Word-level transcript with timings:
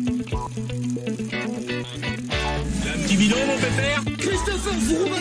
Un 0.00 0.08
petit 3.02 3.16
bidon, 3.16 3.36
mon 3.46 3.56
pépère. 3.58 4.02
Christopher 4.16 4.72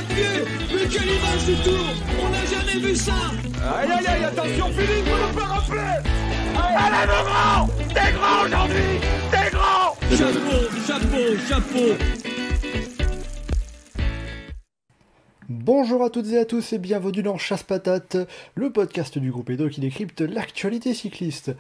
pied 0.08 0.46
Mais 0.74 0.88
quelle 0.88 1.10
image 1.10 1.46
du 1.46 1.56
tour 1.64 1.86
On 2.22 2.30
n'a 2.30 2.46
jamais 2.46 2.80
vu 2.80 2.96
ça 2.96 3.12
Aïe 3.78 3.92
aïe 3.92 4.08
aïe, 4.08 4.24
attention 4.24 4.68
Philippe, 4.68 5.06
vous 5.06 5.18
nous 5.18 5.34
faire 5.38 5.50
rappeler. 5.50 6.00
Allez 6.56 7.08
mon 7.08 7.24
grand 7.26 7.68
T'es 7.90 8.12
grand 8.14 8.46
aujourd'hui 8.46 9.00
T'es 9.32 9.50
grand 9.52 9.96
Chapeau, 10.16 10.60
chapeau, 10.88 11.26
chapeau. 11.50 11.90
Bonjour 15.50 16.04
à 16.04 16.10
toutes 16.10 16.28
et 16.28 16.38
à 16.38 16.46
tous 16.46 16.72
et 16.74 16.78
bienvenue 16.78 17.24
dans 17.24 17.38
Chasse 17.38 17.64
Patate, 17.64 18.16
le 18.56 18.72
podcast 18.72 19.18
du 19.18 19.30
groupe 19.32 19.50
Edo 19.50 19.68
qui 19.68 19.82
décrypte 19.82 20.22
l'actualité 20.22 20.94
cycliste. 20.94 21.52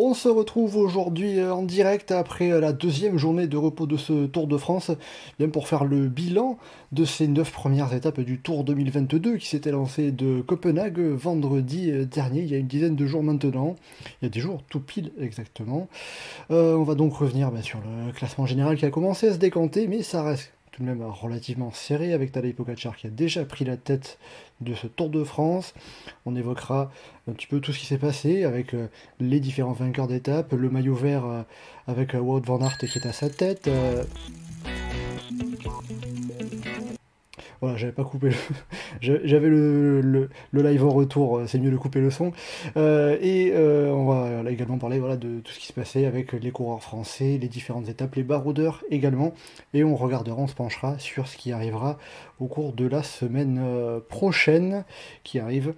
On 0.00 0.14
se 0.14 0.28
retrouve 0.28 0.76
aujourd'hui 0.76 1.42
en 1.42 1.64
direct 1.64 2.12
après 2.12 2.60
la 2.60 2.72
deuxième 2.72 3.18
journée 3.18 3.48
de 3.48 3.56
repos 3.56 3.88
de 3.88 3.96
ce 3.96 4.26
Tour 4.26 4.46
de 4.46 4.56
France, 4.56 4.92
bien 5.40 5.48
pour 5.48 5.66
faire 5.66 5.84
le 5.84 6.06
bilan 6.06 6.56
de 6.92 7.04
ces 7.04 7.26
neuf 7.26 7.50
premières 7.50 7.92
étapes 7.92 8.20
du 8.20 8.38
Tour 8.38 8.62
2022 8.62 9.38
qui 9.38 9.48
s'était 9.48 9.72
lancé 9.72 10.12
de 10.12 10.40
Copenhague 10.40 11.00
vendredi 11.00 11.90
dernier, 12.06 12.42
il 12.42 12.48
y 12.48 12.54
a 12.54 12.58
une 12.58 12.68
dizaine 12.68 12.94
de 12.94 13.06
jours 13.06 13.24
maintenant. 13.24 13.74
Il 14.22 14.26
y 14.26 14.28
a 14.28 14.30
des 14.30 14.38
jours 14.38 14.62
tout 14.70 14.78
pile 14.78 15.10
exactement. 15.18 15.88
Euh, 16.52 16.76
on 16.76 16.84
va 16.84 16.94
donc 16.94 17.14
revenir 17.14 17.50
sur 17.62 17.80
le 17.80 18.12
classement 18.12 18.46
général 18.46 18.76
qui 18.76 18.86
a 18.86 18.90
commencé 18.90 19.26
à 19.26 19.32
se 19.32 19.38
décanter, 19.38 19.88
mais 19.88 20.04
ça 20.04 20.22
reste 20.22 20.52
même 20.80 21.02
relativement 21.02 21.72
serré 21.72 22.12
avec 22.12 22.32
Tadej 22.32 22.54
Pogacar 22.54 22.96
qui 22.96 23.06
a 23.06 23.10
déjà 23.10 23.44
pris 23.44 23.64
la 23.64 23.76
tête 23.76 24.18
de 24.60 24.74
ce 24.74 24.86
Tour 24.86 25.10
de 25.10 25.24
France. 25.24 25.74
On 26.26 26.36
évoquera 26.36 26.90
un 27.28 27.32
petit 27.32 27.46
peu 27.46 27.60
tout 27.60 27.72
ce 27.72 27.78
qui 27.78 27.86
s'est 27.86 27.98
passé 27.98 28.44
avec 28.44 28.74
euh, 28.74 28.88
les 29.20 29.40
différents 29.40 29.72
vainqueurs 29.72 30.08
d'étape, 30.08 30.52
le 30.52 30.70
maillot 30.70 30.94
vert 30.94 31.24
euh, 31.24 31.42
avec 31.86 32.14
euh, 32.14 32.18
Wout 32.18 32.40
van 32.44 32.60
Aert 32.60 32.78
qui 32.78 32.98
est 32.98 33.06
à 33.06 33.12
sa 33.12 33.30
tête. 33.30 33.68
Voilà, 37.60 37.76
j'avais 37.76 37.92
pas 37.92 38.04
coupé 38.04 38.28
le... 38.30 38.34
j'a- 39.00 39.24
J'avais 39.24 39.48
le, 39.48 40.00
le- 40.00 40.28
live 40.62 40.84
en 40.84 40.90
retour, 40.90 41.38
euh, 41.38 41.46
c'est 41.46 41.58
mieux 41.58 41.70
de 41.70 41.76
couper 41.76 42.00
le 42.00 42.10
son. 42.10 42.32
Euh, 42.76 43.16
et 43.20 43.52
euh, 43.52 43.90
on 43.90 44.06
va 44.06 44.50
également 44.50 44.78
parler 44.78 44.98
voilà, 44.98 45.16
de 45.16 45.40
tout 45.40 45.52
ce 45.52 45.58
qui 45.58 45.66
se 45.66 45.72
passait 45.72 46.06
avec 46.06 46.32
les 46.32 46.50
coureurs 46.50 46.82
français, 46.82 47.38
les 47.40 47.48
différentes 47.48 47.88
étapes, 47.88 48.14
les 48.14 48.22
baroudeurs 48.22 48.84
également. 48.90 49.32
Et 49.74 49.82
on 49.84 49.96
regardera, 49.96 50.36
on 50.40 50.46
se 50.46 50.54
penchera 50.54 50.98
sur 50.98 51.26
ce 51.28 51.36
qui 51.36 51.52
arrivera 51.52 51.98
au 52.38 52.46
cours 52.46 52.72
de 52.72 52.86
la 52.86 53.02
semaine 53.02 53.60
prochaine 54.08 54.84
qui 55.24 55.38
arrive. 55.40 55.74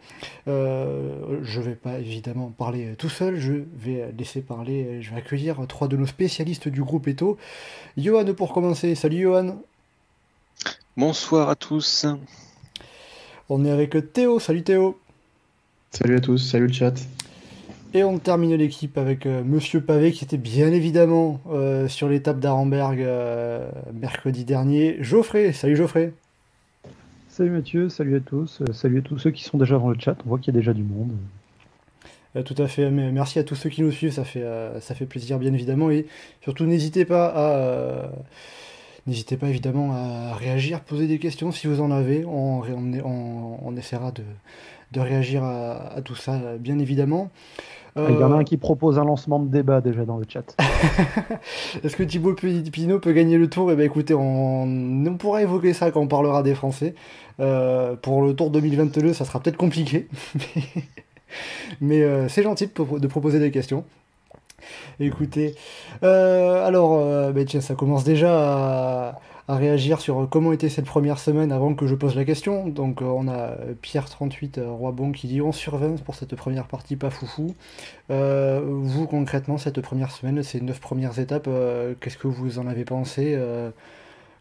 Euh, 0.48 1.39
je 1.42 1.61
vais 1.61 1.75
pas 1.75 1.98
évidemment 1.98 2.50
parler 2.50 2.94
tout 2.98 3.09
seul, 3.09 3.37
je 3.37 3.55
vais 3.75 4.12
laisser 4.19 4.42
parler, 4.42 5.00
je 5.03 5.11
vais 5.11 5.17
accueillir 5.17 5.67
trois 5.69 5.89
de 5.89 5.97
nos 5.97 6.06
spécialistes 6.06 6.69
du 6.69 6.83
groupe 6.83 7.09
Eto. 7.09 7.39
Johan 7.97 8.34
pour 8.34 8.53
commencer, 8.53 8.94
salut 8.94 9.22
Johan. 9.22 9.62
Bonsoir 10.97 11.48
à 11.48 11.56
tous. 11.56 12.06
On 13.48 13.64
est 13.64 13.70
avec 13.70 13.97
Théo, 14.12 14.39
salut 14.39 14.62
Théo. 14.62 14.98
Salut 15.91 16.16
à 16.16 16.20
tous, 16.20 16.39
salut 16.39 16.66
le 16.66 16.72
chat. 16.72 16.94
Et 17.94 18.05
on 18.05 18.19
termine 18.19 18.55
l'équipe 18.55 18.97
avec 18.98 19.27
euh, 19.27 19.42
Monsieur 19.42 19.81
Pavé 19.81 20.12
qui 20.12 20.25
était 20.25 20.36
bien 20.36 20.72
évidemment 20.72 21.41
euh, 21.50 21.88
sur 21.88 22.08
l'étape 22.08 22.38
d'Arenberg 22.38 23.00
euh, 23.00 23.69
mercredi 23.92 24.44
dernier. 24.44 24.97
Geoffrey, 25.00 25.53
salut 25.53 25.77
Geoffrey. 25.77 26.12
Salut 27.28 27.50
Mathieu, 27.50 27.88
salut 27.88 28.16
à 28.16 28.20
tous, 28.20 28.61
euh, 28.61 28.72
salut 28.72 28.98
à 28.98 29.03
tous 29.03 29.19
ceux 29.19 29.31
qui 29.31 29.44
sont 29.44 29.56
déjà 29.56 29.78
dans 29.78 29.88
le 29.88 29.98
chat, 29.98 30.16
on 30.27 30.28
voit 30.28 30.38
qu'il 30.38 30.53
y 30.53 30.56
a 30.56 30.61
déjà 30.61 30.72
du 30.72 30.83
monde. 30.83 31.12
Euh, 32.36 32.42
tout 32.42 32.55
à 32.58 32.69
fait, 32.69 32.91
mais 32.91 33.11
merci 33.11 33.38
à 33.38 33.44
tous 33.44 33.55
ceux 33.55 33.70
qui 33.70 33.83
nous 33.83 33.91
suivent, 33.92 34.12
ça 34.12 34.25
fait, 34.25 34.42
euh, 34.42 34.78
ça 34.81 34.94
fait 34.94 35.06
plaisir 35.06 35.38
bien 35.38 35.53
évidemment. 35.55 35.91
Et 35.91 36.06
surtout 36.42 36.66
n'hésitez 36.66 37.05
pas 37.05 37.33
à... 37.34 38.11
euh, 39.11 39.12
N'hésitez 39.12 39.36
pas 39.36 39.48
évidemment 39.48 39.92
à 39.92 40.34
réagir, 40.34 40.80
poser 40.80 41.06
des 41.06 41.19
questions 41.19 41.53
si 41.53 41.66
vous 41.66 41.80
en 41.80 41.91
avez. 41.91 42.25
On, 42.25 42.60
ré- 42.60 42.72
on, 42.75 42.93
on- 43.04 43.59
on 43.62 43.76
essaiera 43.76 44.12
de, 44.12 44.22
de 44.93 45.00
réagir 45.00 45.43
à, 45.44 45.94
à 45.97 46.00
tout 46.03 46.15
ça, 46.16 46.38
bien 46.59 46.78
évidemment. 46.78 47.31
Ah, 47.97 48.06
Il 48.09 48.15
y 48.15 48.22
en 48.22 48.31
a 48.31 48.37
Euh, 48.37 48.38
un 48.38 48.44
qui 48.44 48.56
propose 48.56 48.99
un 49.00 49.04
lancement 49.04 49.41
de 49.41 49.49
débat 49.49 49.81
déjà 49.81 50.04
dans 50.04 50.16
le 50.16 50.25
chat. 50.28 50.56
Est-ce 51.84 51.97
que 51.97 52.04
Thibaut 52.04 52.34
Pi- 52.34 52.62
Pinot 52.70 53.00
peut 53.00 53.12
gagner 53.12 53.37
le 53.37 53.50
tour? 53.50 53.72
Eh 53.72 53.75
bien 53.76 53.84
écoutez, 53.84 54.15
on, 54.15 54.62
on 54.62 55.16
pourra 55.16 55.43
évoquer 55.43 55.72
ça 55.72 55.91
quand 55.91 56.00
on 56.00 56.06
parlera 56.06 56.43
des 56.44 56.54
Français. 56.54 56.94
Euh, 57.41 57.97
pour 57.97 58.22
le 58.22 58.34
tour 58.34 58.50
2022, 58.50 59.12
ça 59.12 59.25
sera 59.25 59.41
peut-être 59.41 59.56
compliqué. 59.56 60.06
Mais 61.81 62.03
euh, 62.03 62.28
c'est 62.28 62.43
gentil 62.43 62.66
de 62.69 63.06
proposer 63.06 63.38
des 63.38 63.50
questions. 63.50 63.84
Écoutez, 65.00 65.54
euh, 66.03 66.66
alors, 66.66 66.94
euh, 66.94 67.32
ben 67.32 67.44
tiens, 67.44 67.60
ça 67.60 67.75
commence 67.75 68.04
déjà 68.04 68.31
à, 68.31 69.19
réagir 69.48 70.00
sur 70.00 70.28
comment 70.31 70.53
était 70.53 70.69
cette 70.69 70.84
première 70.84 71.19
semaine 71.19 71.50
avant 71.50 71.75
que 71.75 71.86
je 71.88 71.97
pose 71.97 72.14
la 72.14 72.25
question. 72.25 72.69
Donc, 72.69 73.03
euh, 73.03 73.06
on 73.06 73.26
a 73.26 73.56
Pierre38 73.82 74.58
euh, 74.58 74.70
Roibon 74.70 75.10
qui 75.10 75.26
dit 75.26 75.41
11 75.41 75.54
sur 75.54 75.76
20 75.76 76.03
pour 76.04 76.14
cette 76.14 76.36
première 76.36 76.66
partie 76.66 76.94
pas 76.94 77.10
foufou. 77.10 77.54
Euh, 78.10 78.60
vous, 78.64 79.06
concrètement, 79.06 79.58
cette 79.58 79.81
première 79.81 80.10
semaine, 80.10 80.42
ces 80.42 80.60
neuf 80.60 80.81
premières 80.81 81.19
étapes, 81.19 81.47
euh, 81.48 81.94
qu'est-ce 82.00 82.19
que 82.19 82.28
vous 82.28 82.58
en 82.58 82.66
avez 82.66 82.84
pensé 82.84 83.34
euh, 83.37 83.70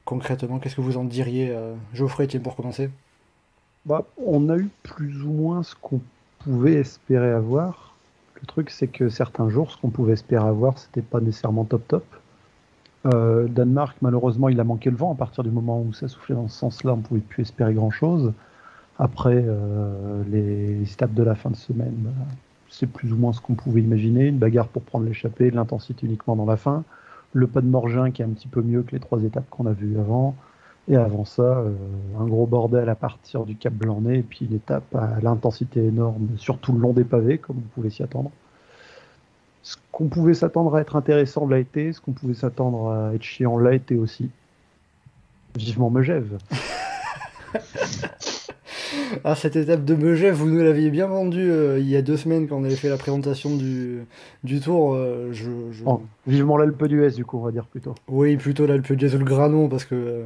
concrètement 0.05 0.59
Qu'est-ce 0.59 0.75
que 0.75 0.81
vous 0.81 0.97
en 0.97 1.03
diriez 1.03 1.49
euh, 1.49 1.73
Geoffrey, 1.93 2.27
tiens, 2.27 2.39
pour 2.39 2.55
commencer. 2.55 2.89
Bah, 3.85 4.05
on 4.23 4.49
a 4.49 4.57
eu 4.57 4.69
plus 4.83 5.23
ou 5.23 5.31
moins 5.31 5.63
ce 5.63 5.75
qu'on 5.75 6.01
pouvait 6.39 6.73
espérer 6.75 7.31
avoir. 7.31 7.88
Le 8.41 8.47
truc, 8.47 8.69
c'est 8.69 8.87
que 8.87 9.09
certains 9.09 9.49
jours, 9.49 9.71
ce 9.71 9.77
qu'on 9.77 9.89
pouvait 9.89 10.13
espérer 10.13 10.47
avoir, 10.47 10.77
c'était 10.77 11.01
pas 11.01 11.19
nécessairement 11.19 11.65
top 11.65 11.87
top. 11.87 12.05
Euh, 13.05 13.47
Danemark, 13.47 13.97
malheureusement, 14.01 14.49
il 14.49 14.59
a 14.59 14.63
manqué 14.63 14.89
le 14.89 14.95
vent. 14.95 15.11
À 15.11 15.15
partir 15.15 15.43
du 15.43 15.51
moment 15.51 15.81
où 15.81 15.93
ça 15.93 16.07
soufflait 16.07 16.35
dans 16.35 16.47
ce 16.47 16.57
sens-là, 16.57 16.93
on 16.93 17.01
pouvait 17.01 17.21
plus 17.21 17.41
espérer 17.41 17.73
grand-chose. 17.73 18.33
Après, 18.97 19.43
euh, 19.47 20.23
les 20.29 20.81
étapes 20.91 21.13
de 21.13 21.23
la 21.23 21.35
fin 21.35 21.49
de 21.49 21.55
semaine, 21.55 21.95
bah, 21.97 22.11
c'est 22.69 22.87
plus 22.87 23.13
ou 23.13 23.17
moins 23.17 23.33
ce 23.33 23.41
qu'on 23.41 23.55
pouvait 23.55 23.81
imaginer. 23.81 24.27
Une 24.27 24.37
bagarre 24.37 24.67
pour 24.67 24.83
prendre 24.83 25.05
l'échappée, 25.05 25.51
de 25.51 25.55
l'intensité 25.55 26.05
uniquement 26.05 26.35
dans 26.35 26.45
la 26.45 26.57
fin. 26.57 26.83
Le 27.33 27.47
pas 27.47 27.61
de 27.61 27.67
Morgin 27.67 28.11
qui 28.11 28.21
est 28.21 28.25
un 28.25 28.29
petit 28.29 28.47
peu 28.47 28.61
mieux 28.61 28.83
que 28.83 28.91
les 28.91 28.99
trois 28.99 29.23
étapes 29.23 29.49
qu'on 29.49 29.65
a 29.65 29.73
vues 29.73 29.99
avant. 29.99 30.35
Et 30.87 30.95
avant 30.95 31.25
ça, 31.25 31.43
euh, 31.43 31.71
un 32.19 32.25
gros 32.25 32.47
bordel 32.47 32.89
à 32.89 32.95
partir 32.95 33.45
du 33.45 33.55
Cap 33.55 33.73
Blanc-Nez, 33.73 34.19
et 34.19 34.23
puis 34.23 34.45
une 34.49 34.55
étape 34.55 34.95
à 34.95 35.19
l'intensité 35.21 35.83
énorme, 35.83 36.29
surtout 36.37 36.73
le 36.73 36.79
long 36.79 36.93
des 36.93 37.03
pavés, 37.03 37.37
comme 37.37 37.57
vous 37.57 37.69
pouvez 37.75 37.89
s'y 37.89 38.01
attendre. 38.01 38.31
Ce 39.61 39.75
qu'on 39.91 40.07
pouvait 40.07 40.33
s'attendre 40.33 40.75
à 40.75 40.81
être 40.81 40.95
intéressant 40.95 41.45
l'a 41.47 41.59
été, 41.59 41.93
ce 41.93 42.01
qu'on 42.01 42.13
pouvait 42.13 42.33
s'attendre 42.33 42.91
à 42.91 43.13
être 43.13 43.23
chiant 43.23 43.57
l'a 43.57 43.75
été 43.75 43.95
aussi. 43.95 44.31
Vivement 45.55 45.89
Megève. 45.89 46.37
Ah, 49.23 49.35
cette 49.35 49.55
étape 49.55 49.85
de 49.85 49.95
Megève, 49.95 50.33
vous 50.35 50.49
nous 50.49 50.63
l'aviez 50.63 50.89
bien 50.89 51.07
vendue 51.07 51.49
euh, 51.51 51.79
il 51.79 51.87
y 51.89 51.95
a 51.95 52.01
deux 52.01 52.17
semaines 52.17 52.47
quand 52.47 52.57
on 52.57 52.63
avait 52.63 52.75
fait 52.75 52.89
la 52.89 52.97
présentation 52.97 53.55
du, 53.55 53.99
du 54.43 54.59
tour. 54.59 54.93
euh, 54.93 55.29
je, 55.31 55.49
je- 55.71 55.83
Bon, 55.83 56.01
vivement 56.27 56.57
l'Alpe 56.57 56.83
d'Huez, 56.85 57.11
du 57.11 57.25
coup, 57.25 57.37
on 57.39 57.43
va 57.43 57.51
dire 57.51 57.65
plutôt. 57.65 57.95
Oui, 58.07 58.37
plutôt 58.37 58.65
l'Alpe 58.65 58.91
d'Huez 58.93 59.15
ou 59.15 59.19
le 59.19 59.25
Granon, 59.25 59.67
parce 59.69 59.85
que 59.85 59.95
euh, 59.95 60.23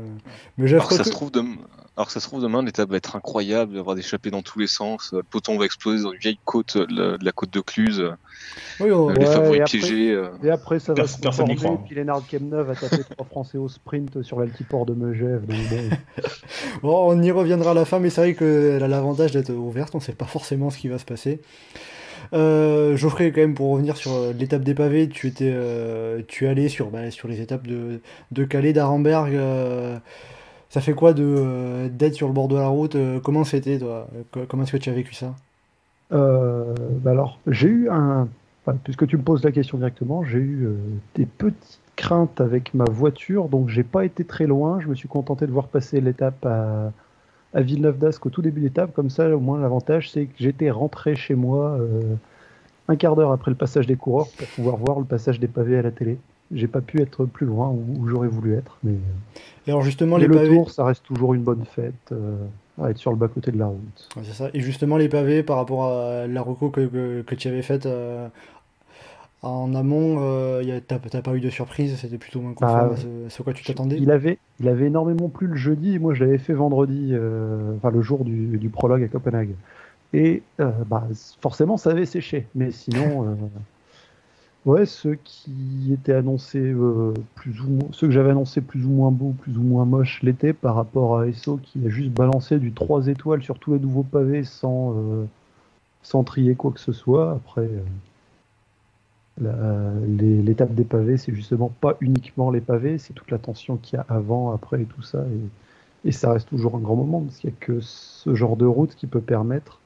Megève, 0.57 0.79
Alors 0.79 0.89
que, 0.89 0.95
ça 0.95 1.03
se 1.03 1.09
trouve 1.11 1.31
dem- 1.31 1.57
Alors 1.95 2.07
que 2.07 2.13
ça 2.13 2.19
se 2.19 2.27
trouve 2.27 2.41
demain, 2.41 2.63
l'étape 2.63 2.89
va 2.89 2.97
être 2.97 3.15
incroyable, 3.15 3.71
il 3.71 3.73
va 3.75 3.77
y 3.77 3.81
avoir 3.81 3.95
des 3.95 4.29
dans 4.31 4.41
tous 4.41 4.59
les 4.59 4.67
sens, 4.67 5.11
le 5.13 5.23
peloton 5.23 5.57
va 5.57 5.65
exploser 5.65 6.03
dans 6.03 6.11
une 6.11 6.19
vieille 6.19 6.39
côte, 6.45 6.75
euh, 6.75 6.85
de 6.85 6.93
la, 6.95 7.17
de 7.17 7.25
la 7.25 7.31
côte 7.31 7.51
de 7.53 7.59
Cluse, 7.61 8.03
Oui, 8.79 8.91
on- 8.91 9.09
euh, 9.09 9.13
les 9.13 9.19
Ouais, 9.19 9.23
et 9.23 9.33
favoris 9.33 9.61
après- 9.61 9.77
piégés. 9.77 10.11
euh. 10.11 10.27
Et 10.43 10.49
après, 10.49 10.79
ça 10.79 10.93
va 10.93 11.05
se 11.07 11.21
conformer, 11.21 11.55
croit. 11.55 11.81
puis 11.85 11.95
Lennart 11.95 12.23
va 12.41 12.75
taper 12.75 13.03
trois 13.09 13.25
Français 13.25 13.57
au 13.57 13.67
sprint 13.69 14.21
sur 14.23 14.39
l'altiport 14.39 14.85
de 14.85 14.93
Megève. 14.93 15.45
Donc 15.45 15.57
bon, 15.69 15.89
Bon, 16.81 17.11
on 17.11 17.21
y 17.21 17.31
reviendra 17.31 17.71
à 17.71 17.73
la 17.75 17.85
fin, 17.85 17.99
mais 17.99 18.09
c'est 18.09 18.21
vrai 18.21 18.33
qu'elle 18.33 18.83
a 18.83 18.87
l'avantage 18.87 19.31
d'être 19.31 19.51
ouverte, 19.51 19.93
on 19.93 19.99
ne 19.99 20.03
sait 20.03 20.13
pas 20.13 20.25
forcément 20.25 20.69
ce 20.69 20.77
qui 20.77 20.87
va 20.87 20.97
se 20.97 21.05
passer. 21.05 21.39
Euh, 22.33 22.95
Geoffrey, 22.97 23.31
quand 23.31 23.41
même, 23.41 23.53
pour 23.53 23.71
revenir 23.71 23.95
sur 23.97 24.11
euh, 24.11 24.33
l'étape 24.33 24.63
des 24.63 24.73
pavés, 24.73 25.07
tu 25.07 25.27
étais, 25.27 25.51
euh, 25.53 26.21
tu 26.27 26.45
es 26.45 26.47
allé 26.47 26.67
sur, 26.69 26.89
bah, 26.89 27.11
sur 27.11 27.27
les 27.27 27.41
étapes 27.41 27.67
de, 27.67 27.99
de 28.31 28.43
Calais, 28.43 28.73
d'Arenberg. 28.73 29.33
euh, 29.35 29.97
ça 30.69 30.81
fait 30.81 30.93
quoi 30.93 31.13
de 31.13 31.23
euh, 31.23 31.89
d'être 31.89 32.15
sur 32.15 32.25
le 32.27 32.33
bord 32.33 32.47
de 32.47 32.55
la 32.55 32.67
route 32.67 32.95
euh, 32.95 33.19
Comment 33.19 33.43
c'était, 33.43 33.77
toi? 33.77 34.07
Co- 34.31 34.45
Comment 34.47 34.63
est-ce 34.63 34.71
que 34.71 34.77
tu 34.77 34.89
as 34.89 34.93
vécu 34.93 35.13
ça? 35.13 35.27
Euh, 35.27 35.29
bah 36.13 37.11
alors, 37.11 37.39
j'ai 37.47 37.67
eu 37.67 37.89
un. 37.89 38.27
enfin, 38.65 38.77
puisque 38.83 39.07
tu 39.07 39.17
me 39.17 39.23
poses 39.23 39.43
la 39.43 39.51
question 39.51 39.77
directement, 39.77 40.23
j'ai 40.23 40.39
eu 40.39 40.65
euh, 40.65 40.75
des 41.15 41.25
petites 41.25 41.79
craintes 41.95 42.41
avec 42.41 42.73
ma 42.73 42.85
voiture, 42.85 43.49
donc 43.49 43.69
j'ai 43.69 43.83
pas 43.83 44.05
été 44.05 44.23
très 44.23 44.47
loin. 44.47 44.79
Je 44.79 44.87
me 44.87 44.95
suis 44.95 45.07
contenté 45.07 45.45
de 45.47 45.51
voir 45.51 45.67
passer 45.67 46.01
l'étape 46.01 46.45
à, 46.45 46.91
à 47.53 47.61
Villeneuve 47.61 47.97
d'Ascq 47.99 48.25
au 48.25 48.29
tout 48.29 48.41
début 48.41 48.61
de 48.61 48.65
l'étape. 48.65 48.93
Comme 48.93 49.09
ça, 49.09 49.29
au 49.35 49.39
moins, 49.39 49.59
l'avantage, 49.59 50.11
c'est 50.11 50.25
que 50.25 50.33
j'étais 50.39 50.71
rentré 50.71 51.15
chez 51.15 51.35
moi 51.35 51.77
euh, 51.79 52.15
un 52.87 52.95
quart 52.95 53.15
d'heure 53.15 53.31
après 53.31 53.51
le 53.51 53.57
passage 53.57 53.87
des 53.87 53.95
coureurs 53.95 54.27
pour 54.37 54.47
pouvoir 54.47 54.77
voir 54.77 54.99
le 54.99 55.05
passage 55.05 55.39
des 55.39 55.47
pavés 55.47 55.77
à 55.77 55.81
la 55.81 55.91
télé. 55.91 56.17
J'ai 56.51 56.67
pas 56.67 56.81
pu 56.81 57.01
être 57.01 57.25
plus 57.25 57.45
loin 57.47 57.69
où, 57.69 57.83
où 58.01 58.07
j'aurais 58.07 58.27
voulu 58.27 58.53
être, 58.53 58.77
mais, 58.83 58.93
Et 59.65 59.71
alors, 59.71 59.81
justement, 59.81 60.17
mais 60.17 60.23
les 60.23 60.27
le 60.27 60.35
pavés. 60.35 60.49
tour, 60.49 60.69
ça 60.69 60.83
reste 60.83 61.03
toujours 61.03 61.33
une 61.33 61.41
bonne 61.41 61.65
fête 61.65 62.11
euh, 62.11 62.35
à 62.81 62.89
être 62.89 62.97
sur 62.97 63.11
le 63.11 63.17
bas-côté 63.17 63.51
de 63.51 63.59
la 63.59 63.67
route. 63.67 64.09
Ouais, 64.15 64.23
c'est 64.25 64.33
ça. 64.33 64.49
Et 64.53 64.61
justement, 64.61 64.97
les 64.97 65.09
pavés, 65.09 65.43
par 65.43 65.57
rapport 65.57 65.85
à 65.85 66.27
la 66.27 66.41
reco 66.41 66.69
que, 66.69 66.81
que, 66.87 67.21
que 67.21 67.35
tu 67.35 67.47
avais 67.47 67.61
faite 67.61 67.85
euh, 67.85 68.27
en 69.41 69.75
amont, 69.75 70.17
euh, 70.19 70.79
t'as 70.87 70.99
t'as 70.99 71.21
pas 71.21 71.35
eu 71.35 71.41
de 71.41 71.49
surprise, 71.49 71.97
c'était 71.97 72.17
plutôt 72.17 72.39
moins 72.41 72.53
Bah, 72.59 72.67
conforme 72.67 72.93
à 72.93 72.97
ce, 72.97 73.27
à 73.27 73.29
ce 73.29 73.43
quoi 73.43 73.53
tu 73.53 73.63
t'attendais? 73.63 73.97
Il 73.99 74.09
avait, 74.09 74.37
il 74.59 74.67
avait 74.69 74.87
énormément 74.87 75.29
plu 75.29 75.47
le 75.47 75.55
jeudi 75.55 75.95
et 75.95 75.99
moi 75.99 76.13
je 76.13 76.23
l'avais 76.23 76.37
fait 76.37 76.53
vendredi, 76.53 77.09
euh, 77.11 77.75
enfin 77.77 77.91
le 77.91 78.01
jour 78.01 78.23
du, 78.23 78.57
du 78.57 78.69
prologue 78.69 79.03
à 79.03 79.07
Copenhague. 79.07 79.53
Et 80.13 80.43
euh, 80.59 80.71
bah, 80.87 81.07
forcément 81.41 81.75
ça 81.75 81.89
avait 81.91 82.05
séché. 82.05 82.47
Mais 82.55 82.71
sinon, 82.71 83.37
ouais, 84.65 84.85
ceux 84.85 85.15
qui 85.15 85.91
étaient 85.93 86.13
annoncés 86.13 86.59
euh, 86.73 87.13
plus 87.35 87.61
ou 87.61 87.69
moins, 87.69 87.89
ceux 87.91 88.07
que 88.07 88.13
j'avais 88.13 88.31
annoncés 88.31 88.61
plus 88.61 88.85
ou 88.85 88.89
moins 88.89 89.11
beaux, 89.11 89.31
plus 89.41 89.57
ou 89.57 89.63
moins 89.63 89.85
moches 89.85 90.21
l'été 90.23 90.53
par 90.53 90.75
rapport 90.75 91.19
à 91.19 91.27
ESO 91.27 91.57
qui 91.57 91.85
a 91.85 91.89
juste 91.89 92.11
balancé 92.11 92.59
du 92.59 92.73
3 92.73 93.07
étoiles 93.07 93.43
sur 93.43 93.59
tous 93.59 93.73
les 93.73 93.79
nouveaux 93.79 94.03
pavés 94.03 94.43
sans, 94.43 94.93
euh, 94.97 95.25
sans 96.03 96.23
trier 96.23 96.55
quoi 96.55 96.71
que 96.71 96.79
ce 96.81 96.93
soit. 96.93 97.33
Après. 97.33 97.69
euh, 99.41 100.05
L'étape 100.43 100.73
des 100.73 100.83
pavés, 100.85 101.17
c'est 101.17 101.33
justement 101.33 101.69
pas 101.81 101.97
uniquement 102.01 102.51
les 102.51 102.61
pavés, 102.61 102.97
c'est 102.97 103.13
toute 103.13 103.31
la 103.31 103.39
tension 103.39 103.77
qu'il 103.77 103.97
y 103.97 103.99
a 103.99 104.05
avant, 104.09 104.51
après 104.53 104.81
et 104.81 104.85
tout 104.85 105.01
ça. 105.01 105.25
Et, 106.05 106.09
et 106.09 106.11
ça 106.11 106.31
reste 106.33 106.49
toujours 106.49 106.75
un 106.75 106.79
grand 106.79 106.95
moment, 106.95 107.21
parce 107.21 107.37
qu'il 107.37 107.49
n'y 107.49 107.55
a 107.55 107.59
que 107.65 107.79
ce 107.81 108.35
genre 108.35 108.57
de 108.57 108.65
route 108.65 108.95
qui 108.95 109.07
peut 109.07 109.21
permettre 109.21 109.82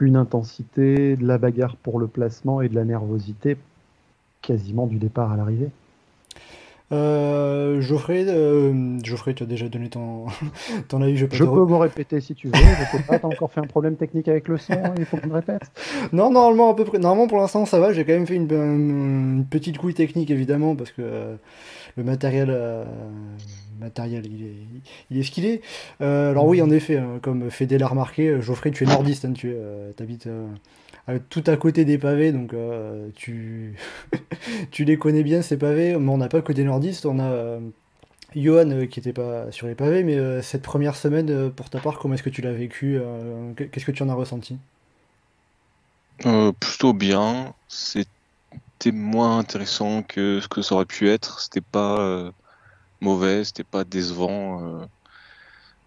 une 0.00 0.16
intensité, 0.16 1.16
de 1.16 1.26
la 1.26 1.38
bagarre 1.38 1.76
pour 1.76 1.98
le 1.98 2.06
placement 2.06 2.60
et 2.60 2.68
de 2.68 2.74
la 2.74 2.84
nervosité 2.84 3.56
quasiment 4.42 4.86
du 4.86 4.98
départ 4.98 5.32
à 5.32 5.36
l'arrivée. 5.36 5.70
Euh, 6.92 7.80
Geoffrey, 7.80 8.26
euh, 8.28 8.98
Geoffrey, 9.02 9.32
tu 9.32 9.42
as 9.42 9.46
déjà 9.46 9.68
donné 9.68 9.88
ton, 9.88 10.26
ton 10.88 11.00
avis, 11.00 11.16
je 11.16 11.24
peux 11.24 11.34
Je 11.34 11.44
peux 11.44 11.66
me 11.66 11.76
répéter 11.76 12.20
si 12.20 12.34
tu 12.34 12.48
veux, 12.48 12.54
je 12.54 12.96
sais 12.96 13.02
pas, 13.04 13.18
t'as 13.18 13.26
encore 13.26 13.50
fait 13.50 13.60
un 13.60 13.66
problème 13.66 13.96
technique 13.96 14.28
avec 14.28 14.48
le 14.48 14.58
son, 14.58 14.74
il 14.98 15.04
faut 15.06 15.16
qu'on 15.16 15.32
répète. 15.32 15.62
Non, 16.12 16.30
normalement, 16.30 16.70
à 16.70 16.74
peu 16.74 16.84
près. 16.84 16.98
Normalement, 16.98 17.26
pour 17.26 17.38
l'instant, 17.38 17.64
ça 17.64 17.80
va. 17.80 17.92
J'ai 17.92 18.04
quand 18.04 18.12
même 18.12 18.26
fait 18.26 18.36
une, 18.36 18.52
une 18.52 19.46
petite 19.48 19.78
couille 19.78 19.94
technique, 19.94 20.30
évidemment, 20.30 20.76
parce 20.76 20.90
que 20.90 21.02
euh, 21.02 21.36
le 21.96 22.04
matériel, 22.04 22.50
matériel, 23.78 24.26
il 24.26 24.44
est, 24.44 24.54
il 25.10 25.18
est 25.18 25.22
ce 25.22 25.30
qu'il 25.30 25.46
est. 25.46 25.60
Euh, 26.00 26.30
alors 26.30 26.46
oui, 26.46 26.62
en 26.62 26.70
effet, 26.70 26.98
hein, 26.98 27.18
comme 27.22 27.50
Fédé 27.50 27.78
l'a 27.78 27.86
remarqué, 27.86 28.28
euh, 28.28 28.40
Geoffrey, 28.40 28.70
tu 28.70 28.84
es 28.84 28.86
nordiste, 28.86 29.24
hein, 29.24 29.32
tu 29.32 29.52
euh, 29.54 29.92
habites 29.98 30.28
tout 31.28 31.44
à 31.46 31.56
côté 31.56 31.84
des 31.84 31.98
pavés, 31.98 32.32
donc 32.32 32.54
tu, 33.14 33.74
tu 34.70 34.84
les 34.84 34.96
connais 34.96 35.22
bien 35.22 35.42
ces 35.42 35.58
pavés. 35.58 35.96
Mais 35.96 36.08
on 36.08 36.16
n'a 36.16 36.28
pas 36.28 36.40
que 36.40 36.52
des 36.52 36.64
nordistes, 36.64 37.04
on 37.04 37.20
a 37.20 37.58
Johan 38.34 38.86
qui 38.86 39.00
n'était 39.00 39.12
pas 39.12 39.52
sur 39.52 39.66
les 39.66 39.74
pavés, 39.74 40.02
mais 40.02 40.40
cette 40.40 40.62
première 40.62 40.96
semaine, 40.96 41.50
pour 41.50 41.68
ta 41.68 41.78
part, 41.78 41.98
comment 41.98 42.14
est-ce 42.14 42.22
que 42.22 42.30
tu 42.30 42.40
l'as 42.40 42.54
vécu 42.54 42.98
Qu'est-ce 43.54 43.84
que 43.84 43.92
tu 43.92 44.02
en 44.02 44.08
as 44.08 44.14
ressenti? 44.14 44.56
Plutôt 46.20 46.94
bien. 46.94 47.52
C'était 47.68 48.08
moins 48.90 49.38
intéressant 49.38 50.02
que 50.02 50.40
ce 50.40 50.48
que 50.48 50.62
ça 50.62 50.74
aurait 50.74 50.86
pu 50.86 51.10
être. 51.10 51.40
C'était 51.40 51.60
pas 51.60 52.32
mauvais, 53.04 53.44
c'était 53.44 53.64
pas 53.64 53.84
décevant. 53.84 54.62
euh. 54.64 54.86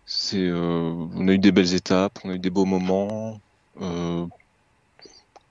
C'est, 0.06 0.38
euh, 0.48 0.94
on 1.16 1.28
a 1.28 1.34
eu 1.34 1.38
des 1.40 1.52
belles 1.52 1.74
étapes, 1.74 2.20
on 2.24 2.30
a 2.30 2.36
eu 2.36 2.40
des 2.40 2.50
beaux 2.50 2.64
moments. 2.66 3.40
Euh, 3.82 4.26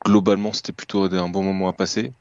globalement, 0.05 0.53
c'était 0.55 0.73
plutôt 0.73 1.05
un 1.13 1.29
bon 1.29 1.43
moment 1.43 1.69
à 1.69 1.73
passer. 1.75 2.13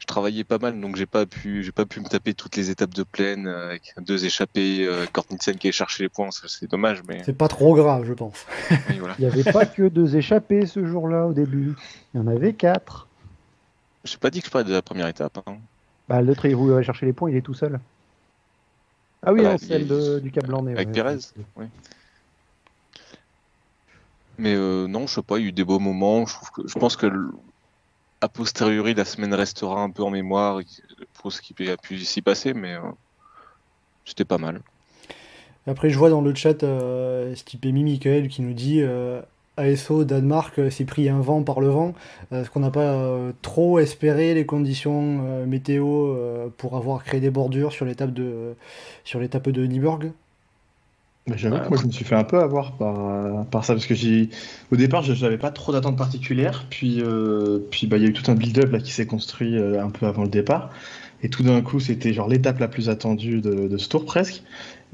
Je 0.00 0.06
travaillais 0.06 0.42
pas 0.44 0.58
mal, 0.58 0.80
donc 0.80 0.96
j'ai 0.96 1.06
pas 1.06 1.26
pu, 1.26 1.62
j'ai 1.62 1.70
pas 1.72 1.84
pu 1.84 2.00
me 2.00 2.06
taper 2.08 2.32
toutes 2.32 2.56
les 2.56 2.70
étapes 2.70 2.94
de 2.94 3.02
plaine 3.02 3.46
avec 3.46 3.94
deux 3.98 4.24
échappées, 4.24 4.86
euh, 4.86 5.06
Kortnitsen 5.12 5.56
qui 5.56 5.66
allait 5.66 5.72
chercher 5.72 6.04
les 6.04 6.08
points, 6.08 6.30
c'est 6.32 6.70
dommage, 6.70 7.02
mais 7.08 7.22
C'est 7.24 7.36
pas 7.36 7.48
trop 7.48 7.74
grave, 7.74 8.04
je 8.06 8.14
pense. 8.14 8.46
voilà. 8.98 9.14
Il 9.18 9.26
n'y 9.26 9.30
avait 9.30 9.52
pas 9.52 9.66
que 9.66 9.88
deux 9.88 10.16
échappés 10.16 10.66
ce 10.66 10.86
jour-là 10.86 11.26
au 11.26 11.34
début, 11.34 11.74
il 12.14 12.20
y 12.20 12.22
en 12.22 12.26
avait 12.26 12.54
quatre. 12.54 13.06
J'ai 14.04 14.16
pas 14.16 14.30
dit 14.30 14.40
que 14.40 14.46
je 14.46 14.50
parlais 14.50 14.68
de 14.68 14.72
la 14.72 14.82
première 14.82 15.08
étape. 15.08 15.38
hein. 15.46 15.56
Bah, 16.08 16.22
l'autre, 16.22 16.46
il 16.46 16.56
voulait 16.56 16.82
chercher 16.82 17.04
les 17.06 17.12
points, 17.12 17.30
il 17.30 17.36
est 17.36 17.42
tout 17.42 17.54
seul. 17.54 17.78
Ah 19.24 19.32
oui, 19.32 19.40
Voilà, 19.40 19.58
celle 19.58 19.86
de- 19.86 20.20
du 20.20 20.30
Cap 20.30 20.46
Blanc-Nez. 20.46 20.72
Avec 20.72 20.88
ouais. 20.88 20.94
Pérez, 20.94 21.18
oui. 21.56 21.66
Mais 24.38 24.54
euh, 24.54 24.86
non, 24.86 25.06
je 25.06 25.14
sais 25.14 25.22
pas, 25.22 25.38
il 25.38 25.42
y 25.42 25.44
a 25.46 25.48
eu 25.48 25.52
des 25.52 25.64
beaux 25.64 25.80
moments. 25.80 26.24
Je 26.24 26.34
trouve 26.34 26.50
que 26.50 26.68
je 26.68 26.78
pense 26.78 26.96
que 26.96 27.10
a 28.20 28.28
posteriori 28.28 28.94
la 28.94 29.04
semaine 29.04 29.34
restera 29.34 29.80
un 29.82 29.90
peu 29.90 30.02
en 30.02 30.10
mémoire 30.10 30.60
pour 31.14 31.32
ce 31.32 31.40
qui 31.42 31.54
a 31.68 31.76
pu 31.76 31.98
s'y 31.98 32.22
passer, 32.22 32.54
mais 32.54 32.74
euh, 32.74 32.82
c'était 34.04 34.24
pas 34.24 34.38
mal. 34.38 34.60
Après, 35.66 35.90
je 35.90 35.98
vois 35.98 36.08
dans 36.10 36.20
le 36.20 36.34
chat 36.34 36.62
euh, 36.62 37.34
Stipemi 37.34 37.84
Michael 37.84 38.28
qui 38.28 38.42
nous 38.42 38.54
dit 38.54 38.80
euh, 38.80 39.20
ASO 39.58 40.04
Danemark 40.04 40.58
euh, 40.58 40.70
s'est 40.70 40.84
pris 40.84 41.08
un 41.08 41.20
vent 41.20 41.42
par 41.42 41.60
le 41.60 41.68
vent. 41.68 41.94
Euh, 42.32 42.42
Est-ce 42.42 42.50
qu'on 42.50 42.60
n'a 42.60 42.70
pas 42.70 42.92
euh, 42.94 43.32
trop 43.42 43.78
espéré 43.78 44.34
les 44.34 44.46
conditions 44.46 45.20
euh, 45.26 45.46
météo 45.46 46.08
euh, 46.16 46.48
pour 46.56 46.76
avoir 46.76 47.04
créé 47.04 47.20
des 47.20 47.30
bordures 47.30 47.72
sur 47.72 47.84
l'étape 47.86 48.12
de, 48.14 48.56
sur 49.04 49.20
l'étape 49.20 49.48
de 49.50 49.66
Nyborg 49.66 50.12
Mais 51.26 51.36
J'avoue 51.36 51.58
Ouais, 51.58 51.60
que 51.60 51.68
moi 51.68 51.76
je 51.76 51.86
me 51.86 51.90
suis 51.92 52.04
fait 52.06 52.14
un 52.14 52.24
peu 52.24 52.38
avoir 52.40 52.76
par, 52.78 52.98
euh, 53.10 53.42
par 53.44 53.62
ça 53.64 53.74
parce 53.74 53.86
que 53.86 53.94
j'ai 53.94 54.30
au 54.72 54.76
départ 54.76 55.02
je 55.02 55.12
n'avais 55.22 55.36
pas 55.36 55.50
trop 55.50 55.72
d'attentes 55.72 55.98
particulières 55.98 56.66
puis 56.70 57.02
euh, 57.02 57.58
puis 57.70 57.86
bah 57.86 57.98
il 57.98 58.02
y 58.02 58.06
a 58.06 58.08
eu 58.08 58.14
tout 58.14 58.30
un 58.30 58.34
build-up 58.34 58.72
là 58.72 58.80
qui 58.80 58.92
s'est 58.92 59.06
construit 59.06 59.58
euh, 59.58 59.82
un 59.82 59.90
peu 59.90 60.06
avant 60.06 60.22
le 60.22 60.30
départ 60.30 60.70
et 61.22 61.28
tout 61.28 61.42
d'un 61.42 61.60
coup 61.60 61.80
c'était 61.80 62.14
genre 62.14 62.28
l'étape 62.28 62.58
la 62.60 62.68
plus 62.68 62.88
attendue 62.88 63.42
de, 63.42 63.68
de 63.68 63.76
ce 63.78 63.88
tour 63.90 64.06
presque 64.06 64.42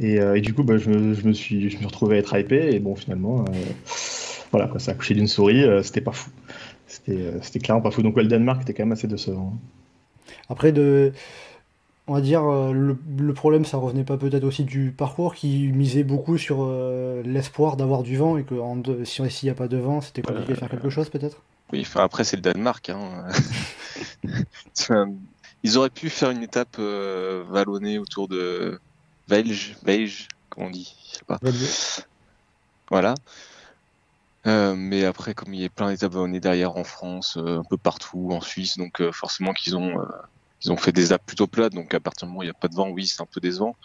et, 0.00 0.19
euh, 0.20 0.34
et 0.34 0.40
du 0.40 0.55
coup 0.55 0.64
bah, 0.64 0.76
je, 0.76 0.90
me, 0.90 1.14
je 1.14 1.25
me 1.26 1.32
suis 1.32 1.61
je 1.70 1.76
me 1.76 1.78
suis 1.81 1.87
retrouvé 1.87 2.16
à 2.16 2.19
être 2.19 2.37
hypé 2.37 2.75
et 2.75 2.81
bon 2.81 2.96
finalement 2.96 3.44
euh, 3.49 3.52
voilà 4.56 4.68
quoi 4.68 4.80
ça 4.80 4.92
a 4.92 4.94
couché 4.94 5.14
d'une 5.14 5.28
souris 5.28 5.64
euh, 5.64 5.82
c'était 5.82 6.00
pas 6.00 6.12
fou 6.12 6.30
c'était 6.86 7.12
euh, 7.12 7.38
c'était 7.42 7.58
clairement 7.58 7.82
pas 7.82 7.90
fou 7.90 8.02
donc 8.02 8.16
ouais, 8.16 8.22
le 8.22 8.28
Danemark 8.28 8.62
était 8.62 8.74
quand 8.74 8.84
même 8.84 8.92
assez 8.92 9.08
décevant 9.08 9.58
Après, 10.48 10.72
de, 10.72 11.12
on 12.06 12.14
va 12.14 12.20
dire, 12.20 12.44
euh, 12.44 12.72
le, 12.72 12.98
le 13.18 13.32
problème, 13.32 13.64
ça 13.64 13.78
revenait 13.78 14.04
pas 14.04 14.18
peut-être 14.18 14.44
aussi 14.44 14.64
du 14.64 14.90
parcours 14.90 15.34
qui 15.34 15.68
misait 15.68 16.04
beaucoup 16.04 16.36
sur 16.36 16.58
euh, 16.60 17.22
l'espoir 17.24 17.76
d'avoir 17.76 18.02
du 18.02 18.16
vent 18.16 18.36
et 18.36 18.44
que 18.44 18.54
en 18.54 18.82
si 19.04 19.30
s'il 19.30 19.46
n'y 19.46 19.50
a 19.50 19.54
pas 19.54 19.68
de 19.68 19.78
vent, 19.78 20.00
c'était 20.00 20.22
compliqué 20.22 20.52
de 20.52 20.58
faire 20.58 20.68
quelque 20.68 20.90
chose 20.90 21.08
peut-être? 21.08 21.42
Oui, 21.72 21.80
enfin 21.80 22.04
après 22.04 22.24
c'est 22.24 22.36
le 22.36 22.42
Danemark. 22.42 22.90
Hein. 22.90 23.26
Ils 25.62 25.78
auraient 25.78 25.88
pu 25.88 26.10
faire 26.10 26.30
une 26.30 26.42
étape 26.42 26.76
euh, 26.78 27.42
vallonnée 27.48 27.98
autour 27.98 28.28
de 28.28 28.78
Belge, 29.28 29.76
Belge, 29.82 30.28
comment 30.50 30.66
on 30.66 30.70
dit, 30.70 30.94
je 31.10 31.18
sais 31.18 31.24
pas. 31.26 31.38
Voilà. 32.90 33.14
Euh, 34.46 34.75
mais 34.76 35.05
après, 35.05 35.35
comme 35.35 35.55
il 35.55 35.61
y 35.62 35.64
a 35.64 35.70
plein 35.70 35.91
d'étapes 35.91 36.12
vallonnées 36.12 36.41
derrière 36.41 36.76
en 36.76 36.85
France, 36.85 37.37
euh, 37.38 37.61
un 37.61 37.64
peu 37.69 37.79
partout, 37.79 38.29
en 38.32 38.41
Suisse, 38.43 38.76
donc 38.76 39.00
euh, 39.00 39.11
forcément 39.12 39.55
qu'ils 39.55 39.75
ont, 39.76 39.96
ils 40.62 40.71
ont 40.73 40.76
fait 40.76 40.92
des 40.92 41.07
étapes 41.07 41.25
plutôt 41.26 41.47
plates, 41.47 41.73
donc 41.73 41.95
à 41.95 42.00
partir 42.00 42.26
du 42.26 42.30
moment 42.33 42.40
où 42.40 42.42
il 42.42 42.47
n'y 42.47 42.50
a 42.50 42.54
pas 42.54 42.68
de 42.68 42.75
vent, 42.75 42.90
oui, 42.90 43.07
c'est 43.07 43.23
un 43.23 43.26
peu 43.33 43.40
décevant. 43.40 43.76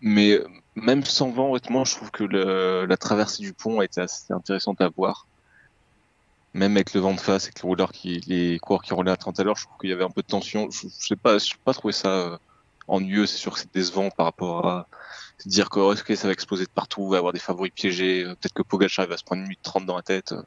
Mais 0.00 0.40
même 0.76 1.04
sans 1.04 1.30
vent, 1.32 1.50
honnêtement, 1.52 1.84
je 1.86 1.96
trouve 1.96 2.10
que 2.12 2.24
le- 2.24 2.86
la 2.86 2.96
traversée 2.98 3.42
du 3.44 3.54
pont 3.54 3.80
a 3.80 3.84
été 3.86 4.00
assez 4.02 4.32
intéressante 4.32 4.80
à 4.82 4.90
voir. 4.90 5.28
Même 6.54 6.76
avec 6.76 6.92
le 6.94 7.00
vent 7.00 7.14
de 7.14 7.20
face, 7.20 7.44
avec 7.44 7.62
les 7.62 7.66
rouleurs 7.68 7.92
qui, 7.92 8.20
les 8.26 8.58
coureurs 8.58 8.82
qui 8.82 8.92
roulaient 8.92 9.10
à 9.10 9.16
30 9.16 9.40
à 9.40 9.44
l'heure, 9.44 9.56
je 9.56 9.64
trouve 9.64 9.76
qu'il 9.78 9.88
y 9.90 9.92
avait 9.92 10.04
un 10.04 10.10
peu 10.10 10.20
de 10.22 10.26
tension. 10.26 10.70
Je, 10.70 10.82
je 10.88 11.06
sais 11.06 11.16
pas, 11.16 11.38
je 11.38 11.46
n'ai 11.54 11.58
pas 11.64 11.72
trouvé 11.72 11.92
ça 11.92 12.38
ennuyeux. 12.88 13.26
C'est 13.26 13.38
sûr 13.38 13.54
que 13.54 13.60
c'est 13.60 13.72
décevant 13.72 14.10
par 14.10 14.26
rapport 14.26 14.66
à 14.68 14.88
dire 15.48 15.70
que 15.70 15.80
oh, 15.80 15.94
ça 15.94 16.26
va 16.28 16.32
exploser 16.32 16.64
de 16.64 16.70
partout, 16.70 17.08
va 17.08 17.16
y 17.16 17.18
avoir 17.18 17.32
des 17.32 17.38
favoris 17.38 17.72
piégés. 17.72 18.22
euh, 18.24 18.34
Peut-être 18.34 18.54
que 18.54 18.62
Pogacar 18.62 19.06
va 19.06 19.16
se 19.16 19.24
prendre 19.24 19.40
une 19.40 19.48
minute 19.48 19.60
30 19.62 19.86
dans 19.86 19.96
la 19.96 20.02
tête. 20.02 20.32
euh, 20.32 20.42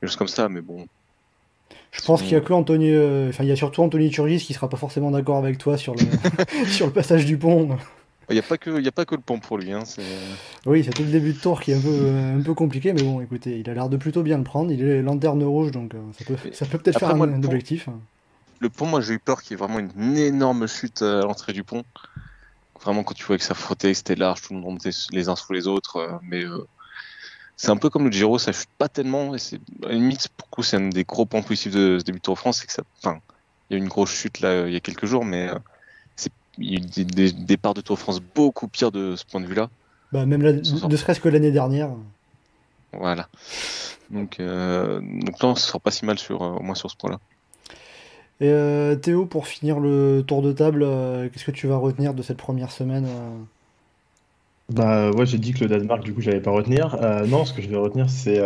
Quelque 0.00 0.10
chose 0.10 0.16
comme 0.16 0.28
ça, 0.28 0.48
mais 0.48 0.60
bon. 0.60 0.86
Je 1.92 2.02
pense 2.02 2.22
qu'il 2.22 2.32
y 2.32 2.36
a 2.36 2.40
que 2.40 2.52
Anthony, 2.52 2.90
euh, 2.90 3.28
enfin 3.30 3.44
il 3.44 3.48
y 3.48 3.52
a 3.52 3.56
surtout 3.56 3.82
Anthony 3.82 4.10
Turgis 4.10 4.38
qui 4.44 4.52
sera 4.52 4.68
pas 4.68 4.76
forcément 4.76 5.10
d'accord 5.10 5.36
avec 5.38 5.58
toi 5.58 5.78
sur 5.78 5.94
le 5.94 6.00
sur 6.68 6.86
le 6.86 6.92
passage 6.92 7.24
du 7.24 7.38
pont. 7.38 7.76
Il 8.30 8.32
n'y 8.34 8.38
a, 8.38 8.42
pas 8.42 8.56
que- 8.58 8.78
il 8.78 8.84
y 8.84 8.88
a 8.88 8.92
pas 8.92 9.04
que 9.04 9.14
le 9.14 9.20
pont 9.20 9.38
pour 9.38 9.58
lui. 9.58 9.72
Hein, 9.72 9.82
Oui, 10.66 10.82
c'est 10.82 10.90
tout 10.90 11.02
le 11.02 11.10
début 11.10 11.34
de 11.34 11.38
tour 11.38 11.60
qui 11.60 11.72
est 11.72 11.74
un 11.74 11.80
peu 11.80 11.88
euh, 11.90 12.36
un 12.38 12.42
peu 12.42 12.54
compliqué, 12.54 12.92
mais 12.92 13.02
bon, 13.02 13.20
écoutez, 13.20 13.58
il 13.60 13.68
a 13.70 13.74
l'air 13.74 13.88
de 13.88 13.96
plutôt 13.96 14.22
bien 14.22 14.38
le 14.38 14.44
prendre. 14.44 14.72
Il 14.72 14.82
est 14.82 15.02
lanterne 15.02 15.42
rouge, 15.44 15.70
donc 15.72 15.94
euh, 15.94 15.98
ça 16.18 16.24
peut 16.24 16.36
ça 16.52 16.66
peut 16.66 16.78
peut-être 16.78 16.96
Après, 16.96 17.06
faire 17.06 17.14
un, 17.14 17.18
moi, 17.18 17.26
un 17.28 17.40
pont- 17.40 17.48
objectif. 17.48 17.88
Le 18.60 18.70
pont, 18.70 18.86
moi 18.86 19.00
j'ai 19.00 19.14
eu 19.14 19.18
peur 19.18 19.42
qu'il 19.42 19.52
y 19.52 19.54
ait 19.54 19.56
vraiment 19.64 19.78
une 19.78 20.16
énorme 20.16 20.66
chute 20.66 21.02
à 21.02 21.20
l'entrée 21.20 21.52
du 21.52 21.64
pont. 21.64 21.84
Vraiment, 22.84 23.02
quand 23.02 23.14
tu 23.14 23.24
vois 23.24 23.38
que 23.38 23.44
ça 23.44 23.54
frottait, 23.54 23.92
que 23.92 23.96
c'était 23.96 24.14
large, 24.14 24.42
tout 24.42 24.52
le 24.52 24.60
monde 24.60 24.74
montait 24.74 24.90
les 25.10 25.28
uns 25.28 25.36
sous 25.36 25.52
les 25.52 25.66
autres. 25.66 25.96
euh, 25.96 26.18
mais 26.22 26.44
euh, 26.44 26.66
c'est 27.56 27.70
un 27.70 27.76
peu 27.76 27.88
comme 27.88 28.04
le 28.04 28.12
Giro, 28.12 28.38
ça 28.38 28.52
chute 28.52 28.68
pas 28.78 28.88
tellement. 28.88 29.34
Et 29.34 29.38
c'est, 29.38 29.60
à 29.84 29.88
la 29.88 29.94
limite, 29.94 30.28
pour 30.36 30.48
le 30.50 30.54
coup, 30.56 30.62
c'est 30.62 30.76
un 30.76 30.88
des 30.88 31.04
gros 31.04 31.24
points 31.24 31.42
positifs 31.42 31.72
de 31.72 31.98
ce 31.98 32.04
début 32.04 32.18
de 32.18 32.22
Tour 32.22 32.34
de 32.34 32.38
France. 32.40 32.58
C'est 32.58 32.66
que 32.66 32.72
ça, 32.72 32.82
enfin, 33.02 33.20
il 33.70 33.74
y 33.74 33.76
a 33.76 33.78
eu 33.78 33.82
une 33.82 33.88
grosse 33.88 34.10
chute 34.10 34.40
là 34.40 34.66
il 34.66 34.72
y 34.72 34.76
a 34.76 34.80
quelques 34.80 35.06
jours, 35.06 35.24
mais 35.24 35.48
euh, 35.48 35.58
il 36.58 36.72
y 36.72 36.76
a 36.76 36.78
eu 36.78 36.80
des, 36.80 37.04
des 37.04 37.32
départs 37.32 37.74
de 37.74 37.80
Tour 37.80 37.96
de 37.96 38.00
France 38.00 38.20
beaucoup 38.20 38.68
pires 38.68 38.92
de 38.92 39.16
ce 39.16 39.24
point 39.24 39.40
de 39.40 39.46
vue-là. 39.46 39.68
Bah, 40.12 40.26
même 40.26 40.42
la- 40.42 40.62
sort. 40.62 40.88
ne 40.88 40.96
serait-ce 40.96 41.20
que 41.20 41.28
l'année 41.28 41.50
dernière. 41.50 41.90
Voilà. 42.92 43.28
Donc, 44.10 44.38
euh, 44.38 45.00
donc 45.00 45.42
non, 45.42 45.54
ce 45.56 45.66
sera 45.66 45.80
pas 45.80 45.90
si 45.90 46.04
mal 46.04 46.18
sur, 46.18 46.42
euh, 46.42 46.50
au 46.50 46.62
moins 46.62 46.74
sur 46.74 46.90
ce 46.90 46.96
point-là. 46.96 47.18
Et 48.40 48.48
euh, 48.48 48.96
Théo, 48.96 49.26
pour 49.26 49.46
finir 49.46 49.78
le 49.78 50.24
tour 50.26 50.42
de 50.42 50.52
table, 50.52 50.82
euh, 50.82 51.28
qu'est-ce 51.28 51.44
que 51.44 51.52
tu 51.52 51.68
vas 51.68 51.76
retenir 51.76 52.14
de 52.14 52.22
cette 52.22 52.36
première 52.36 52.72
semaine 52.72 53.06
euh? 53.06 53.30
Bah 54.72 55.10
ouais, 55.10 55.26
j'ai 55.26 55.36
dit 55.36 55.52
que 55.52 55.60
le 55.60 55.66
Danemark, 55.68 56.02
du 56.02 56.14
coup, 56.14 56.22
j'allais 56.22 56.40
pas 56.40 56.50
retenir. 56.50 56.96
Euh, 57.02 57.26
non, 57.26 57.44
ce 57.44 57.52
que 57.52 57.60
je 57.60 57.68
vais 57.68 57.76
retenir, 57.76 58.08
c'est 58.08 58.40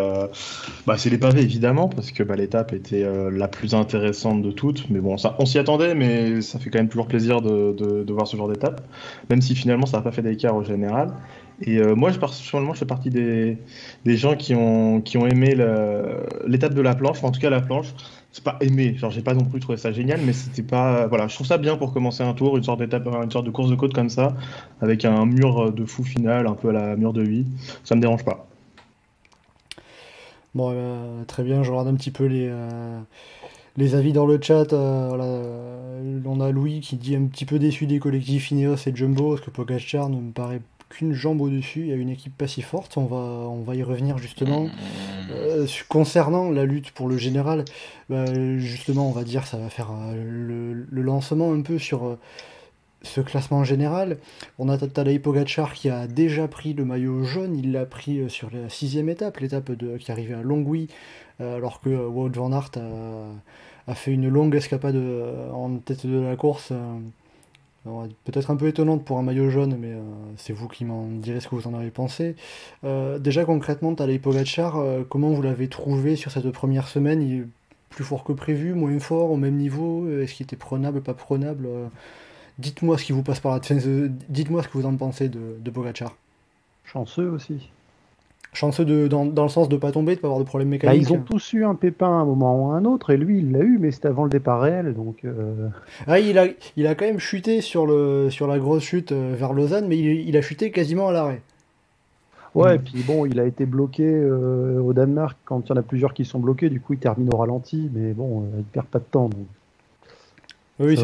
bah, 0.85 0.99
c'est 0.99 1.11
les 1.11 1.19
pavés, 1.19 1.43
évidemment, 1.43 1.89
parce 1.89 2.11
que 2.11 2.25
bah, 2.25 2.35
l'étape 2.35 2.73
était 2.73 3.07
la 3.31 3.47
plus 3.47 3.75
intéressante 3.75 4.43
de 4.43 4.51
toutes. 4.51 4.91
Mais 4.91 4.99
bon, 4.99 5.17
ça, 5.17 5.37
on 5.39 5.47
s'y 5.47 5.61
attendait, 5.61 5.95
mais 5.95 6.41
ça 6.43 6.59
fait 6.59 6.71
quand 6.71 6.81
même 6.81 6.89
toujours 6.89 7.07
plaisir 7.07 7.41
de, 7.41 8.13
voir 8.13 8.27
ce 8.27 8.37
genre 8.37 8.49
d'étape, 8.49 8.81
même 9.31 9.41
si 9.41 9.55
finalement 9.55 9.87
ça 9.87 9.99
n'a 9.99 10.03
pas 10.03 10.11
fait 10.11 10.23
d'écart 10.23 10.57
au 10.57 10.65
général. 10.65 11.13
Et 11.63 11.81
moi, 11.95 12.11
je, 12.11 12.19
personnellement, 12.19 12.75
je 12.75 12.81
fais 12.81 12.85
partie 12.85 13.11
des, 13.11 13.57
des 14.05 14.17
gens 14.17 14.35
qui 14.35 14.57
ont, 14.57 15.01
qui 15.01 15.19
ont 15.19 15.27
aimé 15.29 15.57
l'étape 16.49 16.75
de 16.75 16.83
la 16.83 16.97
planche, 16.97 17.23
en 17.23 17.31
tout 17.31 17.41
cas 17.41 17.49
la 17.49 17.61
planche 17.61 17.95
c'est 18.39 18.45
pas 18.45 18.57
aimé, 18.61 18.95
genre 18.97 19.11
j'ai 19.11 19.23
pas 19.23 19.35
non 19.35 19.45
plus 19.45 19.59
trouvé 19.59 19.79
ça 19.79 19.91
génial, 19.91 20.21
mais 20.25 20.33
c'était 20.33 20.63
pas, 20.63 21.07
voilà, 21.09 21.27
je 21.27 21.35
trouve 21.35 21.47
ça 21.47 21.59
bien 21.59 21.77
pour 21.77 21.93
commencer 21.93 22.23
un 22.23 22.35
tour, 22.35 22.57
une 22.57 22.63
sorte 22.63 22.79
d'étape, 22.79 23.07
une 23.07 23.31
sorte 23.31 23.47
de 23.47 23.51
course 23.51 23.69
de 23.69 23.75
côte 23.75 23.93
comme 23.93 24.09
ça, 24.09 24.35
avec 24.81 25.05
un 25.05 25.27
mur 25.27 25.73
de 25.73 25.85
fou 25.85 26.05
final, 26.05 26.47
un 26.47 26.55
peu 26.55 26.69
à 26.69 26.73
la 26.73 26.97
mur 26.97 27.13
de 27.13 27.25
8, 27.25 27.47
ça 27.83 27.97
me 27.97 28.01
dérange 28.01 28.25
pas. 28.25 28.47
Bon, 30.55 30.71
euh, 30.73 31.25
très 31.25 31.43
bien, 31.43 31.63
je 31.65 31.71
regarde 31.71 31.89
un 31.89 31.95
petit 31.95 32.13
peu 32.13 32.25
les, 32.27 32.49
euh, 32.49 33.01
les 33.77 33.95
avis 33.95 34.13
dans 34.13 34.27
le 34.27 34.41
chat. 34.41 34.73
Euh, 34.73 36.21
on 36.25 36.41
a 36.41 36.51
Louis 36.51 36.81
qui 36.81 36.97
dit 36.97 37.17
un 37.17 37.27
petit 37.27 37.45
peu 37.45 37.59
déçu 37.59 37.87
des 37.87 37.99
collectifs 37.99 38.51
Ineos 38.51 38.77
et 38.87 38.95
Jumbo, 38.95 39.31
parce 39.35 39.43
que 39.43 39.51
Pogacar 39.51 40.09
ne 40.09 40.21
me 40.21 40.33
paraît 40.33 40.63
qu'une 40.89 41.13
jambe 41.13 41.41
au-dessus. 41.41 41.81
Il 41.81 41.87
y 41.89 41.93
a 41.93 41.97
une 41.97 42.11
équipe 42.11 42.37
pas 42.37 42.47
si 42.47 42.63
forte. 42.63 42.97
On 42.97 43.07
va, 43.07 43.17
on 43.17 43.63
va 43.63 43.75
y 43.75 43.83
revenir 43.83 44.19
justement. 44.19 44.65
Mmh. 44.65 44.71
Euh, 45.31 45.67
concernant 45.89 46.51
la 46.51 46.65
lutte 46.65 46.91
pour 46.93 47.09
le 47.09 47.17
général, 47.17 47.65
bah, 48.09 48.25
justement, 48.59 49.09
on 49.09 49.13
va 49.13 49.25
dire 49.25 49.47
ça 49.47 49.59
va 49.59 49.69
faire 49.69 49.91
euh, 49.93 50.85
le, 50.91 51.03
lancement 51.03 51.53
un 51.53 51.61
peu 51.61 51.79
sur 51.79 52.07
euh, 52.07 52.19
ce 53.03 53.21
classement 53.21 53.65
général. 53.65 54.19
On 54.59 54.69
a 54.69 54.79
Tadej 54.79 55.21
Pogacar 55.21 55.75
qui 55.75 55.91
a 55.91 56.07
déjà 56.07 56.49
pris 56.49 56.73
le 56.73 56.85
maillot 56.85 57.25
jaune. 57.25 57.57
Il 57.57 57.73
l'a 57.73 57.87
pris 57.87 58.29
sur 58.31 58.51
la 58.51 58.69
sixième 58.69 59.09
étape, 59.09 59.39
l'étape 59.39 59.71
qui 59.99 60.11
arrivait 60.11 60.35
à 60.35 60.43
Longwy, 60.43 60.89
alors 61.39 61.81
que 61.81 61.91
Wout 61.91 62.31
van 62.35 62.53
Aert 62.53 62.71
a, 62.77 63.91
a, 63.91 63.95
fait 63.95 64.11
une 64.11 64.29
longue 64.29 64.57
escapade 64.57 65.01
en 65.53 65.77
tête 65.77 66.07
de 66.07 66.19
la 66.19 66.35
course 66.35 66.73
Peut-être 68.25 68.51
un 68.51 68.57
peu 68.57 68.69
étonnante 68.69 69.05
pour 69.05 69.19
un 69.19 69.23
maillot 69.23 69.51
jaune, 69.51 69.77
mais 69.79 69.93
euh, 69.93 70.03
c'est 70.37 70.53
vous 70.53 70.69
qui 70.69 70.85
m'en 70.85 71.07
direz 71.07 71.41
ce 71.41 71.49
que 71.49 71.55
vous 71.55 71.67
en 71.67 71.75
avez 71.75 71.91
pensé. 71.91 72.37
Euh, 72.85 73.19
déjà 73.19 73.45
concrètement, 73.45 73.95
Tadej 73.95 74.21
Pogacar, 74.21 74.77
euh, 74.77 75.03
comment 75.09 75.31
vous 75.31 75.43
l'avez 75.43 75.69
trouvé 75.69 76.17
sur 76.17 76.31
cette 76.31 76.51
première 76.51 76.89
semaine? 76.89 77.23
Il 77.23 77.49
plus 77.91 78.05
fort 78.05 78.23
que 78.23 78.33
prévu, 78.33 78.75
moins 78.75 78.99
fort, 78.99 79.31
au 79.31 79.37
même 79.37 79.57
niveau? 79.57 80.09
Est-ce 80.21 80.35
qu'il 80.35 80.45
était 80.45 80.57
prenable, 80.57 81.01
pas 81.01 81.15
prenable? 81.15 81.67
Dites-moi 82.59 82.99
ce 82.99 83.05
qui 83.05 83.13
vous 83.13 83.23
passe 83.23 83.41
par 83.41 83.53
la 83.53 83.61
tête. 83.61 83.83
Dites-moi 84.29 84.63
ce 84.63 84.69
que 84.69 84.77
vous 84.77 84.85
en 84.85 84.95
pensez 84.95 85.31
de, 85.31 85.57
de. 85.59 85.73
Chanceux 86.85 87.31
aussi. 87.31 87.71
Chanceux 88.55 88.85
de, 88.85 89.09
dans, 89.09 89.27
dans, 89.27 89.43
le 89.43 89.49
sens 89.51 89.69
de 89.69 89.77
pas 89.77 89.93
tomber, 89.93 90.17
de 90.17 90.21
pas 90.21 90.29
avoir 90.29 90.41
de 90.41 90.47
problème 90.47 90.69
bah, 90.69 90.73
mécanique. 90.73 91.03
ils 91.03 91.13
ont 91.13 91.21
tous 91.21 91.53
eu 91.53 91.65
un 91.65 91.75
pépin 91.75 92.07
à 92.07 92.23
un 92.23 92.25
moment 92.25 92.69
ou 92.69 92.71
à 92.73 92.77
un 92.77 92.85
autre, 92.87 93.11
et 93.11 93.17
lui 93.17 93.39
il 93.39 93.53
l'a 93.53 93.61
eu, 93.61 93.79
mais 93.79 93.91
c'était 93.91 94.09
avant 94.09 94.25
le 94.25 94.31
départ 94.31 94.61
réel, 94.61 94.95
donc. 94.95 95.25
Euh... 95.25 95.69
Ah, 96.07 96.19
il 96.19 96.39
a, 96.39 96.47
il 96.77 96.87
a 96.87 96.95
quand 96.95 97.05
même 97.05 97.19
chuté 97.19 97.61
sur 97.61 97.87
le 97.87 98.31
sur 98.31 98.47
la 98.47 98.59
grosse 98.59 98.83
chute 98.83 99.13
euh, 99.13 99.35
vers 99.37 99.53
Lausanne, 99.53 99.87
mais 99.87 99.99
il, 99.99 100.29
il 100.29 100.37
a 100.37 100.41
chuté 100.41 100.71
quasiment 100.71 101.09
à 101.09 101.13
l'arrêt. 101.13 101.43
Ouais, 102.55 102.77
et 102.77 102.79
puis 102.79 103.03
bon, 103.03 103.27
il 103.27 103.39
a 103.39 103.45
été 103.45 103.67
bloqué 103.67 104.05
euh, 104.05 104.81
au 104.81 104.93
Danemark 104.93 105.37
quand 105.45 105.63
il 105.67 105.69
y 105.69 105.73
en 105.73 105.77
a 105.77 105.83
plusieurs 105.83 106.15
qui 106.15 106.25
sont 106.25 106.39
bloqués, 106.39 106.71
du 106.71 106.81
coup 106.81 106.95
il 106.95 106.99
termine 106.99 107.33
au 107.33 107.37
ralenti, 107.37 107.91
mais 107.93 108.13
bon, 108.13 108.43
euh, 108.43 108.59
il 108.59 108.65
perd 108.65 108.87
pas 108.87 108.99
de 108.99 109.05
temps. 109.05 109.29
Donc... 109.29 109.47
Oui, 110.81 110.99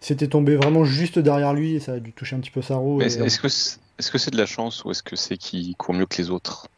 c'était 0.00 0.28
tombé 0.28 0.56
vraiment 0.56 0.84
juste 0.84 1.18
derrière 1.18 1.52
lui 1.52 1.74
et 1.74 1.80
ça 1.80 1.92
a 1.92 2.00
dû 2.00 2.12
toucher 2.12 2.36
un 2.36 2.40
petit 2.40 2.50
peu 2.50 2.62
sa 2.62 2.76
roue. 2.76 3.00
Est-ce 3.02 3.20
est 3.20 3.26
-ce 3.26 3.40
que 3.40 3.48
c'est 3.48 3.78
-ce 3.98 4.30
de 4.30 4.38
la 4.38 4.46
chance 4.46 4.84
ou 4.84 4.90
est-ce 4.90 5.02
que 5.02 5.16
c'est 5.16 5.36
qu'il 5.36 5.76
court 5.76 5.94
mieux 5.94 6.06
que 6.06 6.16
les 6.16 6.30
autres? 6.30 6.68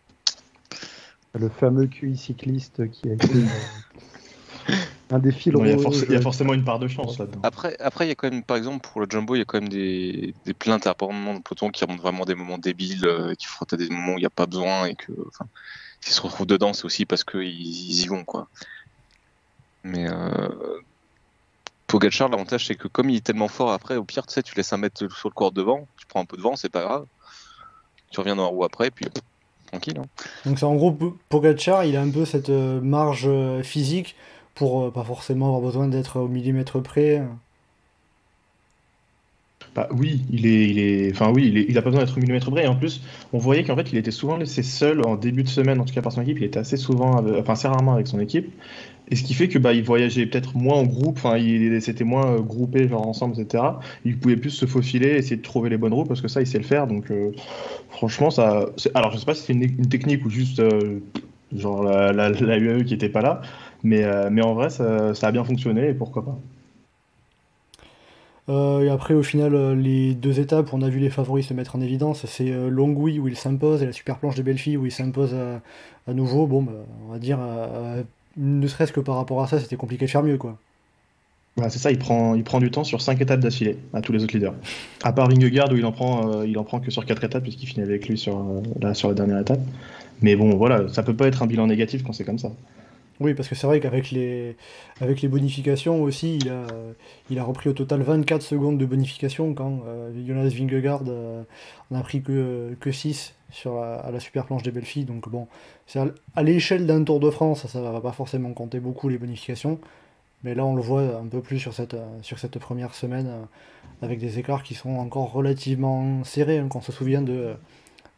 Le 1.35 1.49
fameux 1.49 1.87
QI 1.87 2.17
cycliste 2.17 2.91
qui 2.91 3.09
a 3.09 3.15
été 3.15 3.29
euh, 3.35 4.75
un 5.11 5.19
des 5.19 5.33
fils 5.33 5.55
Il 5.57 6.13
y, 6.13 6.17
a 6.17 6.21
forcément 6.21 6.55
une 6.55 6.65
part 6.65 6.79
de 6.79 6.89
chance 6.89 7.19
là-dedans. 7.19 7.41
Après, 7.43 7.77
après, 7.81 8.07
il 8.07 8.09
y 8.09 8.13
a 8.13 8.15
quand 8.15 8.31
même, 8.31 8.43
par 8.43 8.57
exemple, 8.57 8.89
pour 8.89 9.01
le 9.01 9.07
jumbo, 9.09 9.35
il 9.35 9.39
y 9.39 9.43
a 9.43 9.45
quand 9.45 9.61
même 9.61 9.69
des, 9.69 10.35
des 10.45 10.55
plaintes 10.55 10.87
à 10.87 10.93
de 10.93 11.43
peloton 11.43 11.71
qui 11.71 11.85
remontent 11.85 12.03
vraiment 12.03 12.25
des 12.25 12.35
moments 12.35 12.59
débiles, 12.59 13.07
euh, 13.07 13.35
qui 13.35 13.47
frottent 13.47 13.73
à 13.73 13.77
des 13.77 13.89
moments 13.89 14.15
où 14.15 14.19
il 14.19 14.23
n'y 14.23 14.27
a 14.27 14.31
pas 14.31 14.47
besoin 14.47 14.87
et 14.87 14.95
que, 14.95 15.13
enfin, 15.29 15.47
s'ils 16.01 16.15
se 16.15 16.21
retrouvent 16.21 16.47
dedans, 16.47 16.73
c'est 16.73 16.85
aussi 16.85 17.07
parce 17.07 17.25
qu'ils 17.25 18.03
y 18.03 18.07
vont, 18.07 18.25
quoi. 18.25 18.49
Mais 19.83 20.09
euh, 20.09 20.49
Pogacar, 21.87 22.29
l'avantage, 22.29 22.67
c'est 22.67 22.77
que 22.77 22.89
comme 22.89 23.09
il 23.11 23.17
est 23.17 23.25
tellement 23.25 23.49
fort 23.49 23.73
après, 23.73 23.97
au 23.97 24.05
pire, 24.05 24.27
tu 24.27 24.35
sais, 24.35 24.43
tu 24.43 24.55
laisses 24.55 24.73
un 24.73 24.77
mètre 24.77 25.11
sur 25.13 25.29
le 25.29 25.35
cours 25.35 25.53
devant, 25.53 25.89
tu 25.97 26.07
prends 26.07 26.21
un 26.21 26.25
peu 26.25 26.37
de 26.37 26.43
vent, 26.43 26.57
c'est 26.57 26.69
pas 26.69 26.83
grave. 26.83 27.07
Tu 28.11 28.21
reviens 28.21 28.37
dans 28.37 28.43
la 28.43 28.49
roue 28.49 28.65
après, 28.65 28.91
puis 28.91 29.07
tranquille. 29.71 29.99
Hein. 29.99 30.07
Donc 30.45 30.59
c'est 30.59 30.65
en 30.65 30.75
gros 30.75 30.97
Pogacar, 31.29 31.85
il 31.85 31.97
a 31.97 32.03
un 32.03 32.11
peu 32.11 32.25
cette 32.25 32.51
euh, 32.51 32.81
marge 32.81 33.25
euh, 33.27 33.63
physique 33.63 34.17
pour 34.55 34.83
euh, 34.83 34.91
pas 34.91 35.05
forcément 35.05 35.47
avoir 35.47 35.63
besoin 35.63 35.89
d'être 35.89 36.19
au 36.19 36.29
millimètre 36.29 36.83
près. 36.83 37.23
Bah 39.75 39.89
oui, 39.93 40.23
il 40.33 40.47
est, 40.47 40.69
il 40.69 40.79
est, 40.81 41.13
enfin 41.13 41.31
oui, 41.33 41.67
il, 41.69 41.79
a 41.79 41.83
pas 41.83 41.91
besoin 41.91 42.05
d'être 42.05 42.17
au 42.17 42.21
millimètre 42.21 42.51
près. 42.51 42.65
Et 42.65 42.67
en 42.67 42.75
plus, 42.75 43.03
on 43.33 43.39
voyait 43.39 43.63
qu'en 43.63 43.77
fait, 43.77 43.93
il 43.93 43.99
était 43.99 44.11
souvent 44.11 44.37
laissé 44.37 44.65
seul 44.65 45.07
en 45.07 45.15
début 45.15 45.45
de 45.45 45.49
semaine, 45.49 45.81
en 45.81 45.85
tout 45.85 45.95
cas 45.95 46.03
par 46.03 46.11
son 46.11 46.23
équipe. 46.23 46.39
Il 46.39 46.45
était 46.45 46.59
assez 46.59 46.77
souvent, 46.77 47.25
enfin 47.39 47.53
assez 47.53 47.69
rarement 47.69 47.95
avec 47.95 48.09
son 48.09 48.19
équipe. 48.19 48.53
Et 49.11 49.17
ce 49.17 49.25
qui 49.25 49.35
fait 49.35 49.49
que 49.49 49.59
bah, 49.59 49.73
il 49.73 49.83
voyageait 49.83 50.25
peut-être 50.27 50.57
moins 50.57 50.77
en 50.77 50.85
groupe, 50.85 51.19
enfin, 51.19 51.37
c'était 51.81 52.05
moins 52.05 52.35
euh, 52.35 52.39
groupé, 52.41 52.89
genre 52.89 53.07
ensemble, 53.07 53.41
etc. 53.41 53.65
Il 54.05 54.19
pouvait 54.19 54.37
plus 54.37 54.51
se 54.51 54.67
faufiler, 54.67 55.17
essayer 55.17 55.37
de 55.37 55.43
trouver 55.43 55.69
les 55.69 55.79
bonnes 55.79 55.93
routes, 55.93 56.07
parce 56.07 56.21
que 56.21 56.29
ça, 56.29 56.41
il 56.41 56.47
sait 56.47 56.59
le 56.59 56.65
faire. 56.65 56.87
Donc, 56.87 57.11
euh, 57.11 57.33
franchement, 57.91 58.31
ça. 58.31 58.67
Alors, 58.95 59.11
je 59.11 59.19
sais 59.19 59.27
pas 59.27 59.35
si 59.35 59.43
c'est 59.43 59.53
une, 59.53 59.89
technique 59.89 60.25
ou 60.25 60.31
juste 60.31 60.61
euh, 60.61 61.01
genre 61.55 61.83
la, 61.83 62.13
la, 62.13 62.59
UAE 62.59 62.85
qui 62.85 62.95
était 62.95 63.09
pas 63.09 63.23
là, 63.23 63.41
mais, 63.83 64.05
mais 64.31 64.43
en 64.43 64.55
vrai, 64.55 64.71
ça, 64.71 65.13
a 65.21 65.33
bien 65.33 65.43
fonctionné, 65.43 65.89
et 65.89 65.95
pourquoi 65.95 66.25
pas. 66.25 66.39
et 68.81 68.89
après, 68.89 69.15
au 69.15 69.25
final, 69.25 69.77
les 69.81 70.15
deux 70.15 70.39
étapes 70.39 70.73
on 70.73 70.83
a 70.83 70.89
vu 70.89 71.01
les 71.01 71.11
favoris 71.11 71.49
se 71.49 71.55
mettre 71.55 71.75
en 71.75 71.81
évidence, 71.81 72.25
c'est 72.27 72.49
Longwy 72.71 73.19
où 73.19 73.27
il 73.27 73.37
s'impose 73.37 73.83
et 73.83 73.87
la 73.87 73.93
super 73.93 74.19
planche 74.19 74.37
de 74.37 74.43
Belfi 74.43 74.77
où 74.77 74.87
il 74.87 74.93
s'impose 74.93 75.35
à, 75.35 76.15
nouveau. 76.15 76.47
Bon, 76.47 76.63
bah, 76.63 76.73
on 77.09 77.13
va 77.13 77.19
dire 77.19 77.41
ne 78.37 78.67
serait-ce 78.67 78.93
que 78.93 79.01
par 79.01 79.17
rapport 79.17 79.43
à 79.43 79.47
ça, 79.47 79.59
c'était 79.59 79.77
compliqué 79.77 80.07
de 80.07 80.11
faire 80.11 80.23
mieux, 80.23 80.39
quoi. 80.39 80.59
c'est 81.69 81.79
ça, 81.79 81.91
il 81.91 81.99
prend, 81.99 82.35
il 82.35 82.45
prend 82.45 82.59
du 82.61 82.71
temps 82.71 82.85
sur 82.85 83.01
5 83.01 83.21
étapes 83.21 83.41
d'affilée 83.41 83.79
à 83.93 84.01
tous 84.01 84.13
les 84.13 84.23
autres 84.23 84.35
leaders. 84.35 84.55
À 85.03 85.13
part 85.13 85.29
Vingegaard 85.29 85.73
où 85.73 85.77
il 85.77 85.85
en 85.85 85.93
prend, 85.93 86.31
euh, 86.31 86.47
il 86.47 86.59
en 86.59 86.65
prend 86.65 86.81
que 86.81 86.91
sur 86.91 87.05
4 87.05 87.25
étapes 87.25 87.43
puisqu'il 87.43 87.67
finit 87.67 87.85
avec 87.85 88.09
lui 88.09 88.17
sur, 88.17 88.39
euh, 88.39 88.95
sur 88.95 89.09
la 89.09 89.15
dernière 89.15 89.39
étape. 89.41 89.61
Mais 90.23 90.37
bon, 90.37 90.57
voilà, 90.57 90.89
ça 90.89 91.03
peut 91.03 91.17
pas 91.17 91.27
être 91.27 91.43
un 91.43 91.47
bilan 91.47 91.67
négatif 91.67 92.03
quand 92.03 92.13
c'est 92.13 92.25
comme 92.25 92.39
ça. 92.39 92.51
Oui, 93.21 93.35
parce 93.35 93.49
que 93.49 93.55
c'est 93.55 93.67
vrai 93.67 93.81
qu'avec 93.81 94.11
les, 94.11 94.57
avec 95.01 95.21
les 95.21 95.29
bonifications 95.29 96.03
aussi, 96.03 96.39
il 96.39 96.49
a, 96.49 96.67
il 97.29 97.39
a 97.39 97.45
repris 97.45 97.69
au 97.69 97.75
total 97.75 98.01
24 98.03 98.41
secondes 98.41 98.79
de 98.79 98.87
bonification 98.87 99.53
quand 99.53 99.83
euh, 99.87 100.11
Jonas 100.27 100.49
Vingegaard 100.49 101.03
n'a 101.91 102.01
pris 102.01 102.23
que, 102.23 102.75
que 102.81 102.91
6 102.91 103.35
sur 103.51 103.81
la, 103.81 103.97
à 103.97 104.11
la 104.11 104.21
super 104.21 104.47
planche 104.47 104.63
des 104.63 104.71
belles 104.71 104.85
filles. 104.87 105.05
Donc 105.05 105.29
bon, 105.29 105.49
c'est 105.87 106.01
à, 106.35 106.43
l'échelle 106.43 106.87
d'un 106.87 107.05
Tour 107.05 107.21
de 107.21 107.31
France, 107.31 107.67
ça 107.67 107.81
va 107.81 108.01
pas 108.01 108.13
forcément 108.13 108.53
compter 108.53 108.81
beaucoup 108.81 109.09
les 109.09 109.19
bonifications. 109.19 109.79
Mais 110.43 110.55
là, 110.55 110.65
on 110.65 110.75
le 110.75 110.83
voit 110.83 111.03
un 111.19 111.27
peu 111.27 111.43
plus 111.43 111.59
sur 111.59 111.75
cette, 111.75 111.97
sur 112.23 112.39
cette 112.39 112.59
première 112.59 112.95
semaine, 112.95 113.27
euh, 113.27 113.45
avec 114.03 114.19
des 114.19 114.39
écarts 114.39 114.63
qui 114.63 114.75
sont 114.75 114.97
encore 114.97 115.33
relativement 115.33 116.25
serrés. 116.25 116.59
Hein, 116.59 116.69
quand 116.71 116.79
on 116.79 116.83
se 116.83 116.93
souvient 116.93 117.21
de, 117.21 117.55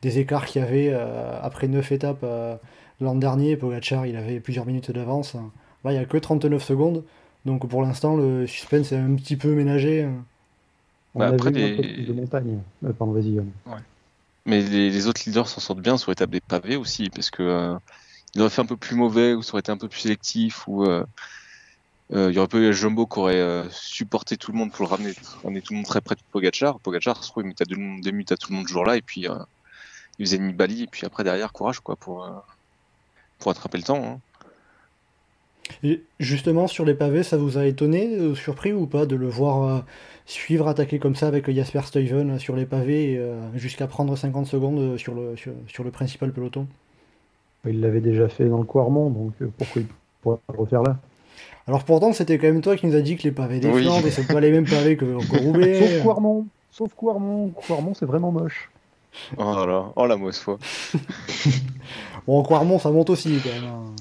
des 0.02 0.18
écarts 0.18 0.47
qu'il 0.47 0.62
y 0.62 0.64
avait 0.64 0.90
euh, 0.92 1.40
après 1.42 1.66
9 1.68 1.92
étapes 1.92 2.21
euh, 2.23 2.56
l'an 3.02 3.14
dernier, 3.16 3.56
Pogacar, 3.56 4.06
il 4.06 4.16
avait 4.16 4.40
plusieurs 4.40 4.66
minutes 4.66 4.90
d'avance. 4.90 5.35
Là, 5.85 5.92
il 5.92 5.99
n'y 5.99 5.99
a 5.99 6.04
que 6.04 6.16
39 6.16 6.62
secondes. 6.62 7.04
Donc 7.44 7.68
pour 7.68 7.82
l'instant, 7.82 8.16
le 8.16 8.47
suspense 8.47 8.92
est 8.92 8.97
un 8.97 9.14
petit 9.16 9.37
peu 9.37 9.54
ménagé. 9.54 10.09
On 11.14 11.18
bah, 11.18 11.26
après 11.28 11.50
des... 11.50 12.04
de 12.06 12.12
montagne. 12.12 12.59
pardon, 12.99 13.12
vas-y. 13.12 13.40
Mais 14.47 14.61
les, 14.62 15.06
autres 15.06 15.23
leaders 15.26 15.49
s'en 15.49 15.61
sortent 15.61 15.80
bien 15.80 15.97
sur 15.97 16.11
l'étape 16.11 16.30
des 16.30 16.40
pavés 16.40 16.76
aussi, 16.76 17.11
parce 17.11 17.30
que 17.30 17.42
euh, 17.42 17.75
ils 18.35 18.40
auraient 18.40 18.50
fait 18.50 18.62
un 18.62 18.66
peu 18.66 18.76
plus 18.76 18.97
mauvais, 18.97 19.35
ou 19.35 19.42
ça 19.42 19.52
aurait 19.52 19.61
été 19.61 19.71
un 19.71 19.76
peu 19.76 19.88
plus 19.88 20.00
sélectif, 20.00 20.66
ou 20.66 20.85
euh, 20.85 21.04
euh, 22.12 22.30
il 22.30 22.35
y 22.35 22.38
aurait 22.38 22.49
pas 22.49 22.59
eu 22.59 22.62
le 22.62 22.73
Jumbo 22.73 23.06
qui 23.06 23.18
aurait 23.21 23.64
supporté 23.71 24.37
tout 24.37 24.50
le 24.50 24.59
monde 24.59 24.73
pour 24.73 24.85
le 24.85 24.90
ramener, 24.90 25.12
ramener 25.44 25.62
tout 25.62 25.75
le 25.75 25.78
monde 25.78 25.87
très 25.87 26.00
près 26.00 26.16
de 26.16 26.21
Pogachar. 26.32 26.80
Pogachar, 26.80 27.23
se 27.23 27.30
trouve, 27.30 27.44
il 27.44 27.49
mettait 27.49 27.64
deux, 27.64 27.76
minutes 27.76 28.32
à 28.32 28.37
tout 28.37 28.50
le 28.50 28.56
monde 28.56 28.66
ce 28.66 28.73
jour-là, 28.73 28.97
et 28.97 29.02
puis 29.02 29.26
il 30.18 30.26
faisait 30.26 30.38
Nibali, 30.38 30.85
et 30.85 30.87
puis 30.88 31.06
après 31.06 31.23
derrière, 31.23 31.52
courage 31.52 31.78
quoi, 31.78 31.94
pour, 31.94 32.28
pour 33.42 33.52
attraper 33.52 33.78
le 33.78 33.84
temps. 33.84 34.02
Hein. 34.04 34.18
Et 35.82 36.02
justement, 36.20 36.66
sur 36.66 36.84
les 36.84 36.94
pavés, 36.94 37.22
ça 37.22 37.37
vous 37.37 37.58
a 37.58 37.66
étonné, 37.66 38.34
surpris 38.34 38.72
ou 38.72 38.87
pas, 38.87 39.06
de 39.06 39.16
le 39.16 39.28
voir 39.28 39.84
suivre, 40.26 40.68
attaquer 40.68 40.99
comme 40.99 41.16
ça 41.16 41.26
avec 41.28 41.50
Jasper 41.50 41.82
Stuyven 41.82 42.38
sur 42.38 42.56
les 42.56 42.66
pavés 42.66 43.16
euh, 43.18 43.40
jusqu'à 43.56 43.87
prendre 43.87 44.16
50 44.16 44.46
secondes 44.46 44.96
sur 44.96 45.14
le, 45.14 45.34
sur, 45.37 45.84
le 45.84 45.90
principal 45.90 46.32
peloton? 46.32 46.66
Il 47.66 47.80
l'avait 47.80 48.00
déjà 48.00 48.28
fait 48.28 48.49
dans 48.49 48.58
le 48.58 48.64
Quarmont, 48.64 49.11
donc 49.11 49.32
euh, 49.40 49.50
pourquoi 49.56 49.82
il 49.82 49.88
pourrait 50.20 50.38
pas 50.46 50.52
le 50.52 50.58
refaire 50.61 50.82
là? 50.82 50.99
Alors 51.68 51.84
pourtant, 51.84 52.12
c'était 52.12 52.38
quand 52.38 52.49
même 52.49 52.61
toi 52.61 52.76
qui 52.76 52.87
nous 52.87 52.96
a 52.96 53.00
dit 53.00 53.16
que 53.16 53.22
les 53.22 53.32
pavés 53.32 53.61
des 53.61 53.72
Flandres, 53.72 54.08
c'est 54.11 54.26
pas 54.26 54.40
les 54.40 54.50
mêmes 54.50 54.68
pavés 54.68 54.96
que, 54.96 55.04
Roubaix. 55.38 55.80
Sauf 56.02 56.02
Quarmont, 56.02 56.46
sauf 56.70 56.94
Quarmont. 56.94 57.52
Quarmont, 57.66 57.94
c'est 57.94 58.06
vraiment 58.06 58.32
moche. 58.32 58.70
Oh 59.37 59.66
là, 59.66 59.92
oh 59.94 60.06
la 60.06 60.16
mauvaise 60.16 60.38
foi. 60.38 60.58
bon, 62.26 62.38
en 62.38 62.43
Quarmont, 62.43 62.79
ça 62.79 62.91
monte 62.91 63.11
aussi 63.11 63.38
quand 63.43 63.50
même. 63.50 63.64
Hein. 63.64 63.93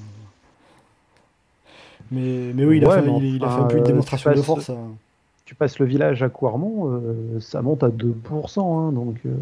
Mais, 2.12 2.52
mais 2.54 2.64
oui, 2.64 2.76
il 2.76 2.84
a, 2.84 2.90
fait, 2.90 3.08
il, 3.08 3.42
a 3.42 3.48
fait, 3.48 3.62
un 3.62 3.64
peu 3.64 3.78
une 3.78 3.84
démonstration 3.84 4.32
de 4.32 4.42
force. 4.42 4.68
Hein. 4.68 4.94
Tu 5.46 5.54
passes 5.54 5.78
le 5.78 5.86
village 5.86 6.22
à 6.22 6.28
Quarmont, 6.28 6.88
euh, 6.88 7.40
ça 7.40 7.62
monte 7.62 7.82
à 7.82 7.88
2%. 7.88 8.88
Hein, 8.88 8.92
donc, 8.92 9.16
euh. 9.24 9.34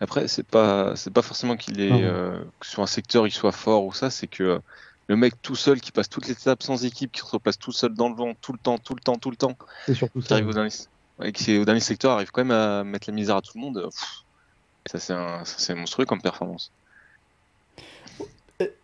Après, 0.00 0.28
c'est 0.28 0.46
pas, 0.46 0.94
c'est 0.94 1.12
pas 1.12 1.22
forcément 1.22 1.56
qu'il 1.56 1.80
est 1.80 2.04
euh, 2.04 2.40
sur 2.62 2.82
un 2.82 2.86
secteur 2.86 3.26
il 3.26 3.32
soit 3.32 3.50
fort 3.50 3.84
ou 3.84 3.92
ça, 3.92 4.10
c'est 4.10 4.28
que 4.28 4.60
le 5.08 5.16
mec 5.16 5.34
tout 5.42 5.56
seul 5.56 5.80
qui 5.80 5.90
passe 5.90 6.08
toutes 6.08 6.28
les 6.28 6.32
étapes 6.32 6.62
sans 6.62 6.84
équipe, 6.84 7.10
qui 7.10 7.20
se 7.20 7.26
replace 7.26 7.58
tout 7.58 7.72
seul 7.72 7.94
dans 7.94 8.08
le 8.08 8.14
vent, 8.14 8.34
tout 8.40 8.52
le 8.52 8.58
temps, 8.58 8.78
tout 8.78 8.94
le 8.94 9.00
temps, 9.00 9.16
tout 9.16 9.30
le 9.30 9.36
temps. 9.36 9.56
C'est 9.86 9.94
surtout 9.94 10.22
ça. 10.22 10.34
Arrive 10.34 10.48
au 10.48 10.52
dernier, 10.52 10.70
qui 11.32 11.58
au 11.58 11.64
dernier 11.64 11.80
secteur 11.80 12.12
arrive 12.12 12.30
quand 12.30 12.44
même 12.44 12.56
à 12.56 12.84
mettre 12.84 13.08
la 13.10 13.14
misère 13.14 13.36
à 13.36 13.42
tout 13.42 13.52
le 13.56 13.60
monde. 13.60 13.88
ça 14.86 14.98
c'est 15.44 15.74
monstrueux 15.74 16.04
comme 16.04 16.20
performance. 16.20 16.70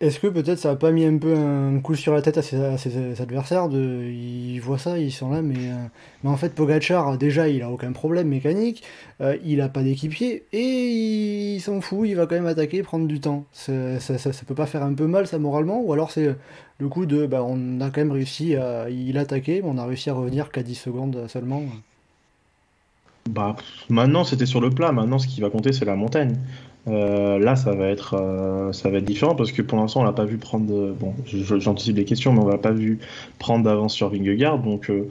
Est-ce 0.00 0.21
que 0.21 0.28
peut-être 0.28 0.61
ça 0.61 0.71
a 0.71 0.76
pas 0.76 0.93
mis 0.93 1.04
un 1.04 1.19
peu 1.19 1.35
un 1.37 1.81
coup 1.81 1.97
sur 1.97 2.14
la 2.14 2.23
tête 2.23 2.38
à 2.38 2.43
ses, 2.43 3.21
adversaires 3.21 3.69
de, 3.69 4.04
Ils 4.04 4.61
voient 4.61 4.78
ça, 4.78 5.00
ils 5.00 5.11
sont 5.11 5.31
là, 5.31 5.43
mais, 5.43 5.57
euh, 5.59 6.28
en 6.28 6.37
fait 6.37 6.54
Pogachar, 6.54 7.19
déjà, 7.19 7.49
il 7.49 7.61
a 7.61 7.71
aucun 7.73 7.90
problème 7.90 8.28
mécanique, 8.28 8.85
euh, 9.21 9.37
il 9.45 9.61
a 9.61 9.69
pas 9.69 9.83
d'équipier, 9.83 10.45
et 10.52 11.54
il, 11.57 11.61
s'en 11.61 11.81
fout, 11.81 12.09
il 12.09 12.14
va 12.14 12.26
quand 12.26 12.37
même 12.37 12.47
attaquer, 12.47 12.85
prendre 12.85 13.09
du 13.09 13.19
temps. 13.19 13.47
Ça, 13.52 13.73
peut 14.47 14.54
pas 14.54 14.66
faire 14.66 14.85
un 14.85 14.95
peu 14.95 15.09
mal, 15.09 15.26
ça, 15.26 15.40
moralement 15.40 15.83
Ou 15.83 15.93
alors 15.93 16.12
c'est 16.12 16.37
le 16.78 16.88
coup 16.88 17.04
de, 17.04 17.26
bah, 17.26 17.43
on 17.45 17.81
a 17.81 17.90
quand 17.90 18.00
même 18.00 18.12
réussi 18.12 18.54
à... 18.54 18.88
Il 18.90 19.19
attaquer, 19.19 19.61
mais 19.61 19.69
on 19.69 19.78
a 19.78 19.87
réussi 19.87 20.09
à 20.09 20.14
revenir 20.14 20.52
qu'à 20.52 20.62
10 20.62 20.75
secondes 20.76 21.26
seulement 21.28 21.64
bah, 23.28 23.57
maintenant 23.88 24.23
c'était 24.23 24.45
sur 24.45 24.61
le 24.61 24.69
plat, 24.69 24.93
maintenant 24.93 25.19
ce 25.19 25.26
qui 25.26 25.40
va 25.40 25.49
compter 25.49 25.73
c'est 25.73 25.87
la 25.87 25.97
montagne. 25.97 26.37
Euh, 26.87 27.38
là, 27.38 27.57
ça 27.57 27.73
va 27.73 27.88
être, 27.88 28.14
euh, 28.14 28.73
ça 28.73 28.91
va 28.91 28.99
être 28.99 29.05
différent 29.05 29.35
parce 29.35 29.53
que 29.53 29.62
pour 29.62 29.79
l'instant, 29.79 30.03
on 30.03 30.05
l'a 30.05 30.12
pas 30.12 30.25
vu 30.25 30.37
prendre. 30.37 30.93
bon, 30.93 31.14
j'anticipe 31.26 31.97
les 31.97 32.05
questions, 32.05 32.33
mais 32.33 32.41
on 32.41 32.49
l'a 32.49 32.59
pas 32.59 32.73
vu 32.73 32.99
prendre 33.38 33.64
d'avance 33.64 33.95
sur 33.95 34.11
Vingegaard. 34.11 34.59
Donc, 34.59 34.91
euh, 34.91 35.09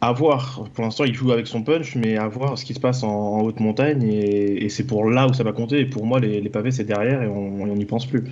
à 0.00 0.12
voir. 0.12 0.64
Pour 0.74 0.84
l'instant, 0.84 1.04
il 1.04 1.14
joue 1.14 1.32
avec 1.32 1.46
son 1.46 1.62
punch, 1.62 1.96
mais 1.96 2.16
à 2.16 2.28
voir 2.28 2.56
ce 2.56 2.64
qui 2.64 2.74
se 2.74 2.80
passe 2.80 3.02
en, 3.02 3.40
haute 3.40 3.60
montagne. 3.60 4.02
Et, 4.04 4.68
c'est 4.70 4.86
pour 4.86 5.04
là 5.10 5.26
où 5.28 5.34
ça 5.34 5.44
va 5.44 5.52
compter. 5.52 5.80
Et 5.80 5.86
pour 5.86 6.06
moi, 6.06 6.20
les, 6.20 6.48
pavés, 6.48 6.70
c'est 6.70 6.84
derrière 6.84 7.22
et 7.22 7.28
on 7.28 7.66
n'y 7.66 7.84
pense 7.84 8.06
plus. 8.06 8.24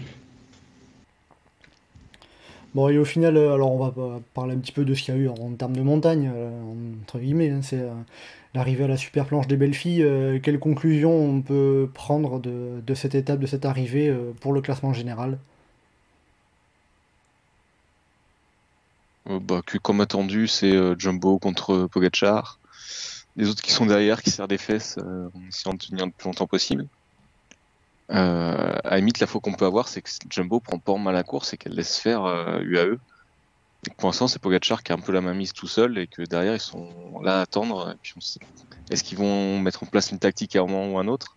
Bon, 2.74 2.88
et 2.88 2.98
au 2.98 3.04
final, 3.04 3.36
alors 3.36 3.72
on 3.72 3.78
va 3.78 4.20
parler 4.34 4.54
un 4.54 4.58
petit 4.58 4.72
peu 4.72 4.84
de 4.84 4.94
ce 4.94 5.02
qu'il 5.02 5.14
y 5.14 5.16
a 5.16 5.20
eu 5.20 5.28
en, 5.28 5.52
termes 5.54 5.74
de 5.74 5.82
montagne, 5.82 6.30
entre 7.02 7.18
guillemets. 7.18 7.50
Hein, 7.50 7.60
c'est 7.62 7.82
l'arrivée 8.54 8.84
à 8.84 8.88
la 8.88 8.96
super 8.96 9.26
planche 9.26 9.46
des 9.46 9.56
belles 9.56 9.74
filles, 9.74 10.02
euh, 10.02 10.38
quelle 10.40 10.58
conclusion 10.58 11.12
on 11.12 11.42
peut 11.42 11.88
prendre 11.92 12.40
de, 12.40 12.94
cette 12.94 13.14
étape, 13.14 13.40
de 13.40 13.46
cette 13.46 13.64
arrivée 13.64 14.08
euh, 14.08 14.32
pour 14.40 14.52
le 14.52 14.60
classement 14.60 14.92
général? 14.92 15.38
Euh, 19.28 19.38
bah, 19.40 19.60
comme 19.82 20.00
attendu, 20.00 20.48
c'est 20.48 20.74
Jumbo 20.98 21.38
contre 21.38 21.86
Pogachar. 21.86 22.58
Les 23.36 23.48
autres 23.48 23.62
qui 23.62 23.70
sont 23.70 23.86
derrière, 23.86 24.22
qui 24.22 24.30
serrent 24.30 24.48
des 24.48 24.58
fesses 24.58 24.98
en 24.98 25.46
essayant 25.48 25.74
de 25.74 25.78
tenir 25.78 26.06
le 26.06 26.12
plus 26.12 26.26
longtemps 26.26 26.48
possible. 26.48 26.88
À 28.08 28.80
la 28.90 28.96
limite, 28.96 29.20
la 29.20 29.26
fois 29.26 29.40
qu'on 29.40 29.52
peut 29.52 29.66
avoir, 29.66 29.88
c'est 29.88 30.02
que 30.02 30.08
Jumbo 30.30 30.60
prend 30.60 30.78
pas 30.78 30.92
en 30.92 30.98
mal 30.98 31.14
la 31.14 31.22
course 31.22 31.52
et 31.52 31.56
qu'elle 31.56 31.74
laisse 31.74 31.98
faire 31.98 32.24
UAE 32.60 32.98
pour 33.96 34.08
l'instant, 34.08 34.28
c'est 34.28 34.40
Pogacar 34.40 34.82
qui 34.82 34.92
a 34.92 34.96
un 34.96 35.00
peu 35.00 35.12
la 35.12 35.20
main 35.20 35.34
mise 35.34 35.52
tout 35.52 35.66
seul 35.66 35.98
et 35.98 36.06
que 36.06 36.22
derrière, 36.22 36.54
ils 36.54 36.60
sont 36.60 36.88
là 37.22 37.38
à 37.38 37.42
attendre. 37.42 37.94
Est-ce 38.90 39.04
qu'ils 39.04 39.18
vont 39.18 39.58
mettre 39.60 39.82
en 39.84 39.86
place 39.86 40.10
une 40.10 40.18
tactique 40.18 40.56
à 40.56 40.60
un 40.60 40.66
moment 40.66 40.94
ou 40.94 40.98
un 40.98 41.08
autre? 41.08 41.36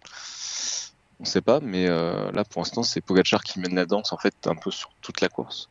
On 1.19 1.23
ne 1.23 1.27
sait 1.27 1.41
pas, 1.41 1.59
mais 1.59 1.87
euh, 1.87 2.31
là, 2.31 2.43
pour 2.43 2.61
l'instant, 2.61 2.81
c'est 2.81 2.99
Pogacar 2.99 3.43
qui 3.43 3.59
mène 3.59 3.75
la 3.75 3.85
danse 3.85 4.11
en 4.11 4.17
fait 4.17 4.33
un 4.47 4.55
peu 4.55 4.71
sur 4.71 4.89
toute 5.01 5.21
la 5.21 5.29
course. 5.29 5.69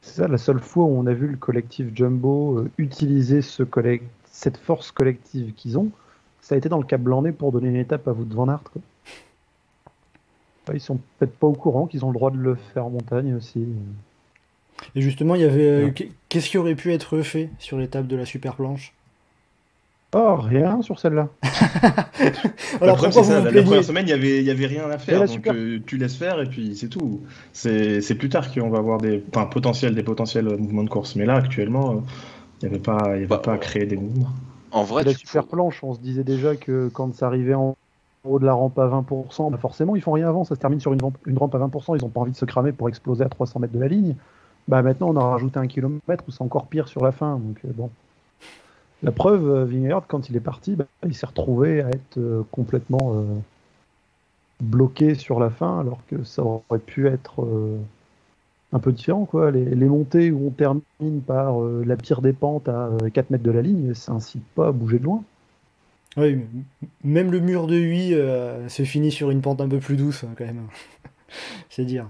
C'est 0.00 0.14
ça, 0.14 0.28
la 0.28 0.38
seule 0.38 0.60
fois 0.60 0.84
où 0.84 0.96
on 0.96 1.06
a 1.06 1.12
vu 1.12 1.26
le 1.26 1.36
collectif 1.36 1.88
Jumbo 1.92 2.60
euh, 2.60 2.70
utiliser 2.78 3.42
ce 3.42 3.64
cette 4.30 4.58
force 4.58 4.92
collective 4.92 5.54
qu'ils 5.54 5.76
ont, 5.78 5.90
ça 6.40 6.54
a 6.54 6.58
été 6.58 6.68
dans 6.68 6.78
le 6.78 6.84
Cap 6.84 7.00
Blanc 7.00 7.24
pour 7.32 7.50
donner 7.50 7.68
une 7.68 7.76
étape 7.76 8.06
à 8.06 8.12
vous 8.12 8.24
de 8.24 8.34
Van. 8.34 8.60
Ils 10.74 10.80
sont 10.80 10.98
peut-être 11.18 11.36
pas 11.36 11.46
au 11.46 11.52
courant 11.52 11.86
qu'ils 11.86 12.04
ont 12.04 12.10
le 12.10 12.14
droit 12.14 12.30
de 12.30 12.38
le 12.38 12.54
faire 12.74 12.86
en 12.86 12.90
montagne 12.90 13.34
aussi. 13.34 13.66
Et 14.94 15.00
justement, 15.00 15.34
il 15.34 15.42
y 15.42 15.44
avait. 15.44 15.66
Euh, 15.66 15.90
qu'est-ce 16.28 16.48
qui 16.48 16.58
aurait 16.58 16.74
pu 16.74 16.92
être 16.92 17.22
fait 17.22 17.50
sur 17.58 17.78
l'étape 17.78 18.06
de 18.06 18.16
la 18.16 18.24
super 18.24 18.56
planche 18.56 18.92
Oh, 20.14 20.36
rien 20.36 20.80
sur 20.82 20.98
celle-là. 20.98 21.28
Alors, 22.80 22.96
pourquoi 22.96 23.22
vous 23.22 23.32
la, 23.32 23.62
première 23.62 23.84
semaine, 23.84 24.04
il 24.04 24.06
n'y 24.06 24.12
avait, 24.12 24.42
y 24.42 24.50
avait 24.50 24.66
rien 24.66 24.88
à 24.88 24.98
faire. 24.98 25.26
Donc, 25.26 25.46
euh, 25.48 25.80
tu 25.84 25.98
laisses 25.98 26.16
faire 26.16 26.40
et 26.40 26.46
puis 26.46 26.76
c'est 26.76 26.88
tout. 26.88 27.20
C'est 27.52 28.14
plus 28.16 28.28
tard 28.28 28.52
qu'on 28.52 28.70
va 28.70 28.78
avoir 28.78 28.98
des, 28.98 29.22
enfin, 29.34 29.46
potentiels, 29.46 29.94
des 29.94 30.04
potentiels 30.04 30.46
mouvements 30.46 30.84
de 30.84 30.88
course. 30.88 31.16
Mais 31.16 31.26
là, 31.26 31.34
actuellement, 31.34 32.02
il 32.62 32.68
n'y 32.68 32.74
avait, 32.74 32.82
pas, 32.82 33.08
y 33.08 33.10
avait 33.10 33.26
bah, 33.26 33.38
pas 33.38 33.54
à 33.54 33.58
créer 33.58 33.84
des 33.84 33.96
mouvements. 33.96 34.30
En 34.70 34.84
vrai, 34.84 35.04
la 35.04 35.12
super 35.12 35.46
planche, 35.46 35.82
on 35.82 35.94
se 35.94 36.00
disait 36.00 36.24
déjà 36.24 36.56
que 36.56 36.88
quand 36.92 37.14
ça 37.14 37.26
arrivait 37.26 37.54
en 37.54 37.76
de 38.38 38.44
la 38.44 38.52
rampe 38.52 38.78
à 38.78 38.86
20%, 38.86 39.50
bah 39.50 39.58
forcément, 39.58 39.96
ils 39.96 40.02
font 40.02 40.12
rien 40.12 40.28
avant. 40.28 40.44
Ça 40.44 40.54
se 40.54 40.60
termine 40.60 40.80
sur 40.80 40.92
une, 40.92 41.00
rampe 41.02 41.54
à 41.54 41.58
20%. 41.58 41.96
Ils 41.96 42.02
n'ont 42.02 42.08
pas 42.08 42.20
envie 42.20 42.32
de 42.32 42.36
se 42.36 42.44
cramer 42.44 42.72
pour 42.72 42.88
exploser 42.88 43.24
à 43.24 43.28
300 43.28 43.60
mètres 43.60 43.72
de 43.72 43.78
la 43.78 43.88
ligne. 43.88 44.14
Bah 44.68 44.82
maintenant, 44.82 45.10
on 45.10 45.16
a 45.16 45.24
rajouté 45.24 45.58
un 45.58 45.66
kilomètre 45.66 46.24
où 46.26 46.30
c'est 46.30 46.42
encore 46.42 46.66
pire 46.66 46.88
sur 46.88 47.04
la 47.04 47.12
fin. 47.12 47.38
Donc 47.38 47.58
euh, 47.64 47.68
bon. 47.74 47.90
La 49.02 49.12
preuve, 49.12 49.48
euh, 49.48 49.64
Vingegaard, 49.64 50.06
quand 50.08 50.28
il 50.28 50.36
est 50.36 50.40
parti, 50.40 50.74
bah, 50.74 50.86
il 51.04 51.14
s'est 51.14 51.26
retrouvé 51.26 51.82
à 51.82 51.88
être 51.88 52.18
euh, 52.18 52.42
complètement 52.50 53.14
bloqué 54.60 55.14
sur 55.14 55.38
la 55.38 55.50
fin, 55.50 55.80
alors 55.80 56.00
que 56.08 56.24
ça 56.24 56.42
aurait 56.42 56.78
pu 56.78 57.06
être 57.06 57.46
un 58.72 58.78
peu 58.78 58.90
différent. 58.90 59.26
Quoi. 59.26 59.50
Les, 59.50 59.86
montées 59.86 60.30
où 60.30 60.46
on 60.46 60.50
termine 60.50 61.20
par 61.26 61.60
la 61.60 61.96
pire 61.96 62.22
des 62.22 62.32
pentes 62.32 62.68
à 62.68 62.90
4 63.12 63.30
mètres 63.30 63.44
de 63.44 63.50
la 63.50 63.60
ligne, 63.60 63.92
ça 63.92 64.12
incite 64.12 64.44
pas 64.54 64.68
à 64.68 64.72
bouger 64.72 64.98
de 64.98 65.04
loin. 65.04 65.22
Oui, 66.16 66.38
même 67.04 67.30
le 67.30 67.40
mur 67.40 67.66
de 67.66 67.76
8 67.76 68.68
se 68.68 68.84
finit 68.84 69.10
sur 69.10 69.30
une 69.30 69.42
pente 69.42 69.60
un 69.60 69.68
peu 69.68 69.78
plus 69.78 69.96
douce, 69.96 70.24
quand 70.36 70.44
même. 70.44 70.62
C'est 71.70 71.84
dire. 71.84 72.08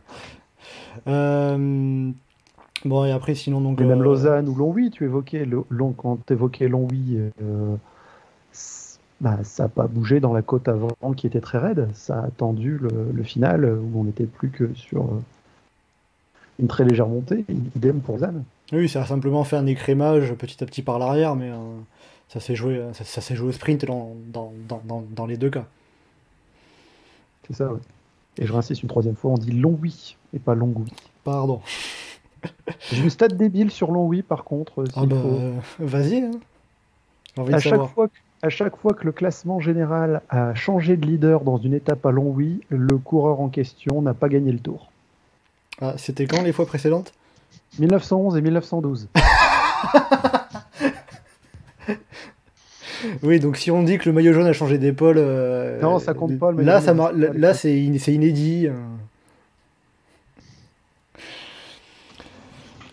Bon, 2.87 3.05
et 3.05 3.11
après, 3.11 3.35
sinon, 3.35 3.61
donc. 3.61 3.81
même 3.81 4.01
euh, 4.01 4.05
Lausanne 4.05 4.49
ou 4.49 4.55
Longwy, 4.55 4.91
tu 4.91 5.05
évoquais, 5.05 5.47
long, 5.71 5.93
quand 5.93 6.19
tu 6.27 6.33
évoquais 6.33 6.69
Longwy, 6.69 7.19
euh, 7.43 7.77
bah, 9.21 9.39
ça 9.43 9.65
n'a 9.65 9.69
pas 9.69 9.87
bougé 9.87 10.21
dans 10.21 10.33
la 10.33 10.43
côte 10.43 10.69
avant 10.69 11.13
qui 11.17 11.27
était 11.27 11.41
très 11.41 11.59
raide. 11.59 11.89
Ça 11.95 12.21
a 12.21 12.27
attendu 12.27 12.79
le, 12.79 13.23
final 13.23 13.65
où 13.65 14.01
on 14.01 14.05
n'était 14.05 14.27
plus 14.27 14.51
que 14.51 14.73
sur 14.75 15.03
euh, 15.03 15.23
une 16.61 16.69
très 16.69 16.85
légère 16.85 17.09
montée. 17.09 17.45
Idem 17.77 18.01
pour 18.01 18.19
Zan. 18.19 18.45
Oui, 18.73 18.89
ça 18.89 19.03
a 19.03 19.07
simplement 19.07 19.45
fait 19.45 19.57
un 19.57 19.67
écrémage 19.67 20.35
petit 20.35 20.63
à 20.63 20.67
petit 20.67 20.83
par 20.83 20.99
l'arrière, 20.99 21.35
mais 21.35 21.51
ça 22.29 22.41
s'est 22.41 22.55
joué, 22.55 22.83
ça, 22.93 23.21
s'est 23.21 23.37
joué 23.37 23.49
au 23.49 23.53
sprint 23.53 23.85
dans, 23.85 24.15
dans, 24.27 24.53
dans, 24.69 25.05
dans, 25.09 25.27
les 25.27 25.37
deux 25.37 25.51
cas. 25.51 25.67
C'est 27.47 27.55
ça, 27.55 27.73
oui. 27.73 27.79
Et 28.39 28.47
je 28.47 28.53
réinsiste 28.53 28.83
une 28.83 28.89
troisième 28.89 29.17
fois, 29.17 29.31
on 29.31 29.39
dit 29.39 29.53
Longwy 29.53 30.17
et 30.35 30.39
pas 30.39 30.55
Longwy. 30.55 30.93
Pardon. 31.25 31.61
J'ai 32.93 33.03
une 33.03 33.11
stat 33.11 33.29
débile 33.29 33.71
sur 33.71 33.91
Longwy 33.91 34.23
par 34.23 34.45
contre. 34.45 34.85
Ah 34.95 35.07
bah, 35.07 35.17
Vas-y. 35.79 36.19
Hein. 36.19 36.31
À, 37.53 37.59
chaque 37.59 37.87
fois 37.87 38.09
que, 38.09 38.15
à 38.43 38.49
chaque 38.49 38.77
fois 38.77 38.95
que 38.95 39.05
le 39.05 39.13
classement 39.13 39.61
général 39.61 40.23
a 40.29 40.55
changé 40.55 40.97
de 40.97 41.07
leader 41.07 41.43
dans 41.43 41.57
une 41.59 41.75
étape 41.75 42.05
à 42.05 42.11
Longwy, 42.11 42.61
le 42.69 42.99
coureur 42.99 43.41
en 43.41 43.49
question 43.49 44.03
n'a 44.03 44.15
pas 44.15 44.29
gagné 44.29 44.53
le 44.53 44.59
tour. 44.59 44.91
Ah, 45.81 45.95
c'était 45.97 46.27
quand 46.27 46.43
les 46.43 46.53
fois 46.53 46.67
précédentes? 46.67 47.13
1911 47.79 48.37
et 48.37 48.41
1912. 48.41 49.09
oui, 53.23 53.41
donc 53.41 53.57
si 53.57 53.71
on 53.71 53.83
dit 53.83 53.99
que 53.99 54.09
le 54.09 54.13
maillot 54.15 54.33
jaune 54.33 54.47
a 54.47 54.53
changé 54.53 54.79
d'épaule. 54.79 55.17
Euh, 55.19 55.81
non, 55.81 55.99
ça 55.99 56.15
compte 56.15 56.39
pas. 56.39 56.51
Le 56.53 56.63
là, 56.63 56.81
ça 56.81 56.95
là, 57.13 57.55
c'est 57.55 57.75
inédit. 57.75 58.69
Hein. 58.69 58.97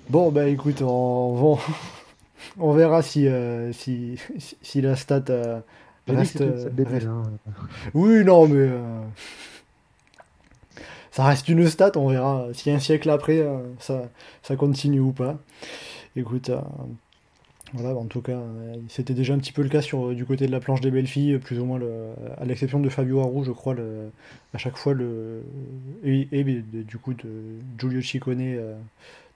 Bon, 0.10 0.32
bah 0.32 0.48
écoute, 0.48 0.82
on, 0.82 1.58
on 2.60 2.74
verra 2.74 3.02
si, 3.02 3.28
euh, 3.28 3.72
si, 3.74 4.20
si, 4.62 4.82
la 4.82 4.96
stat 4.96 5.24
euh, 5.30 5.60
reste. 6.08 6.42
Euh, 6.42 6.70
hein. 7.08 7.24
Oui, 7.94 8.24
non, 8.24 8.48
mais. 8.48 8.70
ça 11.12 11.26
reste 11.26 11.48
une 11.48 11.68
stat, 11.68 11.94
on 11.96 12.10
verra 12.10 12.48
si 12.54 12.70
un 12.70 12.80
siècle 12.80 13.10
après 13.10 13.44
ça, 13.80 14.04
ça 14.42 14.56
continue 14.56 15.00
ou 15.00 15.14
pas. 15.14 15.38
Écoute, 16.16 16.52
voilà, 17.74 17.98
en 17.98 18.06
tout 18.06 18.22
cas, 18.22 18.40
c'était 18.88 19.14
déjà 19.14 19.34
un 19.34 19.40
petit 19.40 19.52
peu 19.52 19.64
le 19.64 19.70
cas 19.70 19.82
sur, 19.82 20.14
du 20.14 20.26
côté 20.26 20.46
de 20.46 20.52
la 20.52 20.60
planche 20.60 20.82
des 20.82 20.92
belles 20.92 21.08
filles, 21.08 21.40
plus 21.40 21.60
ou 21.60 21.66
moins, 21.66 21.80
le, 21.80 22.12
à 22.38 22.46
l'exception 22.46 22.80
de 22.80 22.88
Fabio 22.90 23.20
Aru, 23.20 23.44
je 23.44 23.52
crois, 23.52 23.76
à 24.54 24.58
chaque 24.58 24.78
fois, 24.78 24.94
le, 24.94 25.44
et, 26.04 26.44
du 26.54 26.98
coup 26.98 27.14
de 27.14 27.28
Giulio 27.80 28.02
Ciccone 28.02 28.78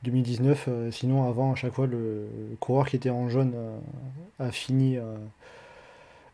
2019. 0.03 0.65
Euh, 0.67 0.91
sinon, 0.91 1.27
avant, 1.27 1.53
à 1.53 1.55
chaque 1.55 1.73
fois, 1.73 1.87
le, 1.87 2.27
coureur 2.59 2.87
qui 2.87 2.95
était 2.95 3.09
en 3.09 3.29
jaune 3.29 3.53
euh, 3.55 3.79
a, 4.39 4.51
fini, 4.51 4.97
euh, 4.97 5.17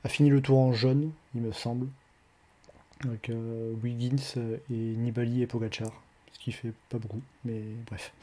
a 0.03 0.09
fini 0.09 0.29
le 0.29 0.41
tour 0.41 0.59
en 0.59 0.73
jaune, 0.73 1.11
il 1.35 1.41
me 1.41 1.51
semble. 1.51 1.87
avec 3.05 3.31
Wiggins 3.83 4.35
et 4.69 4.73
Nibali 4.73 5.41
et 5.41 5.47
Pogachar, 5.47 5.91
ce 6.31 6.39
qui 6.39 6.51
fait 6.51 6.73
pas 6.89 6.97
beaucoup, 6.97 7.21
mais 7.45 7.61
bref. 7.87 8.13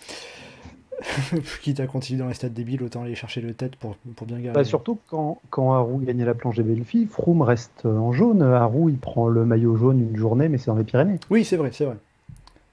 Quitte 1.63 1.81
à 1.81 1.87
continuer 1.87 2.21
dans 2.21 2.29
les 2.29 2.35
stades 2.35 2.53
débiles, 2.53 2.83
autant 2.83 3.03
aller 3.03 3.15
chercher 3.15 3.41
le 3.41 3.55
tête 3.55 3.77
pour, 3.77 3.97
pour 4.17 4.27
bien 4.27 4.37
gagner. 4.37 4.53
Bah, 4.53 4.65
surtout 4.65 4.99
quand, 5.09 5.39
quand 5.51 5.73
Haru 5.73 6.05
gagnait 6.05 6.25
la 6.25 6.35
planche 6.35 6.57
des 6.57 6.63
Belfi, 6.63 7.07
Froome 7.07 7.43
reste 7.43 7.87
en 7.87 8.13
jaune. 8.13 8.43
Haru, 8.43 8.91
il 8.91 8.99
prend 8.99 9.29
le 9.29 9.45
maillot 9.45 9.77
jaune 9.77 10.01
une 10.01 10.17
journée, 10.17 10.49
mais 10.49 10.59
c'est 10.59 10.67
dans 10.67 10.77
les 10.77 10.85
Pyrénées. 10.85 11.19
Oui, 11.31 11.45
c'est 11.45 11.57
vrai, 11.57 11.71
c'est 11.73 11.85
vrai. 11.85 11.97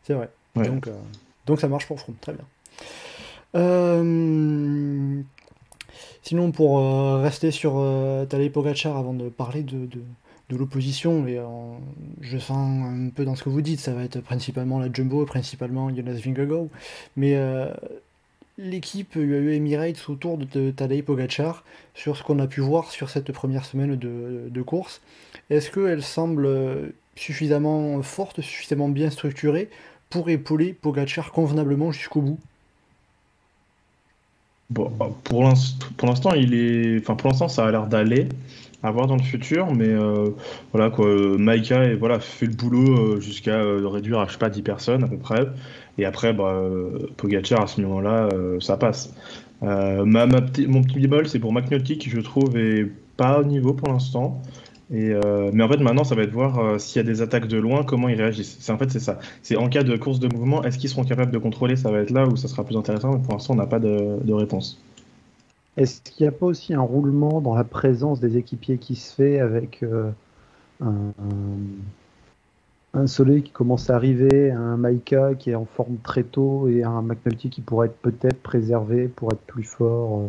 C'est 0.04 0.14
vrai. 0.14 0.30
Donc, 0.56 0.90
donc 1.46 1.60
ça 1.60 1.68
marche 1.68 1.88
pour 1.88 2.00
Froome, 2.00 2.16
très 2.20 2.34
bien. 2.34 2.46
Euh, 3.56 5.22
sinon, 6.24 6.52
pour 6.52 6.80
euh, 6.80 7.22
rester 7.22 7.52
sur 7.52 7.76
euh, 7.78 8.26
Tadej 8.26 8.52
Pogacar 8.52 8.98
avant 8.98 9.14
de 9.14 9.30
parler 9.30 9.64
de, 9.64 9.86
de, 9.86 10.56
l'opposition, 10.56 11.28
et 11.28 11.40
je 12.22 12.38
sens 12.38 12.86
un 12.86 13.10
peu 13.10 13.26
dans 13.26 13.36
ce 13.36 13.44
que 13.44 13.50
vous 13.50 13.62
dites, 13.62 13.80
ça 13.80 13.94
va 13.94 14.04
être 14.04 14.22
principalement 14.22 14.80
la 14.80 14.92
Jumbo, 14.92 15.26
principalement 15.26 15.94
Jonas 15.94 16.22
Vingegaard, 16.24 16.68
mais 17.18 17.36
l'équipe 18.58 19.16
UAE 19.16 19.56
Emirates 19.56 20.10
autour 20.10 20.38
de 20.38 20.72
Tadej 20.72 21.04
Pogacar 21.04 21.64
sur 21.94 22.18
ce 22.18 22.24
qu'on 22.24 22.40
a 22.40 22.48
pu 22.48 22.62
voir 22.62 22.92
sur 22.92 23.10
cette 23.10 23.32
première 23.32 23.66
semaine 23.66 23.96
de, 23.96 24.62
course. 24.62 25.02
Est-ce 25.50 25.70
qu'elle 25.72 26.04
semble 26.04 26.94
suffisamment 27.16 28.02
forte, 28.02 28.42
suffisamment 28.42 28.90
bien 28.90 29.10
structurée 29.10 29.70
pour 30.10 30.30
épauler 30.30 30.74
Pogacar 30.74 31.32
convenablement 31.32 31.92
jusqu'au 31.92 32.22
bout? 32.22 32.40
Bon, 34.70 34.90
bah, 34.90 35.10
pour 35.24 35.44
l'instant, 35.44 36.34
il 36.34 36.54
est, 36.54 37.00
enfin 37.00 37.16
pour 37.16 37.30
l'instant, 37.30 37.48
ça 37.48 37.66
a 37.66 37.72
l'air 37.72 37.88
d'aller. 37.88 38.28
À 38.84 38.92
voir 38.92 39.08
dans 39.08 39.16
le 39.16 39.24
futur, 39.24 39.74
mais 39.74 39.88
euh, 39.88 40.30
voilà 40.72 40.92
quoi. 40.92 41.08
Maïka 41.40 41.86
et 41.86 41.96
voilà 41.96 42.20
fait 42.20 42.46
le 42.46 42.54
boulot 42.54 43.16
euh, 43.16 43.20
jusqu'à 43.20 43.56
euh, 43.56 43.88
réduire 43.88 44.20
à 44.20 44.28
je 44.28 44.34
sais 44.34 44.38
pas 44.38 44.52
10 44.52 44.62
personnes 44.62 45.04
à 45.04 45.08
peu 45.08 45.18
près. 45.18 45.48
Et 45.98 46.06
après, 46.06 46.34
bah, 46.34 46.62
Pogacar 47.18 47.62
à 47.64 47.68
ce 47.68 47.82
moment-là, 47.82 48.30
ça 48.60 48.78
passe. 48.78 49.14
Ma, 49.62 50.26
mon 50.26 50.84
petit 50.84 51.00
bémol, 51.00 51.28
c'est 51.28 51.40
pour 51.40 51.54
McNulty 51.54 51.98
qui 51.98 52.10
je 52.10 52.20
trouve 52.20 52.58
est 52.58 52.88
pas 53.18 53.40
au 53.40 53.44
niveau 53.44 53.74
pour 53.74 53.90
l'instant. 53.90 54.42
Euh, 54.94 55.52
mais 55.54 55.64
en 55.64 55.68
fait, 55.68 55.78
maintenant, 55.78 56.04
ça 56.04 56.16
va 56.16 56.24
être 56.24 56.32
voir 56.32 56.60
euh, 56.60 56.78
s'il 56.78 56.98
y 56.98 57.06
a 57.06 57.08
des 57.08 57.22
attaques 57.22 57.48
de 57.48 57.58
loin, 57.58 57.84
comment 57.84 58.08
ils 58.08 58.16
réagissent. 58.16 58.58
C'est 58.60 58.72
en 58.72 58.78
fait, 58.78 58.90
c'est 58.90 59.00
ça. 59.00 59.20
C'est 59.42 59.58
en 59.58 59.68
cas 59.70 59.84
de 59.84 59.98
course 59.98 60.20
de 60.20 60.34
mouvement, 60.34 60.64
est-ce 60.64 60.78
qu'ils 60.78 60.90
seront 60.90 61.04
capables 61.04 61.32
de 61.32 61.38
contrôler 61.38 61.76
Ça 61.76 61.92
va 61.92 62.00
être 62.00 62.12
là 62.12 62.26
où 62.26 62.36
ça 62.38 62.48
sera 62.48 62.64
plus 62.64 62.78
intéressant. 62.78 63.14
Mais 63.14 63.22
pour 63.22 63.34
l'instant, 63.34 63.54
on 63.54 63.58
n'a 63.58 63.66
pas 63.66 63.80
de, 63.80 64.34
réponse. 64.34 64.82
Est-ce 65.76 66.02
qu'il 66.02 66.24
n'y 66.24 66.30
a 66.30 66.32
pas 66.32 66.46
aussi 66.46 66.74
un 66.74 66.82
roulement 66.82 67.42
dans 67.42 67.56
la 67.56 67.64
présence 67.64 68.20
des 68.20 68.38
équipiers 68.38 68.78
qui 68.78 68.96
se 68.96 69.14
fait 69.14 69.40
avec 69.40 69.84
euh, 69.84 70.10
un, 70.82 71.14
Soleil 73.06 73.44
qui 73.44 73.52
commence 73.52 73.92
à 73.92 73.96
arriver, 73.96 74.50
un 74.50 74.78
Maika 74.78 75.36
qui 75.36 75.52
est 75.52 75.56
en 75.56 75.66
forme 75.66 75.98
très 76.04 76.24
tôt 76.24 76.68
et 76.68 76.84
un 76.84 77.04
McNulty 77.04 77.52
qui 77.52 77.62
pourrait 77.62 77.88
être 77.88 77.98
peut-être 77.98 78.42
préservé 78.42 79.08
pour 79.08 79.32
être 79.32 79.42
plus 79.42 79.64
fort 79.64 80.24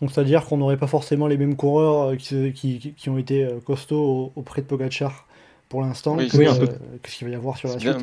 donc 0.00 0.12
c'est-à-dire 0.12 0.44
qu'on 0.44 0.58
n'aurait 0.58 0.76
pas 0.76 0.86
forcément 0.86 1.26
les 1.26 1.36
mêmes 1.36 1.56
coureurs 1.56 2.12
euh, 2.12 2.16
qui, 2.16 2.94
qui, 2.96 3.10
ont 3.10 3.18
été 3.18 3.44
euh, 3.44 3.58
costauds 3.64 4.32
auprès 4.36 4.62
de 4.62 4.66
Pogachar 4.66 5.26
pour 5.68 5.82
l'instant 5.82 6.16
oui, 6.16 6.28
que, 6.28 6.36
euh, 6.38 6.66
ce 7.04 7.16
qu'il 7.16 7.26
va 7.26 7.32
y 7.32 7.36
avoir 7.36 7.56
sur 7.56 7.68
la 7.68 7.78
suite. 7.78 7.96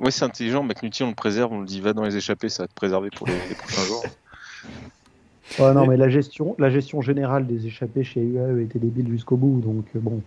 Oui, 0.00 0.12
c'est 0.12 0.24
intelligent, 0.24 0.62
McNulty 0.62 1.02
on 1.02 1.10
le 1.10 1.14
préserve, 1.14 1.52
on 1.52 1.60
le 1.60 1.66
dit 1.66 1.80
va 1.80 1.92
dans 1.92 2.02
les 2.02 2.16
échappées, 2.16 2.48
ça 2.48 2.64
va 2.64 2.68
te 2.68 2.74
préserver 2.74 3.10
pour 3.10 3.26
les, 3.26 3.54
prochains 3.54 3.84
jours. 3.84 4.02
non, 5.58 5.86
mais 5.86 5.96
la 5.96 6.08
gestion, 6.08 6.54
la 6.58 6.70
gestion 6.70 7.00
générale 7.00 7.46
des 7.46 7.66
échappées 7.66 8.04
chez 8.04 8.20
UAE 8.20 8.60
était 8.62 8.78
débile 8.78 9.08
jusqu'au 9.10 9.36
bout, 9.36 9.60
donc 9.60 9.84
bon. 9.94 10.20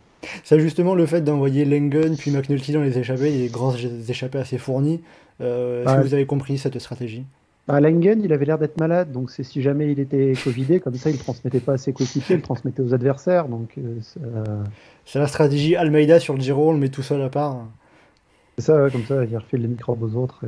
C'est 0.44 0.60
justement 0.60 0.96
le 0.96 1.06
fait 1.06 1.22
d'envoyer 1.22 1.66
Lengen 1.66 2.16
puis 2.18 2.32
McNulty 2.32 2.72
dans 2.72 2.82
les 2.82 2.98
échappées, 2.98 3.32
des 3.32 3.48
grosses 3.48 3.86
échappées 4.10 4.40
assez 4.40 4.58
fournies. 4.58 5.02
Est-ce 5.40 5.96
que 5.96 6.02
vous 6.02 6.14
avez 6.14 6.26
compris 6.26 6.58
cette 6.58 6.80
stratégie? 6.80 7.26
Bah, 7.68 7.80
Langen, 7.80 8.22
il 8.24 8.32
avait 8.32 8.46
l'air 8.46 8.60
d'être 8.60 8.80
malade, 8.80 9.12
donc 9.12 9.32
c'est 9.32 9.42
si 9.44 9.62
jamais 9.62 9.92
il 9.92 10.00
était 10.00 10.34
covidé, 10.44 10.80
comme 10.80 10.94
ça, 10.96 11.10
il 11.10 11.14
ne 11.14 11.20
transmettait 11.20 11.60
pas 11.60 11.74
à 11.74 11.78
ses 11.78 11.94
coéquipiers, 11.94 12.36
il 12.36 12.42
transmettait 12.42 12.82
aux 12.82 12.94
adversaires. 12.94 13.48
Donc, 13.48 13.74
euh, 13.78 14.64
C'est 15.06 15.18
la 15.18 15.28
stratégie 15.28 15.76
Almeida 15.76 16.20
sur 16.20 16.36
le 16.36 16.42
Giro, 16.42 16.70
on 16.70 16.74
le 16.74 16.80
met 16.80 16.90
tout 16.90 17.02
seul 17.02 17.22
à 17.24 17.30
part. 17.30 17.66
C'est 18.58 18.66
ça, 18.66 18.88
comme 18.92 19.04
ça, 19.06 19.26
il 19.26 19.36
refile 19.36 19.62
les 19.62 19.68
microbes 19.68 20.04
aux 20.04 20.16
autres. 20.16 20.46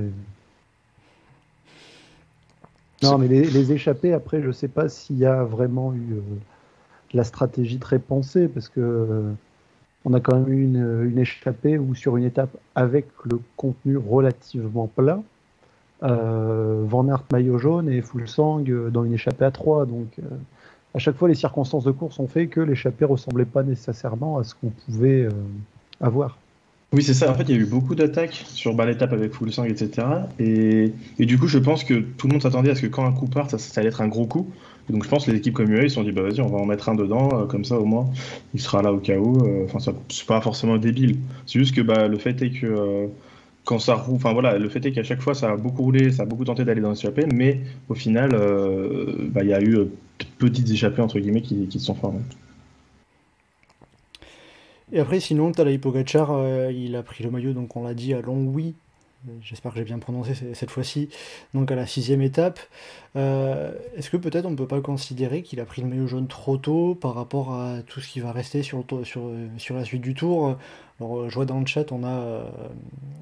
Non, 3.04 3.18
mais 3.18 3.28
les, 3.28 3.72
échappés, 3.72 4.14
après, 4.14 4.42
je 4.42 4.48
ne 4.48 4.52
sais 4.52 4.68
pas 4.68 4.90
s'il 4.90 5.18
y 5.18 5.26
a 5.26 5.44
vraiment 5.44 5.94
eu 5.94 6.14
euh, 6.14 6.22
la 7.14 7.24
stratégie 7.24 7.78
très 7.78 8.00
pensée, 8.00 8.48
parce 8.48 8.70
que 8.70 8.80
euh, 8.80 9.32
on 10.06 10.14
a 10.14 10.20
quand 10.20 10.36
même 10.36 10.50
eu 10.50 10.64
une, 10.64 11.10
une 11.10 11.20
échappée 11.20 11.78
où 11.78 11.94
sur 11.94 12.18
une 12.18 12.24
étape 12.24 12.50
avec 12.76 13.08
le 13.26 13.40
contenu 13.56 13.98
relativement 13.98 14.88
plat, 14.88 15.22
euh, 16.04 16.84
Van 16.86 17.08
Aert 17.08 17.24
maillot 17.32 17.58
jaune 17.58 17.90
et 17.90 18.02
Fulsang 18.02 18.64
euh, 18.68 18.90
dans 18.90 19.04
une 19.04 19.14
échappée 19.14 19.46
à 19.46 19.52
3. 19.52 19.86
Donc 19.86 20.08
euh, 20.20 20.28
à 20.94 21.00
chaque 21.00 21.16
fois, 21.16 21.28
les 21.28 21.36
circonstances 21.36 21.84
de 21.84 21.92
course 21.92 22.20
ont 22.20 22.28
fait 22.28 22.48
que 22.48 22.60
l'échappée 22.60 23.06
ressemblait 23.06 23.46
pas 23.46 23.64
nécessairement 23.64 24.38
à 24.38 24.44
ce 24.44 24.54
qu'on 24.56 24.70
pouvait 24.70 25.28
avoir. 26.00 26.38
Oui, 26.94 27.04
c'est 27.04 27.14
ça. 27.14 27.30
En 27.30 27.36
fait, 27.36 27.44
il 27.44 27.56
y 27.56 27.58
a 27.58 27.62
eu 27.62 27.66
beaucoup 27.66 27.96
d'attaques 27.96 28.46
sur 28.48 28.74
l'étape 28.86 29.12
avec 29.12 29.34
Fulsang, 29.34 29.66
etc. 29.66 30.08
Et, 30.40 30.94
du 31.20 31.38
coup, 31.38 31.48
je 31.48 31.60
pense 31.60 31.84
que 31.84 31.96
tout 31.96 32.28
le 32.28 32.34
monde 32.34 32.42
s'attendait 32.42 32.72
à 32.72 32.76
ce 32.76 32.82
que 32.82 32.88
quand 32.88 33.06
un 33.06 33.12
coup 33.12 33.28
part, 33.28 33.50
ça, 33.50 33.58
allait 33.80 33.90
être 33.90 34.02
un 34.02 34.08
gros 34.08 34.26
coup. 34.26 34.52
donc, 34.90 35.04
je 35.04 35.10
pense 35.10 35.26
que 35.26 35.32
les 35.32 35.38
équipes 35.38 35.54
comme 35.54 35.70
UAE, 35.70 35.84
ils 35.84 35.90
se 35.90 35.96
sont 35.96 36.04
dit, 36.04 36.14
bah 36.14 36.22
vas-y, 36.22 36.40
on 36.42 36.48
va 36.48 36.60
en 36.60 36.66
mettre 36.66 36.88
un 36.88 36.96
dedans, 36.96 37.46
comme 37.48 37.66
ça 37.66 37.78
au 37.78 37.86
moins, 37.86 38.10
il 38.54 38.62
sera 38.62 38.82
là 38.82 38.94
au 38.94 39.00
cas 39.00 39.18
où. 39.18 39.38
Enfin, 39.66 39.80
ça 39.80 39.94
c'est 40.10 40.26
pas 40.26 40.40
forcément 40.40 40.78
débile. 40.78 41.18
C'est 41.46 41.60
juste 41.60 41.76
que 41.76 41.82
bah, 41.82 42.08
le 42.08 42.18
fait 42.18 42.42
est 42.42 42.52
que 42.52 43.10
quand 43.68 43.80
ça 43.80 43.96
roule, 43.96 44.16
enfin 44.16 44.32
voilà, 44.32 44.58
le 44.58 44.70
fait 44.70 44.86
est 44.86 44.94
qu'à 44.94 45.04
chaque 45.04 45.22
fois 45.22 45.34
ça 45.36 45.52
a 45.52 45.58
beaucoup 45.58 45.84
roulé, 45.84 46.14
ça 46.14 46.24
a 46.24 46.26
beaucoup 46.26 46.46
tenté 46.46 46.64
d'aller 46.64 46.80
dans 46.80 46.92
l'échappée, 46.92 47.26
mais 47.26 47.60
au 47.90 47.96
final, 47.96 48.32
euh, 48.34 49.28
bah, 49.30 49.44
il 49.44 49.50
y 49.50 49.54
a 49.54 49.62
eu 49.62 49.76
euh, 49.76 49.92
petites 50.40 50.72
échappées 50.72 51.02
entre 51.02 51.20
guillemets 51.20 51.42
qui, 51.42 51.68
qui 51.68 51.80
se 51.80 51.86
sont 51.88 51.96
formées. 51.96 52.22
Et 54.92 55.00
après, 55.00 55.20
sinon, 55.20 55.52
Tadej 55.52 55.80
Pogacar, 55.80 56.32
euh, 56.32 56.72
il 56.72 56.96
a 56.96 57.04
pris 57.04 57.24
le 57.24 57.32
maillot, 57.32 57.54
donc 57.54 57.76
on 57.76 57.84
l'a 57.84 57.94
dit, 57.94 58.14
à 58.14 58.22
Longwy, 58.22 58.76
J'espère 59.42 59.74
que 59.74 59.80
j'ai 59.80 59.84
bien 59.84 60.00
prononcé 60.00 60.34
cette 60.54 60.70
fois-ci. 60.70 61.10
Donc 61.54 61.72
à 61.72 61.76
la 61.76 61.86
sixième 61.86 62.22
étape, 62.22 62.60
euh, 63.16 63.72
est-ce 63.96 64.10
que 64.10 64.18
peut-être 64.18 64.46
on 64.46 64.52
ne 64.52 64.56
peut 64.56 64.68
pas 64.68 64.82
considérer 64.82 65.42
qu'il 65.42 65.60
a 65.60 65.66
pris 65.66 65.82
le 65.82 65.88
maillot 65.88 66.08
jaune 66.08 66.28
trop 66.28 66.58
tôt 66.58 66.96
par 66.96 67.16
rapport 67.16 67.54
à 67.54 67.82
tout 67.86 68.00
ce 68.00 68.08
qui 68.08 68.20
va 68.20 68.32
rester 68.32 68.64
sur, 68.64 68.86
sur, 69.04 69.32
sur 69.58 69.76
la 69.76 69.84
suite 69.84 70.02
du 70.02 70.14
tour? 70.14 70.58
Alors 71.00 71.30
je 71.30 71.36
vois 71.36 71.46
dans 71.46 71.60
le 71.60 71.66
chat, 71.66 71.92
on 71.92 72.04
a 72.04 72.10
euh, 72.10 72.50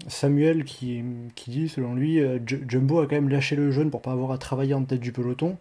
Samuel 0.08 0.64
qui, 0.64 1.04
qui 1.36 1.50
dit, 1.50 1.70
selon 1.70 1.96
lui, 1.96 2.20
euh, 2.20 2.40
Jumbo 2.46 3.00
a 3.00 3.08
quand 3.08 3.16
même 3.16 3.30
lâché 3.30 3.56
le 3.56 3.72
jaune 3.72 3.90
pour 3.90 4.02
pas 4.02 4.12
avoir 4.12 4.32
à 4.32 4.38
travailler 4.38 4.74
en 4.74 4.84
tête 4.84 5.00
du 5.00 5.12
peloton. 5.12 5.58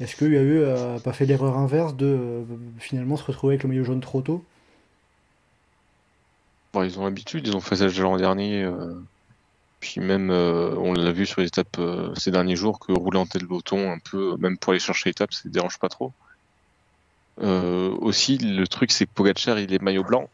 Est-ce 0.00 0.16
qu'il 0.16 0.32
y 0.32 0.36
a 0.36 0.42
eu 0.42 0.64
pas 1.04 1.12
fait 1.12 1.26
l'erreur 1.26 1.58
inverse 1.58 1.94
de 1.96 2.44
finalement 2.78 3.16
se 3.16 3.24
retrouver 3.24 3.54
avec 3.54 3.62
le 3.62 3.68
maillot 3.68 3.84
jaune 3.84 4.00
trop 4.00 4.20
tôt? 4.20 4.42
Ils 6.74 6.98
ont 6.98 7.04
l'habitude, 7.04 7.46
ils 7.46 7.56
ont 7.56 7.60
fait 7.60 7.76
ça 7.76 7.88
l'an 7.88 8.16
dernier. 8.16 8.66
Puis 9.82 10.00
même, 10.00 10.30
euh, 10.30 10.76
on 10.76 10.92
l'a 10.92 11.10
vu 11.10 11.26
sur 11.26 11.40
les 11.40 11.48
étapes 11.48 11.76
euh, 11.80 12.14
ces 12.14 12.30
derniers 12.30 12.54
jours, 12.54 12.78
que 12.78 12.92
rouler 12.92 13.18
en 13.18 13.26
tête 13.26 13.44
peloton, 13.44 13.90
un 13.90 13.98
peu, 13.98 14.36
même 14.36 14.56
pour 14.56 14.70
aller 14.70 14.78
chercher 14.78 15.10
l'étape, 15.10 15.34
ça 15.34 15.42
ne 15.46 15.50
dérange 15.50 15.80
pas 15.80 15.88
trop. 15.88 16.12
Euh, 17.40 17.90
aussi, 18.00 18.38
le 18.38 18.64
truc, 18.68 18.92
c'est 18.92 19.06
que 19.06 19.10
Pogacar, 19.12 19.58
il 19.58 19.74
est 19.74 19.82
maillot 19.82 20.04
blanc. 20.04 20.30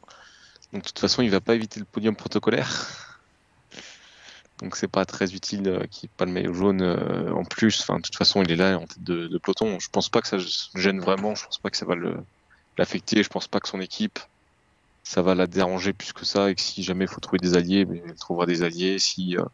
Donc, 0.74 0.82
de 0.82 0.88
toute 0.88 0.98
façon, 0.98 1.22
il 1.22 1.30
va 1.30 1.40
pas 1.40 1.54
éviter 1.54 1.80
le 1.80 1.86
podium 1.86 2.14
protocolaire. 2.14 2.88
Donc, 4.60 4.76
c'est 4.76 4.86
pas 4.86 5.06
très 5.06 5.32
utile 5.32 5.86
qu'il 5.90 6.08
n'ait 6.08 6.14
pas 6.18 6.26
le 6.26 6.32
maillot 6.32 6.52
jaune 6.52 6.82
en 7.34 7.44
plus. 7.44 7.80
Enfin, 7.80 7.96
de 7.96 8.02
toute 8.02 8.16
façon, 8.16 8.42
il 8.42 8.50
est 8.52 8.56
là 8.56 8.78
en 8.78 8.86
tête 8.86 9.02
de, 9.02 9.38
peloton. 9.38 9.78
Je 9.80 9.88
pense 9.88 10.10
pas 10.10 10.20
que 10.20 10.28
ça 10.28 10.36
gêne 10.74 11.00
vraiment. 11.00 11.34
Je 11.34 11.44
pense 11.46 11.56
pas 11.56 11.70
que 11.70 11.78
ça 11.78 11.86
va 11.86 11.94
l'affecter. 12.76 13.22
Je 13.22 13.30
pense 13.30 13.48
pas 13.48 13.60
que 13.60 13.68
son 13.68 13.80
équipe 13.80 14.18
ça 15.08 15.22
va 15.22 15.34
la 15.34 15.46
déranger 15.46 15.94
plus 15.94 16.12
que 16.12 16.26
ça 16.26 16.50
et 16.50 16.54
que 16.54 16.60
si 16.60 16.82
jamais 16.82 17.06
il 17.06 17.08
faut 17.08 17.20
trouver 17.20 17.38
des 17.38 17.56
alliés, 17.56 17.86
mais 17.86 18.02
elle 18.06 18.14
trouvera 18.14 18.44
des 18.44 18.62
alliés. 18.62 18.98
Si 18.98 19.38
euh, 19.38 19.44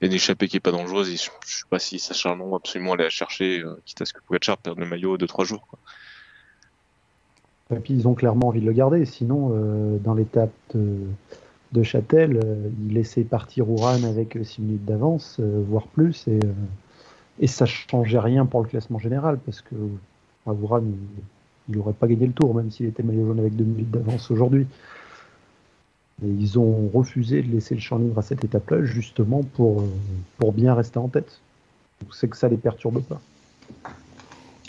y 0.00 0.06
une 0.06 0.14
échappée 0.14 0.48
qui 0.48 0.56
est 0.56 0.60
pas 0.60 0.70
dangereuse, 0.70 1.10
je, 1.10 1.28
je 1.46 1.56
sais 1.58 1.64
pas 1.68 1.78
si 1.78 1.98
ça 1.98 2.14
charge 2.14 2.40
absolument 2.54 2.94
aller 2.94 3.04
la 3.04 3.10
chercher, 3.10 3.60
euh, 3.60 3.78
quitte 3.84 4.00
à 4.00 4.06
ce 4.06 4.14
que 4.14 4.20
Pogacar 4.26 4.56
perde 4.56 4.78
le 4.78 4.86
maillot 4.86 5.18
de 5.18 5.26
trois 5.26 5.44
jours. 5.44 5.68
Et 7.70 7.80
puis 7.80 7.92
ils 7.92 8.08
ont 8.08 8.14
clairement 8.14 8.48
envie 8.48 8.62
de 8.62 8.66
le 8.66 8.72
garder, 8.72 9.04
sinon 9.04 9.50
euh, 9.52 9.98
dans 9.98 10.14
l'étape 10.14 10.54
de, 10.74 11.82
Châtel, 11.82 12.40
il 12.86 12.94
laissait 12.94 13.24
partir 13.24 13.68
Ouran 13.68 14.02
avec 14.04 14.38
6 14.42 14.62
minutes 14.62 14.86
d'avance, 14.86 15.38
voire 15.38 15.86
plus, 15.86 16.26
et, 16.28 16.40
et 17.40 17.46
ça 17.46 17.66
changeait 17.66 18.18
rien 18.18 18.46
pour 18.46 18.62
le 18.62 18.68
classement 18.68 18.98
général, 18.98 19.38
parce 19.44 19.60
que 19.60 19.74
Ouran 20.46 20.82
il 21.68 21.76
n'aurait 21.76 21.92
pas 21.92 22.06
gagné 22.06 22.26
le 22.26 22.32
tour, 22.32 22.54
même 22.54 22.70
s'il 22.70 22.86
était 22.86 23.02
maillot 23.02 23.26
jaune 23.26 23.40
avec 23.40 23.54
deux 23.56 23.64
minutes 23.64 23.90
d'avance 23.90 24.30
aujourd'hui. 24.30 24.66
Et 26.24 26.28
ils 26.28 26.58
ont 26.58 26.88
refusé 26.92 27.42
de 27.42 27.52
laisser 27.52 27.74
le 27.74 27.80
champ 27.80 27.98
libre 27.98 28.18
à 28.18 28.22
cette 28.22 28.44
étape-là, 28.44 28.84
justement 28.84 29.42
pour, 29.42 29.82
euh, 29.82 29.88
pour 30.38 30.52
bien 30.52 30.74
rester 30.74 30.98
en 30.98 31.08
tête. 31.08 31.40
C'est 32.12 32.28
que 32.28 32.36
ça 32.36 32.48
les 32.48 32.56
perturbe 32.56 33.02
pas. 33.02 33.20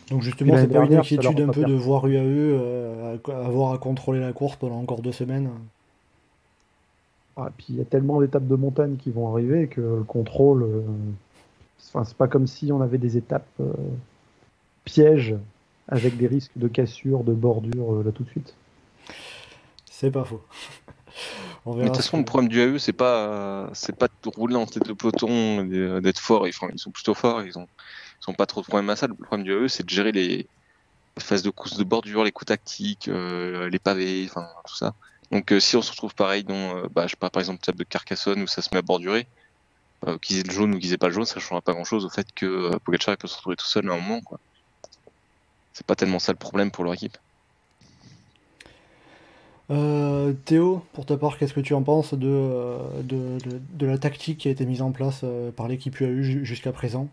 Donc 0.09 0.21
justement, 0.23 0.55
c'est 0.57 0.67
pas 0.67 0.85
une 0.85 0.95
inquiétude 0.95 1.39
un 1.41 1.47
peu 1.49 1.63
de 1.63 1.73
voir 1.73 2.07
UAE 2.07 2.17
euh, 2.17 3.17
avoir 3.27 3.73
à 3.73 3.77
contrôler 3.77 4.19
la 4.19 4.33
course 4.33 4.55
pendant 4.55 4.79
encore 4.79 5.01
deux 5.01 5.11
semaines 5.11 5.49
Ah, 7.37 7.51
puis 7.55 7.67
il 7.69 7.75
y 7.77 7.81
a 7.81 7.85
tellement 7.85 8.19
d'étapes 8.19 8.47
de 8.47 8.55
montagne 8.55 8.95
qui 8.97 9.11
vont 9.11 9.31
arriver 9.31 9.67
que 9.67 9.81
le 9.81 10.03
contrôle. 10.03 10.63
euh, 10.63 10.81
Enfin, 11.91 12.03
c'est 12.03 12.17
pas 12.17 12.27
comme 12.27 12.45
si 12.45 12.71
on 12.71 12.81
avait 12.81 12.97
des 12.97 13.17
étapes 13.17 13.47
euh, 13.61 13.71
pièges 14.83 15.35
avec 15.89 16.17
des 16.17 16.27
risques 16.27 16.57
de 16.57 16.67
cassure, 16.67 17.23
de 17.23 17.33
bordure 17.33 17.95
euh, 17.95 18.03
là 18.03 18.11
tout 18.11 18.23
de 18.23 18.29
suite. 18.29 18.53
C'est 19.89 20.11
pas 20.11 20.23
faux. 20.23 20.41
On 21.65 21.73
Mais 21.73 21.77
de 21.77 21.83
verra 21.83 21.95
toute 21.95 21.97
ce 21.97 22.01
façon, 22.03 22.17
que- 22.17 22.21
le 22.21 22.25
problème 22.25 22.49
du 22.49 22.61
AE, 22.61 22.79
c'est 22.79 22.93
pas, 22.93 23.69
c'est 23.73 23.95
pas 23.95 24.07
de 24.07 24.29
rouler 24.29 24.55
en 24.55 24.65
tête 24.65 24.85
de 24.85 24.93
peloton, 24.93 25.65
et 25.65 26.01
d'être 26.01 26.19
fort. 26.19 26.47
Ils, 26.47 26.53
sont 26.53 26.91
plutôt 26.91 27.13
forts, 27.13 27.41
ils 27.43 27.57
ont, 27.57 27.67
ils 28.21 28.31
ont 28.31 28.33
pas 28.33 28.45
trop 28.45 28.61
de 28.61 28.65
problèmes 28.65 28.89
à 28.89 28.95
ça. 28.95 29.07
Le 29.07 29.15
problème 29.15 29.45
du 29.45 29.53
AE, 29.53 29.67
c'est 29.67 29.83
de 29.83 29.89
gérer 29.89 30.11
les, 30.11 30.47
phases 31.19 31.43
de 31.43 31.49
course 31.49 31.77
de 31.77 31.83
bordure, 31.83 32.23
les 32.23 32.31
coups 32.31 32.47
tactiques, 32.47 33.07
euh, 33.07 33.69
les 33.69 33.79
pavés, 33.79 34.25
enfin 34.29 34.47
tout 34.65 34.75
ça. 34.75 34.93
Donc 35.31 35.51
euh, 35.51 35.59
si 35.59 35.75
on 35.75 35.81
se 35.81 35.91
retrouve 35.91 36.15
pareil 36.15 36.43
dans, 36.43 36.77
euh, 36.77 36.87
bah, 36.91 37.05
je 37.05 37.11
sais 37.11 37.17
pas, 37.17 37.29
par 37.29 37.41
exemple, 37.41 37.59
table 37.59 37.79
de 37.79 37.83
Carcassonne 37.83 38.41
où 38.41 38.47
ça 38.47 38.61
se 38.61 38.69
met 38.71 38.79
à 38.79 38.81
bordurer, 38.81 39.27
euh, 40.07 40.17
qu'ils 40.19 40.39
aient 40.39 40.43
le 40.43 40.51
jaune 40.51 40.75
ou 40.75 40.79
qu'ils 40.79 40.93
aient 40.93 40.97
pas 40.97 41.07
le 41.07 41.13
jaune, 41.13 41.25
ça 41.25 41.39
changera 41.39 41.61
pas 41.61 41.73
grand 41.73 41.83
chose 41.83 42.05
au 42.05 42.09
fait 42.09 42.27
que 42.35 42.45
euh, 42.45 42.79
Pogacar 42.83 43.17
peut 43.17 43.27
se 43.27 43.35
retrouver 43.35 43.55
tout 43.55 43.65
seul 43.65 43.89
à 43.89 43.93
un 43.93 43.99
moment. 43.99 44.21
quoi. 44.21 44.39
C'est 45.73 45.85
pas 45.87 45.95
tellement 45.95 46.19
ça 46.19 46.31
le 46.31 46.37
problème 46.37 46.69
pour 46.69 46.83
leur 46.83 46.93
équipe. 46.93 47.17
Euh, 49.71 50.33
Théo, 50.45 50.81
pour 50.93 51.05
ta 51.05 51.15
part, 51.17 51.37
qu'est-ce 51.37 51.53
que 51.53 51.59
tu 51.59 51.73
en 51.75 51.83
penses 51.83 52.13
de, 52.15 52.27
euh, 52.27 52.77
de, 53.03 53.39
de- 53.39 53.61
de 53.73 53.85
la 53.85 53.97
tactique 53.99 54.39
qui 54.39 54.47
a 54.47 54.51
été 54.51 54.65
mise 54.65 54.81
en 54.81 54.91
place 54.91 55.21
euh, 55.23 55.51
par 55.51 55.67
l'équipe 55.67 55.99
UAE 55.99 56.21
ju- 56.23 56.45
jusqu'à 56.45 56.71
présent? 56.71 57.07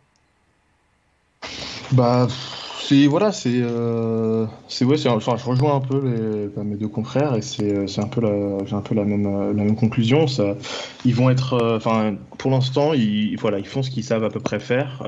Bah, 1.93 2.27
c'est 2.81 3.07
voilà, 3.07 3.33
c'est 3.33 3.61
euh, 3.61 4.47
c'est 4.69 4.85
ouais, 4.85 4.97
c'est 4.97 5.09
enfin, 5.09 5.37
je 5.37 5.45
rejoins 5.45 5.77
un 5.77 5.81
peu 5.81 6.01
les, 6.05 6.49
bah, 6.49 6.65
mes 6.65 6.77
deux 6.77 6.89
confrères 6.89 7.35
et 7.37 7.43
c'est 7.43 7.87
c'est 7.87 8.01
un 8.01 8.09
peu 8.09 8.21
la 8.21 8.65
j'ai 8.65 8.75
un 8.75 8.81
peu 8.81 8.95
la 8.95 9.05
même 9.05 9.25
la 9.57 9.65
même 9.65 9.77
conclusion. 9.77 10.27
Ça, 10.27 10.55
ils 11.05 11.15
vont 11.15 11.31
être, 11.31 11.55
euh, 11.55 11.77
enfin, 11.77 12.17
pour 12.39 12.51
l'instant, 12.51 12.93
ils 12.93 13.37
voilà, 13.37 13.59
ils 13.59 13.67
font 13.67 13.83
ce 13.83 13.91
qu'ils 13.91 14.05
savent 14.05 14.25
à 14.25 14.31
peu 14.31 14.41
près 14.41 14.61
faire. 14.61 15.03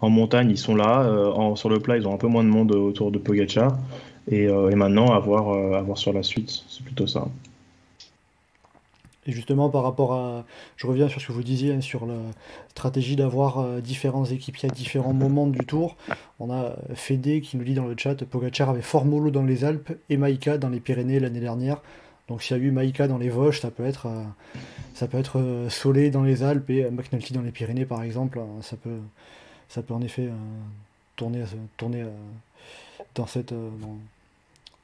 En 0.00 0.10
montagne, 0.10 0.50
ils 0.50 0.58
sont 0.58 0.74
là. 0.74 1.02
euh, 1.02 1.30
en, 1.32 1.56
sur 1.56 1.68
le 1.68 1.78
plat, 1.78 1.96
ils 1.96 2.06
ont 2.08 2.14
un 2.14 2.18
peu 2.18 2.26
moins 2.28 2.44
de 2.44 2.48
monde 2.48 2.72
autour 2.72 3.10
de 3.10 3.18
Pogacar. 3.18 3.76
Et, 4.30 4.46
euh, 4.46 4.70
et 4.70 4.74
maintenant, 4.74 5.12
à 5.12 5.18
voir, 5.18 5.50
euh, 5.50 5.78
à 5.78 5.82
voir 5.82 5.98
sur 5.98 6.12
la 6.12 6.22
suite. 6.22 6.50
C'est 6.68 6.84
plutôt 6.84 7.06
ça. 7.06 7.26
Et 9.26 9.32
justement, 9.32 9.68
par 9.68 9.82
rapport 9.82 10.14
à. 10.14 10.44
Je 10.76 10.86
reviens 10.86 11.08
sur 11.08 11.20
ce 11.20 11.26
que 11.26 11.32
vous 11.32 11.42
disiez, 11.42 11.74
hein, 11.74 11.80
sur 11.82 12.06
la 12.06 12.14
stratégie 12.70 13.16
d'avoir 13.16 13.58
euh, 13.58 13.80
différents 13.80 14.24
équipiers 14.24 14.70
à 14.70 14.72
différents 14.72 15.12
moments 15.24 15.46
du 15.46 15.58
tour. 15.66 15.96
On 16.38 16.50
a 16.50 16.74
Fédé 16.94 17.40
qui 17.42 17.56
nous 17.58 17.64
dit 17.64 17.74
dans 17.74 17.86
le 17.86 17.94
chat 17.98 18.14
Pogacar 18.24 18.70
avait 18.70 18.80
fort 18.82 19.04
mollo 19.04 19.30
dans 19.30 19.42
les 19.42 19.64
Alpes 19.64 19.92
et 20.08 20.16
Maïka 20.16 20.56
dans 20.56 20.70
les 20.70 20.80
Pyrénées 20.80 21.20
l'année 21.20 21.40
dernière. 21.40 21.82
Donc 22.28 22.42
s'il 22.42 22.56
y 22.56 22.60
a 22.60 22.62
eu 22.62 22.70
Maïka 22.70 23.08
dans 23.08 23.18
les 23.18 23.28
Vosges, 23.28 23.60
ça 23.60 23.70
peut 23.70 23.84
être, 23.84 24.06
euh, 24.06 24.22
ça 24.94 25.06
peut 25.06 25.18
être 25.18 25.38
euh, 25.38 25.68
Solé 25.68 26.10
dans 26.10 26.22
les 26.22 26.42
Alpes 26.42 26.70
et 26.70 26.88
McNulty 26.90 27.32
dans 27.34 27.42
les 27.42 27.50
Pyrénées, 27.50 27.84
par 27.84 28.02
exemple. 28.02 28.40
Ça 28.62 28.76
peut, 28.76 29.00
ça 29.70 29.82
peut 29.82 29.94
en 29.94 30.02
effet 30.02 30.26
euh, 30.26 30.32
tourner, 31.16 31.44
tourner 31.78 32.02
euh, 32.02 32.10
dans 33.14 33.26
cette. 33.26 33.52
euh, 33.52 33.70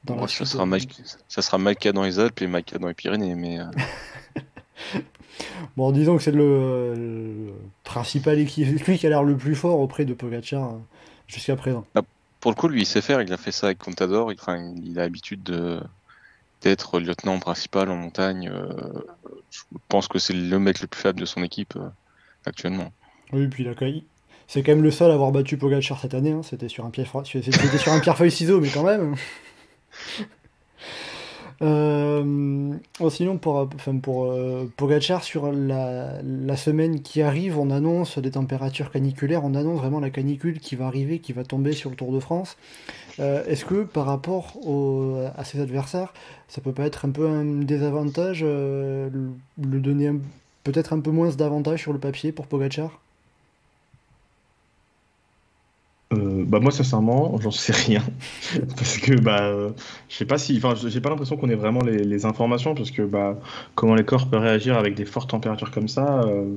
dans, 0.05 0.15
dans 0.15 0.27
ça, 0.27 0.45
sera 0.45 0.63
euh, 0.63 0.65
Mike- 0.65 1.01
ça 1.27 1.41
sera 1.41 1.57
dans 1.93 2.03
les 2.03 2.19
Alpes 2.19 2.41
et 2.41 2.47
Maïka 2.47 2.79
dans 2.79 2.87
les 2.87 2.93
Pyrénées, 2.95 3.35
mais 3.35 3.59
euh, 3.59 3.65
Bon, 5.75 5.91
disons 5.91 6.17
que 6.17 6.23
c'est 6.23 6.31
le, 6.31 6.93
le 6.95 7.53
principal 7.83 8.39
équipe, 8.39 8.67
lui 8.87 8.97
qui 8.97 9.05
a 9.05 9.09
l'air 9.09 9.23
le 9.23 9.37
plus 9.37 9.55
fort 9.55 9.79
auprès 9.79 10.05
de 10.05 10.13
Pogacar 10.13 10.73
euh, 10.73 10.77
jusqu'à 11.27 11.55
présent. 11.55 11.85
Pour 12.39 12.51
le 12.51 12.55
coup, 12.55 12.67
lui, 12.67 12.81
il 12.81 12.85
sait 12.85 13.01
faire. 13.01 13.21
Il 13.21 13.31
a 13.33 13.37
fait 13.37 13.51
ça 13.51 13.67
avec 13.67 13.79
Contador. 13.79 14.31
Il, 14.31 14.39
enfin, 14.39 14.73
il 14.83 14.97
a 14.99 15.03
l'habitude 15.03 15.43
de 15.43 15.81
d'être 16.61 16.99
lieutenant 16.99 17.37
principal 17.39 17.89
en 17.89 17.95
montagne. 17.95 18.49
euh, 18.51 18.69
je 19.51 19.61
pense 19.89 20.07
que 20.07 20.19
c'est 20.19 20.33
le 20.33 20.59
mec 20.59 20.81
le 20.81 20.87
plus 20.87 21.01
faible 21.01 21.19
de 21.19 21.25
son 21.25 21.43
équipe 21.43 21.75
euh, 21.75 21.89
actuellement. 22.45 22.91
Oui, 23.33 23.47
puis 23.47 23.63
il 23.63 23.69
a 23.69 23.75
c'est 24.47 24.63
quand 24.63 24.71
même 24.71 24.83
le 24.83 24.91
seul 24.91 25.11
à 25.11 25.13
avoir 25.13 25.31
battu 25.31 25.57
Pogacar 25.57 25.99
cette 25.99 26.13
année. 26.13 26.31
hein. 26.31 26.41
C'était 26.43 26.69
sur 26.69 26.85
un 26.85 26.89
pied, 26.89 27.05
c'était 27.25 27.77
sur 27.77 27.91
un 27.91 27.99
pierre 27.99 28.17
feuille 28.17 28.31
ciseau, 28.31 28.59
mais 28.59 28.69
quand 28.69 28.83
même. 28.83 29.15
Euh, 31.63 32.75
oh, 32.99 33.09
sinon, 33.09 33.37
pour, 33.37 33.55
enfin, 33.73 33.97
pour 33.97 34.25
euh, 34.25 34.67
sur 35.21 35.51
la, 35.51 36.55
semaine 36.55 37.01
qui 37.01 37.21
arrive, 37.23 37.57
on 37.57 37.71
annonce 37.71 38.19
des 38.19 38.31
températures 38.31 38.91
caniculaires, 38.91 39.43
on 39.43 39.55
annonce 39.55 39.79
vraiment 39.79 39.99
la 39.99 40.11
canicule 40.11 40.59
qui 40.59 40.75
va 40.75 40.85
arriver, 40.85 41.19
qui 41.19 41.33
va 41.33 41.43
tomber 41.43 41.73
sur 41.73 41.89
le 41.89 41.95
Tour 41.95 42.11
de 42.11 42.19
France. 42.19 42.57
Euh, 43.19 43.43
Est-ce 43.47 43.65
que 43.65 43.83
par 43.83 44.05
rapport 44.05 44.55
au- 44.67 45.17
à 45.35 45.43
ses 45.43 45.59
adversaires, 45.59 46.13
ça 46.47 46.61
peut 46.61 46.73
pas 46.73 46.85
être 46.85 47.05
un 47.05 47.09
peu 47.09 47.27
un 47.27 47.43
désavantage, 47.63 48.43
le, 48.43 49.09
le 49.09 49.79
donner 49.79 50.11
peut-être 50.63 50.93
un 50.93 50.99
peu 50.99 51.11
moins 51.11 51.29
d'avantage 51.29 51.81
sur 51.81 51.93
le 51.93 51.99
papier 51.99 52.31
pour 52.31 52.45
Pogacar? 52.47 52.99
Euh, 56.13 56.45
bah 56.47 56.61
moi 56.61 56.71
sincèrement 56.71 57.37
j'en 57.41 57.51
sais 57.51 57.73
rien. 57.73 58.01
Parce 58.77 58.97
que 58.97 59.19
bah 59.19 59.73
je 60.07 60.15
sais 60.15 60.25
pas 60.25 60.37
si 60.37 60.55
enfin 60.57 60.73
j'ai 60.75 61.01
pas 61.01 61.09
l'impression 61.09 61.35
qu'on 61.35 61.49
ait 61.49 61.55
vraiment 61.55 61.81
les, 61.81 62.25
informations 62.25 62.75
parce 62.75 62.91
que 62.91 63.01
bah 63.01 63.37
comment 63.75 63.93
les 63.93 64.05
corps 64.05 64.29
peuvent 64.29 64.41
réagir 64.41 64.77
avec 64.77 64.95
des 64.95 65.03
fortes 65.03 65.29
températures 65.29 65.69
comme 65.69 65.89
ça 65.89 66.21
euh, 66.21 66.55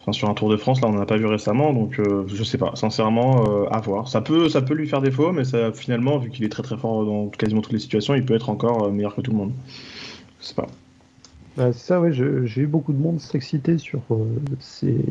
enfin 0.00 0.12
sur 0.12 0.30
un 0.30 0.34
Tour 0.34 0.48
de 0.48 0.56
France 0.56 0.80
là 0.80 0.88
on 0.88 0.96
en 0.96 1.00
a 1.02 1.06
pas 1.06 1.18
vu 1.18 1.26
récemment 1.26 1.74
donc 1.74 1.98
euh, 2.00 2.24
je 2.28 2.42
sais 2.44 2.56
pas. 2.56 2.72
Sincèrement 2.74 3.44
euh, 3.46 3.66
à 3.70 3.80
voir. 3.80 4.08
Ça 4.08 4.22
peut 4.22 4.48
ça 4.48 4.62
peut 4.62 4.74
lui 4.74 4.88
faire 4.88 5.02
défaut 5.02 5.32
mais 5.32 5.44
ça 5.44 5.70
finalement 5.72 6.16
vu 6.16 6.30
qu'il 6.30 6.44
est 6.46 6.48
très 6.48 6.62
très 6.62 6.78
fort 6.78 7.04
dans 7.04 7.28
quasiment 7.28 7.60
toutes 7.60 7.74
les 7.74 7.78
situations 7.78 8.14
il 8.14 8.24
peut 8.24 8.34
être 8.34 8.48
encore 8.48 8.84
euh, 8.84 8.90
meilleur 8.90 9.14
que 9.14 9.20
tout 9.20 9.32
le 9.32 9.36
monde. 9.36 9.52
Je 10.40 10.46
sais 10.46 10.54
pas. 10.54 10.66
Bah, 11.58 11.74
ça, 11.74 12.00
ouais, 12.00 12.12
j'ai 12.14 12.62
eu 12.62 12.66
beaucoup 12.66 12.94
de 12.94 12.98
monde 12.98 13.20
s'exciter 13.20 13.76
sur 13.76 14.00
ces- 14.58 15.04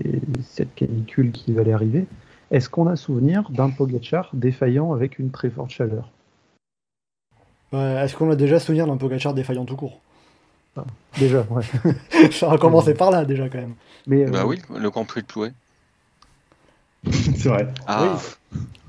cette 0.43 0.73
canicule 0.73 1.31
qui 1.31 1.53
va 1.53 1.61
arriver. 1.71 2.07
Est-ce 2.51 2.69
qu'on 2.69 2.87
a 2.87 2.95
souvenir 2.95 3.49
d'un 3.49 3.69
Pogacar 3.69 4.29
défaillant 4.33 4.93
avec 4.93 5.19
une 5.19 5.31
très 5.31 5.49
forte 5.49 5.71
chaleur? 5.71 6.09
Ouais, 7.71 7.79
Est-ce 8.03 8.15
qu'on 8.15 8.29
a 8.29 8.35
déjà 8.35 8.59
souvenir 8.59 8.87
d'un 8.87 8.97
Pogacar 8.97 9.33
défaillant 9.33 9.65
tout 9.65 9.77
court? 9.77 9.99
Déjà, 11.17 11.45
ouais. 11.49 11.63
Ça 12.31 12.47
va 12.47 12.57
commencer 12.57 12.93
par 12.93 13.11
là 13.11 13.25
déjà 13.25 13.49
quand 13.49 13.57
même. 13.57 13.75
Mais, 14.07 14.25
euh, 14.25 14.29
Bah 14.31 14.45
oui, 14.45 14.61
le 14.77 14.89
Grand 14.89 15.05
Prix 15.05 15.21
de 15.21 15.27
Plouet. 15.27 15.53
c'est 17.11 17.49
vrai 17.49 17.67
Ah, 17.87 18.17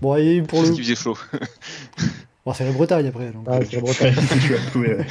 Bon, 0.01 0.16
et 0.16 0.40
pour 0.42 0.61
pour 0.61 0.62
le... 0.62 0.70
qui 0.75 0.83
faisait 0.83 0.94
chaud. 0.96 1.16
Bon, 2.44 2.53
c'est 2.53 2.64
la 2.64 2.72
Bretagne 2.72 3.07
après. 3.07 3.31
donc. 3.31 3.46
ah, 3.48 3.61
c'est 3.64 3.77
la 3.77 3.81
Bretagne. 3.83 4.14
Je 4.35 4.38
suis 4.38 4.55
approuvé, 4.57 4.94
ouais. 4.96 5.07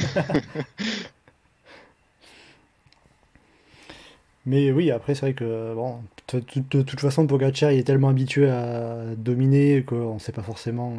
Mais 4.44 4.72
oui, 4.72 4.90
après, 4.90 5.14
c'est 5.14 5.20
vrai 5.20 5.34
que, 5.34 5.74
bon, 5.74 5.98
de, 6.32 6.82
toute 6.82 7.00
façon, 7.00 7.26
Pogacar, 7.26 7.70
il 7.70 7.78
est 7.78 7.84
tellement 7.84 8.08
habitué 8.08 8.50
à 8.50 9.14
dominer 9.16 9.84
qu'on 9.84 10.14
ne 10.14 10.18
sait 10.18 10.32
pas 10.32 10.42
forcément 10.42 10.94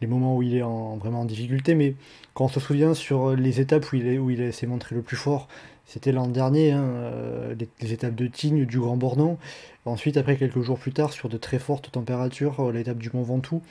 les 0.00 0.06
moments 0.06 0.36
où 0.36 0.42
il 0.42 0.56
est 0.56 0.62
en, 0.62 0.96
vraiment 0.96 1.20
en 1.20 1.24
difficulté. 1.26 1.74
Mais 1.74 1.94
quand 2.34 2.46
on 2.46 2.48
se 2.48 2.60
souvient 2.60 2.94
sur 2.94 3.36
les 3.36 3.60
étapes 3.60 3.92
où 3.92 3.96
il, 3.96 4.06
est, 4.06 4.18
où 4.18 4.30
il 4.30 4.40
est- 4.40 4.52
s'est 4.52 4.66
montré 4.66 4.94
le 4.94 5.02
plus 5.02 5.16
fort, 5.16 5.48
c'était 5.84 6.12
l'an 6.12 6.28
dernier, 6.28 6.72
hein, 6.72 6.82
euh, 6.82 7.54
les, 7.80 7.92
étapes 7.92 8.14
de 8.14 8.26
Tignes, 8.26 8.64
du 8.64 8.78
Grand 8.78 8.96
Bornand. 8.96 9.38
Ensuite, 9.84 10.16
après, 10.16 10.36
quelques 10.36 10.60
jours 10.62 10.78
plus 10.78 10.92
tard, 10.92 11.12
sur 11.12 11.28
de 11.28 11.36
très 11.38 11.58
fortes 11.58 11.90
températures, 11.90 12.60
euh, 12.60 12.72
l'étape 12.72 12.98
du 12.98 13.10
Mont 13.12 13.22
Ventoux, 13.22 13.62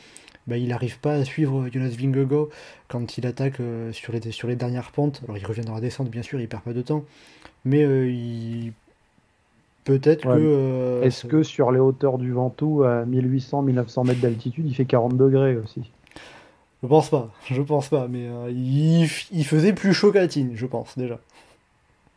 bah, 0.48 0.58
il 0.58 0.70
n'arrive 0.70 1.00
pas 1.00 1.14
à 1.16 1.26
suivre 1.26 1.70
Jonas 1.72 1.90
Vingegaard 1.98 2.48
quand 2.88 3.18
il 3.18 3.28
attaque 3.28 3.60
euh, 3.60 3.92
sur 3.94 4.14
les, 4.14 4.32
sur 4.32 4.48
les 4.48 4.56
dernières 4.56 4.92
pentes. 4.92 5.22
Alors, 5.26 5.38
il 5.38 5.46
revient 5.46 5.62
dans 5.62 5.76
la 5.76 5.82
descente, 5.82 6.10
bien 6.10 6.24
sûr, 6.24 6.40
il 6.40 6.48
perd 6.48 6.64
pas 6.64 6.74
de 6.74 6.82
temps. 6.82 7.04
Mais 7.66 7.84
euh, 7.84 8.10
il... 8.10 8.74
peut-être 9.88 10.26
Ouais, 10.28 10.36
que... 10.36 10.42
euh, 10.42 11.02
Est-ce 11.04 11.26
que 11.26 11.44
sur 11.44 11.72
les 11.72 11.80
hauteurs 11.80 12.18
du 12.18 12.32
Ventoux, 12.32 12.84
à 12.84 13.06
1800-1900 13.06 14.06
mètres 14.08 14.22
d'altitude, 14.22 14.66
il 14.68 14.74
fait 14.76 14.86
40 14.86 15.18
degrés 15.18 15.56
aussi? 15.58 15.92
Je 16.84 16.88
pense 16.88 17.10
pas, 17.10 17.32
je 17.46 17.62
pense 17.62 17.90
pas, 17.90 18.08
mais 18.08 18.28
euh, 18.28 18.52
il, 18.52 19.08
faisait 19.46 19.74
plus 19.74 19.94
chaud 19.94 20.12
qu'à 20.12 20.28
Tignes, 20.28 20.52
je 20.56 20.66
pense, 20.68 20.98
déjà. 20.98 21.20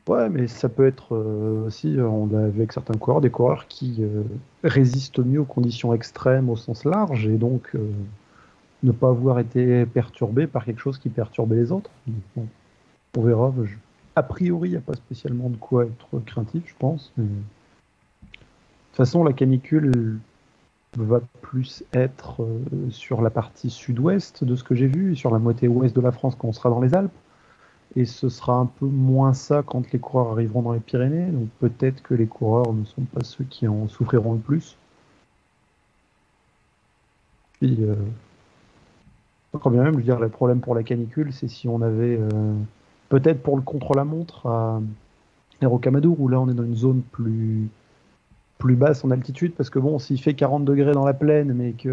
Ouais, 0.06 0.28
mais 0.28 0.48
ça 0.48 0.68
peut 0.68 0.86
être 0.86 1.14
euh, 1.14 1.66
aussi, 1.66 1.96
on 1.98 2.26
l'a 2.26 2.48
vu 2.48 2.58
avec 2.60 2.72
certains 2.72 2.94
coureurs, 2.94 3.20
des 3.20 3.30
coureurs 3.30 3.66
qui 3.68 4.02
résistent 4.64 5.20
mieux 5.20 5.40
aux 5.40 5.44
conditions 5.44 5.94
extrêmes 5.94 6.50
au 6.50 6.56
sens 6.56 6.84
large 6.84 7.26
et 7.26 7.36
donc 7.36 7.72
ne 8.82 8.92
pas 8.92 9.08
avoir 9.08 9.38
été 9.38 9.86
perturbé 9.86 10.46
par 10.46 10.64
quelque 10.64 10.80
chose 10.80 10.98
qui 10.98 11.08
perturbait 11.10 11.56
les 11.56 11.72
autres. 11.72 11.90
Bon, 12.36 12.46
on 13.16 13.22
verra. 13.22 13.52
Je- 13.64 13.76
A 14.16 14.22
priori, 14.22 14.68
il 14.68 14.72
n'y 14.72 14.78
a 14.78 14.80
pas 14.80 14.94
spécialement 14.94 15.48
de 15.48 15.56
quoi 15.56 15.84
être 15.84 16.18
craintif, 16.26 16.62
je 16.66 16.74
pense. 16.78 17.12
mais- 17.16 17.24
façon, 19.00 19.24
la 19.24 19.32
canicule 19.32 20.18
va 20.96 21.20
plus 21.42 21.84
être 21.92 22.42
euh, 22.42 22.90
sur 22.90 23.22
la 23.22 23.30
partie 23.30 23.70
sud-ouest 23.70 24.44
de 24.44 24.56
ce 24.56 24.64
que 24.64 24.74
j'ai 24.74 24.88
vu, 24.88 25.16
sur 25.16 25.30
la 25.30 25.38
moitié 25.38 25.68
ouest 25.68 25.94
de 25.94 26.00
la 26.00 26.12
France 26.12 26.34
quand 26.38 26.48
on 26.48 26.52
sera 26.52 26.70
dans 26.70 26.80
les 26.80 26.94
Alpes. 26.94 27.12
Et 27.96 28.04
ce 28.04 28.28
sera 28.28 28.54
un 28.54 28.66
peu 28.66 28.86
moins 28.86 29.32
ça 29.32 29.62
quand 29.64 29.90
les 29.92 29.98
coureurs 29.98 30.32
arriveront 30.32 30.62
dans 30.62 30.72
les 30.72 30.80
Pyrénées. 30.80 31.30
Donc 31.30 31.48
peut-être 31.60 32.02
que 32.02 32.14
les 32.14 32.26
coureurs 32.26 32.72
ne 32.72 32.84
sont 32.84 33.02
pas 33.02 33.24
ceux 33.24 33.44
qui 33.44 33.66
en 33.66 33.88
souffriront 33.88 34.34
le 34.34 34.40
plus. 34.40 34.76
Puis, 37.60 37.76
euh, 37.80 37.94
quand 39.60 39.70
bien 39.70 39.82
même, 39.82 39.94
je 39.94 39.98
veux 39.98 40.04
dire, 40.04 40.20
le 40.20 40.28
problème 40.28 40.60
pour 40.60 40.74
la 40.74 40.82
canicule, 40.82 41.32
c'est 41.32 41.48
si 41.48 41.68
on 41.68 41.82
avait 41.82 42.18
euh, 42.18 42.54
peut-être 43.08 43.42
pour 43.42 43.56
le 43.56 43.62
contre-la-montre 43.62 44.46
à 44.46 44.80
et 45.62 45.66
Rocamadour, 45.66 46.18
où 46.20 46.28
là 46.28 46.40
on 46.40 46.48
est 46.48 46.54
dans 46.54 46.64
une 46.64 46.76
zone 46.76 47.02
plus, 47.02 47.68
plus 48.60 48.76
basse 48.76 49.04
en 49.04 49.10
altitude, 49.10 49.54
parce 49.56 49.70
que 49.70 49.80
bon, 49.80 49.98
s'il 49.98 50.20
fait 50.20 50.34
40 50.34 50.64
degrés 50.64 50.92
dans 50.92 51.04
la 51.04 51.14
plaine, 51.14 51.52
mais 51.52 51.72
que 51.72 51.90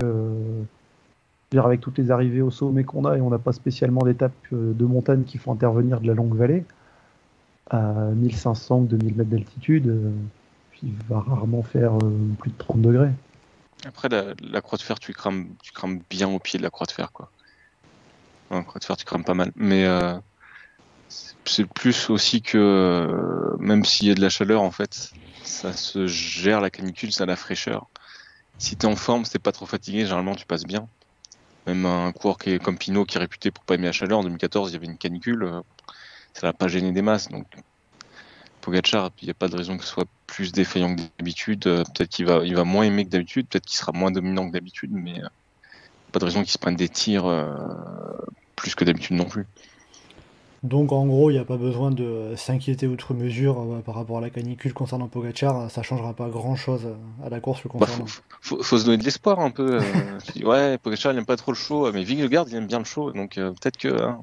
dire, 1.51 1.65
avec 1.65 1.82
toutes 1.82 1.97
les 1.97 2.12
arrivées 2.12 2.41
au 2.41 2.51
sommet 2.51 2.84
qu'on 2.84 3.06
a, 3.06 3.17
et 3.17 3.21
on 3.21 3.30
n'a 3.30 3.39
pas 3.39 3.53
spécialement 3.53 4.03
d'étapes 4.03 4.34
euh, 4.53 4.73
de 4.73 4.86
montagne 4.86 5.23
qui 5.23 5.38
font 5.38 5.53
intervenir 5.53 6.01
de 6.01 6.08
la 6.08 6.13
longue 6.13 6.36
vallée, 6.36 6.65
à 7.69 7.93
1500 8.13 8.82
2000 8.82 9.15
mètres 9.15 9.30
d'altitude, 9.30 9.88
euh, 9.88 10.12
il 10.84 10.93
va 11.10 11.19
rarement 11.19 11.63
faire 11.63 11.95
euh, 11.95 12.12
plus 12.39 12.51
de 12.51 12.58
30 12.58 12.82
degrés. 12.82 13.12
Après, 13.86 14.10
la, 14.10 14.62
croix 14.62 14.77
de 14.77 14.84
fer, 14.84 14.99
tu 14.99 15.13
crames, 15.13 15.47
tu 15.62 15.71
crames 15.71 15.99
bien 16.10 16.27
au 16.27 16.39
pied 16.39 16.58
de 16.58 16.63
la 16.63 16.69
croix 16.69 16.86
de 16.88 16.91
fer, 16.91 17.12
quoi. 17.12 17.30
La 18.51 18.63
croix 18.63 18.80
de 18.80 18.86
fer, 18.86 18.97
tu 18.97 19.06
crames 19.06 19.23
pas 19.23 19.34
mal. 19.34 19.51
Mais 19.56 19.86
c'est 21.45 21.67
plus 21.67 22.10
aussi 22.10 22.41
que, 22.41 23.56
même 23.60 23.86
s'il 23.86 24.08
y 24.08 24.12
a 24.12 24.15
de 24.15 24.21
la 24.21 24.30
chaleur, 24.30 24.62
en 24.62 24.71
fait, 24.71 25.12
ça 25.47 25.73
se 25.73 26.07
gère 26.07 26.62
la 26.62 26.69
canicule, 26.69 27.12
ça 27.12 27.23
a 27.23 27.27
la 27.27 27.36
fraîcheur. 27.36 27.88
Si 28.57 28.75
t'es 28.75 28.86
en 28.86 28.95
forme, 28.95 29.25
si 29.25 29.31
t'es 29.31 29.39
pas 29.39 29.51
trop 29.51 29.65
fatigué, 29.65 30.01
généralement 30.01 30.36
tu 30.36 30.45
passes 30.45 30.65
bien. 30.65 30.88
Même 31.65 31.86
un 31.86 32.12
coureur 32.12 32.38
qui 32.38 32.51
est 32.51 32.60
comme 32.60 32.77
Pinot, 32.77 33.05
qui 33.05 33.17
est 33.17 33.19
réputé 33.19 33.51
pour 33.51 33.63
pas 33.63 33.75
aimer 33.75 33.88
la 33.88 33.91
chaleur, 33.91 34.19
en 34.19 34.23
2014 34.23 34.69
il 34.69 34.73
y 34.73 34.75
avait 34.77 34.86
une 34.86 34.97
canicule, 34.97 35.43
euh, 35.43 35.62
ça 36.33 36.47
l'a 36.47 36.53
pas 36.53 36.67
gêné 36.67 36.91
des 36.91 37.01
masses. 37.01 37.29
Donc 37.29 37.45
Pogacar, 38.62 39.12
il 39.21 39.25
n'y 39.25 39.31
a 39.31 39.33
pas 39.33 39.47
de 39.47 39.55
raison 39.55 39.77
que 39.77 39.83
ce 39.83 39.89
soit 39.89 40.07
plus 40.27 40.51
défaillant 40.51 40.95
que 40.95 41.01
d'habitude. 41.17 41.65
Euh, 41.67 41.83
peut-être 41.83 42.10
qu'il 42.10 42.25
va, 42.25 42.41
il 42.43 42.55
va 42.55 42.63
moins 42.63 42.83
aimer 42.83 43.05
que 43.05 43.10
d'habitude, 43.10 43.47
peut-être 43.47 43.65
qu'il 43.65 43.77
sera 43.77 43.91
moins 43.93 44.12
dominant 44.12 44.47
que 44.47 44.53
d'habitude, 44.53 44.91
mais 44.93 45.23
euh, 45.23 45.27
pas 46.12 46.19
de 46.19 46.25
raison 46.25 46.41
qu'il 46.41 46.51
se 46.51 46.57
prenne 46.57 46.75
des 46.75 46.89
tirs 46.89 47.25
plus 48.55 48.75
que 48.75 48.86
d'habitude 48.86 49.15
non 49.15 49.25
plus. 49.25 49.45
Donc 50.63 50.91
en 50.91 51.06
gros, 51.06 51.30
il 51.30 51.34
n'y 51.34 51.39
a 51.39 51.46
pas 51.46 51.58
besoin 51.58 51.91
de 51.91 52.34
s'inquiéter 52.36 52.88
outre 52.88 53.13
mesure 53.13 53.60
euh, 53.60 53.80
par 53.82 53.96
rapport 53.96 54.17
à 54.17 54.22
la 54.22 54.30
canicule 54.30 54.74
concernant 54.74 55.08
Pogachar, 55.08 55.70
ça 55.70 55.84
changera 55.84 56.13
pas 56.13 56.30
grand 56.30 56.56
chose 56.56 56.86
euh, 56.86 57.26
à 57.26 57.30
la 57.30 57.39
course 57.39 57.63
le 57.63 57.70
bah, 57.70 57.86
concernant. 57.86 58.06
faut, 58.41 58.63
se 58.63 58.86
donner 58.86 58.98
de 58.98 59.04
l'espoir 59.04 59.39
un 59.39 59.52
peu. 59.52 59.80
Euh. 59.80 60.43
ouais, 60.43 60.78
Pogachar 60.80 61.12
il 61.12 61.15
n'aime 61.15 61.26
pas 61.26 61.38
trop 61.38 61.52
le 61.52 61.58
show, 61.58 61.91
mais 61.91 62.04
Vingegaard 62.04 62.46
il 62.50 62.56
aime 62.56 62.67
bien 62.67 62.80
le 62.80 62.86
show, 62.86 63.12
donc 63.12 63.36
peut-être 63.36 63.78
que. 63.78 64.02
Hein, 64.02 64.20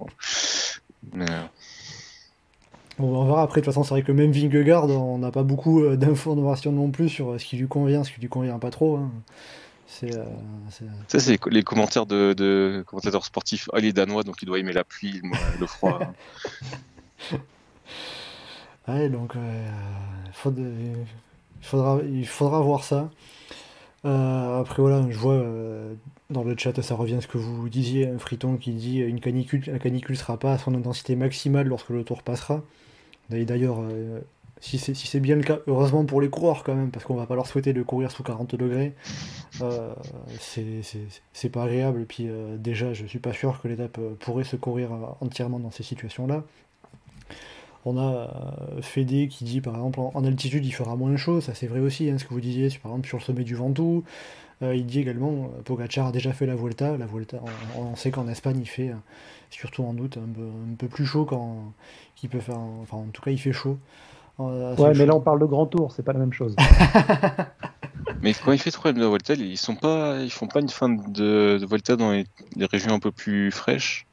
on 2.98 3.24
verra 3.26 3.42
après, 3.42 3.60
de 3.60 3.64
toute 3.64 3.72
façon, 3.72 3.84
c'est 3.84 3.94
vrai 3.94 4.02
que 4.02 4.12
même 4.12 4.32
Vingegaard, 4.32 4.88
on 4.88 5.18
n'a 5.18 5.30
pas 5.30 5.42
beaucoup 5.42 5.84
d'informations 5.96 6.72
non 6.72 6.90
plus 6.90 7.08
sur 7.08 7.38
ce 7.40 7.44
qui 7.44 7.56
lui 7.56 7.68
convient, 7.68 8.04
ce 8.04 8.12
qui 8.12 8.20
lui 8.20 8.28
convient 8.28 8.58
pas 8.58 8.70
trop. 8.70 8.96
Hein. 8.96 9.10
C'est, 9.94 10.16
euh, 10.16 10.24
ça, 11.06 11.20
c'est 11.20 11.38
les 11.46 11.62
commentaires 11.62 12.04
de, 12.04 12.82
commentateurs 12.84 13.24
sportifs. 13.24 13.68
Ah, 13.72 13.78
il 13.78 13.84
est 13.84 13.92
danois, 13.92 14.24
donc 14.24 14.42
il 14.42 14.46
doit 14.46 14.58
aimer 14.58 14.72
la 14.72 14.82
pluie, 14.82 15.22
le 15.60 15.66
froid. 15.66 16.00
ouais, 18.88 19.08
donc 19.08 19.36
euh, 19.36 19.68
il, 20.56 21.06
faudra, 21.62 22.00
il 22.04 22.26
faudra 22.26 22.60
voir 22.60 22.82
ça. 22.82 23.08
Euh, 24.04 24.60
après, 24.60 24.82
voilà, 24.82 25.08
je 25.08 25.16
vois 25.16 25.40
dans 26.28 26.42
le 26.42 26.56
chat, 26.58 26.82
ça 26.82 26.96
revient 26.96 27.14
à 27.14 27.20
ce 27.20 27.28
que 27.28 27.38
vous 27.38 27.68
disiez, 27.68 28.08
un 28.08 28.18
friton 28.18 28.56
qui 28.56 28.72
dit 28.72 28.98
une 28.98 29.20
canicule, 29.20 29.62
la 29.68 29.78
canicule 29.78 30.16
sera 30.16 30.38
pas 30.38 30.54
à 30.54 30.58
son 30.58 30.74
intensité 30.74 31.14
maximale 31.14 31.68
lorsque 31.68 31.90
le 31.90 32.02
tour 32.02 32.24
passera. 32.24 32.64
D'ailleurs, 33.30 33.78
si 34.64 34.78
c'est 34.78 35.20
bien 35.20 35.36
le 35.36 35.42
cas, 35.42 35.58
heureusement 35.66 36.04
pour 36.06 36.22
les 36.22 36.30
coureurs 36.30 36.64
quand 36.64 36.74
même, 36.74 36.90
parce 36.90 37.04
qu'on 37.04 37.14
va 37.14 37.26
pas 37.26 37.34
leur 37.34 37.46
souhaiter 37.46 37.74
de 37.74 37.82
courir 37.82 38.10
sous 38.10 38.22
40 38.22 38.54
degrés. 38.54 38.94
Euh, 39.60 39.94
c'est 41.32 41.48
pas 41.50 41.64
agréable. 41.64 42.00
Et 42.00 42.04
puis 42.06 42.28
euh, 42.28 42.56
déjà, 42.56 42.94
je 42.94 43.04
suis 43.04 43.18
pas 43.18 43.34
sûr 43.34 43.60
que 43.60 43.68
l'étape 43.68 43.98
euh, 43.98 44.14
pourrait 44.18 44.44
se 44.44 44.56
courir 44.56 44.90
entièrement 45.20 45.58
dans 45.58 45.70
ces 45.70 45.82
situations-là. 45.82 46.44
On 47.84 47.98
a 47.98 48.30
Fédé 48.80 49.28
qui 49.28 49.44
dit 49.44 49.60
par 49.60 49.74
exemple 49.74 50.00
en, 50.00 50.24
altitude 50.24 50.64
il 50.64 50.72
fera 50.72 50.96
moins 50.96 51.14
chaud, 51.18 51.42
ça 51.42 51.52
c'est 51.52 51.66
vrai 51.66 51.80
aussi, 51.80 52.08
hein, 52.08 52.16
ce 52.16 52.24
que 52.24 52.32
vous 52.32 52.40
disiez, 52.40 52.70
par 52.82 52.92
exemple 52.92 53.06
sur 53.06 53.18
le 53.18 53.22
sommet 53.22 53.44
du 53.44 53.54
Ventoux. 53.54 54.04
il 54.62 54.86
dit 54.86 55.00
également, 55.00 55.50
Pogacar 55.66 56.06
a 56.06 56.12
déjà 56.12 56.32
fait 56.32 56.46
la 56.46 56.54
Vuelta, 56.54 56.96
la 56.96 57.06
on, 57.76 57.94
sait 57.94 58.10
qu'en 58.10 58.26
Espagne 58.26 58.58
il 58.58 58.66
fait, 58.66 58.92
surtout 59.50 59.84
en 59.84 59.98
août, 59.98 60.16
un 60.16 60.74
peu, 60.78 60.88
plus 60.88 61.04
chaud 61.04 61.26
quand 61.26 61.74
qu'il 62.14 62.30
peut 62.30 62.40
faire, 62.40 62.58
enfin 62.58 62.96
en 62.96 63.08
tout 63.12 63.20
cas 63.20 63.32
il 63.32 63.38
fait 63.38 63.52
chaud. 63.52 63.76
Euh, 64.40 64.74
ouais, 64.76 64.94
mais 64.94 65.06
là 65.06 65.14
on 65.14 65.20
parle 65.20 65.40
de 65.40 65.46
grand 65.46 65.66
tour, 65.66 65.92
c'est 65.92 66.02
pas 66.02 66.12
la 66.12 66.18
même 66.18 66.32
chose. 66.32 66.56
mais 68.22 68.34
quand 68.34 68.52
il 68.52 68.58
fait 68.58 68.72
troisième 68.72 69.00
de 69.00 69.06
Volta, 69.06 69.34
ils 69.34 69.56
sont 69.56 69.76
pas, 69.76 70.20
ils 70.20 70.30
font 70.30 70.48
pas 70.48 70.60
une 70.60 70.68
fin 70.68 70.88
de, 70.88 71.58
de 71.58 71.66
Volta 71.66 71.94
dans 71.96 72.10
les, 72.10 72.26
régions 72.66 72.92
un 72.92 72.98
peu 72.98 73.12
plus 73.12 73.52
fraîches. 73.52 74.06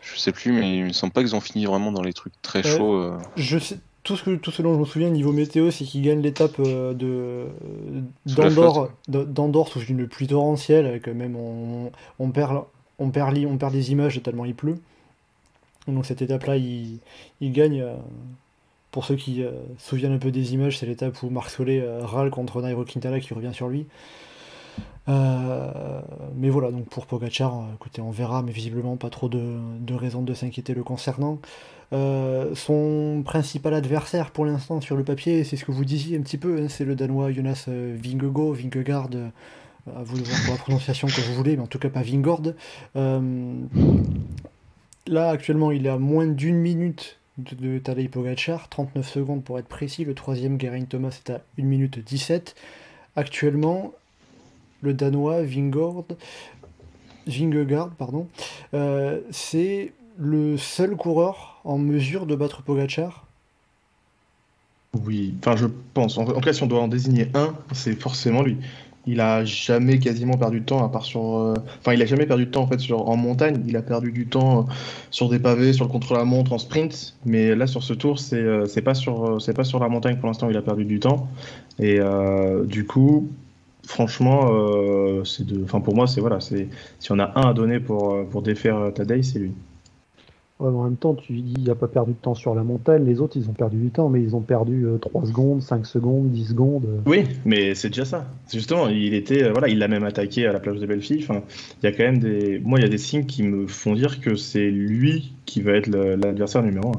Je 0.00 0.18
sais 0.18 0.32
plus, 0.32 0.52
mais 0.52 0.78
il 0.78 0.84
me 0.84 0.92
semble 0.92 1.12
pas 1.12 1.20
qu'ils 1.20 1.36
ont 1.36 1.40
fini 1.40 1.64
vraiment 1.66 1.92
dans 1.92 2.02
les 2.02 2.12
trucs 2.12 2.32
très 2.42 2.62
chauds. 2.62 2.94
Euh. 2.94 3.18
Je 3.36 3.58
sais, 3.58 3.78
tout 4.02 4.16
ce, 4.16 4.24
que, 4.24 4.34
tout 4.34 4.50
ce 4.50 4.62
dont 4.62 4.74
je 4.74 4.80
me 4.80 4.84
souviens 4.84 5.10
niveau 5.10 5.32
météo, 5.32 5.70
c'est 5.70 5.84
qu'ils 5.84 6.02
gagnent 6.02 6.22
l'étape 6.22 6.58
euh, 6.58 6.92
de 6.94 7.46
d'Andorre 9.06 9.68
sous 9.68 9.80
une 9.80 10.08
pluie 10.08 10.26
torrentielle, 10.26 10.86
avec 10.86 11.06
même 11.06 11.36
on, 11.36 11.92
on 12.18 12.30
perd 12.30 12.64
on 12.98 13.10
perd, 13.10 13.36
on 13.46 13.58
perd 13.58 13.72
des 13.72 13.92
images 13.92 14.20
tellement 14.22 14.44
il 14.44 14.54
pleut. 14.54 14.78
Donc 15.86 16.06
cette 16.06 16.22
étape-là, 16.22 16.56
il, 16.56 16.98
il 17.40 17.52
gagne 17.52 17.84
pour 18.92 19.06
ceux 19.06 19.16
qui 19.16 19.42
euh, 19.42 19.50
se 19.78 19.88
souviennent 19.88 20.12
un 20.12 20.18
peu 20.18 20.30
des 20.30 20.54
images, 20.54 20.78
c'est 20.78 20.86
l'étape 20.86 21.20
où 21.22 21.30
Marc 21.30 21.50
Solé 21.50 21.80
euh, 21.80 22.04
râle 22.04 22.30
contre 22.30 22.60
Nairo 22.60 22.84
Quintana 22.84 23.18
qui 23.18 23.34
revient 23.34 23.52
sur 23.52 23.68
lui. 23.68 23.86
Euh, 25.08 26.00
mais 26.36 26.50
voilà, 26.50 26.70
donc 26.70 26.84
pour 26.84 27.06
Pogachar, 27.06 27.64
écoutez, 27.74 28.00
on 28.02 28.10
verra, 28.10 28.42
mais 28.42 28.52
visiblement 28.52 28.96
pas 28.96 29.10
trop 29.10 29.28
de, 29.28 29.94
raisons 29.94 30.22
de 30.22 30.32
s'inquiéter 30.34 30.74
le 30.74 30.84
concernant. 30.84 31.40
son 31.90 33.22
principal 33.24 33.74
adversaire 33.74 34.30
pour 34.30 34.44
l'instant 34.44 34.80
sur 34.80 34.96
le 34.96 35.04
papier, 35.04 35.42
c'est 35.42 35.56
ce 35.56 35.64
que 35.64 35.72
vous 35.72 35.84
disiez 35.84 36.16
un 36.18 36.22
petit 36.22 36.38
peu, 36.38 36.60
hein, 36.60 36.68
c'est 36.68 36.84
le 36.84 36.94
Danois 36.94 37.32
Jonas 37.32 37.64
Vingegaard, 37.66 38.52
Vingegaard, 38.52 39.08
à 39.86 40.02
vous 40.04 40.18
de 40.18 40.24
voir 40.24 40.38
pour 40.44 40.52
la 40.54 40.58
prononciation 40.60 41.08
que 41.08 41.20
vous 41.20 41.34
voulez, 41.34 41.56
mais 41.56 41.62
en 41.62 41.66
tout 41.66 41.78
cas 41.78 41.88
pas 41.88 42.02
Vingord. 42.02 42.42
là, 45.06 45.30
actuellement, 45.30 45.72
il 45.72 45.86
est 45.86 45.90
à 45.90 45.98
moins 45.98 46.26
d'une 46.26 46.58
minute 46.58 47.18
de, 47.38 47.78
Tadej 47.78 48.08
Pogacar, 48.08 48.68
39 48.68 49.08
secondes 49.08 49.44
pour 49.44 49.58
être 49.58 49.68
précis. 49.68 50.04
Le 50.04 50.14
troisième, 50.14 50.60
Geraint 50.60 50.84
Thomas, 50.84 51.20
est 51.24 51.30
à 51.30 51.40
1 51.58 51.62
minute 51.62 51.98
17. 51.98 52.54
Actuellement, 53.16 53.92
le 54.80 54.94
Danois 54.94 55.42
Vingord, 55.42 56.06
Vingegaard, 57.26 57.90
pardon, 57.90 58.28
euh, 58.74 59.20
c'est 59.30 59.92
le 60.18 60.56
seul 60.56 60.96
coureur 60.96 61.60
en 61.64 61.78
mesure 61.78 62.26
de 62.26 62.34
battre 62.34 62.62
Pogachar 62.62 63.26
Oui, 65.04 65.34
enfin 65.38 65.56
je 65.56 65.66
pense. 65.94 66.18
En, 66.18 66.26
en 66.26 66.40
cas, 66.40 66.52
si 66.52 66.62
on 66.62 66.66
doit 66.66 66.80
en 66.80 66.88
désigner 66.88 67.28
un, 67.34 67.54
c'est 67.72 67.94
forcément 67.94 68.42
lui 68.42 68.58
il 69.06 69.20
a 69.20 69.44
jamais 69.44 69.98
quasiment 69.98 70.36
perdu 70.36 70.60
de 70.60 70.64
temps 70.64 70.84
à 70.84 70.88
part 70.88 71.04
sur 71.04 71.36
euh, 71.36 71.54
enfin 71.80 71.92
il 71.92 72.02
a 72.02 72.06
jamais 72.06 72.26
perdu 72.26 72.46
de 72.46 72.50
temps 72.50 72.68
en 72.92 73.16
montagne. 73.16 73.62
Il 73.66 73.76
a 73.76 73.82
perdu 73.82 74.12
du 74.12 74.26
temps 74.26 74.60
euh, 74.60 74.72
sur 75.10 75.28
des 75.28 75.38
pavés 75.38 75.72
sur 75.72 75.84
le 75.84 75.90
contre 75.90 76.14
la 76.14 76.24
montre 76.24 76.52
en 76.52 76.58
sprint. 76.58 77.16
Mais 77.24 77.54
là 77.54 77.66
sur 77.66 77.82
ce 77.82 77.94
tour 77.94 78.18
c'est 78.18 78.36
euh, 78.36 78.66
pas 78.84 78.94
sur 78.94 79.80
la 79.80 79.88
montagne 79.88 80.16
pour 80.16 80.28
l'instant 80.28 80.48
il 80.50 80.56
a 80.56 80.62
perdu 80.62 80.84
du 80.84 81.00
temps. 81.00 81.28
Et 81.78 81.98
du 82.64 82.86
coup 82.86 83.28
franchement 83.84 84.48
c'est 85.24 85.46
de 85.46 85.64
enfin 85.64 85.80
pour 85.80 85.94
moi 85.94 86.06
c'est 86.06 86.20
voilà 86.20 86.40
c'est 86.40 86.68
si 87.00 87.12
on 87.12 87.18
a 87.18 87.32
un 87.34 87.48
à 87.48 87.52
donner 87.54 87.80
pour 87.80 88.24
pour 88.28 88.42
défaire 88.42 88.92
Tadei 88.94 89.22
c'est 89.22 89.38
lui 89.38 89.52
en 90.68 90.84
même 90.84 90.96
temps, 90.96 91.14
tu 91.14 91.32
dis, 91.32 91.54
il 91.56 91.64
n'a 91.64 91.74
pas 91.74 91.88
perdu 91.88 92.12
de 92.12 92.16
temps 92.16 92.34
sur 92.34 92.54
la 92.54 92.62
montagne. 92.62 93.04
Les 93.04 93.20
autres, 93.20 93.36
ils 93.36 93.48
ont 93.48 93.52
perdu 93.52 93.78
du 93.78 93.90
temps, 93.90 94.08
mais 94.08 94.22
ils 94.22 94.36
ont 94.36 94.40
perdu 94.40 94.86
3 95.00 95.22
euh, 95.22 95.26
secondes, 95.26 95.62
5 95.62 95.86
secondes, 95.86 96.30
10 96.30 96.48
secondes. 96.48 96.86
Oui, 97.06 97.24
mais 97.44 97.74
c'est 97.74 97.88
déjà 97.88 98.04
ça. 98.04 98.26
Justement, 98.52 98.88
il 98.88 99.14
était, 99.14 99.44
euh, 99.44 99.52
voilà, 99.52 99.68
il 99.68 99.78
l'a 99.78 99.88
même 99.88 100.04
attaqué 100.04 100.46
à 100.46 100.52
la 100.52 100.60
plage 100.60 100.78
de 100.78 100.86
Belleville. 100.86 101.24
Enfin, 101.28 101.42
il 101.82 101.86
y 101.86 101.88
a 101.88 101.92
quand 101.92 102.04
même 102.04 102.18
des, 102.18 102.60
moi, 102.60 102.78
il 102.78 102.82
y 102.82 102.86
a 102.86 102.88
des 102.88 102.98
signes 102.98 103.26
qui 103.26 103.42
me 103.42 103.66
font 103.66 103.94
dire 103.94 104.20
que 104.20 104.34
c'est 104.36 104.70
lui 104.70 105.32
qui 105.46 105.62
va 105.62 105.72
être 105.72 105.88
l'adversaire 105.88 106.62
numéro 106.62 106.92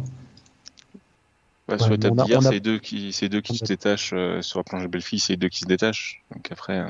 1. 1.70 1.78
sur 1.78 1.90
l'étape 1.90 2.16
d'hier, 2.16 2.44
c'est 2.44 2.60
deux 2.60 2.80
qui, 2.80 3.16
deux 3.30 3.42
qui 3.42 3.58
se 3.58 3.66
détachent 3.66 4.14
euh, 4.14 4.42
sur 4.42 4.60
la 4.60 4.64
plage 4.64 4.84
de 4.84 4.88
Belleville, 4.88 5.20
c'est 5.20 5.38
deux 5.38 5.50
qui 5.50 5.60
se 5.60 5.68
détachent. 5.68 6.22
Donc 6.34 6.52
après. 6.52 6.84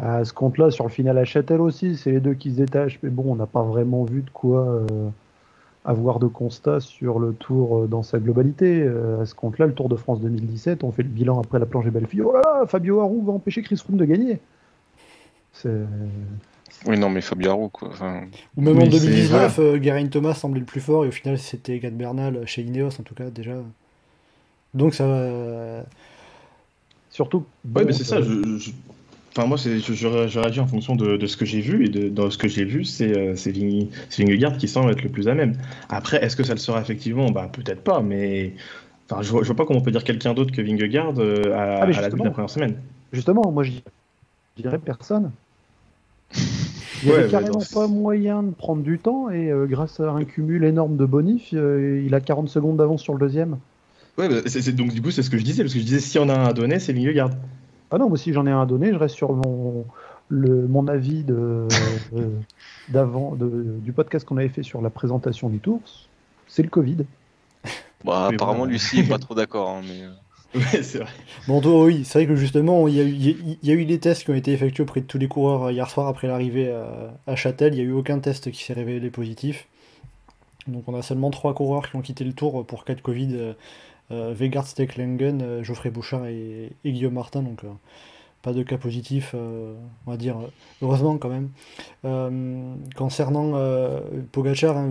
À 0.00 0.24
ce 0.24 0.32
compte-là, 0.32 0.70
sur 0.70 0.84
le 0.84 0.90
final 0.90 1.18
à 1.18 1.24
Châtel 1.24 1.60
aussi, 1.60 1.96
c'est 1.96 2.12
les 2.12 2.20
deux 2.20 2.34
qui 2.34 2.52
se 2.52 2.56
détachent. 2.56 2.98
Mais 3.02 3.10
bon, 3.10 3.24
on 3.26 3.36
n'a 3.36 3.46
pas 3.46 3.62
vraiment 3.62 4.04
vu 4.04 4.22
de 4.22 4.30
quoi 4.30 4.86
avoir 5.84 6.18
de 6.18 6.26
constats 6.26 6.80
sur 6.80 7.18
le 7.18 7.32
tour 7.32 7.78
euh, 7.78 7.86
dans 7.86 8.02
sa 8.02 8.18
globalité. 8.18 8.82
Euh, 8.82 9.22
à 9.22 9.26
ce 9.26 9.34
compte-là, 9.34 9.66
le 9.66 9.74
Tour 9.74 9.88
de 9.88 9.96
France 9.96 10.20
2017, 10.20 10.84
on 10.84 10.92
fait 10.92 11.02
le 11.02 11.08
bilan 11.08 11.40
après 11.40 11.58
la 11.58 11.66
planche 11.66 11.86
et 11.86 11.90
Bellefille. 11.90 12.22
Oh 12.22 12.32
là 12.32 12.40
là, 12.44 12.66
Fabio 12.66 13.00
Harou 13.00 13.22
va 13.24 13.32
empêcher 13.32 13.62
Chris 13.62 13.76
Froome 13.76 13.96
de 13.96 14.04
gagner. 14.04 14.40
Oui, 15.64 16.98
non, 16.98 17.10
mais 17.10 17.20
Fabio 17.20 17.50
Harou, 17.50 17.68
quoi. 17.68 17.90
Ou 18.56 18.62
même 18.62 18.78
en 18.78 18.86
2019, 18.86 19.58
euh, 19.58 19.82
Geraint 19.82 20.06
Thomas 20.06 20.34
semblait 20.34 20.60
le 20.60 20.66
plus 20.66 20.80
fort, 20.80 21.04
et 21.04 21.08
au 21.08 21.12
final, 21.12 21.38
c'était 21.38 21.78
Gad 21.78 21.96
Bernal 21.96 22.46
chez 22.46 22.62
Ineos, 22.62 23.00
en 23.00 23.02
tout 23.02 23.14
cas, 23.14 23.30
déjà. 23.30 23.54
Donc, 24.74 24.94
ça 24.94 25.06
va. 25.06 25.84
Surtout. 27.10 27.44
Oui, 27.74 27.82
mais 27.84 27.92
c'est 27.92 28.04
ça. 28.04 28.20
je, 28.22 28.70
Enfin, 29.36 29.46
moi, 29.46 29.56
j'aurais 29.58 30.50
dit 30.50 30.60
en 30.60 30.66
fonction 30.66 30.96
de, 30.96 31.24
ce 31.26 31.36
que 31.36 31.44
j'ai 31.44 31.60
vu, 31.60 31.86
et 31.86 31.88
de, 31.88 32.08
dans 32.08 32.30
ce 32.30 32.38
que 32.38 32.48
j'ai 32.48 32.64
vu, 32.64 32.84
c'est 32.84 33.16
euh, 33.16 33.34
Vingegaard 34.18 34.56
qui 34.56 34.66
semble 34.66 34.90
être 34.90 35.02
le 35.02 35.08
plus 35.08 35.28
à 35.28 35.34
même. 35.34 35.56
Après, 35.88 36.22
est-ce 36.24 36.34
que 36.36 36.42
ça 36.42 36.52
le 36.54 36.58
sera 36.58 36.80
effectivement? 36.80 37.30
Bah, 37.30 37.48
Peut-être 37.52 37.82
pas, 37.82 38.02
mais 38.02 38.54
Enfin, 39.10 39.22
je 39.22 39.30
vois, 39.30 39.42
vois 39.42 39.56
pas 39.56 39.66
comment 39.66 39.80
on 39.80 39.82
peut 39.82 39.90
dire 39.90 40.04
quelqu'un 40.04 40.34
d'autre 40.34 40.52
que 40.52 40.62
Vingegaard 40.62 41.14
euh, 41.18 41.52
à, 41.52 41.82
Ah, 41.82 41.82
à 41.82 42.00
la 42.00 42.10
de 42.10 42.22
la 42.22 42.30
première 42.30 42.50
semaine. 42.50 42.76
Justement, 43.12 43.50
moi 43.50 43.64
je 43.64 43.72
je 44.56 44.62
dirais 44.62 44.78
personne. 44.78 45.32
Il 47.02 47.06
n'y 47.06 47.10
Ouais, 47.10 47.20
avait 47.20 47.24
mais 47.26 47.30
carrément 47.30 47.64
pas 47.64 47.86
moyen 47.88 48.42
de 48.42 48.50
prendre 48.52 48.82
du 48.82 48.98
temps 48.98 49.30
et 49.30 49.50
euh, 49.50 49.66
grâce 49.66 50.00
à 50.00 50.10
un 50.10 50.24
cumul 50.24 50.64
énorme 50.64 50.96
de 50.96 51.06
bonifs, 51.06 51.54
euh, 51.54 52.02
il 52.04 52.14
a 52.14 52.20
40 52.20 52.48
secondes 52.48 52.76
d'avance 52.76 53.02
sur 53.02 53.14
le 53.14 53.20
deuxième. 53.20 53.58
Ouais, 54.18 54.28
bah, 54.28 54.42
donc 54.72 54.92
du 54.92 55.00
coup, 55.02 55.10
c'est 55.10 55.22
ce 55.22 55.30
que 55.30 55.38
je 55.38 55.44
disais, 55.44 55.62
parce 55.62 55.72
que 55.72 55.80
je 55.80 55.84
disais 55.84 56.00
si 56.00 56.18
on 56.18 56.28
a 56.28 56.34
un 56.34 56.44
à 56.46 56.52
donner, 56.52 56.78
c'est 56.78 56.92
Vingegaard. 56.92 57.30
Ah 57.90 57.98
non, 57.98 58.08
moi 58.08 58.18
si 58.18 58.32
j'en 58.32 58.46
ai 58.46 58.50
un 58.50 58.62
à 58.62 58.66
donner, 58.66 58.90
je 58.92 58.96
reste 58.98 59.14
sur 59.16 59.32
mon, 59.32 59.84
le, 60.28 60.66
mon 60.68 60.86
avis 60.88 61.24
de, 61.24 61.66
euh, 62.16 62.28
d'avant, 62.88 63.34
de- 63.34 63.78
du 63.80 63.92
podcast 63.92 64.26
qu'on 64.26 64.36
avait 64.36 64.48
fait 64.48 64.62
sur 64.62 64.80
la 64.80 64.90
présentation 64.90 65.48
du 65.48 65.58
tour. 65.58 65.80
C'est 66.46 66.62
le 66.62 66.68
Covid. 66.68 66.98
Bah, 68.04 68.28
apparemment. 68.32 68.64
Lucie 68.64 69.00
est 69.00 69.08
pas 69.08 69.18
trop 69.18 69.34
d'accord. 69.34 69.68
hein, 69.68 69.82
mais... 69.86 70.02
euh, 70.04 70.10
Ouais, 70.54 70.82
c'est 70.82 70.98
vrai. 70.98 71.10
Bon, 71.46 71.60
toi, 71.60 71.84
oui, 71.84 72.02
c'est 72.04 72.20
vrai 72.20 72.26
que 72.26 72.34
justement, 72.34 72.88
il 72.88 72.94
y, 72.94 73.00
a 73.00 73.04
eu, 73.04 73.08
il 73.10 73.26
y 73.26 73.30
a- 73.30 73.56
il 73.62 73.68
y 73.68 73.72
a 73.72 73.74
eu 73.74 73.84
des 73.84 73.98
tests 74.00 74.24
qui 74.24 74.30
ont 74.30 74.34
été 74.34 74.52
effectués 74.52 74.82
auprès 74.82 75.00
de 75.02 75.06
tous 75.06 75.18
les 75.18 75.28
coureurs 75.28 75.64
euh, 75.64 75.72
hier 75.72 75.88
soir 75.90 76.08
après 76.08 76.26
l'arrivée 76.26 76.72
à, 76.72 77.12
à 77.26 77.36
Châtel. 77.36 77.74
Il 77.74 77.76
n'y 77.76 77.82
a 77.82 77.84
eu 77.84 77.92
aucun 77.92 78.18
test 78.20 78.50
qui 78.50 78.64
s'est 78.64 78.72
révélé 78.72 79.10
positif. 79.10 79.68
Donc, 80.66 80.84
on 80.88 80.94
a 80.98 81.02
seulement 81.02 81.30
trois 81.30 81.52
coureurs 81.54 81.88
qui 81.90 81.96
ont 81.96 82.00
quitté 82.00 82.24
le 82.24 82.32
tour 82.32 82.64
pour 82.66 82.84
cas 82.86 82.94
de 82.94 83.00
Covid 83.02 83.28
euh, 83.34 83.38
euh, 83.38 83.52
Vegard 84.10 84.66
Stecklengen, 84.66 85.40
euh, 85.42 85.62
Geoffrey 85.64 85.90
Bouchard 85.90 86.26
et, 86.26 86.72
Guillaume 86.84 87.14
Martin. 87.14 87.42
Donc, 87.42 87.64
euh, 87.64 87.68
pas 88.42 88.52
de 88.54 88.62
cas 88.62 88.78
positifs, 88.78 89.32
euh, 89.34 89.74
on 90.06 90.12
va 90.12 90.16
dire, 90.16 90.38
euh, 90.38 90.48
heureusement 90.82 91.18
quand 91.18 91.28
même. 91.28 91.50
Euh, 92.06 92.74
concernant 92.96 93.52
euh, 93.54 94.00
Pogacar, 94.32 94.78
hein, 94.78 94.88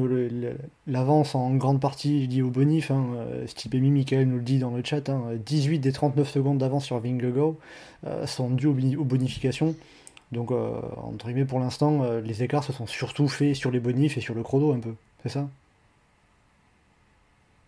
l'avance 0.88 1.36
en 1.36 1.56
grande 1.56 1.82
partie 1.82 2.28
dit 2.28 2.42
au 2.44 2.50
bonif, 2.52 2.92
hein, 2.92 3.06
euh, 3.18 3.48
Stipe 3.48 3.74
Michael 3.76 4.28
nous 4.28 4.38
le 4.38 4.44
dit 4.44 4.60
dans 4.60 4.72
le 4.72 4.84
chat, 4.84 5.10
hein, 5.10 5.24
18 5.46 5.80
des 5.80 5.92
39 5.92 6.30
secondes 6.30 6.60
d'avance 6.60 6.86
sur 6.86 7.00
Vingegaard 7.00 7.54
euh, 8.06 8.28
sont 8.28 8.50
dues 8.52 8.68
aux, 8.68 8.74
boni- 8.74 8.96
aux 8.98 9.06
bonifications. 9.06 9.76
Donc, 10.32 10.52
euh, 10.52 10.80
entre 10.98 11.28
guillemets, 11.28 11.46
pour 11.46 11.60
l'instant, 11.60 12.04
euh, 12.04 12.22
les 12.22 12.44
écarts 12.44 12.64
se 12.64 12.74
sont 12.74 12.88
surtout 12.88 13.28
faits 13.28 13.56
sur 13.56 13.72
les 13.72 13.80
bonifs 13.80 14.18
et 14.18 14.22
sur 14.22 14.36
le 14.36 14.44
chrono 14.44 14.74
un 14.74 14.80
peu, 14.80 14.94
c'est 15.24 15.30
ça? 15.30 15.50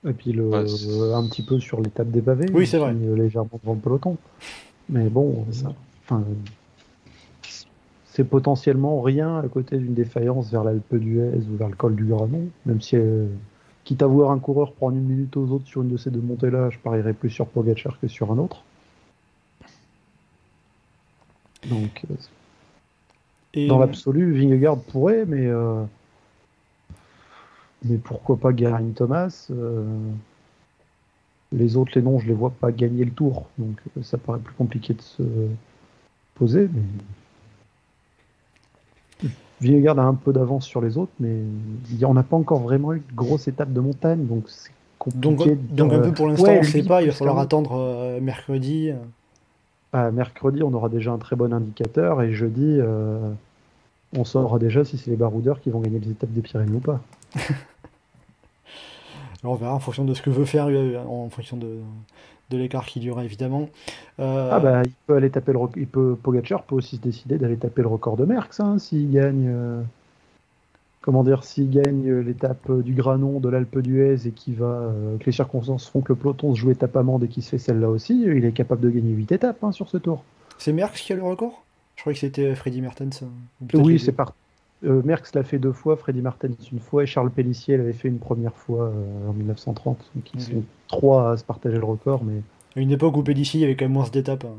Et 0.08 0.14
puis 0.14 0.32
le, 0.32 0.47
Ouais, 0.47 0.68
c'est- 0.68 0.89
euh, 0.89 1.16
un 1.16 1.28
petit 1.28 1.43
peu 1.43 1.60
sur 1.60 1.80
l'étape 1.82 2.10
des 2.10 2.22
pavés. 2.22 2.49
Oui, 2.52 2.66
c'est 2.66 2.78
qui 2.78 2.84
vrai. 2.84 2.91
est 2.95 3.16
légèrement 3.16 3.60
devant 3.62 3.74
le 3.76 3.80
peloton. 3.80 4.18
Mais 4.89 5.10
bon, 5.10 5.45
C'est 5.52 5.64
ça. 5.64 5.68
euh, 5.68 5.72
enfin, 6.06 6.24
c'est 8.06 8.24
potentiellement 8.26 8.99
rien 9.02 9.38
à 9.39 9.47
côté 9.47 9.78
d'une 9.78 9.93
défaillance 9.93 10.52
vers 10.52 10.64
l'Alpe 10.64 10.95
d'Huez 10.95 11.38
ou 11.52 11.56
vers 11.58 11.70
le 11.70 11.76
col 11.76 11.95
du 11.95 12.06
Granon. 12.06 12.47
Même 12.66 12.82
si, 12.82 12.95
euh, 12.97 13.28
quitte 13.84 14.02
à 14.02 14.08
voir 14.08 14.32
un 14.32 14.39
coureur 14.39 14.74
prendre 14.74 14.97
une 14.97 15.04
minute 15.08 15.38
aux 15.38 15.47
autres 15.49 15.68
sur 15.68 15.82
une 15.84 15.89
de 15.89 15.97
ces 15.97 16.10
deux 16.10 16.20
montées-là, 16.22 16.70
je 16.72 16.78
parierais 16.80 17.14
plus 17.14 17.30
sur 17.30 17.45
Pogacar 17.47 17.99
que 17.99 18.08
sur 18.08 18.32
un 18.32 18.38
autre. 18.38 18.64
Donc, 21.70 22.06
euh, 22.10 22.16
et, 23.54 23.68
dans 23.68 23.78
l'absolu, 23.80 24.34
Vingegaard 24.34 24.78
pourrait, 24.80 25.26
mais 25.28 25.45
euh, 25.45 25.84
mais 27.86 27.98
pourquoi 27.98 28.38
pas 28.38 28.56
Geraint 28.56 28.92
Thomas 28.96 29.48
euh, 29.52 29.84
Les 31.52 31.78
autres, 31.78 31.94
les 31.96 32.02
noms, 32.02 32.20
je 32.20 32.28
les 32.28 32.34
vois 32.34 32.52
pas 32.52 32.72
gagner 32.72 33.06
le 33.06 33.12
tour, 33.12 33.48
donc 33.58 33.78
euh, 33.98 34.04
ça 34.04 34.18
paraît 34.18 34.40
plus 34.40 34.54
compliqué 34.54 34.94
de 34.94 35.02
se 35.02 35.24
poser. 36.36 36.70
Mais 36.74 36.82
Vingegaard 39.62 40.00
a 40.00 40.04
un 40.04 40.16
peu 40.16 40.34
d'avance 40.34 40.66
sur 40.66 40.82
les 40.82 40.98
autres, 40.98 41.12
mais 41.20 41.42
on 42.04 42.14
n'a 42.14 42.24
pas 42.24 42.36
encore 42.36 42.62
vraiment 42.62 42.94
eu 42.94 43.00
de 43.00 43.16
grosse 43.16 43.48
étape 43.48 43.72
de 43.72 43.80
montagne, 43.80 44.26
donc 44.26 44.46
c'est 44.48 44.72
compliqué. 44.98 45.22
donc, 45.22 45.48
de 45.48 45.76
donc 45.76 45.90
dire, 45.90 46.00
un 46.00 46.02
euh, 46.02 46.08
peu 46.08 46.14
pour 46.14 46.28
l'instant, 46.28 46.46
ouais, 46.46 46.58
on 46.58 46.62
ne 46.62 46.68
sait 46.68 46.84
pas, 46.84 47.02
il 47.04 47.08
va 47.08 47.14
falloir 47.14 47.40
attendre 47.40 47.74
euh, 47.74 48.20
mercredi. 48.20 48.90
euh. 48.90 48.96
À 49.94 50.10
mercredi, 50.10 50.64
on 50.64 50.74
aura 50.74 50.88
déjà 50.88 51.12
un 51.12 51.18
très 51.18 51.36
bon 51.36 51.54
indicateur 51.54 52.22
et 52.22 52.34
jeudi, 52.34 52.78
euh, 52.80 53.20
on 54.16 54.24
saura 54.24 54.58
déjà 54.58 54.86
si 54.86 54.98
c'est 54.98 55.12
les 55.12 55.18
baroudeurs 55.18 55.60
qui 55.60 55.70
vont 55.70 55.82
gagner 55.82 56.00
les 56.00 56.12
étapes 56.12 56.32
des 56.32 56.42
Pyrénées 56.42 56.78
ou 56.78 56.80
pas. 56.80 57.02
Alors 57.36 57.48
on 59.54 59.56
verra 59.56 59.74
en 59.76 59.80
fonction 59.80 60.06
de 60.06 60.14
ce 60.14 60.22
que 60.22 60.30
veut 60.30 60.46
faire, 60.46 60.68
euh, 60.70 60.98
en 61.06 61.30
fonction 61.30 61.58
de, 61.58 61.78
de 62.50 62.58
l'écart 62.58 62.86
qu'il 62.86 63.04
y 63.04 63.10
aura 63.10 63.24
évidemment. 63.24 63.70
Euh, 64.20 64.50
Ah 64.52 64.60
bah 64.60 64.82
il 64.86 64.92
peut 65.08 65.16
aller 65.16 65.30
taper 65.30 65.52
le 65.54 65.58
rec- 65.60 65.74
il 65.78 65.88
peut 65.88 66.16
Pogacar 66.22 66.64
peut 66.64 66.76
aussi 66.76 66.98
se 66.98 67.02
décider 67.02 67.38
d'aller 67.38 67.58
taper 67.58 67.82
le 67.82 67.88
record 67.88 68.18
de 68.18 68.26
Merckx 68.26 68.60
hein, 68.60 68.78
s'il 68.78 69.12
gagne 69.12 69.48
euh, 69.50 69.82
comment 71.02 71.24
dire 71.24 71.44
s'il 71.44 71.70
gagne 71.72 72.12
l'étape 72.20 72.72
du 72.82 72.94
Granon 72.94 73.40
de 73.40 73.50
l'Alpe 73.50 73.80
d'Huez 73.80 74.28
et 74.28 74.32
qui 74.32 74.54
va 74.54 74.66
euh, 74.66 75.18
que 75.18 75.26
les 75.26 75.32
circonstances 75.32 75.90
font 75.90 76.02
que 76.02 76.14
le 76.14 76.18
peloton 76.20 76.54
se 76.54 76.60
joue 76.60 76.70
étape 76.72 76.96
amende 76.98 77.24
et 77.24 77.28
qui 77.28 77.42
se 77.42 77.50
fait 77.50 77.58
celle-là 77.58 77.90
aussi, 77.90 78.22
il 78.22 78.46
est 78.46 78.52
capable 78.52 78.82
de 78.82 78.90
gagner 78.90 79.14
8 79.14 79.32
étapes 79.32 79.64
hein, 79.64 79.72
sur 79.72 79.90
ce 79.90 79.98
tour. 79.98 80.24
C'est 80.58 80.74
Merckx 80.74 81.02
qui 81.02 81.14
a 81.14 81.16
le 81.16 81.24
record? 81.24 81.64
Je 81.96 82.02
croyais 82.04 82.14
que 82.16 82.20
c'était 82.20 82.54
Freddy 82.56 82.82
Mertens. 82.82 83.24
les 83.74 83.80
Oui, 83.80 84.00
c'est 84.00 84.12
par 84.12 84.34
euh, 84.84 85.02
Merckx 85.04 85.32
l'a 85.36 85.44
fait 85.44 85.60
deux 85.60 85.74
fois, 85.74 85.96
Freddy 85.98 86.22
Martens 86.22 86.56
une 86.72 86.80
fois 86.80 87.04
et 87.04 87.06
Charles 87.06 87.30
Pellissier 87.32 87.78
l'avait 87.78 87.94
fait 87.94 88.08
une 88.08 88.20
première 88.20 88.56
fois 88.56 88.86
euh, 88.86 89.30
en 89.30 89.34
1930. 89.34 89.98
Donc 90.16 90.32
ils 90.34 90.42
sont 90.42 90.64
trois 90.88 91.32
à 91.34 91.38
se 91.38 91.44
partager 91.44 91.78
le 91.78 91.86
record 91.86 92.24
mais 92.24 92.42
À 92.76 92.80
une 92.82 92.92
époque 92.92 93.16
où 93.18 93.24
Pellissier 93.24 93.60
il 93.60 93.64
y 93.64 93.66
avait 93.66 93.76
quand 93.76 93.86
même 93.86 93.94
moins 93.94 94.08
d'étapes. 94.10 94.46
hein. 94.46 94.56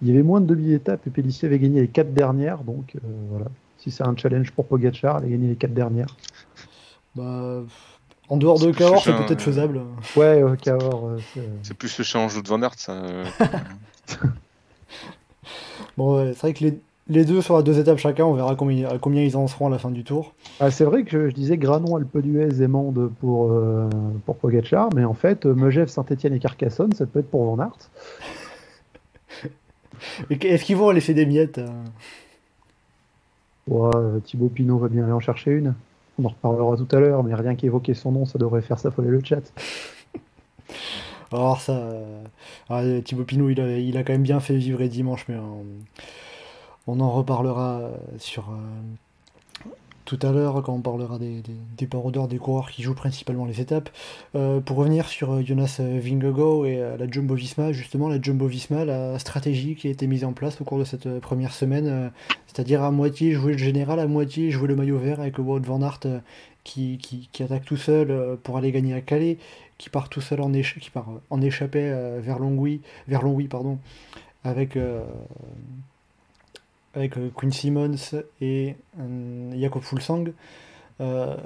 Il 0.00 0.08
y 0.08 0.12
avait 0.12 0.22
moins 0.22 0.40
de 0.40 0.46
demi-étapes 0.46 1.06
et 1.06 1.10
Pellissier 1.10 1.46
avait 1.48 1.58
gagné 1.58 1.80
les 1.80 1.88
quatre 1.88 2.14
dernières, 2.14 2.58
donc 2.64 2.94
euh, 2.96 2.98
voilà. 3.30 3.46
Si 3.78 3.90
c'est 3.90 4.04
un 4.06 4.16
challenge 4.16 4.50
pour 4.52 4.64
Pogacar, 4.66 5.20
il 5.22 5.26
a 5.26 5.28
gagné 5.30 5.48
les 5.48 5.56
quatre 5.56 5.74
dernières. 5.74 6.16
Bah, 7.14 7.62
en 8.28 8.36
dehors 8.36 8.58
de 8.58 8.70
Cahors, 8.72 9.02
c'est 9.02 9.12
peut-être 9.26 9.40
faisable. 9.42 9.80
Ouais, 10.16 10.42
Cahors, 10.62 11.06
euh, 11.08 11.18
c'est- 11.34 11.40
C'est 11.62 11.74
plus 11.76 11.96
le 11.98 12.04
challenge 12.04 12.40
de 12.42 12.46
Van 12.48 12.62
Aert, 12.62 12.74
ça. 12.76 13.02
Bon, 15.96 16.16
ouais, 16.16 16.32
c'est 16.34 16.40
vrai 16.42 16.54
que 16.54 16.64
les, 16.64 16.78
les 17.08 17.24
deux 17.24 17.40
sur 17.40 17.56
à 17.56 17.62
deux 17.62 17.78
étapes 17.78 17.98
chacun, 17.98 18.24
on 18.24 18.34
verra 18.34 18.54
combien, 18.54 18.88
à 18.88 18.98
combien 18.98 19.22
ils 19.22 19.36
en 19.36 19.46
seront 19.46 19.68
à 19.68 19.70
la 19.70 19.78
fin 19.78 19.90
du 19.90 20.04
tour. 20.04 20.34
Ah, 20.60 20.70
c'est 20.70 20.84
vrai 20.84 21.04
que 21.04 21.10
je, 21.10 21.30
je 21.30 21.34
disais 21.34 21.56
Granon, 21.56 21.96
Alpe 21.96 22.18
d'Huez 22.18 22.62
et 22.62 22.68
Mende 22.68 23.10
pour, 23.20 23.50
euh, 23.50 23.88
pour 24.26 24.36
Pogacar, 24.36 24.90
mais 24.94 25.04
en 25.04 25.14
fait, 25.14 25.46
euh, 25.46 25.54
Megève, 25.54 25.88
Saint-Etienne 25.88 26.34
et 26.34 26.38
Carcassonne, 26.38 26.92
ça 26.92 27.06
peut 27.06 27.20
être 27.20 27.30
pour 27.30 27.44
Van 27.44 27.58
Aert. 27.62 27.90
Est-ce 30.30 30.64
qu'ils 30.64 30.76
vont 30.76 30.90
laisser 30.90 31.14
des 31.14 31.26
miettes 31.26 31.58
euh? 31.58 31.68
Ouais, 33.66 34.20
Thibaut 34.24 34.48
Pinot 34.48 34.78
va 34.78 34.88
bien 34.88 35.04
aller 35.04 35.12
en 35.12 35.20
chercher 35.20 35.52
une. 35.52 35.74
On 36.18 36.24
en 36.24 36.28
reparlera 36.28 36.76
tout 36.76 36.88
à 36.96 37.00
l'heure, 37.00 37.22
mais 37.22 37.34
rien 37.34 37.54
qu'évoquer 37.54 37.94
son 37.94 38.12
nom, 38.12 38.24
ça 38.24 38.38
devrait 38.38 38.62
faire 38.62 38.78
s'affoler 38.78 39.08
le 39.08 39.22
chat. 39.22 39.52
Alors 41.32 41.60
ça, 41.60 41.90
ah, 42.70 42.82
Thibaut 43.04 43.24
Pinot, 43.24 43.50
il 43.50 43.60
a, 43.60 43.78
il 43.78 43.96
a 43.98 44.04
quand 44.04 44.14
même 44.14 44.22
bien 44.22 44.40
fait 44.40 44.56
vivre 44.56 44.82
dimanche, 44.84 45.26
mais 45.28 45.36
on 46.88 47.00
en 47.00 47.10
reparlera 47.10 47.80
euh, 47.80 47.96
sur 48.18 48.48
euh, 48.50 49.70
tout 50.04 50.18
à 50.22 50.32
l'heure 50.32 50.62
quand 50.62 50.72
on 50.72 50.80
parlera 50.80 51.18
des, 51.18 51.42
des, 51.42 51.52
des 51.76 51.86
parodeurs, 51.86 52.28
des 52.28 52.38
coureurs 52.38 52.70
qui 52.70 52.82
jouent 52.82 52.94
principalement 52.94 53.44
les 53.44 53.60
étapes. 53.60 53.90
Euh, 54.34 54.58
pour 54.60 54.78
revenir 54.78 55.06
sur 55.06 55.44
Jonas 55.44 55.80
Vingegaard 55.80 56.64
et 56.64 56.78
la 56.98 57.10
Jumbo 57.10 57.34
Visma, 57.34 57.72
justement 57.72 58.08
la 58.08 58.20
Jumbo 58.20 58.46
Visma, 58.46 58.86
la 58.86 59.18
stratégie 59.18 59.74
qui 59.74 59.86
a 59.88 59.90
été 59.90 60.06
mise 60.06 60.24
en 60.24 60.32
place 60.32 60.58
au 60.62 60.64
cours 60.64 60.78
de 60.78 60.84
cette 60.84 61.20
première 61.20 61.52
semaine, 61.52 62.10
c'est-à-dire 62.46 62.82
à 62.82 62.90
moitié 62.90 63.32
jouer 63.32 63.52
le 63.52 63.58
général, 63.58 64.00
à 64.00 64.06
moitié 64.06 64.50
jouer 64.50 64.68
le 64.68 64.76
maillot 64.76 64.98
vert 64.98 65.20
avec 65.20 65.38
Wout 65.38 65.60
van 65.60 65.82
Aert 65.82 66.00
qui, 66.64 67.28
attaque 67.40 67.66
tout 67.66 67.76
seul 67.76 68.38
pour 68.42 68.56
aller 68.56 68.72
gagner 68.72 68.94
à 68.94 69.02
Calais, 69.02 69.36
qui 69.76 69.90
part 69.90 70.08
tout 70.08 70.22
seul 70.22 70.40
en, 70.40 70.50
écha- 70.52 70.80
en 71.28 71.40
échappée 71.42 71.94
vers 72.20 72.38
Longwy, 72.38 72.80
vers 73.08 73.22
Longwy 73.22 73.46
pardon, 73.46 73.78
avec, 74.42 74.78
avec 76.94 77.16
euh, 77.16 77.28
Quinn 77.34 77.52
Simmons 77.52 77.96
et 78.40 78.76
euh, 78.98 79.60
Jakob 79.60 79.82
Fulsang. 79.82 80.24
Euh, 81.00 81.36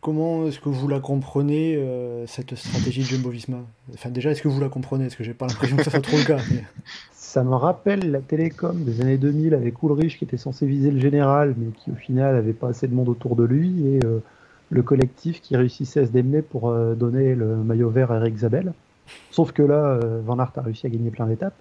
comment 0.00 0.46
est-ce 0.46 0.60
que 0.60 0.68
vous 0.68 0.88
la 0.88 1.00
comprenez, 1.00 1.82
cette 2.26 2.54
stratégie 2.54 3.02
de 3.02 3.06
Jumbo-Visma 3.06 3.58
Enfin 3.94 4.10
déjà, 4.10 4.30
est-ce 4.30 4.42
que 4.42 4.48
vous 4.48 4.60
la 4.60 4.68
comprenez? 4.68 5.04
Parce 5.04 5.16
que 5.16 5.24
j'ai 5.24 5.34
pas 5.34 5.46
l'impression 5.46 5.76
que 5.76 5.84
ça 5.84 5.90
soit 5.90 6.00
trop 6.00 6.18
le 6.18 6.24
cas. 6.24 6.38
Ça 7.12 7.44
me 7.44 7.54
rappelle 7.54 8.10
la 8.10 8.20
télécom 8.20 8.84
des 8.84 9.02
années 9.02 9.18
2000 9.18 9.52
avec 9.52 9.82
Ulrich 9.82 10.18
qui 10.18 10.24
était 10.24 10.38
censé 10.38 10.66
viser 10.66 10.90
le 10.90 10.98
général, 10.98 11.54
mais 11.58 11.66
qui 11.72 11.90
au 11.90 11.94
final 11.94 12.34
avait 12.34 12.54
pas 12.54 12.68
assez 12.68 12.88
de 12.88 12.94
monde 12.94 13.10
autour 13.10 13.36
de 13.36 13.44
lui, 13.44 13.86
et 13.86 14.00
le 14.70 14.82
collectif 14.82 15.42
qui 15.42 15.54
réussissait 15.54 16.00
à 16.00 16.06
se 16.06 16.10
démener 16.10 16.40
pour 16.40 16.72
donner 16.96 17.34
le 17.34 17.56
maillot 17.56 17.90
vert 17.90 18.12
à 18.12 18.16
Eric 18.16 18.38
Zabel. 18.38 18.72
Sauf 19.30 19.52
que 19.52 19.62
là, 19.62 20.00
Van 20.24 20.38
Aert 20.38 20.52
a 20.56 20.62
réussi 20.62 20.86
à 20.86 20.90
gagner 20.90 21.10
plein 21.10 21.26
d'étapes. 21.26 21.54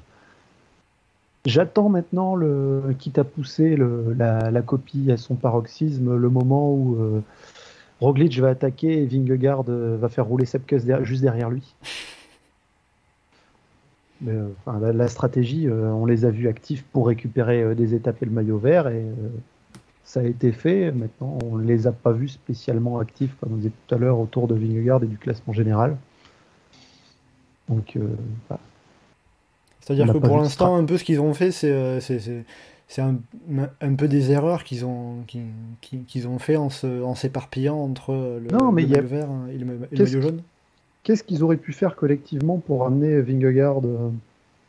J'attends 1.46 1.88
maintenant, 1.88 2.36
le, 2.36 2.94
quitte 3.00 3.20
à 3.20 3.24
pousser 3.24 3.76
le- 3.78 4.14
la, 4.18 4.52
la 4.52 4.62
copie 4.62 5.12
à 5.12 5.18
son 5.18 5.36
paroxysme, 5.36 6.16
le 6.16 6.30
moment 6.30 6.74
où 6.74 6.98
euh, 7.00 7.22
Roglic 8.02 8.38
va 8.40 8.50
attaquer 8.50 9.02
et 9.02 9.06
Vingegaard 9.06 9.64
euh, 9.70 9.98
va 9.98 10.10
faire 10.10 10.26
rouler 10.26 10.46
Sepkus 10.46 10.82
juste 11.04 11.22
derrière 11.22 11.50
lui. 11.50 11.74
Mais, 14.22 14.34
euh, 14.34 14.50
enfin, 14.66 14.80
la, 14.80 15.08
stratégie, 15.08 15.68
euh, 15.68 15.90
on 15.92 16.06
les 16.06 16.26
a 16.26 16.32
vus 16.32 16.48
actifs 16.50 16.84
pour 16.92 17.08
récupérer 17.08 17.76
des 17.76 17.94
étapes 17.94 18.22
et 18.22 18.26
le 18.26 18.32
maillot 18.32 18.58
vert, 18.58 18.88
et 18.88 19.06
ça 20.04 20.20
a 20.22 20.24
été 20.24 20.52
fait. 20.52 20.92
Maintenant, 20.92 21.38
on 21.46 21.58
ne 21.58 21.64
les 21.64 21.88
a 21.88 21.92
pas 21.94 22.12
vus 22.12 22.30
spécialement 22.30 23.00
actifs, 23.00 23.36
comme 23.40 23.54
on 23.54 23.58
disait 23.58 23.72
tout 23.88 23.96
à 23.96 23.98
l'heure, 23.98 24.20
autour 24.20 24.48
de 24.48 24.56
Vingegaard 24.56 25.04
et 25.04 25.08
du 25.08 25.18
classement 25.18 25.54
général. 25.54 25.98
Donc, 27.70 27.98
bah, 28.50 28.60
C'est-à-dire 29.88 30.12
que 30.14 30.18
pour 30.18 30.38
l'instant, 30.38 30.76
un 30.76 30.84
peu 30.84 30.98
ce 30.98 31.04
qu'ils 31.06 31.22
ont 31.22 31.34
fait, 31.34 31.52
c'est 31.52 31.72
euh, 31.72 32.00
c'est- 32.02 32.20
c'est- 32.20 32.44
c'est 32.90 33.02
un, 33.02 33.16
un 33.82 33.96
peu 33.96 34.08
des 34.08 34.32
erreurs 34.32 34.64
qu'ils 34.66 34.86
ont, 34.86 35.18
fait 36.40 36.58
en 36.58 36.70
se- 36.70 37.02
en 37.04 37.16
s'éparpillant 37.16 37.78
entre 37.78 38.14
le, 38.14 38.48
Non, 38.52 38.72
mais 38.72 38.84
le 38.86 38.98
a- 38.98 39.02
vert 39.02 39.30
et 39.54 39.58
le, 39.58 39.66
ma- 39.66 39.74
et 39.74 39.78
le 39.78 39.88
Qu'est-ce 39.98 40.12
maillot 40.18 40.22
jaune. 40.22 40.42
qu'est-ce 41.04 41.24
qu'ils 41.24 41.44
auraient 41.44 41.58
pu 41.58 41.72
faire 41.74 41.96
collectivement 41.96 42.58
pour 42.58 42.86
amener 42.86 43.22
Vingegaard 43.22 43.80
euh, 43.86 44.10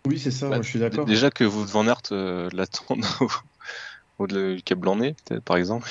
Oui, 0.07 0.19
c'est 0.19 0.31
ça, 0.31 0.49
Bah, 0.49 0.57
moi, 0.57 0.63
je 0.63 0.69
suis 0.69 0.79
d'accord. 0.79 1.05
Déjà 1.05 1.31
que 1.31 1.45
vous 1.45 1.65
Van 1.65 1.87
Aert 1.89 2.03
euh, 2.13 2.49
l'attende 2.55 3.05
au, 4.19 4.25
au 4.25 4.27
Cap 4.65 4.79
Blanc-Nez, 4.79 5.15
peut-être, 5.27 5.43
par 5.43 5.57
exemple. 5.57 5.91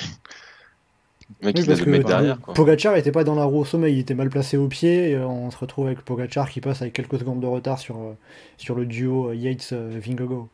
Oui, 1.42 1.52
parce 1.52 1.80
que 1.80 2.02
derrière. 2.02 2.40
Quoi. 2.40 2.54
Pogacar 2.54 2.96
était 2.96 3.12
pas 3.12 3.24
dans 3.24 3.34
la 3.34 3.44
roue 3.44 3.60
au 3.60 3.64
sommet, 3.64 3.92
il 3.92 3.98
était 3.98 4.14
mal 4.14 4.30
placé 4.30 4.56
au 4.56 4.66
pied. 4.66 5.10
Et 5.10 5.14
euh, 5.14 5.26
on 5.26 5.50
se 5.50 5.58
retrouve 5.58 5.86
avec 5.86 6.00
Pogacar 6.00 6.48
qui 6.50 6.60
passe 6.60 6.82
avec 6.82 6.94
quelques 6.94 7.18
secondes 7.18 7.40
de 7.40 7.46
retard 7.46 7.78
sur, 7.78 7.96
euh, 7.96 8.16
sur 8.56 8.74
le 8.74 8.86
duo 8.86 9.28
euh, 9.28 9.34
Yates-Vingegaard. 9.34 10.46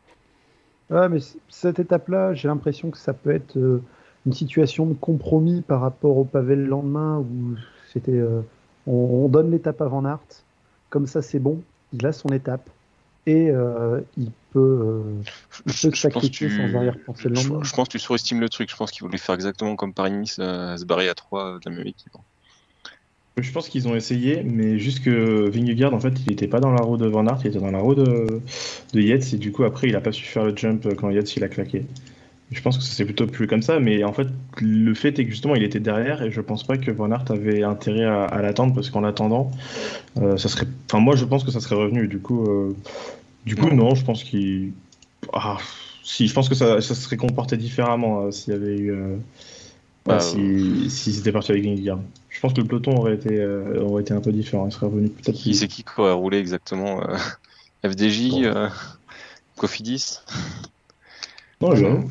Ouais, 0.89 1.09
mais 1.09 1.19
cette 1.49 1.79
étape-là, 1.79 2.33
j'ai 2.33 2.47
l'impression 2.47 2.91
que 2.91 2.97
ça 2.97 3.13
peut 3.13 3.31
être 3.31 3.57
euh, 3.57 3.81
une 4.25 4.33
situation 4.33 4.85
de 4.85 4.93
compromis 4.93 5.61
par 5.61 5.81
rapport 5.81 6.17
au 6.17 6.25
pavé 6.25 6.55
le 6.55 6.65
lendemain 6.65 7.19
où 7.19 7.55
c'était 7.91 8.11
euh, 8.11 8.41
on, 8.85 8.93
on 8.93 9.27
donne 9.27 9.51
l'étape 9.51 9.81
à 9.81 9.87
Van 9.87 10.05
Aert, 10.05 10.43
comme 10.89 11.07
ça 11.07 11.21
c'est 11.21 11.39
bon, 11.39 11.61
il 11.93 12.05
a 12.05 12.11
son 12.11 12.29
étape 12.29 12.69
et 13.27 13.49
euh, 13.49 14.01
il 14.17 14.31
peut, 14.51 14.59
euh, 14.59 15.01
il 15.65 15.73
Je- 15.73 15.87
peut 15.89 15.95
je 15.95 16.07
pense 16.07 16.31
tu- 16.31 16.49
sans 16.49 16.75
arrière-pensée 16.77 17.29
le 17.29 17.35
je, 17.35 17.47
lendemain. 17.49 17.63
je 17.63 17.73
pense 17.73 17.87
que 17.87 17.91
tu 17.93 17.99
surestimes 17.99 18.39
le 18.39 18.49
truc. 18.49 18.69
Je 18.69 18.75
pense 18.75 18.91
qu'ils 18.91 19.03
voulaient 19.03 19.17
faire 19.17 19.35
exactement 19.35 19.75
comme 19.75 19.93
Paris-Nice, 19.93 20.37
euh, 20.39 20.77
se 20.77 20.85
barrer 20.85 21.09
à 21.09 21.15
3 21.15 21.59
de 21.59 21.69
la 21.69 21.75
même 21.75 21.87
équipe. 21.87 22.13
Je 23.37 23.51
pense 23.51 23.67
qu'ils 23.67 23.87
ont 23.89 23.95
essayé, 23.95 24.43
mais 24.43 24.79
juste 24.79 25.03
que 25.03 25.49
Vingegaard, 25.49 25.93
en 25.93 25.99
fait, 25.99 26.13
il 26.25 26.31
était 26.31 26.47
pas 26.47 26.61
dans 26.61 26.71
la 26.71 26.81
roue 26.81 26.95
de 26.95 27.05
Van 27.05 27.27
Aert, 27.27 27.39
il 27.41 27.47
était 27.47 27.59
dans 27.59 27.69
la 27.71 27.79
roue 27.79 27.93
de, 27.93 28.39
de 28.93 29.01
Yates, 29.01 29.33
et 29.33 29.37
du 29.37 29.51
coup, 29.51 29.65
après, 29.65 29.89
il 29.89 29.95
a 29.97 30.01
pas 30.01 30.13
su 30.13 30.23
faire 30.23 30.45
le 30.45 30.55
jump 30.55 30.87
quand 30.95 31.09
Yates 31.09 31.35
il 31.35 31.43
a 31.43 31.49
claqué. 31.49 31.83
Je 32.51 32.61
pense 32.61 32.77
que 32.77 32.83
ça 32.83 32.93
s'est 32.93 33.05
plutôt 33.05 33.25
plus 33.25 33.47
comme 33.47 33.63
ça, 33.63 33.79
mais 33.79 34.03
en 34.03 34.13
fait, 34.13 34.27
le 34.61 34.93
fait 34.93 35.17
est 35.17 35.25
que 35.25 35.31
justement, 35.31 35.55
il 35.55 35.63
était 35.63 35.79
derrière, 35.79 36.21
et 36.21 36.31
je 36.31 36.41
pense 36.41 36.63
pas 36.63 36.77
que 36.77 36.91
Van 36.91 37.11
Aert 37.11 37.25
avait 37.29 37.63
intérêt 37.63 38.03
à, 38.03 38.25
à 38.25 38.41
l'attendre, 38.41 38.73
parce 38.75 38.89
qu'en 38.89 39.01
l'attendant, 39.01 39.51
euh, 40.19 40.37
ça 40.37 40.47
serait. 40.47 40.67
Enfin, 40.87 40.99
moi, 40.99 41.15
je 41.15 41.25
pense 41.25 41.43
que 41.43 41.51
ça 41.51 41.59
serait 41.59 41.75
revenu. 41.75 42.07
Du 42.07 42.19
coup, 42.19 42.45
euh, 42.45 42.75
du 43.45 43.55
coup, 43.55 43.69
non, 43.69 43.95
je 43.95 44.05
pense 44.05 44.23
qu'il. 44.23 44.73
Ah, 45.33 45.57
si, 46.03 46.27
je 46.27 46.33
pense 46.33 46.47
que 46.47 46.55
ça, 46.55 46.81
ça 46.81 46.93
serait 46.93 47.17
comporté 47.17 47.57
différemment 47.57 48.25
euh, 48.25 48.31
s'il 48.31 48.53
y 48.53 48.55
avait 48.55 48.77
eu. 48.77 48.91
Bah, 50.05 50.17
bah, 50.17 50.19
si, 50.19 50.87
s'ils 50.91 51.17
étaient 51.17 51.31
partis 51.31 51.51
avec 51.51 51.63
Vingegaard. 51.63 51.99
Je 52.29 52.39
pense 52.39 52.53
que 52.53 52.61
le 52.61 52.67
peloton 52.67 52.95
aurait 52.95 53.15
été, 53.15 53.43
aurait 53.79 54.03
été 54.03 54.13
un 54.13 54.21
peu 54.21 54.31
différent. 54.31 54.67
Il 54.67 54.71
serait 54.71 54.85
revenu 54.85 55.09
peut-être. 55.09 55.35
Qui 55.35 55.55
c'est 55.55 55.67
qui 55.67 55.83
quoi 55.83 56.11
a 56.11 56.13
roulé 56.13 56.37
exactement 56.37 57.01
FDJ, 57.85 58.43
euh, 58.43 58.69
Cofidis? 59.57 60.19
Non, 61.61 61.75
j'avoue. 61.75 62.09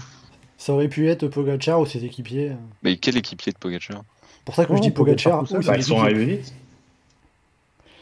Ça 0.64 0.72
aurait 0.72 0.88
pu 0.88 1.10
être 1.10 1.28
Pogacar 1.28 1.78
ou 1.78 1.84
ses 1.84 2.06
équipiers. 2.06 2.52
Mais 2.82 2.96
quel 2.96 3.18
équipier 3.18 3.52
de 3.52 3.58
Pogacar? 3.58 4.02
Pour 4.46 4.54
ça 4.54 4.64
que 4.64 4.72
Non, 4.72 4.78
je 4.78 4.88
dis 4.88 5.22
ses 5.22 5.58
Bah, 5.58 5.76
ils 5.76 5.84
sont 5.84 6.00
arrivés 6.00 6.36
vite. 6.36 6.54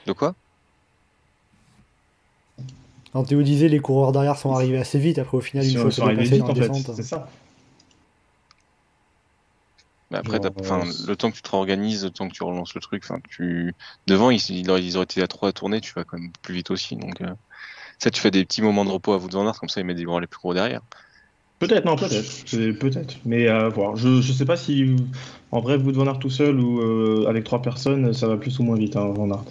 De 0.06 0.12
quoi? 0.12 0.36
Quand 3.12 3.24
Théo 3.24 3.42
disait 3.42 3.66
les 3.66 3.80
coureurs 3.80 4.12
derrière 4.12 4.36
sont 4.36 4.54
arrivés 4.54 4.78
assez 4.78 5.00
vite, 5.00 5.18
après 5.18 5.38
au 5.38 5.40
final, 5.40 5.66
Ils 5.66 5.72
une 5.72 5.90
sont, 5.90 5.90
fois 5.90 6.14
que 6.14 6.24
c'est 6.24 6.36
vite 6.36 6.44
dans 6.44 6.52
descente. 6.52 6.94
C'est 6.94 7.02
ça. 7.02 7.28
Mais 10.12 10.18
après, 10.18 10.38
Genre, 10.62 10.84
euh, 10.84 10.92
le 11.08 11.16
temps 11.16 11.32
que 11.32 11.36
tu 11.36 11.42
te 11.42 11.50
réorganises, 11.50 12.04
le 12.04 12.10
temps 12.10 12.28
que 12.28 12.34
tu 12.34 12.44
relances 12.44 12.76
le 12.76 12.80
truc, 12.80 13.02
enfin, 13.04 13.18
tu 13.28 13.74
devant, 14.06 14.30
ils, 14.30 14.38
ils 14.50 14.70
auraient, 14.70 14.84
ils 14.84 14.96
auraient 14.96 15.02
été 15.02 15.20
à 15.20 15.26
3 15.26 15.48
à 15.48 15.52
tourner, 15.52 15.80
tu 15.80 15.92
vas 15.94 16.04
quand 16.04 16.16
même 16.16 16.30
plus 16.42 16.54
vite 16.54 16.70
aussi. 16.70 16.94
Donc, 16.94 17.22
euh, 17.22 17.34
ça, 17.98 18.12
tu 18.12 18.20
fais 18.20 18.30
des 18.30 18.44
petits 18.44 18.62
moments 18.62 18.84
de 18.84 18.90
repos 18.90 19.14
à 19.14 19.16
vous 19.16 19.28
de 19.28 19.36
Aert, 19.36 19.58
comme 19.58 19.68
ça, 19.68 19.80
ils 19.80 19.84
mettent 19.84 19.96
des 19.96 20.04
gros 20.04 20.20
les 20.20 20.28
plus 20.28 20.38
gros 20.38 20.54
derrière. 20.54 20.82
Peut-être, 21.66 21.84
non, 21.84 21.96
peut-être. 21.96 22.78
Peut-être. 22.78 23.16
Mais 23.24 23.46
à 23.48 23.68
voir. 23.68 23.96
Je, 23.96 24.20
je 24.20 24.32
sais 24.32 24.44
pas 24.44 24.56
si 24.56 24.96
en 25.52 25.60
vrai, 25.60 25.76
vous 25.76 25.92
Van 25.92 26.06
Aert 26.06 26.18
tout 26.18 26.30
seul 26.30 26.58
ou 26.58 26.80
euh, 26.80 27.26
avec 27.28 27.44
trois 27.44 27.62
personnes, 27.62 28.12
ça 28.12 28.26
va 28.26 28.36
plus 28.36 28.58
ou 28.58 28.62
moins 28.64 28.76
vite, 28.76 28.96
hein, 28.96 29.12
Van 29.14 29.30
Aert. 29.30 29.44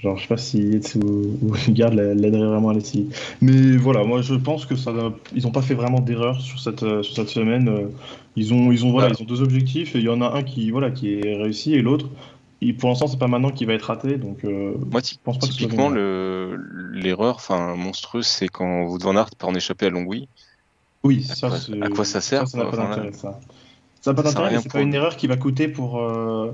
Genre, 0.00 0.16
je 0.16 0.22
sais 0.22 0.28
pas 0.28 0.36
si 0.36 0.58
Yates 0.58 0.94
ou, 0.96 1.38
ou 1.42 1.48
Vingegaard 1.54 1.92
l'aiderait 1.94 2.46
vraiment 2.46 2.68
à 2.68 2.74
l'essayer. 2.74 3.06
Mais 3.40 3.76
voilà, 3.76 4.04
moi 4.04 4.20
je 4.22 4.34
pense 4.34 4.64
que 4.66 4.76
ça, 4.76 4.92
va- 4.92 5.12
ils 5.34 5.46
ont 5.46 5.50
pas 5.50 5.62
fait 5.62 5.74
vraiment 5.74 6.00
d'erreur 6.00 6.40
sur 6.40 6.60
cette, 6.60 6.82
euh, 6.84 7.02
sur 7.02 7.14
cette 7.16 7.28
semaine. 7.30 7.68
Euh, 7.68 7.88
Ils 8.36 8.52
ont, 8.54 8.70
ils 8.70 8.84
ont, 8.84 8.92
voilà, 8.92 9.08
Ouais. 9.08 9.14
ils 9.18 9.22
ont 9.22 9.26
deux 9.26 9.42
objectifs 9.42 9.96
et 9.96 9.98
il 9.98 10.04
y 10.04 10.08
en 10.08 10.20
a 10.20 10.30
un 10.36 10.42
qui, 10.44 10.70
voilà, 10.70 10.90
qui 10.92 11.14
est 11.14 11.34
réussi 11.36 11.74
et 11.74 11.82
l'autre, 11.82 12.06
pour 12.78 12.88
l'instant, 12.90 13.06
c'est 13.08 13.18
pas 13.18 13.26
maintenant 13.28 13.50
qu'il 13.50 13.66
va 13.66 13.72
être 13.74 13.82
raté. 13.86 14.16
Donc, 14.18 14.44
euh, 14.44 14.74
Moi, 14.90 15.00
ty- 15.02 15.18
pense 15.24 15.38
pas 15.38 15.46
que 15.46 15.52
ce 15.52 15.58
soit 15.58 15.66
typiquement, 15.68 15.88
le- 15.88 16.56
l'erreur, 16.92 17.36
enfin, 17.36 17.74
monstrueuse, 17.76 18.26
c'est 18.26 18.48
quand 18.48 18.96
de 18.98 19.02
Van 19.02 19.16
Aert 19.16 19.30
part 19.38 19.48
en 19.50 19.54
échapper 19.54 19.86
à 19.86 19.90
Longwy. 19.90 20.28
Oui, 21.04 21.26
à 21.30 21.34
ça, 21.34 21.48
quoi- 21.48 21.58
c'est- 21.58 21.82
à 21.82 21.88
quoi 21.88 22.04
ça 22.04 22.20
sert, 22.20 22.48
Ça 22.48 22.58
n'a 22.58 22.64
pas 22.66 22.76
d'intérêt, 22.76 23.12
ça. 23.12 23.40
Ça 24.00 24.10
n'a 24.12 24.14
pas 24.14 24.22
d'intérêt, 24.22 24.58
c'est 24.60 24.72
pas 24.72 24.80
une 24.80 24.94
erreur 24.94 25.16
qui 25.16 25.26
va 25.26 25.36
coûter 25.36 25.68
pour, 25.68 25.98
euh, 26.00 26.52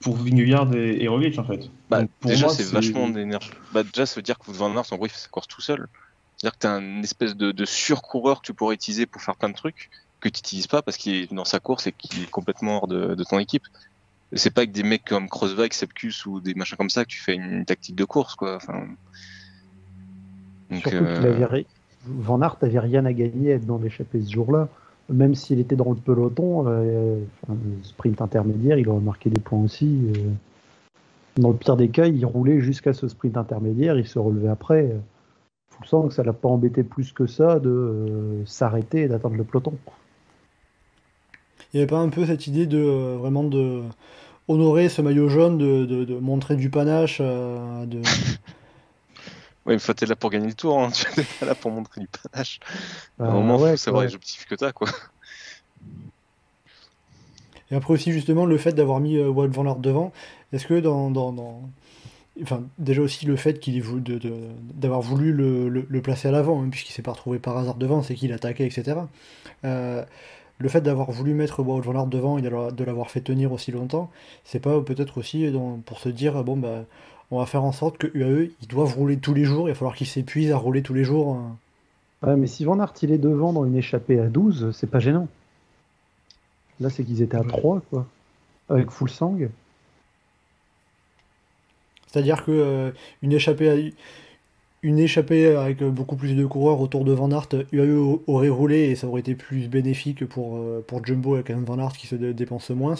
pour 0.00 0.16
Vingegaard 0.16 0.74
et, 0.74 1.02
et 1.02 1.08
Roglic, 1.08 1.38
en 1.38 1.44
fait. 1.44 1.70
Bah, 1.90 2.00
Donc, 2.02 2.10
pour 2.20 2.30
déjà, 2.30 2.46
moi, 2.46 2.54
c'est 2.54 2.64
vachement 2.64 3.08
d'énergie. 3.08 3.50
Bah, 3.72 3.82
déjà, 3.82 4.06
ça 4.06 4.14
veut 4.16 4.22
dire 4.22 4.38
que 4.38 4.50
Van 4.50 4.74
Aert, 4.76 4.92
en 4.92 4.96
gros, 4.96 5.06
il 5.06 5.10
fait 5.10 5.18
sa 5.18 5.28
course 5.28 5.48
tout 5.48 5.60
seul. 5.60 5.86
C'est-à-dire 6.36 6.54
que 6.54 6.58
t'as 6.60 6.80
une 6.80 7.02
espèce 7.02 7.34
de, 7.34 7.50
de 7.50 7.64
surcoureur 7.64 8.40
que 8.40 8.46
tu 8.46 8.54
pourrais 8.54 8.76
utiliser 8.76 9.06
pour 9.06 9.20
faire 9.22 9.34
plein 9.36 9.48
de 9.48 9.54
trucs 9.54 9.90
que 10.20 10.28
tu 10.28 10.38
n'utilises 10.38 10.66
pas 10.68 10.82
parce 10.82 10.96
qu'il 10.96 11.14
est 11.14 11.32
dans 11.32 11.44
sa 11.44 11.58
course 11.60 11.86
et 11.88 11.92
qu'il 11.92 12.22
est 12.22 12.30
complètement 12.30 12.78
hors 12.78 12.88
de, 12.88 13.14
de 13.14 13.24
ton 13.24 13.38
équipe. 13.40 13.64
C'est 14.32 14.50
pas 14.50 14.60
avec 14.60 14.72
des 14.72 14.82
mecs 14.82 15.04
comme 15.04 15.28
Crossback, 15.28 15.74
Sepkus 15.74 16.26
ou 16.26 16.40
des 16.40 16.54
machins 16.54 16.76
comme 16.76 16.90
ça 16.90 17.04
que 17.04 17.10
tu 17.10 17.20
fais 17.20 17.34
une 17.34 17.64
tactique 17.64 17.96
de 17.96 18.04
course, 18.04 18.34
quoi. 18.34 18.56
Enfin... 18.56 18.86
Donc, 20.70 20.82
Surtout 20.82 20.96
euh, 21.04 21.16
qu'il 21.32 21.44
avait 21.44 21.66
Van 22.08 22.40
Aert 22.42 22.56
avait 22.62 22.78
rien 22.78 23.04
à 23.04 23.12
gagner 23.12 23.52
à 23.52 23.56
être 23.56 23.66
dans 23.66 23.78
l'échappée 23.78 24.20
ce 24.20 24.32
jour-là. 24.32 24.68
Même 25.10 25.34
s'il 25.34 25.58
était 25.58 25.76
dans 25.76 25.90
le 25.90 25.96
peloton, 25.96 26.64
euh, 26.66 27.18
enfin, 27.42 27.56
sprint 27.82 28.20
intermédiaire, 28.20 28.78
il 28.78 28.88
aurait 28.88 29.00
marqué 29.00 29.30
des 29.30 29.40
points 29.40 29.60
aussi. 29.60 30.10
euh. 30.16 30.30
Dans 31.36 31.50
le 31.50 31.56
pire 31.56 31.76
des 31.76 31.88
cas, 31.88 32.06
il 32.06 32.26
roulait 32.26 32.60
jusqu'à 32.60 32.92
ce 32.92 33.08
sprint 33.08 33.36
intermédiaire, 33.36 33.98
il 33.98 34.06
se 34.06 34.18
relevait 34.18 34.48
après. 34.48 34.94
Faut 35.70 35.78
le 35.82 35.86
sens 35.88 36.08
que 36.08 36.14
ça 36.14 36.24
l'a 36.24 36.32
pas 36.32 36.48
embêté 36.48 36.82
plus 36.82 37.12
que 37.12 37.26
ça 37.26 37.58
de 37.58 37.70
euh, 37.70 38.44
s'arrêter 38.44 39.02
et 39.02 39.08
d'attendre 39.08 39.36
le 39.36 39.44
peloton. 39.44 39.74
Il 41.72 41.76
n'y 41.76 41.80
avait 41.80 41.90
pas 41.90 42.00
un 42.00 42.08
peu 42.08 42.26
cette 42.26 42.46
idée 42.46 42.66
de 42.66 42.78
euh, 42.78 43.16
vraiment 43.18 43.44
de 43.44 43.82
honorer 44.48 44.88
ce 44.88 45.00
maillot 45.02 45.28
jaune, 45.28 45.58
de, 45.58 45.84
de- 45.84 46.18
montrer 46.18 46.56
du 46.56 46.70
panache, 46.70 47.20
de... 47.20 48.00
Ouais, 49.68 49.76
mais 49.76 49.94
t'es 49.94 50.06
là 50.06 50.16
pour 50.16 50.30
gagner 50.30 50.46
le 50.48 50.54
tour, 50.54 50.80
hein. 50.82 50.90
tu 50.92 51.04
pas 51.38 51.46
là 51.46 51.54
pour 51.54 51.70
montrer 51.70 52.00
du 52.00 52.08
panache. 52.08 52.58
À 53.20 53.24
un 53.24 53.28
Euh, 53.28 53.32
moment, 53.32 53.58
ouais, 53.58 53.72
faut 53.72 53.76
savoir 53.76 54.02
les 54.04 54.14
objectifs 54.14 54.46
que 54.46 54.54
t'as, 54.54 54.72
quoi. 54.72 54.88
Et 57.70 57.74
après 57.74 57.92
aussi 57.92 58.12
justement 58.12 58.46
le 58.46 58.56
fait 58.56 58.72
d'avoir 58.72 58.98
mis 59.00 59.16
euh, 59.18 59.28
Wout 59.28 59.48
van 59.52 59.66
Aert 59.66 59.76
devant, 59.76 60.12
est-ce 60.52 60.66
que 60.66 60.80
dans, 60.80 61.10
dans, 61.10 61.32
dans- 61.32 61.68
Enfin, 62.40 62.62
déjà 62.78 63.02
aussi 63.02 63.26
le 63.26 63.34
fait 63.34 63.58
qu'il 63.58 63.82
d'avoir 64.74 65.00
voulu 65.02 65.32
le, 65.32 65.68
le- 65.68 65.84
le 65.88 66.02
placer 66.02 66.28
à 66.28 66.30
l'avant, 66.30 66.62
hein, 66.62 66.68
puisqu'il 66.70 66.92
s'est 66.92 67.02
pas 67.02 67.10
retrouvé 67.10 67.40
par 67.40 67.58
hasard 67.58 67.74
devant, 67.74 68.02
c'est 68.02 68.14
qu'il 68.14 68.32
attaquait, 68.32 68.64
etc. 68.64 69.00
Euh, 69.64 70.04
le 70.58 70.68
fait 70.68 70.80
d'avoir 70.80 71.10
voulu 71.10 71.34
mettre 71.34 71.62
Wout 71.64 71.80
van 71.82 71.94
Aert 71.94 72.06
devant 72.06 72.38
et 72.38 72.42
de 72.42 72.48
l'avoir- 72.48 72.72
de 72.72 72.84
l'avoir 72.84 73.10
fait 73.10 73.20
tenir 73.20 73.52
aussi 73.52 73.72
longtemps, 73.72 74.08
c'est 74.44 74.60
pas 74.60 74.80
peut-être 74.80 75.18
aussi 75.18 75.50
dans- 75.50 75.78
pour 75.84 75.98
se 75.98 76.08
dire, 76.08 76.42
bon 76.44 76.56
bah, 76.56 76.84
on 77.30 77.38
va 77.38 77.46
faire 77.46 77.64
en 77.64 77.72
sorte 77.72 77.98
que 77.98 78.06
UAE, 78.16 78.50
ils 78.62 78.68
doivent 78.68 78.94
rouler 78.94 79.18
tous 79.18 79.34
les 79.34 79.44
jours, 79.44 79.68
il 79.68 79.72
va 79.72 79.74
falloir 79.74 79.96
qu'ils 79.96 80.06
s'épuisent 80.06 80.50
à 80.52 80.56
rouler 80.56 80.82
tous 80.82 80.94
les 80.94 81.04
jours. 81.04 81.34
hein. 81.36 81.56
Ouais, 82.26 82.36
mais 82.36 82.46
si 82.48 82.64
Van 82.64 82.80
Aert 82.80 82.94
il 83.02 83.12
est 83.12 83.18
devant 83.18 83.52
dans 83.52 83.64
une 83.64 83.76
échappée 83.76 84.18
à 84.18 84.26
12, 84.26 84.70
c'est 84.72 84.90
pas 84.90 84.98
gênant. 84.98 85.28
Là, 86.80 86.90
c'est 86.90 87.04
qu'ils 87.04 87.22
étaient 87.22 87.36
à 87.36 87.40
Ouais. 87.42 87.46
3, 87.48 87.80
quoi. 87.90 88.06
Avec 88.68 88.90
full 88.90 89.08
sang. 89.10 89.36
C'est-à-dire 92.06 92.44
que 92.44 92.50
euh, 92.50 92.90
une 93.22 93.32
échappée, 93.32 93.68
à- 93.70 93.90
une 94.82 94.98
échappée 94.98 95.54
avec 95.56 95.82
euh, 95.82 95.90
beaucoup 95.90 96.16
plus 96.16 96.34
de 96.34 96.46
coureurs 96.46 96.80
autour 96.80 97.04
de 97.04 97.12
Van 97.12 97.30
Aert, 97.30 97.48
UAE 97.72 97.96
au- 97.98 98.22
aurait 98.26 98.48
roulé 98.48 98.90
et 98.90 98.96
ça 98.96 99.06
aurait 99.06 99.20
été 99.20 99.34
plus 99.34 99.68
bénéfique 99.68 100.26
pour, 100.26 100.56
euh, 100.56 100.84
pour 100.86 101.04
Jumbo 101.04 101.34
avec 101.34 101.50
un 101.50 101.60
Van 101.60 101.78
Aert 101.78 101.92
qui 101.92 102.06
se 102.06 102.14
dé- 102.16 102.32
dépense 102.34 102.70
moins. 102.70 102.94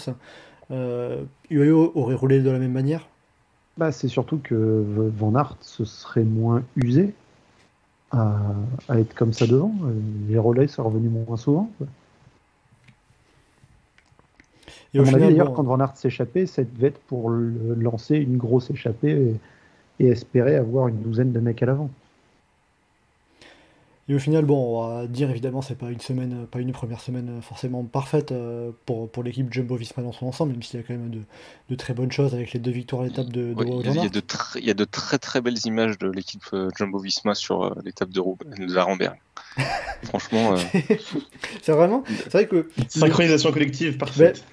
Euh, 0.70 1.22
UAE 1.50 1.72
aurait 1.94 2.14
roulé 2.14 2.40
de 2.40 2.50
la 2.50 2.58
même 2.58 2.72
manière. 2.72 3.08
Bah, 3.78 3.92
c'est 3.92 4.08
surtout 4.08 4.38
que 4.38 4.84
Van 5.16 5.34
Aert 5.36 5.56
se 5.60 5.84
serait 5.84 6.24
moins 6.24 6.64
usé 6.76 7.14
à, 8.10 8.36
à 8.88 8.98
être 8.98 9.14
comme 9.14 9.32
ça 9.32 9.46
devant. 9.46 9.72
Euh, 9.84 9.92
Les 10.28 10.36
relais 10.36 10.66
sont 10.66 10.82
revenus 10.82 11.10
moins 11.10 11.36
souvent. 11.36 11.70
quoi. 11.78 11.86
Et 14.94 14.98
à 14.98 15.02
au 15.02 15.04
mon 15.04 15.10
avis, 15.14 15.16
final, 15.26 15.30
d'ailleurs, 15.30 15.52
quand 15.52 15.62
Van 15.62 15.78
Aert 15.78 15.96
s'échappait, 15.96 16.46
ça 16.46 16.64
devait 16.64 16.88
être 16.88 17.00
pour 17.02 17.30
lancer 17.30 18.16
une 18.16 18.36
grosse 18.36 18.68
échappée 18.70 19.36
et, 20.00 20.04
et 20.04 20.08
espérer 20.08 20.56
avoir 20.56 20.88
une 20.88 21.00
douzaine 21.00 21.30
de 21.30 21.38
mecs 21.40 21.62
à 21.62 21.66
l'avant. 21.66 21.90
Et 24.08 24.14
au 24.14 24.18
final, 24.18 24.44
bon, 24.46 24.78
on 24.80 24.88
va 24.88 25.06
dire 25.06 25.28
évidemment, 25.30 25.60
c'est 25.60 25.76
pas 25.76 25.90
une 25.90 26.00
semaine, 26.00 26.46
pas 26.46 26.60
une 26.60 26.72
première 26.72 27.00
semaine 27.00 27.42
forcément 27.42 27.84
parfaite 27.84 28.32
euh, 28.32 28.70
pour, 28.86 29.10
pour 29.10 29.22
l'équipe 29.22 29.52
Jumbo 29.52 29.76
Visma 29.76 30.02
dans 30.02 30.12
son 30.12 30.26
ensemble, 30.26 30.52
même 30.52 30.62
s'il 30.62 30.80
y 30.80 30.82
a 30.82 30.86
quand 30.86 30.94
même 30.94 31.10
de, 31.10 31.20
de 31.68 31.74
très 31.74 31.92
bonnes 31.92 32.10
choses 32.10 32.32
avec 32.34 32.52
les 32.54 32.60
deux 32.60 32.70
victoires 32.70 33.02
à 33.02 33.04
l'étape 33.04 33.28
de, 33.28 33.52
de 33.52 33.64
il, 33.64 33.84
y 33.84 33.88
a, 33.88 33.92
van 33.92 33.94
il 33.94 34.00
y 34.00 34.06
a 34.06 34.08
Aert. 34.08 34.10
de 34.10 34.20
très, 34.20 34.60
il 34.60 34.66
y 34.66 34.70
a 34.70 34.74
de 34.74 34.84
très 34.84 35.18
très 35.18 35.42
belles 35.42 35.58
images 35.66 35.98
de 35.98 36.08
l'équipe 36.10 36.42
euh, 36.54 36.70
Jumbo 36.76 36.98
Visma 36.98 37.34
sur 37.34 37.64
euh, 37.64 37.74
l'étape 37.84 38.08
de, 38.10 38.20
Roub- 38.20 38.42
de 38.58 38.76
Arenberg. 38.76 39.18
Franchement, 40.04 40.54
euh, 40.54 40.56
C'est 41.62 41.72
vraiment, 41.72 42.04
c'est 42.06 42.32
vrai 42.32 42.46
que 42.46 42.68
Synchronisation 42.88 43.52
collective 43.52 43.96
parfaite. 43.96 44.44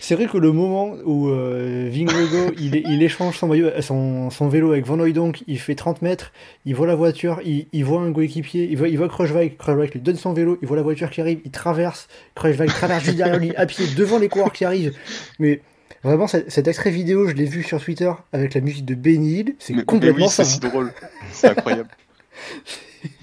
c'est 0.00 0.14
vrai 0.14 0.26
que 0.26 0.38
le 0.38 0.52
moment 0.52 0.96
où 1.04 1.28
euh, 1.28 1.90
Vingegaard 1.92 2.52
il, 2.58 2.76
il 2.76 3.02
échange 3.02 3.36
son, 3.36 3.48
maillot, 3.48 3.70
son, 3.80 4.30
son 4.30 4.48
vélo 4.48 4.72
avec 4.72 4.86
Van 4.86 4.98
Hooydonk, 4.98 5.44
il 5.46 5.58
fait 5.58 5.74
30 5.74 6.02
mètres, 6.02 6.32
il 6.64 6.74
voit 6.74 6.86
la 6.86 6.94
voiture, 6.94 7.40
il, 7.44 7.66
il 7.72 7.84
voit 7.84 8.00
un 8.00 8.12
coéquipier, 8.12 8.68
il 8.70 8.76
voit, 8.76 8.88
il 8.88 8.96
voit 8.96 9.08
Kruijswijk 9.08 9.58
lui 9.92 10.00
donne 10.00 10.16
son 10.16 10.32
vélo, 10.32 10.58
il 10.62 10.68
voit 10.68 10.76
la 10.76 10.82
voiture 10.82 11.10
qui 11.10 11.20
arrive, 11.20 11.40
il 11.44 11.50
traverse, 11.50 12.08
Kruijswijk 12.34 12.70
traverse 12.72 13.04
juste 13.04 13.16
derrière 13.16 13.38
lui 13.38 13.54
à 13.56 13.66
pied 13.66 13.86
devant 13.96 14.18
les 14.18 14.28
coureurs 14.28 14.52
qui 14.52 14.64
arrivent. 14.64 14.94
Mais 15.38 15.60
vraiment, 16.02 16.26
cet, 16.26 16.50
cet 16.50 16.66
extrait 16.66 16.90
vidéo, 16.90 17.28
je 17.28 17.34
l'ai 17.34 17.44
vu 17.44 17.62
sur 17.62 17.82
Twitter 17.82 18.10
avec 18.32 18.54
la 18.54 18.60
musique 18.60 18.84
de 18.84 18.94
Benny 18.94 19.40
Hill, 19.40 19.54
c'est 19.58 19.84
complètement 19.84 20.26
oui, 20.26 20.30
ça. 20.30 20.44
c'est 20.44 20.54
si 20.54 20.60
drôle. 20.60 20.92
C'est 21.32 21.48
incroyable. 21.48 21.88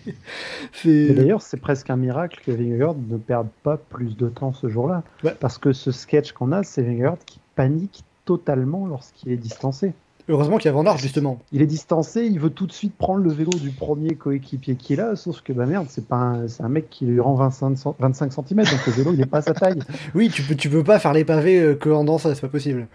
d'ailleurs, 0.86 1.42
c'est 1.42 1.58
presque 1.58 1.90
un 1.90 1.96
miracle 1.96 2.42
que 2.46 2.52
Vingegaard 2.52 2.96
ne 3.10 3.18
perde 3.18 3.48
pas 3.64 3.78
plus 3.78 4.18
de 4.18 4.28
temps 4.30 4.54
ce 4.54 4.70
jour-là. 4.70 5.04
Ouais. 5.24 5.36
Parce 5.40 5.58
que 5.58 5.74
ce 5.74 5.92
sketch 5.92 6.32
qu'on 6.32 6.52
a, 6.52 6.64
c'est 6.64 6.82
Vingegaard 6.82 7.18
qui 7.26 7.40
panique 7.56 8.04
totalement 8.26 8.86
lorsqu'il 8.86 9.32
est 9.32 9.38
distancé. 9.38 9.94
Heureusement 10.30 10.58
qu'il 10.58 10.68
y 10.68 10.70
a 10.70 10.74
Van 10.74 10.86
Aert, 10.86 10.98
justement. 10.98 11.40
Il 11.52 11.62
est 11.62 11.68
distancé, 11.68 12.26
il 12.26 12.40
veut 12.40 12.52
tout 12.52 12.68
de 12.68 12.72
suite 12.72 12.96
prendre 12.96 13.24
le 13.24 13.32
vélo 13.32 13.52
du 13.60 13.72
premier 13.72 14.16
coéquipier 14.16 14.76
qu'il 14.76 15.02
a, 15.02 15.16
sauf 15.16 15.42
que 15.42 15.52
bah 15.52 15.66
merde, 15.66 15.88
c'est 15.90 16.08
pas 16.08 16.38
un, 16.60 16.70
mec 16.70 16.90
qui 16.90 17.06
lui 17.06 17.20
rend 17.20 17.36
25, 17.36 17.78
cent- 17.78 17.96
25 18.00 18.32
cm, 18.32 18.58
donc 18.64 18.86
le 18.86 18.92
vélo 18.94 19.14
il 19.14 19.22
est 19.22 19.26
pas 19.26 19.40
à 19.40 19.42
sa 19.42 19.54
taille. 19.54 19.80
Oui, 20.16 20.30
tu 20.30 20.44
peux, 20.44 20.56
tu 20.56 20.70
peux 20.70 20.84
pas 20.84 21.00
faire 21.00 21.14
les 21.14 21.26
pavés 21.26 21.60
euh, 21.60 21.76
que 21.76 21.90
en 21.90 22.04
danse, 22.04 22.24
c'est 22.24 22.40
pas 22.42 22.48
possible. 22.48 22.88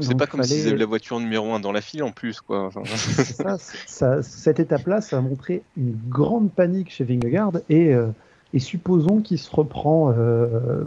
C'est 0.00 0.16
pas 0.18 0.26
comme 0.26 0.42
fallait- 0.42 0.54
s'ils 0.54 0.68
avaient 0.68 0.78
la 0.78 0.86
voiture 0.86 1.20
numéro 1.20 1.52
1 1.52 1.60
dans 1.60 1.70
la 1.72 1.80
file 1.80 2.02
en 2.02 2.10
plus, 2.10 2.40
quoi. 2.40 2.66
Enfin, 2.66 2.82
C'est 2.84 3.34
ça, 3.34 3.56
c'est- 3.58 3.88
ça- 3.88 4.22
cette 4.22 4.58
étape-là, 4.58 5.00
ça 5.00 5.18
a 5.18 5.20
montré 5.20 5.62
une 5.76 5.96
grande 6.08 6.50
panique 6.50 6.90
chez 6.90 7.04
Vingegaard 7.04 7.52
et, 7.68 7.94
euh, 7.94 8.08
et 8.52 8.58
supposons 8.58 9.20
qu'il 9.20 9.38
se 9.38 9.54
reprend 9.54 10.12
euh, 10.16 10.82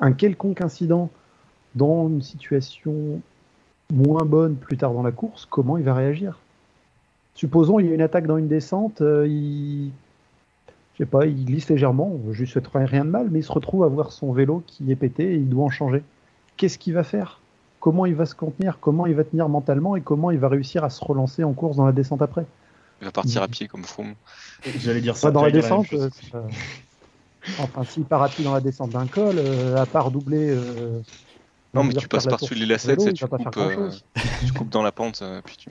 un 0.00 0.12
quelconque 0.12 0.60
incident 0.62 1.10
dans 1.74 2.08
une 2.08 2.22
situation 2.22 3.20
moins 3.92 4.24
bonne 4.24 4.56
plus 4.56 4.76
tard 4.76 4.92
dans 4.92 5.02
la 5.02 5.12
course, 5.12 5.46
comment 5.50 5.76
il 5.76 5.84
va 5.84 5.94
réagir? 5.94 6.38
Supposons 7.34 7.78
il 7.80 7.86
y 7.86 7.90
a 7.90 7.94
une 7.94 8.00
attaque 8.02 8.26
dans 8.26 8.36
une 8.38 8.48
descente, 8.48 9.00
euh, 9.02 9.26
il 9.28 9.90
je 10.94 11.04
sais 11.04 11.06
pas, 11.06 11.26
il 11.26 11.44
glisse 11.44 11.68
légèrement, 11.68 12.18
je 12.32 12.40
lui 12.40 12.48
souhaite 12.48 12.66
rien 12.74 13.04
de 13.04 13.10
mal, 13.10 13.28
mais 13.30 13.38
il 13.40 13.44
se 13.44 13.52
retrouve 13.52 13.84
à 13.84 13.86
voir 13.88 14.10
son 14.10 14.32
vélo 14.32 14.64
qui 14.66 14.90
est 14.90 14.96
pété 14.96 15.34
et 15.34 15.36
il 15.36 15.48
doit 15.48 15.64
en 15.64 15.70
changer. 15.70 16.02
Qu'est-ce 16.56 16.76
qu'il 16.78 16.94
va 16.94 17.04
faire? 17.04 17.40
Comment 17.88 18.04
il 18.04 18.14
va 18.14 18.26
se 18.26 18.34
contenir 18.34 18.78
Comment 18.82 19.06
il 19.06 19.14
va 19.14 19.24
tenir 19.24 19.48
mentalement 19.48 19.96
et 19.96 20.02
comment 20.02 20.30
il 20.30 20.38
va 20.38 20.48
réussir 20.50 20.84
à 20.84 20.90
se 20.90 21.02
relancer 21.02 21.42
en 21.42 21.54
course 21.54 21.78
dans 21.78 21.86
la 21.86 21.92
descente 21.92 22.20
après 22.20 22.44
il 23.00 23.06
va 23.06 23.12
partir 23.12 23.42
à 23.42 23.48
pied 23.48 23.66
comme 23.66 23.82
Froome. 23.82 24.12
J'allais 24.78 25.00
dire 25.00 25.16
ça. 25.16 25.28
Pas 25.28 25.32
dans 25.32 25.42
la 25.42 25.50
descente. 25.50 25.86
euh, 25.94 26.10
ça- 26.30 26.44
Enfin, 27.58 27.84
s'il 27.84 28.04
part 28.04 28.22
à 28.22 28.28
pied 28.28 28.44
dans 28.44 28.52
la 28.52 28.60
descente 28.60 28.90
d'un 28.90 29.06
col, 29.06 29.36
euh, 29.38 29.80
à 29.80 29.86
part 29.86 30.10
doubler. 30.10 30.50
euh, 30.50 31.00
Non, 31.72 31.80
on 31.80 31.84
mais 31.84 31.94
tu 31.94 32.08
passes 32.08 32.26
par-dessus 32.26 32.54
les 32.56 32.66
lacets, 32.66 32.94
vélo, 32.96 33.10
tu 33.12 33.26
coupes, 33.26 33.56
euh, 33.56 33.90
tu 34.44 34.52
coupes 34.52 34.68
dans 34.68 34.82
la 34.82 34.92
pente, 34.92 35.22
euh, 35.22 35.40
puis 35.42 35.56
tu... 35.56 35.70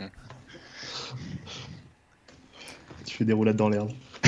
Tu 3.05 3.15
fais 3.17 3.25
des 3.25 3.33
roulades 3.33 3.57
dans 3.57 3.69
l'herbe. 3.69 3.91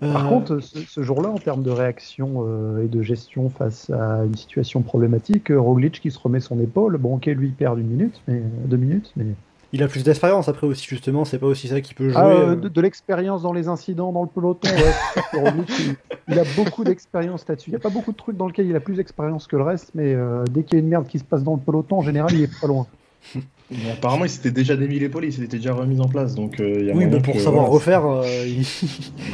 Par 0.00 0.26
Euh, 0.26 0.28
contre, 0.28 0.60
ce, 0.60 0.78
ce 0.80 1.02
jour-là, 1.02 1.28
en 1.28 1.38
termes 1.38 1.62
de 1.62 1.70
réaction 1.70 2.44
euh, 2.46 2.84
et 2.84 2.88
de 2.88 3.02
gestion 3.02 3.50
face 3.50 3.90
à 3.90 4.24
une 4.24 4.36
situation 4.36 4.82
problématique, 4.82 5.50
euh, 5.50 5.60
Roglic 5.60 6.00
qui 6.00 6.10
se 6.10 6.18
remet 6.18 6.40
son 6.40 6.58
épaule, 6.60 6.96
bon, 6.98 7.16
ok, 7.16 7.26
lui 7.26 7.48
il 7.48 7.54
perd 7.54 7.78
une 7.78 7.86
minute, 7.88 8.20
mais 8.26 8.42
deux 8.64 8.76
minutes, 8.78 9.12
mais 9.16 9.26
il 9.72 9.82
a 9.84 9.88
plus 9.88 10.02
d'expérience 10.02 10.48
après 10.48 10.66
aussi, 10.66 10.84
justement, 10.84 11.24
c'est 11.24 11.38
pas 11.38 11.46
aussi 11.46 11.68
ça 11.68 11.80
qui 11.80 11.94
peut 11.94 12.08
jouer. 12.08 12.18
Ah, 12.20 12.26
euh, 12.26 12.50
euh. 12.50 12.56
de, 12.56 12.68
de 12.68 12.80
l'expérience 12.80 13.42
dans 13.42 13.52
les 13.52 13.68
incidents 13.68 14.10
dans 14.10 14.22
le 14.22 14.28
peloton, 14.28 14.68
ouais. 14.68 15.40
Roglic, 15.40 15.70
il, 15.78 15.96
il 16.28 16.38
a 16.40 16.44
beaucoup 16.56 16.82
d'expérience 16.82 17.46
là-dessus. 17.46 17.70
Il 17.70 17.74
n'y 17.74 17.76
a 17.76 17.80
pas 17.80 17.90
beaucoup 17.90 18.10
de 18.10 18.16
trucs 18.16 18.36
dans 18.36 18.48
lesquels 18.48 18.66
il 18.66 18.74
a 18.74 18.80
plus 18.80 18.96
d'expérience 18.96 19.46
que 19.46 19.56
le 19.56 19.62
reste, 19.62 19.92
mais 19.94 20.12
euh, 20.14 20.42
dès 20.50 20.64
qu'il 20.64 20.78
y 20.78 20.80
a 20.80 20.82
une 20.82 20.88
merde 20.88 21.06
qui 21.06 21.18
se 21.20 21.24
passe 21.24 21.44
dans 21.44 21.54
le 21.54 21.60
peloton, 21.60 21.98
en 21.98 22.02
général, 22.02 22.32
il 22.32 22.42
est 22.42 22.60
pas 22.60 22.66
loin. 22.66 22.86
Mais 23.70 23.90
apparemment, 23.92 24.24
il 24.24 24.30
s'était 24.30 24.50
déjà 24.50 24.76
démis 24.76 24.98
l'épaule, 24.98 25.24
il 25.26 25.32
s'était 25.32 25.58
déjà 25.58 25.72
remis 25.72 26.00
en 26.00 26.08
place. 26.08 26.34
Donc, 26.34 26.58
euh, 26.60 26.76
il 26.80 26.86
y 26.86 26.90
a 26.90 26.94
Oui, 26.94 27.06
mais 27.06 27.20
pour 27.20 27.34
que- 27.34 27.40
savoir 27.40 27.66
refaire, 27.68 28.04
euh, 28.04 28.24
il, 28.46 28.66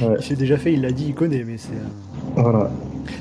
Ouais. 0.07 0.20
s'est 0.20 0.37
déjà 0.37 0.57
fait, 0.59 0.72
il 0.74 0.82
l'a 0.82 0.91
dit, 0.93 1.07
il 1.09 1.14
connaît, 1.14 1.43
mais 1.45 1.57
c'est. 1.57 1.72
euh, 1.72 2.41
Voilà. 2.43 2.70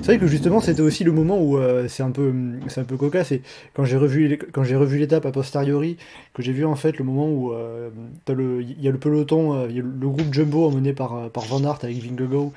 C'est 0.01 0.05
vrai 0.07 0.17
que 0.17 0.27
justement, 0.27 0.59
c'était 0.59 0.81
aussi 0.81 1.03
le 1.03 1.11
moment 1.11 1.39
où 1.41 1.57
c'est 1.87 2.01
un 2.03 2.09
peu, 2.11 2.33
c'est 2.67 2.81
un 2.81 2.85
peu 2.85 2.97
cocasse. 2.97 3.31
Et 3.31 3.41
quand 3.75 3.85
j'ai 3.85 3.97
revu, 3.97 4.27
les- 4.27 4.37
quand 4.37 4.63
j'ai 4.63 4.75
revu 4.75 4.97
l'étape 4.97 5.25
a 5.25 5.31
posteriori, 5.31 5.95
que 6.33 6.41
j'ai 6.41 6.51
vu 6.51 6.65
en 6.65 6.75
fait 6.75 6.97
le 6.97 7.05
moment 7.05 7.29
où 7.29 7.53
il 8.27 8.81
y 8.83 8.87
a 8.87 8.91
le 8.91 8.97
peloton, 8.97 9.67
y 9.69 9.79
a 9.79 9.81
le, 9.81 9.89
le 9.99 10.07
groupe 10.09 10.33
Jumbo 10.33 10.65
emmené 10.67 10.91
par 10.93 11.29
par 11.29 11.45
Van 11.45 11.63
Aert 11.63 11.79
avec 11.83 11.97
Vingegaard 11.97 12.49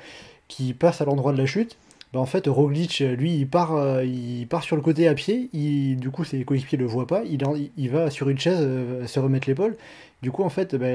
qui 0.47 0.73
passe 0.73 1.01
à 1.01 1.05
l'endroit 1.05 1.31
de 1.31 1.37
la 1.37 1.45
chute. 1.45 1.77
Bah, 2.13 2.19
en 2.19 2.25
fait, 2.25 2.47
Roglic, 2.47 3.01
euh, 3.01 3.15
lui, 3.15 3.35
il 3.35 3.47
part, 3.47 3.75
euh, 3.75 4.03
il 4.03 4.47
part 4.47 4.63
sur 4.63 4.75
le 4.75 4.81
côté 4.81 5.07
à 5.07 5.13
pied. 5.13 5.49
Il, 5.53 5.97
du 5.97 6.09
coup, 6.09 6.23
ses 6.23 6.43
coéquipiers 6.43 6.77
le 6.77 6.85
voient 6.85 7.05
pas. 7.05 7.23
Il, 7.25 7.43
il 7.77 7.89
va 7.89 8.09
sur 8.09 8.29
une 8.29 8.39
chaise 8.39 8.57
euh, 8.61 9.05
se 9.05 9.19
remettre 9.19 9.47
l'épaule. 9.47 9.77
Du 10.23 10.31
coup, 10.31 10.43
en 10.43 10.49
fait, 10.49 10.75
bah, 10.75 10.87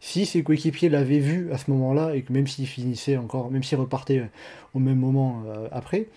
si 0.00 0.26
ses 0.26 0.42
coéquipiers 0.42 0.88
l'avaient 0.88 1.20
vu 1.20 1.52
à 1.52 1.58
ce 1.58 1.70
moment-là 1.70 2.14
et 2.16 2.22
que 2.22 2.32
même 2.32 2.46
s'il 2.48 2.66
finissait 2.66 3.16
encore, 3.16 3.50
même 3.50 3.62
s'il 3.62 3.78
repartait 3.78 4.28
au 4.74 4.78
même 4.78 4.98
moment 4.98 5.42
après, 5.70 6.08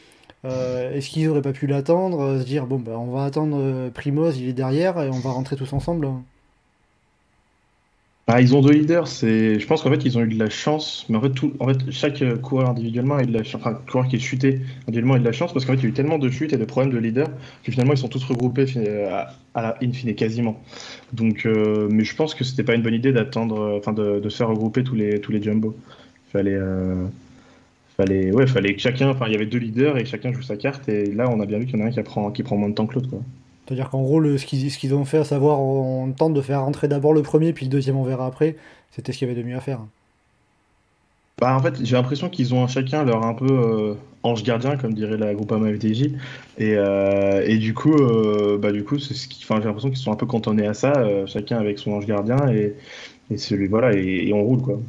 est-ce 0.44 1.10
qu'ils 1.10 1.30
auraient 1.30 1.42
pas 1.42 1.54
pu 1.54 1.66
l'attendre, 1.66 2.40
se 2.40 2.44
dire 2.44 2.68
bon 2.68 2.78
bah 2.78 3.00
on 3.00 3.12
va 3.12 3.24
attendre 3.24 3.90
Primoz, 3.92 4.38
il 4.38 4.50
est 4.50 4.54
derrière 4.54 5.02
et 5.02 5.08
on 5.10 5.20
va 5.20 5.32
rentrer 5.32 5.56
tous 5.56 5.72
ensemble. 5.72 6.10
Hein. 8.28 8.34
Ah, 8.34 8.42
ils 8.42 8.56
ont 8.56 8.62
deux 8.62 8.74
leaders. 8.74 9.08
C'est, 9.08 9.60
je 9.60 9.68
pense 9.68 9.84
qu'en 9.84 9.90
fait, 9.92 10.04
ils 10.06 10.18
ont 10.18 10.22
eu 10.22 10.28
de 10.28 10.40
la 10.40 10.50
chance. 10.50 11.06
Mais 11.10 11.18
en 11.18 11.22
fait, 11.22 11.32
tout, 11.32 11.54
en 11.60 11.68
fait, 11.68 11.92
chaque 11.92 12.22
euh, 12.22 12.38
coureur 12.38 12.70
individuellement 12.70 13.16
a 13.16 13.24
eu 13.24 13.28
de 13.28 13.34
la 13.34 13.44
chance. 13.44 13.62
Enfin, 13.62 13.80
coureur 13.90 14.08
qui 14.08 14.16
est 14.16 14.20
chuté 14.20 14.62
individuellement 14.88 15.14
a 15.16 15.18
eu 15.18 15.20
de 15.20 15.26
la 15.26 15.32
chance 15.32 15.54
parce 15.54 15.66
qu'en 15.66 15.74
fait, 15.74 15.80
il 15.80 15.84
y 15.84 15.86
a 15.88 15.90
eu 15.90 15.94
tellement 15.94 16.18
de 16.18 16.30
chutes 16.30 16.54
et 16.54 16.58
de 16.58 16.66
problèmes 16.66 16.94
de 16.94 16.98
leader 17.00 17.28
que 17.64 17.72
finalement, 17.72 17.94
ils 17.94 17.98
sont 17.98 18.08
tous 18.10 18.24
regroupés 18.26 18.68
fin- 18.68 18.82
à, 19.54 19.62
la 19.62 19.78
in 19.84 19.92
fine 19.94 20.16
quasiment. 20.16 20.62
Donc, 21.14 21.46
euh, 21.46 21.88
mais 21.92 22.04
je 22.04 22.16
pense 22.16 22.36
que 22.36 22.44
c'était 22.44 22.64
pas 22.64 22.76
une 22.76 22.82
bonne 22.84 22.94
idée 22.96 23.14
d'attendre, 23.14 23.60
euh, 23.62 23.78
enfin, 23.80 23.94
de, 23.94 24.28
se 24.30 24.38
faire 24.38 24.50
regrouper 24.50 24.84
tous 24.84 24.96
les 24.96 25.20
tous 25.22 25.32
les 25.32 25.42
jumbo. 25.42 25.76
Fallait, 26.32 26.56
euh, 26.56 27.06
fallait, 27.98 28.32
ouais, 28.34 28.48
fallait 28.48 28.76
que 28.76 28.82
chacun. 28.82 29.10
Enfin, 29.10 29.28
il 29.28 29.34
y 29.34 29.36
avait 29.36 29.46
deux 29.48 29.60
leaders 29.60 29.98
et 29.98 30.06
chacun 30.06 30.32
joue 30.34 30.42
sa 30.44 30.58
carte. 30.58 30.90
Et 30.90 31.12
là, 31.14 31.30
on 31.30 31.40
a 31.42 31.46
bien 31.46 31.60
vu 31.60 31.66
qu'il 31.68 31.78
y 31.80 31.82
en 31.82 31.86
a 31.86 31.90
un 31.90 31.92
qui 31.92 32.02
prend 32.04 32.32
qui 32.32 32.44
prend 32.44 32.58
moins 32.58 32.70
de 32.70 32.76
temps 32.76 32.88
que 32.88 32.96
l'autre. 32.96 33.10
quoi. 33.10 33.22
C'est-à-dire 33.66 33.90
qu'en 33.90 34.02
gros, 34.04 34.20
le, 34.20 34.38
ce 34.38 34.46
qu'ils 34.46 34.94
ont 34.94 35.06
fait, 35.06 35.18
à 35.20 35.24
savoir 35.24 35.60
on 35.60 36.12
tente 36.12 36.34
de 36.34 36.42
faire 36.42 36.62
rentrer 36.62 36.88
d'abord 36.88 37.14
le 37.14 37.24
premier, 37.24 37.54
puis 37.54 37.66
le 37.66 37.72
deuxième 37.72 37.98
on 37.98 38.04
verra 38.04 38.28
après, 38.28 38.56
c'était 38.92 39.12
ce 39.12 39.18
qu'il 39.20 39.28
y 39.28 39.32
avait 39.32 39.42
de 39.42 39.48
mieux 39.48 39.56
à 39.56 39.62
faire. 39.62 39.80
Bah, 41.40 41.54
en 41.56 41.60
fait, 41.60 41.84
j'ai 41.84 41.96
l'impression 41.98 42.30
qu'ils 42.30 42.54
ont 42.54 42.66
chacun 42.68 43.04
leur 43.04 43.26
un 43.26 43.34
peu 43.34 43.46
euh, 43.50 43.96
ange 44.24 44.44
gardien, 44.44 44.78
comme 44.78 44.94
dirait 44.94 45.18
la 45.18 45.34
Groupama 45.34 45.70
FDJ. 45.74 46.12
Et, 46.58 46.76
euh, 46.78 47.44
et 47.46 47.58
du 47.58 47.74
coup, 47.74 47.94
euh, 47.94 48.58
bah, 48.58 48.72
du 48.72 48.86
coup, 48.86 49.00
c'est 49.00 49.14
ce 49.14 49.28
qui, 49.28 49.44
enfin, 49.44 49.60
j'ai 49.60 49.66
l'impression 49.68 49.90
qu'ils 49.90 49.98
sont 50.00 50.14
un 50.14 50.16
peu 50.16 50.26
cantonnés 50.26 50.66
à 50.68 50.74
ça, 50.74 50.94
euh, 50.98 51.26
chacun 51.26 51.58
avec 51.58 51.78
son 51.80 51.92
ange 51.92 52.06
gardien 52.06 52.38
et, 52.50 52.76
et 53.32 53.38
celui, 53.38 53.68
voilà, 53.68 53.94
et, 53.94 54.28
et 54.28 54.34
on 54.34 54.44
roule 54.44 54.62
quoi. 54.62 54.80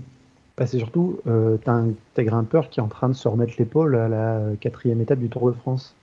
Bah, 0.57 0.67
c'est 0.67 0.79
surtout, 0.79 1.19
euh, 1.27 1.59
t'as 1.65 1.73
un 1.73 1.95
grimpeur 2.17 2.71
qui 2.71 2.81
est 2.81 2.83
en 2.83 2.89
train 2.89 3.09
de 3.09 3.15
se 3.15 3.29
remettre 3.29 3.55
l'épaule 3.59 3.97
à 3.97 4.09
la 4.09 4.41
quatrième 4.61 5.01
étape 5.01 5.19
du 5.19 5.29
Tour 5.29 5.49
de 5.49 5.53
France. 5.53 5.95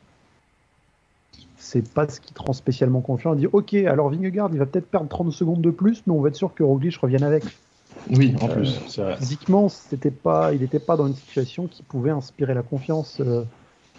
C'est 1.64 1.84
pas 1.84 2.08
ce 2.10 2.20
qui 2.20 2.34
te 2.34 2.42
rend 2.42 2.54
spécialement 2.54 3.02
confiant. 3.02 3.32
On 3.34 3.36
dit, 3.36 3.48
ok, 3.48 3.74
alors 3.76 4.10
Vingegaard, 4.10 4.50
il 4.54 4.60
va 4.60 4.66
peut-être 4.66 4.90
perdre 4.90 5.08
30 5.10 5.32
secondes 5.32 5.62
de 5.62 5.72
plus, 5.72 6.06
mais 6.08 6.14
on 6.14 6.22
va 6.22 6.30
être 6.30 6.36
sûr 6.36 6.54
que 6.54 6.64
Roglic 6.64 6.98
revienne 6.98 7.24
avec. 7.24 7.62
Oui, 8.10 8.36
en 8.42 8.50
Euh, 8.50 8.54
plus, 8.54 8.84
c'est 8.88 9.02
vrai. 9.02 9.18
Physiquement, 9.18 9.70
c'était 9.70 10.12
pas, 10.12 10.54
il 10.54 10.62
n'était 10.62 10.80
pas 10.80 10.98
dans 10.98 11.08
une 11.08 11.16
situation 11.16 11.68
qui 11.68 11.84
pouvait 11.84 12.12
inspirer 12.12 12.54
la 12.54 12.64
confiance 12.64 13.20
euh, 13.22 13.46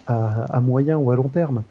à, 0.05 0.43
à 0.57 0.61
moyen 0.61 0.97
ou 0.97 1.11
à 1.11 1.15
long 1.15 1.29
terme. 1.29 1.65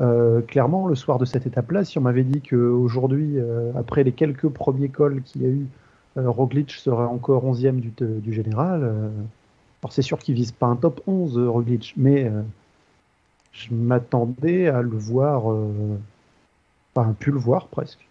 Euh, 0.00 0.42
clairement, 0.42 0.86
le 0.88 0.94
soir 0.96 1.18
de 1.18 1.24
cette 1.24 1.46
étape-là, 1.46 1.84
si 1.84 1.98
on 1.98 2.02
m'avait 2.02 2.24
dit 2.24 2.42
qu'aujourd'hui, 2.42 3.38
euh, 3.38 3.72
après 3.74 4.04
les 4.04 4.14
quelques 4.14 4.48
premiers 4.50 4.90
cols 4.92 5.22
qu'il 5.22 5.42
y 5.42 5.46
a 5.46 5.48
eu, 5.50 5.72
euh, 6.18 6.30
Roglic 6.30 6.70
serait 6.72 7.04
encore 7.06 7.44
11e 7.44 7.80
du, 7.80 7.92
du 7.92 8.32
général, 8.32 8.82
euh, 8.84 9.10
alors 9.82 9.92
c'est 9.92 10.02
sûr 10.02 10.18
qu'il 10.18 10.34
vise 10.34 10.52
pas 10.52 10.66
un 10.66 10.76
top 10.76 11.00
11, 11.06 11.38
euh, 11.38 11.48
Roglic, 11.48 11.94
mais 11.96 12.24
euh, 12.28 12.42
je 13.52 13.74
m'attendais 13.74 14.68
à 14.68 14.82
le 14.82 14.96
voir, 14.96 15.50
euh, 15.50 15.98
enfin, 16.94 17.12
pu 17.18 17.30
le 17.30 17.38
voir 17.38 17.68
presque. 17.68 18.06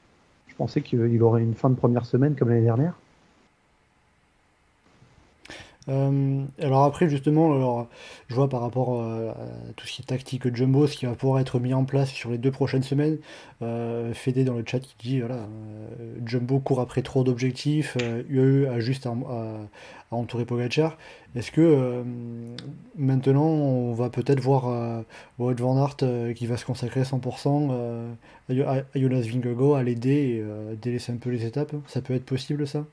Je 0.48 0.56
pensais 0.56 0.82
qu'il 0.82 1.24
aurait 1.24 1.42
une 1.44 1.56
fin 1.56 1.70
de 1.70 1.76
première 1.76 2.06
semaine 2.06 2.36
comme 2.36 2.50
l'année 2.50 2.64
dernière. 2.64 2.96
Euh, 5.90 6.44
alors 6.62 6.84
après 6.84 7.10
justement, 7.10 7.54
alors, 7.56 7.88
je 8.28 8.36
vois 8.36 8.48
par 8.48 8.62
rapport 8.62 9.02
euh, 9.02 9.32
à 9.32 9.74
tout 9.76 9.88
ce 9.88 9.94
qui 9.94 10.02
est 10.02 10.06
tactique 10.06 10.56
jumbo, 10.56 10.86
ce 10.88 10.96
qui 10.96 11.06
va 11.06 11.16
pouvoir 11.16 11.40
être 11.40 11.60
mis 11.60 11.74
en 11.74 11.84
place 11.84 12.10
sur 12.12 12.30
les 12.30 12.38
deux 12.38 12.52
prochaines 12.52 12.84
semaines. 12.84 13.18
Euh, 13.62 14.14
Fédé 14.14 14.44
dans 14.44 14.54
le 14.54 14.64
chat 14.66 14.80
qui 14.80 14.96
dit 15.00 15.20
voilà, 15.20 15.36
euh, 15.36 16.16
Jumbo 16.26 16.60
court 16.60 16.80
après 16.80 17.02
trop 17.02 17.24
d'objectifs, 17.24 17.98
UAE 18.30 18.70
a 18.70 18.80
juste 18.80 19.08
à, 19.08 19.14
entourer 20.12 20.46
Pogacar. 20.46 20.98
Est-ce 21.36 21.52
que 21.52 22.04
maintenant 22.98 23.46
on 23.48 23.94
va 23.94 24.10
peut-être 24.10 24.40
voir 24.40 25.04
Wout 25.38 25.56
Van 25.60 25.78
Aert 25.78 25.98
qui 26.36 26.48
va 26.48 26.58
se 26.58 26.66
consacrer 26.66 27.02
100% 27.04 27.72
à, 28.50 28.84
Jonas 28.96 29.22
Vingegaard, 29.22 29.76
à 29.76 29.84
l'aider 29.84 30.44
et 30.44 30.76
délaisser 30.78 31.12
un 31.12 31.18
peu 31.18 31.30
les 31.30 31.46
étapes? 31.46 31.76
Ça 31.88 32.02
peut 32.02 32.14
être 32.14 32.26
possible 32.26 32.68
ça? 32.68 32.86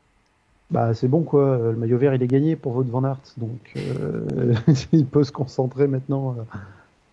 Bah, 0.70 0.94
c'est 0.94 1.06
bon 1.06 1.22
quoi, 1.22 1.58
le 1.58 1.76
maillot 1.76 1.96
vert 1.96 2.14
il 2.14 2.22
est 2.22 2.26
gagné 2.26 2.56
pour 2.56 2.72
votre 2.72 2.90
Van 2.90 3.04
Aert, 3.04 3.20
donc 3.36 3.72
euh, 3.76 4.54
il 4.92 5.06
peut 5.06 5.22
se 5.22 5.30
concentrer 5.30 5.86
maintenant 5.86 6.36
euh, 6.38 6.42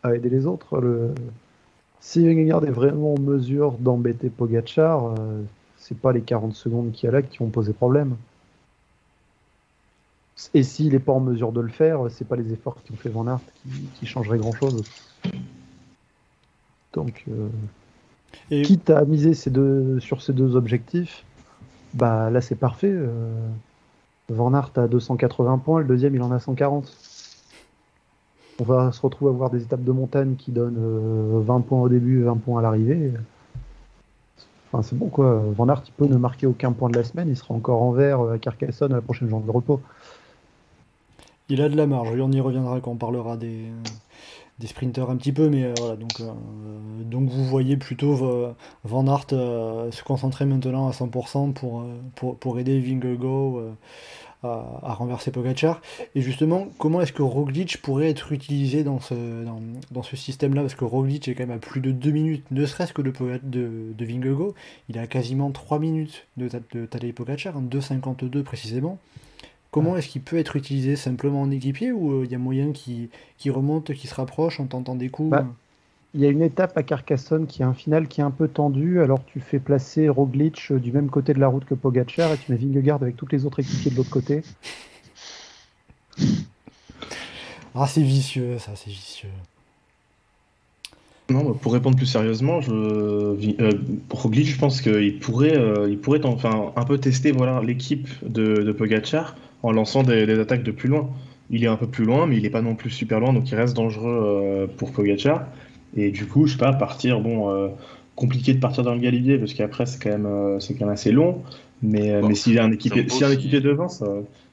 à 0.02 0.16
aider 0.16 0.30
les 0.30 0.48
autres. 0.48 0.80
Le... 0.80 1.14
Si 2.00 2.26
Vingegaard 2.26 2.66
est 2.66 2.72
vraiment 2.72 3.14
en 3.14 3.20
mesure 3.20 3.74
d'embêter 3.74 4.30
Pogachar, 4.30 5.06
euh, 5.06 5.44
c'est 5.78 5.98
pas 5.98 6.12
les 6.14 6.22
40 6.22 6.56
secondes 6.56 6.92
qu'il 6.92 7.06
y 7.06 7.10
a 7.10 7.12
là 7.12 7.22
qui 7.22 7.38
vont 7.38 7.50
poser 7.50 7.74
problème. 7.74 8.16
Et 10.56 10.64
s'il 10.64 10.94
n'est 10.94 11.00
pas 11.00 11.14
en 11.14 11.20
mesure 11.20 11.52
de 11.52 11.62
le 11.62 11.70
faire, 11.70 12.00
c'est 12.10 12.28
pas 12.28 12.36
les 12.36 12.52
efforts 12.52 12.78
ont 12.92 12.96
fait 12.96 13.10
Van 13.10 13.28
Aert 13.28 13.40
qui, 13.96 14.08
changeraient 14.08 14.40
grand 14.40 14.52
chose. 14.52 14.84
Donc, 16.92 17.26
quitte 18.50 18.90
à 18.90 19.06
miser 19.06 19.36
ces 19.36 19.52
deux, 19.52 20.00
sur 20.00 20.24
ces 20.24 20.34
deux 20.34 20.56
objectifs, 20.56 21.24
bah 21.94 22.30
là 22.30 22.42
c'est 22.42 22.56
parfait. 22.56 22.92
Euh, 22.92 23.48
Van 24.30 24.54
a 24.54 24.88
280 24.88 25.58
points, 25.60 25.82
le 25.82 25.88
deuxième 25.88 26.16
il 26.16 26.22
en 26.22 26.32
a 26.32 26.40
140. 26.40 26.92
On 28.60 28.64
va 28.64 28.92
se 28.92 29.02
retrouver 29.02 29.32
à 29.32 29.34
avoir 29.34 29.50
des 29.50 29.64
étapes 29.64 29.84
de 29.84 29.92
montagne 29.92 30.36
qui 30.36 30.52
donnent 30.52 31.42
20 31.42 31.56
euh, 31.56 31.60
points 31.60 31.82
au 31.82 31.90
début, 31.90 32.24
20 32.24 32.38
points 32.38 32.60
à 32.60 32.62
l'arrivée. 32.62 33.12
Enfin 34.72 34.84
c'est 34.84 34.98
bon 34.98 35.10
quoi. 35.10 35.44
Van 35.56 35.68
il 35.68 35.92
peut 35.94 36.08
ne 36.08 36.18
marquer 36.18 36.48
aucun 36.48 36.72
point 36.72 36.90
de 36.90 36.96
la 36.96 37.04
semaine, 37.04 37.30
il 37.30 37.38
sera 37.38 37.54
encore 37.54 37.82
en 37.82 37.92
vert 37.92 38.22
à 38.22 38.38
Carcassonne 38.38 38.92
à 38.94 38.96
la 38.96 39.02
prochaine 39.02 39.30
journée 39.30 39.46
de 39.46 39.52
repos. 39.52 39.82
Il 41.50 41.62
a 41.62 41.70
de 41.70 41.76
la 41.76 41.86
marge, 41.86 42.10
on 42.20 42.32
y 42.32 42.40
reviendra 42.40 42.80
quand 42.80 42.92
on 42.92 42.96
parlera 42.96 43.38
des, 43.38 43.66
des 44.60 44.68
sprinters 44.68 45.10
un 45.10 45.18
petit 45.18 45.32
peu, 45.32 45.50
mais 45.50 45.64
euh, 45.64 45.74
voilà, 45.78 45.96
donc, 45.96 46.20
euh, 46.20 46.32
donc 47.04 47.30
vous 47.30 47.46
voyez 47.46 47.78
plutôt 47.78 48.14
euh, 48.26 48.54
Van 48.84 49.08
Aert 49.08 49.30
se 49.30 50.04
concentrer 50.04 50.46
maintenant 50.46 50.88
à 50.88 50.92
100% 50.92 51.54
pour, 51.54 51.86
pour, 52.16 52.38
pour, 52.38 52.60
aider 52.60 52.80
Vingegaard 52.80 53.76
à, 54.44 54.80
à, 54.84 54.94
renverser 54.94 55.32
Pogacar. 55.32 55.82
Et 56.16 56.22
justement, 56.22 56.68
comment 56.78 57.02
est-ce 57.02 57.14
que 57.14 57.24
Roglic 57.24 57.82
pourrait 57.82 58.10
être 58.10 58.32
utilisé 58.32 58.84
dans 58.84 59.00
ce, 59.00 59.14
dans, 59.14 59.62
dans 59.92 60.04
ce 60.04 60.16
système-là? 60.16 60.62
Parce 60.62 60.76
que 60.76 60.86
Roglic 60.86 61.28
est 61.28 61.36
quand 61.36 61.48
même 61.48 61.58
à 61.58 61.60
plus 61.60 61.82
de 61.82 61.92
2 61.92 62.12
minutes, 62.12 62.46
ne 62.52 62.66
serait-ce 62.66 62.94
que 62.94 63.02
de, 63.02 63.14
de, 63.44 63.94
de 63.94 64.06
Vingegaard. 64.06 64.54
Il 64.90 64.98
a 65.00 65.08
quasiment 65.08 65.52
3 65.52 65.80
minutes 65.80 66.28
de, 66.38 66.50
de 66.74 66.86
Tadej 66.86 67.14
Pogacar, 67.14 67.60
2,52 67.62 68.44
précisément. 68.44 69.00
Comment 69.74 69.98
est-ce 69.98 70.08
qu'il 70.08 70.22
peut 70.22 70.38
être 70.38 70.56
utilisé 70.56 70.96
simplement 70.96 71.42
en 71.42 71.50
équipier 71.50 71.92
ou 71.92 72.22
il 72.22 72.28
euh, 72.28 72.32
y 72.32 72.36
a 72.36 72.38
moyen 72.38 72.74
qui, 72.74 73.10
qui 73.40 73.50
remonte, 73.50 73.92
qui 73.92 74.06
se 74.06 74.14
rapproche 74.14 74.60
en 74.60 74.68
tentant 74.68 74.94
des 74.94 75.10
coups 75.10 75.32
bah, 75.32 75.48
Il 76.14 76.22
y 76.22 76.28
a 76.28 76.30
une 76.30 76.44
étape 76.44 76.78
à 76.78 76.84
Carcassonne 76.84 77.48
qui 77.48 77.64
est 77.64 77.66
un 77.66 77.74
final 77.74 78.08
qui 78.08 78.22
est 78.22 78.24
un 78.24 78.30
peu 78.30 78.48
tendu, 78.48 79.02
alors 79.02 79.26
tu 79.26 79.40
fais 79.40 79.58
placer 79.58 80.10
Roglic 80.10 80.68
euh, 80.70 80.78
du 80.78 80.92
même 80.92 81.10
côté 81.10 81.34
de 81.34 81.40
la 81.40 81.48
route 81.48 81.66
que 81.66 81.74
Pogacar 81.74 82.32
et 82.34 82.38
tu 82.38 82.52
mets 82.52 82.58
Vingegaard 82.60 83.02
avec 83.02 83.18
toutes 83.18 83.32
les 83.32 83.48
autres 83.48 83.62
équipiers 83.62 83.90
de 83.90 83.98
l'autre 83.98 84.12
côté. 84.12 84.44
Ah 87.76 87.88
c'est 87.88 88.04
vicieux 88.04 88.60
ça, 88.60 88.74
c'est 88.76 88.92
vicieux. 88.92 89.30
Non, 91.32 91.44
bah, 91.44 91.58
pour 91.60 91.74
répondre 91.74 91.98
plus 91.98 92.06
sérieusement, 92.06 92.62
je, 92.62 92.72
euh, 92.72 93.72
Roglic, 94.12 94.46
je 94.46 94.60
pense 94.60 94.80
qu'il 94.80 95.18
pourrait, 95.18 95.60
il 95.90 95.98
pourrait 95.98 96.24
enfin, 96.24 96.72
un 96.76 96.84
peu 96.84 97.00
tester 97.00 97.32
voilà 97.32 97.64
l'équipe 97.64 98.08
de, 98.24 98.62
de 98.62 98.72
Pogacar 98.72 99.36
en 99.64 99.72
lançant 99.72 100.04
des, 100.04 100.40
attaques 100.40 100.64
de 100.64 100.72
plus 100.72 100.90
loin. 100.90 101.10
Il 101.50 101.64
est 101.64 101.68
un 101.68 101.78
peu 101.78 101.88
plus 101.88 102.06
loin, 102.06 102.28
mais 102.28 102.38
il 102.38 102.44
n'est 102.44 102.50
pas 102.50 102.62
non 102.62 102.76
plus 102.76 102.90
super 102.90 103.20
loin, 103.20 103.34
donc 103.34 103.50
il 103.50 103.56
reste 103.56 103.76
dangereux 103.76 104.22
euh, 104.24 104.68
pour 104.68 104.92
Pogacar. 104.92 105.46
Et 105.96 106.12
du 106.12 106.26
coup, 106.26 106.48
je 106.48 106.54
sais 106.54 106.58
pas, 106.58 106.74
partir, 106.74 107.20
bon, 107.22 107.50
euh, 107.50 107.70
compliqué 108.16 108.54
de 108.54 108.60
partir 108.60 108.84
dans 108.84 108.94
le 108.94 109.00
galibier, 109.00 109.38
parce 109.38 109.54
qu'après, 109.54 109.86
c'est 109.86 110.02
quand, 110.02 110.10
même, 110.10 110.26
euh, 110.26 110.60
c'est 110.60 110.74
quand 110.74 110.86
même 110.86 110.94
assez 110.94 111.12
long. 111.12 111.42
Mais, 111.82 112.22
mais 112.22 112.36
s'il 112.36 112.54
y 112.54 112.60
a 112.60 112.64
un 112.64 112.72
équipier, 112.72 113.08
si 113.10 113.24
un 113.26 113.32
équipier 113.32 113.60
devant, 113.60 113.90
ça, 113.90 114.06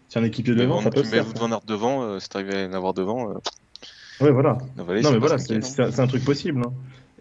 si 0.09 0.19
un 0.19 0.25
équipier 0.25 0.55
devant, 0.55 0.81
ça 0.81 0.91
peut 0.91 1.05
se 1.05 1.11
faire. 1.11 1.25
Van 1.25 1.51
Aert 1.53 1.63
devant, 1.67 2.19
si 2.19 2.29
t'arrives 2.29 2.51
à 2.51 2.67
en 2.67 2.73
avoir 2.73 2.93
devant. 2.93 3.35
Ouais, 4.21 4.33
voilà. 4.33 4.59
non, 4.77 4.85
mais 5.13 5.19
voilà, 5.19 5.39
c'est 5.39 6.01
un 6.01 6.07
truc 6.09 6.25
possible. 6.25 6.63
Hein. 6.67 6.73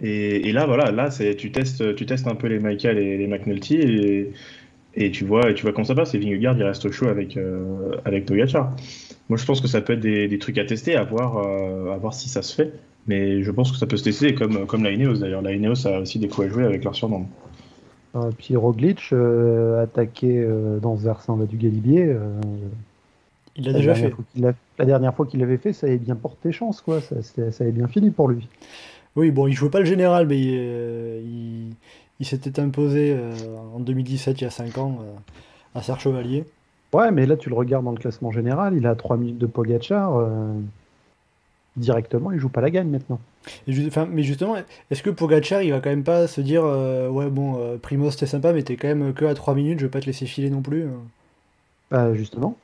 Et, 0.02 0.50
et, 0.50 0.52
là, 0.52 0.66
voilà, 0.66 0.92
là, 0.92 1.10
tu 1.10 1.52
testes, 1.52 1.96
tu 1.96 2.06
testes 2.08 2.28
un 2.28 2.36
peu 2.36 2.48
les 2.48 2.60
Michael 2.60 2.98
et 2.98 3.18
les 3.18 3.28
McNulty 3.28 3.76
et, 3.76 4.32
et 5.00 5.12
tu 5.12 5.24
vois, 5.24 5.50
et 5.50 5.54
tu 5.54 5.64
vois 5.64 5.72
comment 5.72 5.86
ça 5.86 5.96
passe. 5.96 6.14
Et 6.14 6.20
Vingegaard, 6.20 6.58
il 6.58 6.64
reste 6.64 6.92
chaud 6.92 7.08
avec, 7.08 7.38
euh, 7.38 7.94
avec 8.04 8.26
Togacha. 8.26 8.76
Moi, 9.30 9.38
je 9.38 9.46
pense 9.46 9.62
que 9.62 9.68
ça 9.68 9.80
peut 9.80 9.94
être 9.94 10.02
des, 10.02 10.28
des 10.28 10.40
trucs 10.40 10.58
à 10.58 10.66
tester, 10.66 10.96
à 10.96 11.04
voir, 11.04 11.38
euh, 11.38 11.94
à 11.94 11.98
voir 11.98 12.14
si 12.14 12.28
ça 12.28 12.42
se 12.42 12.54
fait. 12.54 12.74
Mais 13.08 13.42
je 13.42 13.50
pense 13.50 13.72
que 13.72 13.78
ça 13.78 13.88
peut 13.88 13.96
se 13.96 14.04
tester, 14.04 14.36
comme, 14.36 14.68
comme 14.68 14.84
la 14.84 14.92
Ineos 14.92 15.16
d'ailleurs. 15.16 15.42
La 15.42 15.54
Ineos 15.54 15.88
a 15.88 16.00
aussi 16.00 16.20
des 16.20 16.28
coups 16.28 16.48
à 16.48 16.50
jouer 16.50 16.66
avec 16.66 16.84
leur 16.84 16.96
surnom. 16.96 17.26
Et 18.14 18.18
euh, 18.18 18.32
puis 18.38 18.58
Roglic, 18.58 19.14
attaqué 19.82 20.46
dans 20.82 20.98
ce 20.98 21.04
versant 21.04 21.38
du 21.38 21.56
Galibier. 21.56 22.14
il 23.56 23.66
l'a 23.66 23.74
déjà 23.74 23.96
fait. 23.96 24.14
la 24.36 24.86
dernière 24.86 25.16
fois 25.16 25.26
qu'il 25.26 25.40
l'avait 25.40 25.58
fait, 25.58 25.72
ça 25.72 25.88
avait 25.88 25.98
bien 25.98 26.16
porté 26.16 26.52
chance, 26.52 26.82
quoi. 26.82 27.00
Ça, 27.00 27.16
ça, 27.24 27.64
avait 27.64 27.72
bien 27.72 27.88
fini 27.88 28.12
pour 28.12 28.28
lui. 28.28 28.50
Oui, 29.16 29.32
bon, 29.32 29.48
il 29.48 29.54
jouait 29.54 29.70
pas 29.70 29.80
le 29.80 29.86
général, 29.86 30.28
mais 30.28 30.40
il, 30.40 31.74
il 32.20 32.26
s'était 32.26 32.60
imposé 32.60 33.16
euh, 33.16 33.34
en 33.74 33.80
2017, 33.80 34.42
il 34.42 34.44
y 34.44 34.48
a 34.48 34.50
5 34.50 34.78
ans, 34.78 35.00
euh, 35.02 35.80
à 35.80 35.82
Serre 35.82 36.00
Chevalier. 36.00 36.46
Ouais, 36.94 37.12
mais 37.12 37.26
là, 37.26 37.38
tu 37.38 37.50
le 37.50 37.56
regardes 37.56 37.86
dans 37.86 37.92
le 37.92 37.98
classement 37.98 38.32
général, 38.32 38.76
il 38.76 38.86
a 38.88 38.96
3 38.96 39.18
minutes 39.18 39.38
de 39.38 39.46
Pogachar. 39.46 40.18
Euh, 40.18 40.54
directement, 41.78 42.32
il 42.32 42.40
joue 42.40 42.50
pas 42.50 42.62
la 42.62 42.72
gagne 42.72 42.90
maintenant. 42.90 43.20
mais 43.68 44.24
justement, 44.24 44.58
est-ce 44.92 45.04
que 45.04 45.10
Pogachar, 45.10 45.62
il 45.62 45.72
va 45.72 45.80
quand 45.80 45.92
même 45.92 46.04
pas 46.04 46.28
se 46.28 46.42
dire 46.42 46.64
Ouais, 46.64 47.30
bon, 47.30 47.78
Primo, 47.82 48.12
c'était 48.12 48.26
sympa, 48.26 48.54
mais 48.54 48.64
t'es 48.64 48.76
quand 48.76 48.88
même 48.90 49.14
que 49.14 49.26
à 49.26 49.34
3 49.34 49.56
minutes, 49.56 49.80
je 49.80 49.86
vais 49.86 49.92
pas 49.92 50.02
te 50.02 50.08
laisser 50.08 50.26
filer 50.26 50.50
non 50.50 50.62
plus 50.62 50.86
hein. 50.86 51.02
Bah, 51.92 52.14
justement. 52.14 52.58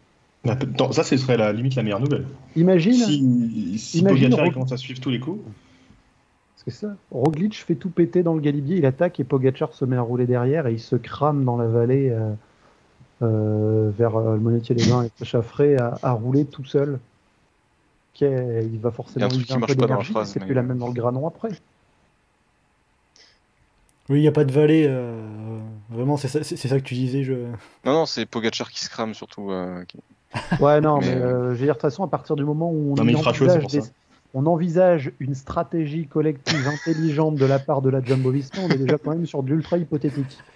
Bah, 0.44 0.58
ça, 0.92 1.04
ce 1.04 1.18
serait 1.18 1.38
la 1.38 1.52
limite 1.54 1.76
la 1.76 1.84
meilleure 1.84 2.00
nouvelle. 2.00 2.26
Imagine. 2.56 2.94
Si, 2.94 3.80
si 3.80 4.04
Pogacar 4.04 4.52
commence 4.52 4.72
à 4.72 4.78
suivre 4.78 5.00
tous 5.00 5.10
les 5.10 5.20
coups 5.20 5.40
c'est 6.66 6.74
ça. 6.74 6.96
Roglic 7.12 7.64
fait 7.64 7.76
tout 7.76 7.90
péter 7.90 8.24
dans 8.24 8.34
le 8.34 8.42
galibier, 8.42 8.78
il 8.78 8.86
attaque 8.86 9.20
et 9.20 9.24
Pogachar 9.24 9.74
se 9.74 9.86
met 9.86 9.98
à 9.98 10.02
rouler 10.02 10.26
derrière 10.26 10.66
et 10.66 10.74
il 10.74 10.80
se 10.80 10.96
crame 10.96 11.46
dans 11.46 11.58
la 11.58 11.68
vallée 11.68 12.10
euh, 12.10 12.34
euh, 13.22 13.92
vers 13.96 14.16
euh, 14.16 14.34
le 14.34 14.40
Monetier 14.40 14.74
des 14.74 14.88
Bains 14.88 15.04
et 15.04 15.26
Chaffré 15.26 15.78
à, 15.78 16.00
à, 16.02 16.12
rouler 16.14 16.46
tout 16.46 16.66
seul. 16.66 17.00
il 18.20 18.80
va 18.82 18.90
forcément 18.90 19.28
il 19.28 19.54
un, 19.54 19.58
un 19.58 19.62
peu 19.62 19.76
d'énergie, 19.76 20.14
c'est 20.26 20.40
plus 20.40 20.56
la 20.56 20.64
même 20.64 20.80
dans 20.80 20.88
le 20.88 20.94
granon 20.94 21.28
après. 21.28 21.50
Oui, 24.10 24.20
il 24.20 24.22
n'y 24.22 24.28
a 24.28 24.32
pas 24.32 24.46
de 24.46 24.52
vallée. 24.52 24.88
vraiment, 25.90 26.18
c'est 26.18 26.28
ça, 26.28 26.44
ça, 26.44 26.80
que 26.80 26.84
tu 26.84 26.96
disais. 26.96 27.24
Je... 27.24 27.34
Non, 27.86 27.94
non, 27.94 28.06
c'est 28.08 28.26
Pogachar 28.26 28.72
qui 28.72 28.84
se 28.84 28.90
crame 28.90 29.14
surtout. 29.14 29.52
Ouais, 30.60 30.82
non, 30.82 31.00
mais, 31.02 31.14
je 31.14 31.18
veux 31.20 31.58
dire, 31.58 31.68
de 31.68 31.72
toute 31.74 31.82
façon, 31.82 32.04
à 32.04 32.08
partir 32.08 32.36
du 32.36 32.44
moment 32.44 32.72
où 32.72 32.94
on, 32.94 32.96
non, 32.96 33.04
mais 33.04 33.12
il 33.12 33.20
fera 33.20 33.34
chaud, 33.34 33.50
c'est 33.50 33.60
pour 33.60 33.70
ça 33.70 33.82
on 34.36 34.46
envisage 34.48 35.14
une 35.20 35.34
stratégie 35.34 36.08
collective 36.08 36.68
intelligente 36.68 37.36
de 37.36 37.46
la 37.46 37.58
part 37.58 37.82
de 37.82 37.90
la 37.90 38.04
Jumbo 38.04 38.32
on 38.32 38.70
est 38.70 38.78
déjà 38.78 38.98
quand 38.98 39.12
même 39.12 39.26
sur 39.26 39.42
de 39.42 39.50
l'ultra 39.50 39.78
hypothétique. 39.78 40.38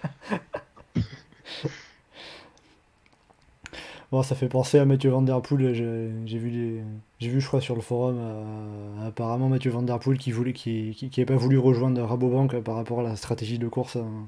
Bon, 4.12 4.24
ça 4.24 4.34
fait 4.34 4.48
penser 4.48 4.80
à 4.80 4.84
Mathieu 4.84 5.10
Van 5.10 5.22
Der 5.22 5.40
Poel. 5.40 5.72
J'ai 5.72 6.38
vu, 6.38 6.82
vu, 7.20 7.40
je 7.40 7.46
crois, 7.46 7.60
sur 7.60 7.76
le 7.76 7.80
forum, 7.80 8.16
euh, 8.18 9.06
apparemment 9.06 9.48
Mathieu 9.48 9.70
Van 9.70 9.82
Der 9.82 10.00
Poel 10.00 10.18
qui 10.18 10.32
voulait, 10.32 10.52
qui, 10.52 10.96
qui, 10.96 11.24
pas 11.24 11.36
voulu 11.36 11.58
rejoindre 11.58 12.02
Rabobank 12.02 12.58
par 12.58 12.74
rapport 12.74 12.98
à 13.00 13.02
la 13.04 13.14
stratégie 13.14 13.60
de 13.60 13.68
course. 13.68 13.94
Hein. 13.94 14.26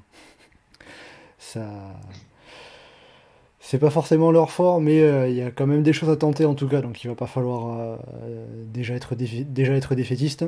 Ça, 1.38 1.68
c'est 3.72 3.78
pas 3.78 3.88
forcément 3.88 4.30
leur 4.32 4.50
fort, 4.50 4.82
mais 4.82 5.00
euh, 5.00 5.30
il 5.30 5.34
y 5.34 5.40
a 5.40 5.50
quand 5.50 5.66
même 5.66 5.82
des 5.82 5.94
choses 5.94 6.10
à 6.10 6.16
tenter 6.16 6.44
en 6.44 6.52
tout 6.52 6.68
cas, 6.68 6.82
donc 6.82 7.02
il 7.02 7.08
va 7.08 7.14
pas 7.14 7.26
falloir 7.26 7.78
euh, 7.78 7.96
déjà, 8.70 8.92
être 8.92 9.14
déjà 9.14 9.72
être 9.72 9.94
défaitiste. 9.94 10.44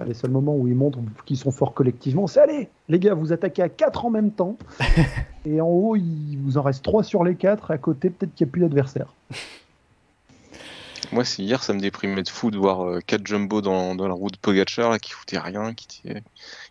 Bah, 0.00 0.04
les 0.04 0.14
seuls 0.14 0.32
moments 0.32 0.56
où 0.56 0.66
ils 0.66 0.74
montrent 0.74 0.98
qu'ils 1.26 1.36
sont 1.36 1.52
forts 1.52 1.74
collectivement, 1.74 2.26
c'est 2.26 2.40
allez, 2.40 2.68
les 2.88 2.98
gars, 2.98 3.14
vous 3.14 3.32
attaquez 3.32 3.62
à 3.62 3.68
4 3.68 4.04
en 4.04 4.10
même 4.10 4.32
temps, 4.32 4.58
et 5.46 5.60
en 5.60 5.68
haut, 5.68 5.94
il 5.94 6.38
vous 6.42 6.58
en 6.58 6.62
reste 6.62 6.82
3 6.82 7.04
sur 7.04 7.22
les 7.22 7.36
4, 7.36 7.70
à 7.70 7.78
côté, 7.78 8.10
peut-être 8.10 8.34
qu'il 8.34 8.48
n'y 8.48 8.50
a 8.50 8.52
plus 8.52 8.62
d'adversaire. 8.62 9.14
Moi, 11.12 11.24
c'est 11.24 11.44
hier, 11.44 11.62
ça 11.62 11.72
me 11.72 11.78
déprimait 11.78 12.24
de 12.24 12.28
fou 12.28 12.50
de 12.50 12.58
voir 12.58 13.00
4 13.06 13.20
euh, 13.20 13.24
jumbo 13.26 13.60
dans, 13.60 13.94
dans, 13.94 14.08
la 14.08 14.14
roue 14.14 14.32
de 14.32 14.36
Pogacar 14.36 14.90
là, 14.90 14.98
qui 14.98 15.12
foutaient 15.12 15.38
rien, 15.38 15.72
qui, 15.72 16.02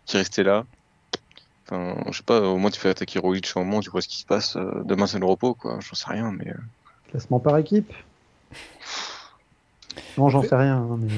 qui 0.04 0.16
restaient 0.18 0.42
là. 0.42 0.66
Enfin, 1.70 1.94
je 2.10 2.16
sais 2.16 2.24
pas, 2.24 2.40
au 2.40 2.56
moins 2.56 2.70
tu 2.70 2.80
fais 2.80 2.88
attaquer 2.88 3.18
Roglic 3.20 3.50
au 3.54 3.60
moment, 3.60 3.80
tu 3.80 3.90
vois 3.90 4.02
ce 4.02 4.08
qui 4.08 4.18
se 4.18 4.26
passe. 4.26 4.56
Euh, 4.56 4.82
demain 4.84 5.06
c'est 5.06 5.20
le 5.20 5.26
repos, 5.26 5.54
quoi. 5.54 5.78
J'en 5.80 5.94
sais 5.94 6.10
rien, 6.10 6.32
mais. 6.32 6.50
Euh. 6.50 6.56
Classement 7.10 7.38
par 7.38 7.56
équipe 7.58 7.92
Non, 10.18 10.28
j'en 10.28 10.42
sais 10.42 10.56
rien. 10.56 10.78
Hein, 10.78 10.98
mais... 11.00 11.12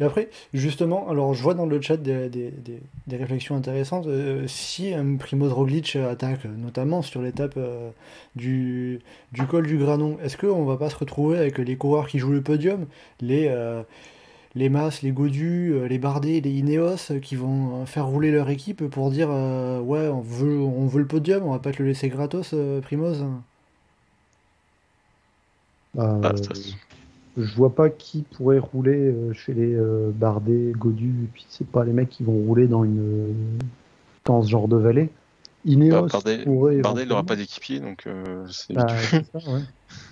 Et 0.00 0.04
après, 0.04 0.30
justement, 0.54 1.08
alors 1.10 1.34
je 1.34 1.42
vois 1.42 1.54
dans 1.54 1.66
le 1.66 1.80
chat 1.80 1.96
des, 1.96 2.28
des, 2.28 2.50
des, 2.50 2.82
des 3.06 3.16
réflexions 3.16 3.56
intéressantes. 3.56 4.06
Euh, 4.06 4.46
si 4.48 4.94
un 4.94 5.16
Primoz 5.16 5.52
Roglic 5.52 5.96
attaque, 5.96 6.44
notamment 6.44 7.02
sur 7.02 7.20
l'étape 7.20 7.54
euh, 7.56 7.90
du, 8.34 9.00
du 9.32 9.46
col 9.46 9.66
du 9.66 9.76
Granon, 9.78 10.18
est-ce 10.22 10.36
qu'on 10.36 10.64
va 10.64 10.76
pas 10.76 10.90
se 10.90 10.96
retrouver 10.96 11.38
avec 11.38 11.58
les 11.58 11.76
coureurs 11.76 12.08
qui 12.08 12.18
jouent 12.18 12.32
le 12.32 12.42
podium, 12.42 12.86
les, 13.20 13.48
euh, 13.48 13.82
les 14.54 14.68
Mas, 14.68 15.02
les 15.02 15.12
Godus, 15.12 15.88
les 15.88 15.98
Bardet, 15.98 16.40
les 16.40 16.50
Ineos, 16.50 17.20
qui 17.22 17.36
vont 17.36 17.86
faire 17.86 18.06
rouler 18.06 18.30
leur 18.30 18.50
équipe 18.50 18.86
pour 18.88 19.10
dire 19.10 19.28
ouais, 19.28 20.08
on 20.08 20.20
veut, 20.20 20.60
on 20.60 20.86
veut 20.86 21.00
le 21.00 21.06
podium, 21.06 21.44
on 21.44 21.52
va 21.52 21.58
pas 21.58 21.72
te 21.72 21.82
le 21.82 21.88
laisser 21.88 22.08
gratos, 22.08 22.54
Primoz. 22.82 23.24
Bah, 25.94 26.20
ah, 26.22 26.32
je 27.36 27.54
vois 27.54 27.74
pas 27.74 27.88
qui 27.88 28.22
pourrait 28.22 28.58
rouler 28.58 28.96
euh, 28.96 29.32
chez 29.32 29.54
les 29.54 29.74
euh, 29.74 30.10
Bardet, 30.14 30.72
Godu, 30.76 31.08
et 31.08 31.28
puis 31.32 31.46
c'est 31.48 31.66
pas 31.66 31.84
les 31.84 31.92
mecs 31.92 32.10
qui 32.10 32.22
vont 32.22 32.32
rouler 32.32 32.66
dans 32.66 32.84
une 32.84 33.58
dans 34.24 34.42
ce 34.42 34.50
genre 34.50 34.68
de 34.68 34.76
vallée. 34.76 35.10
Ineos 35.64 36.08
bah, 36.08 36.20
Bardet, 36.82 37.02
il 37.02 37.08
n'aura 37.08 37.24
pas 37.24 37.36
d'équipier, 37.36 37.80
donc 37.80 38.06
euh, 38.06 38.46
c'est 38.50 38.74
bah, 38.74 38.86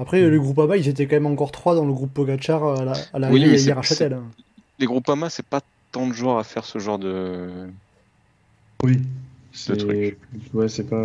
Après, 0.00 0.22
le 0.22 0.40
groupe 0.40 0.58
AMA, 0.58 0.78
ils 0.78 0.88
étaient 0.88 1.06
quand 1.06 1.16
même 1.16 1.26
encore 1.26 1.52
trois 1.52 1.74
dans 1.74 1.84
le 1.84 1.92
groupe 1.92 2.12
Pogachar 2.14 2.64
à 2.64 2.84
la, 2.84 2.92
à 3.12 3.18
la 3.18 3.30
hier 3.30 3.78
à 3.78 3.82
Châtel. 3.82 4.14
Hein. 4.14 4.22
Les 4.78 4.86
groupes 4.86 5.08
AMA, 5.08 5.28
c'est 5.28 5.44
pas 5.44 5.60
tant 5.92 6.06
de 6.06 6.14
joueurs 6.14 6.38
à 6.38 6.44
faire 6.44 6.64
ce 6.64 6.78
genre 6.78 6.98
de. 6.98 7.48
Oui. 8.82 8.98
C'est 9.52 10.16
ouais, 10.54 10.68
c'est 10.68 10.88
pas 10.88 11.04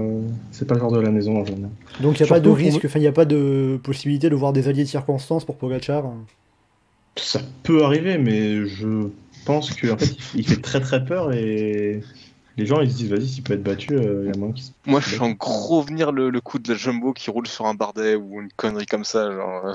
c'est 0.51 0.67
pas 0.67 0.75
le 0.75 0.79
genre 0.79 0.91
de 0.91 0.99
la 0.99 1.09
maison 1.09 1.41
en 1.41 1.45
général. 1.45 1.71
Donc 1.99 2.19
il 2.19 2.23
n'y 2.23 2.29
a 2.29 2.29
pas 2.29 2.39
de 2.39 2.49
risque, 2.49 2.85
enfin 2.85 2.99
il 2.99 3.01
n'y 3.01 3.07
a 3.07 3.11
pas 3.11 3.25
de 3.25 3.79
possibilité 3.83 4.29
de 4.29 4.35
voir 4.35 4.53
des 4.53 4.67
alliés 4.67 4.83
de 4.83 4.89
circonstances 4.89 5.45
pour 5.45 5.55
Pogachar. 5.55 6.05
Ça 7.15 7.41
peut 7.63 7.83
arriver, 7.83 8.19
mais 8.19 8.67
je 8.67 9.09
pense 9.45 9.73
qu'en 9.73 9.97
fait 9.97 10.15
il 10.35 10.47
fait 10.47 10.61
très 10.61 10.79
très 10.79 11.03
peur 11.03 11.33
et 11.33 12.01
les 12.57 12.65
gens 12.65 12.81
ils 12.81 12.91
se 12.91 12.97
disent 12.97 13.09
vas-y 13.09 13.27
s'il 13.27 13.43
peut 13.43 13.53
être 13.53 13.63
battu, 13.63 13.93
euh, 13.93 14.23
il 14.23 14.27
y 14.27 14.33
a 14.33 14.37
moins 14.37 14.51
qui. 14.51 14.73
Moi 14.85 14.99
je 14.99 15.15
sens 15.15 15.35
gros 15.37 15.81
venir 15.81 16.11
le, 16.11 16.29
le, 16.29 16.41
coup 16.41 16.59
de 16.59 16.69
la 16.69 16.75
jumbo 16.75 17.13
qui 17.13 17.29
roule 17.29 17.47
sur 17.47 17.65
un 17.65 17.73
bardet 17.73 18.15
ou 18.15 18.41
une 18.41 18.51
connerie 18.55 18.85
comme 18.85 19.05
ça, 19.05 19.31
genre. 19.31 19.65
Euh, 19.65 19.73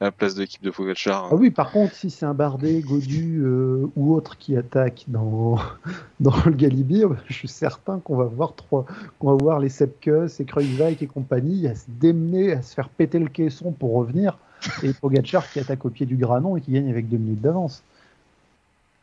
la 0.00 0.12
place 0.12 0.34
de 0.34 0.42
l'équipe 0.42 0.62
de 0.62 0.70
Pogacar. 0.70 1.28
Ah 1.30 1.34
oui, 1.34 1.50
par 1.50 1.70
contre, 1.70 1.94
si 1.94 2.10
c'est 2.10 2.26
un 2.26 2.34
Bardet, 2.34 2.80
Godu 2.80 3.40
euh, 3.42 3.90
ou 3.96 4.14
autre 4.14 4.36
qui 4.36 4.56
attaque 4.56 5.04
dans, 5.08 5.58
dans 6.20 6.34
le 6.44 6.52
Galibier, 6.52 7.06
je 7.28 7.32
suis 7.32 7.48
certain 7.48 7.98
qu'on 8.00 8.16
va 8.16 8.24
voir 8.24 8.54
trois, 8.54 8.84
qu'on 9.18 9.34
va 9.34 9.42
voir 9.42 9.58
les 9.58 9.70
Sepkus 9.70 10.38
et 10.38 10.44
Kreuzweig 10.44 10.98
et 11.00 11.06
compagnie 11.06 11.66
à 11.66 11.74
se 11.74 11.86
démener, 11.88 12.52
à 12.52 12.62
se 12.62 12.74
faire 12.74 12.90
péter 12.90 13.18
le 13.18 13.28
caisson 13.28 13.72
pour 13.72 13.94
revenir, 13.94 14.36
et 14.82 14.92
Pogacar 14.92 15.50
qui 15.50 15.60
attaque 15.60 15.84
au 15.86 15.90
pied 15.90 16.04
du 16.04 16.16
Granon 16.16 16.56
et 16.56 16.60
qui 16.60 16.72
gagne 16.72 16.90
avec 16.90 17.08
deux 17.08 17.16
minutes 17.16 17.40
d'avance. 17.40 17.82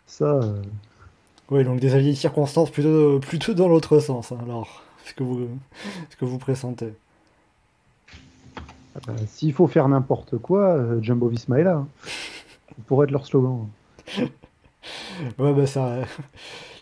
Ça. 0.05 0.41
Euh, 1.51 1.55
oui, 1.55 1.63
donc 1.63 1.79
des 1.79 1.95
alliés 1.95 2.11
de 2.11 2.17
circonstances 2.17 2.69
plutôt, 2.69 3.19
plutôt 3.19 3.53
dans 3.53 3.67
l'autre 3.67 3.99
sens. 3.99 4.31
Hein, 4.31 4.39
alors, 4.43 4.83
ce 5.05 5.13
que 5.13 5.23
vous, 5.23 5.47
ce 6.09 6.15
que 6.15 6.25
vous 6.25 6.37
pressentez. 6.37 6.93
Euh, 9.09 9.13
s'il 9.27 9.53
faut 9.53 9.67
faire 9.67 9.87
n'importe 9.87 10.37
quoi, 10.37 10.75
euh, 10.75 11.01
Jumbo 11.01 11.27
Visma 11.27 11.59
est 11.59 11.63
là. 11.63 11.77
Hein. 11.77 11.87
pourrait 12.87 13.05
être 13.05 13.11
leur 13.11 13.25
slogan. 13.25 13.67
ouais, 14.19 15.53
bah 15.53 15.65
ça. 15.65 15.99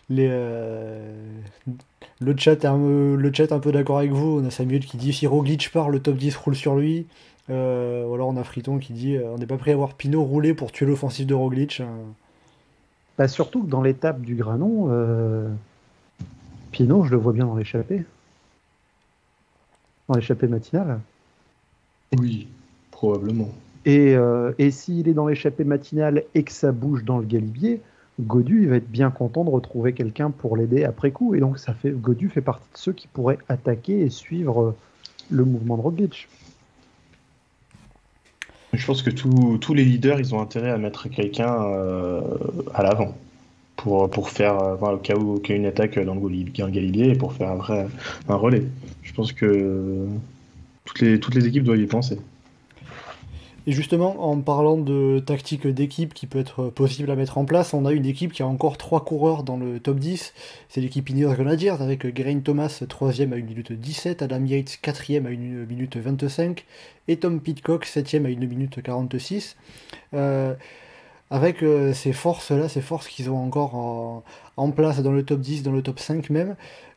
Les, 0.08 0.28
euh, 0.30 1.14
le, 2.20 2.36
chat 2.36 2.64
un, 2.64 2.76
le 3.16 3.32
chat 3.32 3.52
un 3.52 3.60
peu 3.60 3.72
d'accord 3.72 3.98
avec 3.98 4.12
vous. 4.12 4.40
On 4.42 4.44
a 4.44 4.50
Samuel 4.50 4.84
qui 4.84 4.96
dit 4.96 5.12
si 5.12 5.26
Roglic 5.26 5.70
part, 5.72 5.88
le 5.88 6.00
top 6.00 6.16
10 6.16 6.36
roule 6.36 6.56
sur 6.56 6.76
lui. 6.76 7.06
ou 7.48 7.52
alors 7.52 8.28
on 8.28 8.36
a 8.36 8.44
Friton 8.44 8.78
qui 8.78 8.92
dit 8.92 9.16
on 9.18 9.38
n'est 9.38 9.46
pas 9.46 9.56
prêt 9.56 9.72
à 9.72 9.76
voir 9.76 9.94
Pinot 9.94 10.22
rouler 10.22 10.54
pour 10.54 10.72
tuer 10.72 10.86
l'offensive 10.86 11.26
de 11.26 11.34
Roglic. 11.34 11.82
Bah, 13.18 13.28
surtout 13.28 13.62
que 13.62 13.68
dans 13.68 13.82
l'étape 13.82 14.20
du 14.20 14.34
Granon, 14.34 14.88
Pinot, 16.72 17.04
je 17.04 17.10
le 17.10 17.18
vois 17.18 17.32
bien 17.32 17.46
dans 17.46 17.56
l'échappée. 17.56 18.04
Dans 20.08 20.14
l'échappée 20.14 20.48
matinale. 20.48 21.00
Oui, 22.18 22.48
probablement. 22.90 23.50
Et, 23.84 24.14
euh, 24.14 24.52
et 24.58 24.70
s'il 24.70 25.08
est 25.08 25.14
dans 25.14 25.26
l'échappée 25.26 25.64
matinale 25.64 26.24
et 26.34 26.42
que 26.42 26.52
ça 26.52 26.72
bouge 26.72 27.04
dans 27.04 27.18
le 27.18 27.26
galibier, 27.26 27.80
Godu 28.20 28.62
il 28.62 28.68
va 28.68 28.76
être 28.76 28.90
bien 28.90 29.10
content 29.10 29.44
de 29.44 29.50
retrouver 29.50 29.92
quelqu'un 29.92 30.30
pour 30.30 30.56
l'aider 30.56 30.84
après 30.84 31.10
coup. 31.10 31.34
Et 31.34 31.40
donc 31.40 31.58
ça 31.58 31.74
fait 31.74 31.90
Godu 31.90 32.28
fait 32.28 32.40
partie 32.40 32.68
de 32.72 32.78
ceux 32.78 32.92
qui 32.92 33.08
pourraient 33.08 33.38
attaquer 33.48 34.00
et 34.00 34.10
suivre 34.10 34.62
euh, 34.62 34.74
le 35.30 35.44
mouvement 35.44 35.76
de 35.76 35.82
Roglic. 35.82 36.28
Je 38.72 38.86
pense 38.86 39.02
que 39.02 39.10
tous 39.10 39.74
les 39.74 39.84
leaders, 39.84 40.18
ils 40.18 40.34
ont 40.34 40.40
intérêt 40.40 40.70
à 40.70 40.78
mettre 40.78 41.08
quelqu'un 41.08 41.62
euh, 41.62 42.22
à 42.74 42.82
l'avant 42.82 43.14
pour, 43.76 44.08
pour 44.10 44.30
faire, 44.30 44.78
au 44.80 44.96
cas 44.96 45.14
où 45.16 45.40
il 45.44 45.50
y 45.50 45.52
a 45.52 45.56
une 45.56 45.66
attaque 45.66 45.98
dans 45.98 46.14
le 46.14 46.70
Galibier 46.70 47.10
et 47.10 47.14
pour 47.14 47.34
faire 47.34 47.50
un 47.50 47.56
vrai 47.56 47.86
un 48.28 48.34
relais. 48.34 48.64
Je 49.02 49.12
pense 49.12 49.32
que 49.32 50.06
toutes 50.84 51.00
les, 51.00 51.20
toutes 51.20 51.34
les 51.34 51.46
équipes 51.46 51.64
doivent 51.64 51.80
y 51.80 51.86
penser. 51.86 52.18
Et 53.68 53.72
justement, 53.72 54.28
en 54.28 54.40
parlant 54.40 54.76
de 54.76 55.22
tactique 55.24 55.68
d'équipe 55.68 56.14
qui 56.14 56.26
peut 56.26 56.40
être 56.40 56.68
possible 56.70 57.12
à 57.12 57.14
mettre 57.14 57.38
en 57.38 57.44
place, 57.44 57.74
on 57.74 57.86
a 57.86 57.92
une 57.92 58.06
équipe 58.06 58.32
qui 58.32 58.42
a 58.42 58.46
encore 58.46 58.76
trois 58.76 59.04
coureurs 59.04 59.44
dans 59.44 59.56
le 59.56 59.78
top 59.78 60.00
10. 60.00 60.34
C'est 60.68 60.80
l'équipe 60.80 61.08
Ineos 61.08 61.32
Grenadiers 61.34 61.70
avec 61.70 62.16
Geraint 62.16 62.40
Thomas 62.40 62.82
3ème 62.82 63.32
à 63.32 63.36
1 63.36 63.42
minute 63.42 63.72
17, 63.72 64.22
Adam 64.22 64.44
Yates 64.44 64.80
4ème 64.82 65.26
à 65.26 65.28
1 65.28 65.66
minute 65.66 65.96
25 65.96 66.64
et 67.06 67.16
Tom 67.18 67.40
Pitcock 67.40 67.86
7ème 67.86 68.26
à 68.26 68.30
1 68.30 68.46
minute 68.46 68.82
46. 68.82 69.56
Euh, 70.14 70.54
avec 71.30 71.62
euh, 71.62 71.92
ces 71.92 72.12
forces-là, 72.12 72.68
ces 72.68 72.80
forces 72.80 73.06
qu'ils 73.06 73.30
ont 73.30 73.38
encore 73.38 74.24
en, 74.56 74.70
place 74.72 75.00
dans 75.02 75.12
le 75.12 75.24
top 75.24 75.40
10, 75.40 75.62
dans 75.62 75.72
le 75.72 75.82
top 75.82 76.00
5 76.00 76.30
même, 76.30 76.56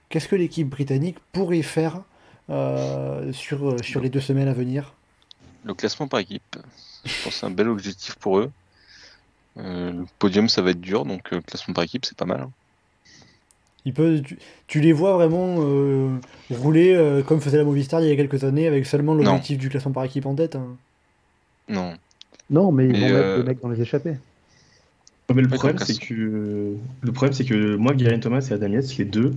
qu'est-ce 0.10 0.28
que 0.28 0.36
l'équipe 0.36 0.68
britannique 0.68 1.18
pourrait 1.32 1.62
faire 1.62 2.02
euh, 2.50 3.32
sur 3.32 3.76
les 4.02 4.10
deux 4.10 4.20
semaines 4.20 4.48
à 4.48 4.54
venir? 4.54 4.95
Le 5.66 5.74
classement 5.74 6.08
par 6.08 6.20
équipe. 6.20 6.58
Je 7.04 7.24
pense 7.24 7.34
que 7.34 7.40
c'est 7.40 7.46
un 7.46 7.52
bel 7.52 7.68
objectif 7.68 8.16
pour 8.16 8.40
eux. 8.40 8.52
Euh, 9.58 9.92
le 9.92 10.06
podium, 10.20 10.48
ça 10.48 10.62
va 10.62 10.72
être 10.72 10.82
dur, 10.82 11.06
donc 11.06 11.32
le 11.32 11.42
classement 11.42 11.74
par 11.74 11.84
équipe, 11.84 12.06
c'est 12.06 12.18
pas 12.18 12.26
mal. 12.26 12.42
Hein. 12.42 12.52
Il 13.86 13.94
peut, 13.94 14.22
tu, 14.68 14.82
les 14.82 14.94
vois 14.94 15.14
vraiment 15.14 15.58
rouler 16.50 17.22
comme 17.28 17.40
faisait 17.40 17.58
la 17.58 17.64
Movistar 17.64 18.02
il 18.02 18.08
y 18.08 18.12
a 18.12 18.16
quelques 18.16 18.44
années 18.44 18.66
avec 18.66 18.88
seulement 18.88 19.14
l'objectif 19.14 19.60
du 19.60 19.70
classement 19.70 19.92
par 19.92 20.04
équipe 20.06 20.26
en 20.26 20.34
tête. 20.34 20.56
Hein. 20.56 20.76
Non. 21.70 21.94
Non, 22.50 22.72
mais 22.72 22.88
ils 22.88 23.00
vont 23.00 23.10
mettre 23.10 23.38
des 23.38 23.44
mecs 23.44 23.62
dans 23.62 23.70
les 23.70 23.82
échappées. 23.82 24.16
Mais 25.34 25.42
le 25.42 25.48
problème, 25.48 25.78
c'est 25.80 26.00
que 26.00 26.76
le 27.02 27.12
problème, 27.12 27.34
c'est 27.34 27.46
que 27.46 27.76
moi, 27.76 27.94
Guérin 27.94 28.20
Thomas 28.20 28.46
et 28.50 28.54
Adam 28.54 28.68
Yates, 28.68 28.98
les 28.98 29.06
deux, 29.06 29.34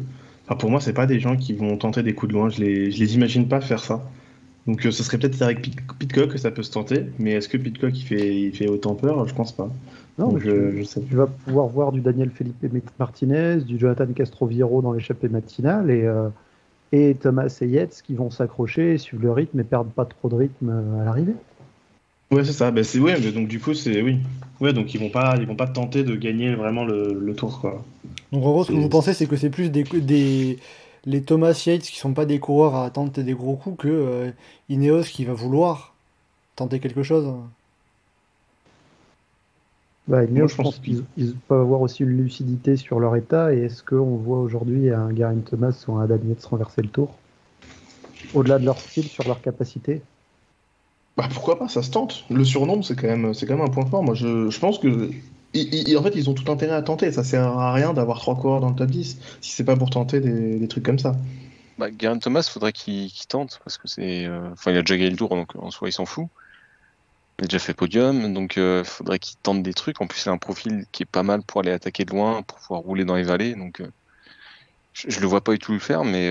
pour 0.59 0.70
moi, 0.70 0.81
c'est 0.81 0.93
pas 0.93 1.07
des 1.07 1.18
gens 1.20 1.37
qui 1.37 1.55
vont 1.55 1.76
tenter 1.76 2.03
des 2.03 2.14
coups 2.14 2.33
de 2.33 2.39
loin. 2.39 2.49
Je 2.51 2.61
les, 2.61 2.91
je 2.91 2.99
les 2.99 3.14
imagine 3.14 3.49
pas 3.49 3.61
faire 3.61 3.83
ça. 3.83 4.03
Donc, 4.69 4.85
euh, 4.85 4.91
ce 4.93 5.03
serait 5.03 5.19
peut-être 5.19 5.41
avec 5.43 5.62
Pitcock 5.99 6.29
que 6.29 6.39
ça 6.39 6.51
peut 6.51 6.62
se 6.62 6.71
tenter. 6.71 7.07
Mais 7.19 7.33
est-ce 7.33 7.49
que 7.49 7.57
Pitcock 7.57 7.99
il 7.99 8.05
fait, 8.05 8.41
il 8.43 8.55
fait 8.55 8.69
autant 8.69 8.95
peur? 8.95 9.27
Je 9.27 9.35
pense 9.35 9.51
pas. 9.51 9.69
Non, 10.19 10.39
je, 10.39 10.77
je 10.77 10.83
sais. 10.83 11.01
tu 11.01 11.16
vas 11.16 11.27
pouvoir 11.27 11.66
voir 11.69 11.91
du 11.91 12.01
Daniel 12.01 12.31
Felipe 12.31 12.91
Martinez, 12.99 13.57
du 13.66 13.79
Jonathan 13.79 14.07
Castroviro 14.14 14.83
dans 14.83 14.93
l'échappée 14.93 15.29
matinale 15.29 15.91
et, 15.91 16.03
euh, 16.05 16.29
et 16.93 17.14
Thomas 17.14 17.57
et 17.62 17.66
Yates 17.66 18.03
qui 18.05 18.14
vont 18.14 18.31
s'accrocher, 18.31 18.99
suivre 18.99 19.23
le 19.23 19.33
rythme 19.33 19.59
et 19.59 19.64
perdre 19.64 19.91
pas 19.91 20.05
trop 20.05 20.29
de 20.29 20.35
rythme 20.35 20.71
à 21.01 21.05
l'arrivée. 21.05 21.35
Ouais, 22.31 22.45
c'est 22.45 22.53
ça. 22.53 22.71
Bah, 22.71 22.85
c'est 22.85 22.99
ouais, 22.99 23.16
mais 23.19 23.33
donc 23.33 23.49
du 23.49 23.61
coup, 23.61 23.73
c'est 23.73 24.03
oui. 24.03 24.19
Ouais, 24.61 24.75
donc 24.75 24.93
ils 24.93 25.01
vont 25.01 25.09
pas, 25.09 25.37
ils 25.41 25.47
vont 25.47 25.57
pas 25.57 25.69
tenter 25.69 26.05
de 26.05 26.14
gagner 26.14 26.55
vraiment 26.55 26.85
le, 26.85 27.19
le 27.19 27.35
tour, 27.35 27.61
quoi. 27.61 27.83
Donc 28.33 28.45
en 28.45 28.51
gros, 28.51 28.64
ce 28.64 28.73
que 28.73 28.77
vous 28.77 28.91
pensez, 28.91 29.14
c'est 29.14 29.27
que 29.27 29.37
c'est 29.37 29.49
plus 29.49 29.71
des, 29.71 29.85
des 29.85 30.59
les 31.05 31.22
Thomas 31.22 31.62
Yates 31.66 31.82
qui 31.82 31.99
sont 31.99 32.12
pas 32.12 32.26
des 32.26 32.38
coureurs 32.38 32.76
à 32.76 32.90
tenter 32.90 33.22
des 33.22 33.34
gros 33.34 33.57
coups 33.57 33.82
que 33.82 33.88
euh, 33.88 34.30
Ineos 34.68 35.03
qui 35.03 35.24
va 35.24 35.32
vouloir 35.32 35.94
tenter 36.57 36.80
quelque 36.80 37.03
chose. 37.03 37.32
Bah, 40.07 40.24
Ineos, 40.24 40.49
je 40.49 40.57
pense 40.57 40.78
qu'ils 40.78 41.05
peuvent 41.49 41.61
avoir 41.61 41.82
aussi 41.82 42.03
une 42.03 42.16
lucidité 42.16 42.76
sur 42.76 42.99
leur 42.99 43.14
état. 43.16 43.55
Et 43.55 43.59
est-ce 43.59 43.82
qu'on 43.82 44.16
voit 44.16 44.38
aujourd'hui 44.38 44.90
un 44.90 45.12
Garin 45.12 45.40
Thomas 45.40 45.84
ou 45.86 45.96
un 45.96 46.05
Adam 46.05 46.18
Yates 46.28 46.44
renverser 46.44 46.82
le 46.82 46.88
tour? 46.88 47.14
Au-delà 48.34 48.59
de 48.59 48.64
leur 48.64 48.78
style, 48.78 49.05
sur 49.05 49.24
leur 49.24 49.40
capacité? 49.40 50.03
Bah 51.16 51.28
pourquoi 51.32 51.59
pas, 51.59 51.68
ça 51.68 51.82
se 51.82 51.90
tente. 51.90 52.24
Le 52.30 52.44
surnombre, 52.44 52.84
c'est 52.84 52.94
quand 52.94 53.07
même, 53.07 53.34
c'est 53.34 53.46
quand 53.46 53.57
même 53.57 53.66
un 53.66 53.70
point 53.70 53.86
fort. 53.86 54.03
Moi, 54.03 54.14
je, 54.14 54.51
je 54.51 54.59
pense 54.61 54.78
que, 54.78 55.11
en 55.55 56.03
fait, 56.03 56.14
ils 56.14 56.28
ont 56.28 56.34
tout 56.34 56.51
intérêt 56.51 56.74
à 56.74 56.82
tenter. 56.82 57.11
Ça 57.12 57.24
sert 57.24 57.46
à 57.46 57.72
rien 57.72 57.94
d'avoir 57.94 58.18
trois 58.18 58.36
coureurs 58.36 58.61
dans 58.61 58.70
le 58.70 58.74
top 58.74 58.90
10 58.90 59.18
si 59.40 59.53
c'est 59.53 59.64
pas 59.64 59.76
pour 59.76 59.90
tenter 59.90 60.20
des, 60.20 60.68
trucs 60.68 60.84
comme 60.84 60.99
ça. 60.99 61.16
Bah, 61.78 61.90
Garen 61.90 62.18
Thomas, 62.18 62.49
faudrait 62.51 62.72
qu'il 62.72 63.11
tente 63.28 63.61
parce 63.64 63.78
que 63.78 63.88
c'est, 63.88 64.26
euh, 64.26 64.51
enfin, 64.53 64.72
il 64.72 64.78
a 64.78 64.82
déjà 64.82 64.96
gagné 64.96 65.11
le 65.11 65.16
tour, 65.16 65.30
donc 65.30 65.55
en 65.57 65.70
soi, 65.70 65.88
il 65.88 65.92
s'en 65.92 66.07
fout. 66.07 66.26
Il 67.38 67.44
a 67.44 67.46
déjà 67.46 67.61
fait 67.61 67.74
podium, 67.74 68.34
donc 68.34 68.57
il 68.57 68.62
euh, 68.62 68.84
faudrait 68.84 69.20
qu'il 69.20 69.36
tente 69.38 69.62
des 69.62 69.74
trucs. 69.74 70.01
En 70.01 70.07
plus, 70.07 70.24
il 70.24 70.28
a 70.28 70.32
un 70.32 70.38
profil 70.38 70.86
qui 70.90 71.05
est 71.05 71.07
pas 71.07 71.22
mal 71.22 71.42
pour 71.42 71.61
aller 71.61 71.70
attaquer 71.70 72.05
de 72.05 72.11
loin, 72.11 72.42
pour 72.42 72.59
pouvoir 72.59 72.80
rouler 72.80 73.05
dans 73.05 73.14
les 73.14 73.22
vallées. 73.22 73.55
Donc, 73.55 73.80
euh, 73.80 73.90
je, 74.92 75.09
je, 75.09 75.20
le 75.20 75.26
vois 75.28 75.40
pas 75.40 75.53
du 75.53 75.59
tout 75.59 75.72
le 75.72 75.78
faire, 75.78 76.05
mais 76.05 76.28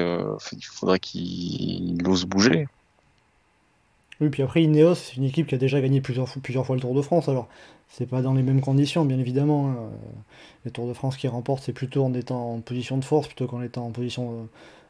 il 0.52 0.66
faudrait 0.66 1.00
qu'il 1.00 2.06
ose 2.06 2.26
bouger. 2.26 2.68
Oui, 4.20 4.30
puis 4.30 4.42
après, 4.42 4.64
Ineos, 4.64 4.96
c'est 4.96 5.16
une 5.18 5.26
équipe 5.26 5.48
qui 5.48 5.56
a 5.56 5.58
déjà 5.58 5.80
gagné 5.80 6.02
plusieurs, 6.02 6.28
plusieurs 6.42 6.66
fois 6.66 6.76
le 6.76 6.82
Tour 6.82 6.96
de 6.96 7.02
France, 7.02 7.30
alors 7.30 7.48
c'est 7.90 8.08
pas 8.08 8.22
dans 8.22 8.34
les 8.34 8.44
mêmes 8.44 8.62
conditions, 8.62 9.06
bien 9.06 9.20
évidemment. 9.20 9.70
Hein. 9.70 9.90
Les 10.66 10.72
Tours 10.72 10.88
de 10.88 10.94
France 10.94 11.18
qui 11.18 11.28
remportent, 11.28 11.64
c'est 11.64 11.74
plutôt 11.74 12.04
en 12.04 12.14
étant 12.14 12.54
en 12.54 12.60
position 12.62 12.98
de 12.98 13.06
force 13.06 13.28
plutôt 13.28 13.48
qu'en 13.48 13.62
étant 13.62 13.86
en 13.86 13.92
position 13.92 14.48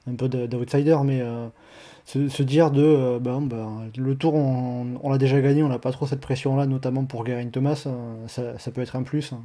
euh, 0.07 0.11
un 0.11 0.15
peu 0.15 0.29
d'outsider, 0.29 0.97
mais 1.03 1.21
euh, 1.21 1.47
se, 2.05 2.43
dire 2.43 2.71
de 2.71 2.81
euh, 2.81 3.19
ben, 3.19 3.41
ben, 3.41 3.91
le 3.97 4.15
Tour, 4.15 4.33
on, 4.35 5.09
l'a 5.09 5.17
déjà 5.17 5.39
gagné, 5.41 5.61
on 5.61 5.67
n'a 5.67 5.79
pas 5.79 5.91
trop 5.91 6.07
cette 6.07 6.21
pression-là, 6.21 6.65
notamment 6.65 7.05
pour 7.05 7.25
Geraint 7.25 7.49
Thomas, 7.49 7.87
ça, 8.27 8.71
peut 8.71 8.81
être 8.81 8.95
un 8.95 9.03
plus. 9.03 9.33
Hein. 9.33 9.41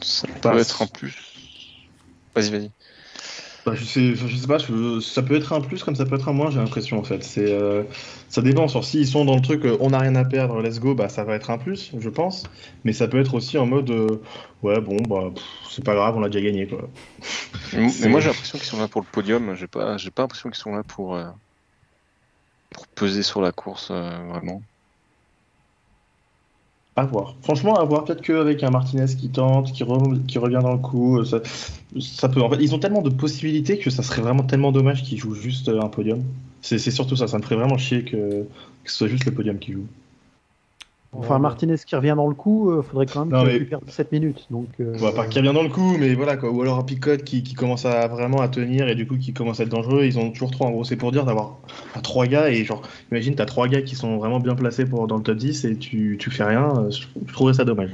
Ça 0.00 0.26
peut 0.26 0.58
être 0.58 0.82
un 0.82 0.86
plus. 0.86 1.16
Vas-y, 2.34 2.50
vas-y. 2.50 2.70
Bah, 3.68 3.74
je 3.74 3.84
sais, 3.84 4.14
je 4.14 4.34
sais 4.34 4.46
pas, 4.46 4.58
ça 4.58 5.22
peut 5.22 5.36
être 5.36 5.52
un 5.52 5.60
plus 5.60 5.84
comme 5.84 5.94
ça 5.94 6.06
peut 6.06 6.14
être 6.14 6.26
un 6.30 6.32
moins, 6.32 6.50
j'ai 6.50 6.58
l'impression 6.58 6.98
en 6.98 7.02
fait. 7.02 7.22
C'est, 7.22 7.52
euh, 7.52 7.82
ça 8.30 8.40
dépend. 8.40 8.66
Sur 8.66 8.82
s'ils 8.82 9.06
sont 9.06 9.26
dans 9.26 9.36
le 9.36 9.42
truc, 9.42 9.66
euh, 9.66 9.76
on 9.80 9.90
n'a 9.90 9.98
rien 9.98 10.14
à 10.14 10.24
perdre, 10.24 10.62
let's 10.62 10.80
go, 10.80 10.94
bah 10.94 11.10
ça 11.10 11.22
va 11.24 11.34
être 11.34 11.50
un 11.50 11.58
plus, 11.58 11.92
je 11.98 12.08
pense. 12.08 12.44
Mais 12.84 12.94
ça 12.94 13.08
peut 13.08 13.20
être 13.20 13.34
aussi 13.34 13.58
en 13.58 13.66
mode, 13.66 13.90
euh, 13.90 14.22
ouais 14.62 14.80
bon 14.80 14.96
bah 15.06 15.30
c'est 15.68 15.84
pas 15.84 15.94
grave, 15.94 16.16
on 16.16 16.22
a 16.22 16.30
déjà 16.30 16.46
gagné 16.46 16.66
quoi. 16.66 16.88
Mais, 17.74 18.08
moi 18.08 18.20
j'ai 18.20 18.28
l'impression 18.28 18.56
qu'ils 18.56 18.68
sont 18.68 18.78
là 18.78 18.88
pour 18.88 19.02
le 19.02 19.06
podium. 19.12 19.54
J'ai 19.54 19.66
pas, 19.66 19.98
j'ai 19.98 20.10
pas 20.10 20.22
l'impression 20.22 20.48
qu'ils 20.48 20.60
sont 20.60 20.74
là 20.74 20.82
pour 20.82 21.20
pour 22.70 22.86
peser 22.86 23.22
sur 23.22 23.42
la 23.42 23.52
course 23.52 23.90
vraiment. 23.90 24.62
À 26.98 27.04
voir. 27.04 27.36
Franchement, 27.42 27.76
à 27.76 27.84
voir. 27.84 28.04
Peut-être 28.04 28.22
qu'avec 28.22 28.64
un 28.64 28.70
Martinez 28.70 29.06
qui 29.16 29.28
tente, 29.28 29.72
qui, 29.72 29.84
revient 29.84 30.58
dans 30.60 30.72
le 30.72 30.78
coup, 30.78 31.24
ça, 31.24 31.38
ça, 32.00 32.28
peut. 32.28 32.42
En 32.42 32.50
fait, 32.50 32.56
ils 32.60 32.74
ont 32.74 32.80
tellement 32.80 33.02
de 33.02 33.10
possibilités 33.10 33.78
que 33.78 33.88
ça 33.88 34.02
serait 34.02 34.20
vraiment 34.20 34.42
tellement 34.42 34.72
dommage 34.72 35.04
qu'ils 35.04 35.16
jouent 35.16 35.36
juste 35.36 35.68
un 35.68 35.86
podium. 35.86 36.24
C'est 36.60 36.78
surtout 36.78 37.14
ça. 37.14 37.28
Ça 37.28 37.38
me 37.38 37.42
ferait 37.44 37.54
vraiment 37.54 37.78
chier 37.78 38.02
que, 38.02 38.42
que 38.82 38.90
ce 38.90 38.96
soit 38.96 39.06
juste 39.06 39.26
le 39.26 39.32
podium 39.32 39.60
qui 39.60 39.74
joue. 39.74 39.86
Enfin, 41.12 41.38
Martinez 41.38 41.76
qui 41.86 41.96
revient 41.96 42.14
dans 42.14 42.26
le 42.26 42.34
coup, 42.34 42.70
il 42.70 42.78
euh, 42.78 42.82
faudrait 42.82 43.06
quand 43.06 43.24
même 43.24 43.48
qu'il 43.48 43.66
perde 43.66 43.88
7 43.88 44.12
minutes. 44.12 44.46
Donc, 44.50 44.68
euh, 44.78 45.12
pas 45.12 45.26
qui 45.26 45.38
revient 45.38 45.54
dans 45.54 45.62
le 45.62 45.70
coup, 45.70 45.96
mais 45.98 46.14
voilà 46.14 46.36
quoi. 46.36 46.50
Ou 46.50 46.60
alors 46.60 46.78
un 46.78 46.82
picote 46.82 47.24
qui, 47.24 47.42
qui, 47.42 47.54
commence 47.54 47.86
à 47.86 48.06
vraiment 48.08 48.42
à 48.42 48.48
tenir 48.48 48.88
et 48.88 48.94
du 48.94 49.06
coup 49.06 49.16
qui 49.16 49.32
commence 49.32 49.60
à 49.60 49.62
être 49.62 49.70
dangereux. 49.70 50.04
Ils 50.04 50.18
ont 50.18 50.30
toujours 50.30 50.50
trois 50.50 50.66
en 50.66 50.70
gros. 50.70 50.84
C'est 50.84 50.96
pour 50.96 51.10
dire 51.10 51.24
d'avoir 51.24 51.56
trois 52.02 52.26
gars 52.26 52.50
et 52.50 52.62
genre, 52.62 52.82
imagine, 53.10 53.34
t'as 53.34 53.46
trois 53.46 53.68
gars 53.68 53.80
qui 53.80 53.94
sont 53.94 54.18
vraiment 54.18 54.38
bien 54.38 54.54
placés 54.54 54.84
pour, 54.84 55.06
dans 55.06 55.16
le 55.16 55.22
top 55.22 55.38
10 55.38 55.64
et 55.64 55.76
tu, 55.76 56.18
tu 56.20 56.30
fais 56.30 56.44
rien. 56.44 56.74
Euh, 56.76 56.90
je, 56.90 57.32
trouverais 57.32 57.54
ça 57.54 57.64
dommage. 57.64 57.90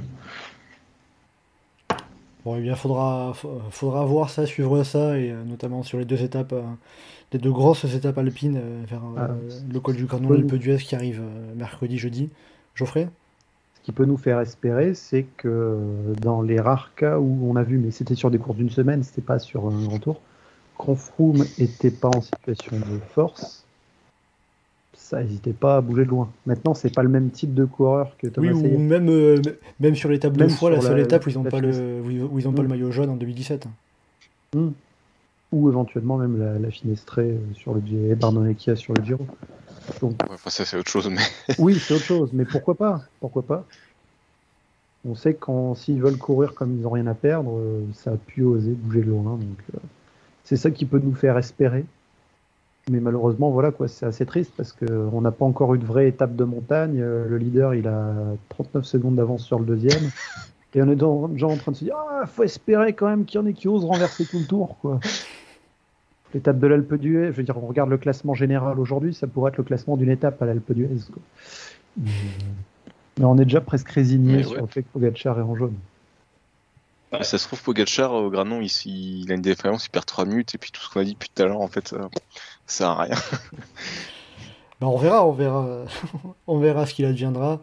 Bon, 2.44 2.56
eh 2.58 2.60
bien, 2.60 2.74
faudra, 2.74 3.32
faudra 3.70 4.04
voir 4.04 4.28
ça, 4.28 4.44
suivre 4.44 4.82
ça, 4.82 5.16
et 5.16 5.32
notamment 5.46 5.82
sur 5.82 5.98
les 5.98 6.04
deux 6.04 6.22
étapes, 6.22 6.54
les 7.32 7.38
deux 7.38 7.52
grosses 7.52 7.84
étapes 7.84 8.18
alpines 8.18 8.60
vers 8.86 9.00
ah, 9.16 9.28
le 9.72 9.80
col 9.80 9.96
du 9.96 10.06
Canon 10.06 10.34
et 10.34 10.38
le 10.38 10.46
Peu 10.46 10.58
d'Huez 10.58 10.76
qui 10.76 10.94
arrive 10.94 11.22
mercredi, 11.56 11.96
jeudi. 11.96 12.28
Geoffrey 12.74 13.08
Ce 13.76 13.80
qui 13.82 13.92
peut 13.92 14.04
nous 14.04 14.16
faire 14.16 14.40
espérer, 14.40 14.94
c'est 14.94 15.26
que 15.36 15.78
dans 16.20 16.42
les 16.42 16.60
rares 16.60 16.94
cas 16.94 17.18
où 17.18 17.50
on 17.50 17.56
a 17.56 17.62
vu, 17.62 17.78
mais 17.78 17.90
c'était 17.90 18.14
sur 18.14 18.30
des 18.30 18.38
courses 18.38 18.56
d'une 18.56 18.70
semaine, 18.70 19.02
c'était 19.02 19.22
pas 19.22 19.38
sur 19.38 19.66
un 19.66 19.84
grand 19.84 19.98
tour, 19.98 20.20
Froome 20.94 21.44
était 21.58 21.90
pas 21.90 22.08
en 22.08 22.20
situation 22.20 22.76
de 22.76 22.98
force, 23.10 23.64
ça 24.92 25.22
n'hésitait 25.22 25.52
pas 25.52 25.76
à 25.76 25.80
bouger 25.80 26.04
de 26.04 26.10
loin. 26.10 26.30
Maintenant, 26.46 26.74
c'est 26.74 26.92
pas 26.92 27.02
le 27.02 27.08
même 27.08 27.30
type 27.30 27.54
de 27.54 27.64
coureur 27.64 28.16
que 28.18 28.26
Thomas 28.26 28.52
Oui, 28.52 28.74
ou 28.74 28.78
même, 28.78 29.08
euh, 29.08 29.40
même 29.80 29.94
sur 29.94 30.08
l'étape 30.08 30.36
de 30.36 30.48
fois, 30.48 30.70
la 30.70 30.80
seule 30.80 31.00
étape 31.00 31.26
où 31.26 31.30
ils 31.30 31.36
n'ont 31.36 31.44
pas, 31.44 31.60
le, 31.60 32.00
où 32.02 32.38
ils 32.38 32.48
ont 32.48 32.52
pas 32.52 32.62
le 32.62 32.68
mm. 32.68 32.70
maillot 32.70 32.90
jaune 32.90 33.10
en 33.10 33.16
2017. 33.16 33.66
Mm. 34.54 34.68
Ou 35.52 35.68
éventuellement 35.68 36.16
même 36.16 36.38
la, 36.38 36.58
la 36.58 36.70
Finestrée 36.70 37.30
euh, 37.30 37.54
sur 37.54 37.74
le 37.74 38.14
Barnonecchia 38.14 38.76
sur 38.76 38.94
le 38.94 39.04
Giro 39.04 39.26
ça 40.50 40.64
c'est 40.64 40.76
autre 40.76 40.90
chose, 40.90 41.08
mais. 41.08 41.22
oui, 41.58 41.78
c'est 41.78 41.94
autre 41.94 42.04
chose, 42.04 42.30
mais 42.32 42.44
pourquoi 42.44 42.74
pas 42.74 43.02
Pourquoi 43.20 43.42
pas 43.42 43.64
On 45.04 45.14
sait 45.14 45.34
que 45.34 45.50
s'ils 45.76 46.00
veulent 46.00 46.18
courir 46.18 46.54
comme 46.54 46.76
ils 46.76 46.82
n'ont 46.82 46.90
rien 46.90 47.06
à 47.06 47.14
perdre, 47.14 47.58
euh, 47.58 47.84
ça 47.94 48.12
a 48.12 48.16
pu 48.16 48.42
oser 48.42 48.72
bouger 48.72 49.02
loin. 49.02 49.22
Donc 49.22 49.58
euh, 49.74 49.78
c'est 50.44 50.56
ça 50.56 50.70
qui 50.70 50.84
peut 50.84 51.00
nous 51.02 51.14
faire 51.14 51.38
espérer. 51.38 51.84
Mais 52.90 53.00
malheureusement, 53.00 53.50
voilà 53.50 53.70
quoi, 53.70 53.88
c'est 53.88 54.04
assez 54.04 54.26
triste 54.26 54.52
parce 54.56 54.72
qu'on 54.72 55.20
n'a 55.22 55.30
pas 55.30 55.46
encore 55.46 55.74
eu 55.74 55.78
de 55.78 55.86
vraie 55.86 56.08
étape 56.08 56.36
de 56.36 56.44
montagne. 56.44 57.00
Euh, 57.00 57.26
le 57.26 57.38
leader, 57.38 57.74
il 57.74 57.88
a 57.88 58.14
39 58.50 58.84
secondes 58.84 59.16
d'avance 59.16 59.44
sur 59.44 59.58
le 59.58 59.64
deuxième. 59.64 60.10
Et 60.74 60.82
on 60.82 60.90
est 60.90 60.96
déjà 60.96 61.46
en 61.46 61.56
train 61.56 61.72
de 61.72 61.76
se 61.76 61.84
dire, 61.84 61.94
ah, 61.96 62.26
faut 62.26 62.42
espérer 62.42 62.92
quand 62.92 63.06
même 63.06 63.24
qu'il 63.24 63.40
y 63.40 63.42
en 63.42 63.46
ait 63.46 63.52
qui 63.52 63.68
osent 63.68 63.84
renverser 63.84 64.26
tout 64.26 64.40
le 64.40 64.44
tour, 64.44 64.76
quoi 64.82 64.98
l'étape 66.34 66.58
de 66.58 66.66
l'Alpe 66.66 66.94
d'Huez, 66.94 67.26
je 67.26 67.36
veux 67.36 67.42
dire, 67.42 67.56
on 67.56 67.66
regarde 67.66 67.90
le 67.90 67.98
classement 67.98 68.34
général 68.34 68.78
aujourd'hui, 68.78 69.14
ça 69.14 69.26
pourrait 69.26 69.50
être 69.50 69.58
le 69.58 69.64
classement 69.64 69.96
d'une 69.96 70.10
étape 70.10 70.42
à 70.42 70.46
l'Alpe 70.46 70.72
d'Huez. 70.72 70.88
Mais, 71.96 72.10
on 73.20 73.38
est 73.38 73.44
déjà 73.44 73.60
presque 73.60 73.88
résigné 73.88 74.42
sur 74.42 74.60
le 74.60 74.66
fait 74.66 74.82
que 74.82 74.88
Pogacar 74.92 75.38
est 75.38 75.42
en 75.42 75.54
jaune. 75.54 75.76
ça 77.12 77.38
se 77.38 77.46
trouve, 77.46 77.62
Pogacar 77.62 78.12
au 78.12 78.28
Granon, 78.30 78.60
il, 78.60 78.70
il, 78.86 79.30
a 79.30 79.36
une 79.36 79.42
défaillance, 79.42 79.86
il 79.86 79.90
perd 79.90 80.04
3 80.04 80.24
minutes, 80.24 80.54
et 80.54 80.58
puis 80.58 80.72
tout 80.72 80.82
ce 80.82 80.90
qu'on 80.90 81.00
a 81.00 81.04
dit 81.04 81.14
depuis 81.14 81.30
tout 81.32 81.42
à 81.42 81.46
l'heure, 81.46 81.60
en 81.60 81.68
fait, 81.68 81.88
ça, 81.88 82.08
sert 82.66 82.88
à 82.88 83.02
rien. 83.04 83.16
Ben, 84.80 84.88
on 84.88 84.96
verra, 84.96 85.24
on 85.24 85.30
verra, 85.30 85.84
on 86.48 86.58
verra 86.58 86.84
ce 86.84 86.94
qu'il 86.94 87.04
adviendra. 87.04 87.60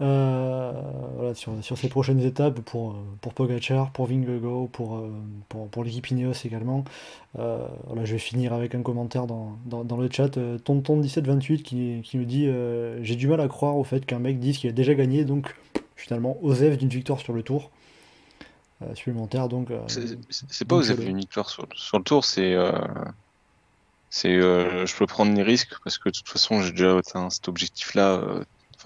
Euh, 0.00 0.72
voilà, 1.14 1.34
sur, 1.34 1.52
sur, 1.62 1.78
ces 1.78 1.88
prochaines 1.88 2.20
étapes 2.20 2.60
pour, 2.60 2.96
pour 3.20 3.32
Pogacar, 3.32 3.92
pour 3.92 4.06
Vingegaard, 4.06 4.66
pour, 4.72 4.96
euh, 4.96 5.12
pour, 5.48 5.68
pour 5.68 5.84
l'équipe 5.84 6.10
Ineos 6.10 6.32
également. 6.44 6.84
Euh, 7.38 7.64
voilà, 7.86 8.04
je 8.04 8.14
vais 8.14 8.18
finir 8.18 8.52
avec 8.52 8.74
un 8.74 8.82
commentaire 8.82 9.26
dans, 9.26 9.56
dans, 9.66 9.84
dans 9.84 9.96
le 9.96 10.08
chat. 10.10 10.36
Tonton1728 10.36 11.62
qui, 11.62 12.00
qui 12.02 12.16
nous 12.16 12.24
dit 12.24 12.48
J'ai 13.02 13.14
du 13.14 13.28
mal 13.28 13.40
à 13.40 13.46
croire 13.46 13.76
au 13.76 13.84
fait 13.84 14.04
qu'un 14.04 14.18
mec 14.18 14.40
dise 14.40 14.58
qu'il 14.58 14.68
a 14.68 14.72
déjà 14.72 14.94
gagné, 14.94 15.24
donc 15.24 15.54
finalement, 15.94 16.38
Osef 16.42 16.76
d'une 16.76 16.88
victoire 16.88 17.20
sur 17.20 17.32
le 17.32 17.44
tour. 17.44 17.70
supplémentaire, 18.94 19.48
donc. 19.48 19.68
c'est 19.86 20.64
pas 20.64 20.74
Osef 20.74 20.98
d'une 20.98 21.18
victoire 21.18 21.48
sur, 21.48 21.68
sur, 21.76 21.98
le 21.98 22.04
tour, 22.04 22.24
c'est. 22.24 22.56
c'est 24.10 24.40
je 24.40 24.96
peux 24.96 25.06
prendre 25.06 25.32
des 25.34 25.44
risques 25.44 25.76
parce 25.84 25.98
que 25.98 26.08
de 26.08 26.14
toute 26.14 26.28
façon, 26.28 26.62
j'ai 26.62 26.72
déjà 26.72 26.98
atteint 26.98 27.30
cet 27.30 27.48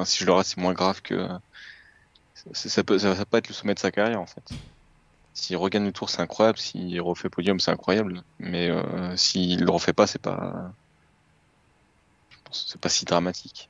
si 0.04 0.18
je 0.18 0.26
le 0.26 0.32
rate, 0.32 0.46
c'est 0.46 0.58
moins 0.58 0.72
grave 0.72 1.02
que. 1.02 1.28
Ça 2.52 2.84
peut, 2.84 2.98
ça, 2.98 3.14
être 3.32 3.48
le 3.48 3.54
sommet 3.54 3.74
de 3.74 3.78
sa 3.78 3.90
carrière 3.90 4.20
en 4.20 4.26
fait. 4.26 4.42
S'il 5.34 5.56
regagne 5.56 5.84
le 5.84 5.92
tour, 5.92 6.08
c'est 6.08 6.20
incroyable. 6.20 6.58
S'il 6.58 7.00
refait 7.00 7.28
podium, 7.28 7.60
c'est 7.60 7.70
incroyable. 7.70 8.22
Mais 8.38 8.70
euh, 8.70 9.16
s'il 9.16 9.64
le 9.64 9.70
refait 9.70 9.92
pas, 9.92 10.06
c'est 10.06 10.20
pas. 10.20 10.72
C'est 12.50 12.80
pas 12.80 12.88
si 12.88 13.04
dramatique. 13.04 13.68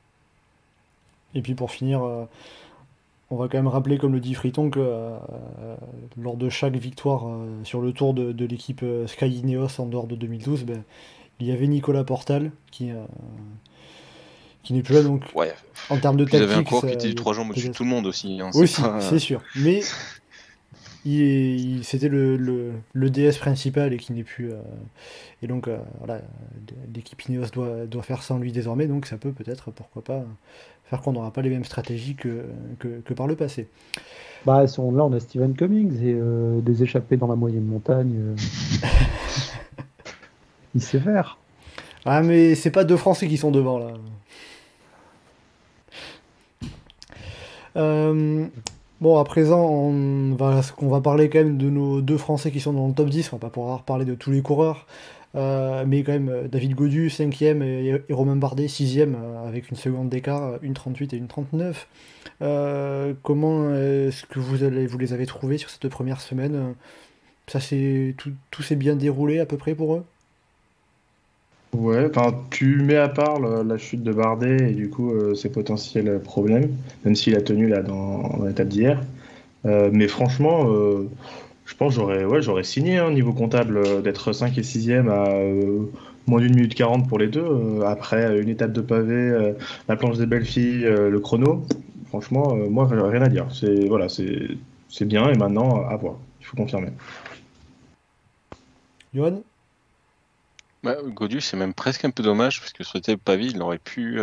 Et 1.34 1.42
puis 1.42 1.54
pour 1.54 1.72
finir, 1.72 2.02
euh, 2.04 2.24
on 3.30 3.36
va 3.36 3.48
quand 3.48 3.58
même 3.58 3.68
rappeler, 3.68 3.98
comme 3.98 4.12
le 4.12 4.20
dit 4.20 4.34
Friton, 4.34 4.70
que 4.70 4.78
euh, 4.80 5.18
lors 6.16 6.36
de 6.36 6.48
chaque 6.48 6.76
victoire 6.76 7.24
sur 7.64 7.80
le 7.80 7.92
tour 7.92 8.14
de, 8.14 8.44
l'équipe 8.44 8.84
Sky 9.06 9.26
Ineos 9.26 9.80
en 9.80 9.86
dehors 9.86 10.06
de 10.06 10.14
2012, 10.14 10.64
ben, 10.64 10.84
il 11.40 11.46
y 11.46 11.52
avait 11.52 11.66
Nicolas 11.66 12.04
Portal 12.04 12.52
qui, 12.70 12.92
qui 14.62 14.74
n'est 14.74 14.82
plus 14.82 14.94
là 14.94 15.02
donc 15.02 15.22
en 15.90 15.98
termes 15.98 16.16
de 16.16 16.24
tactique. 16.24 16.40
Vous 16.40 16.52
avez 16.52 16.60
un 16.60 16.64
cours 16.64 16.86
qui 16.86 16.92
était 16.92 17.08
du 17.08 17.14
3 17.14 17.34
jambes 17.34 17.50
au-dessus 17.50 17.68
de 17.68 17.74
tout 17.74 17.84
le 17.84 17.90
monde 17.90 18.06
aussi. 18.06 18.40
Hein, 18.40 18.50
aussi, 18.54 18.82
c'est 19.00 19.18
sûr. 19.18 19.40
Mais 19.56 19.80
il, 21.04 21.80
c'était 21.84 22.08
le, 22.08 22.36
le, 22.36 23.10
DS 23.10 23.38
principal 23.38 23.92
et 23.92 23.96
qui 23.96 24.12
n'est 24.12 24.24
plus. 24.24 24.50
Euh, 24.50 24.60
et 25.42 25.46
donc 25.46 25.68
euh, 25.68 25.78
voilà, 25.98 26.20
l'équipe 26.94 27.20
Ineos 27.28 27.46
doit, 27.52 27.86
doit 27.86 28.02
faire 28.02 28.22
sans 28.22 28.38
lui 28.38 28.52
désormais, 28.52 28.86
donc 28.86 29.06
ça 29.06 29.16
peut 29.16 29.32
peut-être, 29.32 29.70
pourquoi 29.70 30.02
pas, 30.02 30.24
faire 30.84 31.00
qu'on 31.00 31.12
n'aura 31.12 31.32
pas 31.32 31.42
les 31.42 31.50
mêmes 31.50 31.64
stratégies 31.64 32.14
que, 32.14 32.44
que, 32.78 33.14
par 33.14 33.26
le 33.26 33.36
passé. 33.36 33.68
Bah, 34.46 34.64
là, 34.64 34.70
on 34.78 35.12
a 35.12 35.20
Steven 35.20 35.54
Cummings 35.54 36.02
et 36.02 36.14
euh, 36.14 36.60
des 36.60 36.82
échappées 36.82 37.16
dans 37.16 37.26
la 37.26 37.36
moyenne 37.36 37.64
montagne. 37.64 38.36
il 40.74 40.80
sait 40.80 41.00
faire. 41.00 41.38
Ah, 42.04 42.22
mais 42.22 42.54
c'est 42.54 42.70
pas 42.70 42.84
deux 42.84 42.96
Français 42.96 43.28
qui 43.28 43.36
sont 43.36 43.50
devant 43.50 43.78
là. 43.78 43.92
Euh, 47.78 48.46
bon, 49.00 49.18
à 49.18 49.24
présent, 49.24 49.64
on 49.64 50.34
va, 50.34 50.60
va 50.80 51.00
parler 51.00 51.28
quand 51.30 51.38
même 51.38 51.58
de 51.58 51.70
nos 51.70 52.00
deux 52.00 52.18
Français 52.18 52.50
qui 52.50 52.60
sont 52.60 52.72
dans 52.72 52.88
le 52.88 52.94
top 52.94 53.08
10. 53.08 53.32
On 53.32 53.36
va 53.36 53.40
pas 53.40 53.50
pouvoir 53.50 53.82
parler 53.82 54.04
de 54.04 54.14
tous 54.14 54.30
les 54.30 54.42
coureurs. 54.42 54.86
Euh, 55.36 55.84
mais 55.86 56.02
quand 56.02 56.12
même, 56.12 56.28
euh, 56.30 56.48
David 56.48 56.74
Godu, 56.74 57.08
5ème, 57.08 57.62
et, 57.62 58.12
Romain 58.12 58.36
Bardet, 58.36 58.66
6ème, 58.66 59.14
avec 59.46 59.70
une 59.70 59.76
seconde 59.76 60.08
d'écart, 60.08 60.58
une 60.62 60.74
38 60.74 61.12
et 61.12 61.16
une 61.16 61.28
39. 61.28 61.86
comment 63.22 63.74
est-ce 63.74 64.24
que 64.26 64.38
vous, 64.38 64.64
allez, 64.64 64.86
vous 64.86 64.98
les 64.98 65.12
avez 65.12 65.26
trouvés 65.26 65.58
sur 65.58 65.70
cette 65.70 65.88
première 65.88 66.20
semaine? 66.20 66.74
Ça 67.46 67.60
tout, 67.60 68.32
tout 68.50 68.62
s'est 68.62 68.76
bien 68.76 68.94
déroulé 68.96 69.38
à 69.38 69.46
peu 69.46 69.56
près 69.56 69.74
pour 69.74 69.94
eux? 69.94 70.04
Ouais, 71.74 72.06
enfin, 72.08 72.34
tu 72.50 72.76
mets 72.76 72.96
à 72.96 73.08
part 73.08 73.40
la, 73.40 73.76
chute 73.76 74.02
de 74.02 74.12
Bardet 74.12 74.70
et 74.70 74.74
du 74.74 74.88
coup 74.88 75.12
euh, 75.12 75.34
ses 75.34 75.50
potentiels 75.50 76.18
problèmes, 76.20 76.74
même 77.04 77.14
s'il 77.14 77.36
a 77.36 77.42
tenu 77.42 77.68
là 77.68 77.82
dans, 77.82 78.42
l'étape 78.46 78.68
d'hier. 78.68 79.02
Euh, 79.66 79.90
mais 79.92 80.08
franchement, 80.08 80.72
euh, 80.72 81.08
je 81.66 81.74
pense 81.74 81.92
j'aurais 81.94 82.24
ouais, 82.24 82.40
j'aurais 82.40 82.64
signé 82.64 82.96
hein, 82.98 83.10
niveau 83.12 83.34
comptable 83.34 84.02
d'être 84.02 84.32
5 84.32 84.56
et 84.56 84.62
6e 84.62 85.10
à 85.10 85.28
moins 86.26 86.40
d'une 86.40 86.54
minute 86.54 86.74
40 86.74 87.06
pour 87.08 87.18
les 87.18 87.28
deux. 87.28 87.46
après 87.86 88.40
une 88.40 88.48
étape 88.48 88.72
de 88.72 88.80
pavé, 88.80 89.54
la 89.88 89.96
planche 89.96 90.16
des 90.18 90.26
belles 90.26 90.46
filles, 90.46 90.84
le 90.84 91.20
chrono, 91.20 91.64
franchement, 92.08 92.56
moi, 92.70 92.86
rien 92.90 93.22
à 93.22 93.28
dire. 93.28 93.46
C'est 93.52 93.86
voilà, 93.88 94.08
c'est 94.08 95.04
bien 95.04 95.28
et 95.30 95.36
maintenant, 95.36 95.86
à 95.86 95.96
voir. 95.96 96.16
Il 96.40 96.46
faut 96.46 96.56
confirmer. 96.56 96.88
Johan? 99.14 99.42
Bah, 100.94 101.02
Godu, 101.04 101.40
c'est 101.40 101.56
même 101.56 101.74
presque 101.74 102.04
un 102.04 102.10
peu 102.10 102.22
dommage 102.22 102.60
parce 102.60 102.72
que 102.72 102.84
sur 102.84 102.98
le 103.06 103.16
pavé, 103.16 103.46
il 103.46 103.62
aurait 103.62 103.78
pu 103.78 104.20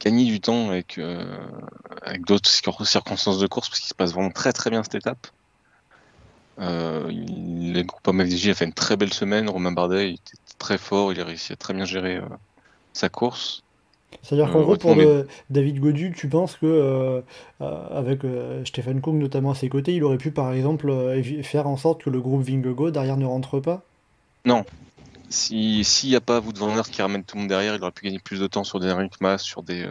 gagner 0.00 0.24
du 0.24 0.40
temps 0.40 0.70
avec, 0.70 0.98
avec 2.02 2.24
d'autres 2.24 2.48
circonstances 2.48 3.38
de 3.38 3.46
course 3.46 3.68
parce 3.68 3.80
qu'il 3.80 3.88
se 3.88 3.94
passe 3.94 4.12
vraiment 4.12 4.30
très 4.30 4.52
très 4.52 4.70
bien 4.70 4.82
cette 4.82 4.96
étape. 4.96 5.28
Euh, 6.60 7.08
le 7.08 7.82
groupe 7.82 8.06
FDJ 8.06 8.48
a 8.48 8.54
fait 8.54 8.64
une 8.64 8.72
très 8.72 8.96
belle 8.96 9.12
semaine. 9.12 9.48
Romain 9.48 9.72
Bardet 9.72 10.10
il 10.10 10.14
était 10.14 10.36
très 10.58 10.78
fort, 10.78 11.12
il 11.12 11.20
a 11.20 11.24
réussi 11.24 11.52
à 11.52 11.56
très 11.56 11.74
bien 11.74 11.84
gérer 11.84 12.16
euh, 12.16 12.22
sa 12.92 13.08
course. 13.08 13.62
C'est-à-dire 14.22 14.50
qu'en 14.50 14.60
euh, 14.60 14.62
gros, 14.62 14.76
pour 14.76 14.96
David 15.50 15.80
Godu, 15.80 16.12
tu 16.16 16.28
penses 16.28 16.56
que 16.56 17.22
avec 17.60 18.20
Stéphane 18.64 19.00
Kung 19.00 19.18
notamment 19.18 19.50
à 19.50 19.54
ses 19.54 19.68
côtés, 19.68 19.94
il 19.94 20.02
aurait 20.02 20.18
pu 20.18 20.30
par 20.30 20.52
exemple 20.52 20.92
faire 21.42 21.66
en 21.66 21.76
sorte 21.76 22.02
que 22.02 22.10
le 22.10 22.20
groupe 22.20 22.42
Vingegaard 22.42 22.90
derrière 22.90 23.18
ne 23.18 23.26
rentre 23.26 23.60
pas? 23.60 23.82
Non. 24.44 24.64
S'il 25.30 25.84
n'y 26.04 26.16
a 26.16 26.20
pas 26.20 26.40
Wout 26.40 26.56
van 26.56 26.76
Aert 26.76 26.90
qui 26.90 27.02
ramène 27.02 27.24
tout 27.24 27.36
le 27.36 27.42
monde 27.42 27.48
derrière, 27.48 27.74
il 27.74 27.82
aurait 27.82 27.92
pu 27.92 28.04
gagner 28.04 28.18
plus 28.18 28.40
de 28.40 28.46
temps 28.46 28.64
sur 28.64 28.80
des 28.80 28.90
Henrik 28.90 29.20
Mas, 29.20 29.42
sur 29.42 29.62
des 29.62 29.88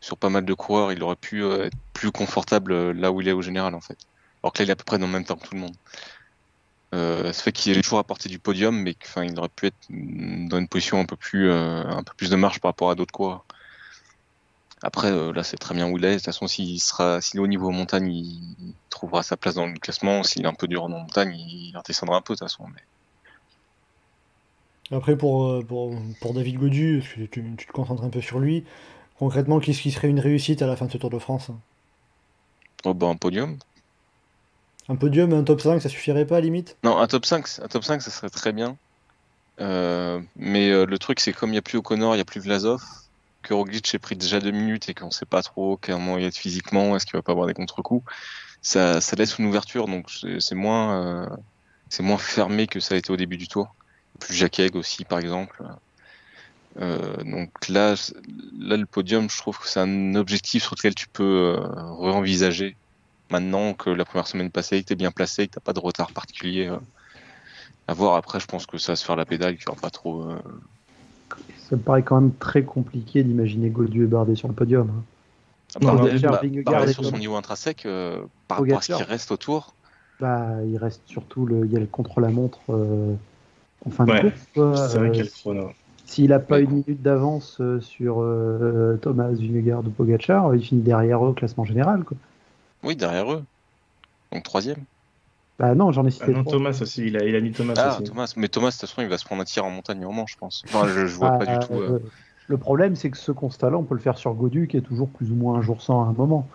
sur 0.00 0.16
pas 0.16 0.28
mal 0.30 0.44
de 0.44 0.54
coureurs. 0.54 0.92
Il 0.92 1.02
aurait 1.02 1.16
pu 1.16 1.44
être 1.44 1.76
plus 1.92 2.12
confortable 2.12 2.92
là 2.92 3.12
où 3.12 3.20
il 3.20 3.28
est 3.28 3.32
au 3.32 3.42
général 3.42 3.74
en 3.74 3.80
fait. 3.80 3.98
Alors 4.42 4.52
que 4.52 4.58
là, 4.58 4.64
il 4.64 4.68
est 4.70 4.72
à 4.72 4.76
peu 4.76 4.84
près 4.84 4.98
dans 4.98 5.06
le 5.06 5.12
même 5.12 5.24
temps 5.24 5.36
que 5.36 5.46
tout 5.46 5.54
le 5.54 5.60
monde. 5.60 5.74
Euh, 6.94 7.32
ça 7.32 7.42
fait 7.42 7.52
qu'il 7.52 7.76
est 7.76 7.80
toujours 7.80 7.98
à 7.98 8.04
portée 8.04 8.28
du 8.28 8.38
podium, 8.38 8.76
mais 8.76 8.94
il 9.16 9.38
aurait 9.38 9.48
pu 9.48 9.66
être 9.66 9.76
dans 9.88 10.58
une 10.58 10.68
position 10.68 11.00
un 11.00 11.06
peu 11.06 11.16
plus, 11.16 11.48
euh, 11.48 11.84
un 11.86 12.02
peu 12.02 12.12
plus 12.16 12.28
de 12.28 12.36
marge 12.36 12.60
par 12.60 12.70
rapport 12.70 12.90
à 12.90 12.94
d'autres 12.94 13.12
coureurs. 13.12 13.44
Après, 14.82 15.10
euh, 15.10 15.32
là, 15.32 15.42
c'est 15.44 15.56
très 15.56 15.74
bien 15.74 15.88
où 15.88 15.96
il 15.96 16.04
est. 16.04 16.10
De 16.10 16.16
toute 16.16 16.24
façon, 16.24 16.48
s'il 16.48 16.80
sera, 16.80 17.18
est 17.18 17.38
au 17.38 17.46
niveau 17.46 17.70
montagne, 17.70 18.12
il 18.12 18.74
trouvera 18.90 19.22
sa 19.22 19.36
place 19.36 19.54
dans 19.54 19.66
le 19.66 19.78
classement. 19.78 20.22
S'il 20.22 20.42
est 20.42 20.48
un 20.48 20.54
peu 20.54 20.66
dur 20.66 20.82
en 20.82 20.88
montagne, 20.88 21.34
il 21.36 21.74
redescendra 21.76 22.16
un 22.16 22.20
peu 22.20 22.34
de 22.34 22.38
toute 22.38 22.48
façon. 22.48 22.66
Après, 24.92 25.16
pour, 25.16 25.64
pour, 25.64 25.94
pour, 26.20 26.34
David 26.34 26.58
Godu, 26.58 27.02
tu, 27.02 27.28
tu, 27.28 27.66
te 27.66 27.72
concentres 27.72 28.04
un 28.04 28.10
peu 28.10 28.20
sur 28.20 28.38
lui. 28.38 28.64
Concrètement, 29.18 29.58
qu'est-ce 29.58 29.80
qui 29.80 29.90
serait 29.90 30.08
une 30.08 30.20
réussite 30.20 30.62
à 30.62 30.66
la 30.66 30.76
fin 30.76 30.86
de 30.86 30.92
ce 30.92 30.98
Tour 30.98 31.10
de 31.10 31.18
France 31.18 31.50
Oh, 32.84 32.94
ben, 32.94 33.10
un 33.10 33.16
podium. 33.16 33.58
Un 34.88 34.96
podium, 34.96 35.32
un 35.32 35.44
top 35.44 35.60
5, 35.60 35.80
ça 35.80 35.88
suffirait 35.88 36.26
pas 36.26 36.38
à 36.38 36.40
limite 36.40 36.76
Non, 36.82 36.98
un 36.98 37.06
top 37.06 37.24
5, 37.24 37.46
un 37.62 37.68
top 37.68 37.84
5 37.84 38.02
ça 38.02 38.10
serait 38.10 38.30
très 38.30 38.52
bien. 38.52 38.76
Euh, 39.60 40.20
mais 40.36 40.70
euh, 40.70 40.86
le 40.86 40.98
truc, 40.98 41.20
c'est 41.20 41.32
comme 41.32 41.50
il 41.50 41.52
n'y 41.52 41.58
a 41.58 41.62
plus 41.62 41.78
O'Connor, 41.78 42.14
il 42.14 42.18
n'y 42.18 42.22
a 42.22 42.24
plus 42.24 42.40
Vlasov, 42.40 42.82
que 43.42 43.54
Roglic 43.54 43.94
ait 43.94 43.98
pris 43.98 44.16
déjà 44.16 44.40
deux 44.40 44.50
minutes 44.50 44.88
et 44.88 44.94
qu'on 44.94 45.06
ne 45.06 45.10
sait 45.10 45.26
pas 45.26 45.42
trop 45.42 45.78
comment 45.80 46.18
il 46.18 46.24
est 46.24 46.36
physiquement, 46.36 46.96
est-ce 46.96 47.06
qu'il 47.06 47.16
va 47.16 47.22
pas 47.22 47.32
avoir 47.32 47.46
des 47.46 47.54
contre-coups, 47.54 48.04
ça, 48.60 49.00
ça, 49.00 49.16
laisse 49.16 49.38
une 49.38 49.46
ouverture, 49.46 49.86
donc 49.86 50.06
c'est 50.40 50.54
moins, 50.54 50.94
euh, 50.94 51.26
c'est 51.88 52.02
moins 52.02 52.18
fermé 52.18 52.66
que 52.66 52.80
ça 52.80 52.94
a 52.94 52.98
été 52.98 53.12
au 53.12 53.16
début 53.16 53.36
du 53.36 53.46
tour. 53.46 53.74
Plus 54.24 54.34
Jacques 54.34 54.74
aussi, 54.74 55.04
par 55.04 55.18
exemple. 55.18 55.62
donc 56.78 57.68
là, 57.68 57.94
là, 58.58 58.76
le 58.76 58.86
podium, 58.86 59.28
je 59.28 59.36
trouve 59.36 59.58
que 59.58 59.68
c'est 59.68 59.80
un 59.80 60.14
objectif 60.14 60.62
sur 60.64 60.74
lequel 60.76 60.94
tu 60.94 61.08
peux 61.08 61.56
re-envisager 61.58 62.76
maintenant 63.32 63.74
que 63.74 63.90
la 63.90 64.04
première 64.04 64.28
semaine 64.28 64.50
passée, 64.50 64.80
que 64.82 64.86
tu 64.86 64.92
es 64.92 64.96
bien 64.96 65.10
placé, 65.10 65.48
que 65.48 65.54
tu 65.54 65.60
pas 65.60 65.72
de 65.72 65.80
retard 65.80 66.12
particulier 66.12 66.68
euh, 66.68 66.76
à 67.88 67.94
voir. 67.94 68.14
Après, 68.14 68.38
je 68.38 68.46
pense 68.46 68.66
que 68.66 68.78
ça 68.78 68.92
va 68.92 68.96
se 68.96 69.04
faire 69.04 69.16
la 69.16 69.24
pédale, 69.24 69.56
qu'il 69.56 69.64
n'y 69.66 69.72
aura 69.72 69.80
pas 69.80 69.90
trop. 69.90 70.22
Euh, 70.22 70.36
ça 71.68 71.76
me 71.76 71.80
paraît 71.80 72.02
quand 72.02 72.20
même 72.20 72.34
très 72.34 72.62
compliqué 72.62 73.24
d'imaginer 73.24 73.70
Gaudieu 73.70 74.04
et 74.04 74.06
Bardet 74.06 74.36
sur 74.36 74.46
le 74.46 74.54
podium. 74.54 74.90
Hein. 74.90 75.02
Ah, 75.86 75.94
bah, 76.66 76.86
sur 76.92 77.04
son 77.04 77.16
niveau 77.16 77.34
intrinsèque, 77.34 77.86
euh, 77.86 78.22
par 78.46 78.58
rapport 78.58 78.78
à 78.78 78.82
ce 78.82 78.92
qui 78.92 79.02
reste 79.02 79.32
autour. 79.32 79.74
Bah, 80.20 80.62
il 80.66 80.76
reste 80.76 81.00
surtout 81.06 81.46
le, 81.46 81.64
il 81.64 81.72
y 81.72 81.76
a 81.76 81.80
le 81.80 81.86
contre-la-montre 81.86 82.60
en 83.86 83.90
fin 83.90 84.04
de 84.04 84.32
course. 84.54 84.90
C'est 84.90 84.98
vrai 84.98 85.10
qu'il 85.10 85.18
y 85.18 85.20
a 85.20 85.24
le 85.24 85.30
chrono. 85.30 85.70
S'il 86.04 86.30
n'a 86.30 86.40
pas 86.40 86.60
une 86.60 86.70
minute 86.70 87.02
d'avance 87.02 87.60
sur 87.80 88.16
Thomas 89.00 89.28
Vingegaard 89.28 89.80
ou 89.86 89.90
Pogacar, 89.90 90.54
il 90.54 90.62
finit 90.62 90.82
derrière 90.82 91.24
eux 91.24 91.28
au 91.28 91.32
classement 91.32 91.64
général. 91.64 92.04
Quoi. 92.04 92.16
Oui, 92.82 92.96
derrière 92.96 93.32
eux. 93.32 93.42
Donc 94.32 94.42
troisième. 94.42 94.78
Bah 95.58 95.74
non, 95.74 95.92
j'en 95.92 96.06
ai 96.06 96.10
cité. 96.10 96.26
Ah 96.28 96.32
non, 96.32 96.44
Thomas 96.44 96.78
aussi, 96.80 97.06
il 97.06 97.16
a, 97.16 97.24
il 97.24 97.36
a 97.36 97.40
mis 97.40 97.52
Thomas 97.52 97.74
ah, 97.76 97.94
aussi. 97.94 98.04
Thomas, 98.04 98.32
mais 98.36 98.48
Thomas, 98.48 98.68
de 98.68 98.72
toute 98.72 98.80
façon, 98.80 99.02
il 99.02 99.08
va 99.08 99.18
se 99.18 99.24
prendre 99.24 99.42
un 99.42 99.44
tir 99.44 99.64
en 99.64 99.70
montagne 99.70 100.04
en 100.04 100.26
je 100.26 100.36
pense. 100.36 100.64
Enfin, 100.66 100.88
je, 100.88 101.06
je 101.06 101.16
vois 101.16 101.38
pas 101.38 101.46
du 101.46 101.66
tout. 101.66 101.74
Euh. 101.74 101.98
Le 102.48 102.56
problème, 102.56 102.96
c'est 102.96 103.10
que 103.10 103.16
ce 103.16 103.32
constat-là, 103.32 103.78
on 103.78 103.84
peut 103.84 103.94
le 103.94 104.00
faire 104.00 104.18
sur 104.18 104.34
Godu, 104.34 104.66
qui 104.66 104.76
est 104.76 104.82
toujours 104.82 105.08
plus 105.08 105.30
ou 105.30 105.34
moins 105.34 105.58
un 105.58 105.62
jour 105.62 105.80
sans 105.80 106.04
à 106.04 106.08
un 106.08 106.12
moment. 106.12 106.48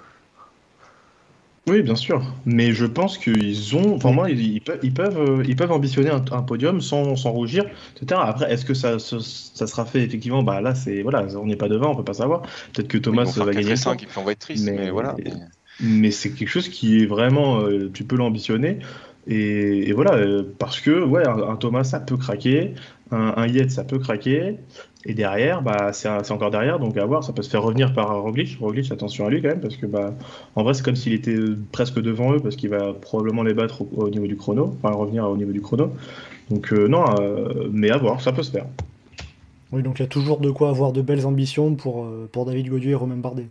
Oui, 1.68 1.82
bien 1.82 1.96
sûr. 1.96 2.24
Mais 2.46 2.72
je 2.72 2.86
pense 2.86 3.18
qu'ils 3.18 3.76
ont. 3.76 3.96
Enfin, 3.96 4.12
moi, 4.12 4.30
ils, 4.30 4.62
peuvent, 4.62 4.80
ils, 4.84 4.94
peuvent, 4.94 5.20
euh, 5.20 5.44
ils 5.48 5.56
peuvent 5.56 5.72
ambitionner 5.72 6.10
un, 6.10 6.42
podium 6.42 6.80
sans, 6.82 7.16
sans, 7.16 7.32
rougir, 7.32 7.66
etc. 7.96 8.22
Après, 8.24 8.52
est-ce 8.52 8.66
que 8.66 8.74
ça, 8.74 9.00
ça, 9.00 9.68
sera 9.68 9.86
fait 9.86 10.04
effectivement 10.04 10.44
Bah 10.44 10.62
là, 10.62 10.76
c'est. 10.76 11.02
Voilà, 11.02 11.26
on 11.38 11.46
n'est 11.46 11.56
pas 11.58 11.70
devant, 11.70 11.92
on 11.92 11.96
peut 11.96 12.04
pas 12.04 12.14
savoir. 12.14 12.44
Peut-être 12.74 12.88
que 12.88 12.98
Thomas 12.98 13.26
va 13.36 13.52
gagner. 13.54 13.76
5 13.76 14.02
et 14.02 14.06
puis 14.06 14.18
on 14.18 14.24
va 14.24 14.32
être 14.32 14.40
triste, 14.40 14.66
mais, 14.66 14.90
voilà 14.90 15.16
mais 15.80 16.12
c'est 16.12 16.32
quelque 16.32 16.50
chose 16.50 16.70
qui 16.70 17.02
est 17.02 17.06
vraiment, 17.06 17.62
euh, 17.62 17.90
tu 17.94 18.04
peux 18.04 18.16
l'ambitionner. 18.16 18.80
Et, 19.30 19.92
voilà, 19.92 20.14
euh, 20.14 20.44
parce 20.58 20.80
que 20.80 21.04
ouais, 21.04 21.28
un, 21.28 21.58
Thomas 21.58 21.84
ça 21.84 22.00
peut 22.00 22.16
craquer, 22.16 22.76
un, 23.12 23.34
un 23.38 23.70
ça 23.70 23.84
peut 23.84 24.00
craquer, 24.00 24.58
et 25.06 25.14
derrière, 25.14 25.62
bah, 25.62 25.92
c'est 25.94 26.32
encore 26.32 26.52
derrière, 26.52 26.80
donc 26.80 26.98
à 26.98 27.06
voir, 27.06 27.24
ça 27.24 27.34
peut 27.34 27.42
se 27.42 27.50
faire 27.50 27.64
revenir 27.64 27.94
par 27.94 28.22
Roglic. 28.22 28.58
Roglic, 28.60 28.92
attention 28.92 29.26
à 29.26 29.30
lui 29.30 29.42
quand 29.42 29.50
même, 29.50 29.62
parce 29.62 29.78
que 29.78 29.86
bah, 29.86 30.14
en 30.56 30.64
vrai, 30.64 30.74
c'est 30.74 30.84
comme 30.84 30.96
s'il 30.96 31.14
était 31.14 31.38
presque 31.72 32.00
devant 32.02 32.34
eux, 32.34 32.40
parce 32.40 32.56
qu'il 32.56 32.70
va 32.70 32.94
probablement 32.94 33.44
les 33.44 33.54
battre 33.54 33.84
au, 33.96 34.10
niveau 34.10 34.28
du 34.28 34.36
chrono, 34.36 34.76
enfin 34.82 34.96
revenir 34.96 35.30
au 35.30 35.38
niveau 35.38 35.52
du 35.52 35.62
chrono. 35.62 35.92
Donc 36.50 36.72
euh, 36.74 36.88
non, 36.88 37.04
mais 37.72 37.90
à 37.90 37.98
voir, 37.98 38.22
ça 38.22 38.32
peut 38.32 38.44
se 38.44 38.52
faire. 38.52 38.66
Oui, 39.72 39.84
donc 39.84 40.00
il 40.00 40.04
y 40.04 40.06
a 40.06 40.10
toujours 40.10 40.40
de 40.40 40.50
quoi 40.50 40.70
avoir 40.70 40.94
de 40.94 41.02
belles 41.02 41.26
ambitions 41.26 41.76
pour, 41.76 42.08
pour 42.32 42.46
David 42.46 42.70
Gaudieu 42.70 42.92
et 42.92 42.96
Romain 42.96 43.18
Bardet. 43.18 43.48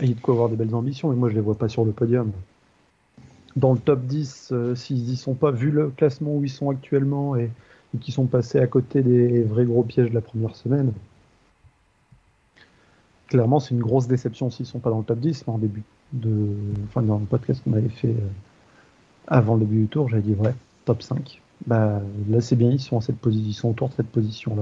Il 0.00 0.08
y 0.08 0.12
a 0.12 0.14
de 0.14 0.20
quoi 0.20 0.34
avoir 0.34 0.48
des 0.48 0.56
belles 0.56 0.74
ambitions, 0.74 1.10
mais 1.10 1.16
moi 1.16 1.28
je 1.28 1.34
les 1.34 1.40
vois 1.40 1.54
pas 1.54 1.68
sur 1.68 1.84
le 1.84 1.92
podium. 1.92 2.32
Dans 3.54 3.72
le 3.72 3.78
top 3.78 4.04
10, 4.04 4.48
euh, 4.52 4.74
s'ils 4.74 5.10
y 5.10 5.16
sont 5.16 5.34
pas, 5.34 5.50
vu 5.50 5.70
le 5.70 5.90
classement 5.90 6.34
où 6.36 6.44
ils 6.44 6.50
sont 6.50 6.70
actuellement 6.70 7.36
et, 7.36 7.50
et 7.94 7.98
qui 7.98 8.12
sont 8.12 8.26
passés 8.26 8.58
à 8.58 8.66
côté 8.66 9.02
des 9.02 9.42
vrais 9.42 9.64
gros 9.64 9.82
pièges 9.82 10.10
de 10.10 10.14
la 10.14 10.20
première 10.20 10.56
semaine, 10.56 10.92
clairement 13.28 13.60
c'est 13.60 13.74
une 13.74 13.80
grosse 13.80 14.08
déception 14.08 14.50
s'ils 14.50 14.66
sont 14.66 14.78
pas 14.78 14.90
dans 14.90 14.98
le 14.98 15.04
top 15.04 15.18
10. 15.18 15.44
En 15.46 15.58
début 15.58 15.82
de, 16.12 16.48
enfin 16.88 17.02
dans 17.02 17.18
le 17.18 17.26
podcast 17.26 17.62
qu'on 17.64 17.72
avait 17.72 17.88
fait 17.88 18.08
euh, 18.08 18.28
avant 19.26 19.54
le 19.54 19.60
début 19.60 19.82
du 19.82 19.88
tour, 19.88 20.08
j'avais 20.08 20.22
dit 20.22 20.34
ouais, 20.34 20.54
top 20.84 21.02
5. 21.02 21.40
Bah, 21.66 22.00
là 22.28 22.40
c'est 22.40 22.56
bien, 22.56 22.70
ils 22.70 22.80
sont, 22.80 22.96
en 22.96 23.00
cette 23.00 23.18
position, 23.18 23.48
ils 23.48 23.54
sont 23.54 23.70
autour 23.70 23.88
de 23.90 23.94
cette 23.94 24.08
position 24.08 24.56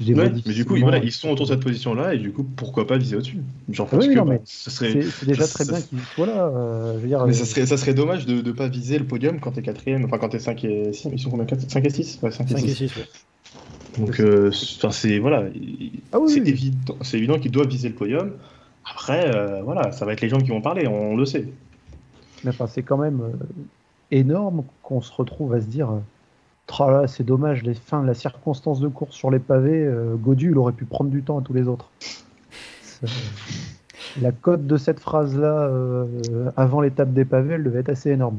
là 0.00 0.28
mais 0.46 0.52
du 0.52 0.64
coup, 0.64 0.76
ils 0.76 1.12
sont 1.12 1.30
autour 1.30 1.46
de 1.46 1.52
cette 1.52 1.62
position-là 1.62 2.14
et 2.14 2.18
du 2.18 2.32
coup, 2.32 2.42
pourquoi 2.42 2.86
pas 2.86 2.98
viser 2.98 3.16
au-dessus? 3.16 3.38
Genre, 3.70 3.88
oui, 3.92 4.08
que, 4.08 4.14
non, 4.14 4.40
serait, 4.44 5.02
c'est 5.02 5.26
déjà 5.26 5.46
très 5.46 5.64
bien 5.64 5.80
qu'ils 5.80 6.00
soient 6.00 6.26
là. 6.26 6.46
Euh, 6.46 6.94
je 6.94 6.98
veux 7.00 7.08
dire, 7.08 7.24
mais 7.26 7.32
ça, 7.32 7.44
serait, 7.44 7.66
ça 7.66 7.76
serait 7.76 7.94
dommage 7.94 8.26
de 8.26 8.42
ne 8.42 8.52
pas 8.52 8.68
viser 8.68 8.98
le 8.98 9.06
podium 9.06 9.40
quand 9.40 9.52
t'es 9.52 9.62
quatrième, 9.62 10.04
enfin 10.04 10.18
quand 10.18 10.30
t'es 10.30 10.40
5 10.40 10.64
et 10.64 10.92
6. 10.92 11.08
Ils 11.12 11.18
sont 11.18 11.30
combien 11.30 11.46
4, 11.46 11.70
5 11.70 11.84
et 11.84 11.90
6 11.90 12.18
ouais, 12.22 12.30
5, 12.30 12.48
5 12.48 12.64
et 12.64 12.68
6. 12.68 12.96
ouais. 12.96 13.02
Donc, 13.98 14.18
euh, 14.18 14.50
c'est 14.50 15.18
voilà, 15.18 15.44
ah, 16.12 16.18
oui, 16.18 16.30
c'est 16.30 16.40
oui. 16.40 16.48
évident, 16.48 16.98
évident 17.12 17.38
qu'ils 17.38 17.52
doivent 17.52 17.68
viser 17.68 17.88
le 17.88 17.94
podium. 17.94 18.32
Après, 18.84 19.34
euh, 19.34 19.62
voilà, 19.62 19.92
ça 19.92 20.04
va 20.04 20.12
être 20.12 20.20
les 20.20 20.28
gens 20.28 20.38
qui 20.38 20.50
vont 20.50 20.60
parler, 20.60 20.86
on, 20.86 21.16
le 21.16 21.24
sait. 21.24 21.46
Mais 22.42 22.50
enfin, 22.50 22.66
c'est 22.66 22.82
quand 22.82 22.98
même 22.98 23.20
euh, 23.22 23.32
énorme 24.10 24.64
qu'on 24.82 25.00
se 25.00 25.12
retrouve 25.12 25.54
à 25.54 25.60
se 25.60 25.66
dire 25.66 25.90
là, 25.90 26.02
c'est 27.06 27.24
dommage, 27.24 27.62
les 27.62 27.74
fins, 27.74 28.02
la 28.02 28.14
circonstance 28.14 28.80
de 28.80 28.88
course 28.88 29.14
sur 29.14 29.30
les 29.30 29.38
pavés, 29.38 29.84
euh, 29.84 30.16
Godu, 30.16 30.50
il 30.50 30.58
aurait 30.58 30.72
pu 30.72 30.84
prendre 30.84 31.10
du 31.10 31.22
temps 31.22 31.38
à 31.38 31.42
tous 31.42 31.52
les 31.52 31.68
autres. 31.68 31.90
La 34.20 34.30
cote 34.30 34.66
de 34.66 34.76
cette 34.76 35.00
phrase-là, 35.00 35.66
euh, 35.66 36.06
avant 36.56 36.80
l'étape 36.80 37.12
des 37.12 37.24
pavés, 37.24 37.54
elle 37.54 37.64
devait 37.64 37.80
être 37.80 37.88
assez 37.88 38.10
énorme. 38.10 38.38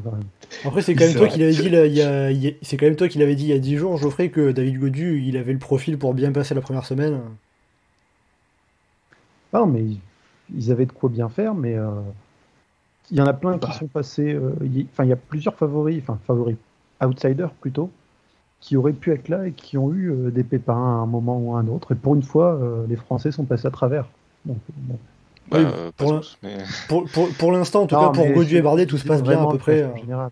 Après, 0.64 0.82
c'est 0.82 0.96
quand 0.96 1.06
même 1.06 1.16
toi 1.16 1.28
qui 1.28 1.40
l'avais 1.40 1.52
dit, 1.52 1.66
il 1.66 1.94
y 1.94 2.02
a, 2.48 2.52
c'est 2.62 2.78
quand 2.78 2.86
même 2.86 2.96
toi 2.96 3.10
qui 3.10 3.18
l'avais 3.18 3.36
dit 3.36 3.44
il 3.44 3.50
y 3.50 3.54
a 3.54 3.60
10 3.60 3.78
jours, 3.78 3.98
Geoffrey, 3.98 4.30
que 4.30 4.52
David 4.52 4.80
Godu, 4.80 5.22
il 5.22 5.36
avait 5.38 5.52
le 5.54 5.60
profil 5.60 5.98
pour 5.98 6.14
bien 6.14 6.32
passer 6.32 6.56
la 6.56 6.62
première 6.62 6.86
semaine. 6.86 7.20
Non, 9.54 9.68
mais 9.68 9.84
ils 10.56 10.72
avaient 10.72 10.86
de 10.86 10.92
quoi 10.92 11.10
bien 11.10 11.28
faire, 11.28 11.54
mais 11.54 11.76
euh, 11.76 11.90
il 13.12 13.18
y 13.18 13.22
en 13.22 13.26
a 13.26 13.34
plein 13.34 13.58
qui 13.58 13.68
bah. 13.68 13.74
sont 13.74 13.88
passés. 13.88 14.38
Enfin, 14.94 15.04
il 15.04 15.10
y 15.10 15.14
a 15.14 15.18
plusieurs 15.18 15.56
favoris, 15.56 16.02
enfin 16.02 16.20
favoris, 16.26 16.56
outsiders 17.04 17.52
plutôt, 17.52 17.92
qui 18.60 18.78
auraient 18.78 18.94
pu 18.94 19.12
être 19.12 19.30
là 19.30 19.48
et 19.48 19.52
qui 19.52 19.78
ont 19.78 19.94
eu 19.94 20.12
euh, 20.12 20.32
des 20.32 20.44
pépins 20.44 20.74
à 20.74 20.78
un 20.78 21.06
moment 21.06 21.38
ou 21.38 21.56
à 21.56 21.60
un 21.60 21.68
autre. 21.68 21.92
Et 21.92 21.96
pour 21.96 22.16
une 22.16 22.24
fois, 22.24 22.56
euh, 22.56 22.86
les 22.88 22.96
Français 22.96 23.32
sont 23.32 23.44
passés 23.44 23.68
à 23.68 23.72
travers. 23.72 24.06
Donc, 24.46 24.58
bah, 25.50 25.60
pour, 25.98 26.24
pour, 26.88 27.30
pour, 27.38 27.52
l'instant, 27.52 27.84
en 27.84 27.88
tout 27.88 27.96
cas, 27.96 28.10
pour 28.10 28.28
Gaudieu 28.28 28.58
et 28.58 28.62
Bardet, 28.62 28.86
tout 28.86 28.98
se 28.98 29.06
passe 29.06 29.22
bien 29.22 29.42
à 29.42 29.52
peu 29.52 29.58
près. 29.58 29.84
En 29.84 29.90
euh. 29.90 29.98
général. 29.98 30.32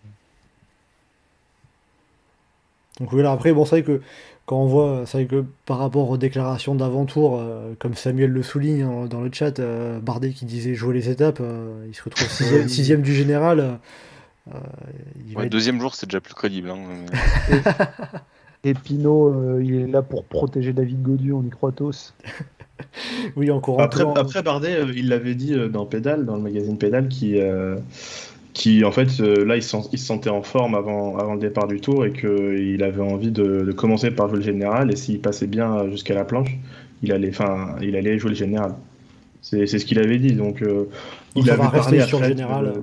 Donc 2.99 3.11
voilà, 3.11 3.31
après, 3.31 3.53
bon, 3.53 3.65
c'est 3.65 3.81
vrai 3.81 3.83
que 3.83 4.01
quand 4.45 4.57
on 4.57 4.65
voit, 4.65 5.03
c'est 5.05 5.19
vrai 5.19 5.25
que 5.25 5.45
par 5.65 5.77
rapport 5.77 6.09
aux 6.09 6.17
déclarations 6.17 6.75
d'avant-tour, 6.75 7.39
euh, 7.39 7.73
comme 7.79 7.93
Samuel 7.93 8.31
le 8.31 8.43
souligne 8.43 8.83
hein, 8.83 9.05
dans 9.09 9.21
le 9.21 9.29
chat, 9.31 9.59
euh, 9.59 9.99
Bardet 9.99 10.31
qui 10.31 10.45
disait 10.45 10.75
jouer 10.75 10.93
les 10.93 11.09
étapes, 11.09 11.39
euh, 11.39 11.85
il 11.87 11.95
se 11.95 12.03
retrouve 12.03 12.27
sixième, 12.29 12.67
sixième 12.67 13.01
du 13.01 13.13
général. 13.13 13.79
Il 15.27 15.37
ouais, 15.37 15.49
Deuxième 15.49 15.79
jour, 15.79 15.95
c'est 15.95 16.07
déjà 16.07 16.21
plus 16.21 16.33
crédible. 16.33 16.69
Hein, 16.69 16.77
Et 18.65 18.73
Pinot, 18.73 19.59
il 19.59 19.75
est 19.75 19.87
là 19.87 20.01
pour 20.01 20.23
protéger 20.23 20.71
David 20.71 21.01
Godu, 21.01 21.33
on 21.33 21.43
y 21.43 21.49
croit 21.49 21.73
tous. 21.73 22.13
oui, 23.35 23.51
encore 23.51 23.81
après, 23.81 24.05
après 24.15 24.41
Bardet, 24.41 24.85
il 24.95 25.09
l'avait 25.09 25.35
dit 25.35 25.53
dans 25.69 25.85
Pédale, 25.85 26.25
dans 26.25 26.37
le 26.37 26.41
magazine 26.41 26.77
Pédale, 26.77 27.09
qui 27.09 27.37
qui 28.53 28.85
en 28.85 28.91
fait 28.91 29.19
euh, 29.19 29.43
là 29.45 29.55
il, 29.55 29.63
se 29.63 29.77
sentait 29.97 30.29
en 30.29 30.43
forme 30.43 30.75
avant, 30.75 31.17
avant 31.17 31.33
le 31.33 31.39
départ 31.39 31.67
du 31.67 31.81
tour 31.81 32.05
et 32.05 32.13
qu'il 32.13 32.83
avait 32.83 33.01
envie 33.01 33.31
de, 33.31 33.71
commencer 33.71 34.11
par 34.11 34.29
jouer 34.29 34.37
le 34.37 34.43
général 34.43 34.91
et 34.91 34.95
s'il 34.95 35.19
passait 35.19 35.47
bien 35.47 35.89
jusqu'à 35.89 36.13
la 36.13 36.23
planche, 36.23 36.55
il 37.01 37.11
allait, 37.11 37.31
fin, 37.31 37.75
il 37.81 37.95
allait 37.95 38.19
jouer 38.19 38.29
le 38.29 38.35
général. 38.35 38.75
C'est 39.41 39.65
ce 39.65 39.83
qu'il 39.83 39.99
avait 39.99 40.19
dit. 40.19 40.33
Donc, 40.33 40.61
euh, 40.61 40.85
il 41.35 41.49
avait 41.49 41.69
parlé 41.69 42.01
sur 42.01 42.21
le 42.21 42.27
général. 42.27 42.73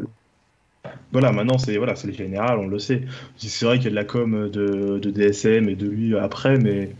Voilà, 1.12 1.32
maintenant 1.32 1.58
c'est 1.58 1.76
voilà, 1.76 1.94
le 2.04 2.12
général, 2.12 2.58
on 2.58 2.68
le 2.68 2.78
sait. 2.78 3.02
C'est 3.36 3.64
vrai 3.64 3.76
qu'il 3.78 3.84
y 3.84 3.88
a 3.88 3.90
de 3.90 3.96
la 3.96 4.04
com 4.04 4.48
de, 4.50 4.98
de, 4.98 5.10
DSM 5.10 5.68
et 5.68 5.74
de 5.74 5.88
lui 5.88 6.16
après, 6.16 6.58
mais 6.58 6.90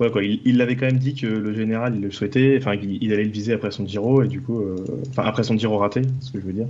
ouais, 0.00 0.10
quoi, 0.10 0.22
il 0.22 0.56
l'avait 0.56 0.76
quand 0.76 0.86
même 0.86 0.98
dit 0.98 1.14
que 1.14 1.26
le 1.26 1.52
général 1.52 1.94
il 1.96 2.02
le 2.02 2.10
souhaitait, 2.10 2.56
enfin 2.58 2.74
il, 2.74 3.12
allait 3.12 3.24
le 3.24 3.30
viser 3.30 3.52
après 3.52 3.70
son 3.70 3.86
Giro 3.86 4.22
et 4.22 4.28
du 4.28 4.40
coup, 4.40 4.60
euh, 4.60 4.76
après 5.16 5.42
son 5.42 5.56
Giro 5.58 5.78
raté, 5.78 6.02
ce 6.20 6.32
que 6.32 6.40
je 6.40 6.46
veux 6.46 6.52
dire. 6.52 6.66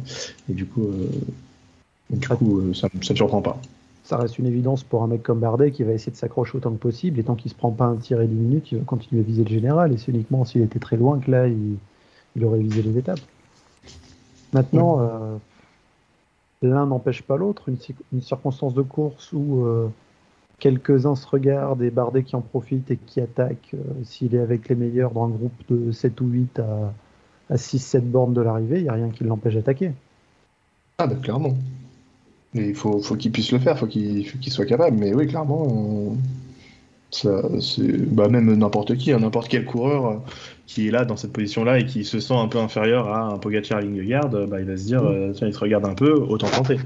Et 0.51 0.55
du 0.55 0.67
coup, 0.67 0.91
du 2.11 2.29
coup, 2.29 2.59
euh, 2.59 2.75
ça 2.75 2.89
ne 2.93 3.03
surprend 3.03 3.41
pas. 3.41 3.61
Ça 4.05 4.17
reste 4.17 4.39
une 4.39 4.47
évidence 4.47 4.83
pour 4.83 5.05
un 5.05 5.07
mec 5.07 5.23
comme 5.23 5.39
Bardet 5.39 5.71
qui 5.71 5.85
va 5.85 5.93
essayer 5.93 6.11
de 6.11 6.17
s'accrocher 6.17 6.57
autant 6.57 6.73
que 6.73 6.79
possible. 6.79 7.21
Et 7.21 7.23
tant 7.23 7.37
qu'il 7.37 7.49
ne 7.49 7.53
se 7.53 7.59
prend 7.59 7.71
pas 7.71 7.85
un 7.85 7.97
tir 7.97 8.21
et 8.21 8.27
10 8.27 8.35
minutes, 8.35 8.73
il 8.73 8.79
va 8.79 8.85
continuer 8.85 9.23
à 9.23 9.25
viser 9.25 9.45
le 9.45 9.51
général. 9.51 9.93
Et 9.93 9.99
c'est 9.99 10.11
uniquement 10.11 10.45
s'il 10.45 10.63
était 10.63 10.81
très 10.81 10.97
loin 10.97 11.21
que 11.21 11.31
là, 11.31 11.47
il, 11.47 12.45
aurait 12.45 12.59
visé 12.59 12.83
les 12.83 12.99
étapes. 12.99 13.21
Maintenant, 14.53 15.01
euh, 15.01 15.37
l'un 16.63 16.87
n'empêche 16.87 17.23
pas 17.23 17.37
l'autre. 17.37 17.69
Une, 17.69 18.23
circonstance 18.23 18.75
de 18.75 18.83
course 18.83 19.33
où 19.33 19.65
euh, 19.65 19.89
quelques-uns 20.59 21.17
se 21.17 21.27
regardent 21.27 21.83
et 21.83 21.91
Bardet 21.91 22.23
qui 22.23 22.37
en 22.37 22.41
profite 22.41 22.91
et 22.91 22.97
qui 22.97 23.21
attaque 23.21 23.75
s'il 24.05 24.35
est 24.35 24.41
avec 24.41 24.69
les 24.69 24.75
meilleurs 24.75 25.13
dans 25.13 25.25
un 25.25 25.31
groupe 25.31 25.63
de 25.69 25.93
7 25.93 26.21
ou 26.21 26.27
8 26.27 26.59
à, 26.59 26.93
à 27.51 27.57
6-7 27.57 28.01
bornes 28.01 28.35
de 28.35 28.41
l'arrivée, 28.41 28.79
il 28.79 28.85
n'y 28.85 28.89
a 28.89 28.95
rien 28.95 29.11
qui 29.11 29.25
l'empêche 29.25 29.55
d'attaquer. 29.55 29.93
Ah, 30.99 31.07
bah 31.07 31.17
clairement. 31.17 31.57
Il 32.55 32.75
faut, 32.75 33.01
qu'il 33.17 33.31
puisse 33.31 33.53
le 33.53 33.59
faire, 33.59 33.79
faut 33.79 33.87
qu'il 33.87 34.27
soit 34.49 34.67
capable. 34.67 34.97
Mais 34.97 35.15
oui, 35.15 35.27
clairement, 35.27 36.17
ça, 37.11 37.43
bah, 38.07 38.29
même 38.29 38.55
n'importe 38.55 38.97
qui, 38.97 39.13
hein, 39.13 39.19
n'importe 39.21 39.49
quel 39.49 39.65
coureur 39.65 40.07
euh, 40.07 40.17
qui 40.67 40.89
est 40.89 40.91
là 40.91 41.05
dans 41.05 41.17
cette 41.17 41.33
position-là 41.33 41.81
et 41.81 41.87
qui 41.87 42.05
se 42.05 42.21
sent 42.21 42.35
un 42.35 42.49
peu 42.49 42.59
inférieur 42.59 43.09
à 43.09 43.33
un 43.33 43.39
Pogacar 43.39 43.81
Vingegaard, 43.81 44.29
bah, 44.29 44.61
il 44.61 44.67
va 44.67 44.77
se 44.77 44.85
dire, 44.85 45.03
euh, 45.03 45.33
tiens, 45.35 45.49
il 45.49 45.55
se 45.55 45.59
regarde 45.59 45.87
un 45.87 45.95
peu, 45.95 46.13
autant 46.13 46.49
tenter. 46.49 46.79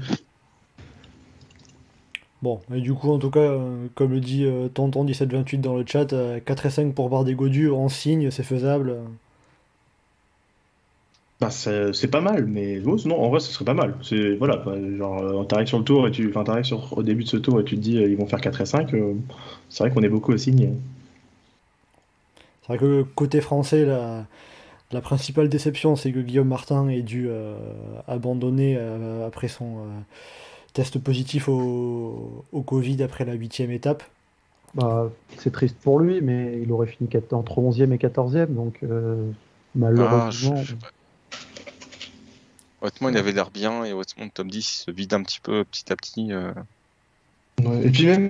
Bon, 2.41 2.59
et 2.73 2.81
du 2.81 2.93
coup, 2.93 3.11
en 3.11 3.19
tout 3.19 3.31
cas, 3.31 3.39
euh, 3.39 3.87
comme 3.95 4.11
le 4.11 4.19
dit 4.19 4.47
Tonton 4.73 5.03
1728 5.03 5.59
dans 5.59 5.75
le 5.75 5.83
chat, 5.85 6.13
4 6.45 6.65
et 6.65 6.69
5 6.69 6.93
pour 6.93 7.09
Bardet 7.09 7.33
Godu 7.33 7.69
en 7.71 7.89
signe, 7.89 8.29
c'est 8.31 8.43
faisable. 8.43 8.97
Bah, 11.41 11.49
c'est 11.49 12.09
pas 12.09 12.21
mal, 12.21 12.45
mais 12.47 12.79
non, 12.79 13.21
en 13.21 13.29
vrai, 13.29 13.41
ce 13.41 13.51
serait 13.51 13.65
pas 13.65 13.73
mal. 13.73 13.95
C'est 14.01 14.35
voilà, 14.35 14.63
genre, 14.97 15.21
euh, 15.21 15.43
t'arrives 15.43 15.67
sur 15.67 15.79
le 15.79 15.83
tour 15.83 16.07
et 16.07 16.11
tu, 16.11 16.29
enfin, 16.29 16.45
t'arrives 16.45 16.63
sur 16.63 16.97
au 16.97 17.03
début 17.03 17.23
de 17.23 17.29
ce 17.29 17.35
tour 17.35 17.59
et 17.59 17.65
tu 17.65 17.75
te 17.75 17.81
dis 17.81 17.97
euh, 17.97 18.07
ils 18.07 18.15
vont 18.15 18.25
faire 18.25 18.39
4 18.39 18.61
et 18.61 18.65
5. 18.65 18.95
Euh, 19.75 19.77
c'est 19.77 19.83
vrai 19.83 19.91
qu'on 19.91 20.03
est 20.03 20.09
beaucoup 20.09 20.31
à 20.31 20.37
signer. 20.37 20.71
C'est 22.61 22.67
vrai 22.67 22.77
que 22.77 23.03
côté 23.15 23.41
français, 23.41 23.85
la, 23.85 24.25
la 24.91 25.01
principale 25.01 25.49
déception, 25.49 25.95
c'est 25.95 26.11
que 26.11 26.19
Guillaume 26.19 26.47
Martin 26.47 26.87
ait 26.89 27.01
dû 27.01 27.29
abandonner 28.07 28.77
après 29.25 29.47
son 29.47 29.85
test 30.73 30.97
positif 30.97 31.47
au, 31.47 32.43
au, 32.51 32.61
Covid 32.61 33.03
après 33.03 33.23
la 33.23 33.33
huitième 33.33 33.69
étape. 33.69 34.03
Bah, 34.73 35.11
c'est 35.37 35.51
triste 35.51 35.77
pour 35.81 35.99
lui, 35.99 36.21
mais 36.21 36.59
il 36.61 36.71
aurait 36.71 36.87
fini 36.87 37.07
entre 37.31 37.59
11e 37.59 37.93
et 37.93 37.97
14e, 37.97 38.47
donc 38.47 38.79
malheureusement. 39.75 40.63
Ah, 40.81 40.87
Honnêtement, 42.85 43.09
il 43.09 43.17
avait 43.17 43.31
l'air 43.31 43.49
bien 43.49 43.83
et 43.83 43.93
honnêtement, 43.93 44.25
le 44.25 44.29
top 44.29 44.47
10 44.47 44.61
se 44.61 44.91
vide 44.91 45.13
un 45.13 45.23
petit 45.23 45.39
peu 45.39 45.63
petit 45.63 45.91
à 45.91 45.95
petit. 45.95 46.31
Euh. 46.31 46.53
et 47.83 47.89
puis 47.89 48.05
même, 48.05 48.29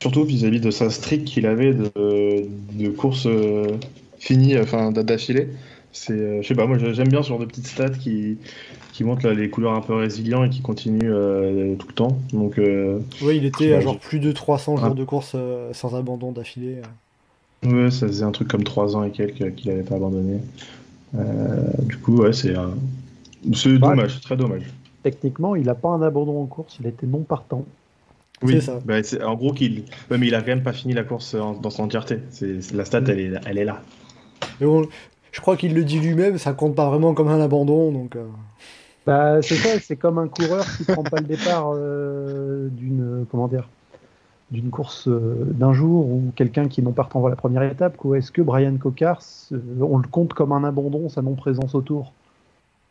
surtout 0.00 0.24
vis-à-vis 0.24 0.60
de 0.60 0.70
sa 0.70 0.90
streak 0.90 1.24
qu'il 1.24 1.46
avait 1.46 1.74
de, 1.74 1.90
de 1.94 2.88
courses 2.88 3.26
euh, 3.26 3.66
finies, 4.18 4.58
enfin 4.58 4.92
d'affilée. 4.92 5.48
C'est, 5.92 6.12
euh, 6.12 6.42
je 6.42 6.48
sais 6.48 6.54
pas, 6.54 6.66
moi 6.66 6.78
j'aime 6.78 7.08
bien 7.08 7.22
ce 7.22 7.28
genre 7.28 7.38
de 7.38 7.46
petites 7.46 7.66
stats 7.66 7.90
qui, 7.90 8.38
qui 8.92 9.04
montrent 9.04 9.28
les 9.28 9.50
couleurs 9.50 9.72
un 9.72 9.80
peu 9.80 9.94
résilients 9.94 10.44
et 10.44 10.50
qui 10.50 10.60
continuent 10.60 11.76
tout 11.76 11.88
le 11.88 11.94
temps. 11.94 12.18
Donc, 12.32 12.60
oui, 13.22 13.36
il 13.36 13.44
était 13.44 13.74
à 13.74 13.80
genre 13.80 13.98
plus 13.98 14.20
de 14.20 14.30
300 14.30 14.76
jours 14.76 14.94
de 14.94 15.04
course 15.04 15.34
sans 15.72 15.94
abandon 15.96 16.32
d'affilée. 16.32 16.76
Ouais, 17.64 17.90
ça 17.90 18.06
faisait 18.06 18.24
un 18.24 18.30
truc 18.30 18.48
comme 18.48 18.62
3 18.62 18.96
ans 18.96 19.02
et 19.02 19.10
quelques 19.10 19.54
qu'il 19.56 19.70
n'avait 19.70 19.82
pas 19.82 19.96
abandonné. 19.96 20.38
du 21.82 21.96
coup, 21.96 22.18
ouais, 22.18 22.32
c'est 22.32 22.54
dommage, 23.78 24.20
très 24.20 24.36
dommage. 24.36 24.62
Techniquement, 25.02 25.56
il 25.56 25.64
n'a 25.64 25.74
pas 25.74 25.88
un 25.88 26.02
abandon 26.02 26.42
en 26.42 26.46
course, 26.46 26.76
il 26.80 26.86
a 26.86 26.90
été 26.90 27.06
non 27.06 27.20
partant. 27.20 27.64
Oui, 28.42 28.60
ça. 28.60 28.78
Bah, 28.84 28.96
en 29.24 29.34
gros, 29.34 29.52
qu'il, 29.52 29.84
mais 30.10 30.26
il 30.26 30.34
a 30.34 30.40
quand 30.40 30.48
même 30.48 30.62
pas 30.62 30.72
fini 30.72 30.94
la 30.94 31.04
course 31.04 31.34
dans 31.34 31.70
son 31.70 31.84
entièreté. 31.84 32.20
C'est, 32.30 32.72
la 32.72 32.84
stat, 32.84 33.02
elle, 33.08 33.20
est, 33.20 33.32
elle 33.46 33.58
est 33.58 33.64
là. 33.64 33.82
je 34.60 35.40
crois 35.40 35.56
qu'il 35.56 35.74
le 35.74 35.84
dit 35.84 35.98
lui-même, 35.98 36.38
ça 36.38 36.52
compte 36.52 36.74
pas 36.74 36.88
vraiment 36.88 37.14
comme 37.14 37.28
un 37.28 37.40
abandon, 37.40 37.92
donc. 37.92 38.16
Euh. 38.16 38.26
Bah, 39.06 39.40
c'est 39.42 39.56
ça, 39.56 39.80
c'est 39.80 39.96
comme 39.96 40.18
un 40.18 40.28
coureur 40.28 40.64
qui 40.76 40.84
prend 40.84 41.02
pas 41.02 41.20
le 41.20 41.26
départ 41.26 41.72
euh, 41.74 42.68
d'une, 42.68 43.24
comment 43.30 43.48
dire, 43.48 43.68
d'une 44.50 44.68
course 44.68 45.08
euh, 45.08 45.46
d'un 45.46 45.72
jour 45.72 46.06
ou 46.06 46.30
quelqu'un 46.36 46.68
qui 46.68 46.82
non 46.82 46.92
partant 46.92 47.20
voir 47.20 47.30
la 47.30 47.36
première 47.36 47.62
étape. 47.62 47.96
Quoi. 47.96 48.18
Est-ce 48.18 48.30
que 48.30 48.42
Brian 48.42 48.76
Cocard, 48.76 49.22
on 49.80 49.96
le 49.98 50.08
compte 50.08 50.34
comme 50.34 50.52
un 50.52 50.62
abandon, 50.62 51.08
sa 51.08 51.22
non 51.22 51.34
présence 51.34 51.74
au 51.74 51.80
tour 51.80 52.12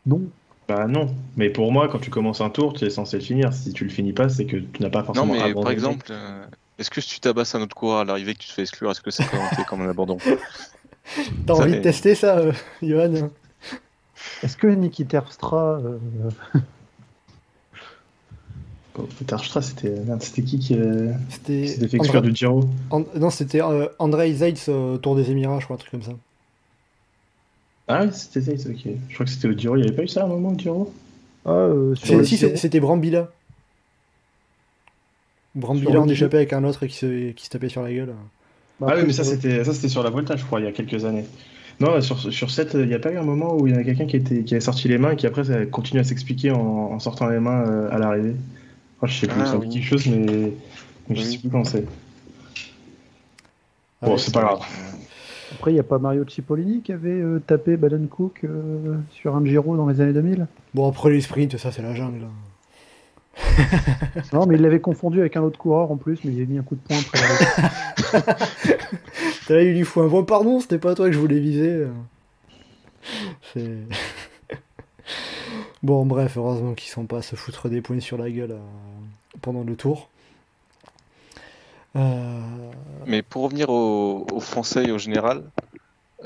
Non. 0.08 0.22
Bah 0.68 0.86
non, 0.86 1.16
mais 1.38 1.50
pour 1.50 1.72
moi, 1.72 1.88
quand 1.88 2.00
tu 2.00 2.10
commences 2.10 2.42
un 2.42 2.50
tour, 2.50 2.74
tu 2.74 2.84
es 2.84 2.90
censé 2.90 3.18
le 3.18 3.24
finir. 3.24 3.54
Si 3.54 3.72
tu 3.72 3.86
le 3.86 3.90
finis 3.90 4.12
pas, 4.12 4.28
c'est 4.28 4.46
que 4.46 4.58
tu 4.58 4.82
n'as 4.82 4.90
pas 4.90 5.02
forcément. 5.04 5.34
Non, 5.34 5.34
mais 5.34 5.54
par 5.54 5.72
exemple, 5.72 6.08
euh, 6.10 6.46
est-ce 6.78 6.90
que 6.90 7.00
si 7.00 7.08
tu 7.08 7.20
tabasses 7.22 7.56
un 7.56 7.62
autre 7.62 7.76
coureur 7.76 8.00
à 8.00 8.04
l'arrivée 8.04 8.34
que 8.34 8.40
tu 8.40 8.50
te 8.50 8.54
fais 8.54 8.64
exclure, 8.64 8.92
est-ce 8.92 9.00
que 9.00 9.10
c'est 9.10 9.24
compté 9.24 9.64
comme 9.70 9.82
un 9.82 9.90
abandon? 9.90 10.18
T'as 11.46 11.54
envie 11.54 11.72
de 11.72 11.82
tester 11.82 12.16
ça, 12.16 12.40
euh, 12.40 12.52
Johan? 12.82 13.30
Est-ce 14.44 14.58
que 14.58 14.68
Niki 14.68 15.06
Terstra. 15.06 15.80
Euh... 15.80 16.00
Oh, 19.00 19.08
Terstra, 19.26 19.62
c'était 19.62 19.94
qui 20.44 20.60
qui 20.60 20.76
s'était 21.30 21.88
fait 21.88 21.98
exclure 21.98 22.22
du 22.22 22.36
Giro? 22.36 22.66
Non, 23.16 23.30
c'était 23.30 23.62
euh, 23.62 23.88
Andrei 24.00 24.34
Zeitz 24.34 24.68
au 24.68 24.98
Tour 24.98 25.16
des 25.16 25.32
Émirats, 25.32 25.60
je 25.60 25.66
crois, 25.66 25.76
un 25.76 25.80
truc 25.80 25.92
comme 25.92 26.02
ça. 26.02 26.12
Ah 27.88 28.04
oui, 28.04 28.10
c'était 28.12 28.58
ça, 28.58 28.70
ok. 28.70 28.88
Je 29.10 29.14
crois 29.14 29.26
que 29.26 29.32
c'était 29.32 29.48
au 29.48 29.58
Giro. 29.58 29.76
Il 29.76 29.82
n'y 29.82 29.88
avait 29.88 29.96
pas 29.96 30.04
eu 30.04 30.08
ça 30.08 30.22
à 30.22 30.26
un 30.26 30.28
moment 30.28 30.50
au 30.50 30.58
Giro? 30.58 30.94
Ah, 31.46 31.52
euh, 31.52 31.96
Si, 31.96 32.38
c'était 32.38 32.80
Brambilla. 32.80 33.32
Brambilla 35.56 36.02
en 36.02 36.08
échappait 36.08 36.38
avec 36.38 36.54
un 36.54 36.64
autre 36.64 36.86
qui 36.86 36.96
se, 36.96 37.32
qui 37.32 37.46
se 37.46 37.50
tapait 37.50 37.70
sur 37.70 37.82
la 37.82 37.92
gueule. 37.92 38.14
ah 38.82 38.94
oui, 38.96 39.04
mais 39.08 39.14
ça 39.14 39.24
c'était 39.24 39.64
ça 39.64 39.74
c'était 39.74 39.90
sur 39.90 40.04
la 40.04 40.12
Volta, 40.12 40.36
je 40.36 40.46
crois, 40.46 40.60
il 40.60 40.66
y 40.66 40.68
a 40.68 40.72
quelques 40.72 41.04
années. 41.06 41.26
Non, 41.80 42.00
sur, 42.02 42.34
sur 42.34 42.50
7, 42.50 42.74
il 42.74 42.88
n'y 42.88 42.94
a 42.96 43.00
pas 43.00 43.12
eu 43.12 43.18
un 43.18 43.24
moment 43.24 43.56
où 43.56 43.68
il 43.68 43.76
y 43.76 43.78
a 43.78 43.84
quelqu'un 43.84 44.08
qui, 44.08 44.18
était, 44.18 44.44
qui 44.44 44.56
avait 44.56 44.62
sorti 44.62 44.88
les 44.88 44.98
mains 44.98 45.12
et 45.12 45.16
qui 45.16 45.28
après 45.28 45.44
ça 45.44 45.66
continue 45.68 46.00
à 46.00 46.04
s'expliquer 46.04 46.52
en, 46.52 47.00
sortant 47.00 47.28
les 47.28 47.40
mains 47.40 47.68
euh, 47.68 47.90
à 47.92 48.00
l'arrivée. 48.00 48.36
Je 49.04 49.08
je 49.08 49.20
sais 49.20 49.28
plus, 49.28 49.42
ah, 49.42 49.46
ça 49.46 49.58
quelque 49.60 49.84
chose, 49.84 50.08
mais, 50.08 50.54
mais 51.08 51.16
je 51.16 51.22
sais 51.22 51.38
plus 51.38 51.50
quand 51.50 51.64
c'est. 51.64 51.86
Ah 54.02 54.08
bon, 54.08 54.18
c'est 54.18 54.34
pas 54.34 54.42
grave. 54.42 54.60
Après, 55.54 55.72
il 55.72 55.76
n'y 55.76 55.80
a 55.80 55.84
pas 55.84 55.98
Mario 55.98 56.26
Cipollini 56.28 56.82
qui 56.82 56.92
avait 56.92 57.10
euh, 57.10 57.40
tapé 57.40 57.78
Baden 57.78 58.08
Cook 58.08 58.42
euh, 58.44 58.98
sur 59.12 59.36
un 59.36 59.46
Giro 59.46 59.78
dans 59.78 59.88
les 59.88 60.02
années 60.02 60.14
2000 60.14 60.48
Bon, 60.74 60.90
après 60.90 61.10
les 61.10 61.22
sprints, 61.22 61.58
ça 61.58 61.72
c'est 61.72 61.82
la 61.82 61.96
jungle. 61.96 62.28
non, 64.34 64.46
mais 64.46 64.56
il 64.56 64.62
l'avait 64.62 64.80
confondu 64.80 65.20
avec 65.20 65.38
un 65.38 65.42
autre 65.42 65.60
coureur 65.60 65.92
en 65.92 65.98
plus, 65.98 66.20
mais 66.24 66.34
il 66.34 66.42
a 66.42 66.46
mis 66.46 66.58
un 66.58 66.64
coup 66.64 66.76
de 66.76 66.82
poing 66.82 66.98
après. 66.98 67.20
Là, 69.54 69.62
il 69.62 69.74
lui 69.74 69.84
faut 69.84 70.02
un 70.02 70.08
bon 70.08 70.24
pardon, 70.24 70.60
c'était 70.60 70.80
pas 70.80 70.96
toi 70.96 71.06
que 71.08 71.14
je 71.14 71.20
voulais 71.20 71.40
viser. 71.40 71.86
bon, 75.84 76.06
bref, 76.06 76.38
heureusement 76.38 76.74
qu'ils 76.74 76.90
sont 76.90 77.06
pas 77.06 77.20
à 77.20 77.22
se 77.22 77.36
foutre 77.36 77.70
des 77.70 77.82
points 77.82 78.00
sur 78.00 78.18
la 78.18 78.30
gueule 78.30 78.52
euh, 78.52 78.60
pendant 79.42 79.64
le 79.64 79.76
tour. 79.76 80.10
Euh, 81.98 82.40
Mais 83.06 83.22
pour 83.22 83.44
revenir 83.44 83.70
aux 83.70 84.26
au 84.32 84.40
Français 84.40 84.86
et 84.86 84.92
au 84.92 84.98
général, 84.98 85.44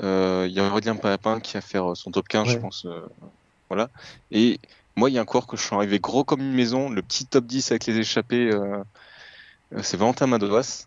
euh, 0.00 0.46
il 0.48 0.54
y 0.54 0.60
a 0.60 0.66
Aurélien 0.66 0.96
Papin 0.96 1.40
qui 1.40 1.54
va 1.54 1.60
faire 1.60 1.96
son 1.96 2.10
top 2.10 2.28
15, 2.28 2.48
je 2.48 2.58
pense. 2.58 2.84
Euh, 2.86 3.00
voilà. 3.68 3.88
Et 4.30 4.60
moi, 4.96 5.10
il 5.10 5.14
y 5.14 5.18
a 5.18 5.22
un 5.22 5.24
coureur 5.24 5.46
que 5.46 5.56
je 5.56 5.62
suis 5.62 5.74
arrivé 5.74 5.98
gros 5.98 6.24
comme 6.24 6.40
une 6.40 6.52
maison, 6.52 6.90
le 6.90 7.02
petit 7.02 7.26
top 7.26 7.46
10 7.46 7.70
avec 7.70 7.86
les 7.86 7.98
échappés, 7.98 8.50
c'est 9.80 9.96
Valentin 9.96 10.26
Madouas, 10.26 10.86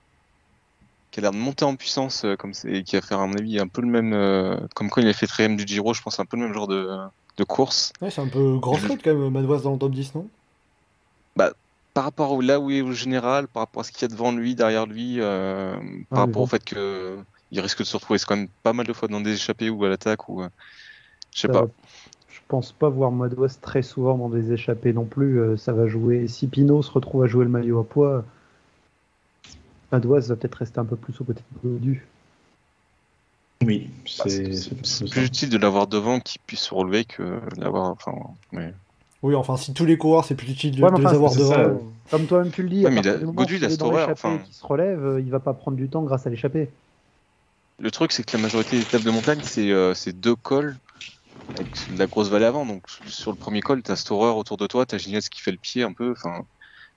qui 1.16 1.22
a 1.22 1.24
l'air 1.24 1.32
de 1.32 1.38
monter 1.38 1.64
en 1.64 1.78
puissance, 1.78 2.26
euh, 2.26 2.36
comme 2.36 2.54
c'est, 2.54 2.84
qui 2.84 2.98
va 2.98 3.02
faire 3.02 3.22
à 3.22 3.26
mon 3.26 3.36
avis 3.36 3.58
un 3.58 3.70
peu 3.70 3.82
le 3.82 3.88
même, 3.88 4.12
euh, 4.12 4.58
comme 4.76 4.90
quand 4.90 5.00
il 5.00 5.08
a 5.08 5.14
fait 5.14 5.28
3 5.28 5.48
du 5.48 5.66
Giro, 5.66 5.94
je 5.94 6.02
pense 6.02 6.20
un 6.20 6.26
peu 6.26 6.36
le 6.36 6.44
même 6.44 6.54
genre 6.54 6.68
de, 6.68 6.90
de 7.38 7.44
course. 7.46 7.94
Ouais, 8.02 8.12
c'est 8.12 8.20
un 8.20 8.28
peu 8.28 8.58
grand 8.58 8.78
spot 8.78 9.00
quand 9.02 9.16
même, 9.16 9.30
Madouas 9.30 9.60
dans 9.60 9.72
le 9.72 9.80
top 9.80 9.94
10, 9.94 10.14
non? 10.16 10.28
Par 11.96 12.04
rapport 12.04 12.32
au 12.34 12.42
là 12.42 12.60
où 12.60 12.70
il 12.70 12.78
est 12.78 12.82
au 12.82 12.92
général, 12.92 13.48
par 13.48 13.64
rapport 13.64 13.80
à 13.80 13.84
ce 13.84 13.92
qu'il 13.92 14.02
y 14.02 14.06
a 14.06 14.10
devant 14.10 14.32
lui, 14.34 14.54
derrière 14.54 14.86
lui, 14.86 15.22
euh, 15.22 15.74
par 16.10 16.20
Ah, 16.20 16.26
rapport 16.26 16.42
au 16.44 16.46
fait 16.46 16.64
que 16.64 17.18
il 17.52 17.60
risque 17.62 17.80
de 17.80 17.84
se 17.86 17.96
retrouver 17.96 18.20
quand 18.28 18.36
même 18.36 18.50
pas 18.64 18.74
mal 18.74 18.86
de 18.86 18.92
fois 18.92 19.08
dans 19.08 19.22
des 19.22 19.34
échappées 19.34 19.70
ou 19.70 19.84
à 19.86 19.90
l'attaque 19.90 20.28
ou, 20.28 20.44
euh, 20.44 20.50
je 21.34 21.40
sais 21.40 21.48
pas. 21.48 21.66
Je 22.28 22.40
pense 22.50 22.74
pas 22.74 22.90
voir 22.90 23.12
Madouas 23.12 23.58
très 23.62 23.82
souvent 23.82 24.18
dans 24.18 24.30
des 24.30 24.52
échappées 24.52 24.94
non 24.94 25.06
plus. 25.06 25.40
euh, 25.40 25.58
ça 25.58 25.72
va 25.74 25.88
jouer. 25.88 26.28
Si 26.28 26.48
Pinot 26.48 26.84
se 26.84 26.92
retrouve 26.92 27.24
à 27.24 27.28
jouer 27.28 27.46
le 27.46 27.52
maillot 27.52 27.80
à 27.80 27.84
poids, 27.86 28.26
Madouas 29.92 30.28
va 30.28 30.36
peut-être 30.36 30.56
rester 30.56 30.80
un 30.80 30.86
peu 30.86 30.98
plus 30.98 31.20
au 31.22 31.24
côté 31.24 31.42
de 31.64 31.78
du. 31.78 32.06
Oui, 33.64 33.90
c'est 34.06 34.52
plus 35.10 35.26
utile 35.26 35.50
de 35.50 35.58
l'avoir 35.58 35.88
devant 35.88 36.20
qui 36.20 36.40
puisse 36.40 36.60
se 36.62 36.74
relever 36.74 37.06
que 37.06 37.40
l'avoir. 37.58 37.92
Enfin, 37.92 38.14
mais... 38.52 38.74
Oui, 39.26 39.34
enfin, 39.34 39.58
si 39.58 39.74
tous 39.74 39.86
les 39.86 39.98
coureurs, 39.98 40.24
c'est 40.24 40.36
plus 40.36 40.52
utile 40.52 40.76
de, 40.76 40.84
Ouais, 40.84 40.92
les 41.00 41.08
avoir 41.08 41.34
devant. 41.34 41.50
ça. 41.52 41.74
Comme 42.12 42.28
toi-même 42.28 42.52
tu 42.52 42.62
le 42.62 42.70
dis, 42.70 42.86
Ouais, 42.86 42.92
mais 42.92 43.02
il 43.02 43.10
a- 43.10 43.16
il 43.16 43.78
dans 43.78 43.90
l'échappée 43.90 44.12
enfin. 44.14 44.38
qui 44.46 44.54
se 44.54 44.64
relève, 44.64 45.04
euh, 45.04 45.20
il 45.20 45.32
va 45.32 45.40
pas 45.40 45.56
prendre 45.56 45.78
du 45.78 45.90
temps 45.90 46.04
grâce 46.04 46.28
à 46.28 46.30
l'échappée. 46.30 46.70
Le 47.80 47.90
truc, 47.90 48.12
c'est 48.12 48.24
que 48.24 48.38
la 48.38 48.44
majorité 48.44 48.78
des 48.78 48.84
étapes 48.84 49.02
de 49.02 49.10
montagne, 49.10 49.40
c'est 49.42 49.72
euh, 49.72 49.96
c'est 49.96 50.14
deux 50.14 50.36
cols 50.36 50.76
avec 51.56 51.68
de 51.90 51.98
la 51.98 52.06
grosse 52.06 52.30
vallée 52.30 52.46
avant. 52.46 52.68
Donc 52.68 52.84
sur 53.08 53.32
le 53.32 53.38
premier 53.38 53.62
col, 53.62 53.82
t'as 53.82 53.96
Storer 53.96 54.30
autour 54.30 54.58
de 54.58 54.68
toi, 54.68 54.86
t'as 54.86 55.00
Gignac 55.00 55.24
qui 55.24 55.42
fait 55.42 55.52
le 55.52 55.58
pied 55.58 55.82
un 55.82 55.92
peu. 55.92 56.12
Enfin, 56.12 56.46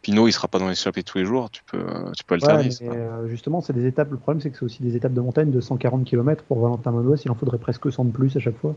Pinot, 0.02 0.28
il 0.28 0.32
sera 0.32 0.48
pas 0.48 0.58
dans 0.58 0.66
les 0.66 0.72
échappées 0.72 1.02
tous 1.02 1.16
les 1.16 1.24
jours. 1.24 1.50
Tu 1.50 1.62
peux, 1.64 1.82
tu 2.14 2.24
peux 2.24 2.34
Ouais, 2.34 2.40
alterner. 2.44 2.68
pas- 2.78 2.92
euh, 2.92 3.28
justement, 3.28 3.62
c'est 3.62 3.72
des 3.72 3.86
étapes. 3.86 4.10
Le 4.10 4.18
problème, 4.18 4.42
c'est 4.42 4.50
que 4.50 4.58
c'est 4.58 4.64
aussi 4.66 4.82
des 4.82 4.94
étapes 4.94 5.14
de 5.14 5.20
montagne 5.22 5.50
de 5.50 5.60
140 5.62 6.04
km 6.04 6.44
pour 6.44 6.60
Valentin 6.60 6.90
Madouas. 6.92 7.22
Il 7.24 7.30
en 7.30 7.34
faudrait 7.34 7.58
presque 7.58 7.90
100 7.90 8.04
de 8.04 8.12
plus 8.12 8.36
à 8.36 8.40
chaque 8.40 8.58
fois. 8.58 8.74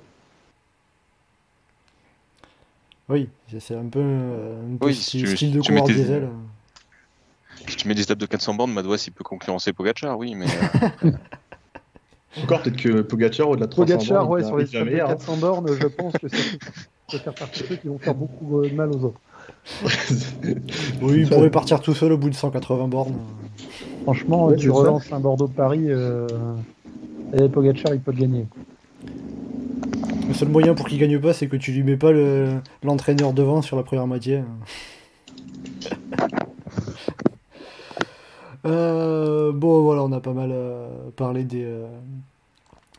Oui, 3.11 3.27
c'est- 3.59 3.75
un 3.75 3.85
peu, 3.87 3.99
euh, 4.01 4.73
un 4.73 4.77
peu 4.77 4.85
Oui, 4.87 4.95
style, 4.95 5.21
si 5.21 5.25
tu- 5.27 5.35
style 5.35 5.51
de 5.51 5.61
tu 5.61 5.71
diesel. 5.93 6.29
Si 7.67 7.75
tu 7.75 7.87
mets 7.87 7.93
des 7.93 8.01
étapes 8.03 8.17
de 8.17 8.25
400 8.25 8.53
bornes, 8.55 8.71
Madouas, 8.73 9.03
il 9.07 9.11
peut 9.13 9.23
concurrencer 9.23 9.73
Pogacar, 9.73 10.17
oui, 10.17 10.33
mais 10.33 10.45
euh, 10.47 11.11
Encore 12.43 12.61
peut-être 12.61 12.77
que 12.77 13.01
Pogacar 13.01 13.49
au-delà 13.49 13.67
de 13.67 13.71
300 13.71 13.97
Pogacar, 13.97 14.19
bornes, 14.27 14.31
ouais, 14.33 14.43
sur 14.43 14.57
les 14.57 14.63
est 14.63 14.65
déjà 14.67 14.77
étapes 14.79 14.87
de 14.87 14.91
meilleur, 14.93 15.09
hein. 15.09 15.13
400 15.15 15.37
bornes, 15.37 15.67
je 15.79 15.87
pense 15.87 16.13
que 16.13 16.27
ça 16.29 16.37
peut 17.11 17.17
faire 17.17 17.33
partie 17.33 17.59
de 17.61 17.65
ceux 17.67 17.75
qui 17.75 17.87
vont 17.87 17.97
faire 17.99 18.15
beaucoup 18.15 18.61
de 18.63 18.69
mal 18.73 18.89
aux 18.89 19.03
autres. 19.05 19.19
Oui, 21.01 21.21
il 21.21 21.29
pourrait 21.29 21.49
partir 21.51 21.79
tout 21.81 21.93
seul 21.93 22.13
au 22.13 22.17
bout 22.17 22.29
de 22.29 22.35
180 22.35 22.87
bornes. 22.87 23.15
Franchement, 24.03 24.45
Ouais, 24.47 24.55
tu 24.55 24.69
ça. 24.69 24.73
relances 24.75 25.11
un 25.11 25.19
Bordeaux-Paris, 25.19 25.85
euh, 25.87 26.27
et 27.33 27.49
Pogacar, 27.49 27.93
il 27.93 27.99
peut 27.99 28.13
te 28.13 28.19
gagner. 28.19 28.45
Le 30.31 30.35
seul 30.37 30.47
moyen 30.47 30.73
pour 30.75 30.87
qu'il 30.87 30.97
gagne 30.97 31.19
pas, 31.19 31.33
c'est 31.33 31.47
que 31.47 31.57
tu 31.57 31.73
lui 31.73 31.83
mets 31.83 31.97
pas 31.97 32.13
le- 32.13 32.61
l'entraîneur 32.83 33.33
devant 33.33 33.61
sur 33.61 33.75
la 33.75 33.83
première 33.83 34.07
moitié. 34.07 34.41
Euh, 38.63 39.51
bon, 39.51 39.81
voilà, 39.81 40.03
on 40.03 40.11
a 40.11 40.19
pas 40.19 40.33
mal 40.33 40.51
euh, 40.53 40.87
parlé 41.15 41.43
des, 41.43 41.63
euh, 41.65 41.87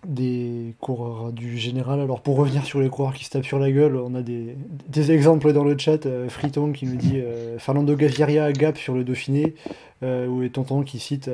des 0.04 0.74
coureurs 0.80 1.32
du 1.32 1.56
général. 1.56 2.00
Alors, 2.00 2.20
pour 2.20 2.36
revenir 2.36 2.64
sur 2.64 2.80
les 2.80 2.88
coureurs 2.88 3.14
qui 3.14 3.24
se 3.24 3.30
tapent 3.30 3.44
sur 3.44 3.60
la 3.60 3.70
gueule, 3.70 3.94
on 3.94 4.16
a 4.16 4.22
des, 4.22 4.56
des 4.88 5.12
exemples 5.12 5.52
dans 5.52 5.62
le 5.62 5.78
chat. 5.78 6.08
Friton 6.28 6.72
qui 6.72 6.86
nous 6.86 6.96
dit 6.96 7.22
Fernando 7.58 7.94
Gaviria 7.94 8.44
à 8.46 8.52
Gap 8.52 8.76
sur 8.76 8.92
le 8.94 9.04
Dauphiné, 9.04 9.54
ou 10.02 10.42
et 10.42 10.50
Tonton 10.50 10.82
qui 10.82 10.98
cite 10.98 11.30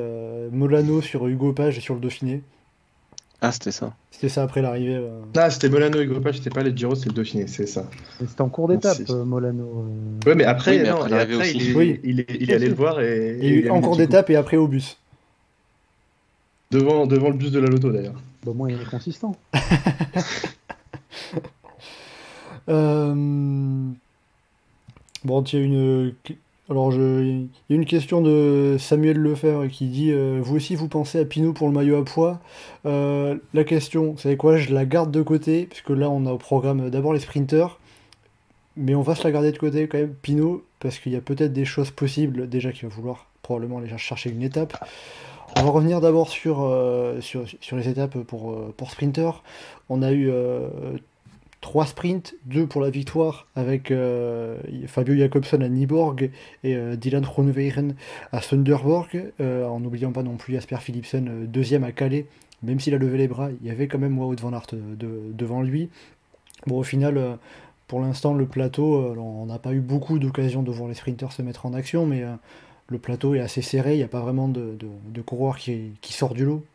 Molano 0.51 1.01
sur 1.01 1.25
Hugo 1.25 1.51
Page 1.51 1.79
sur 1.79 1.95
le 1.95 1.99
Dauphiné. 1.99 2.43
Ah, 3.41 3.51
c'était 3.51 3.71
ça. 3.71 3.93
C'était 4.11 4.29
ça 4.29 4.43
après 4.43 4.61
l'arrivée. 4.61 4.95
euh. 4.95 5.21
Ah, 5.37 5.49
c'était 5.49 5.69
Molano 5.69 5.99
et 6.01 6.05
Gropage, 6.05 6.37
c'était 6.37 6.49
pas 6.49 6.61
les 6.63 6.75
Giro, 6.75 6.95
c'est 6.95 7.07
le 7.07 7.13
Dauphiné, 7.13 7.47
c'est 7.47 7.65
ça. 7.67 7.85
C'était 8.19 8.41
en 8.41 8.49
cours 8.49 8.67
d'étape, 8.67 8.97
euh, 9.09 9.23
Molano. 9.23 9.85
euh. 10.25 10.29
Ouais, 10.29 10.35
mais 10.35 10.43
après, 10.43 10.71
Oui, 10.77 10.83
mais 10.83 10.89
non, 10.89 11.01
après 11.03 11.49
et 11.49 11.53
il, 11.55 11.71
est, 11.71 11.75
Oui. 11.75 11.99
il, 12.03 12.19
est, 12.19 12.25
il 12.39 12.51
est 12.51 12.55
allé 12.55 12.67
le 12.67 12.73
voir 12.75 12.99
et. 13.01 13.37
Il 13.41 13.67
a 13.69 13.73
en 13.73 13.81
cours 13.81 13.95
d'étape 13.97 14.29
et 14.29 14.35
après 14.35 14.57
au 14.57 14.67
bus. 14.67 14.97
Devant, 16.71 17.07
devant 17.07 17.29
le 17.29 17.35
bus 17.37 17.51
de 17.51 17.59
la 17.59 17.67
loto 17.67 17.91
d'ailleurs. 17.91 18.21
Bah, 18.45 18.51
moi, 18.55 18.69
il 18.71 18.79
est 18.81 18.89
consistant. 18.89 19.35
Euh, 22.67 23.13
Bon, 25.23 25.41
il 25.43 25.59
y 25.59 25.61
a 25.61 25.65
une. 25.65 26.13
Alors, 26.69 26.91
je... 26.91 27.23
il 27.23 27.49
y 27.69 27.73
a 27.73 27.75
une 27.75 27.85
question 27.85 28.21
de 28.21 28.77
Samuel 28.79 29.17
Lefebvre 29.17 29.67
qui 29.67 29.87
dit 29.87 30.11
euh, 30.11 30.39
Vous 30.41 30.55
aussi, 30.55 30.75
vous 30.75 30.87
pensez 30.87 31.19
à 31.19 31.25
Pinot 31.25 31.51
pour 31.51 31.67
le 31.67 31.73
maillot 31.73 31.97
à 31.97 32.05
poids? 32.05 32.39
Euh, 32.85 33.37
La 33.55 33.63
question, 33.63 34.11
vous 34.11 34.17
savez 34.19 34.37
quoi 34.37 34.57
Je 34.57 34.71
la 34.71 34.85
garde 34.85 35.09
de 35.09 35.23
côté, 35.23 35.65
puisque 35.65 35.89
là, 35.89 36.09
on 36.11 36.27
a 36.27 36.31
au 36.31 36.37
programme 36.37 36.91
d'abord 36.91 37.13
les 37.13 37.19
sprinters, 37.19 37.79
mais 38.77 38.93
on 38.93 39.01
va 39.01 39.15
se 39.15 39.23
la 39.23 39.31
garder 39.31 39.51
de 39.51 39.57
côté 39.57 39.87
quand 39.87 39.97
même, 39.97 40.13
Pinot, 40.13 40.63
parce 40.79 40.99
qu'il 40.99 41.11
y 41.11 41.15
a 41.15 41.21
peut-être 41.21 41.53
des 41.53 41.65
choses 41.65 41.89
possibles. 41.89 42.47
Déjà, 42.47 42.71
qu'il 42.71 42.87
va 42.87 42.93
vouloir 42.93 43.25
probablement 43.41 43.79
aller 43.79 43.89
chercher 43.97 44.29
une 44.29 44.43
étape. 44.43 44.77
On 45.57 45.63
va 45.63 45.71
revenir 45.71 46.01
d'abord 46.01 46.29
sur, 46.29 46.61
euh, 46.61 47.19
sur, 47.21 47.45
sur 47.61 47.77
les 47.77 47.89
étapes 47.89 48.19
pour, 48.19 48.55
pour 48.77 48.91
sprinter. 48.91 49.41
On 49.89 50.03
a 50.03 50.11
eu 50.11 50.31
trois 51.61 51.85
sprints, 51.85 52.35
deux 52.45 52.65
pour 52.67 52.81
la 52.81 52.89
victoire 52.89 53.47
avec 53.55 53.91
euh, 53.91 54.57
Fabio 54.87 55.15
Jacobson 55.15 55.61
à 55.61 55.67
Nyborg 55.67 56.31
et 56.63 56.75
euh, 56.75 56.95
Dylan 56.95 57.23
Groenewegen 57.23 57.95
à 58.31 58.41
Sunderborg, 58.41 59.31
euh, 59.41 59.65
en 59.67 59.79
n'oubliant 59.79 60.11
pas 60.11 60.23
non 60.23 60.37
plus 60.37 60.53
Jasper 60.53 60.77
Philipsen, 60.77 61.45
deuxième 61.47 61.83
à 61.83 61.91
Calais. 61.91 62.25
Même 62.63 62.79
s'il 62.79 62.93
a 62.93 62.97
levé 62.97 63.17
les 63.17 63.27
bras, 63.27 63.49
il 63.61 63.67
y 63.67 63.71
avait 63.71 63.87
quand 63.87 63.99
même 63.99 64.17
Wout 64.19 64.35
van 64.39 64.53
Aert 64.53 64.67
de- 64.73 65.31
devant 65.33 65.61
lui. 65.61 65.89
Bon, 66.67 66.77
au 66.77 66.83
final, 66.83 67.37
pour 67.87 68.01
l'instant, 68.01 68.33
le 68.33 68.45
plateau, 68.45 69.15
on 69.17 69.45
n'a 69.45 69.59
pas 69.59 69.71
eu 69.73 69.79
beaucoup 69.79 70.19
d'occasions 70.19 70.61
de 70.61 70.71
voir 70.71 70.89
les 70.89 70.95
sprinters 70.95 71.31
se 71.31 71.41
mettre 71.41 71.65
en 71.65 71.73
action, 71.73 72.05
mais 72.05 72.23
le 72.87 72.97
plateau 72.97 73.33
est 73.35 73.39
assez 73.39 73.61
serré, 73.61 73.93
il 73.93 73.97
n'y 73.97 74.03
a 74.03 74.09
pas 74.09 74.19
vraiment 74.19 74.49
de, 74.49 74.75
de, 74.77 74.87
de 75.09 75.21
coureur 75.21 75.57
qui, 75.57 75.93
qui 76.01 76.11
sort 76.11 76.33
du 76.33 76.43
lot. 76.43 76.65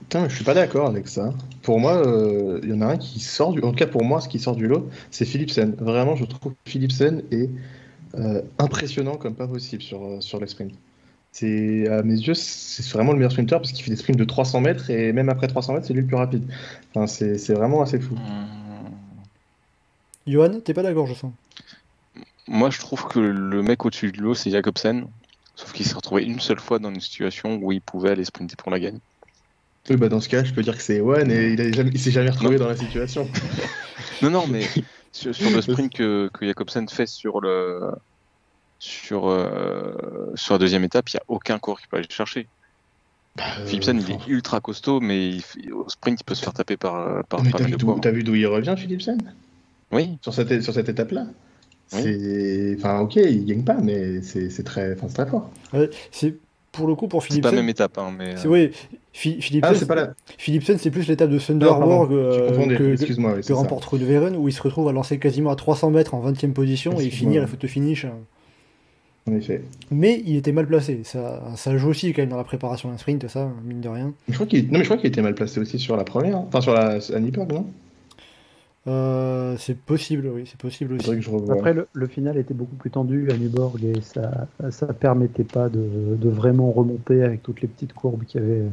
Putain, 0.00 0.28
je 0.28 0.34
suis 0.34 0.44
pas 0.44 0.54
d'accord 0.54 0.88
avec 0.88 1.08
ça. 1.08 1.32
Pour 1.62 1.80
moi, 1.80 1.96
euh, 2.06 2.60
il 2.62 2.68
y 2.68 2.72
en 2.72 2.82
a 2.82 2.86
un 2.86 2.96
qui 2.96 3.20
sort 3.20 3.52
du. 3.52 3.60
En 3.62 3.70
tout 3.70 3.76
cas, 3.76 3.86
pour 3.86 4.04
moi, 4.04 4.20
ce 4.20 4.28
qui 4.28 4.38
sort 4.38 4.54
du 4.54 4.66
lot, 4.66 4.88
c'est 5.10 5.24
Philipsen. 5.24 5.74
Vraiment, 5.78 6.16
je 6.16 6.24
trouve 6.24 6.52
que 6.52 6.70
Philipsen 6.70 7.22
est 7.30 7.50
euh, 8.14 8.42
impressionnant 8.58 9.16
comme 9.16 9.34
pas 9.34 9.48
possible 9.48 9.82
sur, 9.82 10.04
euh, 10.04 10.20
sur 10.20 10.38
les 10.38 10.46
sprints. 10.46 10.74
C'est, 11.32 11.88
à 11.88 12.02
mes 12.02 12.14
yeux, 12.14 12.34
c'est 12.34 12.86
vraiment 12.90 13.12
le 13.12 13.18
meilleur 13.18 13.32
sprinter 13.32 13.58
parce 13.58 13.72
qu'il 13.72 13.84
fait 13.84 13.90
des 13.90 13.96
sprints 13.96 14.18
de 14.18 14.24
300 14.24 14.60
mètres 14.60 14.90
et 14.90 15.12
même 15.12 15.28
après 15.28 15.48
300 15.48 15.74
mètres, 15.74 15.86
c'est 15.86 15.92
lui 15.92 16.00
le 16.02 16.06
plus 16.06 16.16
rapide. 16.16 16.44
Enfin, 16.94 17.06
c'est 17.06 17.36
c'est 17.36 17.52
vraiment 17.52 17.82
assez 17.82 17.98
fou. 17.98 18.16
Johan, 20.26 20.60
t'es 20.64 20.72
pas 20.72 20.82
d'accord, 20.82 21.06
je 21.06 21.14
sens 21.14 21.32
Moi, 22.48 22.70
je 22.70 22.78
trouve 22.78 23.06
que 23.06 23.18
le 23.18 23.62
mec 23.62 23.84
au-dessus 23.84 24.12
de 24.12 24.20
l'eau, 24.20 24.34
c'est 24.34 24.50
Jacobsen. 24.50 25.06
Sauf 25.56 25.72
qu'il 25.72 25.86
s'est 25.86 25.94
retrouvé 25.94 26.24
une 26.24 26.40
seule 26.40 26.60
fois 26.60 26.78
dans 26.78 26.90
une 26.90 27.00
situation 27.00 27.58
où 27.62 27.72
il 27.72 27.80
pouvait 27.80 28.10
aller 28.10 28.24
sprinter 28.24 28.56
pour 28.56 28.70
la 28.70 28.78
gagne. 28.78 28.98
Oui, 29.88 29.96
bah 29.96 30.08
dans 30.08 30.20
ce 30.20 30.28
cas, 30.28 30.42
je 30.44 30.52
peux 30.52 30.62
dire 30.62 30.76
que 30.76 30.82
c'est 30.82 31.00
One 31.00 31.30
et 31.30 31.52
il, 31.52 31.60
a 31.60 31.70
jamais- 31.72 31.90
il 31.92 32.00
s'est 32.00 32.10
jamais 32.10 32.30
retrouvé 32.30 32.58
dans 32.58 32.68
la 32.68 32.76
situation. 32.76 33.28
Non, 34.22 34.30
non, 34.30 34.46
mais 34.46 34.62
sur, 35.12 35.34
sur 35.34 35.50
le 35.50 35.60
sprint 35.60 35.92
que, 35.92 36.30
que 36.32 36.46
Jacobsen 36.46 36.88
fait 36.88 37.06
sur 37.06 37.40
le 37.40 37.80
sur 38.78 39.28
euh, 39.28 39.94
sur 40.34 40.54
la 40.54 40.58
deuxième 40.58 40.84
étape, 40.84 41.08
il 41.10 41.16
n'y 41.16 41.20
a 41.20 41.24
aucun 41.28 41.58
coureur 41.58 41.80
qui 41.80 41.86
peut 41.86 41.96
aller 41.98 42.06
le 42.08 42.14
chercher. 42.14 42.48
Euh, 43.38 43.66
Philipsen, 43.66 44.00
il 44.00 44.10
est 44.12 44.28
ultra 44.28 44.60
costaud, 44.60 45.00
mais 45.00 45.30
il 45.56 45.72
au 45.72 45.88
sprint, 45.88 46.20
il 46.20 46.24
peut 46.24 46.34
se 46.34 46.42
faire 46.42 46.54
taper 46.54 46.76
par, 46.76 46.96
euh, 46.96 47.22
par 47.28 47.42
Mais 47.42 47.50
pas 47.50 47.58
t'as 47.58 47.64
mal 47.64 47.70
vu 47.70 47.76
de 47.76 47.76
d'où 47.78 47.86
coureurs. 47.86 48.00
t'as 48.00 48.10
vu 48.10 48.22
d'où 48.22 48.34
il 48.34 48.46
revient, 48.46 48.74
Philipsen? 48.76 49.18
Oui, 49.92 50.18
sur 50.22 50.32
cette, 50.34 50.62
sur 50.62 50.72
cette 50.74 50.88
étape-là? 50.88 51.26
Oui. 51.92 52.00
C'est. 52.02 52.74
Enfin, 52.78 53.00
ok, 53.00 53.16
il 53.16 53.44
gagne 53.44 53.64
pas, 53.64 53.76
mais 53.80 54.20
c'est 54.22 54.50
c'est 54.50 54.64
très, 54.64 54.94
enfin, 54.94 55.06
c'est 55.08 55.14
très 55.14 55.26
fort. 55.26 55.50
Ouais, 55.72 55.88
c'est 56.10 56.34
pour 56.76 56.86
le 56.86 56.94
coup 56.94 57.08
pour 57.08 57.22
c'est 57.22 57.28
Philipsen. 57.28 57.50
pas 57.50 57.56
la 57.56 57.62
même 57.62 57.68
étape, 57.68 57.98
hein, 57.98 58.12
mais 58.16 58.36
C'est 58.36 58.48
oui, 58.48 58.70
Phi- 59.12 59.40
Philipsen, 59.40 59.72
Ah, 59.74 59.78
c'est 59.78 59.86
pas. 59.86 60.08
Philipsen, 60.38 60.78
c'est 60.78 60.90
plus 60.90 61.08
l'étape 61.08 61.30
de 61.30 61.38
pardon, 61.58 62.06
j'ai 62.08 62.16
euh, 62.16 62.76
que, 62.76 63.42
c'est 63.42 63.52
remporte 63.52 63.84
Roodeveren, 63.84 64.36
où 64.36 64.48
il 64.48 64.52
se 64.52 64.62
retrouve 64.62 64.88
à 64.88 64.92
lancer 64.92 65.18
quasiment 65.18 65.50
à 65.50 65.56
300 65.56 65.90
mètres 65.90 66.14
en 66.14 66.20
20 66.20 66.44
e 66.44 66.48
position 66.52 67.00
et 67.00 67.04
il 67.04 67.10
finit 67.10 67.38
à 67.38 67.40
la 67.42 67.46
photo 67.46 67.66
finish. 67.66 68.06
En 69.28 69.34
effet. 69.34 69.62
Mais 69.90 70.22
il 70.24 70.36
était 70.36 70.52
mal 70.52 70.66
placé. 70.68 71.00
Ça, 71.02 71.42
ça 71.56 71.76
joue 71.76 71.88
aussi 71.88 72.12
quand 72.12 72.22
même 72.22 72.28
dans 72.28 72.36
la 72.36 72.44
préparation 72.44 72.90
d'un 72.90 72.96
sprint, 72.96 73.26
ça, 73.26 73.50
mine 73.64 73.80
de 73.80 73.88
rien. 73.88 74.12
Je 74.28 74.34
crois 74.34 74.46
qu'il 74.46 74.66
non, 74.66 74.72
mais 74.74 74.78
je 74.80 74.84
crois 74.84 74.98
qu'il 74.98 75.08
était 75.08 75.22
mal 75.22 75.34
placé 75.34 75.58
aussi 75.58 75.78
sur 75.80 75.96
la 75.96 76.04
première. 76.04 76.36
hein. 76.36 76.44
Enfin, 76.46 76.60
sur 76.60 76.74
la 76.74 76.98
à 76.98 77.18
non? 77.20 77.66
Euh, 78.88 79.56
c'est 79.58 79.76
possible, 79.76 80.28
oui, 80.28 80.46
c'est 80.46 80.60
possible 80.60 80.94
aussi. 80.94 81.10
Que 81.10 81.20
je. 81.20 81.30
Après, 81.50 81.74
le, 81.74 81.88
le 81.92 82.06
final 82.06 82.36
était 82.36 82.54
beaucoup 82.54 82.76
plus 82.76 82.90
tendu 82.90 83.30
à 83.32 83.36
Nyborg 83.36 83.82
et 83.84 84.00
ça 84.00 84.46
ça 84.70 84.92
permettait 84.94 85.44
pas 85.44 85.68
de, 85.68 86.16
de 86.16 86.28
vraiment 86.28 86.70
remonter 86.70 87.22
avec 87.24 87.42
toutes 87.42 87.60
les 87.62 87.68
petites 87.68 87.92
courbes 87.94 88.24
qu'il 88.24 88.40
y 88.40 88.44
avait, 88.44 88.70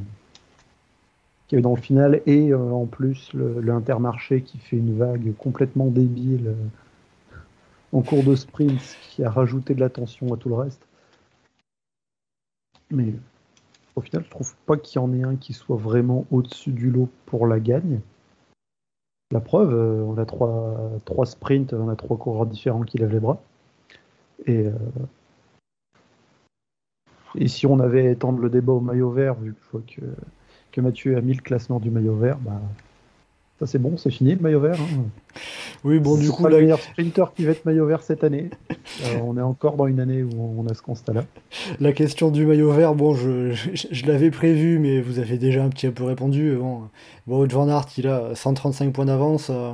qu'il 1.47 1.55
y 1.55 1.57
avait 1.57 1.63
dans 1.63 1.75
le 1.75 1.81
final. 1.81 2.21
Et 2.27 2.51
euh, 2.51 2.57
en 2.71 2.85
plus, 2.85 3.31
l'Intermarché 3.33 4.41
qui 4.43 4.59
fait 4.59 4.77
une 4.77 4.97
vague 4.97 5.35
complètement 5.37 5.87
débile 5.87 6.47
euh, 6.49 6.67
en 7.91 8.01
cours 8.01 8.23
de 8.23 8.35
sprint 8.35 8.97
qui 9.09 9.23
a 9.23 9.29
rajouté 9.31 9.73
de 9.75 9.79
la 9.79 9.89
tension 9.89 10.33
à 10.33 10.37
tout 10.37 10.49
le 10.49 10.55
reste. 10.55 10.81
Mais 12.91 13.13
Au 13.95 14.01
final, 14.01 14.23
je 14.25 14.29
trouve 14.29 14.55
pas 14.65 14.77
qu'il 14.77 15.01
y 15.01 15.03
en 15.03 15.13
ait 15.13 15.23
un 15.23 15.35
qui 15.35 15.53
soit 15.53 15.77
vraiment 15.77 16.25
au-dessus 16.31 16.71
du 16.71 16.91
lot 16.91 17.09
pour 17.25 17.47
la 17.47 17.59
gagne. 17.59 18.01
La 19.33 19.39
preuve, 19.39 19.73
euh, 19.73 20.03
on 20.03 20.15
a 20.19 20.25
trois, 20.25 20.91
trois 21.05 21.25
sprints, 21.25 21.73
on 21.73 21.89
a 21.89 21.95
trois 21.95 22.17
coureurs 22.17 22.45
différents 22.45 22.83
qui 22.83 22.99
lèvent 22.99 23.13
les 23.13 23.19
bras. 23.19 23.41
Et, 24.45 24.67
euh, 24.67 24.71
si 27.47 27.65
on 27.65 27.79
avait 27.79 28.11
étendre 28.11 28.37
le 28.37 28.51
débat 28.51 28.73
au 28.73 28.79
maillot 28.79 29.09
vert, 29.09 29.33
vu 29.33 29.55
que, 29.87 30.01
que 30.71 30.81
Mathieu 30.81 31.17
a 31.17 31.21
mis 31.21 31.33
le 31.33 31.41
classement 31.41 31.79
du 31.79 31.89
maillot 31.89 32.15
vert, 32.15 32.37
bah, 32.41 32.61
ça 33.65 33.71
c'est 33.71 33.79
bon, 33.79 33.95
c'est 33.97 34.11
fini 34.11 34.33
le 34.35 34.39
maillot 34.41 34.59
vert. 34.59 34.77
hein. 34.79 35.03
Oui, 35.83 35.99
bon, 35.99 36.17
du 36.17 36.29
coup, 36.29 36.43
pas 36.43 36.49
là, 36.49 36.57
le 36.57 36.63
meilleur 36.63 36.79
sprinter 36.79 37.33
qui 37.35 37.43
va 37.45 37.51
être 37.51 37.65
maillot 37.65 37.85
vert 37.85 38.03
cette 38.03 38.23
année. 38.23 38.49
Euh, 39.05 39.17
on 39.23 39.37
est 39.37 39.41
encore 39.41 39.75
dans 39.75 39.87
une 39.87 39.99
année 39.99 40.23
où 40.23 40.29
on 40.59 40.65
a 40.67 40.73
ce 40.73 40.81
constat-là. 40.81 41.25
la 41.79 41.91
question 41.91 42.29
du 42.31 42.45
maillot 42.45 42.71
vert, 42.71 42.93
bon, 42.95 43.13
je, 43.15 43.51
je, 43.51 43.69
je 43.91 44.05
l'avais 44.05 44.31
prévu, 44.31 44.79
mais 44.79 45.01
vous 45.01 45.19
avez 45.19 45.37
déjà 45.37 45.63
un 45.63 45.69
petit 45.69 45.89
peu 45.89 46.03
répondu. 46.03 46.55
Bon, 46.57 46.81
bon 47.27 47.39
Wout 47.41 47.51
Van 47.51 47.67
Aert, 47.67 47.87
il 47.97 48.07
a 48.07 48.35
135 48.35 48.93
points 48.93 49.05
d'avance. 49.05 49.47
euh, 49.49 49.71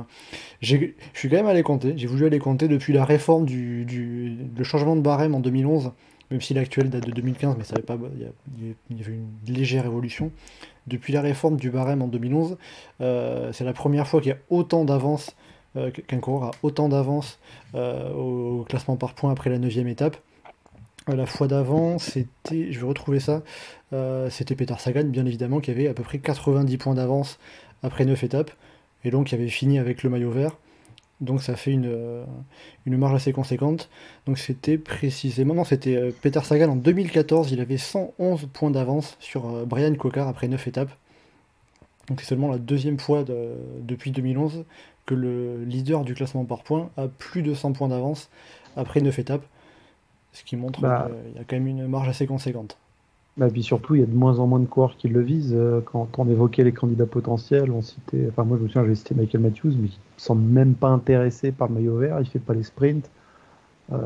j'ai- 0.60 0.96
Je 1.12 1.18
suis 1.18 1.28
quand 1.28 1.36
même 1.36 1.46
allé 1.46 1.62
compter. 1.62 1.94
J'ai 1.96 2.06
voulu 2.06 2.26
aller 2.26 2.38
compter 2.38 2.66
depuis 2.68 2.92
la 2.92 3.04
réforme 3.04 3.44
du, 3.44 3.84
du 3.84 4.36
le 4.56 4.64
changement 4.64 4.96
de 4.96 5.02
barème 5.02 5.34
en 5.34 5.40
2011, 5.40 5.92
même 6.30 6.40
si 6.40 6.54
l'actuel 6.54 6.90
date 6.90 7.06
de 7.06 7.12
2015, 7.12 7.54
mais 7.58 7.64
ça 7.64 7.74
avait 7.74 7.82
pas, 7.82 7.98
il 8.16 8.22
y, 8.22 8.24
a- 8.24 8.72
il 8.90 8.98
y 8.98 9.02
avait 9.02 9.12
une 9.14 9.54
légère 9.54 9.84
évolution. 9.86 10.30
Depuis 10.86 11.12
la 11.12 11.20
réforme 11.20 11.56
du 11.56 11.70
barème 11.70 12.02
en 12.02 12.08
2011, 12.08 12.56
euh, 13.00 13.52
c'est 13.52 13.64
la 13.64 13.72
première 13.72 14.06
fois 14.06 14.20
qu'il 14.20 14.30
y 14.30 14.34
a 14.34 14.38
autant 14.48 14.84
d'avance, 14.84 15.36
euh, 15.76 15.90
qu'un 15.90 16.18
coureur 16.18 16.50
a 16.50 16.50
autant 16.62 16.88
d'avance 16.88 17.38
euh, 17.74 18.12
au 18.12 18.64
classement 18.68 18.96
par 18.96 19.14
points 19.14 19.30
après 19.30 19.50
la 19.50 19.58
9 19.58 19.76
étape. 19.86 20.16
La 21.08 21.26
fois 21.26 21.48
d'avant, 21.48 21.98
c'était, 21.98 22.72
je 22.72 22.78
vais 22.78 22.86
retrouver 22.86 23.20
ça, 23.20 23.42
c'était 24.28 24.54
Peter 24.54 24.74
Sagan, 24.78 25.04
bien 25.04 25.26
évidemment, 25.26 25.58
qui 25.58 25.70
avait 25.70 25.88
à 25.88 25.94
peu 25.94 26.02
près 26.04 26.18
90 26.18 26.76
points 26.76 26.94
d'avance 26.94 27.38
après 27.82 28.04
9 28.04 28.22
étapes, 28.22 28.52
et 29.02 29.10
donc 29.10 29.28
qui 29.28 29.34
avait 29.34 29.48
fini 29.48 29.78
avec 29.78 30.04
le 30.04 30.10
maillot 30.10 30.30
vert. 30.30 30.56
Donc 31.20 31.42
ça 31.42 31.54
fait 31.56 31.72
une, 31.72 31.86
euh, 31.86 32.24
une 32.86 32.96
marge 32.96 33.14
assez 33.14 33.32
conséquente. 33.32 33.90
Donc 34.26 34.38
c'était 34.38 34.78
précisément, 34.78 35.54
non, 35.54 35.64
c'était 35.64 35.96
euh, 35.96 36.10
Peter 36.22 36.40
Sagan 36.42 36.70
en 36.70 36.76
2014, 36.76 37.52
il 37.52 37.60
avait 37.60 37.76
111 37.76 38.48
points 38.52 38.70
d'avance 38.70 39.16
sur 39.20 39.46
euh, 39.46 39.64
Brian 39.66 39.94
Cocard 39.94 40.28
après 40.28 40.48
9 40.48 40.66
étapes. 40.68 40.90
Donc 42.08 42.20
c'est 42.20 42.26
seulement 42.26 42.48
la 42.48 42.58
deuxième 42.58 42.98
fois 42.98 43.22
de- 43.22 43.52
depuis 43.82 44.10
2011 44.10 44.64
que 45.06 45.14
le 45.14 45.62
leader 45.64 46.04
du 46.04 46.14
classement 46.14 46.44
par 46.44 46.62
points 46.62 46.90
a 46.96 47.06
plus 47.08 47.42
de 47.42 47.52
100 47.54 47.72
points 47.72 47.88
d'avance 47.88 48.30
après 48.76 49.00
9 49.00 49.18
étapes. 49.18 49.44
Ce 50.32 50.42
qui 50.44 50.56
montre 50.56 50.80
Bah. 50.80 51.08
qu'il 51.32 51.36
y 51.36 51.38
a 51.38 51.44
quand 51.44 51.56
même 51.56 51.66
une 51.66 51.86
marge 51.86 52.08
assez 52.08 52.26
conséquente. 52.26 52.78
Bah, 53.36 53.48
puis 53.48 53.62
surtout, 53.62 53.94
il 53.94 54.00
y 54.00 54.04
a 54.04 54.06
de 54.06 54.14
moins 54.14 54.38
en 54.38 54.46
moins 54.46 54.58
de 54.58 54.66
coureurs 54.66 54.96
qui 54.98 55.08
le 55.08 55.20
visent. 55.20 55.54
Euh, 55.56 55.80
Quand 55.84 56.18
on 56.18 56.28
évoquait 56.28 56.64
les 56.64 56.72
candidats 56.72 57.06
potentiels, 57.06 57.70
on 57.70 57.80
citait, 57.80 58.26
enfin 58.28 58.44
moi 58.44 58.58
je 58.58 58.64
me 58.64 58.68
souviens, 58.68 58.82
j'avais 58.82 58.94
cité 58.96 59.14
Michael 59.14 59.40
Matthews, 59.40 59.72
mais 59.78 59.86
il 59.88 59.92
ne 59.92 60.18
semble 60.18 60.42
même 60.42 60.74
pas 60.74 60.88
intéressé 60.88 61.52
par 61.52 61.68
le 61.68 61.74
maillot 61.74 61.96
vert, 61.96 62.18
il 62.20 62.26
fait 62.26 62.38
pas 62.38 62.54
les 62.54 62.64
sprints. 62.64 63.08
Euh, 63.92 63.96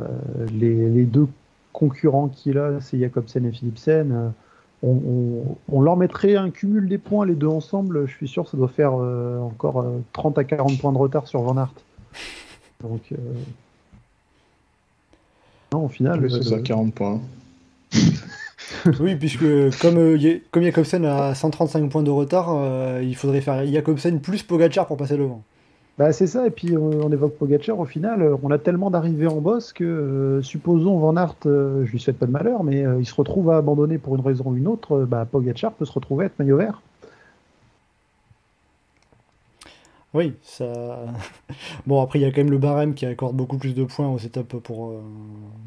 les, 0.53 0.89
les 0.89 1.05
deux 1.05 1.27
concurrents 1.73 2.29
qu'il 2.29 2.59
a, 2.59 2.81
c'est 2.81 2.99
Jacobsen 2.99 3.45
et 3.47 3.51
Philipsen. 3.51 4.13
Euh, 4.13 4.29
on, 4.83 4.91
on- 4.93 5.57
on 5.73 5.81
leur 5.81 5.97
mettrait 5.97 6.37
un 6.37 6.51
cumul 6.51 6.89
des 6.89 6.99
points, 6.99 7.27
les 7.27 7.35
deux 7.35 7.49
ensemble, 7.49 8.07
je 8.07 8.13
suis 8.15 8.29
sûr 8.29 8.45
que 8.45 8.51
ça 8.51 8.57
doit 8.57 8.69
faire 8.69 8.93
euh, 8.95 9.41
encore 9.41 9.81
euh, 9.81 9.99
30 10.13 10.39
à 10.39 10.45
40 10.45 10.79
points 10.79 10.93
de 10.93 10.99
retard 10.99 11.27
sur 11.27 11.41
Van 11.41 11.57
Aert. 11.57 11.73
Donc, 12.83 13.01
non, 15.73 15.87
au 15.87 15.89
final, 15.89 16.21
Oui, 16.23 16.31
c'est 16.31 16.43
ça, 16.45 16.59
40 16.61 16.95
points. 16.95 17.21
oui, 19.01 19.17
puisque 19.17 19.45
comme, 19.81 19.99
euh, 19.99 20.39
Jacobsen 20.55 21.05
a 21.05 21.35
135 21.35 21.91
points 21.91 22.03
de 22.03 22.11
retard, 22.11 22.51
euh, 22.51 23.01
il 23.03 23.17
faudrait 23.17 23.41
faire 23.41 23.65
Jacobsen 23.67 24.21
plus 24.21 24.43
Pogacar 24.43 24.87
pour 24.87 24.97
passer 24.97 25.17
devant. 25.17 25.43
Bah, 25.97 26.13
c'est 26.13 26.27
ça, 26.27 26.45
et 26.45 26.51
puis 26.51 26.75
euh, 26.75 26.79
on 26.81 27.13
évoque 27.13 27.39
Pogacar, 27.39 27.79
au 27.79 27.85
final, 27.85 28.21
euh, 28.21 28.37
on 28.43 28.51
a 28.51 28.59
tellement 28.59 28.91
d'arrivées 28.91 29.29
en 29.29 29.41
boss 29.41 29.73
que, 29.73 29.85
euh, 29.85 30.43
supposons 30.43 30.99
Van 30.99 31.17
Aert, 31.17 31.37
euh, 31.47 31.85
je 31.87 31.93
lui 31.93 32.01
souhaite 32.01 32.19
pas 32.19 32.27
de 32.27 32.33
malheur, 32.33 32.65
mais 32.65 32.85
euh, 32.85 32.99
il 32.99 33.07
se 33.07 33.15
retrouve 33.15 33.51
à 33.51 33.59
abandonner 33.59 33.99
pour 33.99 34.17
une 34.17 34.21
raison 34.21 34.47
ou 34.49 34.57
une 34.57 34.67
autre, 34.67 35.03
euh, 35.03 35.07
bah, 35.07 35.25
Pogacar 35.25 35.73
peut 35.73 35.85
se 35.85 35.93
retrouver 35.93 36.25
à 36.25 36.27
être 36.27 36.39
maillot 36.41 36.57
vert. 36.57 36.83
Oui, 40.15 40.35
ça. 40.43 41.07
Bon, 41.87 42.01
après, 42.03 42.19
il 42.21 42.23
y 42.23 42.25
a 42.25 42.31
quand 42.31 42.39
même 42.43 42.51
le 42.51 42.59
barème 42.59 42.95
qui 42.95 43.07
accorde 43.07 43.37
beaucoup 43.37 43.59
plus 43.59 43.75
de 43.75 43.85
points 43.85 44.09
aux 44.09 44.19
étapes 44.19 44.57
pour, 44.59 44.91
euh, 44.91 45.03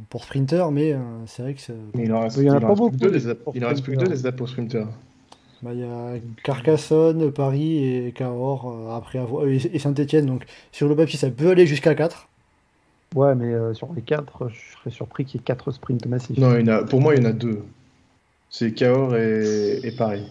pour 0.09 0.23
sprinter, 0.23 0.71
mais 0.71 0.93
euh, 0.93 0.99
c'est 1.27 1.43
vrai 1.43 1.53
que 1.53 1.61
ça- 1.61 1.73
il 1.95 2.11
en 2.13 2.21
reste, 2.21 2.37
Il 2.37 2.43
y 2.43 2.49
en 2.49 2.55
a 2.55 2.59
il 2.59 2.61
pas 2.61 2.67
reste 2.69 2.81
plus 2.83 2.91
beaucoup, 2.91 2.97
que 2.97 2.97
deux, 2.97 3.11
des 3.11 3.19
des 3.19 3.25
étapes- 3.25 3.43
pour 3.43 3.55
il 3.55 3.65
en 3.65 3.69
reste 3.69 3.83
plus 3.83 3.91
que 3.93 3.95
sprinter. 3.95 4.05
deux 4.05 4.13
des 4.15 4.19
étapes 4.21 4.35
pour 4.37 4.49
sprinter. 4.49 4.87
bah, 5.61 5.71
il 5.73 5.79
y 5.79 5.83
a 5.83 6.13
Carcassonne, 6.43 7.31
Paris 7.31 7.83
et 7.83 8.11
Cahors 8.11 8.69
euh, 8.69 8.95
après 8.95 9.19
avoir... 9.19 9.47
et, 9.47 9.55
et 9.57 9.79
Saint-Etienne. 9.79 10.25
Donc, 10.27 10.45
sur 10.71 10.87
le 10.87 10.95
papier, 10.95 11.17
ça 11.17 11.29
peut 11.31 11.49
aller 11.49 11.65
jusqu'à 11.65 11.95
4. 11.95 12.27
Ouais, 13.15 13.35
mais 13.35 13.53
euh, 13.53 13.73
sur 13.73 13.91
les 13.93 14.01
quatre, 14.01 14.49
je 14.49 14.77
serais 14.77 14.91
surpris 14.91 15.25
qu'il 15.25 15.39
y 15.39 15.41
ait 15.41 15.45
quatre 15.45 15.71
sprints 15.71 16.05
massifs. 16.05 16.37
Non, 16.37 16.57
il 16.57 16.67
y 16.67 16.71
en 16.71 16.75
a, 16.75 16.83
pour 16.83 17.01
moi, 17.01 17.15
il 17.15 17.23
y 17.23 17.25
en 17.25 17.29
a 17.29 17.33
deux. 17.33 17.63
C'est 18.49 18.73
Cahors 18.73 19.15
et, 19.15 19.79
et 19.83 19.91
Paris. 19.91 20.25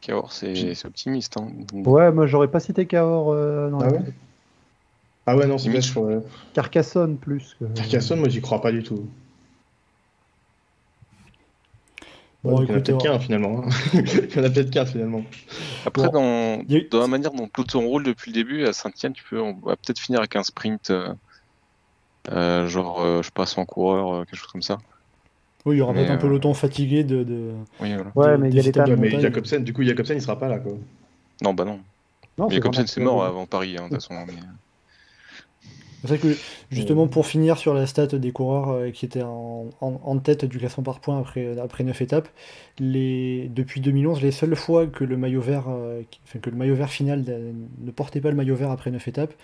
Cahors, 0.00 0.32
c'est 0.32 0.84
optimiste. 0.84 1.36
Hein. 1.36 1.48
Ouais, 1.72 2.12
moi 2.12 2.26
j'aurais 2.26 2.50
pas 2.50 2.60
cité 2.60 2.86
Cahors 2.86 3.30
euh, 3.32 3.70
dans 3.70 3.80
Ah 3.80 3.86
la- 3.86 3.92
ouais 3.92 4.00
Ah 5.26 5.36
ouais, 5.36 5.46
non, 5.46 5.58
c'est 5.58 5.70
bête, 5.70 5.82
je. 5.82 5.92
Carcassonne 6.54 7.18
plus. 7.18 7.56
Que... 7.58 7.64
Carcassonne, 7.74 8.20
moi, 8.20 8.28
j'y 8.28 8.40
crois 8.40 8.60
pas 8.60 8.72
du 8.72 8.82
tout. 8.82 9.06
Bon, 12.44 12.58
Ouais, 12.60 12.64
il 12.64 12.70
y 12.70 12.72
en 12.72 12.76
a 12.76 12.80
peut-être 12.80 13.02
qu'un 13.02 13.18
finalement. 13.18 13.64
hein. 13.64 13.68
il 13.94 14.36
y 14.36 14.38
en 14.40 14.44
a 14.44 14.50
peut-être 14.50 14.70
qu'un 14.70 14.86
finalement. 14.86 15.24
Après, 15.84 16.08
Bon. 16.08 16.62
dans, 16.62 16.64
dans 16.90 17.00
la 17.00 17.06
manière 17.08 17.32
dont 17.32 17.44
le 17.44 17.48
peloton 17.50 17.86
roule 17.86 18.04
depuis 18.04 18.30
le 18.30 18.34
début, 18.34 18.64
à 18.64 18.72
Saint-Etienne, 18.72 19.12
tu 19.12 19.24
peux, 19.28 19.40
on 19.40 19.54
va 19.60 19.76
peut-être 19.76 19.98
finir 19.98 20.20
avec 20.20 20.36
un 20.36 20.44
sprint, 20.44 20.90
euh, 20.90 21.12
euh, 22.30 22.68
genre, 22.68 23.00
euh, 23.00 23.18
je 23.22 23.26
sais 23.26 23.32
pas, 23.34 23.46
100 23.46 23.64
coureurs, 23.64 24.14
euh, 24.14 24.24
quelque 24.24 24.38
chose 24.38 24.52
comme 24.52 24.62
ça. 24.62 24.78
Oui, 25.68 25.76
il 25.76 25.78
y 25.78 25.82
aura 25.82 25.92
peut-être 25.92 26.10
un 26.10 26.14
euh, 26.14 26.18
peloton 26.18 26.54
fatigué 26.54 27.04
de. 27.04 27.22
de... 27.24 27.50
Oui, 27.80 27.92
voilà. 27.94 28.10
Ouais, 28.14 28.38
mais 28.38 28.48
il 28.48 28.54
y 28.56 28.58
a 28.58 28.62
l'étape. 28.62 28.88
mais. 28.98 29.20
Jacobsen, 29.20 29.62
du 29.64 29.72
coup, 29.72 29.82
Jacobsen, 29.84 30.16
il 30.16 30.22
sera 30.22 30.38
pas 30.38 30.48
là, 30.48 30.58
quoi. 30.58 30.72
Non, 31.42 31.52
bah 31.54 31.64
non. 31.64 31.78
Non, 32.38 32.48
Mais 32.48 32.60
c'est 32.86 33.00
mort 33.00 33.24
avant 33.24 33.46
Paris, 33.46 33.76
hein, 33.78 33.84
de 33.88 33.94
toute 33.96 34.02
façon. 34.02 34.14
mais- 34.26 34.32
C'est 36.02 36.06
vrai 36.06 36.18
que 36.18 36.28
justement 36.70 37.08
pour 37.08 37.26
finir 37.26 37.58
sur 37.58 37.74
la 37.74 37.84
stat 37.88 38.06
des 38.06 38.30
coureurs 38.30 38.70
euh, 38.70 38.90
qui 38.92 39.04
étaient 39.04 39.22
en, 39.24 39.66
en- 39.80 40.00
en 40.04 40.18
tête 40.18 40.44
du 40.44 40.58
classement 40.58 40.84
par 40.84 41.00
points 41.00 41.18
après, 41.18 41.58
après 41.58 41.82
9 41.82 42.00
étapes, 42.00 42.28
les, 42.78 43.50
depuis 43.52 43.80
2011, 43.80 44.22
les 44.22 44.30
seules 44.30 44.54
fois 44.54 44.86
que 44.86 45.02
le 45.02 45.16
maillot 45.16 45.40
vert, 45.40 45.64
euh, 45.68 46.02
qui- 46.08 46.20
enfin, 46.24 46.38
que 46.38 46.50
le 46.50 46.56
maillot 46.56 46.76
vert 46.76 46.90
final 46.90 47.24
euh, 47.28 47.50
ne 47.84 47.90
portait 47.90 48.20
pas 48.20 48.30
le 48.30 48.36
maillot 48.36 48.54
vert 48.54 48.70
après 48.70 48.92
9 48.92 49.08
étapes, 49.08 49.34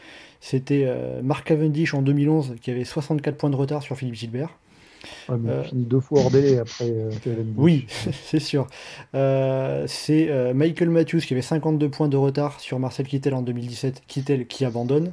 c'était 0.40 0.84
euh, 0.86 1.22
Mark 1.24 1.44
Cavendish 1.44 1.92
en 1.92 2.02
2011 2.02 2.54
qui 2.62 2.70
avait 2.70 2.84
64 2.84 3.36
points 3.36 3.50
de 3.50 3.56
retard 3.56 3.82
sur 3.82 3.96
Philippe 3.96 4.14
Gilbert. 4.14 4.50
Ouais, 5.28 5.36
mais 5.40 5.50
Euh, 5.50 5.62
finit 5.64 5.84
deux 5.84 6.00
fois 6.00 6.20
hors 6.20 6.30
délai 6.30 6.58
après. 6.58 6.90
euh. 6.90 7.10
Oui, 7.56 7.86
c'est 8.24 8.40
sûr. 8.40 8.66
Euh, 9.14 9.84
c'est 9.86 10.52
Michael 10.54 10.90
Matthews 10.90 11.20
qui 11.20 11.32
avait 11.34 11.42
52 11.42 11.88
points 11.88 12.08
de 12.08 12.16
retard 12.16 12.60
sur 12.60 12.78
Marcel 12.78 13.06
Kittel 13.06 13.34
en 13.34 13.42
2017, 13.42 14.02
Kittel 14.06 14.46
qui 14.46 14.64
abandonne. 14.64 15.12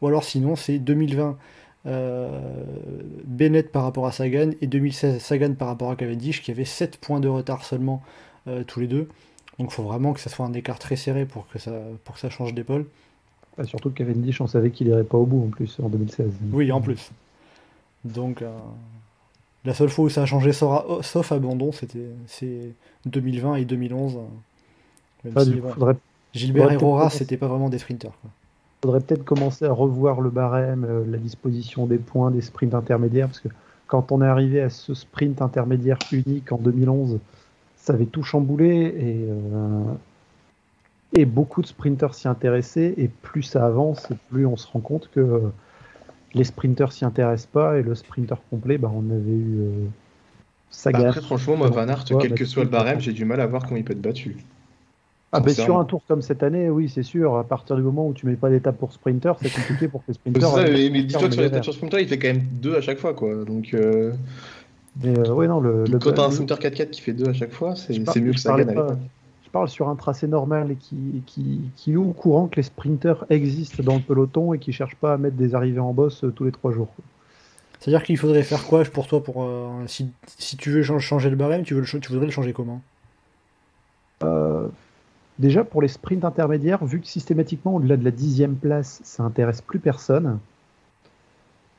Ou 0.00 0.08
alors 0.08 0.24
sinon 0.24 0.56
c'est 0.56 0.78
2020 0.78 1.36
euh, 1.86 2.40
Bennett 3.24 3.70
par 3.72 3.84
rapport 3.84 4.06
à 4.06 4.12
Sagan 4.12 4.50
et 4.60 4.66
2016 4.66 5.20
Sagan 5.22 5.54
par 5.54 5.68
rapport 5.68 5.90
à 5.90 5.96
Cavendish 5.96 6.42
qui 6.42 6.50
avait 6.50 6.64
7 6.64 6.96
points 6.98 7.20
de 7.20 7.28
retard 7.28 7.64
seulement 7.64 8.02
tous 8.66 8.80
les 8.80 8.88
deux. 8.88 9.08
Donc 9.58 9.70
il 9.70 9.74
faut 9.74 9.82
vraiment 9.84 10.12
que 10.12 10.20
ça 10.20 10.30
soit 10.30 10.44
un 10.46 10.52
écart 10.54 10.78
très 10.80 10.96
serré 10.96 11.26
pour 11.26 11.46
que 11.48 11.58
ça, 11.58 11.72
pour 12.04 12.14
que 12.14 12.20
ça 12.20 12.30
change 12.30 12.54
d'épaule. 12.54 12.86
Bah, 13.56 13.64
surtout 13.64 13.90
que 13.90 13.94
Cavendish, 13.96 14.40
on 14.40 14.46
savait 14.46 14.70
qu'il 14.70 14.88
irait 14.88 15.04
pas 15.04 15.18
au 15.18 15.26
bout 15.26 15.44
en 15.44 15.50
plus 15.50 15.78
en 15.82 15.88
2016. 15.88 16.30
Oui, 16.52 16.72
en 16.72 16.80
plus. 16.80 17.10
Donc, 18.04 18.40
euh, 18.42 18.50
la 19.64 19.74
seule 19.74 19.90
fois 19.90 20.04
où 20.06 20.08
ça 20.08 20.22
a 20.22 20.26
changé 20.26 20.52
sauf, 20.52 21.02
sauf 21.04 21.32
abandon, 21.32 21.72
c'était 21.72 22.08
c'est 22.26 22.74
2020 23.06 23.56
et 23.56 23.64
2011. 23.64 24.16
euh, 24.16 24.20
même 25.24 25.34
Ah, 25.34 25.40
si, 25.40 25.50
du 25.50 25.58
coup, 25.58 25.62
bon, 25.62 25.74
faudrait, 25.74 25.96
Gilbert 26.34 26.70
faudrait 26.70 26.74
et 26.74 26.76
Rora, 26.76 27.10
c'était 27.10 27.36
pas 27.36 27.48
vraiment 27.48 27.68
des 27.70 27.78
sprinters. 27.78 28.18
quoi. 28.20 28.30
faudrait 28.82 29.00
peut-être 29.00 29.24
commencer 29.24 29.64
à 29.64 29.72
revoir 29.72 30.20
le 30.20 30.30
barème, 30.30 30.84
euh, 30.84 31.04
la 31.06 31.18
disposition 31.18 31.86
des 31.86 31.98
points, 31.98 32.30
des 32.30 32.40
sprints 32.42 32.74
intermédiaires, 32.74 33.28
parce 33.28 33.40
que 33.40 33.48
quand 33.86 34.12
on 34.12 34.22
est 34.22 34.26
arrivé 34.26 34.60
à 34.60 34.70
ce 34.70 34.94
sprint 34.94 35.42
intermédiaire 35.42 35.98
unique 36.12 36.52
en 36.52 36.58
2011, 36.58 37.20
ça 37.76 37.92
avait 37.94 38.06
tout 38.06 38.22
chamboulé 38.22 38.68
et, 38.98 39.26
euh, 39.28 39.94
et 41.12 41.24
beaucoup 41.26 41.62
de 41.62 41.66
sprinters 41.66 42.14
s'y 42.14 42.28
intéressaient. 42.28 42.94
Et 42.96 43.08
plus 43.08 43.42
ça 43.42 43.66
avance, 43.66 44.08
plus 44.30 44.46
on 44.46 44.56
se 44.56 44.66
rend 44.68 44.80
compte 44.80 45.10
que 45.10 45.20
euh, 45.20 45.40
les 46.34 46.44
sprinters 46.44 46.92
s'y 46.92 47.04
intéressent 47.04 47.46
pas 47.52 47.78
et 47.78 47.82
le 47.82 47.94
sprinter 47.94 48.36
complet, 48.50 48.78
bah, 48.78 48.90
on 48.94 49.10
avait 49.10 49.20
eu 49.30 49.58
euh, 49.60 49.70
Bah, 49.84 49.90
Sagan. 50.70 51.08
après, 51.08 51.20
franchement, 51.20 51.56
moi, 51.56 51.68
Van 51.68 51.88
Aert, 51.88 52.04
quel 52.04 52.16
bah, 52.18 52.28
que 52.28 52.34
tu 52.34 52.46
soit 52.46 52.64
le 52.64 52.70
barème, 52.70 53.00
j'ai 53.00 53.12
du 53.12 53.24
mal 53.24 53.40
à 53.40 53.46
voir 53.46 53.64
comment 53.64 53.76
il 53.76 53.84
peut 53.84 53.92
être 53.92 54.02
battu. 54.02 54.36
Ah 55.34 55.40
ben 55.40 55.54
sur 55.54 55.78
un 55.78 55.86
tour 55.86 56.02
comme 56.06 56.20
cette 56.20 56.42
année, 56.42 56.68
oui, 56.68 56.90
c'est 56.90 57.02
sûr. 57.02 57.38
À 57.38 57.44
partir 57.44 57.74
du 57.76 57.82
moment 57.82 58.06
où 58.06 58.12
tu 58.12 58.26
mets 58.26 58.36
pas 58.36 58.50
d'étape 58.50 58.76
pour 58.76 58.92
sprinter, 58.92 59.32
c'est 59.40 59.50
compliqué 59.50 59.88
pour 59.88 60.00
que 60.02 60.08
les 60.08 60.14
sprinters. 60.14 60.46
ça, 60.46 60.62
mais, 60.64 60.90
dis-toi 60.90 61.20
que 61.20 61.24
le 61.26 61.32
sur 61.32 61.42
meilleur. 61.42 61.64
sur 61.64 61.72
Sprinter, 61.72 62.00
il 62.00 62.08
fait 62.08 62.18
quand 62.18 62.28
même 62.28 62.42
deux 62.60 62.76
à 62.76 62.82
chaque 62.82 62.98
fois, 62.98 63.14
quoi. 63.14 63.44
Donc, 63.46 63.72
euh, 63.72 64.12
Mais 65.02 65.18
euh, 65.18 65.32
ouais, 65.32 65.48
non, 65.48 65.60
le, 65.60 65.84
le 65.86 65.98
Quand 65.98 66.12
t'as 66.12 66.24
un 66.24 66.28
le- 66.28 66.34
sprinter 66.34 66.58
4x4 66.58 66.90
qui 66.90 67.00
fait 67.00 67.14
2 67.14 67.30
à 67.30 67.32
chaque 67.32 67.52
fois, 67.52 67.74
c'est 67.76 67.98
mieux 68.20 68.32
que 68.32 68.38
ça 68.38 68.52
pas- 68.52 68.98
parle 69.52 69.68
sur 69.68 69.88
un 69.88 69.96
tracé 69.96 70.26
normal 70.26 70.72
et 70.72 70.76
qui, 70.76 71.22
qui, 71.26 71.60
qui 71.76 71.92
est 71.92 71.96
au 71.96 72.12
courant 72.12 72.48
que 72.48 72.56
les 72.56 72.62
sprinters 72.62 73.24
existent 73.30 73.82
dans 73.82 73.96
le 73.96 74.00
peloton 74.00 74.54
et 74.54 74.58
qui 74.58 74.72
cherchent 74.72 74.96
pas 74.96 75.12
à 75.12 75.18
mettre 75.18 75.36
des 75.36 75.54
arrivées 75.54 75.80
en 75.80 75.92
boss 75.92 76.24
euh, 76.24 76.30
tous 76.30 76.44
les 76.44 76.52
trois 76.52 76.72
jours. 76.72 76.88
C'est-à-dire 77.78 78.02
qu'il 78.02 78.16
faudrait 78.16 78.44
faire 78.44 78.64
quoi 78.66 78.84
pour 78.84 79.06
toi 79.06 79.22
pour 79.22 79.42
euh, 79.42 79.68
si, 79.86 80.10
si 80.38 80.56
tu 80.56 80.70
veux 80.70 80.82
chan- 80.82 80.98
changer 80.98 81.30
le 81.30 81.36
barème, 81.36 81.62
tu, 81.64 81.74
veux 81.74 81.80
le 81.80 81.86
tu 82.00 82.12
voudrais 82.12 82.26
le 82.26 82.32
changer 82.32 82.52
comment? 82.52 82.80
Euh, 84.22 84.68
déjà, 85.38 85.64
pour 85.64 85.82
les 85.82 85.88
sprints 85.88 86.24
intermédiaires, 86.24 86.84
vu 86.84 87.00
que 87.00 87.08
systématiquement, 87.08 87.74
au-delà 87.74 87.96
de 87.96 88.04
la 88.04 88.12
dixième 88.12 88.54
place, 88.54 89.00
ça 89.02 89.24
intéresse 89.24 89.60
plus 89.60 89.80
personne, 89.80 90.38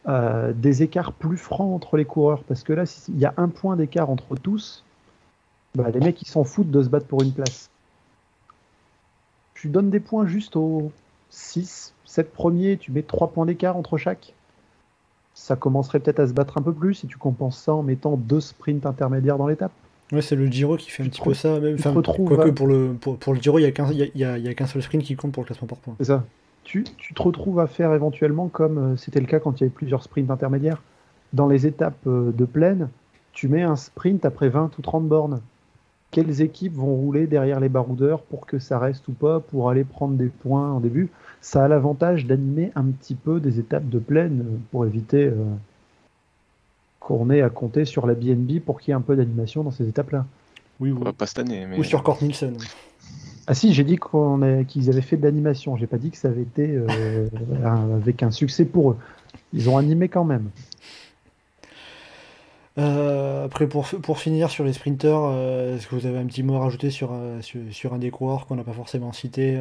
euh, 0.10 0.52
des 0.54 0.84
écarts 0.84 1.14
plus 1.14 1.38
francs 1.38 1.74
entre 1.74 1.96
les 1.96 2.06
coureurs. 2.06 2.44
Parce 2.44 2.64
que 2.64 2.74
là, 2.74 2.86
s'il 2.86 3.18
y 3.18 3.26
a 3.26 3.34
un 3.38 3.48
point 3.48 3.78
d'écart 3.78 4.10
entre 4.10 4.36
tous, 4.36 4.84
bah, 5.76 5.90
les 5.90 6.00
mecs, 6.00 6.22
ils 6.22 6.28
s'en 6.28 6.44
foutent 6.44 6.70
de 6.72 6.82
se 6.84 6.90
battre 6.90 7.08
pour 7.08 7.22
une 7.24 7.32
place. 7.32 7.70
Tu 9.56 9.70
donnes 9.70 9.90
des 9.90 10.00
points 10.00 10.26
juste 10.28 10.56
aux 10.56 10.92
6, 11.30 11.94
7 12.06 12.32
premiers, 12.34 12.78
tu 12.78 12.92
mets 12.92 13.02
3 13.02 13.30
points 13.32 13.46
d'écart 13.46 13.78
entre 13.78 13.98
chaque. 13.98 14.34
Ça 15.34 15.56
commencerait 15.56 16.00
peut-être 16.00 16.20
à 16.20 16.28
se 16.28 16.34
battre 16.34 16.58
un 16.58 16.62
peu 16.62 16.74
plus 16.74 17.04
et 17.04 17.08
tu 17.08 17.18
compenses 17.18 17.58
ça 17.58 17.74
en 17.74 17.82
mettant 17.82 18.18
deux 18.18 18.42
sprints 18.42 18.86
intermédiaires 18.86 19.38
dans 19.38 19.48
l'étape. 19.48 19.72
Ouais, 20.12 20.22
c'est 20.22 20.36
le 20.36 20.46
Giro 20.46 20.78
qui 20.78 20.92
fait 20.92 21.02
un 21.02 21.06
Tu 21.06 21.12
petit 21.12 21.22
peu 21.22 21.34
ça. 21.34 21.60
Même, 21.60 21.76
enfin, 21.80 21.94
quoique 21.94 22.50
pour 22.52 22.68
le, 22.68 22.94
pour, 23.00 23.18
pour 23.18 23.34
le 23.34 23.42
Giro, 23.42 23.58
il 23.58 23.64
n'y 23.64 23.68
a 23.68 23.72
qu'un 23.72 23.92
y 23.92 24.04
a- 24.04 24.08
il 24.14 24.20
y 24.20 24.24
a- 24.24 24.38
il 24.38 24.44
y 24.46 24.48
a 24.48 24.54
qu'un 24.54 24.68
seul 24.68 24.84
sprint 24.84 25.04
qui 25.04 25.16
compte 25.16 25.32
pour 25.32 25.42
le 25.42 25.48
classement 25.48 25.68
par 25.68 25.80
points. 25.80 25.96
C'est 25.98 26.06
ça. 26.06 26.24
Tu, 26.64 26.84
tu 26.98 27.14
te 27.16 27.22
retrouves 27.22 27.60
à 27.60 27.68
faire 27.68 27.94
éventuellement, 27.94 28.48
comme 28.48 28.78
euh, 28.94 28.96
c'était 28.96 29.20
le 29.20 29.26
cas 29.26 29.40
quand 29.40 29.60
il 29.60 29.62
y 29.62 29.66
avait 29.66 29.74
plusieurs 29.74 30.04
sprints 30.04 30.30
intermédiaires, 30.30 30.82
dans 31.34 31.48
les 31.48 31.66
étapes 31.66 31.98
euh, 32.06 32.32
de 32.32 32.46
plaine, 32.46 32.90
tu 33.32 33.48
mets 33.48 33.64
un 33.64 33.76
sprint 33.76 34.24
après 34.26 34.50
20 34.50 34.78
ou 34.78 34.82
30 34.84 35.08
bornes. 35.08 35.42
Quelles 36.14 36.42
équipes 36.42 36.76
vont 36.76 36.96
rouler 36.96 37.26
derrière 37.28 37.60
les 37.60 37.70
baroudeurs 37.70 38.22
pour 38.22 38.46
que 38.46 38.60
ça 38.60 38.78
reste 38.80 39.08
ou 39.08 39.14
pas, 39.14 39.40
pour 39.40 39.70
aller 39.70 39.84
prendre 39.84 40.14
des 40.16 40.28
points 40.28 40.72
en 40.72 40.80
début 40.80 41.10
Ça 41.42 41.66
a 41.66 41.68
l'avantage 41.68 42.26
d'animer 42.28 42.72
un 42.76 42.86
petit 42.86 43.16
peu 43.16 43.40
des 43.40 43.60
étapes 43.60 43.90
de 43.90 44.00
plaine 44.00 44.42
euh, 44.46 44.58
pour 44.72 44.86
éviter 44.86 45.26
euh, 45.26 45.34
qu'on 47.00 47.30
ait 47.30 47.42
à 47.42 47.50
compter 47.50 47.86
sur 47.86 48.08
la 48.08 48.14
BNB 48.14 48.60
pour 48.60 48.80
qu'il 48.80 48.90
y 48.90 48.94
ait 48.94 48.96
un 48.98 49.02
peu 49.02 49.16
d'animation 49.16 49.64
dans 49.64 49.72
ces 49.72 49.88
étapes-là. 49.90 50.26
Oui, 50.80 50.92
ou, 50.92 51.00
Ouais, 51.04 51.12
pas 51.14 51.26
cette 51.26 51.40
année, 51.40 51.66
mais. 51.66 51.80
ou 51.80 51.84
sur 51.84 52.04
Kort 52.04 52.20
Nielsen. 52.22 52.56
Ah 53.46 53.54
si, 53.54 53.74
j'ai 53.74 53.84
dit 53.84 53.98
qu'on 53.98 54.64
qu'ils 54.68 54.90
avaient 54.90 55.02
fait 55.02 55.18
de 55.18 55.24
l'animation. 55.24 55.76
J'ai 55.76 55.88
pas 55.88 55.98
dit 55.98 56.12
que 56.12 56.18
ça 56.18 56.30
avait 56.30 56.44
été 56.44 56.76
euh, 56.76 57.28
un- 57.66 57.96
avec 57.96 58.24
un 58.24 58.32
succès 58.32 58.64
pour 58.66 58.92
eux. 58.92 58.98
Ils 59.52 59.70
ont 59.70 59.78
animé 59.78 60.08
quand 60.08 60.24
même. 60.24 60.50
Euh, 62.80 63.46
après, 63.46 63.68
pour, 63.68 63.86
pour 63.88 64.20
finir 64.20 64.50
sur 64.50 64.64
les 64.64 64.74
sprinters, 64.74 65.20
euh, 65.22 65.78
est-ce 65.78 65.88
que 65.88 65.96
vous 65.96 66.06
avez 66.08 66.18
un 66.18 66.26
petit 66.26 66.42
mot 66.44 66.56
à 66.56 66.60
rajouter 66.60 66.90
sur, 66.90 67.12
euh, 67.14 67.40
sur, 67.42 67.60
sur 67.72 67.94
un 67.94 68.00
des 68.00 68.10
coureurs 68.10 68.48
qu'on 68.48 68.56
n'a 68.56 68.64
pas 68.64 68.74
forcément 68.74 69.14
cité 69.14 69.60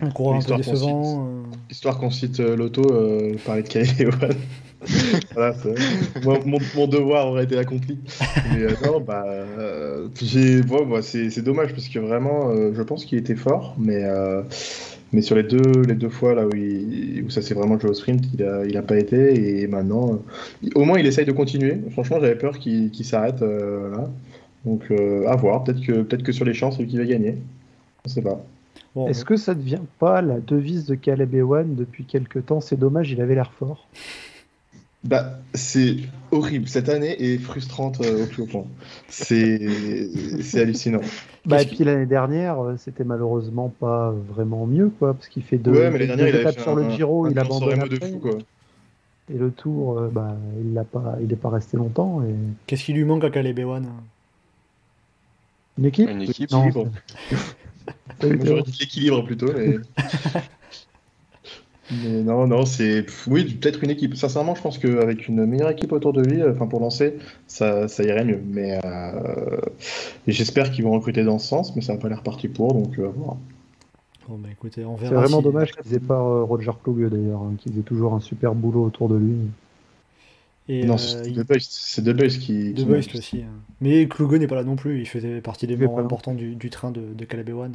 Un 0.00 0.10
coureur 0.10 0.36
un 0.36 0.42
peu 0.42 0.56
décevant 0.56 1.26
euh, 1.26 1.42
Histoire 1.70 1.98
qu'on 1.98 2.10
cite 2.10 2.40
l'auto, 2.40 2.82
parler 3.46 3.62
de 3.62 3.68
Kyle 3.68 3.86
Ewan. 4.00 4.34
voilà, 5.34 5.54
c'est- 5.54 6.24
moi, 6.24 6.38
mon, 6.44 6.58
mon 6.76 6.86
devoir 6.86 7.28
aurait 7.28 7.44
été 7.44 7.58
accompli. 7.58 7.98
Mais 8.52 8.66
non, 8.86 9.00
bah, 9.00 9.24
bon, 10.66 10.86
bah, 10.86 11.02
c'est, 11.02 11.30
c'est 11.30 11.42
dommage 11.42 11.72
parce 11.72 11.88
que 11.88 11.98
vraiment, 11.98 12.52
je 12.72 12.82
pense 12.82 13.04
qu'il 13.06 13.18
était 13.18 13.34
fort, 13.34 13.74
mais, 13.78 14.04
mais 15.12 15.22
sur 15.22 15.36
les 15.36 15.42
deux, 15.42 15.82
les 15.86 15.94
deux 15.94 16.08
fois 16.08 16.34
là 16.34 16.46
où, 16.46 16.54
il- 16.54 17.24
où 17.26 17.30
ça 17.30 17.42
s'est 17.42 17.54
vraiment 17.54 17.78
joué 17.78 17.90
au 17.90 17.94
sprint, 17.94 18.24
il 18.34 18.42
a, 18.42 18.64
il 18.66 18.76
a 18.76 18.82
pas 18.82 18.98
été 18.98 19.60
et 19.62 19.66
maintenant, 19.66 20.20
euh, 20.64 20.68
au 20.74 20.84
moins, 20.84 20.98
il 20.98 21.06
essaye 21.06 21.24
de 21.26 21.32
continuer. 21.32 21.78
Franchement, 21.92 22.18
j'avais 22.20 22.36
peur 22.36 22.58
qu'il, 22.58 22.90
qu'il 22.90 23.04
s'arrête 23.06 23.42
euh, 23.42 23.90
là. 23.90 24.10
Donc, 24.64 24.82
euh, 24.90 25.26
à 25.28 25.36
voir. 25.36 25.64
Peut-être 25.64 25.80
que, 25.80 26.02
peut-être 26.02 26.22
que 26.22 26.32
sur 26.32 26.44
les 26.44 26.52
chances, 26.54 26.76
c'est 26.76 26.82
lui 26.82 26.88
qui 26.90 26.98
va 26.98 27.04
gagner. 27.04 27.36
Je 28.04 28.10
sais 28.10 28.22
pas. 28.22 28.44
bon, 28.94 29.06
Est-ce 29.08 29.24
que 29.24 29.36
ça 29.36 29.54
ne 29.54 29.60
devient 29.60 29.80
pas 29.98 30.20
la 30.20 30.40
devise 30.40 30.84
de 30.86 30.94
Caleb 30.94 31.34
Ewan 31.34 31.74
depuis 31.74 32.04
quelques 32.04 32.44
temps 32.46 32.60
C'est 32.60 32.78
dommage, 32.78 33.10
il 33.10 33.20
avait 33.20 33.34
l'air 33.34 33.52
fort. 33.52 33.86
Bah, 35.04 35.38
c'est 35.54 35.96
horrible. 36.32 36.68
Cette 36.68 36.88
année 36.88 37.14
est 37.22 37.38
frustrante 37.38 38.00
euh, 38.00 38.24
au 38.24 38.26
plus 38.26 38.42
haut 38.42 38.46
point. 38.46 38.66
C'est 39.08 39.60
c'est 40.42 40.60
hallucinant. 40.60 41.00
Bah, 41.46 41.62
et 41.62 41.66
puis 41.66 41.84
l'année 41.84 42.06
dernière, 42.06 42.62
euh, 42.62 42.76
c'était 42.76 43.04
malheureusement 43.04 43.72
pas 43.80 44.12
vraiment 44.28 44.66
mieux, 44.66 44.90
quoi, 44.90 45.14
parce 45.14 45.28
qu'il 45.28 45.42
fait 45.42 45.56
deux, 45.56 45.72
ouais, 45.72 45.90
mais 45.90 45.98
l'année 45.98 46.08
deux 46.08 46.16
dernière, 46.16 46.34
il 46.34 46.40
étapes 46.40 46.60
sur 46.60 46.72
un, 46.76 46.82
le 46.82 46.90
Giro, 46.90 47.26
un 47.26 47.30
il 47.30 47.38
abandonne 47.38 47.88
de 47.88 48.04
fou, 48.04 48.18
quoi. 48.18 48.38
et 49.32 49.38
le 49.38 49.50
Tour, 49.50 49.98
euh, 49.98 50.08
bah, 50.12 50.36
il 50.62 50.74
l'a 50.74 50.84
pas, 50.84 51.16
il 51.20 51.28
n'est 51.28 51.36
pas 51.36 51.50
resté 51.50 51.76
longtemps. 51.76 52.22
Et... 52.22 52.34
Qu'est-ce 52.66 52.84
qui 52.84 52.92
lui 52.92 53.04
manque 53.04 53.24
à 53.24 53.30
Caleb 53.30 53.58
Ewan? 53.58 53.86
Une 55.78 55.86
équipe? 55.86 56.10
Une 56.10 56.22
équipe. 56.22 56.50
Non, 56.50 56.68
j'aurais 56.70 58.62
dit 58.62 58.76
l'équilibre 58.80 59.24
plutôt, 59.24 59.52
mais... 59.56 59.76
mais 61.90 62.22
non, 62.22 62.46
non, 62.46 62.64
c'est 62.66 63.06
oui, 63.26 63.54
peut-être 63.54 63.82
une 63.82 63.90
équipe. 63.90 64.14
Sincèrement, 64.14 64.54
je 64.54 64.62
pense 64.62 64.78
qu'avec 64.78 65.26
une 65.28 65.44
meilleure 65.46 65.70
équipe 65.70 65.92
autour 65.92 66.12
de 66.12 66.22
lui, 66.22 66.42
euh, 66.42 66.52
enfin 66.52 66.66
pour 66.66 66.80
lancer, 66.80 67.14
ça, 67.46 67.88
ça 67.88 68.02
irait 68.04 68.24
mieux. 68.24 68.40
Mais 68.46 68.78
euh, 68.84 69.56
j'espère 70.26 70.70
qu'ils 70.70 70.84
vont 70.84 70.92
recruter 70.92 71.24
dans 71.24 71.38
ce 71.38 71.46
sens, 71.48 71.74
mais 71.74 71.82
ça 71.82 71.94
n'a 71.94 71.98
pas 71.98 72.08
l'air 72.08 72.22
parti 72.22 72.48
pour, 72.48 72.74
donc 72.74 72.98
euh, 72.98 73.08
voilà. 73.16 73.36
Bon, 74.28 74.36
bah 74.36 74.48
écoutez, 74.52 74.84
on 74.84 74.98
C'est 74.98 75.06
vraiment 75.06 75.38
si- 75.38 75.44
dommage 75.44 75.72
qu'ils 75.72 75.94
aient 75.94 76.00
pas 76.00 76.20
euh, 76.20 76.42
Roger 76.42 76.72
Plougueux 76.82 77.08
d'ailleurs, 77.08 77.40
hein, 77.40 77.54
qui 77.58 77.70
faisait 77.70 77.80
toujours 77.82 78.12
un 78.12 78.20
super 78.20 78.54
boulot 78.54 78.84
autour 78.84 79.08
de 79.08 79.16
lui. 79.16 79.36
Et, 80.68 80.84
non, 80.84 80.94
euh, 80.94 80.98
c'est 80.98 81.30
il- 81.30 81.42
Boys, 81.44 81.56
qui. 82.28 82.74
De 82.74 82.82
qui 82.82 82.86
manque. 82.86 83.14
aussi. 83.14 83.38
hein. 83.38 83.46
Mais 83.80 84.06
Kluge 84.06 84.38
n'est 84.38 84.46
pas 84.46 84.56
là 84.56 84.64
non 84.64 84.76
plus, 84.76 85.00
il 85.00 85.06
faisait 85.08 85.40
partie 85.40 85.66
des 85.66 85.76
là. 85.76 85.86
importants 86.02 86.34
du, 86.34 86.54
du 86.56 86.68
train 86.68 86.90
de, 86.90 87.00
de 87.16 87.24
Caleb 87.24 87.48
Ewan. 87.48 87.72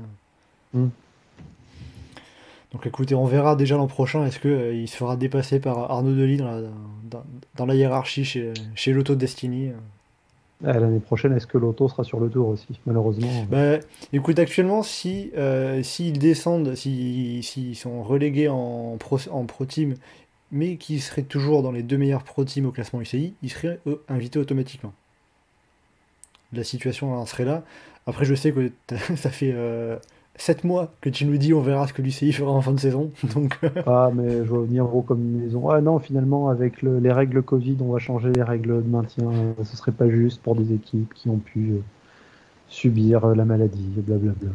Donc 2.74 2.88
écoutez, 2.88 3.14
on 3.16 3.26
verra 3.26 3.56
déjà 3.56 3.78
l'an 3.78 3.88
prochain, 3.88 4.26
est-ce 4.26 4.40
qu'il 4.40 4.88
se 4.88 4.98
fera 4.98 5.16
dépasser 5.16 5.60
par 5.60 5.92
Arnaud 5.92 6.16
Delis 6.16 6.38
dans 6.38 6.46
la, 6.52 6.62
dans, 7.04 7.24
dans 7.56 7.66
la 7.68 7.76
hiérarchie 7.76 8.26
chez, 8.26 8.52
chez 8.74 8.94
l'Auto 8.94 9.14
Destiny 9.16 9.70
Ah, 10.66 10.74
L'année 10.80 11.00
prochaine, 11.00 11.34
est-ce 11.34 11.46
que 11.46 11.60
l'auto 11.60 11.88
sera 11.88 12.04
sur 12.04 12.20
le 12.20 12.30
tour 12.30 12.48
aussi 12.48 12.80
Malheureusement. 12.88 13.46
Bah, 13.52 13.78
écoute, 14.12 14.40
actuellement, 14.40 14.82
si 14.82 15.30
euh, 15.38 15.84
s'ils 15.84 16.18
descendent, 16.18 16.74
si- 16.74 17.44
s'ils 17.44 17.76
sont 17.76 18.02
relégués 18.02 18.50
en 18.50 18.98
pro, 18.98 19.20
en 19.30 19.46
pro 19.46 19.66
team, 19.66 19.94
mais 20.52 20.78
qu'ils 20.78 21.02
seraient 21.02 21.22
toujours 21.24 21.62
dans 21.62 21.72
les 21.72 21.84
deux 21.84 21.98
meilleurs 21.98 22.24
pro 22.24 22.44
teams 22.44 22.66
au 22.66 22.72
classement 22.72 23.02
UCI, 23.02 23.36
ils 23.44 23.50
seraient 23.52 23.80
euh, 23.86 24.02
invités 24.10 24.40
automatiquement. 24.40 24.94
La 26.54 26.64
situation 26.64 27.14
en 27.14 27.26
serait 27.28 27.46
là. 27.46 27.64
Après, 28.08 28.26
je 28.26 28.34
sais 28.36 28.52
que 28.52 28.72
ça 29.16 29.30
fait 29.30 29.52
7 30.36 30.64
mois 30.64 30.92
que 31.02 31.10
tu 31.10 31.26
nous 31.26 31.38
dis 31.38 31.54
on 31.54 31.62
verra 31.62 31.88
ce 31.88 31.94
que 31.94 32.02
l'UCI 32.02 32.34
fera 32.34 32.52
en 32.52 32.62
fin 32.62 32.72
de 32.72 32.80
saison. 32.80 33.12
Donc, 33.36 33.58
euh, 33.64 33.70
Ah, 33.86 34.10
mais 34.14 34.30
je 34.46 34.52
vais 34.52 34.66
venir 34.66 34.86
gros 34.86 35.02
comme 35.04 35.22
une 35.22 35.44
maison. 35.44 35.70
Ah 35.70 35.80
non, 35.82 36.00
finalement, 36.00 36.50
avec 36.50 36.82
le- 36.82 37.00
les 37.00 37.12
règles 37.12 37.42
Covid, 37.44 37.78
on 37.82 37.92
va 37.92 38.00
changer 38.00 38.32
les 38.32 38.42
règles 38.44 38.84
de 38.84 38.90
maintien. 38.90 39.26
Ce 39.64 39.78
serait 39.78 39.92
pas 39.92 40.10
juste 40.10 40.42
pour 40.42 40.56
des 40.56 40.74
équipes 40.74 41.14
qui 41.14 41.30
ont 41.30 41.38
pu 41.38 41.72
euh, 41.74 41.80
subir 42.68 43.26
euh, 43.26 43.36
la 43.36 43.46
maladie, 43.46 43.88
blablabla. 43.96 44.50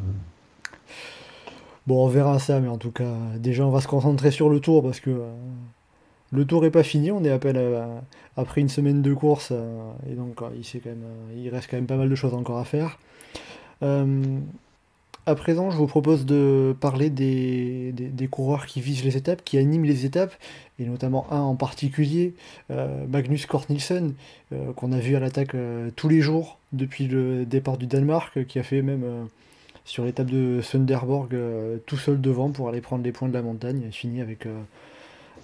bon, 1.87 2.05
on 2.05 2.09
verra 2.09 2.39
ça, 2.41 2.59
mais 2.61 2.69
en 2.69 2.79
tout 2.79 2.91
cas, 2.91 3.15
déjà, 3.39 3.65
on 3.65 3.71
va 3.71 3.81
se 3.81 3.89
concentrer 3.89 4.31
sur 4.33 4.51
le 4.51 4.59
tour 4.61 4.83
parce 4.83 4.99
que 5.01 5.11
euh, 5.11 5.31
le 6.33 6.45
tour 6.45 6.65
est 6.67 6.71
pas 6.73 6.83
fini. 6.83 7.11
On 7.13 7.23
est 7.25 7.31
à 7.31 7.39
peine 7.39 7.57
à- 7.57 8.03
après 8.37 8.61
une 8.61 8.69
semaine 8.69 9.01
de 9.01 9.15
course 9.15 9.51
euh, 9.53 9.93
et 10.11 10.15
donc 10.15 10.43
euh, 10.43 10.47
il, 10.57 10.65
s'est 10.65 10.81
quand 10.81 10.91
même, 10.91 11.05
il 11.37 11.49
reste 11.51 11.69
quand 11.71 11.77
même 11.77 11.87
pas 11.87 11.97
mal 11.97 12.09
de 12.09 12.15
choses 12.17 12.35
encore 12.35 12.59
à 12.59 12.65
faire. 12.65 12.99
Euh, 15.29 15.33
à 15.33 15.35
présent, 15.35 15.71
je 15.71 15.77
vous 15.77 15.87
propose 15.87 16.27
de 16.27 16.75
parler 16.81 17.11
des, 17.11 18.29
coureurs 18.31 18.67
qui 18.67 18.81
visent 18.81 19.05
les 19.05 19.17
étapes, 19.17 19.43
qui 19.45 19.59
animent 19.59 19.85
les 19.85 20.05
étapes, 20.05 20.35
et 20.79 20.85
notamment 20.85 21.27
un 21.33 21.41
en 21.41 21.57
particulier, 21.57 22.35
euh, 22.71 23.07
Magnus 23.09 23.47
Cort 23.47 23.67
Nielsen, 23.71 24.15
euh, 24.53 24.73
qu'on 24.73 24.93
a 24.93 24.99
vu 24.99 25.17
à 25.17 25.21
l'attaque 25.21 25.55
euh, 25.55 25.91
tous 25.97 26.09
les 26.09 26.21
jours 26.21 26.59
depuis 26.73 27.07
le 27.07 27.45
départ 27.47 27.79
du 27.79 27.87
Danemark, 27.87 28.47
qui 28.47 28.59
a 28.59 28.63
fait 28.63 28.83
même 28.83 29.03
euh, 29.05 29.25
sur 29.85 30.05
l'étape 30.05 30.31
de 30.31 30.61
Sunderborg 30.61 31.35
euh, 31.35 31.79
tout 31.87 31.97
seul 31.97 32.21
devant 32.21 32.51
pour 32.51 32.69
aller 32.69 32.83
prendre 32.83 33.03
les 33.03 33.13
points 33.13 33.29
de 33.29 33.35
la 33.35 33.43
montagne, 33.43 33.83
et 33.89 33.91
fini 33.91 34.21
avec, 34.21 34.47
euh, 34.47 34.61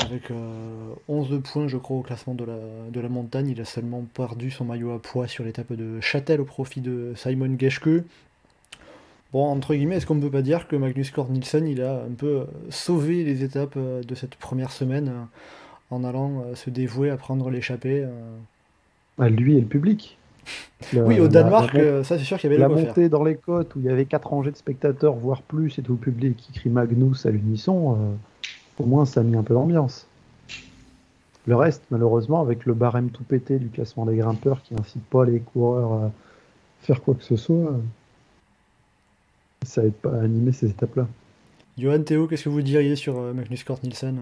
avec 0.00 0.30
euh, 0.30 0.94
11 1.08 1.40
points, 1.42 1.68
je 1.68 1.78
crois, 1.78 1.96
au 1.96 2.02
classement 2.02 2.34
de 2.34 2.44
la, 2.44 2.58
de 2.90 3.00
la 3.00 3.08
montagne. 3.08 3.48
Il 3.48 3.60
a 3.60 3.64
seulement 3.64 4.04
perdu 4.14 4.50
son 4.50 4.66
maillot 4.66 4.92
à 4.92 5.00
poids 5.00 5.28
sur 5.28 5.44
l'étape 5.44 5.72
de 5.72 6.00
Châtel 6.00 6.40
au 6.42 6.44
profit 6.44 6.82
de 6.82 7.14
Simon 7.16 7.56
Geschke. 7.58 8.04
Bon, 9.34 9.46
entre 9.46 9.74
guillemets, 9.74 9.96
est-ce 9.96 10.06
qu'on 10.06 10.14
ne 10.14 10.20
peut 10.20 10.30
pas 10.30 10.42
dire 10.42 10.68
que 10.68 10.76
Magnus 10.76 11.10
Cort 11.10 11.28
Nielsen, 11.28 11.66
il 11.66 11.82
a 11.82 12.04
un 12.04 12.14
peu 12.16 12.26
euh, 12.26 12.44
sauvé 12.70 13.24
les 13.24 13.42
étapes 13.42 13.74
euh, 13.76 14.00
de 14.00 14.14
cette 14.14 14.36
première 14.36 14.70
semaine 14.70 15.08
euh, 15.08 15.24
en 15.90 16.04
allant 16.04 16.44
se 16.54 16.70
dévouer 16.70 17.10
à 17.10 17.16
prendre 17.16 17.50
l'échappée 17.50 18.04
euh. 18.04 18.36
Ah, 19.18 19.28
lui 19.28 19.56
et 19.56 19.60
le 19.60 19.66
public. 19.66 20.16
Oui, 20.92 21.18
au 21.18 21.28
Danemark, 21.28 21.72
la, 21.72 22.04
ça 22.04 22.18
c'est 22.18 22.24
sûr 22.24 22.38
qu'il 22.38 22.50
y 22.50 22.52
avait 22.52 22.60
la 22.60 22.68
faire. 22.68 22.86
montée 22.86 23.08
dans 23.08 23.24
les 23.24 23.36
côtes 23.36 23.74
où 23.74 23.80
il 23.80 23.86
y 23.86 23.88
avait 23.88 24.04
quatre 24.04 24.28
rangées 24.28 24.50
de 24.50 24.56
spectateurs, 24.56 25.14
voire 25.14 25.40
plus, 25.40 25.78
et 25.78 25.82
tout 25.82 25.92
le 25.92 25.98
public 25.98 26.36
qui 26.36 26.52
crie 26.52 26.68
Magnus 26.68 27.24
à 27.24 27.30
l'unisson, 27.30 27.94
euh, 27.94 28.82
au 28.82 28.86
moins 28.86 29.06
ça 29.06 29.20
a 29.20 29.22
mis 29.22 29.34
un 29.34 29.42
peu 29.42 29.54
d'ambiance. 29.54 30.06
Le 31.46 31.56
reste, 31.56 31.82
malheureusement, 31.90 32.42
avec 32.42 32.66
le 32.66 32.74
barème 32.74 33.10
tout 33.10 33.24
pété 33.24 33.58
du 33.58 33.68
classement 33.70 34.04
des 34.04 34.16
grimpeurs 34.16 34.62
qui 34.62 34.74
incite 34.74 35.04
pas 35.04 35.24
les 35.24 35.40
coureurs 35.40 35.92
à 35.92 36.10
faire 36.82 37.00
quoi 37.02 37.14
que 37.14 37.24
ce 37.24 37.36
soit, 37.36 37.72
ça 39.64 39.82
n'aide 39.82 39.94
pas 39.94 40.10
à 40.10 40.22
animer 40.22 40.52
ces 40.52 40.70
étapes-là. 40.70 41.06
Johan 41.78 42.02
Théo, 42.02 42.26
qu'est-ce 42.26 42.44
que 42.44 42.48
vous 42.48 42.62
diriez 42.62 42.96
sur 42.96 43.18
euh, 43.18 43.32
Magnus 43.32 43.64
Cort 43.64 43.80
Nielsen 43.82 44.18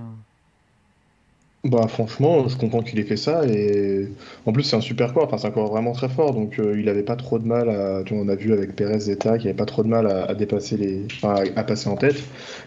bah 1.65 1.87
franchement, 1.87 2.49
je 2.49 2.57
comprends 2.57 2.83
qu'il 2.83 2.99
ait 2.99 3.05
fait 3.05 3.17
ça 3.17 3.47
et 3.47 4.09
en 4.47 4.53
plus 4.53 4.65
c'est 4.65 4.75
un 4.75 4.81
super 4.81 5.15
corps, 5.15 5.27
enfin 5.27 5.39
c'est 5.39 5.47
un 5.47 5.53
corps 5.53 5.71
vraiment 5.71 5.93
très 5.93 6.09
fort. 6.09 6.35
Donc 6.35 6.59
euh, 6.59 6.77
il 6.77 6.89
avait 6.89 7.05
pas 7.05 7.15
trop 7.15 7.39
de 7.39 7.47
mal 7.47 7.71
à, 7.71 8.03
tu 8.05 8.15
vois, 8.15 8.25
on 8.25 8.29
a 8.29 8.35
vu 8.35 8.53
avec 8.53 8.75
Perez 8.75 8.99
Zeta 8.99 9.39
qu'il 9.39 9.47
avait 9.47 9.57
pas 9.57 9.65
trop 9.65 9.85
de 9.85 9.89
mal 9.89 10.09
à, 10.09 10.35
dépasser 10.35 10.77
les, 10.77 11.07
enfin, 11.07 11.37
à, 11.55 11.63
passer 11.63 11.89
en 11.89 11.95
tête. 11.95 12.21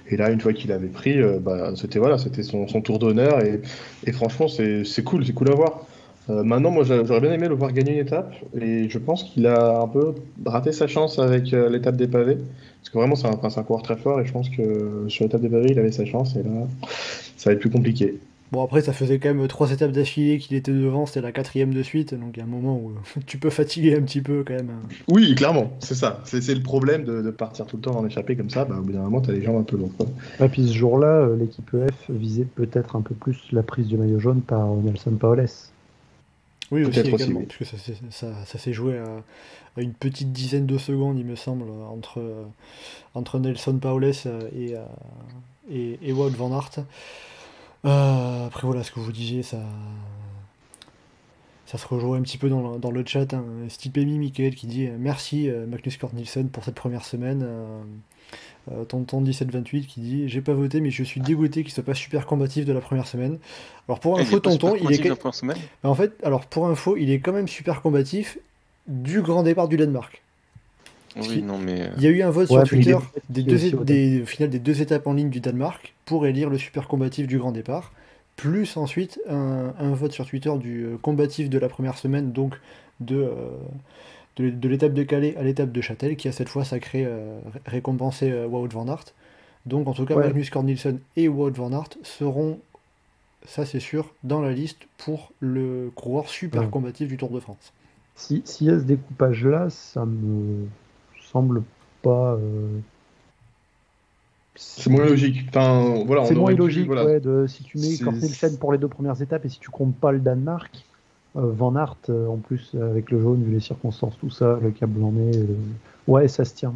Et 0.10 0.16
là 0.16 0.30
une 0.32 0.40
fois 0.40 0.54
qu'il 0.54 0.72
avait 0.72 0.88
pris, 0.88 1.20
euh, 1.22 1.40
bah 1.42 1.74
c'était 1.76 2.00
voilà, 2.00 2.18
c'était 2.18 2.44
son, 2.44 2.70
son, 2.70 2.80
tour 2.80 2.98
d'honneur. 2.98 3.44
Et, 3.44 3.60
et, 4.06 4.14
franchement 4.14 4.48
c'est 4.48 5.04
cool, 5.04 5.26
c'est 5.26 5.34
cool 5.34 5.52
à 5.52 5.56
voir. 5.56 5.86
Euh, 6.30 6.44
maintenant 6.44 6.72
moi 6.72 6.84
j'aurais 6.84 7.22
bien 7.22 7.34
aimé 7.34 7.48
le 7.48 7.56
voir 7.56 7.72
gagner 7.72 7.94
une 7.94 8.00
étape 8.00 8.34
et 8.60 8.90
je 8.90 8.98
pense 8.98 9.24
qu'il 9.24 9.46
a 9.46 9.82
un 9.82 9.88
peu 9.88 10.16
raté 10.46 10.72
sa 10.72 10.88
chance 10.88 11.20
avec 11.20 11.52
l'étape 11.52 11.96
des 11.96 12.08
pavés 12.08 12.38
parce 12.82 12.90
que 12.90 12.98
vraiment 12.98 13.16
c'est 13.16 13.28
un, 13.28 13.32
un 13.32 13.64
coureur 13.64 13.84
très 13.84 13.96
fort 13.96 14.20
et 14.20 14.26
je 14.26 14.32
pense 14.32 14.50
que 14.50 15.06
sur 15.08 15.24
l'étape 15.24 15.42
des 15.42 15.50
pavés 15.50 15.70
il 15.72 15.80
avait 15.80 15.92
sa 15.92 16.06
chance 16.06 16.36
et 16.36 16.42
là 16.42 16.68
ça 17.38 17.50
va 17.50 17.54
être 17.54 17.60
plus 17.60 17.70
compliqué. 17.70 18.20
Bon, 18.52 18.64
après, 18.64 18.82
ça 18.82 18.94
faisait 18.94 19.18
quand 19.18 19.34
même 19.34 19.48
trois 19.48 19.72
étapes 19.72 19.92
d'affilée 19.92 20.38
qu'il 20.38 20.56
était 20.56 20.72
devant, 20.72 21.06
c'était 21.06 21.22
la 21.22 21.32
quatrième 21.32 21.74
de 21.74 21.82
suite, 21.82 22.14
donc 22.14 22.30
il 22.36 22.38
y 22.38 22.42
a 22.42 22.46
un 22.46 22.50
moment 22.50 22.78
où 22.78 22.94
tu 23.26 23.38
peux 23.38 23.50
fatiguer 23.50 23.96
un 23.96 24.02
petit 24.02 24.22
peu 24.22 24.44
quand 24.46 24.54
même. 24.54 24.70
Oui, 25.08 25.34
clairement, 25.36 25.72
c'est 25.80 25.96
ça. 25.96 26.22
C'est 26.26 26.54
le 26.54 26.62
problème 26.62 27.04
de, 27.04 27.30
partir 27.32 27.66
tout 27.66 27.78
le 27.78 27.82
temps 27.82 27.98
en 27.98 28.06
échappée 28.06 28.36
comme 28.36 28.50
ça, 28.50 28.66
bah, 28.66 28.76
au 28.80 28.82
bout 28.82 28.94
d'un 28.94 29.02
moment, 29.02 29.20
tu 29.20 29.32
as 29.32 29.34
les 29.34 29.42
jambes 29.42 29.58
un 29.58 29.64
peu 29.64 29.78
lourdes. 29.78 30.10
Et 30.40 30.48
puis 30.48 30.68
ce 30.68 30.74
jour-là, 30.74 31.08
euh, 31.08 31.36
l'équipe 31.36 31.70
EF 31.74 32.10
visait 32.10 32.46
peut-être 32.46 32.96
un 32.96 33.02
peu 33.02 33.16
plus 33.16 33.38
la 33.52 33.64
prise 33.64 33.88
du 33.88 33.98
maillot 33.98 34.20
jaune 34.20 34.42
par 34.42 34.68
Nelson 34.76 35.12
Paoles. 35.20 35.50
Oui, 36.72 36.84
aussi, 36.84 37.00
également, 37.00 37.42
parce 37.42 37.58
que 37.58 37.66
ça, 37.66 38.58
s'est 38.58 38.74
joué 38.74 38.98
à, 38.98 39.82
une 39.82 39.94
petite 39.94 40.32
dizaine 40.32 40.66
de 40.66 40.78
secondes, 40.78 41.20
il 41.20 41.26
me 41.26 41.36
semble, 41.36 41.70
entre, 41.90 42.48
entre 43.14 43.40
Nelson 43.40 43.78
Paoles 43.78 44.14
et, 44.56 44.76
et, 45.70 46.00
et 46.02 46.14
Wout 46.14 46.30
van 46.30 46.58
Aert. 46.58 46.86
Euh, 47.86 48.48
après 48.48 48.66
voilà, 48.66 48.84
ce 48.84 48.92
que 48.92 49.00
vous 49.00 49.12
disiez, 49.12 49.44
ça, 49.44 49.60
ça 51.66 51.78
se 51.78 51.88
rejoint 51.88 52.18
un 52.18 52.22
petit 52.22 52.38
peu 52.38 52.50
dans 52.50 52.74
le, 52.74 52.80
dans 52.80 52.92
le 52.92 53.06
chat. 53.06 53.34
Hein. 53.34 53.46
Stipemi 53.70 54.18
Michael 54.18 54.56
qui 54.56 54.68
dit 54.68 54.88
euh, 54.88 54.96
merci 55.00 55.50
euh, 55.50 55.68
Magnus 55.68 55.98
Kort 55.98 56.14
Nielsen 56.14 56.50
pour 56.50 56.64
cette 56.64 56.76
première 56.76 57.06
semaine. 57.06 57.44
Euh, 57.44 57.82
Tonton 58.88 59.22
1728 59.22 59.86
qui 59.86 60.00
dit 60.00 60.30
j'ai 60.30 60.42
pas 60.42 60.54
voté 60.54 60.82
mais 60.82 60.90
je 60.90 61.04
suis 61.04 61.22
dégoûté 61.22 61.64
qu'il 61.64 61.74
soit 61.74 61.84
pas 61.84 61.94
super 61.94 62.26
combatif 62.26 62.66
de 62.66 62.74
la 62.74 62.82
première 62.82 63.08
semaine. 63.08 63.38
Alors 63.88 64.00
pour 64.00 64.20
info 64.20 64.40
Tonton, 64.40 64.76
il 64.76 64.92
est 64.92 65.12
en 65.84 65.96
fait 65.96 66.14
alors 66.24 66.46
pour 66.46 66.68
info, 66.68 66.98
il 66.98 67.12
est 67.12 67.20
quand 67.20 67.34
même 67.34 67.48
super 67.48 67.82
combatif 67.82 68.38
du 68.88 69.22
grand 69.22 69.44
départ 69.44 69.68
du 69.68 69.78
Danemark. 69.78 70.22
Oui, 71.18 71.42
non, 71.42 71.58
mais... 71.58 71.90
Il 71.98 72.04
y 72.04 72.08
a 72.08 72.10
eu 72.10 72.22
un 72.22 72.30
vote 72.30 72.48
sur 72.48 72.64
Twitter 72.64 72.98
des 73.30 73.44
deux, 73.44 73.72
des, 73.84 74.22
au 74.22 74.26
final 74.26 74.50
des 74.50 74.60
deux 74.60 74.82
étapes 74.82 75.08
en 75.08 75.14
ligne 75.14 75.30
du 75.30 75.40
Danemark 75.40 75.94
pour 76.06 76.26
élire 76.26 76.50
le 76.50 76.58
super 76.58 76.88
combatif 76.88 77.28
du 77.28 77.38
grand 77.38 77.52
départ, 77.52 77.94
plus 78.36 78.76
ensuite 78.76 79.20
un, 79.30 79.72
vote 79.94 80.12
sur 80.12 80.26
Twitter 80.26 80.52
du 80.60 80.84
euh, 80.84 80.98
combatif 81.02 81.50
de 81.50 81.58
la 81.58 81.70
première 81.70 81.98
semaine, 81.98 82.32
donc 82.32 82.56
de, 83.00 83.16
euh, 83.16 83.50
de, 84.38 84.68
l'étape 84.70 84.94
de 84.94 85.04
Calais 85.04 85.36
à 85.38 85.44
l'étape 85.44 85.72
de 85.72 85.82
Châtel, 85.82 86.16
qui 86.16 86.28
a 86.28 86.32
cette 86.32 86.50
fois 86.50 86.66
sacré 86.66 87.06
euh, 87.06 87.40
récompensé 87.66 88.32
Wout 88.46 88.68
van 88.68 88.88
Aert. 88.88 89.06
Donc 89.66 89.88
en 89.88 89.94
tout 89.94 90.06
cas, 90.06 90.16
Magnus 90.16 90.50
Cornelsen 90.50 91.00
et 91.16 91.28
Wout 91.28 91.52
van 91.52 91.72
Aert 91.72 91.90
seront, 92.04 92.60
ça 93.46 93.66
c'est 93.66 93.80
sûr, 93.80 94.14
dans 94.24 94.42
la 94.42 94.52
liste 94.52 94.88
pour 94.98 95.32
le 95.40 95.92
coureur 95.96 96.30
super 96.30 96.70
combatif 96.70 97.08
du 97.08 97.18
Tour 97.18 97.30
de 97.30 97.40
France. 97.40 97.74
S'il 98.16 98.44
y 98.62 98.70
a 98.70 98.80
ce 98.80 98.84
découpage-là, 98.84 99.70
ça 99.70 100.06
me 100.06 100.68
semble 101.32 101.64
pas. 102.02 102.34
Euh, 102.36 102.80
c'est 104.56 104.90
moins 104.90 105.06
logique. 105.06 105.46
Enfin, 105.50 106.04
voilà, 106.06 106.26
c'est 106.26 106.36
moins 106.36 106.54
logique, 106.54 106.90
ouais, 106.90 107.20
de, 107.20 107.46
si 107.48 107.64
tu 107.64 107.78
mets 107.78 107.98
Cornelsen 107.98 108.58
pour 108.58 108.72
les 108.72 108.78
deux 108.78 108.88
premières 108.88 109.22
étapes 109.22 109.44
et 109.46 109.50
si 109.50 109.60
tu 109.60 109.70
comptes 109.70 109.96
pas 109.96 110.14
le 110.14 110.20
Danemark, 110.20 110.72
euh, 110.74 110.95
Van 111.36 111.76
Aert, 111.76 111.98
euh, 112.10 112.28
en 112.28 112.38
plus, 112.38 112.76
avec 112.82 113.12
le 113.12 113.22
jaune, 113.22 113.44
vu 113.44 113.52
les 113.52 113.60
circonstances, 113.60 114.18
tout 114.20 114.30
ça, 114.30 114.58
le 114.62 114.72
câble 114.72 115.04
en 115.04 115.14
est. 115.18 115.40
Ouais, 116.08 116.28
ça 116.28 116.46
se 116.46 116.56
tient. 116.56 116.74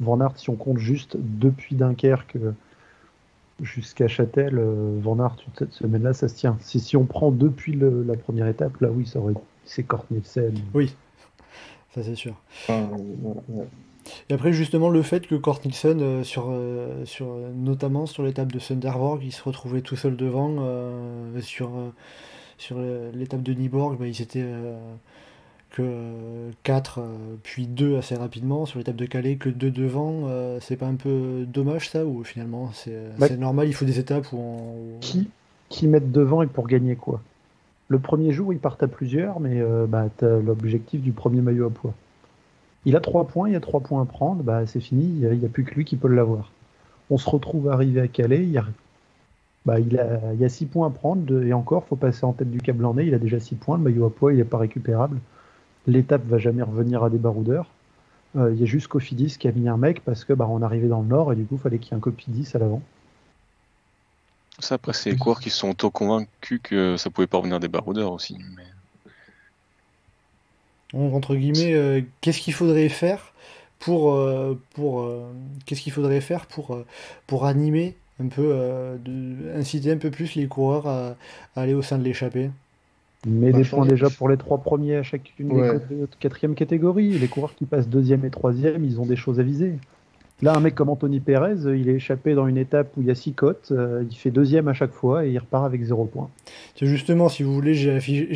Van 0.00 0.20
Aert, 0.20 0.36
si 0.36 0.50
on 0.50 0.56
compte 0.56 0.78
juste 0.78 1.16
depuis 1.18 1.74
Dunkerque 1.74 2.36
jusqu'à 3.62 4.06
Châtel, 4.06 4.60
Van 5.00 5.18
Aert, 5.18 5.36
cette 5.58 5.72
semaine-là, 5.72 6.12
ça 6.12 6.28
se 6.28 6.34
tient. 6.34 6.56
Si, 6.60 6.78
si 6.78 6.96
on 6.96 7.04
prend 7.04 7.30
depuis 7.30 7.74
la 7.74 8.16
première 8.16 8.46
étape, 8.46 8.80
là, 8.80 8.90
oui, 8.90 9.06
ça 9.06 9.18
aurait 9.18 9.34
c'est 9.66 9.82
Cornelsen. 9.82 10.54
Oui, 10.72 10.94
ça 11.94 12.02
c'est 12.02 12.14
sûr. 12.14 12.34
Et 14.30 14.34
après, 14.34 14.52
justement, 14.52 14.88
le 14.88 15.02
fait 15.02 15.26
que 15.26 15.34
Kort 15.34 15.60
euh, 15.84 16.22
sur, 16.22 16.48
euh, 16.50 17.04
sur, 17.04 17.26
notamment 17.54 18.06
sur 18.06 18.22
l'étape 18.22 18.52
de 18.52 18.58
Sunderborg, 18.58 19.22
il 19.24 19.32
se 19.32 19.42
retrouvait 19.42 19.80
tout 19.80 19.96
seul 19.96 20.16
devant. 20.16 20.56
Euh, 20.60 21.40
sur 21.40 21.70
sur 22.58 22.78
l'étape 23.14 23.42
de 23.42 23.52
Nyborg, 23.52 23.98
bah, 23.98 24.06
ils 24.06 24.22
étaient 24.22 24.44
que 25.70 26.50
4, 26.62 27.00
puis 27.42 27.66
2 27.66 27.96
assez 27.98 28.14
rapidement. 28.14 28.66
Sur 28.66 28.78
l'étape 28.78 28.96
de 28.96 29.06
Calais, 29.06 29.36
que 29.36 29.48
2 29.48 29.70
devant. 29.70 30.28
c'est 30.60 30.76
pas 30.76 30.86
un 30.86 30.94
peu 30.94 31.44
dommage 31.46 31.90
ça 31.90 32.04
Ou 32.04 32.24
finalement, 32.24 32.70
c'est 32.72 32.96
bah, 33.18 33.28
normal, 33.30 33.68
il 33.68 33.74
faut 33.74 33.84
des 33.84 33.98
étapes 33.98 34.32
où 34.32 34.38
on. 34.38 35.00
Qui, 35.00 35.28
qui 35.68 35.86
mettent 35.86 36.12
devant 36.12 36.42
et 36.42 36.46
pour 36.46 36.66
gagner 36.66 36.96
quoi 36.96 37.20
Le 37.88 37.98
premier 37.98 38.32
jour, 38.32 38.52
ils 38.52 38.58
partent 38.58 38.82
à 38.82 38.88
plusieurs, 38.88 39.40
mais 39.40 39.60
bah, 39.88 40.06
tu 40.18 40.24
as 40.24 40.38
l'objectif 40.38 41.02
du 41.02 41.12
premier 41.12 41.42
maillot 41.42 41.66
à 41.66 41.70
poids. 41.70 41.94
Il 42.86 42.94
a 42.94 43.00
trois 43.00 43.26
points, 43.26 43.48
il 43.48 43.52
y 43.52 43.56
a 43.56 43.60
trois 43.60 43.80
points 43.80 44.00
à 44.00 44.04
prendre, 44.04 44.44
bah, 44.44 44.64
c'est 44.64 44.80
fini, 44.80 45.02
il 45.20 45.38
n'y 45.38 45.44
a, 45.44 45.48
plus 45.48 45.64
que 45.64 45.74
lui 45.74 45.84
qui 45.84 45.96
peut 45.96 46.06
l'avoir. 46.06 46.52
On 47.10 47.18
se 47.18 47.28
retrouve 47.28 47.68
arrivé 47.68 48.00
à 48.00 48.06
Calais, 48.06 48.44
il 48.44 48.50
y 48.50 48.58
a, 48.58 48.64
bah, 49.66 49.78
il, 49.78 49.98
a, 49.98 50.32
il 50.32 50.40
y 50.40 50.44
a 50.44 50.48
six 50.48 50.64
points 50.64 50.86
à 50.86 50.90
prendre, 50.90 51.42
et 51.44 51.52
encore, 51.52 51.84
faut 51.84 51.96
passer 51.96 52.24
en 52.24 52.32
tête 52.32 52.50
du 52.50 52.60
câble 52.60 52.84
en 52.86 52.94
nez, 52.94 53.04
il 53.04 53.14
a 53.14 53.18
déjà 53.18 53.38
six 53.38 53.56
points, 53.56 53.76
le 53.76 53.82
maillot 53.82 54.06
à 54.06 54.10
poids, 54.10 54.32
il 54.32 54.38
n'est 54.38 54.44
pas 54.44 54.58
récupérable. 54.58 55.18
L'étape 55.86 56.24
va 56.26 56.38
jamais 56.38 56.62
revenir 56.62 57.04
à 57.04 57.10
des 57.10 57.18
baroudeurs. 57.18 57.70
Euh, 58.36 58.52
il 58.52 58.60
y 58.60 58.62
a 58.62 58.66
juste 58.66 58.88
Cofidis 58.88 59.36
qui 59.38 59.46
a 59.46 59.52
mis 59.52 59.68
un 59.68 59.76
mec 59.76 60.02
parce 60.04 60.24
que 60.24 60.32
bah, 60.32 60.46
on 60.48 60.62
arrivait 60.62 60.88
dans 60.88 61.02
le 61.02 61.08
nord 61.08 61.32
et 61.32 61.36
du 61.36 61.44
coup, 61.44 61.56
il 61.56 61.60
fallait 61.60 61.78
qu'il 61.78 61.92
y 61.92 61.94
ait 61.94 61.98
un 61.98 62.00
Cofidis 62.00 62.50
à 62.54 62.58
l'avant. 62.58 62.82
Ça, 64.58 64.76
après, 64.76 64.94
c'est 64.94 65.10
les 65.10 65.16
coureurs 65.16 65.40
qui 65.40 65.50
sont 65.50 65.68
auto-convaincus 65.70 66.60
que 66.62 66.96
ça 66.96 67.10
pouvait 67.10 67.26
pas 67.26 67.38
revenir 67.38 67.60
des 67.60 67.68
baroudeurs 67.68 68.12
aussi. 68.12 68.38
Mais 68.56 68.64
entre 70.94 71.34
guillemets, 71.34 71.74
euh, 71.74 72.00
qu'est-ce 72.20 72.40
qu'il 72.40 72.54
faudrait 72.54 72.88
faire 72.88 73.32
pour, 73.78 74.14
euh, 74.14 74.58
pour 74.74 75.02
euh, 75.02 75.30
qu'est-ce 75.66 75.80
qu'il 75.80 75.92
faudrait 75.92 76.20
faire 76.20 76.46
pour, 76.46 76.78
pour 77.26 77.44
animer 77.44 77.96
un 78.22 78.28
peu, 78.28 78.54
de, 79.04 79.58
inciter 79.58 79.92
un 79.92 79.98
peu 79.98 80.10
plus 80.10 80.34
les 80.34 80.46
coureurs 80.46 80.86
à, 80.86 81.16
aller 81.54 81.74
au 81.74 81.82
sein 81.82 81.98
de 81.98 82.04
l'échappée 82.04 82.50
Mais 83.26 83.52
des 83.52 83.64
points 83.64 83.86
déjà 83.86 84.08
pour 84.10 84.28
les 84.28 84.36
trois 84.36 84.58
premiers 84.58 84.96
à 84.96 85.02
chacune 85.02 85.48
des 85.48 86.06
quatrième 86.18 86.54
catégorie. 86.54 87.10
Les 87.18 87.28
coureurs 87.28 87.54
qui 87.54 87.66
passent 87.66 87.88
deuxième 87.88 88.24
et 88.24 88.30
troisième, 88.30 88.84
ils 88.84 89.00
ont 89.00 89.06
des 89.06 89.16
choses 89.16 89.38
à 89.40 89.42
viser. 89.42 89.74
Là, 90.42 90.54
un 90.54 90.60
mec 90.60 90.74
comme 90.74 90.90
Anthony 90.90 91.20
Perez, 91.20 91.74
il 91.74 91.88
est 91.88 91.94
échappé 91.94 92.34
dans 92.34 92.46
une 92.46 92.58
étape 92.58 92.94
où 92.96 93.00
il 93.00 93.06
y 93.06 93.10
a 93.10 93.14
six 93.14 93.32
cotes, 93.32 93.68
euh, 93.70 94.04
il 94.10 94.14
fait 94.14 94.30
deuxième 94.30 94.68
à 94.68 94.74
chaque 94.74 94.92
fois 94.92 95.24
et 95.24 95.30
il 95.30 95.38
repart 95.38 95.64
avec 95.64 95.82
zéro 95.82 96.04
point. 96.04 96.28
Justement, 96.80 97.30
si 97.30 97.42
vous 97.42 97.54
voulez, 97.54 97.72
j'affiche 97.72 98.28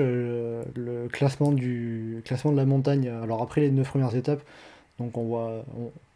euh, 0.00 0.62
le 0.74 1.08
classement, 1.08 1.52
du, 1.52 2.22
classement 2.24 2.52
de 2.52 2.56
la 2.56 2.64
montagne. 2.64 3.12
Alors 3.22 3.42
après 3.42 3.60
les 3.60 3.70
neuf 3.70 3.90
premières 3.90 4.16
étapes, 4.16 4.40
donc 4.98 5.16
on 5.16 5.24
voit, 5.24 5.64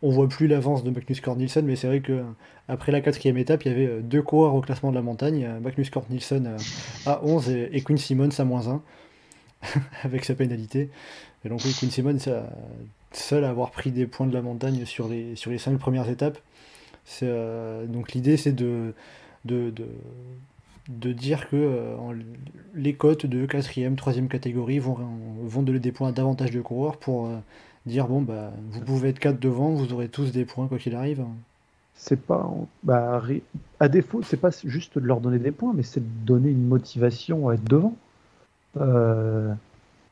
on, 0.02 0.10
voit 0.10 0.28
plus 0.28 0.48
l'avance 0.48 0.84
de 0.84 0.90
Magnus 0.90 1.20
Cort 1.20 1.36
Nielsen, 1.36 1.64
mais 1.64 1.76
c'est 1.76 1.86
vrai 1.86 2.00
que 2.00 2.22
après 2.68 2.92
la 2.92 3.00
quatrième 3.00 3.38
étape, 3.38 3.64
il 3.64 3.68
y 3.68 3.74
avait 3.74 3.86
euh, 3.86 4.00
deux 4.00 4.22
coureurs 4.22 4.54
au 4.54 4.60
classement 4.60 4.90
de 4.90 4.96
la 4.96 5.02
montagne, 5.02 5.48
Magnus 5.62 5.90
Cort 5.90 6.06
Nielsen 6.10 6.56
à 7.06 7.24
11 7.24 7.50
et, 7.50 7.70
et 7.72 7.80
Quinn 7.82 7.98
Simmons 7.98 8.30
à 8.38 8.44
moins 8.44 8.68
1, 8.68 8.82
avec 10.04 10.24
sa 10.24 10.34
pénalité. 10.34 10.90
Et 11.44 11.48
donc 11.48 11.60
oui, 11.64 11.74
Quinn 11.78 11.90
Simmons 11.90 12.18
seul 13.16 13.44
à 13.44 13.50
avoir 13.50 13.70
pris 13.70 13.90
des 13.90 14.06
points 14.06 14.26
de 14.26 14.34
la 14.34 14.42
montagne 14.42 14.84
sur 14.84 15.08
les, 15.08 15.36
sur 15.36 15.50
les 15.50 15.58
cinq 15.58 15.78
premières 15.78 16.08
étapes. 16.08 16.38
Euh, 17.22 17.86
donc 17.86 18.12
l'idée 18.12 18.36
c'est 18.36 18.52
de, 18.52 18.94
dire 20.94 21.48
que 21.48 21.56
euh, 21.56 21.96
les 22.74 22.94
cotes 22.94 23.26
de 23.26 23.46
4ème, 23.46 23.96
3ème 23.96 24.28
catégorie 24.28 24.78
vont, 24.78 25.62
donner 25.62 25.80
des 25.80 25.92
points 25.92 26.08
à 26.08 26.12
davantage 26.12 26.50
de 26.50 26.60
coureurs 26.60 26.96
pour 26.96 27.26
euh, 27.26 27.38
dire 27.86 28.06
bon 28.06 28.22
bah 28.22 28.52
vous 28.70 28.80
pouvez 28.80 29.10
être 29.10 29.18
4 29.18 29.40
devant, 29.40 29.70
vous 29.70 29.92
aurez 29.92 30.08
tous 30.08 30.32
des 30.32 30.44
points 30.44 30.68
quoi 30.68 30.78
qu'il 30.78 30.94
arrive. 30.94 31.24
C'est 31.94 32.20
pas 32.20 32.50
bah, 32.82 33.22
à 33.80 33.88
défaut, 33.88 34.22
c'est 34.22 34.36
pas 34.36 34.50
juste 34.64 34.98
de 34.98 35.06
leur 35.06 35.20
donner 35.20 35.38
des 35.38 35.52
points, 35.52 35.72
mais 35.74 35.82
c'est 35.82 36.00
de 36.00 36.26
donner 36.26 36.50
une 36.50 36.66
motivation 36.66 37.48
à 37.48 37.54
être 37.54 37.64
devant. 37.64 37.94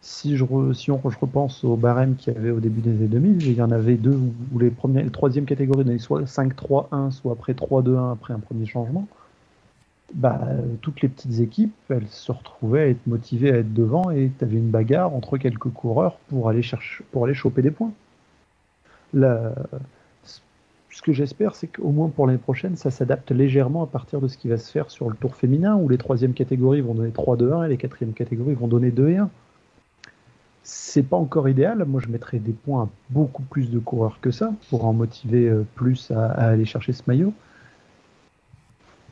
Si 0.02 0.36
je, 0.36 0.44
si 0.72 0.90
on, 0.90 1.10
je 1.10 1.18
repense 1.18 1.62
au 1.62 1.76
barème 1.76 2.16
qu'il 2.16 2.32
y 2.32 2.36
avait 2.36 2.50
au 2.50 2.60
début 2.60 2.80
des 2.80 2.90
années 2.90 3.06
2000, 3.06 3.42
il 3.42 3.52
y 3.52 3.60
en 3.60 3.70
avait 3.70 3.96
deux 3.96 4.16
où, 4.52 4.58
les 4.58 4.70
premières, 4.70 5.04
les 5.04 5.10
troisième 5.10 5.44
catégorie 5.44 5.84
donnaient 5.84 5.98
soit 5.98 6.22
5-3-1, 6.22 7.10
soit 7.10 7.32
après 7.32 7.52
3-2-1 7.52 8.12
après 8.12 8.32
un 8.32 8.38
premier 8.38 8.64
changement. 8.64 9.06
Bah, 10.14 10.40
toutes 10.80 11.02
les 11.02 11.08
petites 11.08 11.40
équipes, 11.40 11.74
elles 11.88 12.08
se 12.08 12.32
retrouvaient 12.32 12.82
à 12.82 12.88
être 12.88 13.06
motivées 13.06 13.52
à 13.52 13.58
être 13.58 13.72
devant 13.72 14.10
et 14.10 14.30
tu 14.38 14.44
avais 14.44 14.56
une 14.56 14.70
bagarre 14.70 15.14
entre 15.14 15.38
quelques 15.38 15.70
coureurs 15.70 16.16
pour 16.28 16.48
aller, 16.48 16.62
chercher, 16.62 17.04
pour 17.12 17.24
aller 17.24 17.34
choper 17.34 17.62
des 17.62 17.70
points. 17.70 17.92
ce 19.14 21.02
que 21.02 21.12
j'espère, 21.12 21.54
c'est 21.54 21.68
qu'au 21.68 21.90
moins 21.90 22.08
pour 22.08 22.26
l'année 22.26 22.38
prochaine, 22.38 22.76
ça 22.76 22.90
s'adapte 22.90 23.30
légèrement 23.30 23.82
à 23.84 23.86
partir 23.86 24.20
de 24.20 24.28
ce 24.28 24.36
qui 24.36 24.48
va 24.48 24.58
se 24.58 24.70
faire 24.70 24.90
sur 24.90 25.08
le 25.08 25.16
tour 25.16 25.36
féminin, 25.36 25.76
où 25.76 25.88
les 25.88 25.98
troisièmes 25.98 26.34
catégories 26.34 26.80
vont 26.80 26.94
donner 26.94 27.10
3-2-1 27.10 27.66
et 27.66 27.68
les 27.68 27.76
quatrièmes 27.76 28.12
catégories 28.12 28.54
vont 28.54 28.68
donner 28.68 28.90
2 28.90 29.16
1. 29.16 29.30
C'est 30.62 31.02
pas 31.02 31.16
encore 31.16 31.48
idéal. 31.48 31.84
Moi, 31.84 32.00
je 32.04 32.08
mettrais 32.08 32.38
des 32.38 32.52
points 32.52 32.82
à 32.82 32.88
beaucoup 33.08 33.42
plus 33.42 33.70
de 33.70 33.78
coureurs 33.78 34.18
que 34.20 34.30
ça 34.30 34.52
pour 34.68 34.84
en 34.84 34.92
motiver 34.92 35.48
euh, 35.48 35.64
plus 35.74 36.10
à 36.10 36.26
aller 36.26 36.64
chercher 36.64 36.92
ce 36.92 37.02
maillot. 37.06 37.32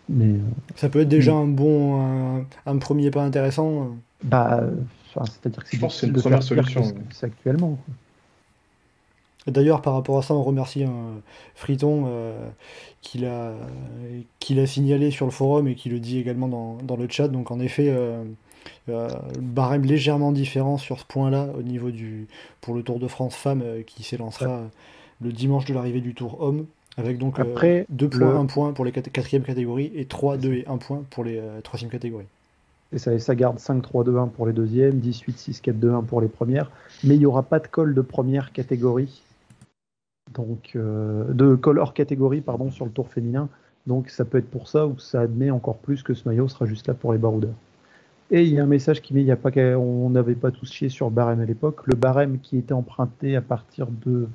Mais, 0.08 0.34
ça 0.76 0.88
peut 0.88 1.00
être 1.00 1.08
déjà 1.08 1.34
un 1.34 1.46
bon, 1.46 2.44
un, 2.66 2.78
premier 2.78 3.10
pas 3.10 3.22
intéressant. 3.22 3.96
Bah, 4.22 4.62
c'est-à-dire 5.14 5.62
que 5.62 5.68
c'est 5.70 5.78
pense 5.78 6.00
c'est 6.00 6.06
une 6.06 6.14
première 6.14 6.42
solution. 6.42 6.82
C'est 7.10 7.26
actuellement. 7.26 7.78
D'ailleurs, 9.50 9.82
par 9.82 9.94
rapport 9.94 10.18
à 10.18 10.22
ça, 10.22 10.34
on 10.34 10.42
remercie 10.42 10.84
euh, 10.84 10.88
Friton 11.54 12.04
euh, 12.06 12.48
qui 13.00 13.18
l'a 13.18 13.54
a 14.50 14.66
signalé 14.66 15.10
sur 15.10 15.26
le 15.26 15.32
forum 15.32 15.68
et 15.68 15.74
qui 15.74 15.88
le 15.88 16.00
dit 16.00 16.18
également 16.18 16.48
dans, 16.48 16.76
dans 16.82 16.96
le 16.96 17.08
chat. 17.08 17.28
Donc, 17.28 17.50
en 17.50 17.60
effet, 17.60 17.88
euh, 17.88 18.22
euh 18.88 19.08
barème 19.40 19.84
légèrement 19.84 20.32
différent 20.32 20.76
sur 20.76 20.98
ce 20.98 21.04
point-là 21.04 21.48
au 21.58 21.62
niveau 21.62 21.90
du 21.90 22.26
pour 22.60 22.74
le 22.74 22.82
Tour 22.82 22.98
de 22.98 23.08
France 23.08 23.34
femmes 23.34 23.62
qui 23.86 24.02
s'élancera 24.02 24.62
le 25.20 25.32
dimanche 25.32 25.64
de 25.64 25.74
l'arrivée 25.74 26.00
du 26.00 26.14
Tour 26.14 26.40
homme. 26.40 26.66
Avec 26.98 27.16
donc 27.16 27.40
2 27.40 27.48
euh, 27.48 27.84
points, 28.08 28.40
1 28.40 28.46
point 28.46 28.72
pour 28.72 28.84
les 28.84 28.90
4e 28.90 29.42
catégories 29.42 29.92
et 29.94 30.04
3, 30.04 30.36
2 30.36 30.52
et 30.52 30.64
1 30.66 30.78
point 30.78 31.04
pour 31.10 31.22
les 31.22 31.40
3e 31.62 31.86
euh, 31.86 31.88
catégories. 31.88 32.26
Et 32.92 32.98
ça, 32.98 33.16
ça 33.20 33.34
garde 33.36 33.60
5, 33.60 33.80
3, 33.82 34.02
2, 34.02 34.16
1 34.16 34.26
pour 34.28 34.46
les 34.46 34.52
deuxièmes, 34.52 34.98
18, 34.98 35.38
6, 35.38 35.60
4, 35.60 35.78
2, 35.78 35.92
1 35.92 36.02
pour 36.02 36.20
les 36.20 36.26
premières. 36.26 36.70
Mais 37.04 37.14
il 37.14 37.20
n'y 37.20 37.26
aura 37.26 37.44
pas 37.44 37.60
de 37.60 37.68
col 37.68 37.94
de 37.94 38.00
première 38.00 38.50
catégorie. 38.50 39.22
Donc, 40.34 40.72
euh, 40.74 41.24
de 41.32 41.54
col 41.54 41.78
hors 41.78 41.94
catégorie, 41.94 42.40
pardon, 42.40 42.70
sur 42.72 42.84
le 42.84 42.90
tour 42.90 43.08
féminin. 43.08 43.48
Donc, 43.86 44.10
ça 44.10 44.24
peut 44.24 44.38
être 44.38 44.50
pour 44.50 44.68
ça 44.68 44.86
ou 44.86 44.98
ça 44.98 45.20
admet 45.20 45.50
encore 45.50 45.78
plus 45.78 46.02
que 46.02 46.14
ce 46.14 46.28
maillot 46.28 46.48
sera 46.48 46.66
juste 46.66 46.88
là 46.88 46.94
pour 46.94 47.12
les 47.12 47.18
baroudeurs. 47.18 47.54
Et 48.32 48.42
il 48.42 48.52
y 48.52 48.58
a 48.58 48.64
un 48.64 48.66
message 48.66 49.00
qui 49.00 49.14
met, 49.14 49.20
il 49.20 49.26
y 49.26 49.30
a 49.30 49.36
pas 49.36 49.50
on 49.76 50.10
n'avait 50.10 50.34
pas 50.34 50.50
tous 50.50 50.70
chié 50.70 50.88
sur 50.88 51.06
le 51.06 51.14
barème 51.14 51.40
à 51.40 51.46
l'époque. 51.46 51.86
Le 51.86 51.94
barème 51.94 52.40
qui 52.40 52.58
était 52.58 52.74
emprunté 52.74 53.36
à 53.36 53.40
partir 53.40 53.86
de 54.04 54.28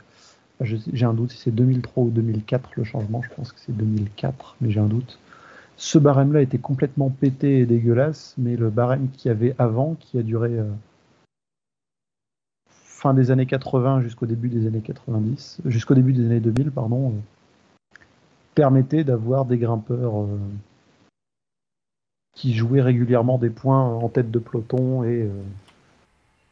j'ai 0.62 1.06
un 1.06 1.14
doute 1.14 1.32
si 1.32 1.38
c'est 1.38 1.52
2003 1.52 2.04
ou 2.04 2.10
2004 2.10 2.72
le 2.78 2.84
changement, 2.84 3.22
je 3.22 3.30
pense 3.34 3.52
que 3.52 3.60
c'est 3.60 3.76
2004, 3.76 4.56
mais 4.62 4.72
j'ai 4.72 4.80
un 4.80 4.88
doute. 4.88 5.20
Ce 5.78 5.98
barème-là 5.98 6.42
était 6.42 6.60
complètement 6.60 7.10
pété 7.10 7.60
et 7.60 7.66
dégueulasse, 7.66 8.36
mais 8.38 8.56
le 8.56 8.70
barème 8.70 9.10
qu'il 9.10 9.30
y 9.30 9.32
avait 9.32 9.56
avant, 9.58 9.96
qui 9.96 10.20
a 10.20 10.22
duré 10.22 10.52
euh, 10.52 10.70
fin 12.68 13.14
des 13.14 13.32
années 13.32 13.48
80 13.48 14.02
jusqu'au 14.02 14.26
début 14.26 14.50
des 14.50 14.68
années 14.68 14.82
90, 14.82 15.62
jusqu'au 15.66 15.96
début 15.96 16.14
des 16.14 16.26
années 16.26 16.40
2000, 16.40 16.72
pardon, 16.72 17.10
euh, 17.10 18.00
permettait 18.54 19.04
d'avoir 19.04 19.46
des 19.46 19.58
grimpeurs 19.58 20.22
euh, 20.22 20.38
qui 22.36 22.54
jouaient 22.54 22.82
régulièrement 22.82 23.40
des 23.40 23.50
points 23.50 23.84
en 23.84 24.10
tête 24.10 24.30
de 24.30 24.40
peloton 24.40 25.04
et, 25.04 25.30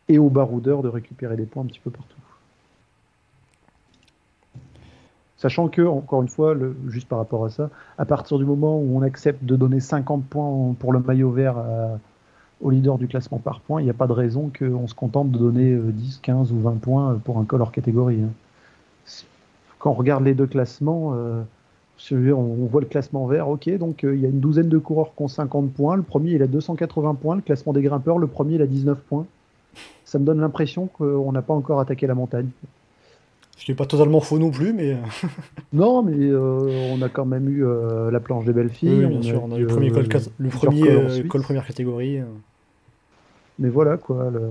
et 0.10 0.18
aux 0.18 0.30
baroudeurs 0.30 0.82
de 0.82 0.90
récupérer 0.90 1.38
des 1.38 1.46
points 1.46 1.64
un 1.64 1.68
petit 1.68 1.80
peu 1.80 1.92
partout. 1.92 2.18
Sachant 5.42 5.70
que, 5.70 5.82
encore 5.82 6.22
une 6.22 6.28
fois, 6.28 6.56
juste 6.88 7.08
par 7.08 7.18
rapport 7.18 7.46
à 7.46 7.50
ça, 7.50 7.72
à 7.98 8.06
partir 8.06 8.38
du 8.38 8.46
moment 8.46 8.78
où 8.78 8.96
on 8.96 9.02
accepte 9.02 9.44
de 9.44 9.56
donner 9.56 9.80
50 9.80 10.24
points 10.26 10.76
pour 10.78 10.94
le 10.94 11.00
maillot 11.00 11.32
vert 11.32 11.56
au 12.62 12.70
leader 12.70 12.98
du 12.98 13.08
classement 13.08 13.40
par 13.40 13.60
points, 13.62 13.82
il 13.82 13.86
n'y 13.86 13.90
a 13.90 13.96
pas 13.96 14.08
de 14.08 14.14
raison 14.14 14.52
qu'on 14.58 14.88
se 14.88 14.94
contente 14.94 15.32
de 15.32 15.38
donner 15.38 15.76
10, 15.76 16.16
euh, 16.16 16.20
15 16.22 16.52
ou 16.52 16.60
20 16.60 16.80
points 16.80 17.20
pour 17.24 17.38
un 17.40 17.44
col 17.44 17.62
hors 17.62 17.72
catégorie. 17.72 18.22
Hein. 18.22 18.30
Quand 19.80 19.92
on 19.92 19.94
regarde 19.94 20.24
les 20.24 20.36
deux 20.36 20.46
classements, 20.46 21.14
euh, 21.16 21.42
on 22.12 22.68
voit 22.68 22.82
le 22.82 22.88
classement 22.88 23.26
vert, 23.26 23.50
ok, 23.50 23.70
donc 23.78 24.04
euh, 24.04 24.16
il 24.16 24.22
y 24.22 24.26
a 24.26 24.30
une 24.30 24.40
douzaine 24.40 24.70
de 24.70 24.78
coureurs 24.78 25.14
qui 25.16 25.24
ont 25.24 25.28
50 25.28 25.72
points, 25.72 25.96
le 25.96 26.04
premier 26.04 26.32
il 26.32 26.44
a 26.44 26.48
280 26.48 27.16
points, 27.16 27.36
le 27.36 27.42
classement 27.42 27.74
des 27.74 27.82
grimpeurs, 27.82 28.18
le 28.18 28.28
premier 28.28 28.56
il 28.56 28.62
a 28.62 28.68
19 28.68 29.00
points. 29.00 29.26
Ça 30.06 30.20
me 30.20 30.26
donne 30.26 30.40
l'impression 30.40 30.88
qu'on 30.88 31.32
n'a 31.32 31.42
pas 31.42 31.54
encore 31.54 31.80
attaqué 31.80 32.06
la 32.06 32.16
montagne. 32.16 32.50
Qui 33.62 33.70
n'est 33.70 33.76
pas 33.76 33.86
totalement 33.86 34.22
faux 34.22 34.40
non 34.40 34.50
plus, 34.50 34.74
mais. 34.74 34.98
non, 35.74 36.02
mais 36.02 36.18
euh, 36.18 36.90
on 36.92 37.00
a 37.04 37.10
quand 37.10 37.26
même 37.26 37.48
eu 37.48 37.64
euh, 37.64 38.10
la 38.10 38.20
planche 38.20 38.46
des 38.46 38.54
belles 38.54 38.72
filles. 38.72 39.06
bien 39.06 39.12
on 39.12 39.22
sûr, 39.22 39.36
a 39.36 39.44
on 39.44 39.52
a 39.52 39.58
eu 39.58 39.62
le 39.62 39.68
premier, 39.68 39.92
col, 39.92 40.08
le 40.40 40.50
premier 40.50 40.90
euh, 40.90 41.24
col, 41.28 41.44
première 41.44 41.68
catégorie. 41.68 42.22
Mais 43.60 43.70
voilà 43.70 43.98
quoi. 43.98 44.32
Le... 44.32 44.50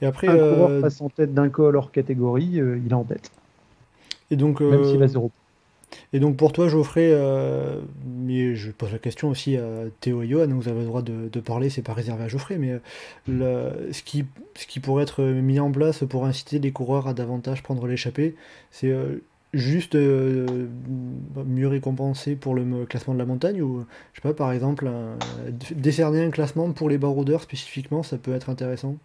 Et 0.00 0.06
après. 0.06 0.26
Un 0.26 0.54
coureur 0.54 0.80
passe 0.80 1.00
en 1.00 1.10
tête 1.10 1.32
d'un 1.32 1.48
col 1.48 1.76
hors 1.76 1.92
catégorie, 1.92 2.54
il 2.54 2.90
est 2.90 2.94
en 2.94 3.04
tête. 3.04 3.30
Et 4.32 4.36
donc. 4.36 4.60
Même 4.60 4.84
s'il 4.84 5.00
a 5.00 5.06
zéro 5.06 5.30
et 6.12 6.20
donc 6.20 6.36
pour 6.36 6.52
toi, 6.52 6.68
Geoffrey, 6.68 7.10
euh, 7.12 7.80
je 7.80 8.21
pose 8.72 8.92
la 8.92 8.98
question 8.98 9.28
aussi 9.28 9.56
à 9.56 9.84
Théo 10.00 10.22
et 10.22 10.28
Johan, 10.28 10.48
vous 10.48 10.68
avez 10.68 10.80
le 10.80 10.86
droit 10.86 11.02
de, 11.02 11.40
parler, 11.40 11.70
c'est 11.70 11.82
pas 11.82 11.94
réservé 11.94 12.24
à 12.24 12.28
Geoffrey, 12.28 12.58
mais 12.58 12.78
euh, 13.28 13.92
ce, 13.92 14.02
qui, 14.02 14.24
pourrait 14.80 15.04
être 15.04 15.22
mis 15.22 15.60
en 15.60 15.70
place 15.70 16.04
pour 16.08 16.24
inciter 16.24 16.58
les 16.58 16.72
coureurs 16.72 17.08
à 17.08 17.14
davantage 17.14 17.62
prendre 17.62 17.86
l'échappée, 17.86 18.34
c'est 18.70 18.90
euh, 18.90 19.22
juste 19.54 19.94
mieux 19.94 21.68
récompenser 21.68 22.36
pour 22.36 22.54
le 22.54 22.86
classement 22.86 23.14
de 23.14 23.18
la 23.18 23.26
montagne, 23.26 23.60
ou 23.62 23.84
je 24.12 24.20
sais 24.20 24.28
pas, 24.28 24.34
par 24.34 24.52
exemple, 24.52 24.90
décerner 25.72 26.24
un 26.24 26.30
classement 26.30 26.70
pour 26.72 26.88
les 26.88 26.98
baroudeurs 26.98 27.42
spécifiquement, 27.42 28.02
ça 28.02 28.18
peut 28.18 28.34
être 28.34 28.50
intéressant? 28.50 28.96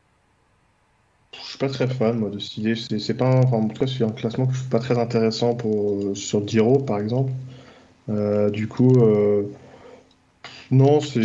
Je 1.34 1.50
suis 1.50 1.58
pas 1.58 1.70
très 1.70 1.88
fan 1.88 2.18
moi 2.18 2.30
de 2.30 2.40
cette 2.40 2.58
idée. 2.58 2.76
C'est, 2.76 3.14
pas 3.14 3.30
un, 3.30 3.42
en 3.42 3.68
tout 3.68 3.80
cas 3.80 3.88
c'est 3.88 4.04
un 4.04 4.10
classement 4.10 4.48
que 4.48 4.54
je 4.54 4.60
trouve 4.60 4.70
pas 4.70 4.80
très 4.80 4.98
intéressant 4.98 5.56
pour 5.56 5.94
euh, 5.94 6.16
sur 6.16 6.48
Giro 6.48 6.78
par 6.80 7.00
exemple. 7.00 7.32
Euh, 8.10 8.50
du 8.50 8.68
coup, 8.68 8.94
euh, 9.02 9.44
non 10.72 11.00
c'est. 11.02 11.20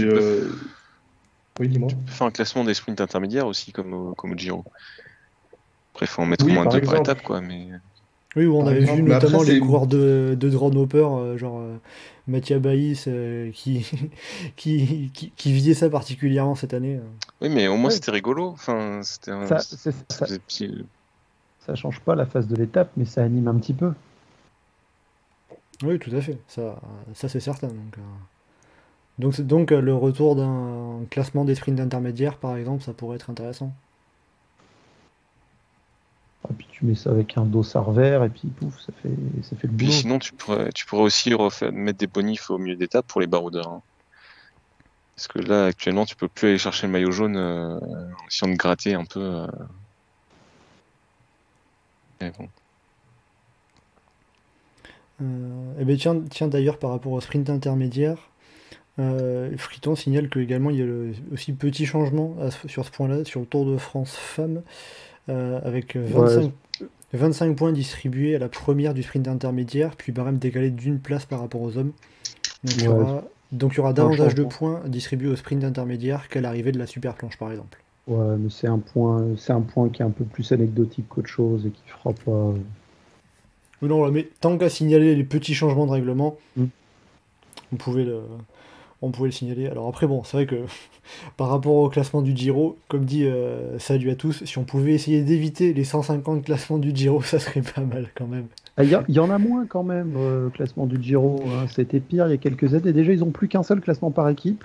Oui 1.61 1.69
dis-moi. 1.69 1.89
Tu 1.89 1.97
peux 1.97 2.11
faire 2.11 2.27
un 2.27 2.31
classement 2.31 2.65
des 2.65 2.75
sprints 2.75 3.01
intermédiaires 3.01 3.47
aussi 3.47 3.73
comme 3.73 3.93
au, 3.93 4.15
comme 4.15 4.33
au 4.33 4.37
Giro. 4.37 4.65
Après 5.95 6.07
faut 6.07 6.23
en 6.23 6.27
mettre 6.27 6.47
au 6.47 6.49
moins 6.49 6.67
deux 6.67 6.81
par 6.81 6.97
étape 6.97 7.23
quoi, 7.23 7.41
mais. 7.41 7.69
Oui, 8.35 8.47
où 8.47 8.57
on 8.57 8.67
avait 8.67 8.81
vu 8.81 9.03
notamment 9.03 9.43
les 9.43 9.61
coureurs 9.61 9.87
de, 9.87 10.35
de 10.39 10.49
Drone 10.49 10.79
Hopper, 10.79 11.37
genre 11.37 11.63
Mathieu 12.29 12.59
Baïs 12.59 13.05
euh, 13.09 13.51
qui, 13.53 13.87
qui, 14.57 15.33
qui, 15.37 15.53
visait 15.53 15.75
ça 15.75 15.91
particulièrement 15.91 16.55
cette 16.55 16.75
année. 16.75 16.97
Euh. 16.97 17.09
Oui, 17.41 17.49
mais 17.49 17.69
au 17.69 17.77
moins 17.77 17.91
c'était 17.91 18.11
rigolo. 18.11 18.49
Enfin, 18.49 19.01
c'était 19.03 19.33
ça, 19.47 19.59
ça, 21.59 21.75
change 21.75 22.01
pas 22.01 22.15
la 22.15 22.27
phase 22.27 22.49
de 22.49 22.57
l'étape, 22.57 22.91
mais 22.97 23.05
ça 23.05 23.23
anime 23.23 23.49
un 23.49 23.55
petit 23.55 23.75
peu. 23.75 23.93
Oui, 25.83 25.99
tout 25.99 26.15
à 26.15 26.21
fait. 26.21 26.39
Ça, 26.49 26.81
ça 27.15 27.29
c'est 27.29 27.41
certain. 27.41 27.69
Donc, 27.69 27.99
euh. 27.99 28.01
donc, 29.19 29.41
donc 29.41 29.71
le 29.71 29.95
retour 29.95 30.37
d'un 30.37 31.05
classement 31.11 31.45
des 31.45 31.55
sprints 31.55 31.81
intermédiaires, 31.81 32.37
par 32.37 32.57
exemple, 32.57 32.83
ça 32.83 32.93
pourrait 32.93 33.17
être 33.17 33.31
intéressant. 33.31 33.73
Et 36.51 36.55
puis 36.55 36.67
tu 36.71 36.85
mets 36.85 36.95
ça 36.95 37.11
avec 37.11 37.37
un 37.39 37.45
dossard 37.45 37.93
vert 37.93 38.25
et 38.25 38.29
puis 38.29 38.49
pouf, 38.49 38.79
ça 38.81 38.93
fait, 39.03 39.11
ça 39.43 39.57
fait 39.57 39.69
le 39.69 39.73
boulot. 39.73 39.93
sinon, 39.93 40.19
tu 40.19 40.33
pourrais, 40.33 40.73
tu 40.73 40.87
pourrais 40.87 41.03
aussi 41.03 41.33
refaire, 41.35 41.73
mettre 41.73 41.99
des 41.99 42.07
bonifs 42.07 42.51
au 42.51 42.59
milieu 42.59 42.77
d'étape 42.77 43.07
pour 43.07 43.21
les 43.21 43.27
baroudeurs. 43.27 43.69
Hein. 43.69 43.83
Parce 45.15 45.29
que 45.29 45.39
là, 45.39 45.67
actuellement, 45.67 46.05
tu 46.05 46.17
peux 46.17 46.29
plus 46.29 46.49
aller 46.49 46.59
chercher 46.59 46.87
le 46.87 46.93
maillot 46.93 47.13
jaune 47.13 47.37
euh, 47.37 47.79
en 47.79 48.27
essayant 48.27 48.53
de 48.53 48.57
gratter 48.57 48.95
un 48.95 49.05
peu. 49.05 49.21
Euh. 49.21 49.47
bon. 52.39 52.49
Euh, 55.23 55.73
eh 55.81 55.85
ben, 55.85 55.97
tiens, 55.97 56.21
tiens 56.29 56.49
d'ailleurs, 56.49 56.79
par 56.79 56.91
rapport 56.91 57.13
au 57.13 57.21
sprint 57.21 57.49
intermédiaire, 57.51 58.29
Friton 59.57 59.97
signale 59.97 60.29
que 60.29 60.39
également 60.39 60.71
il 60.71 60.77
y 60.77 60.83
a 60.83 60.85
le, 60.85 61.13
aussi 61.33 61.53
petit 61.53 61.87
changement 61.87 62.37
sur 62.67 62.85
ce 62.85 62.91
point-là, 62.91 63.25
sur 63.25 63.41
le 63.41 63.47
Tour 63.47 63.65
de 63.67 63.77
France 63.79 64.15
femmes. 64.15 64.63
Euh, 65.29 65.61
avec 65.63 65.97
25, 65.97 66.53
25, 67.13 67.57
points 67.57 67.73
distribués 67.73 68.35
à 68.35 68.39
la 68.41 68.49
première 68.49 68.93
du 68.93 69.05
sprint 69.05 69.29
intermédiaire, 69.29 69.95
puis 69.97 70.11
barème 70.11 70.39
décalé 70.39 70.71
d'une 70.71 70.99
place 70.99 71.27
par 71.27 71.41
rapport 71.41 71.63
aux 71.63 71.77
hommes. 71.77 71.93
Donc, 72.65 72.75
il, 72.77 72.85
y 72.85 72.89
aura, 72.89 73.25
donc 73.53 73.75
il 73.75 73.77
y 73.77 73.81
aura 73.81 73.93
davantage 73.93 74.35
de 74.35 74.43
points 74.43 74.83
distribués 74.87 75.29
au 75.29 75.37
sprint 75.37 75.63
intermédiaire 75.63 76.29
qu'à 76.29 76.41
l'arrivée 76.41 76.73
de 76.73 76.79
la 76.79 76.87
super 76.87 77.15
planche, 77.15 77.39
par 77.39 77.51
exemple. 77.53 77.79
Ouais, 78.09 78.37
mais 78.37 78.51
c'est 78.51 78.67
un 78.67 78.81
point, 78.81 79.25
c'est 79.37 79.53
un 79.53 79.61
point 79.61 79.89
qui 79.91 80.03
est 80.03 80.05
un 80.05 80.11
peu 80.11 80.25
plus 80.25 80.51
anecdotique 80.51 81.07
qu'autre 81.09 81.29
chose 81.29 81.67
et 81.67 81.71
qui 81.71 81.83
fera 81.87 82.13
pas. 82.13 82.55
Non, 83.83 84.11
mais 84.11 84.29
tant 84.41 84.57
qu'à 84.59 84.69
signaler 84.69 85.15
les 85.15 85.25
petits 85.25 85.55
changements 85.55 85.87
de 85.87 85.91
règlement, 85.91 86.37
mm. 86.57 86.65
on 87.73 87.77
pouvait 87.77 88.05
le, 88.05 88.21
on 89.03 89.11
pouvait 89.11 89.29
le 89.29 89.33
signaler. 89.33 89.67
Alors 89.67 89.89
après, 89.89 90.07
bon, 90.07 90.23
c'est 90.25 90.37
vrai 90.37 90.47
que 90.47 90.57
par 91.37 91.49
rapport 91.49 91.75
au 91.75 91.89
classement 91.89 92.23
du 92.23 92.35
Giro, 92.35 92.79
comme 92.89 93.05
dit 93.05 93.25
euh, 93.25 93.79
salut 93.79 94.11
à 94.11 94.15
tous, 94.15 94.45
si 94.45 94.59
on 94.59 94.65
pouvait 94.65 94.93
essayer 94.93 95.23
d'éviter 95.23 95.75
les 95.75 95.85
150 95.85 96.45
classements 96.45 96.79
du 96.79 96.95
Giro, 96.95 97.21
ça 97.23 97.39
serait 97.39 97.63
pas 97.63 97.83
mal 97.83 98.09
quand 98.15 98.27
même. 98.27 98.47
Ah, 98.79 98.85
il 98.85 98.91
y, 99.09 99.19
en 99.19 99.29
a 99.29 99.37
moins 99.37 99.67
quand 99.67 99.83
même, 99.83 100.15
euh, 100.17 100.49
classement 100.49 100.87
du 100.87 101.03
Giro. 101.03 101.43
Hein. 101.47 101.67
C'était 101.69 102.01
pire 102.01 102.27
il 102.27 102.31
y 102.31 102.35
a 102.35 102.39
quelques 102.39 102.73
années. 102.73 102.95
Déjà, 102.95 103.13
ils 103.13 103.19
n'ont 103.19 103.31
plus 103.31 103.47
qu'un 103.47 103.63
seul 103.63 103.83
classement 103.83 104.11
par 104.11 104.27
équipe. 104.31 104.65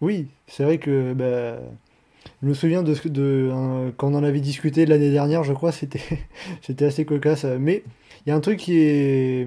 Oui, 0.00 0.26
c'est 0.48 0.64
vrai 0.64 0.78
que 0.78 1.12
bah, 1.12 1.60
je 2.42 2.48
me 2.48 2.54
souviens 2.54 2.82
de, 2.82 2.96
de 3.08 3.92
quand 3.96 4.12
on 4.12 4.16
en 4.16 4.24
avait 4.24 4.40
discuté 4.40 4.86
l'année 4.86 5.12
dernière, 5.12 5.44
je 5.44 5.52
crois, 5.52 5.70
c'était 5.70 6.00
c'était 6.62 6.86
assez 6.86 7.04
cocasse. 7.04 7.44
Mais 7.44 7.84
il 8.26 8.30
y 8.30 8.32
a 8.32 8.36
un 8.36 8.40
truc 8.40 8.58
qui 8.58 8.78
est 8.78 9.46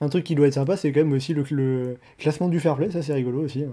un 0.00 0.08
truc 0.08 0.24
qui 0.24 0.34
doit 0.34 0.46
être 0.46 0.54
sympa, 0.54 0.76
c'est 0.76 0.92
quand 0.92 1.00
même 1.00 1.12
aussi 1.12 1.34
le, 1.34 1.96
classement 2.18 2.48
du 2.48 2.60
fair 2.60 2.76
play. 2.76 2.90
Ça, 2.90 3.02
c'est 3.02 3.14
rigolo 3.14 3.44
aussi. 3.44 3.64
Hein. 3.64 3.72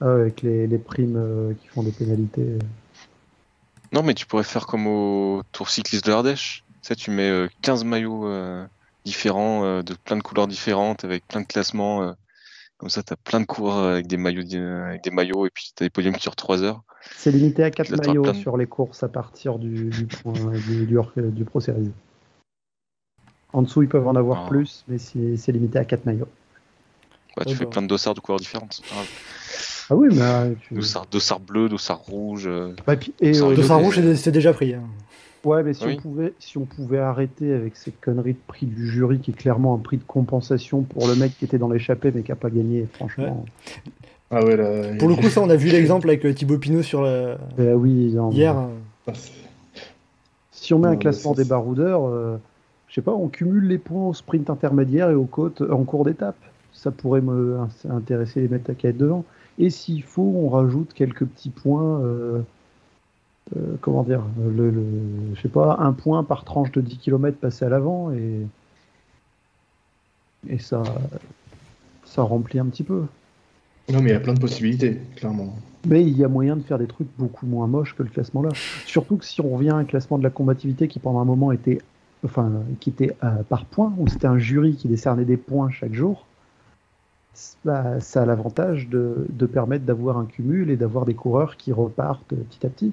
Ah, 0.00 0.12
avec 0.12 0.42
les, 0.42 0.78
primes 0.78 1.16
euh, 1.16 1.54
qui 1.54 1.68
font 1.68 1.82
des 1.82 1.92
pénalités. 1.92 2.58
Non, 3.92 4.02
mais 4.02 4.14
tu 4.14 4.26
pourrais 4.26 4.44
faire 4.44 4.66
comme 4.66 4.86
au 4.86 5.42
Tour 5.52 5.68
cycliste 5.68 6.06
de 6.06 6.10
l'Ardèche. 6.10 6.64
Tu 6.82 6.88
sais, 6.88 6.94
tu 6.94 7.10
mets 7.10 7.48
15 7.62 7.82
euh, 7.82 7.84
maillots 7.84 8.26
euh, 8.26 8.64
différents, 9.04 9.82
de 9.82 9.94
plein 9.94 10.16
de 10.16 10.22
couleurs 10.22 10.46
différentes, 10.46 11.04
avec 11.04 11.26
plein 11.26 11.40
de 11.40 11.46
classements. 11.46 12.14
Comme 12.78 12.88
ça, 12.88 13.02
tu 13.02 13.12
as 13.12 13.16
plein 13.16 13.40
de 13.40 13.46
coureurs 13.46 13.92
avec 13.92 14.06
des 14.06 14.16
maillots, 14.16 14.42
avec 14.86 15.04
des 15.04 15.10
maillots 15.10 15.46
et 15.46 15.50
puis 15.50 15.72
tu 15.76 15.82
as 15.82 15.86
des 15.86 15.90
podiums 15.90 16.14
qui 16.14 16.22
durent 16.22 16.36
3 16.36 16.62
heures. 16.62 16.82
C'est 17.16 17.30
limité 17.30 17.62
à 17.62 17.70
4 17.70 18.06
maillots 18.06 18.32
sur 18.34 18.56
les 18.56 18.66
courses 18.66 19.02
à 19.02 19.08
partir 19.08 19.58
du, 19.58 19.90
point, 20.22 20.32
du, 20.32 20.86
du, 20.86 21.44
Pro 21.44 21.60
Series. 21.60 21.92
En 23.52 23.62
dessous, 23.62 23.82
ils 23.82 23.88
peuvent 23.88 24.06
en 24.06 24.16
avoir 24.16 24.44
ah. 24.44 24.48
plus, 24.48 24.84
mais 24.88 24.98
c'est 24.98 25.52
limité 25.52 25.78
à 25.78 25.84
4 25.84 26.06
maillots. 26.06 26.28
Bah, 27.36 27.44
tu 27.46 27.54
fais 27.54 27.66
plein 27.66 27.82
de 27.82 27.86
dossards 27.86 28.14
de 28.14 28.20
couleurs 28.20 28.40
différentes. 28.40 28.82
Ah 29.90 29.94
oui, 29.94 30.08
mais. 30.12 30.20
Euh, 30.20 30.54
tu... 30.60 30.74
Dossard, 30.74 31.40
bleu, 31.40 31.68
dossard 31.68 31.98
rouge. 31.98 32.44
Euh, 32.46 32.74
et, 33.20 33.32
dossard, 33.32 33.78
euh, 33.78 33.82
rouge, 33.82 34.14
c'est 34.14 34.30
déjà 34.30 34.52
pris. 34.52 34.74
Hein. 34.74 34.82
Ouais, 35.44 35.62
mais 35.62 35.72
si, 35.72 35.84
on 35.84 35.96
pouvait, 35.96 36.34
si 36.38 36.58
on 36.58 36.66
pouvait 36.66 36.98
arrêter 36.98 37.52
avec 37.54 37.74
cette 37.76 37.98
connerie 37.98 38.34
de 38.34 38.40
prix 38.46 38.66
du 38.66 38.86
jury 38.86 39.20
qui 39.20 39.30
est 39.30 39.34
clairement 39.34 39.74
un 39.74 39.78
prix 39.78 39.96
de 39.96 40.04
compensation 40.04 40.82
pour 40.82 41.08
le 41.08 41.14
mec 41.14 41.32
qui 41.38 41.46
était 41.46 41.56
dans 41.56 41.70
l'échappée 41.70 42.12
mais 42.14 42.22
qui 42.22 42.30
n'a 42.30 42.36
pas 42.36 42.50
gagné, 42.50 42.86
franchement. 42.92 43.46
Ah 44.30 44.44
ouais, 44.44 44.96
Pour 44.98 45.08
le 45.08 45.14
coup, 45.16 45.30
ça, 45.30 45.40
on 45.40 45.48
a 45.48 45.56
vu 45.56 45.68
l'exemple 45.72 46.08
avec 46.08 46.34
Thibaut 46.34 46.58
Pinot 46.58 46.82
sur 46.82 47.00
la... 47.00 47.36
Bah 47.56 47.74
oui, 47.74 48.14
hier. 48.32 48.54
Ah, 49.08 49.12
si 50.52 50.74
on 50.74 50.78
met 50.78 50.88
un 50.88 50.96
classement 50.96 51.32
des 51.32 51.44
baroudeurs, 51.44 52.38
je 52.90 52.96
sais 52.96 53.02
pas, 53.02 53.12
on 53.12 53.28
cumule 53.28 53.68
les 53.68 53.78
points 53.78 54.08
au 54.08 54.14
sprint 54.14 54.50
intermédiaire 54.50 55.10
et 55.10 55.14
aux 55.14 55.24
côtes 55.24 55.62
en 55.62 55.84
cours 55.84 56.04
d'étape. 56.04 56.36
Ça 56.72 56.90
pourrait 56.90 57.20
me 57.20 57.58
intéresser 57.88 58.40
les 58.40 58.48
mecs 58.48 58.68
à 58.68 58.92
devant. 58.92 59.24
Et 59.58 59.70
s'il 59.70 60.02
faut, 60.02 60.32
on 60.36 60.48
rajoute 60.48 60.92
quelques 60.92 61.24
petits 61.24 61.50
points. 61.50 62.00
Euh, 62.00 62.40
euh, 63.56 63.76
comment 63.80 64.02
dire 64.02 64.22
le, 64.44 64.72
Je 65.34 65.40
sais 65.40 65.48
pas, 65.48 65.76
un 65.78 65.92
point 65.92 66.24
par 66.24 66.44
tranche 66.44 66.72
de 66.72 66.80
10 66.80 66.98
km 66.98 67.38
passé 67.38 67.64
à 67.64 67.68
l'avant 67.68 68.10
et. 68.12 68.46
Et 70.48 70.58
ça. 70.58 70.82
Ça 72.04 72.22
remplit 72.22 72.58
un 72.58 72.66
petit 72.66 72.82
peu. 72.82 73.04
Non, 73.88 74.00
mais 74.00 74.10
il 74.10 74.12
y 74.12 74.16
a 74.16 74.20
plein 74.20 74.34
de 74.34 74.40
possibilités, 74.40 74.98
clairement. 75.14 75.54
Mais 75.86 76.02
il 76.02 76.16
y 76.18 76.24
a 76.24 76.28
moyen 76.28 76.56
de 76.56 76.62
faire 76.62 76.78
des 76.78 76.88
trucs 76.88 77.08
beaucoup 77.18 77.46
moins 77.46 77.68
moches 77.68 77.94
que 77.94 78.02
le 78.02 78.08
classement 78.08 78.42
là. 78.42 78.50
Surtout 78.84 79.16
que 79.16 79.24
si 79.24 79.40
on 79.40 79.50
revient 79.50 79.70
à 79.70 79.76
un 79.76 79.84
classement 79.84 80.18
de 80.18 80.24
la 80.24 80.30
combativité 80.30 80.88
qui 80.88 80.98
pendant 80.98 81.20
un 81.20 81.24
moment 81.24 81.52
était 81.52 81.80
enfin, 82.24 82.50
qui 82.80 82.90
était 82.90 83.16
euh, 83.24 83.42
par 83.48 83.64
points, 83.64 83.92
où 83.98 84.08
c'était 84.08 84.26
un 84.26 84.38
jury 84.38 84.76
qui 84.76 84.88
décernait 84.88 85.24
des 85.24 85.36
points 85.36 85.70
chaque 85.70 85.94
jour, 85.94 86.26
bah, 87.64 88.00
ça 88.00 88.22
a 88.22 88.26
l'avantage 88.26 88.88
de, 88.88 89.26
permettre 89.52 89.84
d'avoir 89.84 90.18
un 90.18 90.26
cumul 90.26 90.70
et 90.70 90.76
d'avoir 90.76 91.04
des 91.04 91.14
coureurs 91.14 91.56
qui 91.56 91.72
repartent 91.72 92.34
petit 92.34 92.66
à 92.66 92.70
petit. 92.70 92.92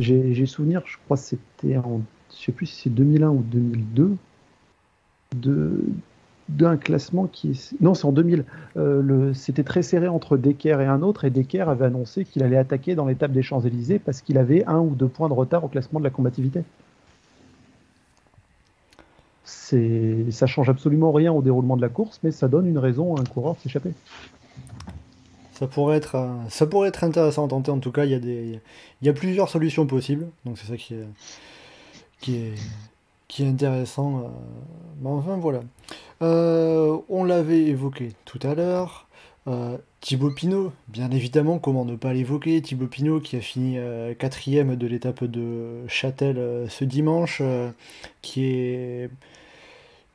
J'ai 0.00 0.46
souvenir, 0.46 0.82
je 0.86 0.96
crois 1.04 1.16
que 1.16 1.22
c'était 1.22 1.76
en, 1.76 2.00
je 2.38 2.50
plus 2.50 2.66
c'est 2.66 2.90
2001 2.90 3.28
ou 3.28 3.42
2002, 3.42 4.16
de 5.36 5.84
d'un 6.48 6.76
classement 6.76 7.26
qui 7.26 7.60
non 7.80 7.94
c'est 7.94 8.04
en 8.04 8.12
2000 8.12 8.44
euh, 8.76 9.34
c'était 9.34 9.64
très 9.64 9.82
serré 9.82 10.06
entre 10.06 10.36
Decker 10.36 10.80
et 10.80 10.86
un 10.86 11.02
autre 11.02 11.24
et 11.24 11.30
Decker 11.30 11.68
avait 11.68 11.86
annoncé 11.86 12.24
qu'il 12.24 12.44
allait 12.44 12.56
attaquer 12.56 12.94
dans 12.94 13.06
l'étape 13.06 13.32
des 13.32 13.42
Champs-Élysées 13.42 13.98
parce 13.98 14.22
qu'il 14.22 14.38
avait 14.38 14.64
un 14.66 14.78
ou 14.78 14.94
deux 14.94 15.08
points 15.08 15.28
de 15.28 15.34
retard 15.34 15.64
au 15.64 15.68
classement 15.68 15.98
de 15.98 16.04
la 16.04 16.10
combativité 16.10 16.62
c'est, 19.46 20.30
ça 20.32 20.46
change 20.46 20.68
absolument 20.68 21.12
rien 21.12 21.32
au 21.32 21.40
déroulement 21.40 21.76
de 21.76 21.82
la 21.82 21.88
course, 21.88 22.18
mais 22.24 22.32
ça 22.32 22.48
donne 22.48 22.66
une 22.66 22.78
raison 22.78 23.14
à 23.14 23.20
un 23.20 23.24
coureur 23.24 23.54
de 23.54 23.60
s'échapper. 23.60 23.92
Ça 25.52 25.68
pourrait 25.68 25.96
être, 25.96 26.16
euh, 26.16 26.34
ça 26.50 26.66
pourrait 26.66 26.88
être 26.88 27.04
intéressant 27.04 27.46
à 27.46 27.48
tenter. 27.48 27.70
En 27.70 27.78
tout 27.78 27.92
cas, 27.92 28.04
il 28.04 28.10
y 28.10 28.14
a 28.14 28.18
des, 28.18 28.60
il 29.00 29.08
y 29.08 29.12
plusieurs 29.12 29.48
solutions 29.48 29.86
possibles. 29.86 30.26
Donc 30.44 30.58
c'est 30.58 30.66
ça 30.66 30.76
qui 30.76 30.94
est, 30.94 31.06
qui 32.20 32.36
est, 32.36 32.54
qui 33.28 33.44
est 33.44 33.48
intéressant. 33.48 34.18
Euh, 35.04 35.08
enfin 35.08 35.36
voilà. 35.36 35.60
Euh, 36.22 36.98
on 37.08 37.22
l'avait 37.22 37.62
évoqué 37.62 38.12
tout 38.24 38.40
à 38.42 38.54
l'heure. 38.54 39.06
Thibaut 40.06 40.30
Pinot, 40.30 40.72
bien 40.86 41.10
évidemment, 41.10 41.58
comment 41.58 41.84
ne 41.84 41.96
pas 41.96 42.12
l'évoquer. 42.12 42.62
Thibaut 42.62 42.86
Pinot 42.86 43.18
qui 43.18 43.34
a 43.34 43.40
fini 43.40 43.76
quatrième 44.20 44.76
de 44.76 44.86
l'étape 44.86 45.24
de 45.24 45.84
Châtel 45.88 46.36
ce 46.68 46.84
dimanche, 46.84 47.42
qui 48.22 48.44
est 48.44 49.10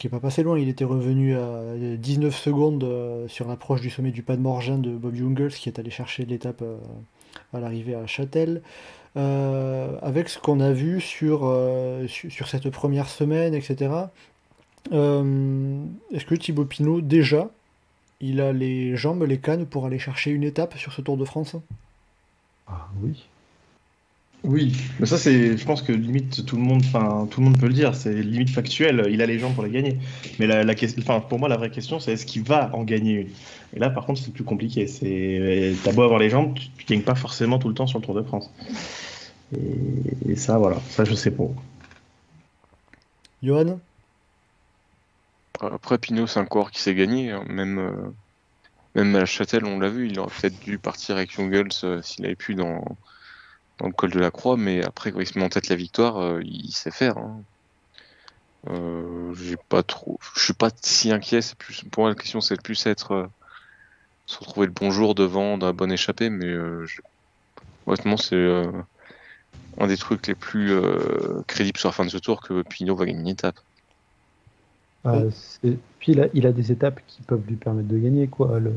qui 0.01 0.09
pas 0.09 0.19
passé 0.19 0.41
loin. 0.41 0.57
Il 0.57 0.67
était 0.67 0.83
revenu 0.83 1.35
à 1.37 1.61
19 1.77 2.35
secondes 2.35 2.83
euh, 2.83 3.27
sur 3.27 3.47
l'approche 3.47 3.81
du 3.81 3.91
sommet 3.91 4.09
du 4.09 4.23
pas 4.23 4.35
de 4.35 4.41
Morgin 4.41 4.79
de 4.79 4.89
Bob 4.89 5.13
Jungels, 5.13 5.51
qui 5.51 5.69
est 5.69 5.77
allé 5.77 5.91
chercher 5.91 6.25
l'étape 6.25 6.63
euh, 6.63 6.77
à 7.53 7.59
l'arrivée 7.59 7.93
à 7.93 8.07
Châtel. 8.07 8.63
Euh, 9.15 9.99
avec 10.01 10.29
ce 10.29 10.39
qu'on 10.39 10.59
a 10.59 10.71
vu 10.71 11.01
sur, 11.01 11.41
sur, 12.07 12.47
cette 12.47 12.69
première 12.71 13.09
semaine, 13.09 13.53
etc. 13.53 13.91
Est-ce 14.89 16.25
que 16.25 16.33
Thibaut 16.35 16.65
Pinot, 16.65 17.01
déjà, 17.01 17.51
il 18.21 18.39
a 18.41 18.53
les 18.53 18.95
jambes, 18.95 19.23
les 19.23 19.39
cannes 19.39 19.65
pour 19.65 19.85
aller 19.85 19.99
chercher 19.99 20.31
une 20.31 20.43
étape 20.43 20.77
sur 20.77 20.93
ce 20.93 21.01
Tour 21.01 21.17
de 21.17 21.25
France 21.25 21.55
Ah 22.67 22.87
oui. 23.01 23.25
Oui, 24.43 24.75
mais 24.99 25.05
ça 25.05 25.19
c'est, 25.19 25.55
je 25.55 25.65
pense 25.65 25.83
que 25.83 25.91
limite 25.91 26.47
tout 26.47 26.55
le 26.55 26.63
monde, 26.63 26.81
enfin 26.83 27.27
tout 27.29 27.41
le 27.41 27.45
monde 27.45 27.59
peut 27.59 27.67
le 27.67 27.73
dire, 27.73 27.93
c'est 27.93 28.23
limite 28.23 28.49
factuel. 28.49 29.07
Il 29.11 29.21
a 29.21 29.27
les 29.27 29.37
jambes 29.37 29.53
pour 29.53 29.63
les 29.63 29.69
gagner. 29.69 29.99
Mais 30.39 30.47
la, 30.47 30.63
la 30.63 30.73
enfin 30.97 31.19
pour 31.19 31.37
moi 31.37 31.47
la 31.47 31.57
vraie 31.57 31.69
question 31.69 31.99
c'est 31.99 32.13
est-ce 32.13 32.25
qu'il 32.25 32.41
va 32.41 32.71
en 32.73 32.83
gagner 32.83 33.13
une? 33.13 33.29
Et 33.75 33.79
là 33.79 33.91
par 33.91 34.05
contre 34.07 34.19
c'est 34.19 34.33
plus 34.33 34.43
compliqué. 34.43 34.87
C'est, 34.87 35.75
t'as 35.83 35.91
beau 35.93 36.01
avoir 36.01 36.19
les 36.19 36.31
jambes, 36.31 36.55
tu, 36.55 36.69
ne 36.69 36.87
gagnes 36.87 37.03
pas 37.03 37.13
forcément 37.13 37.59
tout 37.59 37.67
le 37.67 37.75
temps 37.75 37.85
sur 37.85 37.99
le 37.99 38.05
Tour 38.05 38.15
de 38.15 38.23
France. 38.23 38.49
Et, 39.55 40.35
ça 40.35 40.57
voilà, 40.57 40.79
ça 40.89 41.05
je 41.05 41.13
sais 41.13 41.31
pas. 41.31 41.43
Johan? 43.43 43.79
Après 45.69 45.97
Pinot 45.97 46.27
c'est 46.27 46.39
un 46.39 46.45
coureur 46.45 46.71
qui 46.71 46.81
s'est 46.81 46.95
gagné, 46.95 47.31
hein. 47.31 47.43
même 47.47 47.77
euh, 47.79 48.13
même 48.95 49.15
à 49.15 49.25
Châtel 49.25 49.65
on 49.65 49.79
l'a 49.79 49.89
vu, 49.89 50.09
il 50.09 50.19
aurait 50.19 50.31
peut-être 50.41 50.59
dû 50.59 50.79
partir 50.79 51.17
avec 51.17 51.31
Jungels 51.31 51.69
euh, 51.83 52.01
s'il 52.01 52.25
avait 52.25 52.35
pu 52.35 52.55
dans 52.55 52.83
le 53.83 53.91
col 53.91 54.11
de 54.11 54.19
la 54.19 54.31
croix, 54.31 54.57
mais 54.57 54.83
après, 54.83 55.11
quand 55.11 55.19
il 55.19 55.27
se 55.27 55.37
met 55.39 55.45
en 55.45 55.49
tête 55.49 55.69
la 55.69 55.75
victoire, 55.75 56.17
euh, 56.17 56.41
il 56.43 56.71
sait 56.71 56.91
faire. 56.91 57.17
Hein. 57.17 57.41
J'ai 58.67 59.55
je 59.75 60.39
suis 60.39 60.53
pas 60.53 60.69
si 60.81 61.11
inquiet. 61.11 61.41
C'est 61.41 61.57
plus 61.57 61.83
pour 61.91 62.03
moi 62.03 62.09
la 62.09 62.15
question, 62.15 62.41
c'est 62.41 62.61
plus 62.61 62.85
être 62.85 63.27
se 64.27 64.37
retrouver 64.37 64.67
le 64.67 64.73
bon 64.73 64.91
jour 64.91 65.15
devant 65.15 65.57
d'un 65.57 65.73
bon 65.73 65.91
échappé, 65.91 66.29
mais 66.29 66.53
honnêtement, 67.87 68.17
c'est 68.17 68.63
un 69.79 69.87
des 69.87 69.97
trucs 69.97 70.27
les 70.27 70.35
plus 70.35 70.79
crédibles 71.47 71.79
sur 71.79 71.89
la 71.89 71.93
fin 71.93 72.05
de 72.05 72.11
ce 72.11 72.19
tour 72.19 72.41
que 72.41 72.61
Pinot 72.61 72.95
va 72.95 73.05
gagner 73.05 73.21
une 73.21 73.27
étape. 73.27 73.59
Ah, 75.03 75.23
puis 75.99 76.11
il 76.11 76.21
a, 76.21 76.27
il 76.33 76.45
a, 76.45 76.51
des 76.51 76.71
étapes 76.71 77.01
qui 77.07 77.23
peuvent 77.23 77.41
lui 77.47 77.55
permettre 77.55 77.87
de 77.87 77.97
gagner 77.97 78.27
quoi. 78.27 78.59
Le 78.59 78.71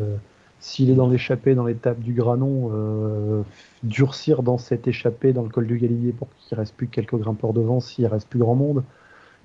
s'il 0.64 0.88
est 0.88 0.94
dans 0.94 1.08
l'échappée, 1.08 1.54
dans 1.54 1.66
l'étape 1.66 2.00
du 2.00 2.14
Granon, 2.14 2.70
euh, 2.72 3.42
durcir 3.82 4.42
dans 4.42 4.56
cette 4.56 4.88
échappée, 4.88 5.34
dans 5.34 5.42
le 5.42 5.50
col 5.50 5.66
du 5.66 5.76
Galibier 5.76 6.12
pour 6.12 6.28
qu'il 6.38 6.56
reste 6.56 6.74
plus 6.74 6.86
que 6.86 6.92
quelques 6.92 7.16
grimpeurs 7.16 7.52
devant, 7.52 7.80
s'il 7.80 8.06
reste 8.06 8.28
plus 8.28 8.38
grand 8.38 8.54
monde. 8.54 8.82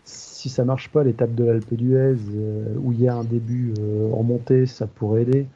Si 0.05 0.47
ça 0.47 0.63
marche 0.63 0.87
pas, 0.89 1.03
l'étape 1.03 1.35
de 1.35 1.43
l'Alpe 1.43 1.73
d'Huez, 1.73 2.15
euh, 2.33 2.73
où 2.77 2.93
il 2.93 3.01
y 3.01 3.09
a 3.09 3.15
un 3.15 3.25
début 3.25 3.73
euh, 3.79 4.13
en 4.13 4.23
montée, 4.23 4.65
ça 4.65 4.87
pourrait 4.87 5.23
aider. 5.23 5.47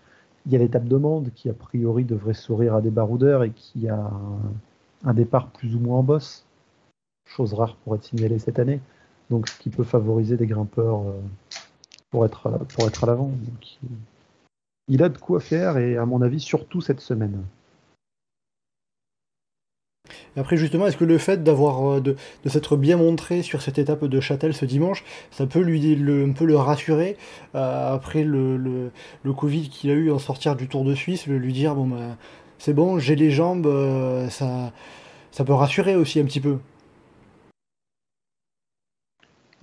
Il 0.45 0.51
y 0.51 0.57
a 0.57 0.59
l'étape 0.59 0.83
de 0.83 0.97
Mende, 0.97 1.29
qui 1.33 1.49
a 1.49 1.53
priori 1.53 2.03
devrait 2.03 2.33
sourire 2.33 2.75
à 2.75 2.81
des 2.81 2.91
baroudeurs 2.91 3.45
et 3.45 3.51
qui 3.51 3.87
a 3.87 4.11
un, 5.05 5.13
départ 5.13 5.47
plus 5.47 5.77
ou 5.77 5.79
moins 5.79 5.99
en 5.99 6.03
bosse. 6.03 6.45
Chose 7.25 7.53
rare 7.53 7.77
pour 7.85 7.95
être 7.95 8.03
signalée 8.03 8.37
cette 8.37 8.59
année. 8.59 8.81
Donc 9.29 9.49
ce 9.49 9.57
qui 9.59 9.69
peut 9.69 9.83
favoriser 9.83 10.37
des 10.37 10.47
grimpeurs 10.47 11.01
pour, 12.11 12.25
être, 12.25 12.49
pour 12.75 12.87
être 12.87 13.03
à 13.03 13.07
l'avant 13.07 13.31
il 14.87 15.03
a 15.03 15.09
de 15.09 15.17
quoi 15.17 15.39
faire 15.39 15.77
et 15.77 15.97
à 15.97 16.05
mon 16.05 16.21
avis 16.21 16.39
surtout 16.39 16.81
cette 16.81 16.99
semaine. 16.99 17.43
Après 20.35 20.57
justement, 20.57 20.87
est-ce 20.87 20.97
que 20.97 21.05
le 21.05 21.17
fait 21.17 21.43
d'avoir 21.43 21.97
euh, 21.97 22.01
de, 22.01 22.15
s'être 22.47 22.75
bien 22.75 22.97
montré 22.97 23.43
sur 23.43 23.61
cette 23.61 23.77
étape 23.77 24.03
de 24.03 24.19
Châtel 24.19 24.53
ce 24.53 24.65
dimanche, 24.65 25.03
ça 25.31 25.45
peut 25.45 25.61
lui 25.61 25.95
le, 25.95 26.25
un 26.25 26.31
peu 26.31 26.45
le 26.45 26.57
rassurer 26.57 27.17
euh, 27.55 27.93
après 27.93 28.23
le, 28.23 28.57
le, 28.57 29.33
Covid 29.33 29.69
qu'il 29.69 29.91
a 29.91 29.93
eu 29.93 30.11
en 30.11 30.19
sortir 30.19 30.55
du 30.55 30.67
Tour 30.67 30.83
de 30.83 30.95
Suisse, 30.95 31.27
le 31.27 31.37
lui 31.37 31.53
dire 31.53 31.75
bon 31.75 31.87
bah, 31.87 32.17
c'est 32.57 32.73
bon, 32.73 32.97
j'ai 32.97 33.15
les 33.15 33.29
jambes, 33.29 33.67
euh, 33.67 34.27
ça 34.29 34.71
peut 35.45 35.53
rassurer 35.53 35.95
aussi 35.95 36.19
un 36.19 36.25
petit 36.25 36.41
peu. 36.41 36.57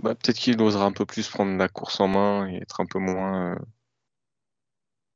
Bah, 0.03 0.15
peut-être 0.15 0.37
qu'il 0.39 0.61
osera 0.63 0.85
un 0.85 0.93
peu 0.93 1.05
plus 1.07 1.29
prendre 1.29 1.57
la 1.57 1.69
course 1.69 2.01
en 2.01 2.09
main 2.09 2.49
et 2.49 2.57
être 2.57 2.81
un 2.81 2.87
peu 2.87 2.99
moins, 2.99 3.53
euh, 3.53 3.59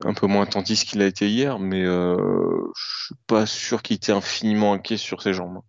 un 0.05 0.15
peu 0.15 0.27
moins 0.27 0.43
attentiste 0.43 0.89
qu'il 0.89 1.03
a 1.03 1.07
été 1.07 1.29
hier, 1.29 1.59
mais 1.59 1.85
euh, 1.85 2.61
je 2.77 3.05
suis 3.07 3.15
pas 3.27 3.47
sûr 3.47 3.83
qu'il 3.83 3.97
était 3.97 4.13
infiniment 4.13 4.75
inquiet 4.75 4.97
sur 4.97 5.23
ses 5.23 5.33
jambes. 5.33 5.63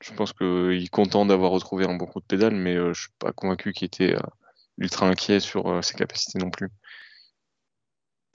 Je 0.00 0.14
pense 0.14 0.32
qu'il 0.32 0.82
est 0.84 0.90
content 0.90 1.26
d'avoir 1.26 1.50
retrouvé 1.50 1.84
un 1.84 1.96
bon 1.96 2.06
coup 2.06 2.20
de 2.20 2.24
pédale, 2.24 2.54
mais 2.54 2.76
euh, 2.76 2.92
je 2.94 3.02
suis 3.02 3.12
pas 3.18 3.32
convaincu 3.32 3.72
qu'il 3.72 3.86
était 3.86 4.14
euh, 4.14 4.20
ultra 4.78 5.08
inquiet 5.08 5.40
sur 5.40 5.66
euh, 5.66 5.82
ses 5.82 5.94
capacités 5.94 6.38
non 6.38 6.50
plus. 6.50 6.70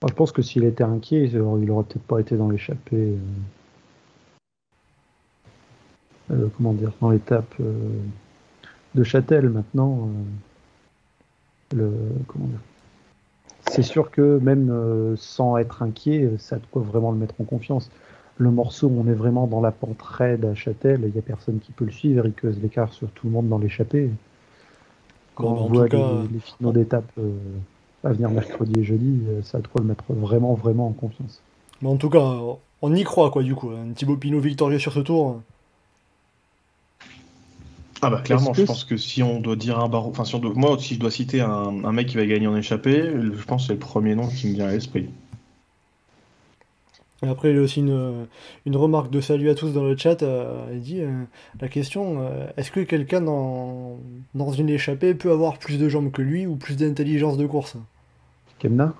Je 0.06 0.12
pense 0.12 0.32
que 0.32 0.42
s'il 0.42 0.64
était 0.64 0.84
inquiet, 0.84 1.24
il 1.24 1.40
aurait, 1.40 1.62
il 1.62 1.70
aurait 1.70 1.84
peut-être 1.84 2.06
pas 2.06 2.20
été 2.20 2.36
dans 2.36 2.50
l'échappée. 2.50 3.16
comment 6.28 6.74
dire, 6.74 6.92
dans 7.00 7.10
l'étape 7.10 7.54
de 8.94 9.02
Châtel 9.02 9.48
maintenant. 9.48 10.08
euh, 11.74 11.76
le, 11.76 11.92
comment 12.26 12.46
dire 12.46 12.60
C'est 13.68 13.82
sûr 13.82 14.10
que 14.10 14.38
même 14.38 14.70
euh, 14.70 15.16
sans 15.16 15.56
être 15.56 15.82
inquiet, 15.82 16.30
ça 16.38 16.56
a 16.56 16.58
de 16.58 16.66
quoi 16.70 16.82
vraiment 16.82 17.10
le 17.10 17.18
mettre 17.18 17.34
en 17.40 17.44
confiance. 17.44 17.90
Le 18.36 18.50
morceau, 18.50 18.90
on 18.96 19.08
est 19.08 19.14
vraiment 19.14 19.46
dans 19.46 19.60
la 19.60 19.70
pente 19.70 20.02
raide 20.02 20.44
à 20.44 20.54
Châtel, 20.54 21.02
il 21.04 21.12
n'y 21.12 21.18
a 21.18 21.22
personne 21.22 21.60
qui 21.60 21.72
peut 21.72 21.84
le 21.84 21.92
suivre, 21.92 22.26
il 22.26 22.32
creuse 22.32 22.60
l'écart 22.60 22.92
sur 22.92 23.08
tout 23.10 23.26
le 23.26 23.32
monde 23.32 23.48
dans 23.48 23.58
l'échappée. 23.58 24.10
Quand 25.34 25.50
Bon, 25.50 25.64
on 25.64 25.68
voit 25.68 25.88
cas, 25.88 26.22
les, 26.22 26.34
les 26.34 26.40
finaux 26.40 26.72
d'étape 26.72 27.10
euh, 27.18 27.32
à 28.02 28.12
venir 28.12 28.30
mercredi 28.30 28.80
et 28.80 28.84
jeudi, 28.84 29.22
ça 29.42 29.60
quoi 29.60 29.80
le 29.80 29.88
mettre 29.88 30.04
vraiment, 30.08 30.54
vraiment 30.54 30.88
en 30.88 30.92
confiance. 30.92 31.40
Mais 31.80 31.88
en 31.88 31.96
tout 31.96 32.10
cas, 32.10 32.38
on 32.82 32.94
y 32.94 33.02
croit, 33.02 33.30
quoi, 33.30 33.42
du 33.42 33.54
coup. 33.54 33.70
Un 33.70 33.92
Thibaut 33.92 34.16
Pinot 34.16 34.40
victorieux 34.40 34.78
sur 34.78 34.92
ce 34.92 35.00
tour. 35.00 35.40
Ah 38.04 38.10
bah 38.10 38.20
clairement, 38.22 38.54
je 38.54 38.64
pense 38.64 38.84
que 38.84 38.96
si 38.96 39.22
on 39.22 39.40
doit 39.40 39.56
dire 39.56 39.78
un 39.80 39.88
barreau, 39.88 40.10
enfin 40.10 40.24
si 40.24 40.34
on 40.34 40.38
doit- 40.38 40.52
moi 40.54 40.78
si 40.78 40.94
je 40.94 41.00
dois 41.00 41.10
citer 41.10 41.40
un, 41.40 41.84
un 41.84 41.92
mec 41.92 42.06
qui 42.08 42.16
va 42.16 42.26
gagner 42.26 42.46
en 42.46 42.54
échappée, 42.56 43.02
je 43.02 43.44
pense 43.44 43.62
que 43.62 43.66
c'est 43.68 43.72
le 43.72 43.78
premier 43.80 44.14
nom 44.14 44.28
qui 44.28 44.46
me 44.48 44.54
vient 44.54 44.68
à 44.68 44.72
l'esprit. 44.72 45.08
Et 47.22 47.28
après, 47.28 47.50
il 47.50 47.56
y 47.56 47.58
a 47.58 47.62
aussi 47.62 47.80
une, 47.80 48.26
une 48.66 48.76
remarque 48.76 49.10
de 49.10 49.20
salut 49.20 49.48
à 49.48 49.54
tous 49.54 49.72
dans 49.72 49.82
le 49.84 49.96
chat. 49.96 50.22
euh, 50.22 50.66
il 50.72 50.80
dit 50.80 51.00
euh, 51.00 51.24
la 51.60 51.68
question 51.68 52.20
euh, 52.20 52.46
est-ce 52.56 52.70
que 52.70 52.80
quelqu'un 52.80 53.20
dans, 53.22 53.98
dans 54.34 54.52
une 54.52 54.68
échappée 54.68 55.14
peut 55.14 55.30
avoir 55.32 55.58
plus 55.58 55.78
de 55.78 55.88
jambes 55.88 56.10
que 56.12 56.22
lui 56.22 56.46
ou 56.46 56.56
plus 56.56 56.76
d'intelligence 56.76 57.36
de 57.38 57.46
course? 57.46 57.76
Kemna? 58.58 58.94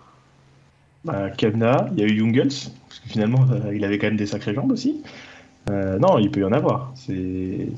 Bah, 1.04 1.30
Kemna, 1.30 1.88
il 1.92 2.00
y 2.00 2.02
a 2.02 2.06
eu 2.06 2.16
Jungels, 2.18 2.48
parce 2.88 3.00
que 3.00 3.08
finalement 3.08 3.44
euh, 3.50 3.74
il 3.74 3.84
avait 3.84 3.98
quand 3.98 4.06
même 4.06 4.16
des 4.16 4.26
sacrées 4.26 4.54
jambes 4.54 4.72
aussi. 4.72 5.02
Euh, 5.70 5.98
non, 5.98 6.18
il 6.18 6.30
peut 6.30 6.40
y 6.40 6.44
en 6.44 6.52
avoir. 6.52 6.92
C'est, 6.94 7.68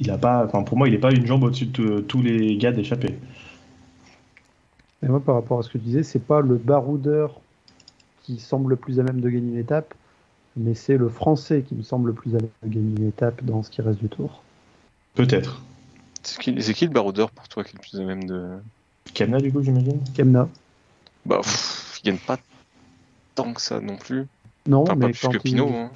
il 0.00 0.10
a 0.10 0.18
pas, 0.18 0.44
enfin 0.44 0.62
pour 0.62 0.76
moi 0.76 0.88
il 0.88 0.92
n'est 0.92 0.98
pas 0.98 1.12
une 1.12 1.26
jambe 1.26 1.42
au-dessus 1.44 1.66
de 1.66 2.00
tous- 2.00 2.22
les 2.22 2.56
gars 2.56 2.72
d'échappée. 2.72 3.14
Et 5.02 5.06
moi, 5.06 5.20
par 5.20 5.34
rapport 5.34 5.58
à 5.58 5.62
ce 5.62 5.68
que 5.68 5.76
tu 5.78 5.84
disais, 5.84 6.02
c'est 6.02 6.18
pas 6.24 6.40
le 6.40 6.56
baroudeur 6.56 7.38
qui 8.22 8.38
semble 8.38 8.70
le 8.70 8.76
plus 8.76 9.00
à 9.00 9.02
même 9.02 9.20
de 9.20 9.28
gagner 9.28 9.52
une 9.52 9.58
étape, 9.58 9.92
mais 10.56 10.74
c'est 10.74 10.96
le 10.96 11.10
français 11.10 11.62
qui 11.62 11.74
me 11.74 11.82
semble 11.82 12.08
le 12.08 12.14
plus 12.14 12.30
à 12.34 12.38
même 12.38 12.48
de 12.62 12.68
gagner 12.68 12.94
une 12.96 13.08
étape 13.08 13.44
dans 13.44 13.62
ce 13.62 13.70
qui 13.70 13.82
reste 13.82 13.98
du 13.98 14.08
tour. 14.08 14.42
Peut-être. 15.14 15.60
C'est 16.22 16.38
qui, 16.40 16.62
c'est 16.62 16.72
qui 16.72 16.86
le 16.86 16.92
baroudeur 16.92 17.30
pour 17.30 17.46
toi 17.48 17.62
qui 17.64 17.70
est 17.70 17.78
le 17.78 17.80
plus 17.80 18.00
à 18.00 18.04
même 18.04 18.24
de. 18.24 18.48
Kemna 19.12 19.38
du 19.40 19.52
coup 19.52 19.62
j'imagine? 19.62 20.00
Kemna. 20.14 20.48
Bah, 21.26 21.40
pff, 21.42 22.00
il 22.02 22.06
gagne 22.06 22.18
pas 22.18 22.38
tant 23.34 23.52
que 23.52 23.60
ça 23.60 23.80
non 23.80 23.96
plus. 23.96 24.26
Non, 24.66 24.82
Enfin, 24.84 24.96
pas 24.96 25.06
mais, 25.06 25.12
plus 25.12 25.20
quand 25.20 25.30
que 25.32 25.36
il... 25.36 25.42
Pinot. 25.42 25.68
hein. 25.68 25.90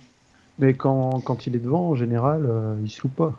mais 0.58 0.74
quand, 0.74 1.20
quand 1.22 1.46
il 1.46 1.56
est 1.56 1.60
devant, 1.60 1.88
en 1.88 1.94
général, 1.94 2.44
euh, 2.46 2.76
il 2.84 2.90
se 2.90 3.00
loupe 3.02 3.14
pas. 3.16 3.32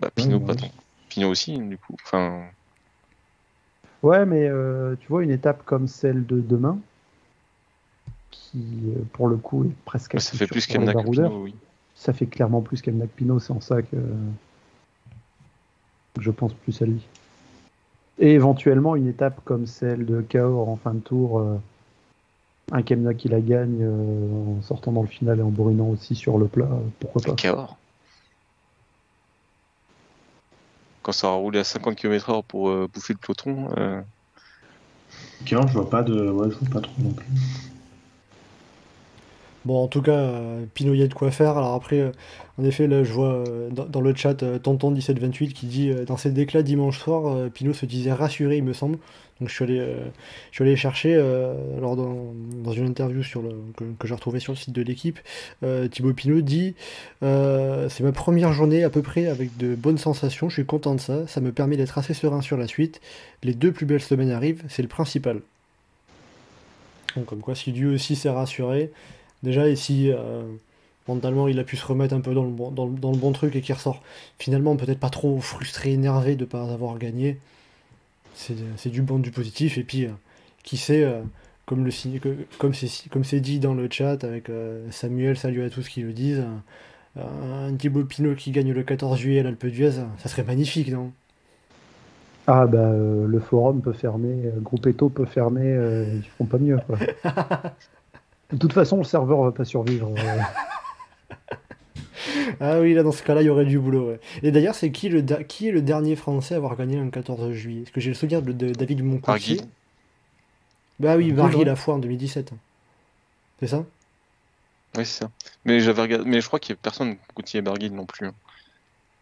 Bah, 0.00 0.10
Pinot, 0.14 0.38
Ouais, 0.38 0.46
pas 0.46 0.54
tant. 0.54 0.70
Pinot 1.08 1.28
aussi, 1.28 1.58
du 1.58 1.78
coup. 1.78 1.96
Enfin, 2.04 2.44
Ouais, 4.02 4.26
mais 4.26 4.48
euh, 4.48 4.96
tu 5.00 5.08
vois, 5.08 5.22
une 5.22 5.30
étape 5.30 5.64
comme 5.64 5.86
celle 5.86 6.26
de 6.26 6.40
demain, 6.40 6.78
qui 8.30 8.64
euh, 8.88 9.02
pour 9.12 9.28
le 9.28 9.36
coup 9.36 9.64
est 9.64 9.74
presque 9.84 10.20
ça 10.20 10.36
fait 10.36 10.46
plus 10.46 10.66
qu'Emna. 10.66 10.92
Pinot, 10.92 11.42
oui. 11.42 11.54
Ça 11.94 12.12
fait 12.12 12.26
clairement 12.26 12.62
plus 12.62 12.82
qu'Emna 12.82 13.06
que 13.06 13.16
Pinot, 13.16 13.38
c'est 13.38 13.52
en 13.52 13.60
ça 13.60 13.82
que 13.82 13.96
je 16.18 16.30
pense 16.30 16.52
plus 16.52 16.82
à 16.82 16.86
lui. 16.86 17.06
Et 18.18 18.32
éventuellement 18.32 18.96
une 18.96 19.08
étape 19.08 19.40
comme 19.44 19.66
celle 19.66 20.04
de 20.04 20.20
Cahors 20.20 20.68
en 20.68 20.76
fin 20.76 20.94
de 20.94 21.00
tour, 21.00 21.38
euh, 21.38 21.56
un 22.72 22.82
Kemna 22.82 23.14
qui 23.14 23.28
la 23.28 23.40
gagne 23.40 23.78
euh, 23.82 24.58
en 24.58 24.62
sortant 24.62 24.92
dans 24.92 25.02
le 25.02 25.08
final 25.08 25.38
et 25.38 25.42
en 25.42 25.48
bourrinant 25.48 25.88
aussi 25.88 26.14
sur 26.14 26.38
le 26.38 26.46
plat, 26.46 26.68
pourquoi 27.00 27.22
pas. 27.22 27.34
Cahors. 27.34 27.76
Quand 31.02 31.12
ça 31.12 31.28
aura 31.28 31.36
roulé 31.36 31.58
à 31.58 31.64
50 31.64 31.96
km/h 31.96 32.42
pour 32.46 32.68
euh, 32.68 32.88
bouffer 32.92 33.12
le 33.12 33.18
peloton, 33.18 33.68
euh, 33.76 34.00
je 35.44 35.56
vois 35.56 35.90
pas 35.90 36.02
de, 36.02 36.30
ouais, 36.30 36.48
je 36.50 36.56
vois 36.58 36.68
pas 36.74 36.80
trop 36.80 36.92
non 36.98 37.10
plus. 37.10 37.26
Bon, 39.64 39.84
en 39.84 39.86
tout 39.86 40.02
cas, 40.02 40.12
euh, 40.12 40.64
Pinot, 40.74 40.94
il 40.94 41.00
y 41.00 41.02
a 41.04 41.06
de 41.06 41.14
quoi 41.14 41.30
faire. 41.30 41.56
Alors 41.56 41.74
après, 41.74 42.00
euh, 42.00 42.10
en 42.58 42.64
effet, 42.64 42.88
là, 42.88 43.04
je 43.04 43.12
vois 43.12 43.44
euh, 43.46 43.70
dans, 43.70 43.84
dans 43.86 44.00
le 44.00 44.14
chat 44.14 44.42
euh, 44.42 44.58
Tonton1728 44.58 45.52
qui 45.52 45.66
dit 45.66 45.90
euh, 45.90 46.04
dans 46.04 46.16
cet 46.16 46.34
déclat 46.34 46.62
dimanche 46.62 46.98
soir, 46.98 47.26
euh, 47.26 47.48
Pinot 47.48 47.72
se 47.72 47.86
disait 47.86 48.12
rassuré, 48.12 48.56
il 48.56 48.64
me 48.64 48.72
semble. 48.72 48.98
Donc 49.42 49.48
je 49.48 49.54
suis 49.54 49.64
allé, 49.64 49.80
euh, 49.80 50.76
chercher, 50.76 51.16
euh, 51.16 51.52
alors 51.76 51.96
dans, 51.96 52.72
une 52.72 52.86
interview 52.86 53.22
que, 53.76 54.06
j'ai 54.06 54.14
retrouvée 54.14 54.38
sur 54.38 54.52
le 54.52 54.56
site 54.56 54.72
de 54.72 54.82
l'équipe, 54.82 55.18
euh, 55.64 55.88
Thibaut 55.88 56.12
Pinot 56.12 56.42
dit 56.42 56.76
C'est 57.20 58.00
ma 58.02 58.12
première 58.12 58.52
journée 58.52 58.84
à 58.84 58.90
peu 58.90 59.02
près 59.02 59.26
avec 59.26 59.56
de 59.56 59.74
bonnes 59.74 59.98
sensations, 59.98 60.48
je 60.48 60.54
suis 60.54 60.64
content 60.64 60.94
de 60.94 61.00
ça, 61.00 61.26
ça 61.26 61.40
me 61.40 61.50
permet 61.50 61.76
d'être 61.76 61.98
assez 61.98 62.14
serein 62.14 62.40
sur 62.40 62.56
la 62.56 62.68
suite. 62.68 63.00
Les 63.42 63.52
deux 63.52 63.72
plus 63.72 63.84
belles 63.84 64.00
semaines 64.00 64.30
arrivent, 64.30 64.62
c'est 64.68 64.82
le 64.82 64.88
principal. 64.88 65.40
Donc, 67.16 67.26
comme 67.26 67.40
quoi, 67.40 67.56
si 67.56 67.72
lui 67.72 67.86
aussi 67.92 68.14
s'est 68.14 68.30
rassuré, 68.30 68.92
déjà, 69.42 69.68
et 69.68 69.74
si 69.74 70.12
mentalement 71.08 71.48
il 71.48 71.58
a 71.58 71.64
pu 71.64 71.76
se 71.76 71.84
remettre 71.84 72.14
un 72.14 72.20
peu 72.20 72.32
dans 72.32 72.44
le 72.44 72.50
bon, 72.50 72.70
dans 72.70 72.86
le 72.86 73.18
bon 73.18 73.32
truc 73.32 73.56
et 73.56 73.60
qu'il 73.60 73.74
ressort 73.74 74.04
finalement 74.38 74.76
peut-être 74.76 75.00
pas 75.00 75.10
trop 75.10 75.40
frustré, 75.40 75.90
énervé 75.90 76.36
de 76.36 76.42
ne 76.42 76.48
pas 76.48 76.62
avoir 76.72 76.96
gagné, 76.98 77.38
c'est 78.34 78.88
du 78.88 79.02
bon, 79.02 79.18
du 79.18 79.30
positif. 79.30 79.78
Et 79.78 79.84
puis, 79.84 80.06
euh, 80.06 80.10
qui 80.64 80.76
sait, 80.76 81.04
euh, 81.04 81.22
comme 81.66 81.88
comme 82.58 82.74
c'est 82.74 83.08
comme 83.10 83.24
c'est 83.24 83.40
dit 83.40 83.58
dans 83.58 83.74
le 83.74 83.88
chat 83.90 84.24
avec 84.24 84.50
euh, 84.50 84.90
Samuel, 84.90 85.36
salut 85.36 85.62
à 85.64 85.70
tous 85.70 85.88
qui 85.88 86.02
le 86.02 86.12
disent, 86.12 86.44
un 87.16 87.74
Thibaut 87.76 88.04
Pinot 88.04 88.34
qui 88.34 88.50
gagne 88.52 88.72
le 88.72 88.82
14 88.82 89.18
juillet 89.18 89.40
à 89.40 89.42
l'Alpe 89.42 89.66
d'Huez, 89.66 89.92
ça 90.18 90.28
serait 90.28 90.44
magnifique, 90.44 90.90
non? 90.90 91.12
Ah 92.46 92.66
bah 92.66 92.78
euh, 92.78 93.26
le 93.26 93.38
forum 93.38 93.82
peut 93.82 93.92
fermer, 93.92 94.46
euh, 94.46 94.60
Groupetto 94.60 95.08
peut 95.08 95.26
fermer, 95.26 95.64
euh, 95.64 96.16
ils 96.16 96.24
feront 96.24 96.46
pas 96.46 96.58
mieux 96.58 96.78
quoi. 96.86 96.98
De 98.52 98.58
toute 98.58 98.72
façon, 98.72 98.98
le 98.98 99.04
serveur 99.04 99.42
va 99.42 99.52
pas 99.52 99.64
survivre. 99.64 100.12
Ah 102.60 102.80
oui, 102.80 102.94
là 102.94 103.02
dans 103.02 103.12
ce 103.12 103.22
cas-là, 103.22 103.42
il 103.42 103.46
y 103.46 103.48
aurait 103.50 103.64
du 103.66 103.78
boulot. 103.78 104.08
ouais. 104.10 104.20
Et 104.42 104.50
d'ailleurs, 104.52 104.74
c'est 104.74 104.90
qui, 104.92 105.08
le 105.08 105.22
qui 105.44 105.68
est 105.68 105.72
le 105.72 105.82
dernier 105.82 106.16
Français 106.16 106.54
à 106.54 106.56
avoir 106.58 106.76
gagné 106.76 106.98
un 106.98 107.10
14 107.10 107.52
juillet? 107.52 107.82
Parce 107.82 107.92
que 107.92 108.00
j'ai 108.00 108.10
le 108.10 108.14
souvenir 108.14 108.42
de, 108.42 108.52
de 108.52 108.72
David 108.72 109.02
Moncoutier. 109.04 109.56
Barguil. 109.56 109.68
Bah 110.98 111.16
oui, 111.16 111.32
Barguil, 111.32 111.64
la 111.64 111.76
fois 111.76 111.94
en 111.94 111.98
2017. 111.98 112.52
C'est 113.60 113.66
ça? 113.68 113.86
Oui, 114.96 115.04
c'est 115.06 115.20
ça. 115.24 115.30
Mais 115.64 115.80
j'avais 115.80 116.02
regardé, 116.02 116.28
mais 116.28 116.40
je 116.40 116.46
crois 116.46 116.58
qu'il 116.60 116.74
y 116.74 116.78
a 116.78 116.80
personne 116.82 117.16
Gauthier 117.34 117.58
et 117.58 117.62
Barguil 117.62 117.92
non 117.92 118.06
plus. 118.06 118.26
hein. 118.26 118.34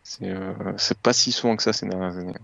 C'est 0.05 0.29
euh, 0.31 0.55
c'est 0.79 0.99
pas 0.99 1.13
si 1.15 1.33
souvent 1.33 1.57
que 1.57 1.63
ça 1.63 1.73
ces 1.73 1.87
dernières 1.89 2.17
années. 2.19 2.35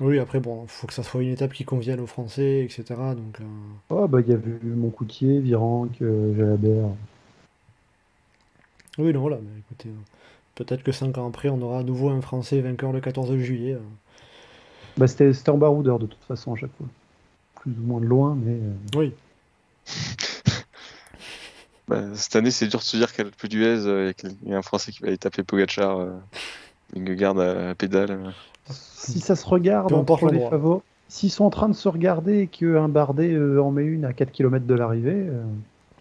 Oui, 0.00 0.18
après, 0.18 0.40
bon, 0.40 0.66
faut 0.66 0.86
que 0.86 0.92
ça 0.94 1.02
soit 1.02 1.22
une 1.22 1.30
étape 1.32 1.52
qui 1.52 1.64
convienne 1.64 2.00
aux 2.00 2.06
Français, 2.06 2.64
etc. 2.64 3.14
Donc, 3.14 3.40
euh, 3.40 3.44
Oh 3.90 4.06
bah 4.06 4.20
il 4.20 4.28
y 4.28 4.32
a 4.32 4.36
eu 4.36 4.60
Moncoutier, 4.62 5.40
Virenque, 5.40 6.00
euh, 6.02 6.34
Jalabert. 6.36 6.96
Oui, 8.98 9.12
non, 9.12 9.20
voilà, 9.20 9.36
mais 9.36 9.60
écoutez, 9.60 9.88
euh, 9.88 9.92
peut-être 10.54 10.82
que 10.82 10.92
5 10.92 11.16
ans 11.18 11.28
après, 11.28 11.48
on 11.48 11.60
aura 11.62 11.80
à 11.80 11.82
nouveau 11.82 12.08
un 12.08 12.20
Français 12.20 12.60
vainqueur 12.60 12.92
le 12.92 13.00
14 13.00 13.36
juillet. 13.38 13.74
euh. 13.74 13.80
Bah 14.96 15.06
c'était 15.06 15.32
c'était 15.34 15.50
en 15.50 15.58
baroudeur 15.58 15.98
de 15.98 16.06
toute 16.06 16.24
façon 16.24 16.54
à 16.54 16.56
chaque 16.56 16.74
fois. 16.78 16.86
Plus 17.60 17.72
ou 17.72 17.82
moins 17.82 18.00
de 18.00 18.06
loin, 18.06 18.34
mais 18.34 18.54
euh, 18.54 18.72
Oui, 18.96 19.12
Bah, 21.88 22.02
cette 22.14 22.34
année, 22.34 22.50
c'est 22.50 22.66
dur 22.66 22.80
de 22.80 22.84
se 22.84 22.96
dire 22.96 23.06
l'Alpe 23.16 23.46
d'Huez, 23.46 23.86
euh, 23.86 24.12
il 24.42 24.50
y 24.50 24.54
a 24.54 24.58
un 24.58 24.62
Français 24.62 24.90
qui 24.90 25.00
va 25.02 25.08
aller 25.08 25.18
taper 25.18 25.44
Pogacar, 25.44 25.98
euh, 26.00 26.10
Vingegaard 26.94 27.38
à 27.38 27.54
la 27.54 27.74
pédale. 27.76 28.34
si 28.68 29.20
ça 29.20 29.36
se 29.36 29.46
regarde 29.46 29.92
importe 29.92 30.24
entre 30.24 30.32
les 30.32 30.40
favoris, 30.40 30.82
s'ils 31.08 31.30
sont 31.30 31.44
en 31.44 31.50
train 31.50 31.68
de 31.68 31.74
se 31.74 31.88
regarder 31.88 32.38
et 32.40 32.46
qu'un 32.48 32.88
Bardet 32.88 33.30
euh, 33.32 33.62
en 33.62 33.70
met 33.70 33.84
une 33.84 34.04
à 34.04 34.12
4 34.12 34.32
km 34.32 34.66
de 34.66 34.74
l'arrivée, 34.74 35.14
euh, 35.28 35.44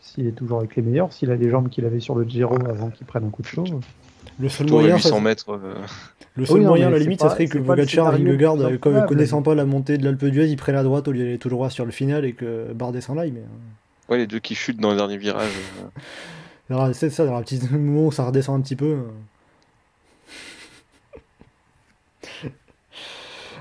s'il 0.06 0.28
est 0.28 0.32
toujours 0.32 0.60
avec 0.60 0.76
les 0.76 0.84
meilleurs, 0.84 1.12
s'il 1.12 1.32
a 1.32 1.36
les 1.36 1.50
jambes 1.50 1.70
qu'il 1.70 1.86
avait 1.86 2.00
sur 2.00 2.16
le 2.16 2.26
Giro 2.26 2.56
avant 2.70 2.90
qu'il 2.90 3.08
prenne 3.08 3.26
un 3.26 3.30
coup 3.30 3.42
de 3.42 3.48
chaud. 3.48 3.66
Le 4.40 4.50
seul 4.50 4.70
moyen, 4.70 4.96
le 6.36 6.46
seul 6.46 6.62
moyen 6.62 6.88
à 6.88 6.90
euh. 6.90 6.94
la 6.94 7.00
limite, 7.00 7.22
ça 7.22 7.30
serait 7.30 7.48
que 7.48 7.58
Pogacar 7.58 8.16
et 8.16 8.24
Vingegaard, 8.24 8.58
connaissant 9.08 9.42
pas 9.42 9.56
la 9.56 9.66
montée 9.66 9.98
de 9.98 10.04
l'Alpe 10.04 10.26
d'Huez, 10.26 10.48
il 10.48 10.58
prennent 10.58 10.76
la 10.76 10.84
droite 10.84 11.08
au 11.08 11.12
lieu 11.12 11.24
d'aller 11.24 11.38
tout 11.38 11.50
droit 11.50 11.70
sur 11.70 11.86
le 11.86 11.92
final 11.92 12.26
et 12.26 12.34
que 12.34 12.72
Barre 12.74 12.92
descend 12.92 13.16
là. 13.16 13.24
Mais... 13.26 13.40
Euh. 13.40 14.10
Ouais, 14.10 14.18
les 14.18 14.28
deux 14.28 14.40
qui 14.40 14.54
chutent 14.54 14.80
dans 14.80 14.92
le 14.92 14.98
dernier 14.98 15.18
virage. 15.18 15.52
Euh. 16.72 16.92
c'est 16.94 17.10
ça, 17.10 17.26
dans 17.26 17.36
un 17.36 17.42
petit 17.42 17.62
moment 17.72 18.08
où 18.08 18.12
ça 18.12 18.26
redescend 18.26 18.60
un 18.60 18.62
petit 18.62 18.76
peu. 18.76 18.98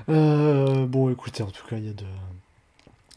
Bon, 0.07 1.09
écoutez, 1.09 1.41
en 1.41 1.49
tout 1.49 1.65
cas, 1.67 1.77
il 1.77 1.85
y 1.85 1.89
a 1.89 1.93
de 1.93 2.05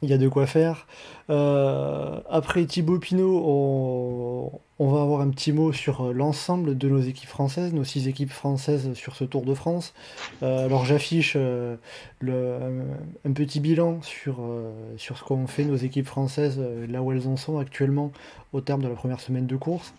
il 0.03 0.11
y 0.11 0.13
a 0.13 0.19
de 0.19 0.29
quoi 0.29 0.47
faire. 0.47 0.87
Euh, 1.31 2.21
après 2.31 2.65
Thibaut 2.65 2.99
Pinot, 2.99 4.61
on, 4.79 4.91
va 4.91 5.03
avoir 5.03 5.21
un 5.21 5.29
petit 5.29 5.53
mot 5.53 5.73
sur 5.73 6.13
l'ensemble 6.13 6.79
de 6.79 6.89
nos 6.89 7.01
équipes 7.01 7.29
françaises, 7.29 7.73
nos 7.73 7.85
six 7.85 8.07
équipes 8.07 8.31
françaises 8.31 8.93
sur 8.95 9.17
ce 9.17 9.25
Tour 9.25 9.43
de 9.43 9.55
France. 9.55 9.93
Euh, 10.43 10.67
alors 10.67 10.85
j'affiche 10.85 11.35
euh, 11.37 11.77
un, 12.23 13.33
petit 13.33 13.61
bilan 13.61 14.01
sur, 14.03 14.39
ce 14.97 15.25
qu'ont 15.25 15.47
fait 15.47 15.65
nos 15.65 15.77
équipes 15.77 16.07
françaises, 16.07 16.61
là 16.89 17.03
où 17.03 17.13
elles 17.13 17.27
en 17.27 17.37
sont 17.37 17.59
actuellement 17.59 18.13
au 18.53 18.61
terme 18.61 18.83
de 18.83 18.89
la 18.89 18.95
première 18.95 19.21
semaine 19.21 19.47
de 19.47 19.57
course. 19.57 19.95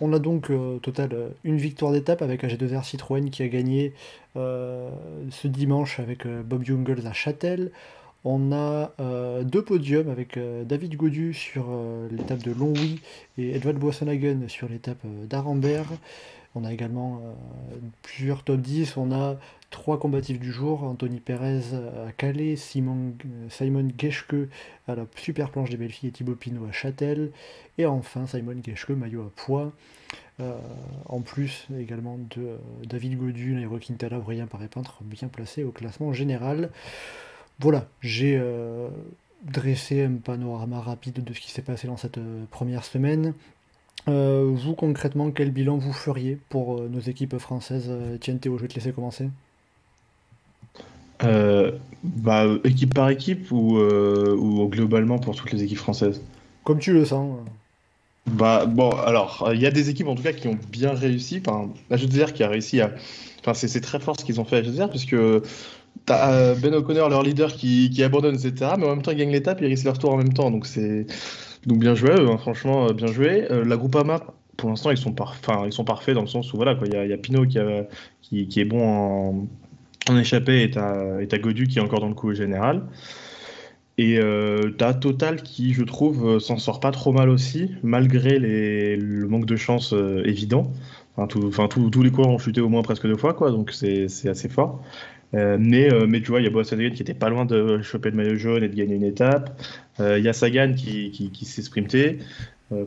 On 0.00 0.12
a 0.12 0.20
donc 0.20 0.50
au 0.50 0.78
total 0.78 1.10
une 1.42 1.56
victoire 1.56 1.90
d'étape 1.90 2.22
avec 2.22 2.44
AG2R 2.44 2.84
Citroën 2.84 3.30
qui 3.30 3.42
a 3.42 3.48
gagné 3.48 3.92
ce 4.36 5.48
dimanche 5.48 5.98
avec 5.98 6.26
Bob 6.26 6.62
Jungels 6.64 7.06
à 7.06 7.12
Châtel. 7.12 7.72
On 8.24 8.50
a 8.50 8.92
euh, 8.98 9.44
deux 9.44 9.62
podiums 9.62 10.08
avec 10.08 10.36
euh, 10.36 10.64
David 10.64 10.96
Godu 10.96 11.32
sur 11.32 11.66
euh, 11.70 12.08
l'étape 12.10 12.42
de 12.42 12.50
Longwy 12.50 13.00
et 13.36 13.54
Edward 13.54 13.76
Boissonhagen 13.76 14.48
sur 14.48 14.68
l'étape 14.68 15.06
d'Arambert. 15.06 15.86
On 16.54 16.64
a 16.64 16.72
également 16.72 17.20
plusieurs 18.02 18.42
top 18.42 18.60
10. 18.60 18.96
On 18.96 19.12
a 19.12 19.36
trois 19.70 20.00
combatifs 20.00 20.40
du 20.40 20.50
jour 20.50 20.82
Anthony 20.82 21.20
Perez 21.20 21.60
à 21.74 22.10
Calais, 22.10 22.56
Simon, 22.56 23.14
Simon 23.50 23.88
Geschke 23.96 24.34
à 24.88 24.96
la 24.96 25.06
super 25.14 25.50
planche 25.50 25.70
des 25.70 25.76
belles 25.76 25.92
filles 25.92 26.08
et 26.08 26.12
Thibaut 26.12 26.34
Pinot 26.34 26.64
à 26.66 26.72
Châtel. 26.72 27.30
Et 27.76 27.86
enfin 27.86 28.26
Simon 28.26 28.56
Geschke, 28.64 28.90
maillot 28.90 29.22
à 29.22 29.30
poids. 29.36 29.72
en 31.04 31.20
plus 31.20 31.68
également 31.78 32.18
de 32.34 32.56
David 32.88 33.18
Godu, 33.18 33.54
Nairo 33.54 33.78
Quintana, 33.78 34.18
Brian 34.18 34.46
Peintre 34.46 34.98
bien 35.04 35.28
placé 35.28 35.62
au 35.62 35.70
classement 35.70 36.12
général. 36.14 36.70
Voilà, 37.60 37.88
j'ai 38.00 38.36
euh, 38.40 38.88
dressé 39.42 40.04
un 40.04 40.14
panorama 40.14 40.80
rapide 40.80 41.24
de 41.24 41.32
ce 41.34 41.40
qui 41.40 41.50
s'est 41.50 41.62
passé 41.62 41.88
dans 41.88 41.96
cette 41.96 42.18
euh, 42.18 42.44
première 42.52 42.84
semaine. 42.84 43.34
Euh, 44.06 44.48
vous, 44.48 44.74
concrètement, 44.74 45.32
quel 45.32 45.50
bilan 45.50 45.76
vous 45.76 45.92
feriez 45.92 46.38
pour 46.50 46.80
nos 46.80 47.00
équipes 47.00 47.36
françaises? 47.38 47.90
Tiens, 48.20 48.36
Théo, 48.36 48.56
je 48.58 48.62
vais 48.62 48.68
te 48.68 48.74
laisser 48.74 48.92
commencer. 48.92 49.28
bah, 51.20 52.46
équipe 52.62 52.94
par 52.94 53.10
équipe 53.10 53.50
ou, 53.50 53.78
ou, 53.78 54.68
globalement 54.68 55.18
pour 55.18 55.34
toutes 55.34 55.50
les 55.50 55.64
équipes 55.64 55.78
françaises? 55.78 56.22
Comme 56.62 56.78
tu 56.78 56.92
le 56.92 57.04
sens. 57.04 57.40
Bah, 58.26 58.66
bon, 58.66 58.90
alors, 58.90 59.50
il 59.52 59.60
y 59.60 59.66
a 59.66 59.72
des 59.72 59.90
équipes 59.90 60.06
en 60.06 60.14
tout 60.14 60.22
cas 60.22 60.32
qui 60.32 60.46
ont 60.46 60.58
bien 60.70 60.92
réussi. 60.92 61.42
Enfin, 61.44 61.70
la 61.90 61.96
GDR 61.96 62.32
qui 62.32 62.44
a 62.44 62.48
réussi 62.48 62.80
à. 62.80 62.92
Enfin, 63.40 63.54
c'est 63.54 63.80
très 63.80 63.98
fort 63.98 64.18
ce 64.18 64.24
qu'ils 64.24 64.40
ont 64.40 64.44
fait 64.44 64.58
à 64.58 64.62
GDR, 64.62 64.88
puisque 64.88 65.16
T'as 66.06 66.32
euh, 66.32 66.54
Ben 66.54 66.74
O'Connor, 66.74 67.08
leur 67.08 67.22
leader, 67.22 67.52
qui, 67.52 68.02
abandonne, 68.02 68.34
etc. 68.34 68.72
Mais 68.78 68.86
en 68.86 68.90
même 68.90 69.02
temps, 69.02 69.10
ils 69.10 69.18
gagnent 69.18 69.32
l'étape, 69.32 69.60
ils 69.60 69.66
risquent 69.66 69.84
leur 69.84 69.98
tour 69.98 70.12
en 70.12 70.16
même 70.16 70.32
temps. 70.32 70.50
Donc, 70.50 70.66
c'est 70.66 71.06
donc 71.66 71.80
bien 71.80 71.94
joué 71.94 72.12
hein, 72.12 72.38
franchement, 72.38 72.88
euh, 72.88 72.92
bien 72.92 73.08
joué. 73.08 73.50
Euh, 73.50 73.64
la 73.64 73.76
Groupama, 73.76 74.20
pour 74.56 74.70
l'instant, 74.70 74.90
ils, 74.90 74.96
sont 74.96 75.12
parfaits 75.12 76.14
dans 76.14 76.22
le 76.22 76.26
sens 76.26 76.52
où. 76.52 76.62
Il, 76.62 76.92
y 76.92 77.12
a, 77.12 77.18
Pinot 77.18 77.46
qui, 77.46 77.58
est 77.58 78.64
bon 78.64 78.82
en, 78.82 79.46
en 80.08 80.18
échappée 80.18 80.62
et 80.62 80.70
t'as 80.70 81.38
Godu 81.38 81.66
qui 81.66 81.78
est 81.78 81.82
encore 81.82 82.00
dans 82.00 82.08
le 82.08 82.14
coup 82.14 82.32
général. 82.34 82.82
Et 84.00 84.18
euh, 84.20 84.70
t'as 84.78 84.94
Total 84.94 85.42
qui, 85.42 85.74
je 85.74 85.82
trouve, 85.82 86.38
s'en 86.38 86.56
sort 86.56 86.78
pas 86.80 86.92
trop 86.92 87.12
mal 87.12 87.28
aussi, 87.28 87.72
malgré 87.82 88.38
le 88.38 89.26
manque 89.26 89.46
de 89.46 89.56
chance 89.56 89.94
évident. 90.24 90.72
Enfin, 91.16 91.66
tous 91.66 92.02
les 92.02 92.10
coureurs 92.10 92.30
ont 92.30 92.38
chuté 92.38 92.60
au 92.60 92.68
moins 92.68 92.82
presque 92.82 93.06
deux 93.06 93.16
fois, 93.16 93.34
quoi, 93.34 93.50
donc 93.50 93.72
c'est 93.72 94.06
assez 94.28 94.48
fort. 94.48 94.82
Euh, 95.34 95.56
mais, 95.60 95.92
euh, 95.92 96.06
mais 96.08 96.20
tu 96.20 96.28
vois, 96.28 96.40
il 96.40 96.44
y 96.44 96.46
a 96.46 96.50
Boasson 96.50 96.76
qui 96.76 97.02
était 97.02 97.14
pas 97.14 97.28
loin 97.28 97.44
de 97.44 97.82
choper 97.82 98.10
le 98.10 98.16
maillot 98.16 98.36
jaune 98.36 98.64
et 98.64 98.68
de 98.68 98.74
gagner 98.74 98.94
une 98.94 99.04
étape. 99.04 99.60
Euh, 100.00 100.18
il 100.18 100.24
y 100.24 100.28
a 100.28 100.32
Sagan 100.32 100.74
qui, 100.74 101.10
qui, 101.10 101.44
s'est 101.44 101.62
sprinté. 101.62 102.18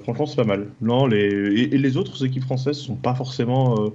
franchement, 0.04 0.26
c'est 0.26 0.38
pas 0.38 0.44
mal. 0.44 0.68
Non, 0.82 1.06
les, 1.06 1.20
et, 1.20 1.78
les 1.78 1.98
autres 1.98 2.26
équipes 2.26 2.44
françaises 2.44 2.78
sont 2.78 2.96
pas 2.96 3.14
forcément. 3.14 3.92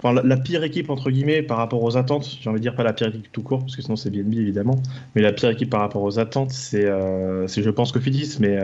Enfin, 0.00 0.20
la, 0.22 0.36
pire 0.36 0.62
équipe, 0.62 0.90
entre 0.90 1.10
guillemets, 1.10 1.42
par 1.42 1.56
rapport 1.56 1.82
aux 1.82 1.96
attentes, 1.96 2.38
j'ai 2.40 2.48
envie 2.48 2.60
de 2.60 2.62
dire 2.62 2.76
pas 2.76 2.84
la 2.84 2.92
pire 2.92 3.08
équipe 3.08 3.32
tout 3.32 3.42
court, 3.42 3.60
parce 3.60 3.74
que 3.74 3.82
sinon 3.82 3.96
c'est 3.96 4.10
BNB 4.10 4.34
évidemment, 4.34 4.76
mais 5.16 5.22
la 5.22 5.32
pire 5.32 5.50
équipe 5.50 5.70
par 5.70 5.80
rapport 5.80 6.02
aux 6.02 6.20
attentes, 6.20 6.52
c'est, 6.52 6.86
je 6.86 7.70
pense, 7.70 7.90
Cofidis, 7.90 8.36
mais. 8.38 8.56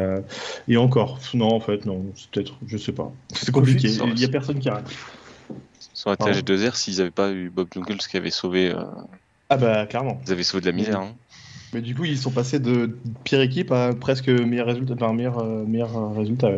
et 0.68 0.76
encore, 0.76 1.18
non, 1.34 1.52
en 1.52 1.60
fait, 1.60 1.86
non, 1.86 2.04
c'est 2.14 2.30
peut-être, 2.30 2.54
je 2.68 2.76
sais 2.76 2.92
pas. 2.92 3.12
C'est 3.32 3.50
compliqué, 3.50 3.88
il 3.88 4.20
y 4.20 4.24
a 4.24 4.28
personne 4.28 4.60
qui 4.60 4.68
arrête. 4.68 4.86
Ça 6.04 6.10
aurait 6.10 6.30
été 6.30 6.42
H2R 6.42 6.74
s'ils 6.76 6.98
n'avaient 6.98 7.10
pas 7.10 7.30
eu 7.32 7.48
Bob 7.48 7.68
Jungels 7.72 7.96
qui 7.96 8.18
avait 8.18 8.30
sauvé. 8.30 8.70
Euh, 8.70 8.84
ah 9.48 9.56
bah 9.56 9.86
clairement. 9.86 10.20
Ils 10.26 10.32
avaient 10.32 10.42
sauvé 10.42 10.60
de 10.60 10.66
la 10.66 10.72
misère. 10.72 11.00
Hein. 11.00 11.14
Mais 11.72 11.80
du 11.80 11.94
coup, 11.94 12.04
ils 12.04 12.18
sont 12.18 12.30
passés 12.30 12.58
de 12.58 12.96
pire 13.24 13.40
équipe 13.40 13.72
à 13.72 13.94
presque 13.94 14.28
meilleur 14.28 14.66
résultat. 14.66 14.94
Enfin, 14.94 15.14
meilleur, 15.14 15.38
euh, 15.38 15.64
meilleur 15.64 15.96
euh, 15.96 16.08
résultat. 16.10 16.50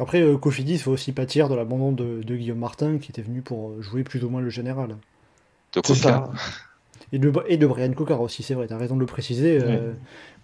Après, 0.00 0.20
euh, 0.20 0.36
Cofidis 0.36 0.78
faut 0.78 0.90
aussi 0.90 1.12
pâtir 1.12 1.48
de 1.48 1.54
l'abandon 1.54 1.92
de, 1.92 2.20
Guillaume 2.22 2.58
Martin 2.58 2.98
qui 2.98 3.12
était 3.12 3.22
venu 3.22 3.40
pour 3.40 3.80
jouer 3.80 4.02
plus 4.02 4.24
ou 4.24 4.28
moins 4.28 4.40
le 4.40 4.50
général. 4.50 4.96
C'est 5.84 5.94
ça. 5.94 6.30
Et 7.12 7.18
de, 7.18 7.32
et 7.46 7.56
de 7.56 7.66
Brian 7.66 7.92
Cocard 7.92 8.20
aussi, 8.20 8.42
c'est 8.42 8.54
vrai, 8.54 8.66
tu 8.66 8.74
as 8.74 8.78
raison 8.78 8.96
de 8.96 9.00
le 9.00 9.06
préciser. 9.06 9.58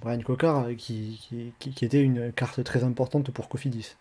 Brian 0.01 0.21
Cocard 0.21 0.69
qui, 0.77 1.19
qui, 1.59 1.73
qui, 1.73 1.85
était 1.85 2.03
une 2.03 2.31
carte 2.33 2.63
très 2.63 2.85
importante 2.85 3.31
pour 3.31 3.49
Cofidis. 3.49 3.97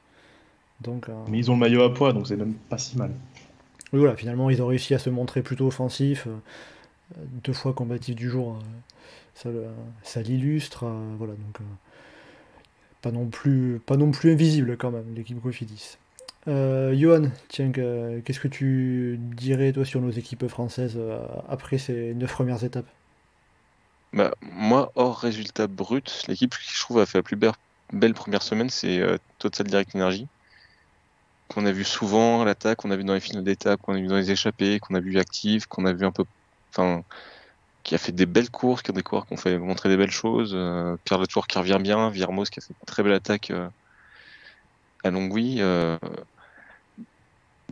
Donc, 0.81 1.07
Mais 1.29 1.39
ils 1.39 1.49
ont 1.49 1.55
le 1.55 1.61
maillot 1.61 1.83
à 1.83 1.93
poids, 1.93 2.13
donc 2.13 2.27
c'est 2.27 2.35
même 2.35 2.53
pas 2.69 2.77
si 2.77 2.97
mal 2.97 3.11
voilà, 3.93 4.15
finalement, 4.15 4.49
ils 4.49 4.61
ont 4.61 4.67
réussi 4.67 4.93
à 4.93 4.99
se 4.99 5.09
montrer 5.09 5.41
plutôt 5.41 5.67
offensifs. 5.67 6.27
Euh, 7.17 7.21
deux 7.43 7.53
fois 7.53 7.73
combatifs 7.73 8.15
du 8.15 8.29
jour, 8.29 8.59
euh, 9.45 9.71
ça, 10.03 10.21
l'illustre. 10.21 10.83
Euh, 10.85 11.15
voilà, 11.17 11.33
donc 11.33 11.59
pas 13.01 13.11
non 13.11 13.27
plus, 13.27 13.79
pas 13.85 13.95
non 13.97 14.11
plus 14.11 14.31
invisible 14.31 14.77
quand 14.77 14.91
même 14.91 15.13
l'équipe 15.15 15.41
Cofidis. 15.41 15.97
Johan, 16.47 17.29
tiens, 17.49 17.71
qu'est-ce 17.73 18.39
que 18.39 18.47
tu 18.47 19.17
dirais 19.19 19.73
toi 19.73 19.83
sur 19.83 19.99
nos 19.99 20.11
équipes 20.11 20.47
françaises 20.47 20.97
après 21.49 21.77
ces 21.77 22.13
neuf 22.13 22.31
premières 22.31 22.63
étapes? 22.63 22.87
Bah, 24.13 24.33
Moi, 24.53 24.89
hors 24.95 25.19
résultat 25.19 25.67
brut, 25.67 26.23
l'équipe 26.29 26.55
qui 26.55 26.73
je 26.73 26.79
trouve 26.79 26.99
a 26.99 27.05
fait 27.05 27.17
la 27.17 27.23
plus 27.23 27.37
belle 27.91 28.13
première 28.13 28.43
semaine, 28.43 28.69
c'est 28.69 29.01
Total 29.39 29.67
Direct 29.67 29.93
Energy 29.93 30.27
qu'on 31.47 31.65
a 31.65 31.71
vu 31.71 31.83
souvent 31.83 32.41
à 32.41 32.45
l'attaque, 32.45 32.79
qu'on 32.79 32.91
a 32.91 32.95
vu 32.95 33.03
dans 33.03 33.13
les 33.13 33.19
finales 33.19 33.43
d'étape, 33.43 33.81
qu'on 33.81 33.93
a 33.93 33.97
vu 33.97 34.07
dans 34.07 34.17
les 34.17 34.31
échappées, 34.31 34.79
qu'on 34.79 34.95
a 34.95 34.99
vu 34.99 35.17
active, 35.19 35.67
qu'on 35.67 35.85
a 35.85 35.93
vu 35.93 36.05
un 36.05 36.11
peu, 36.11 36.23
enfin, 36.69 37.03
qui 37.83 37.95
a 37.95 37.97
fait 37.97 38.11
des 38.11 38.25
belles 38.25 38.49
courses, 38.49 38.81
qui 38.81 38.91
a 38.91 38.93
des 38.93 39.03
coureurs 39.03 39.25
qui 39.25 39.33
ont 39.33 39.37
fait 39.37 39.57
montrer 39.57 39.89
des 39.89 39.97
belles 39.97 40.11
choses. 40.11 40.51
Euh, 40.53 40.97
Pierre 41.05 41.19
Latour 41.19 41.47
qui 41.47 41.57
revient 41.57 41.79
bien, 41.81 42.09
Virmos 42.09 42.45
qui 42.45 42.59
a 42.59 42.61
fait 42.61 42.73
une 42.73 42.85
très 42.85 43.01
belle 43.01 43.13
attaque 43.13 43.49
euh, 43.49 43.69
à 45.03 45.09
Longwy. 45.09 45.57
Euh, 45.59 45.97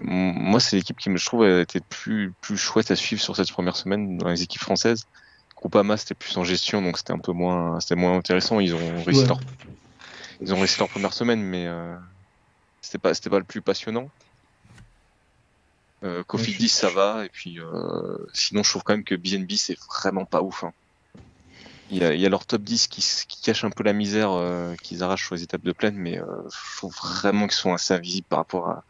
moi, 0.01 0.59
c'est 0.59 0.77
l'équipe 0.77 0.97
qui, 0.97 1.09
me, 1.09 1.17
je 1.17 1.25
trouve, 1.25 1.43
a 1.43 1.61
été 1.61 1.79
plus, 1.81 2.33
plus 2.41 2.57
chouette 2.57 2.91
à 2.91 2.95
suivre 2.95 3.21
sur 3.21 3.35
cette 3.35 3.51
première 3.51 3.75
semaine 3.75 4.17
dans 4.17 4.29
les 4.29 4.41
équipes 4.41 4.61
françaises. 4.61 5.05
Groupama, 5.55 5.97
c'était 5.97 6.15
plus 6.15 6.35
en 6.37 6.43
gestion, 6.43 6.81
donc 6.81 6.97
c'était 6.97 7.13
un 7.13 7.19
peu 7.19 7.31
moins, 7.31 7.79
c'était 7.79 7.95
moins 7.95 8.17
intéressant. 8.17 8.59
Ils 8.59 8.73
ont 8.75 9.03
réussi 9.03 9.25
leur, 9.25 9.39
ils 10.41 10.53
ont 10.53 10.57
réussi 10.57 10.79
leur 10.79 10.89
première 10.89 11.13
semaine, 11.13 11.41
mais 11.41 11.67
c'était 12.85 12.97
pas, 12.97 13.13
c'était 13.13 13.29
pas 13.29 13.39
le 13.39 13.45
plus 13.45 13.61
passionnant. 13.61 14.09
Euh, 16.03 16.23
Coffee 16.23 16.53
10 16.53 16.69
ça 16.69 16.89
va 16.89 17.25
et 17.25 17.29
puis 17.29 17.59
euh, 17.59 18.17
sinon 18.33 18.63
je 18.63 18.69
trouve 18.69 18.83
quand 18.83 18.93
même 18.93 19.03
que 19.03 19.15
BNB 19.15 19.51
c'est 19.53 19.77
vraiment 19.79 20.25
pas 20.25 20.41
ouf. 20.41 20.63
Hein. 20.63 20.73
Il, 21.91 21.97
y 21.97 22.03
a, 22.03 22.13
il 22.13 22.19
y, 22.19 22.25
a, 22.25 22.29
leur 22.29 22.45
top 22.45 22.63
10 22.63 22.87
qui, 22.87 23.01
qui 23.27 23.41
cache 23.41 23.63
un 23.63 23.69
peu 23.69 23.83
la 23.83 23.93
misère 23.93 24.31
euh, 24.31 24.75
qu'ils 24.81 25.03
arrachent 25.03 25.25
sur 25.25 25.35
les 25.35 25.43
étapes 25.43 25.63
de 25.63 25.71
plaine, 25.71 25.95
mais 25.95 26.19
euh, 26.19 26.25
je 26.49 26.77
trouve 26.77 26.95
vraiment 26.95 27.45
qu'ils 27.45 27.57
sont 27.57 27.73
assez 27.73 27.93
invisibles 27.93 28.25
par 28.27 28.39
rapport 28.39 28.69
à 28.69 28.83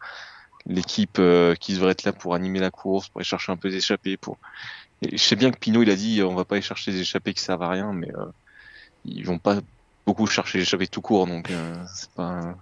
l'équipe 0.64 1.18
euh, 1.18 1.54
qui 1.54 1.74
devrait 1.74 1.92
être 1.92 2.04
là 2.04 2.12
pour 2.12 2.34
animer 2.34 2.58
la 2.58 2.70
course, 2.70 3.08
pour 3.08 3.20
aller 3.20 3.26
chercher 3.26 3.52
un 3.52 3.56
peu 3.56 3.68
des 3.68 3.76
échappées. 3.76 4.16
Pour... 4.16 4.38
Et 5.02 5.18
je 5.18 5.22
sais 5.22 5.36
bien 5.36 5.50
que 5.50 5.58
Pinot 5.58 5.82
il 5.82 5.90
a 5.90 5.94
dit 5.94 6.22
on 6.22 6.34
va 6.34 6.46
pas 6.46 6.54
aller 6.54 6.62
chercher 6.62 6.90
des 6.90 7.00
échappées 7.00 7.34
qui 7.34 7.42
servent 7.42 7.62
à 7.62 7.68
rien, 7.68 7.92
mais 7.92 8.10
ils 9.04 9.26
vont 9.26 9.38
pas 9.38 9.60
beaucoup 10.06 10.26
chercher 10.26 10.58
les 10.58 10.64
échappées 10.64 10.86
tout 10.88 11.02
court, 11.02 11.26
donc 11.26 11.50
c'est 11.94 12.10
pas 12.10 12.56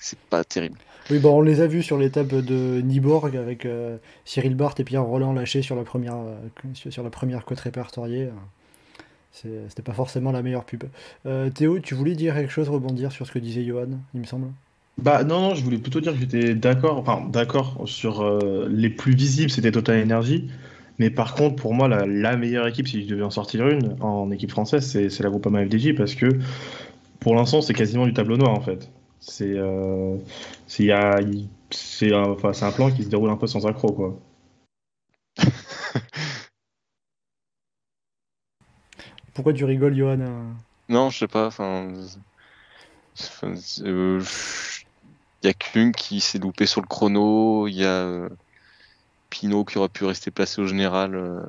c'est 0.00 0.18
pas 0.18 0.42
terrible. 0.42 0.78
Oui, 1.10 1.18
bon, 1.18 1.38
on 1.38 1.42
les 1.42 1.60
a 1.60 1.66
vus 1.66 1.82
sur 1.82 1.98
l'étape 1.98 2.34
de 2.34 2.80
Niborg 2.80 3.36
avec 3.36 3.66
euh, 3.66 3.98
Cyril 4.24 4.54
Barth 4.54 4.80
et 4.80 4.84
Pierre 4.84 5.04
Roland 5.04 5.32
lâchés 5.32 5.62
sur 5.62 5.76
la 5.76 5.82
première, 5.82 6.16
euh, 6.16 6.90
sur 6.90 7.02
la 7.02 7.10
première 7.10 7.44
côte 7.44 7.60
répertoriée. 7.60 8.30
C'était 9.32 9.82
pas 9.82 9.92
forcément 9.92 10.32
la 10.32 10.42
meilleure 10.42 10.64
pub. 10.64 10.84
Euh, 11.26 11.50
Théo, 11.50 11.78
tu 11.78 11.94
voulais 11.94 12.14
dire 12.14 12.34
quelque 12.34 12.52
chose, 12.52 12.68
rebondir 12.68 13.12
sur 13.12 13.26
ce 13.26 13.32
que 13.32 13.38
disait 13.38 13.64
Johan, 13.64 13.88
il 14.14 14.20
me 14.20 14.26
semble? 14.26 14.48
Bah 14.98 15.22
non, 15.22 15.40
non, 15.40 15.54
je 15.54 15.62
voulais 15.62 15.78
plutôt 15.78 16.00
dire 16.00 16.12
que 16.12 16.18
j'étais 16.18 16.54
d'accord, 16.54 16.98
enfin 16.98 17.26
d'accord 17.30 17.82
sur 17.86 18.40
les 18.68 18.90
plus 18.90 19.14
visibles, 19.14 19.50
c'était 19.50 19.72
Total 19.72 20.02
Energy. 20.02 20.48
Mais 20.98 21.10
par 21.10 21.34
contre, 21.34 21.56
pour 21.56 21.72
moi, 21.74 21.88
la, 21.88 22.06
la, 22.06 22.36
meilleure 22.36 22.66
équipe, 22.66 22.86
si 22.86 23.04
je 23.04 23.08
devais 23.08 23.22
en 23.22 23.30
sortir 23.30 23.66
une 23.68 23.96
en 24.00 24.30
équipe 24.30 24.50
française, 24.50 24.86
c'est 24.86 25.22
la 25.22 25.30
Groupama 25.30 25.64
FDJ 25.64 25.94
parce 25.94 26.14
que 26.14 26.26
pour 27.20 27.34
l'instant, 27.34 27.62
c'est 27.62 27.74
quasiment 27.74 28.06
du 28.06 28.12
tableau 28.12 28.36
noir 28.36 28.52
en 28.52 28.60
fait. 28.60 28.90
C'est 29.20 29.56
euh, 29.56 30.16
c'est 30.66 30.90
un, 30.92 32.24
enfin, 32.24 32.52
un 32.60 32.72
plan 32.72 32.90
qui 32.90 33.04
se 33.04 33.08
déroule 33.08 33.30
un 33.30 33.36
peu 33.36 33.46
sans 33.46 33.66
accro, 33.66 33.92
quoi. 33.92 34.18
Pourquoi 39.34 39.52
tu 39.52 39.64
rigoles, 39.64 39.94
Johan 39.94 40.54
Non, 40.88 41.10
je 41.10 41.18
sais 41.18 41.28
pas. 41.28 41.46
Enfin, 41.46 41.92
il 43.42 44.22
y 45.42 45.48
a 45.48 45.52
Klung 45.52 45.92
qui 45.92 46.20
s'est 46.20 46.38
loupé 46.38 46.66
sur 46.66 46.80
le 46.80 46.86
chrono. 46.86 47.66
Il 47.68 47.74
y 47.74 47.84
a 47.84 48.28
Pinot 49.30 49.64
qui 49.64 49.78
aurait 49.78 49.88
pu 49.88 50.04
rester 50.04 50.30
placé 50.30 50.60
au 50.60 50.66
général 50.66 51.14
euh, 51.14 51.40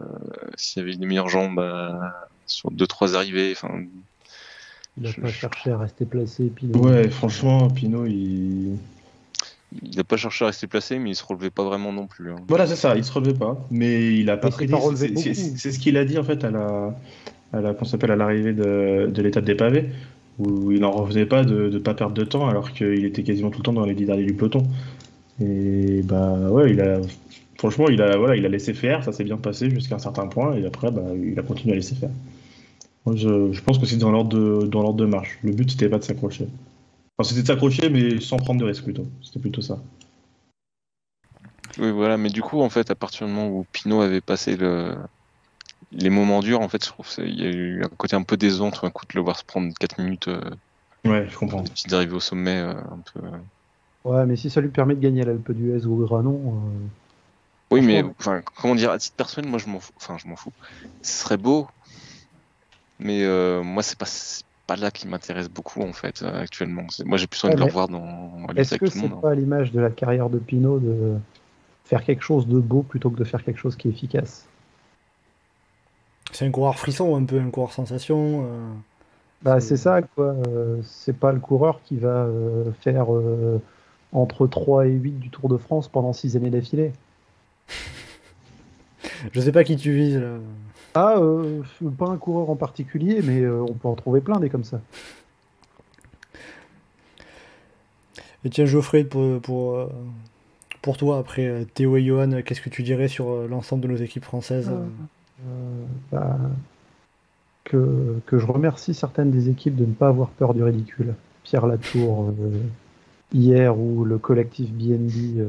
s'il 0.55 0.81
y 0.81 0.83
avait 0.85 0.95
des 0.95 1.05
meilleures 1.05 1.29
jambes 1.29 1.59
euh, 1.59 1.91
sur 2.45 2.71
2-3 2.71 3.15
arrivées. 3.15 3.53
Enfin, 3.55 3.83
il 4.97 5.03
n'a 5.03 5.13
pas 5.13 5.29
cherché 5.29 5.71
à 5.71 5.77
rester 5.77 6.05
placé, 6.05 6.45
Pinot. 6.45 6.79
Ouais, 6.79 7.09
franchement, 7.09 7.69
Pinot, 7.69 8.05
il. 8.05 8.77
Il 9.81 9.95
n'a 9.95 10.03
pas 10.03 10.17
cherché 10.17 10.43
à 10.43 10.47
rester 10.47 10.67
placé, 10.67 10.99
mais 10.99 11.11
il 11.11 11.15
se 11.15 11.23
relevait 11.23 11.49
pas 11.49 11.63
vraiment 11.63 11.93
non 11.93 12.05
plus. 12.05 12.29
Hein. 12.29 12.35
Voilà, 12.49 12.67
c'est 12.67 12.75
ça, 12.75 12.97
il 12.97 13.05
se 13.05 13.11
relevait 13.13 13.33
pas. 13.33 13.65
Mais 13.71 14.15
il 14.15 14.29
a 14.29 14.35
pas 14.35 14.49
pris. 14.49 14.69
C'est 14.95 15.71
ce 15.71 15.79
qu'il 15.79 15.95
a 15.95 16.03
dit 16.03 16.17
en 16.17 16.25
fait 16.25 16.43
à 16.43 16.51
la, 16.51 16.99
à 17.53 17.61
la, 17.61 17.85
s'appelle 17.85 18.11
à 18.11 18.17
l'arrivée 18.17 18.51
de, 18.51 19.09
de 19.09 19.21
l'étape 19.21 19.45
des 19.45 19.55
pavés, 19.55 19.85
où 20.39 20.73
il 20.73 20.81
n'en 20.81 20.91
revenait 20.91 21.25
pas 21.25 21.45
de 21.45 21.69
ne 21.69 21.79
pas 21.79 21.93
perdre 21.93 22.13
de 22.13 22.25
temps, 22.25 22.49
alors 22.49 22.73
qu'il 22.73 23.05
était 23.05 23.23
quasiment 23.23 23.49
tout 23.49 23.59
le 23.59 23.63
temps 23.63 23.71
dans 23.71 23.85
les 23.85 23.93
dix 23.93 24.05
derniers 24.05 24.25
du 24.25 24.33
peloton. 24.33 24.63
Et 25.39 26.01
bah 26.03 26.33
ouais, 26.49 26.71
il 26.71 26.81
a 26.81 26.99
franchement, 27.61 27.89
il 27.89 28.01
a, 28.01 28.17
voilà, 28.17 28.35
il 28.35 28.43
a 28.43 28.49
laissé 28.49 28.73
faire, 28.73 29.03
ça 29.03 29.11
s'est 29.11 29.23
bien 29.23 29.37
passé 29.37 29.69
jusqu'à 29.69 29.95
un 29.95 29.99
certain 29.99 30.25
point, 30.25 30.55
et 30.55 30.65
après, 30.65 30.89
bah, 30.89 31.03
il 31.15 31.37
a 31.37 31.43
continué 31.43 31.73
à 31.73 31.75
laisser 31.75 31.93
faire. 31.93 32.09
Je, 33.07 33.61
pense 33.61 33.79
que 33.79 33.85
c'est 33.85 33.97
dans 33.97 34.11
l'ordre 34.11 34.29
de, 34.29 34.65
dans 34.67 34.81
l'ordre 34.81 34.99
de 34.99 35.05
marche. 35.05 35.39
Le 35.43 35.51
but, 35.51 35.71
c'était 35.71 35.89
pas 35.89 35.97
de 35.97 36.03
s'accrocher. 36.03 36.47
Enfin, 37.17 37.27
c'était 37.27 37.41
de 37.41 37.47
s'accrocher, 37.47 37.89
mais 37.89 38.19
sans 38.19 38.37
prendre 38.37 38.59
de 38.59 38.65
risque 38.65 38.83
plutôt. 38.83 39.07
C'était 39.21 39.39
plutôt 39.39 39.61
ça. 39.61 39.79
Oui, 41.79 41.91
voilà, 41.91 42.17
mais 42.17 42.29
du 42.29 42.41
coup, 42.41 42.61
en 42.61 42.69
fait, 42.69 42.91
à 42.91 42.95
partir 42.95 43.27
du 43.27 43.33
moment 43.33 43.49
où 43.49 43.65
Pinot 43.71 44.01
avait 44.01 44.21
passé 44.21 44.55
le... 44.55 44.95
les 45.91 46.09
moments 46.09 46.41
durs, 46.41 46.61
en 46.61 46.67
fait, 46.67 46.83
je 46.83 46.89
trouve 46.89 47.07
qu'il 47.07 47.39
y 47.39 47.45
a 47.45 47.49
eu 47.49 47.83
un 47.83 47.89
côté 47.89 48.15
un 48.15 48.23
peu 48.23 48.37
décevant 48.37 48.71
tout 48.71 48.85
un 48.85 48.91
coup 48.91 49.05
de 49.05 49.13
le 49.15 49.21
voir 49.21 49.37
se 49.37 49.45
prendre 49.45 49.73
4 49.79 49.99
minutes. 50.01 50.27
Euh, 50.27 50.41
ouais, 51.05 51.27
je 51.29 51.37
comprends. 51.37 51.63
D'arriver 51.87 52.13
au 52.13 52.19
sommet 52.19 52.57
euh, 52.57 52.73
un 52.73 52.99
peu. 53.13 53.21
Ouais, 54.03 54.25
mais 54.25 54.35
si 54.35 54.49
ça 54.49 54.61
lui 54.61 54.69
permet 54.69 54.95
de 54.95 54.99
gagner 54.99 55.23
l'Alpe 55.23 55.51
d'Huez 55.51 55.85
ou 55.85 56.03
Granon. 56.05 56.41
Euh, 56.45 56.87
oui, 57.71 57.81
mais 57.81 58.03
enfin, 58.19 58.41
comment 58.55 58.75
dire, 58.75 58.91
à 58.91 58.97
titre 58.97 59.15
personnel, 59.15 59.49
moi 59.49 59.59
je 59.59 59.67
m'en 59.67 59.79
fous. 59.79 59.93
Enfin, 59.95 60.17
je 60.17 60.27
m'en 60.27 60.35
fous. 60.35 60.51
Ce 61.01 61.23
serait 61.23 61.37
beau, 61.37 61.67
mais 63.01 63.23
euh, 63.23 63.63
moi 63.63 63.83
c'est 63.83 63.97
pas 63.97 64.05
pas 64.67 64.75
là 64.75 64.91
qui 64.91 65.07
m'intéresse 65.07 65.49
beaucoup 65.49 65.81
en 65.81 65.91
fait 65.91 66.21
euh, 66.21 66.41
actuellement. 66.41 66.85
Moi 67.03 67.17
j'ai 67.17 67.27
plus 67.27 67.43
envie 67.43 67.55
de 67.55 67.59
le 67.59 67.65
revoir 67.65 67.87
dans. 67.87 68.47
Est-ce 68.55 68.75
que 68.75 68.85
c'est 68.85 69.09
pas 69.09 69.35
l'image 69.35 69.71
de 69.71 69.81
la 69.81 69.89
carrière 69.89 70.29
de 70.29 70.37
Pinot 70.37 70.79
de 70.79 71.17
faire 71.83 72.03
quelque 72.03 72.23
chose 72.23 72.47
de 72.47 72.59
beau 72.59 72.83
plutôt 72.83 73.09
que 73.09 73.17
de 73.17 73.23
faire 73.23 73.43
quelque 73.43 73.57
chose 73.57 73.75
qui 73.75 73.87
est 73.87 73.91
efficace? 73.91 74.47
C'est 76.31 76.45
un 76.45 76.51
coureur 76.51 76.77
frisson, 76.79 77.15
un 77.17 77.25
peu 77.25 77.39
un 77.39 77.49
coureur 77.49 77.73
sensation. 77.73 78.45
Euh, 78.45 78.71
bah 79.41 79.59
c'est 79.59 79.77
ça 79.77 80.03
quoi. 80.03 80.35
c'est 80.83 81.17
pas 81.17 81.31
le 81.31 81.39
coureur 81.39 81.81
qui 81.83 81.97
va 81.97 82.27
faire 82.81 83.07
entre 84.11 84.45
3 84.45 84.85
et 84.85 84.91
8 84.91 85.11
du 85.13 85.29
Tour 85.31 85.49
de 85.49 85.57
France 85.57 85.87
pendant 85.87 86.13
6 86.13 86.37
années 86.37 86.51
d'affilée. 86.51 86.93
Je 89.33 89.41
sais 89.41 89.51
pas 89.51 89.63
qui 89.63 89.77
tu 89.77 89.91
vises. 89.93 90.21
Ah, 90.93 91.15
euh, 91.17 91.61
pas 91.97 92.09
un 92.09 92.17
coureur 92.17 92.49
en 92.49 92.55
particulier, 92.55 93.21
mais 93.23 93.41
euh, 93.41 93.61
on 93.61 93.73
peut 93.73 93.87
en 93.87 93.95
trouver 93.95 94.19
plein 94.21 94.39
des 94.39 94.49
comme 94.49 94.63
ça. 94.63 94.81
Et 98.43 98.49
tiens, 98.49 98.65
Geoffrey, 98.65 99.03
pour, 99.03 99.39
pour, 99.41 99.75
euh, 99.75 99.87
pour 100.81 100.97
toi, 100.97 101.19
après 101.19 101.65
Théo 101.73 101.95
et 101.95 102.03
Johan, 102.03 102.41
qu'est-ce 102.43 102.61
que 102.61 102.69
tu 102.69 102.83
dirais 102.83 103.07
sur 103.07 103.47
l'ensemble 103.47 103.83
de 103.83 103.87
nos 103.87 103.97
équipes 103.97 104.25
françaises 104.25 104.71
bah, 106.11 106.37
que, 107.63 108.19
que, 108.25 108.37
je 108.37 108.45
remercie 108.45 108.93
certaines 108.93 109.31
des 109.31 109.49
équipes 109.49 109.75
de 109.75 109.85
ne 109.85 109.93
pas 109.93 110.09
avoir 110.09 110.29
peur 110.29 110.53
du 110.53 110.63
ridicule. 110.63 111.15
Pierre 111.43 111.67
Latour, 111.67 112.33
hier, 113.33 113.77
ou 113.77 114.03
le 114.03 114.17
collectif 114.17 114.71
BNB 114.71 115.43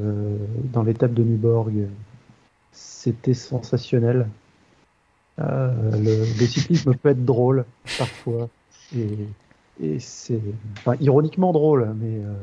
dans 0.73 0.83
l'étape 0.83 1.15
de 1.15 1.23
Nuborg 1.23 1.89
c'était 2.73 3.35
sensationnel. 3.35 4.29
Euh, 5.39 5.73
le, 5.99 6.47
cyclisme 6.47 6.95
peut 6.95 7.09
être 7.09 7.25
drôle 7.25 7.65
parfois 7.99 8.51
et, 8.95 9.99
c'est 9.99 10.39
ironiquement 11.01 11.53
drôle, 11.53 11.93
mais 11.97 12.23
euh, 12.23 12.35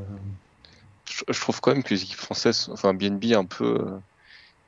je, 1.06 1.40
trouve 1.40 1.61
quand 1.61 1.72
même 1.72 1.84
que 1.84 1.94
les 1.94 2.02
équipes 2.02 2.18
françaises, 2.18 2.70
enfin 2.74 2.94
BNB 2.94 3.34
un 3.34 3.45
peu, 3.45 3.78
euh, 3.80 3.98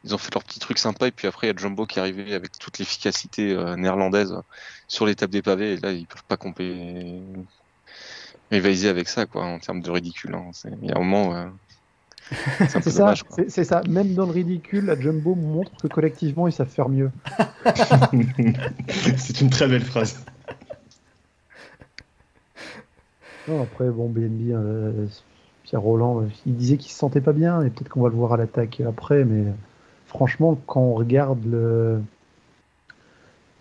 ils 0.03 0.13
ont 0.13 0.19
fait 0.19 0.33
leur 0.33 0.43
petit 0.43 0.59
truc 0.59 0.77
sympa 0.77 1.07
et 1.07 1.11
puis 1.11 1.27
après 1.27 1.47
il 1.47 1.49
y 1.49 1.53
a 1.53 1.57
Jumbo 1.57 1.85
qui 1.87 1.97
est 1.97 2.01
arrivé 2.01 2.33
avec 2.35 2.57
toute 2.59 2.77
l'efficacité 2.77 3.55
néerlandaise 3.77 4.35
sur 4.87 5.05
l'étape 5.05 5.31
des 5.31 5.41
pavés 5.41 5.73
et 5.73 5.77
là 5.77 5.91
ils 5.91 6.05
peuvent 6.05 6.23
pas 6.23 6.37
compter 6.37 7.19
rivaliser 8.51 8.89
avec 8.89 9.09
ça 9.09 9.25
quoi 9.25 9.43
en 9.43 9.59
termes 9.59 9.81
de 9.81 9.89
ridicule. 9.89 10.35
Hein. 10.35 10.51
Il 10.81 10.89
y 10.89 10.91
a 10.91 10.97
un 10.97 11.03
moment 11.03 11.51
c'est 12.69 12.89
ça, 12.89 13.13
c'est 13.47 13.63
ça. 13.63 13.81
Même 13.89 14.13
dans 14.13 14.25
le 14.25 14.31
ridicule, 14.31 14.85
la 14.85 14.99
Jumbo 14.99 15.35
montre 15.35 15.71
que 15.81 15.87
collectivement, 15.87 16.47
ils 16.47 16.53
savent 16.53 16.69
faire 16.69 16.89
mieux. 16.89 17.11
c'est 19.17 19.41
une 19.41 19.49
très 19.49 19.67
belle 19.67 19.83
phrase. 19.83 20.23
après, 23.49 23.89
bon, 23.89 24.07
BNB, 24.07 24.51
euh, 24.51 25.07
Pierre 25.63 25.81
Roland, 25.81 26.23
il 26.45 26.55
disait 26.55 26.77
qu'il 26.77 26.91
se 26.91 26.97
sentait 26.97 27.19
pas 27.19 27.33
bien, 27.33 27.61
et 27.61 27.69
peut-être 27.69 27.89
qu'on 27.89 28.01
va 28.01 28.09
le 28.09 28.15
voir 28.15 28.33
à 28.33 28.37
l'attaque 28.37 28.81
après, 28.81 29.25
mais 29.25 29.51
franchement, 30.05 30.57
quand 30.67 30.81
on 30.81 30.93
regarde 30.93 31.43
le. 31.45 32.01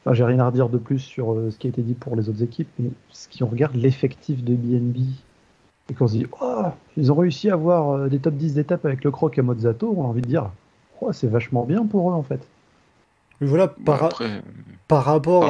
Enfin, 0.04 0.14
j'ai 0.14 0.24
rien 0.24 0.38
à 0.38 0.46
redire 0.46 0.68
de 0.68 0.78
plus 0.78 0.98
sur 0.98 1.32
euh, 1.32 1.50
ce 1.50 1.58
qui 1.58 1.66
a 1.66 1.70
été 1.70 1.82
dit 1.82 1.94
pour 1.94 2.16
les 2.16 2.28
autres 2.28 2.42
équipes, 2.42 2.68
mais 2.78 2.90
si 3.10 3.42
on 3.42 3.48
regarde 3.48 3.74
l'effectif 3.74 4.42
de 4.42 4.54
BNB 4.54 4.96
et 5.90 5.94
qu'on 5.94 6.06
se 6.06 6.12
dit, 6.14 6.26
oh, 6.40 6.62
ils 6.96 7.10
ont 7.10 7.16
réussi 7.16 7.50
à 7.50 7.54
avoir 7.54 7.90
euh, 7.90 8.08
des 8.08 8.18
top 8.18 8.34
10 8.34 8.54
d'étapes 8.54 8.84
avec 8.86 9.04
le 9.04 9.10
croc 9.10 9.36
à 9.38 9.42
Mozzato, 9.42 9.92
on 9.96 10.04
a 10.04 10.06
envie 10.06 10.22
de 10.22 10.26
dire, 10.26 10.50
oh, 11.00 11.12
c'est 11.12 11.26
vachement 11.26 11.64
bien 11.64 11.84
pour 11.84 12.10
eux 12.10 12.14
en 12.14 12.22
fait. 12.22 12.40
voilà, 13.40 13.68
par, 13.68 14.08
par 14.86 15.04
rapport 15.04 15.44
à, 15.44 15.48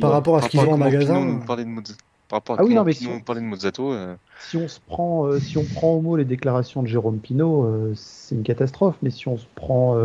par 0.00 0.12
rapport 0.12 0.36
à 0.36 0.42
ce 0.42 0.48
qu'ils 0.48 0.60
ont 0.60 0.72
en 0.72 0.78
magasin. 0.78 1.40
Par 2.28 2.36
rapport 2.36 2.58
à 2.58 2.62
ah 2.62 2.64
oui, 2.64 2.74
non, 2.74 2.84
mais 2.84 2.92
si 2.92 3.08
on... 3.08 3.34
de 3.34 3.40
Mozzato. 3.40 3.92
Euh. 3.92 4.14
Si 4.38 4.56
on 4.56 4.68
se 4.68 4.78
prend, 4.78 5.26
euh, 5.26 5.40
si 5.40 5.58
on 5.58 5.64
prend 5.64 5.94
au 5.94 6.00
mot 6.00 6.16
les 6.16 6.24
déclarations 6.24 6.80
de 6.80 6.86
Jérôme 6.86 7.18
Pinault, 7.18 7.92
c'est 7.96 8.36
une 8.36 8.44
catastrophe. 8.44 8.94
Mais 9.02 9.10
si 9.10 9.26
on 9.26 9.36
se 9.36 9.46
prend 9.56 9.96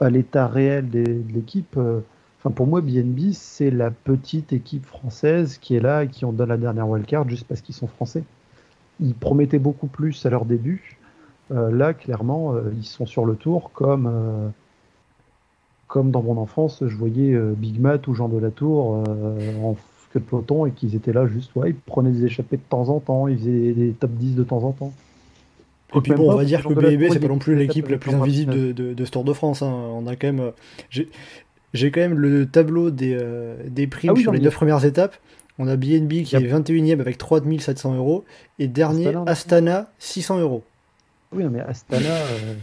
à 0.00 0.10
l'état 0.10 0.46
réel 0.46 0.88
de 0.88 1.04
l'équipe, 1.30 1.78
enfin 2.40 2.50
pour 2.54 2.66
moi, 2.66 2.80
BNB 2.80 3.32
c'est 3.34 3.70
la 3.70 3.90
petite 3.90 4.54
équipe 4.54 4.86
française 4.86 5.58
qui 5.58 5.76
est 5.76 5.80
là 5.80 6.04
et 6.04 6.08
qui 6.08 6.24
en 6.24 6.32
donne 6.32 6.48
la 6.48 6.56
dernière 6.56 6.88
wildcard 6.88 7.28
juste 7.28 7.46
parce 7.46 7.60
qu'ils 7.60 7.74
sont 7.74 7.86
français 7.86 8.24
ils 9.02 9.14
promettaient 9.14 9.58
beaucoup 9.58 9.86
plus 9.86 10.24
à 10.24 10.30
leur 10.30 10.44
début. 10.44 10.98
Euh, 11.50 11.70
là, 11.70 11.92
clairement, 11.92 12.54
euh, 12.54 12.72
ils 12.76 12.84
sont 12.84 13.06
sur 13.06 13.24
le 13.24 13.34
tour 13.34 13.72
comme, 13.72 14.06
euh, 14.06 14.48
comme 15.88 16.10
dans 16.10 16.22
mon 16.22 16.38
enfance, 16.38 16.82
je 16.86 16.96
voyais 16.96 17.36
Big 17.56 17.80
Mat 17.80 18.06
ou 18.06 18.14
Jean 18.14 18.28
de 18.28 18.38
la 18.38 18.50
Tour 18.50 19.04
en 19.62 19.76
queue 20.12 20.20
de 20.20 20.24
peloton 20.24 20.66
et 20.66 20.70
qu'ils 20.70 20.94
étaient 20.94 21.12
là 21.12 21.26
juste, 21.26 21.54
ouais, 21.56 21.70
ils 21.70 21.74
prenaient 21.74 22.12
des 22.12 22.24
échappées 22.24 22.56
de 22.56 22.62
temps 22.62 22.88
en 22.88 23.00
temps, 23.00 23.28
ils 23.28 23.38
faisaient 23.38 23.72
des 23.72 23.92
top 23.92 24.10
10 24.12 24.36
de 24.36 24.44
temps 24.44 24.64
en 24.64 24.72
temps. 24.72 24.92
Et 25.94 26.00
puis 26.00 26.12
bon, 26.14 26.32
on 26.32 26.36
va 26.36 26.44
dire 26.44 26.64
que 26.64 26.72
BB, 26.72 27.12
c'est 27.12 27.20
pas 27.20 27.28
non 27.28 27.38
plus 27.38 27.54
l'équipe 27.54 27.88
la 27.88 27.98
plus 27.98 28.14
invisible 28.14 28.72
de, 28.72 28.94
de, 28.94 29.04
ce 29.04 29.10
Tour 29.10 29.24
de 29.24 29.34
France. 29.34 29.60
Hein. 29.60 29.72
On 29.92 30.06
a 30.06 30.16
quand 30.16 30.32
même. 30.32 30.52
J'ai 31.74 31.90
quand 31.90 32.00
même 32.00 32.18
le 32.18 32.46
tableau 32.46 32.90
des, 32.90 33.18
des 33.66 33.86
primes 33.86 34.14
ah 34.16 34.20
sur 34.20 34.32
les 34.32 34.40
9 34.40 34.54
premières 34.54 34.84
étapes. 34.86 35.16
On 35.58 35.68
a 35.68 35.76
BNB 35.76 36.22
qui 36.24 36.36
est 36.36 36.40
21ème 36.40 37.00
avec 37.00 37.18
3700 37.18 37.94
euros. 37.94 38.24
Et 38.58 38.68
dernier, 38.68 39.14
Astana, 39.26 39.90
600 39.98 40.40
euros. 40.40 40.62
Oui, 41.32 41.44
mais 41.44 41.60
Astana. 41.60 42.08
Euh, 42.08 42.54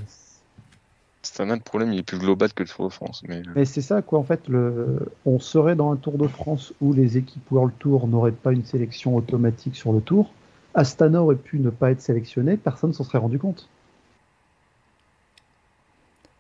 Astana, 1.24 1.56
le 1.56 1.62
problème, 1.62 1.94
il 1.94 2.00
est 2.00 2.04
plus 2.04 2.18
global 2.18 2.52
que 2.54 2.64
le 2.64 2.70
Tour 2.70 2.88
de 2.88 2.94
France. 2.94 3.24
Mais, 3.28 3.42
mais 3.56 3.66
c'est 3.66 3.82
ça, 3.82 4.02
quoi. 4.02 4.20
En 4.20 4.24
fait, 4.24 4.48
le... 4.48 5.00
on 5.26 5.40
serait 5.40 5.76
dans 5.76 5.92
un 5.92 5.96
Tour 5.96 6.18
de 6.18 6.28
France 6.28 6.74
où 6.82 6.94
les 6.94 7.18
équipes 7.18 7.52
World 7.52 7.74
Tour 7.80 8.08
n'auraient 8.08 8.32
pas 8.32 8.52
une 8.52 8.66
sélection 8.66 9.16
automatique 9.16 9.76
sur 9.76 9.94
le 9.94 10.02
Tour. 10.02 10.32
Astana 10.74 11.22
aurait 11.22 11.36
pu 11.36 11.60
ne 11.60 11.70
pas 11.70 11.92
être 11.92 12.02
sélectionné, 12.02 12.58
personne 12.58 12.94
s'en 12.94 13.04
serait 13.04 13.18
rendu 13.18 13.40
compte. 13.40 13.70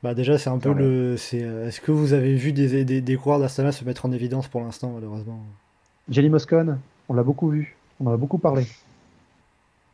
Bah 0.01 0.13
déjà 0.13 0.37
c'est 0.37 0.49
un 0.49 0.59
peu 0.59 0.71
le. 0.71 1.17
Euh, 1.33 1.67
est-ce 1.67 1.81
que 1.81 1.91
vous 1.91 2.13
avez 2.13 2.35
vu 2.35 2.53
des, 2.53 2.85
des, 2.85 3.01
des 3.01 3.15
coureurs 3.17 3.39
d'Astana 3.39 3.73
se 3.73 3.83
mettre 3.83 4.05
en 4.05 4.13
évidence 4.13 4.47
pour 4.47 4.61
l'instant 4.61 4.91
malheureusement? 4.93 5.43
Jelly 6.09 6.29
Moscone, 6.29 6.79
on 7.07 7.13
l'a 7.13 7.23
beaucoup 7.23 7.49
vu, 7.49 7.75
on 7.99 8.07
en 8.07 8.13
a 8.13 8.17
beaucoup 8.17 8.37
parlé. 8.37 8.65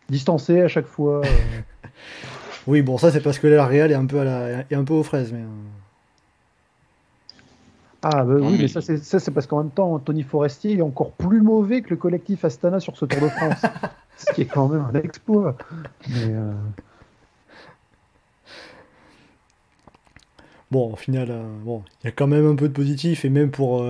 Distancé 0.09 0.61
à 0.61 0.67
chaque 0.67 0.85
fois. 0.85 1.21
Euh. 1.25 1.89
oui, 2.67 2.81
bon, 2.81 2.97
ça 2.97 3.11
c'est 3.11 3.21
parce 3.21 3.39
que 3.39 3.47
la 3.47 3.65
Real 3.65 3.91
est 3.91 3.95
un 3.95 4.05
peu, 4.05 4.19
à 4.19 4.23
la... 4.23 4.59
est 4.59 4.75
un 4.75 4.83
peu 4.83 4.93
aux 4.93 5.03
fraises. 5.03 5.33
Mais... 5.33 5.41
Euh. 5.41 5.47
Ah, 8.03 8.23
bah, 8.23 8.35
oui, 8.39 8.57
mais, 8.59 8.67
ça 8.67 8.81
c'est 8.81 9.31
parce 9.31 9.47
qu'en 9.47 9.63
même 9.63 9.71
temps, 9.71 9.97
Tony 9.99 10.21
Forestier 10.21 10.77
est 10.77 10.81
encore 10.81 11.11
plus 11.11 11.41
mauvais 11.41 11.81
que 11.81 11.89
le 11.89 11.95
collectif 11.95 12.45
Astana 12.45 12.79
sur 12.79 12.95
ce 12.97 13.05
Tour 13.05 13.21
de 13.21 13.29
France. 13.29 13.61
ce 14.17 14.31
qui 14.33 14.43
est 14.43 14.45
quand 14.45 14.67
même 14.67 14.85
un 14.93 14.99
exploit. 14.99 15.57
Euh. 16.15 16.53
Bon, 20.69 20.93
au 20.93 20.95
final, 20.95 21.33
bon, 21.63 21.83
il 22.03 22.07
y 22.07 22.09
a 22.09 22.11
quand 22.11 22.27
même 22.27 22.45
un 22.47 22.55
peu 22.55 22.67
de 22.67 22.73
positif, 22.73 23.25
et 23.25 23.29
même 23.29 23.49
pour 23.49 23.83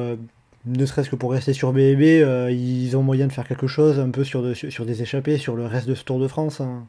ne 0.66 0.86
serait-ce 0.86 1.10
que 1.10 1.16
pour 1.16 1.32
rester 1.32 1.54
sur 1.54 1.74
BB, 1.74 2.02
euh, 2.02 2.52
ils 2.52 2.96
ont 2.98 3.04
moyen 3.04 3.28
de 3.28 3.32
faire 3.32 3.48
quelque 3.48 3.68
chose 3.68 4.00
un 4.00 4.10
peu 4.10 4.24
sur, 4.24 4.56
sur, 4.56 4.86
des 4.86 5.02
échappées, 5.02 5.38
sur 5.38 5.56
le 5.56 5.66
reste 5.66 5.88
de 5.88 5.96
ce 5.96 6.04
Tour 6.04 6.20
de 6.20 6.28
France. 6.28 6.62
Hein. 6.62 6.86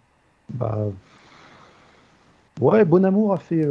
Bah. 0.52 0.78
Ouais, 2.60 2.84
Bonamour 2.84 3.34
a 3.34 3.38
fait. 3.38 3.66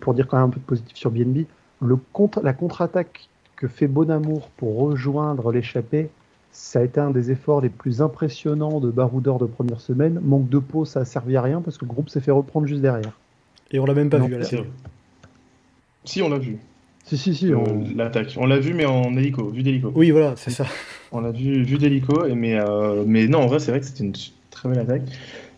pour 0.00 0.14
dire 0.14 0.26
quand 0.26 0.36
même 0.36 0.46
un 0.46 0.50
peu 0.50 0.60
de 0.60 0.64
positif 0.64 0.96
sur 0.96 1.10
BNB, 1.10 1.44
le 1.82 1.96
contre, 2.12 2.40
la 2.42 2.52
contre-attaque 2.52 3.28
que 3.56 3.68
fait 3.68 3.88
Bonamour 3.88 4.48
pour 4.56 4.78
rejoindre 4.78 5.52
l'échappée, 5.52 6.10
ça 6.52 6.80
a 6.80 6.82
été 6.82 7.00
un 7.00 7.10
des 7.10 7.30
efforts 7.30 7.60
les 7.60 7.68
plus 7.68 8.02
impressionnants 8.02 8.80
de 8.80 8.90
Baroudeur 8.90 9.38
de 9.38 9.46
première 9.46 9.80
semaine. 9.80 10.20
Manque 10.22 10.48
de 10.48 10.58
peau, 10.58 10.84
ça 10.84 11.00
a 11.00 11.04
servi 11.04 11.36
à 11.36 11.42
rien 11.42 11.60
parce 11.60 11.78
que 11.78 11.84
le 11.84 11.90
groupe 11.90 12.08
s'est 12.08 12.20
fait 12.20 12.30
reprendre 12.30 12.66
juste 12.66 12.80
derrière. 12.80 13.12
Et 13.70 13.78
on 13.78 13.84
l'a 13.84 13.94
même 13.94 14.10
pas 14.10 14.18
vu 14.18 14.34
à 14.34 14.38
la 14.38 14.44
Si, 16.04 16.22
on 16.22 16.28
l'a 16.28 16.38
vu. 16.38 16.58
Si, 17.08 17.16
si, 17.16 17.34
si. 17.34 17.52
Euh, 17.52 17.56
l'attaque. 17.96 18.34
On 18.36 18.44
l'a 18.44 18.58
vu, 18.58 18.74
mais 18.74 18.84
en 18.84 19.16
hélico, 19.16 19.48
vu 19.48 19.62
d'hélico. 19.62 19.90
Oui, 19.94 20.10
voilà, 20.10 20.34
c'est 20.36 20.50
ça. 20.50 20.66
On 21.12 21.22
l'a 21.22 21.30
vu, 21.30 21.62
vu 21.62 21.78
d'hélico, 21.78 22.22
mais, 22.34 22.60
euh, 22.60 23.02
mais 23.06 23.26
non, 23.26 23.38
en 23.38 23.46
vrai, 23.46 23.60
c'est 23.60 23.70
vrai 23.70 23.80
que 23.80 23.86
c'était 23.86 24.04
une 24.04 24.12
très 24.50 24.68
belle 24.68 24.80
attaque. 24.80 25.02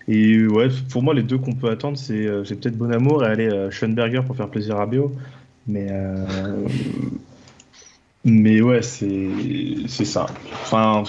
Et 0.06 0.46
ouais, 0.46 0.68
pour 0.90 1.02
moi, 1.02 1.12
les 1.12 1.24
deux 1.24 1.38
qu'on 1.38 1.54
peut 1.54 1.68
attendre, 1.68 1.98
c'est 1.98 2.24
euh, 2.24 2.44
peut-être 2.44 2.78
Bonamour 2.78 3.24
et 3.24 3.26
aller 3.26 3.68
Schoenberger 3.70 4.22
pour 4.24 4.36
faire 4.36 4.48
plaisir 4.48 4.78
à 4.78 4.86
Bio. 4.86 5.12
Mais 5.66 5.88
mais 8.24 8.60
ouais, 8.60 8.82
c'est 8.82 10.04
ça. 10.04 10.26
Enfin, 10.52 11.02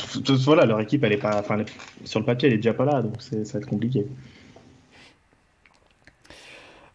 voilà, 0.46 0.66
leur 0.66 0.80
équipe, 0.80 1.04
elle 1.04 1.14
est 1.14 1.18
pas. 1.18 1.38
Enfin, 1.40 1.64
sur 2.04 2.20
le 2.20 2.26
papier, 2.26 2.48
elle 2.48 2.56
est 2.56 2.58
déjà 2.58 2.74
pas 2.74 2.86
là, 2.86 3.02
donc 3.02 3.22
ça 3.22 3.36
va 3.38 3.60
être 3.60 3.68
compliqué. 3.68 4.06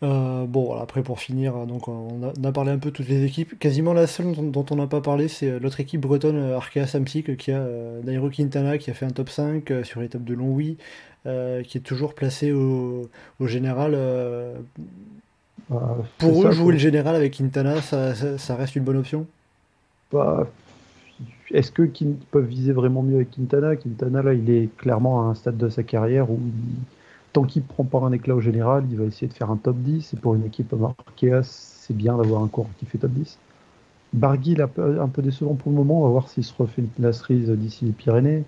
Euh, 0.03 0.45
bon, 0.47 0.75
après 0.75 1.03
pour 1.03 1.21
finir, 1.21 1.67
donc 1.67 1.89
on 1.89 2.21
a, 2.45 2.53
parlé 2.53 2.71
un 2.71 2.79
peu 2.79 2.91
de 2.91 2.97
toutes 2.97 3.09
les 3.09 3.25
équipes. 3.25 3.59
Quasiment 3.59 3.95
la 3.95 4.07
seule 4.07 4.35
dont, 4.35 4.67
on 4.71 4.77
n'a 4.77 4.87
pas 4.87 5.01
parlé, 5.01 5.29
c'est 5.29 5.51
euh, 5.51 5.59
l'autre 5.59 5.81
équipe 5.81 6.03
bretonne, 6.03 6.37
euh, 6.37 6.57
Arkea 6.57 6.87
Samsic, 6.87 7.37
qui 7.37 7.51
a 7.53 7.67
Nairo 8.05 8.29
Quintana 8.29 8.77
qui 8.79 8.91
a 8.91 8.95
fait 8.95 9.07
un 9.07 9.11
top 9.11 9.31
5 9.31 9.73
sur 9.85 10.01
l'étape 10.01 10.25
de 10.25 10.35
Longwy, 10.35 10.77
qui 11.25 11.79
est 11.79 11.85
toujours 11.85 12.15
placé 12.15 12.53
au, 12.53 13.09
général. 13.41 13.97
Bah, 15.69 15.97
pour 16.19 16.47
eux, 16.47 16.53
jouer 16.53 16.75
le 16.75 16.79
général 16.79 17.17
avec 17.17 17.33
Quintana, 17.37 17.81
ça 17.81 18.57
reste 18.57 18.77
une 18.77 18.85
bonne 18.85 18.99
option? 18.99 19.27
Bah, 20.13 20.47
est-ce 21.51 21.73
que 21.73 21.89
peuvent 22.31 22.45
viser 22.45 22.73
vraiment 22.73 23.03
mieux 23.03 23.17
avec 23.17 23.31
Quintana? 23.31 23.77
Quintana, 23.77 24.23
là, 24.23 24.35
il 24.35 24.51
est 24.51 24.69
clairement 24.77 25.23
à 25.23 25.25
un 25.31 25.35
stade 25.35 25.57
de 25.57 25.69
sa 25.69 25.83
carrière 25.83 26.31
où, 26.31 26.39
tant 27.37 27.45
qu'il 27.45 27.63
prend 27.63 27.85
pas 27.85 27.99
un 27.99 28.13
éclat 28.13 28.35
au 28.35 28.41
général, 28.41 28.87
il 28.91 28.97
va 28.97 29.05
essayer 29.05 29.29
de 29.29 29.35
faire 29.35 29.51
un 29.51 29.59
top 29.59 29.77
10. 29.77 30.15
Et 30.15 30.17
pour 30.17 30.35
une 30.35 30.47
équipe 30.47 30.73
Arkea, 30.73 31.43
c'est 31.43 31.93
bien 31.93 32.17
d'avoir 32.17 32.43
un 32.43 32.49
coureur 32.49 32.71
qui 32.79 32.87
fait 32.87 32.97
top 32.97 33.11
10. 33.11 33.37
Barguil, 34.15 34.63
un 34.63 35.09
peu 35.09 35.21
décevant 35.21 35.55
pour 35.55 35.71
le 35.71 35.77
moment. 35.77 36.01
On 36.01 36.05
va 36.05 36.09
voir 36.09 36.31
s'il 36.31 36.45
se 36.45 36.55
refait 36.57 36.81
une 36.81 36.89
classerise 36.89 37.51
d'ici 37.51 37.85
les 37.85 37.93
Pyrénées. 37.93 38.45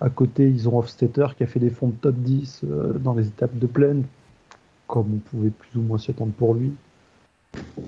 À 0.00 0.10
côté, 0.10 0.48
ils 0.48 0.68
ont 0.68 0.76
Hofstetter 0.76 1.26
qui 1.36 1.44
a 1.44 1.46
fait 1.46 1.60
des 1.60 1.70
fonds 1.70 1.86
de 1.86 1.94
top 1.94 2.16
10 2.16 2.62
euh, 2.64 2.98
dans 2.98 3.14
les 3.14 3.28
étapes 3.28 3.56
de 3.56 3.68
plaine, 3.68 4.02
comme 4.88 5.06
on 5.14 5.18
pouvait 5.18 5.50
plus 5.50 5.78
ou 5.78 5.82
moins 5.82 5.98
s'y 5.98 6.10
attendre 6.10 6.32
pour 6.32 6.54
lui. 6.54 6.72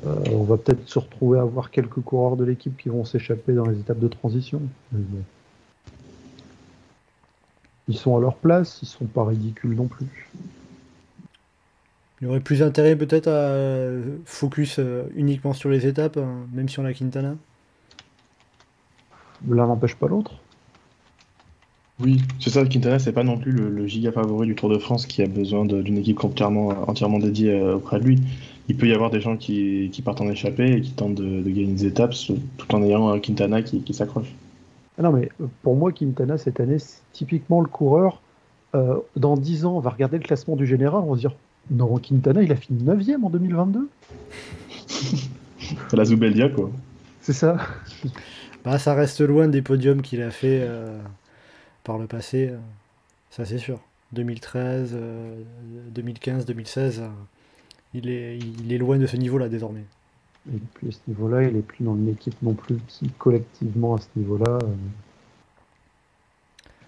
Euh, 0.06 0.14
on 0.30 0.44
va 0.44 0.56
peut-être 0.56 0.88
se 0.88 1.00
retrouver 1.00 1.40
à 1.40 1.44
voir 1.44 1.72
quelques 1.72 2.00
coureurs 2.00 2.36
de 2.36 2.44
l'équipe 2.44 2.76
qui 2.76 2.90
vont 2.90 3.04
s'échapper 3.04 3.54
dans 3.54 3.66
les 3.66 3.80
étapes 3.80 3.98
de 3.98 4.06
transition. 4.06 4.62
Ils 7.88 7.96
sont 7.96 8.16
à 8.16 8.20
leur 8.20 8.36
place, 8.36 8.80
ils 8.82 8.86
sont 8.86 9.04
pas 9.04 9.24
ridicules 9.24 9.74
non 9.74 9.86
plus. 9.86 10.06
Il 12.20 12.24
y 12.24 12.30
aurait 12.30 12.40
plus 12.40 12.62
intérêt 12.62 12.96
peut-être 12.96 13.28
à 13.28 13.88
focus 14.24 14.76
euh, 14.78 15.04
uniquement 15.14 15.52
sur 15.52 15.68
les 15.68 15.86
étapes, 15.86 16.16
hein, 16.16 16.46
même 16.52 16.68
si 16.68 16.78
on 16.78 16.84
a 16.84 16.92
Quintana 16.92 17.34
L'un 19.48 19.66
n'empêche 19.66 19.96
pas 19.96 20.08
l'autre. 20.08 20.32
Oui, 22.00 22.22
c'est 22.40 22.50
ça, 22.50 22.64
Quintana, 22.64 22.98
c'est 22.98 23.12
pas 23.12 23.24
non 23.24 23.38
plus 23.38 23.52
le, 23.52 23.86
giga 23.86 24.10
favori 24.10 24.46
du 24.46 24.54
Tour 24.54 24.70
de 24.70 24.78
France 24.78 25.06
qui 25.06 25.22
a 25.22 25.26
besoin 25.26 25.64
d'une 25.64 25.98
équipe 25.98 26.24
entièrement, 26.24 26.68
entièrement 26.88 27.18
dédiée 27.18 27.52
euh, 27.52 27.76
auprès 27.76 28.00
de 28.00 28.04
lui 28.04 28.20
il 28.68 28.76
peut 28.76 28.86
y 28.86 28.92
avoir 28.92 29.10
des 29.10 29.20
gens 29.20 29.36
qui, 29.36 29.90
partent 30.04 30.20
en 30.20 30.30
échappée 30.30 30.76
et 30.76 30.80
qui 30.80 30.92
tentent 30.92 31.14
de, 31.14 31.42
gagner 31.42 31.66
des 31.66 31.86
étapes 31.86 32.14
tout 32.56 32.74
en 32.74 32.82
ayant 32.82 33.08
un 33.10 33.18
Quintana 33.18 33.62
qui, 33.62 33.82
s'accroche. 33.92 34.32
Ah 34.98 35.02
non, 35.02 35.12
mais 35.12 35.28
euh, 35.40 35.46
pour 35.62 35.76
moi, 35.76 35.92
Quintana, 35.92 36.38
cette 36.38 36.60
année, 36.60 36.78
c'est 36.78 37.02
typiquement 37.12 37.60
le 37.60 37.68
coureur. 37.68 38.20
Euh, 38.74 38.98
dans 39.16 39.36
10 39.36 39.66
ans, 39.66 39.76
on 39.76 39.80
va 39.80 39.90
regarder 39.90 40.18
le 40.18 40.24
classement 40.24 40.56
du 40.56 40.66
général, 40.66 41.02
on 41.04 41.10
va 41.10 41.16
se 41.16 41.20
dire 41.20 41.36
Non, 41.70 41.96
Quintana, 41.98 42.42
il 42.42 42.52
a 42.52 42.56
fini 42.56 42.82
9ème 42.82 43.24
en 43.24 43.30
2022. 43.30 43.88
La 45.92 46.04
Zubeldia, 46.04 46.48
quoi. 46.48 46.70
C'est 47.20 47.32
ça. 47.32 47.56
bah, 48.64 48.78
ça 48.78 48.94
reste 48.94 49.20
loin 49.20 49.48
des 49.48 49.62
podiums 49.62 50.02
qu'il 50.02 50.22
a 50.22 50.30
fait 50.30 50.60
euh, 50.62 50.98
par 51.84 51.98
le 51.98 52.06
passé. 52.06 52.52
Ça, 53.30 53.44
c'est 53.44 53.58
sûr. 53.58 53.80
2013, 54.12 54.96
2015, 55.90 56.46
2016 56.46 57.04
il 57.94 58.08
est, 58.08 58.38
il 58.38 58.72
est 58.72 58.78
loin 58.78 58.98
de 58.98 59.06
ce 59.06 59.16
niveau-là 59.16 59.48
désormais. 59.48 59.84
Il 60.46 60.56
est 60.56 60.68
plus 60.74 60.88
à 60.88 60.92
ce 60.92 60.98
niveau-là, 61.08 61.44
il 61.44 61.56
est 61.56 61.62
plus 61.62 61.84
dans 61.84 61.96
une 61.96 62.08
équipe 62.08 62.40
non 62.42 62.54
plus 62.54 62.76
qui 62.86 63.08
collectivement 63.10 63.94
à 63.94 63.98
ce 63.98 64.08
niveau-là. 64.16 64.58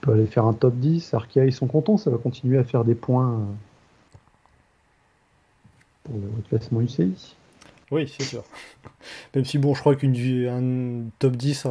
Peut 0.03 0.13
aller 0.13 0.27
faire 0.27 0.45
un 0.45 0.53
top 0.53 0.75
10. 0.75 1.15
Arkea, 1.15 1.47
ils 1.47 1.53
sont 1.53 1.67
contents, 1.67 1.97
ça 1.97 2.11
va 2.11 2.19
continuer 2.19 2.59
à 2.59 2.65
faire 2.65 2.85
des 2.85 2.95
points 2.95 3.33
euh, 3.33 3.45
pour 6.05 6.15
le 6.17 6.43
classement 6.49 6.81
UCI. 6.81 7.35
Oui, 7.91 8.13
c'est 8.15 8.25
sûr. 8.25 8.45
Même 9.35 9.45
si, 9.45 9.59
bon, 9.59 9.75
je 9.75 9.81
crois 9.81 9.95
qu'un 9.95 10.13
top 11.19 11.37
10, 11.37 11.67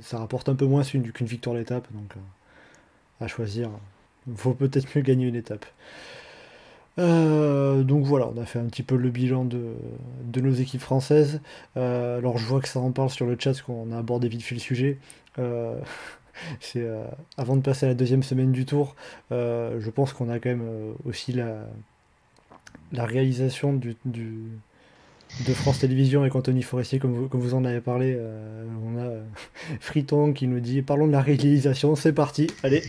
ça, 0.00 0.18
rapporte 0.18 0.48
un 0.48 0.54
peu 0.54 0.66
moins 0.66 0.82
qu'une 0.82 1.26
victoire 1.26 1.56
d'étape. 1.56 1.86
Donc, 1.92 2.16
euh, 2.16 3.24
à 3.24 3.28
choisir, 3.28 3.70
il 4.26 4.36
faut 4.36 4.54
peut-être 4.54 4.88
mieux 4.96 5.02
gagner 5.02 5.26
une 5.26 5.36
étape. 5.36 5.66
Euh, 6.98 7.82
donc 7.82 8.04
voilà, 8.04 8.28
on 8.34 8.40
a 8.40 8.44
fait 8.44 8.58
un 8.58 8.66
petit 8.66 8.82
peu 8.82 8.96
le 8.96 9.10
bilan 9.10 9.44
de, 9.44 9.74
nos 10.40 10.52
équipes 10.52 10.80
françaises. 10.80 11.40
Euh, 11.76 12.18
alors 12.18 12.38
je 12.38 12.46
vois 12.46 12.60
que 12.60 12.68
ça 12.68 12.80
en 12.80 12.92
parle 12.92 13.10
sur 13.10 13.26
le 13.26 13.36
chat, 13.38 13.50
parce 13.50 13.62
qu'on 13.62 13.92
a 13.92 13.98
abordé 13.98 14.28
vite 14.28 14.42
fait 14.42 14.54
le 14.54 14.60
sujet. 14.60 14.98
Euh, 15.38 15.78
avant 17.36 17.56
de 17.56 17.62
passer 17.62 17.86
à 17.86 17.88
la 17.90 17.94
deuxième 17.94 18.22
semaine 18.22 18.52
du 18.52 18.64
tour, 18.64 18.96
je 19.30 19.90
pense 19.90 20.12
qu'on 20.12 20.28
a 20.28 20.38
quand 20.38 20.50
même 20.50 20.94
aussi 21.04 21.32
la, 21.32 21.66
la 22.92 23.04
réalisation 23.04 23.74
de 23.74 25.54
France 25.54 25.80
Télévisions 25.80 26.22
avec 26.22 26.34
Anthony 26.34 26.62
Forestier, 26.62 26.98
comme 26.98 27.12
vous, 27.12 27.28
comme 27.28 27.40
vous 27.40 27.54
en 27.54 27.64
avez 27.64 27.80
parlé. 27.80 28.18
on 28.84 28.98
a 28.98 29.10
Friton 29.80 30.32
qui 30.32 30.46
nous 30.46 30.60
dit 30.60 30.82
parlons 30.82 31.06
de 31.06 31.12
la 31.12 31.22
réalisation, 31.22 31.94
c'est 31.94 32.12
parti, 32.12 32.48
allez 32.62 32.82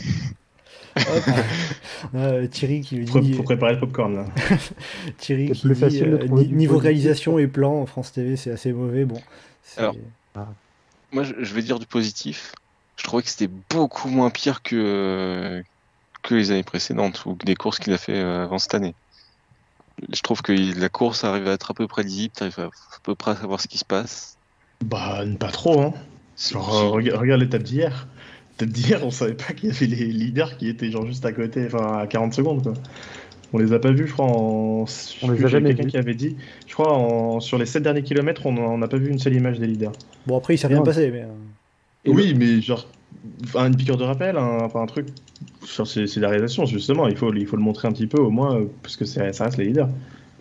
euh, 2.15 2.47
Thierry 2.47 2.81
qui 2.81 2.95
lui 2.95 3.05
dit. 3.05 3.34
Faut, 3.34 3.43
préparer 3.43 3.73
le 3.73 3.80
popcorn 3.80 4.15
là. 4.15 4.26
Thierry 5.18 5.51
qui 5.51 5.68
dit 5.69 6.03
euh, 6.03 6.27
niveau 6.27 6.77
réalisation 6.77 7.39
et 7.39 7.47
plan 7.47 7.73
en 7.73 7.85
France 7.85 8.11
TV, 8.11 8.35
c'est 8.35 8.51
assez 8.51 8.73
mauvais. 8.73 9.05
Bon. 9.05 9.22
Alors, 9.77 9.95
ah. 10.35 10.47
moi 11.11 11.23
je 11.23 11.53
vais 11.53 11.61
dire 11.61 11.80
du 11.80 11.85
positif. 11.85 12.53
Je 12.97 13.03
trouvais 13.03 13.23
que 13.23 13.30
c'était 13.30 13.51
beaucoup 13.69 14.09
moins 14.09 14.30
pire 14.30 14.61
que 14.61 15.63
que 16.22 16.35
les 16.35 16.51
années 16.51 16.63
précédentes 16.63 17.26
ou 17.26 17.38
des 17.43 17.55
courses 17.55 17.80
qu'il 17.80 17.93
a 17.93 17.97
fait 17.97 18.19
euh, 18.19 18.43
avant 18.43 18.59
cette 18.59 18.76
année. 18.76 18.93
Je 20.11 20.22
trouve 20.22 20.41
que 20.41 20.51
la 20.51 20.89
course 20.89 21.23
arrive 21.23 21.47
à 21.47 21.53
être 21.53 21.72
à 21.72 21.73
peu 21.73 21.88
près 21.88 22.03
lisible, 22.03 22.34
tu 22.35 22.43
arrives 22.43 22.59
à, 22.59 22.69
peu 23.03 23.15
près 23.15 23.31
à 23.31 23.35
savoir 23.35 23.59
ce 23.59 23.68
qui 23.68 23.77
se 23.77 23.85
passe. 23.85 24.38
Bah, 24.84 25.23
pas 25.39 25.51
trop, 25.51 25.81
hein. 25.81 25.93
regarde 26.53 27.41
l'étape 27.41 27.63
d'hier 27.63 28.07
dire, 28.65 29.01
on 29.03 29.11
savait 29.11 29.33
pas 29.33 29.53
qu'il 29.53 29.69
y 29.69 29.71
avait 29.71 29.85
les 29.85 30.05
leaders 30.05 30.57
qui 30.57 30.69
étaient 30.69 30.91
genre 30.91 31.05
juste 31.05 31.25
à 31.25 31.31
côté, 31.31 31.65
enfin 31.65 31.99
à 31.99 32.07
40 32.07 32.33
secondes 32.33 32.63
quoi. 32.63 32.73
On 33.53 33.57
les 33.57 33.73
a 33.73 33.79
pas 33.79 33.91
vus, 33.91 34.07
je 34.07 34.13
crois. 34.13 34.27
En... 34.27 34.85
On 35.23 35.31
les 35.31 35.43
a 35.43 35.47
jamais 35.47 35.75
quelqu'un 35.75 35.89
qui 35.89 35.97
avait 35.97 36.13
dit. 36.13 36.38
Je 36.67 36.73
crois 36.73 36.93
en... 36.93 37.41
sur 37.41 37.57
les 37.57 37.65
7 37.65 37.83
derniers 37.83 38.03
kilomètres, 38.03 38.45
on 38.45 38.77
n'a 38.77 38.88
pas 38.88 38.97
vu 38.97 39.09
une 39.09 39.19
seule 39.19 39.35
image 39.35 39.59
des 39.59 39.67
leaders. 39.67 39.91
Bon 40.25 40.38
après 40.38 40.55
il 40.55 40.57
s'est 40.57 40.67
rien 40.67 40.81
passé, 40.81 41.11
mais. 41.11 41.23
Euh. 41.23 42.13
oui, 42.13 42.33
mais 42.38 42.61
genre 42.61 42.88
une 43.55 43.75
piqûre 43.75 43.97
de 43.97 44.03
rappel, 44.03 44.38
un, 44.38 44.61
enfin, 44.61 44.81
un 44.81 44.85
truc 44.85 45.07
sur 45.63 45.85
ces, 45.85 46.07
ces 46.07 46.19
réalisation 46.21 46.65
justement. 46.65 47.07
Il 47.07 47.17
faut, 47.17 47.33
il 47.33 47.45
faut 47.45 47.57
le 47.57 47.61
montrer 47.61 47.88
un 47.88 47.91
petit 47.91 48.07
peu 48.07 48.19
au 48.19 48.29
moins, 48.29 48.61
parce 48.81 48.95
que 48.95 49.05
ça 49.05 49.23
reste 49.23 49.57
les 49.57 49.65
leaders. 49.65 49.89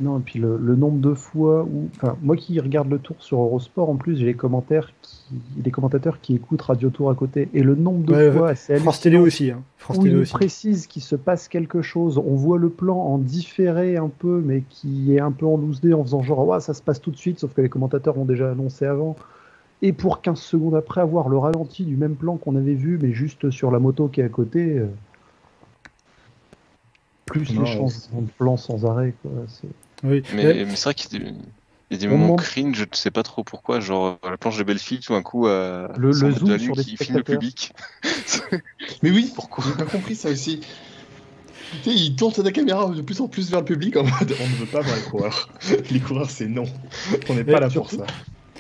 Non, 0.00 0.18
et 0.18 0.22
puis 0.22 0.38
le, 0.38 0.58
nombre 0.76 0.98
de 0.98 1.14
fois 1.14 1.62
où. 1.64 1.90
Enfin, 1.96 2.16
moi 2.22 2.36
qui 2.36 2.58
regarde 2.58 2.90
le 2.90 2.98
tour 2.98 3.16
sur 3.20 3.38
Eurosport, 3.38 3.90
en 3.90 3.96
plus, 3.96 4.16
j'ai 4.16 4.26
les 4.26 4.34
commentaires 4.34 4.92
qui, 5.30 5.62
les 5.62 5.70
commentateurs 5.70 6.20
qui 6.20 6.34
écoutent 6.34 6.62
Radio 6.62 6.90
Tour 6.90 7.10
à 7.10 7.14
côté. 7.14 7.48
Et 7.54 7.62
le 7.62 7.74
nombre 7.74 8.04
de 8.04 8.30
fois. 8.30 8.54
c'est 8.54 8.78
France 8.78 9.00
Télé 9.00 9.18
aussi. 9.18 9.50
Hein. 9.50 9.62
France 9.76 9.98
où 9.98 10.06
ils 10.06 10.26
précisent 10.26 10.86
qu'il 10.86 11.02
se 11.02 11.16
passe 11.16 11.48
quelque 11.48 11.82
chose. 11.82 12.18
On 12.18 12.34
voit 12.34 12.58
le 12.58 12.68
plan 12.68 12.96
en 12.96 13.18
différé 13.18 13.96
un 13.96 14.08
peu, 14.08 14.42
mais 14.44 14.62
qui 14.68 15.14
est 15.14 15.20
un 15.20 15.32
peu 15.32 15.46
en 15.46 15.56
loose 15.56 15.80
en 15.92 16.02
faisant 16.02 16.22
genre, 16.22 16.46
ouais, 16.46 16.60
ça 16.60 16.74
se 16.74 16.82
passe 16.82 17.00
tout 17.00 17.10
de 17.10 17.16
suite, 17.16 17.38
sauf 17.38 17.52
que 17.54 17.60
les 17.60 17.68
commentateurs 17.68 18.18
ont 18.18 18.24
déjà 18.24 18.50
annoncé 18.50 18.84
avant. 18.84 19.16
Et 19.82 19.92
pour 19.92 20.20
15 20.20 20.38
secondes 20.38 20.74
après, 20.74 21.00
avoir 21.00 21.28
le 21.28 21.38
ralenti 21.38 21.84
du 21.84 21.96
même 21.96 22.16
plan 22.16 22.36
qu'on 22.36 22.56
avait 22.56 22.74
vu, 22.74 22.98
mais 23.00 23.12
juste 23.12 23.50
sur 23.50 23.70
la 23.70 23.78
moto 23.78 24.08
qui 24.08 24.20
est 24.20 24.24
à 24.24 24.28
côté. 24.28 24.78
Euh, 24.78 24.86
plus 27.24 27.48
les 27.50 27.64
changements 27.64 28.22
de 28.22 28.30
plan 28.38 28.56
sans 28.56 28.84
arrêt. 28.84 29.14
Quoi. 29.22 29.30
Oui. 30.02 30.22
Mais, 30.34 30.66
c'est 30.74 30.84
vrai 30.84 30.94
qu'il 30.94 31.34
Il 31.90 32.00
y 32.00 32.04
a 32.04 32.08
des 32.08 32.16
moments 32.16 32.36
cringe, 32.36 32.76
je 32.76 32.84
ne 32.84 32.94
sais 32.94 33.10
pas 33.10 33.24
trop 33.24 33.42
pourquoi, 33.42 33.80
genre 33.80 34.18
la 34.22 34.36
planche 34.36 34.56
de 34.56 34.62
Belfield, 34.62 35.02
tout 35.02 35.14
un 35.14 35.22
coup, 35.22 35.48
euh, 35.48 35.88
le, 35.96 36.12
le 36.12 36.12
zoom 36.12 36.58
sur 36.58 36.74
qui 36.76 36.96
filme 36.96 37.16
le 37.16 37.24
public. 37.24 37.72
Mais 39.02 39.10
oui, 39.10 39.32
pourquoi 39.34 39.64
J'ai 39.66 39.84
pas 39.84 39.90
compris 39.90 40.14
ça 40.14 40.30
aussi. 40.30 40.60
Tu 41.82 41.90
sais, 41.90 41.96
il 41.96 42.14
tourne 42.14 42.32
sa 42.32 42.48
caméra 42.52 42.88
de 42.90 43.02
plus 43.02 43.20
en 43.20 43.26
plus 43.26 43.50
vers 43.50 43.60
le 43.60 43.64
public 43.64 43.96
en 43.96 44.04
mode 44.04 44.34
on 44.40 44.48
ne 44.48 44.56
veut 44.56 44.66
pas 44.66 44.80
voir 44.80 44.96
les 44.96 45.02
coureurs. 45.02 45.48
les 45.90 46.00
coureurs, 46.00 46.30
c'est 46.30 46.46
non. 46.46 46.64
On 47.28 47.34
n'est 47.34 47.44
pas 47.44 47.58
là 47.58 47.68
pour 47.68 47.90
ça. 47.90 48.06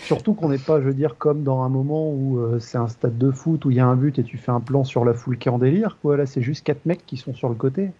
Surtout 0.06 0.34
qu'on 0.34 0.48
n'est 0.48 0.58
pas, 0.58 0.80
je 0.80 0.86
veux 0.86 0.94
dire, 0.94 1.16
comme 1.16 1.44
dans 1.44 1.62
un 1.62 1.68
moment 1.68 2.10
où 2.10 2.38
euh, 2.38 2.58
c'est 2.58 2.78
un 2.78 2.88
stade 2.88 3.18
de 3.18 3.30
foot 3.30 3.64
où 3.64 3.70
il 3.70 3.76
y 3.76 3.80
a 3.80 3.86
un 3.86 3.96
but 3.96 4.18
et 4.18 4.24
tu 4.24 4.38
fais 4.38 4.50
un 4.50 4.60
plan 4.60 4.82
sur 4.82 5.04
la 5.04 5.14
foule 5.14 5.38
qui 5.38 5.48
est 5.48 5.52
en 5.52 5.58
délire. 5.58 5.98
Quoi. 6.02 6.16
Là, 6.16 6.26
c'est 6.26 6.42
juste 6.42 6.64
quatre 6.64 6.84
mecs 6.86 7.04
qui 7.06 7.16
sont 7.16 7.34
sur 7.34 7.48
le 7.48 7.54
côté. 7.54 7.90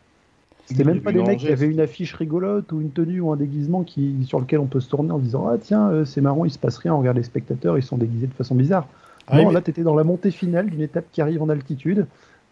C'était 0.71 0.85
même 0.85 1.01
pas 1.01 1.13
des 1.13 1.23
mecs 1.23 1.41
qui 1.41 1.49
avaient 1.49 1.67
une 1.67 1.81
affiche 1.81 2.15
rigolote 2.15 2.71
ou 2.71 2.81
une 2.81 2.91
tenue 2.91 3.21
ou 3.21 3.33
un 3.33 3.37
déguisement 3.37 3.83
qui, 3.83 4.25
sur 4.25 4.39
lequel 4.39 4.61
on 4.61 4.67
peut 4.67 4.79
se 4.79 4.89
tourner 4.89 5.11
en 5.11 5.19
disant 5.19 5.49
Ah 5.49 5.57
tiens, 5.61 5.91
euh, 5.91 6.05
c'est 6.05 6.21
marrant, 6.21 6.45
il 6.45 6.51
se 6.51 6.59
passe 6.59 6.79
rien, 6.79 6.95
on 6.95 7.01
regarde 7.01 7.17
les 7.17 7.25
spectateurs, 7.25 7.77
ils 7.77 7.83
sont 7.83 7.99
déguisés 7.99 8.29
de 8.29 8.35
façon 8.35 8.55
bizarre. 8.55 8.87
Ah 9.27 9.43
non, 9.43 9.51
là, 9.51 9.61
tu 9.61 9.71
étais 9.71 9.83
dans 9.83 9.95
la 9.95 10.05
montée 10.05 10.31
finale 10.31 10.71
d'une 10.71 10.81
étape 10.81 11.07
qui 11.13 11.21
arrive 11.21 11.43
en 11.43 11.49
altitude. 11.49 12.07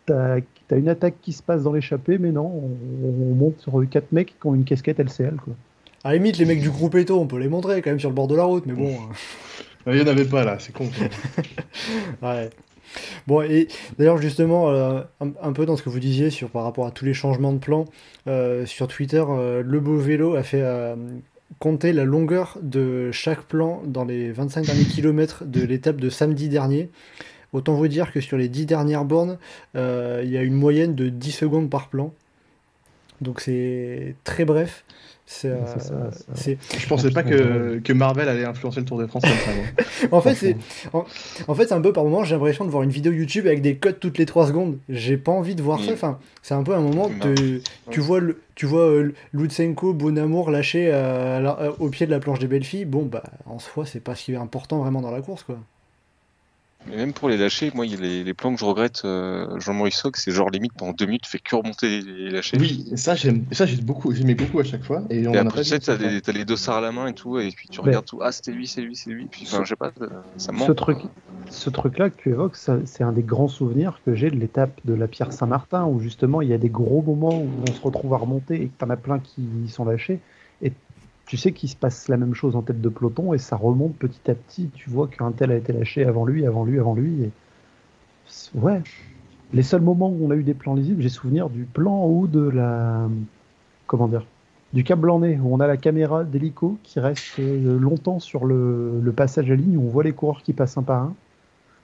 Tu 0.07 0.13
as, 0.13 0.41
une 0.71 0.89
attaque 0.89 1.15
qui 1.23 1.33
se 1.33 1.43
passe 1.43 1.63
dans 1.63 1.73
l'échappée, 1.73 2.19
mais 2.19 2.31
non, 2.33 2.47
on, 3.05 3.35
monte 3.35 3.61
sur 3.61 3.73
quatre 3.89 4.13
mecs 4.13 4.39
qui 4.41 4.47
ont 4.47 4.55
une 4.55 4.65
casquette 4.65 4.99
LCL. 4.99 5.37
Quoi. 5.45 5.55
À 6.05 6.11
la 6.11 6.15
limite, 6.17 6.39
les 6.39 6.45
mecs 6.45 6.61
du 6.61 6.71
groupe 6.71 6.95
Eto, 6.95 7.19
on 7.19 7.27
peut 7.27 7.39
les 7.39 7.49
montrer 7.49 7.83
quand 7.83 7.91
même 7.91 8.01
sur 8.01 8.11
le 8.11 8.15
bord 8.15 8.29
de 8.29 8.37
la 8.37 8.45
route, 8.45 8.65
mais 8.67 8.75
bon. 8.75 8.97
Il 9.87 9.95
n'y 9.95 10.03
en 10.03 10.07
avait 10.07 10.25
pas 10.25 10.45
là, 10.45 10.57
c'est 10.59 10.73
con. 10.73 10.85
ouais. 12.23 12.51
Bon, 13.27 13.43
et 13.43 13.69
d'ailleurs, 13.99 14.19
justement, 14.19 14.71
euh, 14.71 15.01
un, 15.21 15.53
peu 15.53 15.67
dans 15.67 15.77
ce 15.77 15.83
que 15.83 15.91
vous 15.91 16.01
disiez 16.01 16.31
sur, 16.31 16.51
par 16.51 16.65
rapport 16.65 16.87
à 16.87 16.91
tous 16.91 17.05
les 17.05 17.15
changements 17.15 17.53
de 17.53 17.59
plan, 17.59 17.85
euh, 18.27 18.67
sur 18.67 18.89
Twitter, 18.89 19.23
euh, 19.29 19.63
Le 19.65 19.81
Beau 19.81 19.97
Vélo 19.97 20.35
a 20.35 20.43
fait 20.43 20.65
compter 21.59 21.93
la 21.93 22.05
longueur 22.05 22.59
de 22.63 23.11
chaque 23.11 23.43
plan 23.43 23.83
dans 23.87 24.05
les 24.05 24.31
25 24.31 24.67
derniers 24.67 24.85
kilomètres 24.85 25.45
de 25.45 25.63
l'étape 25.63 25.97
de 25.97 26.11
samedi 26.11 26.49
dernier. 26.49 26.91
Autant 27.53 27.75
vous 27.75 27.89
dire 27.89 28.13
que 28.13 28.21
sur 28.21 28.37
les 28.37 28.49
10 28.49 28.67
dernières 28.67 29.05
bornes, 29.05 29.39
il 29.75 30.29
y 30.29 30.37
a 30.37 30.43
une 30.43 30.55
moyenne 30.55 30.95
de 30.95 31.09
10 31.09 31.33
secondes 31.33 31.71
par 31.71 31.89
plan. 31.89 32.13
Donc 33.21 33.41
c'est 33.41 34.15
très 34.25 34.45
bref. 34.45 34.85
C'est, 35.31 35.51
euh, 35.51 36.57
Je 36.79 36.87
pensais 36.89 37.11
pas 37.11 37.23
que, 37.23 37.81
que, 37.81 37.93
Marvel 37.93 38.31
allait 38.31 38.47
influencer 38.47 38.81
le 38.81 38.87
Tour 38.87 38.97
de 38.97 39.07
France 39.07 39.25
comme 39.25 39.31
ça. 39.33 40.07
en 40.11 40.23
fait, 40.23 40.35
c'est 40.35 40.57
en, 40.95 41.55
fait, 41.55 41.71
un 41.71 41.83
peu 41.83 41.93
par 41.93 42.05
moment, 42.05 42.25
j'ai 42.25 42.35
l'impression 42.35 42.65
de 42.65 42.71
voir 42.71 42.83
une 42.83 42.89
vidéo 42.89 43.13
YouTube 43.13 43.47
avec 43.47 43.61
des 43.61 43.77
codes 43.77 44.01
toutes 44.01 44.17
les 44.17 44.25
3 44.25 44.47
secondes. 44.47 44.79
J'ai 44.89 45.19
pas 45.19 45.31
envie 45.31 45.55
de 45.55 45.63
voir 45.63 45.85
ça. 45.85 45.93
Enfin, 45.93 46.19
c'est 46.41 46.55
un 46.55 46.63
peu 46.63 46.75
un 46.75 46.81
moment 46.81 47.11
de, 47.11 47.61
tu 47.91 48.01
vois 48.01 48.21
le, 48.21 48.41
tu 48.55 48.65
vois 48.65 48.89
euh, 48.89 49.13
Lutsenko, 49.35 49.93
Bonamour 49.93 50.51
lâché 50.51 50.89
euh, 50.91 51.73
au 51.79 51.91
pied 51.91 52.07
de 52.07 52.11
la 52.11 52.21
planche 52.21 52.39
des 52.39 52.49
belles 52.49 52.65
filles. 52.65 52.87
Bon, 52.87 53.05
bah 53.05 53.23
en 53.45 53.59
soi, 53.59 53.85
c'est 53.85 54.01
pas 54.01 54.15
ce 54.15 54.25
qui 54.25 54.33
est 54.33 54.37
important 54.37 54.79
vraiment 54.79 55.03
dans 55.03 55.11
la 55.11 55.21
course, 55.21 55.43
quoi. 55.43 55.59
Mais 56.87 56.97
même 56.97 57.13
pour 57.13 57.29
les 57.29 57.37
lâcher, 57.37 57.71
moi, 57.75 57.85
les, 57.85 58.25
les 58.25 58.35
plans 58.35 58.55
que 58.55 58.61
je 58.61 58.65
regrette, 58.65 59.03
euh, 59.05 59.59
Jean-Maurice 59.59 59.97
Sock, 59.97 60.17
c'est 60.17 60.31
genre 60.31 60.49
limite 60.49 60.73
pendant 60.75 60.93
deux 60.93 61.07
minutes, 61.07 61.23
tu 61.23 61.31
fais 61.31 61.39
que 61.39 61.57
remonter 61.57 62.01
les, 62.01 62.31
lâchers. 62.31 62.57
Oui, 62.59 62.93
ça 62.95 63.15
j'aime, 63.15 63.45
ça 63.53 63.67
j'ai 63.67 63.77
beaucoup, 63.77 64.13
j'aimais 64.13 64.35
beaucoup 64.35 64.61
à 64.61 64.65
chaque 64.65 64.85
fois. 64.85 65.03
Et, 65.11 65.27
on 65.27 65.35
et 65.35 65.39
après, 65.39 65.63
tu 65.63 65.71
sais, 65.71 65.81
t'as, 65.81 65.95
as 65.95 66.33
les 66.33 66.45
dossards 66.45 66.77
à 66.77 66.81
la 66.81 66.93
main 66.93 67.09
et 67.09 67.15
tout, 67.15 67.39
et 67.39 67.51
puis 67.51 67.69
tu 67.69 67.81
regardes 67.81 68.07
tout, 68.07 68.21
ah 68.23 68.33
c'était 68.33 68.53
lui, 68.53 68.67
c'est 68.67 68.81
lui, 68.81 68.97
c'est 68.97 69.11
lui, 69.11 69.27
puis 69.27 69.45
enfin, 69.47 69.65
je 69.65 69.71
sais 69.71 69.77
pas, 69.77 69.93
ça 70.37 70.53
manque. 70.53 70.69
Ce 70.69 70.73
truc, 70.73 70.99
ce 71.51 71.69
truc-là 71.69 72.11
que 72.11 72.17
tu 72.17 72.31
évoques, 72.31 72.57
c'est 72.57 73.05
un 73.05 73.13
des 73.13 73.23
grands 73.23 73.49
souvenirs 73.49 74.01
que 74.07 74.15
j'ai 74.15 74.31
de 74.31 74.37
l'étape 74.37 74.81
de 74.85 74.95
la 74.95 75.09
Pierre 75.09 75.33
Saint-Martin, 75.33 75.85
où 75.85 76.01
justement 76.01 76.43
il 76.43 76.49
y 76.49 76.55
a 76.55 76.59
des 76.59 76.71
gros 76.71 77.03
moments 77.03 77.39
où 77.39 77.49
on 77.69 77.73
se 77.73 77.81
retrouve 77.81 78.15
à 78.15 78.19
remonter 78.19 78.55
et 78.63 78.67
que 78.67 78.79
t'en 78.79 78.91
as 78.91 78.97
plein 78.97 79.19
qui 79.19 79.43
sont 79.69 79.85
lâchés, 79.85 80.21
tu 81.29 81.37
sais 81.37 81.53
qu'il 81.53 81.69
se 81.69 81.77
passe 81.77 82.09
la 82.09 82.17
même 82.17 82.35
chose 82.35 82.57
en 82.57 82.63
tête 82.63 82.81
de 82.81 82.89
peloton 82.89 83.35
et 83.35 83.39
ça 83.39 83.55
remonte 83.55 83.95
petit 83.97 84.31
à 84.31 84.35
petit. 84.35 84.71
Tu 84.75 84.89
vois 84.89 85.09
qu'un 85.09 85.31
tel 85.31 85.53
a 85.53 85.57
été 85.57 85.75
lâché 85.75 86.05
avant 86.05 86.25
lui, 86.25 86.47
avant 86.47 86.65
lui, 86.65 86.81
avant 86.81 86.95
lui. 86.95 87.25
Et... 87.25 87.31
Ouais. 88.55 88.81
Les 89.53 89.63
seuls 89.63 89.83
moments 89.83 90.09
où 90.09 90.27
on 90.27 90.31
a 90.31 90.37
eu 90.37 90.43
des 90.43 90.55
plans 90.55 90.75
lisibles, 90.75 91.03
j'ai 91.03 91.11
souvenir 91.11 91.51
du 91.51 91.65
plan 91.65 92.07
ou 92.09 92.27
de 92.27 92.41
la. 92.41 93.09
Comment 93.87 94.09
dire 94.09 94.25
Du 94.73 94.85
Cap 94.85 94.99
Blanc-Nez, 95.01 95.39
où 95.43 95.55
on 95.55 95.61
a 95.61 95.67
la 95.67 95.77
caméra 95.77 96.25
d'hélico 96.25 96.79
qui 96.83 96.99
reste 96.99 97.39
euh, 97.39 97.79
longtemps 97.79 98.21
sur 98.21 98.47
le, 98.47 98.99
le, 98.99 99.13
passage 99.13 99.51
à 99.51 99.55
ligne, 99.55 99.77
où 99.77 99.83
on 99.83 99.91
voit 99.91 100.05
les 100.05 100.13
coureurs 100.13 100.43
qui 100.43 100.55
passent 100.55 100.79
un 100.79 100.83
par 100.83 101.03
un. 101.03 101.15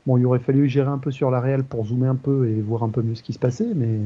Bon, 0.07 0.17
il 0.17 0.25
aurait 0.25 0.39
fallu 0.39 0.71
gérer 0.71 0.89
un 0.89 0.99
peu 0.99 1.11
sur 1.11 1.31
la 1.31 1.41
réelle 1.41 1.65
pour 1.65 1.85
zoomer 1.85 2.09
un 2.09 2.17
peu 2.17 2.49
et 2.49 2.63
voir 2.63 2.83
un 2.83 2.89
peu 2.89 3.03
mieux 3.03 3.15
ce 3.15 3.23
qui 3.23 3.35
se 3.35 3.39
passait, 3.39 3.73
mais 3.75 3.99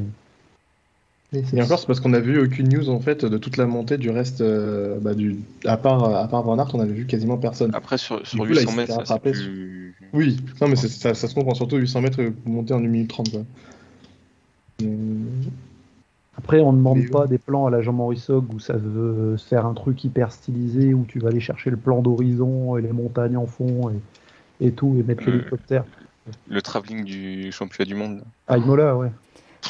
et 1.33 1.63
encore, 1.63 1.79
c'est 1.79 1.87
parce 1.87 2.01
qu'on 2.01 2.09
n'a 2.09 2.21
vu 2.21 2.41
aucune 2.41 2.69
news 2.69 2.89
en 2.89 3.01
fait 3.01 3.27
de 3.27 3.37
toute 3.37 3.59
la 3.59 3.67
montée 3.67 3.99
du 3.99 4.09
reste. 4.09 4.41
Euh, 4.41 4.99
bah, 4.99 5.13
du... 5.13 5.37
À 5.67 5.77
part, 5.77 6.05
à 6.05 6.27
part 6.27 6.43
Van 6.43 6.59
Aert, 6.59 6.75
on 6.75 6.79
n'avait 6.79 6.95
vu 6.95 7.07
quasiment 7.07 7.37
personne. 7.37 7.71
Après, 7.75 7.99
sur, 7.99 8.27
sur 8.27 8.45
800 8.45 8.73
mètres, 8.73 9.07
ça, 9.07 9.21
Oui, 10.15 10.39
non, 10.61 10.69
mais 10.69 10.77
ça, 10.77 11.15
ça, 11.15 11.29
se 11.29 11.35
comprend 11.35 11.55
surtout 11.55 11.77
800 11.77 12.01
mètres 12.01 12.23
monter 12.47 12.73
en 12.73 12.79
1 12.79 12.81
minute 12.89 13.11
30. 13.11 13.31
Quoi. 13.31 13.41
Après, 16.39 16.61
on 16.61 16.73
ne 16.73 16.79
demande 16.79 17.11
pas 17.11 17.27
des 17.27 17.39
plans 17.39 17.67
à 17.67 17.71
la 17.71 17.83
Jean-Maurice 17.83 18.31
où 18.31 18.59
ça 18.59 18.77
veut 18.77 19.37
faire 19.37 19.67
un 19.67 19.75
truc 19.75 20.03
hyper 20.05 20.33
stylisé 20.33 20.95
où 20.95 21.05
tu 21.07 21.19
vas 21.19 21.29
aller 21.29 21.41
chercher 21.41 21.69
le 21.69 21.77
plan 21.77 22.01
d'horizon 22.01 22.79
et 22.79 22.83
les 22.83 22.93
montagnes 22.93 23.37
en 23.37 23.47
fond 23.47 23.91
et, 23.91 24.67
et 24.67 24.73
tout 24.73 24.97
et 24.99 25.03
mettre 25.03 25.29
euh, 25.29 25.33
l'hélicoptère. 25.33 25.85
Le 26.49 26.63
travelling 26.63 27.05
du 27.05 27.53
championnat 27.53 27.87
du 27.87 27.95
monde. 27.95 28.23
Ah, 28.47 28.57
Imola, 28.57 28.97
ouais. 28.97 29.11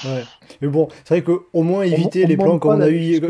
Ouais. 0.04 0.22
Mais 0.60 0.68
bon, 0.68 0.88
c'est 1.04 1.20
vrai 1.20 1.22
qu'au 1.22 1.62
moins 1.62 1.82
éviter 1.82 2.26
les 2.26 2.36
plans 2.36 2.58
comme 2.58 2.78
on 2.78 2.80
a 2.80 2.90
eu. 2.90 3.20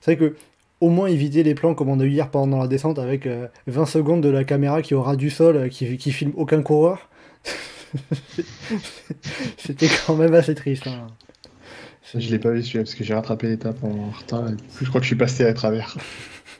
C'est 0.00 0.14
vrai 0.14 0.16
que 0.16 0.36
au 0.80 0.88
moins 0.88 1.08
éviter 1.08 1.42
les 1.42 1.54
plans 1.54 1.74
comme 1.74 1.90
on 1.90 2.00
a 2.00 2.04
eu 2.04 2.10
hier 2.10 2.30
pendant 2.30 2.58
la 2.58 2.66
descente 2.66 2.98
avec 2.98 3.26
20 3.26 3.82
euh, 3.82 3.86
secondes 3.86 4.22
de 4.22 4.30
la 4.30 4.44
caméra 4.44 4.80
qui 4.82 4.94
aura 4.94 5.14
du 5.16 5.28
sol, 5.30 5.56
euh, 5.56 5.68
qui, 5.68 5.96
qui 5.98 6.10
filme 6.10 6.32
aucun 6.36 6.62
coureur. 6.62 7.08
C'était 9.58 9.88
quand 10.06 10.16
même 10.16 10.34
assez 10.34 10.54
triste. 10.54 10.86
Hein. 10.86 11.08
Je 12.14 12.30
l'ai 12.30 12.38
pas 12.38 12.50
vu 12.50 12.62
celui-là 12.62 12.84
parce 12.84 12.94
que 12.94 13.04
j'ai 13.04 13.14
rattrapé 13.14 13.48
l'étape 13.48 13.82
en 13.84 14.10
retard. 14.18 14.44
je 14.80 14.88
crois 14.88 15.00
que 15.00 15.04
je 15.04 15.08
suis 15.10 15.16
passé 15.16 15.44
à 15.44 15.54
travers. 15.54 15.96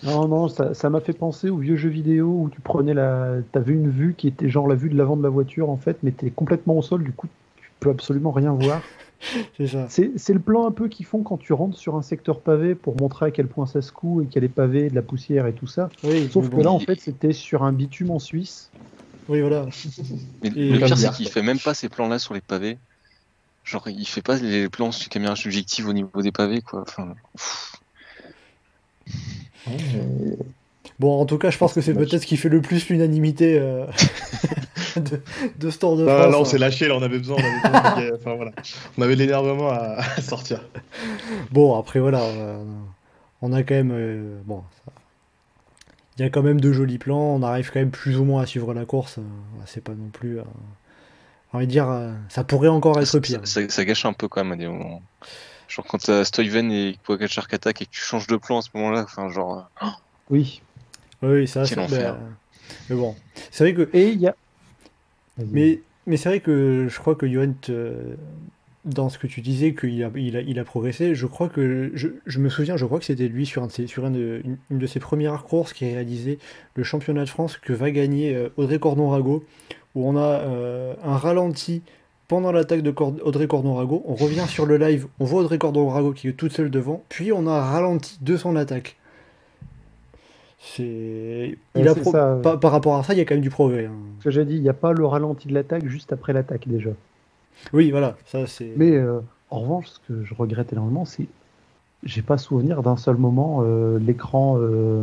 Non, 0.02 0.26
non, 0.28 0.48
ça 0.48 0.88
m'a 0.88 1.00
fait 1.00 1.12
penser 1.12 1.50
aux 1.50 1.58
vieux 1.58 1.76
jeux 1.76 1.90
vidéo 1.90 2.26
où 2.26 2.48
tu 2.48 2.62
prenais 2.62 2.94
la. 2.94 3.34
T'avais 3.52 3.74
une 3.74 3.90
vue 3.90 4.14
qui 4.16 4.28
était 4.28 4.48
genre 4.48 4.66
la 4.66 4.74
vue 4.74 4.88
de 4.88 4.96
l'avant 4.96 5.14
de 5.14 5.22
la 5.22 5.28
voiture 5.28 5.68
en 5.68 5.76
fait, 5.76 5.98
mais 6.02 6.10
t'es 6.10 6.30
complètement 6.30 6.78
au 6.78 6.80
sol, 6.80 7.04
du 7.04 7.12
coup 7.12 7.26
tu 7.58 7.70
peux 7.80 7.90
absolument 7.90 8.30
rien 8.30 8.54
voir. 8.54 8.80
c'est 9.58 10.32
le 10.32 10.40
plan 10.40 10.66
un 10.66 10.70
peu 10.70 10.88
qu'ils 10.88 11.06
font 11.06 11.22
quand 11.22 11.36
tu 11.36 11.52
rentres 11.52 11.78
sur 11.78 11.96
un 11.96 12.02
secteur 12.02 12.40
pavé 12.40 12.74
pour 12.74 12.96
montrer 12.96 13.26
à 13.26 13.30
quel 13.30 13.46
point 13.46 13.66
ça 13.66 13.82
se 13.82 13.92
coud 13.92 14.24
et 14.24 14.26
qu'il 14.26 14.36
y 14.36 14.38
a 14.38 14.48
des 14.48 14.52
pavés, 14.52 14.90
de 14.90 14.94
la 14.94 15.02
poussière 15.02 15.46
et 15.46 15.52
tout 15.52 15.66
ça. 15.66 15.90
Sauf 16.30 16.48
que 16.48 16.60
là, 16.60 16.70
en 16.70 16.80
fait, 16.80 17.00
c'était 17.00 17.32
sur 17.32 17.62
un 17.62 17.72
bitume 17.72 18.10
en 18.10 18.18
Suisse. 18.18 18.70
Oui, 19.28 19.40
voilà. 19.40 19.66
Mais 20.42 20.50
le 20.50 20.78
pire, 20.78 20.98
c'est 20.98 21.12
qu'il 21.12 21.28
fait 21.28 21.42
même 21.42 21.58
pas 21.58 21.74
ces 21.74 21.88
plans-là 21.88 22.18
sur 22.18 22.34
les 22.34 22.40
pavés. 22.40 22.78
Genre, 23.64 23.88
il 23.88 24.06
fait 24.06 24.22
pas 24.22 24.36
les 24.36 24.68
plans 24.68 24.90
sur 24.90 25.08
caméra 25.08 25.36
subjective 25.36 25.86
au 25.86 25.92
niveau 25.92 26.22
des 26.22 26.32
pavés, 26.32 26.62
quoi. 26.62 26.82
Enfin, 26.82 27.14
Bon, 30.98 31.18
en 31.18 31.24
tout 31.24 31.38
cas, 31.38 31.50
je 31.50 31.58
pense 31.58 31.72
que 31.72 31.80
c'est 31.80 31.94
peut-être 31.94 32.22
ce 32.22 32.26
qui 32.26 32.36
fait 32.36 32.48
le 32.48 32.60
plus 32.60 32.88
l'unanimité 32.88 33.58
euh, 33.58 33.86
de, 35.00 35.20
de, 35.58 35.70
ce 35.70 35.78
Tour 35.78 35.96
de 35.96 36.04
France. 36.04 36.32
Là, 36.32 36.38
on 36.38 36.44
s'est 36.44 36.58
lâché, 36.58 36.88
là, 36.88 36.96
on 36.96 37.02
avait 37.02 37.18
besoin, 37.18 37.36
on 37.38 37.68
avait, 37.74 38.12
enfin, 38.12 38.34
voilà. 38.34 38.52
on 38.98 39.02
avait 39.02 39.16
l'énervement 39.16 39.70
à, 39.70 40.02
sortir. 40.20 40.64
Bon, 41.50 41.78
après, 41.78 42.00
voilà, 42.00 42.22
on 43.42 43.52
a, 43.52 43.62
quand 43.62 43.74
même. 43.74 43.92
Euh, 43.92 44.40
bon, 44.44 44.62
il 46.18 46.22
y 46.22 46.24
a 46.24 46.30
quand 46.30 46.42
même 46.42 46.60
de 46.60 46.72
jolis 46.72 46.98
plans, 46.98 47.18
on 47.18 47.42
arrive 47.42 47.70
quand 47.72 47.80
même 47.80 47.90
plus 47.90 48.18
ou 48.18 48.24
moins 48.24 48.42
à 48.42 48.46
suivre 48.46 48.74
la 48.74 48.84
course. 48.84 49.18
Euh, 49.18 49.22
c'est 49.66 49.82
pas 49.82 49.92
non 49.92 50.08
plus. 50.12 50.36
j'ai 50.36 51.56
envie 51.56 51.66
de 51.66 51.72
dire, 51.72 51.88
ça 52.28 52.44
pourrait 52.44 52.68
encore 52.68 53.00
être 53.00 53.18
pire. 53.18 53.40
Ça, 53.44 53.84
gâche 53.84 54.04
un 54.04 54.12
peu 54.12 54.28
quand 54.28 54.42
même 54.44 54.52
à 54.52 54.56
des 54.56 54.66
moments. 54.68 55.02
Genre 55.68 55.86
quand 55.86 55.98
t'as 55.98 56.24
Stuyven 56.24 56.72
et 56.72 56.96
Pogacar 57.04 57.46
qui 57.46 57.54
attaquent 57.54 57.82
et 57.82 57.86
que 57.86 57.90
tu 57.90 58.00
changes 58.00 58.26
de 58.26 58.36
plan 58.36 58.58
à 58.58 58.62
ce 58.62 58.70
moment-là, 58.74 59.04
enfin, 59.04 59.28
genre. 59.30 59.70
Oui. 60.28 60.62
Oui, 61.22 61.46
ça, 61.46 61.64
c'est. 61.66 61.76
Ben, 61.76 62.18
mais 62.88 62.96
bon, 62.96 63.14
c'est 63.50 63.64
vrai 63.64 63.74
que. 63.74 63.88
Et 63.96 64.10
il 64.10 64.20
y 64.20 64.28
a. 64.28 64.34
Mais, 65.50 65.80
mais 66.06 66.16
c'est 66.16 66.28
vrai 66.28 66.40
que 66.40 66.86
je 66.88 66.98
crois 66.98 67.14
que 67.14 67.26
Johan, 67.26 67.54
dans 68.84 69.08
ce 69.08 69.18
que 69.18 69.26
tu 69.26 69.40
disais, 69.40 69.74
qu'il 69.74 70.02
a, 70.02 70.10
il 70.16 70.36
a, 70.36 70.40
il 70.40 70.58
a 70.58 70.64
progressé, 70.64 71.14
je 71.14 71.26
crois 71.26 71.48
que. 71.48 71.90
Je, 71.94 72.08
je, 72.26 72.38
me 72.38 72.48
souviens, 72.48 72.76
je 72.76 72.84
crois 72.86 72.98
que 72.98 73.04
c'était 73.04 73.28
lui 73.28 73.46
sur, 73.46 73.62
un 73.62 73.66
de 73.66 73.86
sur 73.86 74.06
une, 74.06 74.58
une, 74.70 74.78
de 74.78 74.86
ses 74.86 75.00
premières 75.00 75.44
courses 75.44 75.72
qui 75.72 75.84
a 75.84 75.88
réalisé 75.88 76.38
le 76.74 76.82
championnat 76.82 77.24
de 77.24 77.28
France 77.28 77.56
que 77.58 77.72
va 77.72 77.90
gagner 77.90 78.34
euh, 78.34 78.48
Audrey 78.56 78.78
Cordon-Rago, 78.78 79.44
où 79.94 80.08
on 80.08 80.16
a 80.16 80.40
euh, 80.40 80.94
un 81.04 81.16
ralenti 81.16 81.82
pendant 82.28 82.52
l'attaque 82.52 82.82
de 82.82 82.94
Audrey 83.22 83.46
Cordon-Rago. 83.46 84.02
On 84.06 84.14
revient 84.14 84.46
sur 84.48 84.64
le 84.64 84.78
live, 84.78 85.08
on 85.18 85.24
voit 85.24 85.42
Audrey 85.42 85.58
Cordon-Rago 85.58 86.12
qui 86.12 86.28
est 86.28 86.32
toute 86.32 86.52
seule 86.52 86.70
devant, 86.70 87.04
puis 87.08 87.32
on 87.32 87.46
a 87.46 87.52
un 87.52 87.60
ralenti 87.60 88.18
de 88.22 88.36
son 88.36 88.56
attaque. 88.56 88.96
C'est. 90.60 91.56
Par, 91.72 92.70
rapport 92.70 92.96
à 92.96 93.02
ça, 93.02 93.14
il 93.14 93.18
y 93.18 93.20
a 93.20 93.24
quand 93.24 93.34
même 93.34 93.42
du 93.42 93.50
progrès. 93.50 93.86
Hein. 93.86 93.94
Ce 94.18 94.24
que 94.24 94.30
j'ai 94.30 94.44
dit, 94.44 94.56
il 94.56 94.62
n'y 94.62 94.68
a 94.68 94.74
pas 94.74 94.92
le 94.92 95.06
ralenti 95.06 95.48
de 95.48 95.54
l'attaque 95.54 95.86
juste 95.86 96.12
après 96.12 96.32
l'attaque 96.32 96.68
déjà. 96.68 96.90
Oui, 97.72 97.90
voilà, 97.90 98.16
ça 98.26 98.46
c'est. 98.46 98.72
Mais 98.76 98.92
euh, 98.92 99.20
en 99.50 99.60
revanche, 99.60 99.86
ce 99.86 99.98
que 100.06 100.22
je 100.22 100.34
regrette 100.34 100.72
énormément, 100.72 101.04
c'est 101.04 101.26
j'ai 102.02 102.22
pas 102.22 102.38
souvenir 102.38 102.82
d'un 102.82 102.96
seul 102.96 103.16
moment 103.16 103.62
euh, 103.62 103.98
l'écran 103.98 104.56
euh, 104.58 105.02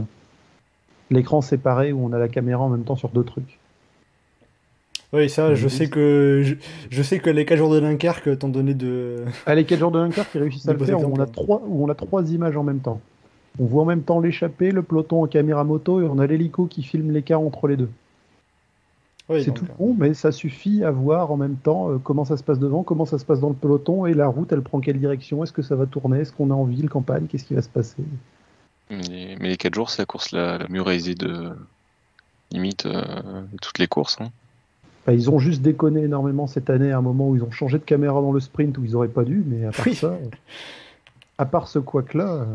l'écran 1.12 1.42
séparé 1.42 1.92
où 1.92 2.06
on 2.06 2.14
a 2.14 2.20
la 2.20 2.28
caméra 2.28 2.64
en 2.64 2.70
même 2.70 2.84
temps 2.84 2.96
sur 2.96 3.10
deux 3.10 3.24
trucs. 3.24 3.60
Oui, 5.14 5.30
ça, 5.30 5.56
je 5.56 5.68
sais 5.70 5.90
que 5.90 6.44
je, 6.90 7.02
sais 7.02 7.20
que 7.20 7.30
les 7.30 7.46
4 7.46 7.58
jours 7.58 7.74
de 7.74 7.80
Dunkerque 7.80 8.38
t'ont 8.38 8.50
donné 8.50 8.74
de. 8.74 9.24
Ah, 9.46 9.56
les 9.56 9.64
4 9.64 9.80
jours 9.80 9.92
de 9.92 10.00
Dunkerque, 10.00 10.30
ils 10.36 10.42
réussissent 10.42 10.68
à 10.68 10.74
le 10.78 10.86
faire 10.86 11.00
où 11.00 11.14
on, 11.16 11.20
a 11.20 11.26
trois, 11.26 11.64
où 11.66 11.86
on 11.86 11.90
a 11.90 11.96
trois 11.96 12.30
images 12.32 12.58
en 12.58 12.64
même 12.64 12.80
temps. 12.80 13.00
On 13.60 13.66
voit 13.66 13.84
en 13.84 13.86
même 13.86 14.04
temps 14.04 14.20
l'échappée, 14.20 14.72
le 14.72 14.84
peloton 14.84 15.24
en 15.24 15.28
caméra 15.28 15.64
moto 15.64 16.02
et 16.02 16.06
on 16.06 16.20
a 16.20 16.28
l'hélico 16.28 16.66
qui 16.66 16.84
filme 16.84 17.12
l'écart 17.12 17.42
entre 17.42 17.68
les 17.68 17.78
deux. 17.78 17.90
c'est 19.30 19.54
tout 19.54 19.66
bon, 19.78 19.96
mais 19.98 20.14
ça 20.14 20.32
suffit 20.32 20.84
à 20.84 20.92
voir 20.92 21.32
en 21.32 21.38
même 21.38 21.56
temps 21.56 21.90
euh, 21.90 21.98
comment 21.98 22.26
ça 22.26 22.38
se 22.38 22.44
passe 22.44 22.60
devant, 22.60 22.84
comment 22.84 23.06
ça 23.06 23.18
se 23.18 23.26
passe 23.26 23.40
dans 23.40 23.50
le 23.50 23.56
peloton 23.56 24.06
et 24.06 24.14
la 24.14 24.28
route, 24.28 24.52
elle 24.52 24.62
prend 24.62 24.80
quelle 24.80 25.00
direction, 25.00 25.44
est-ce 25.44 25.54
que 25.54 25.62
ça 25.62 25.76
va 25.76 25.86
tourner, 25.86 26.20
est-ce 26.20 26.32
qu'on 26.32 26.50
est 26.50 26.54
en 26.54 26.66
ville, 26.66 26.90
campagne, 26.90 27.26
qu'est-ce 27.28 27.46
qui 27.46 27.56
va 27.56 27.62
se 27.62 27.70
passer? 27.70 28.04
Mais, 28.90 29.36
les 29.40 29.58
4 29.58 29.76
jours, 29.76 29.90
c'est 29.90 30.02
la 30.02 30.06
course 30.06 30.32
la, 30.32 30.60
mieux 30.70 30.82
réalisée 30.82 31.16
de 31.16 31.52
limite 32.52 32.86
euh, 32.86 33.04
toutes 33.62 33.80
les 33.80 33.88
courses. 33.88 34.18
Hein 34.22 34.30
ils 35.14 35.30
ont 35.30 35.40
juste 35.40 35.62
déconné 35.62 36.04
énormément 36.04 36.48
cette 36.48 36.70
année 36.70 36.92
à 36.92 36.98
un 36.98 37.02
moment 37.02 37.30
où 37.30 37.36
ils 37.36 37.44
ont 37.44 37.52
changé 37.52 37.78
de 37.78 37.84
caméra 37.84 38.22
dans 38.22 38.32
le 38.32 38.40
sprint 38.40 38.78
où 38.78 38.84
ils 38.84 38.96
auraient 38.96 39.08
pas 39.08 39.24
dû, 39.24 39.44
mais 39.46 39.66
à 39.66 39.72
part 39.72 39.94
ça, 39.94 40.18
à 41.38 41.46
part 41.46 41.68
ce 41.68 41.80
couac-là. 41.80 42.28
Euh, 42.28 42.46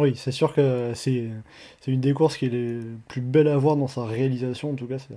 oui, 0.00 0.14
c'est 0.16 0.32
sûr 0.32 0.54
que 0.54 0.92
c'est 0.94 1.30
une 1.86 2.00
des 2.00 2.12
courses 2.12 2.36
qui 2.36 2.46
est 2.46 2.50
les 2.50 2.80
plus 3.08 3.20
belles 3.20 3.48
à 3.48 3.56
voir 3.56 3.76
dans 3.76 3.88
sa 3.88 4.04
réalisation. 4.04 4.70
En 4.70 4.74
tout 4.74 4.86
cas, 4.86 4.98
c'est 4.98 5.14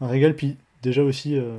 un, 0.00 0.06
régal. 0.06 0.34
Puis 0.34 0.56
déjà 0.82 1.02
aussi, 1.02 1.36
euh, 1.36 1.58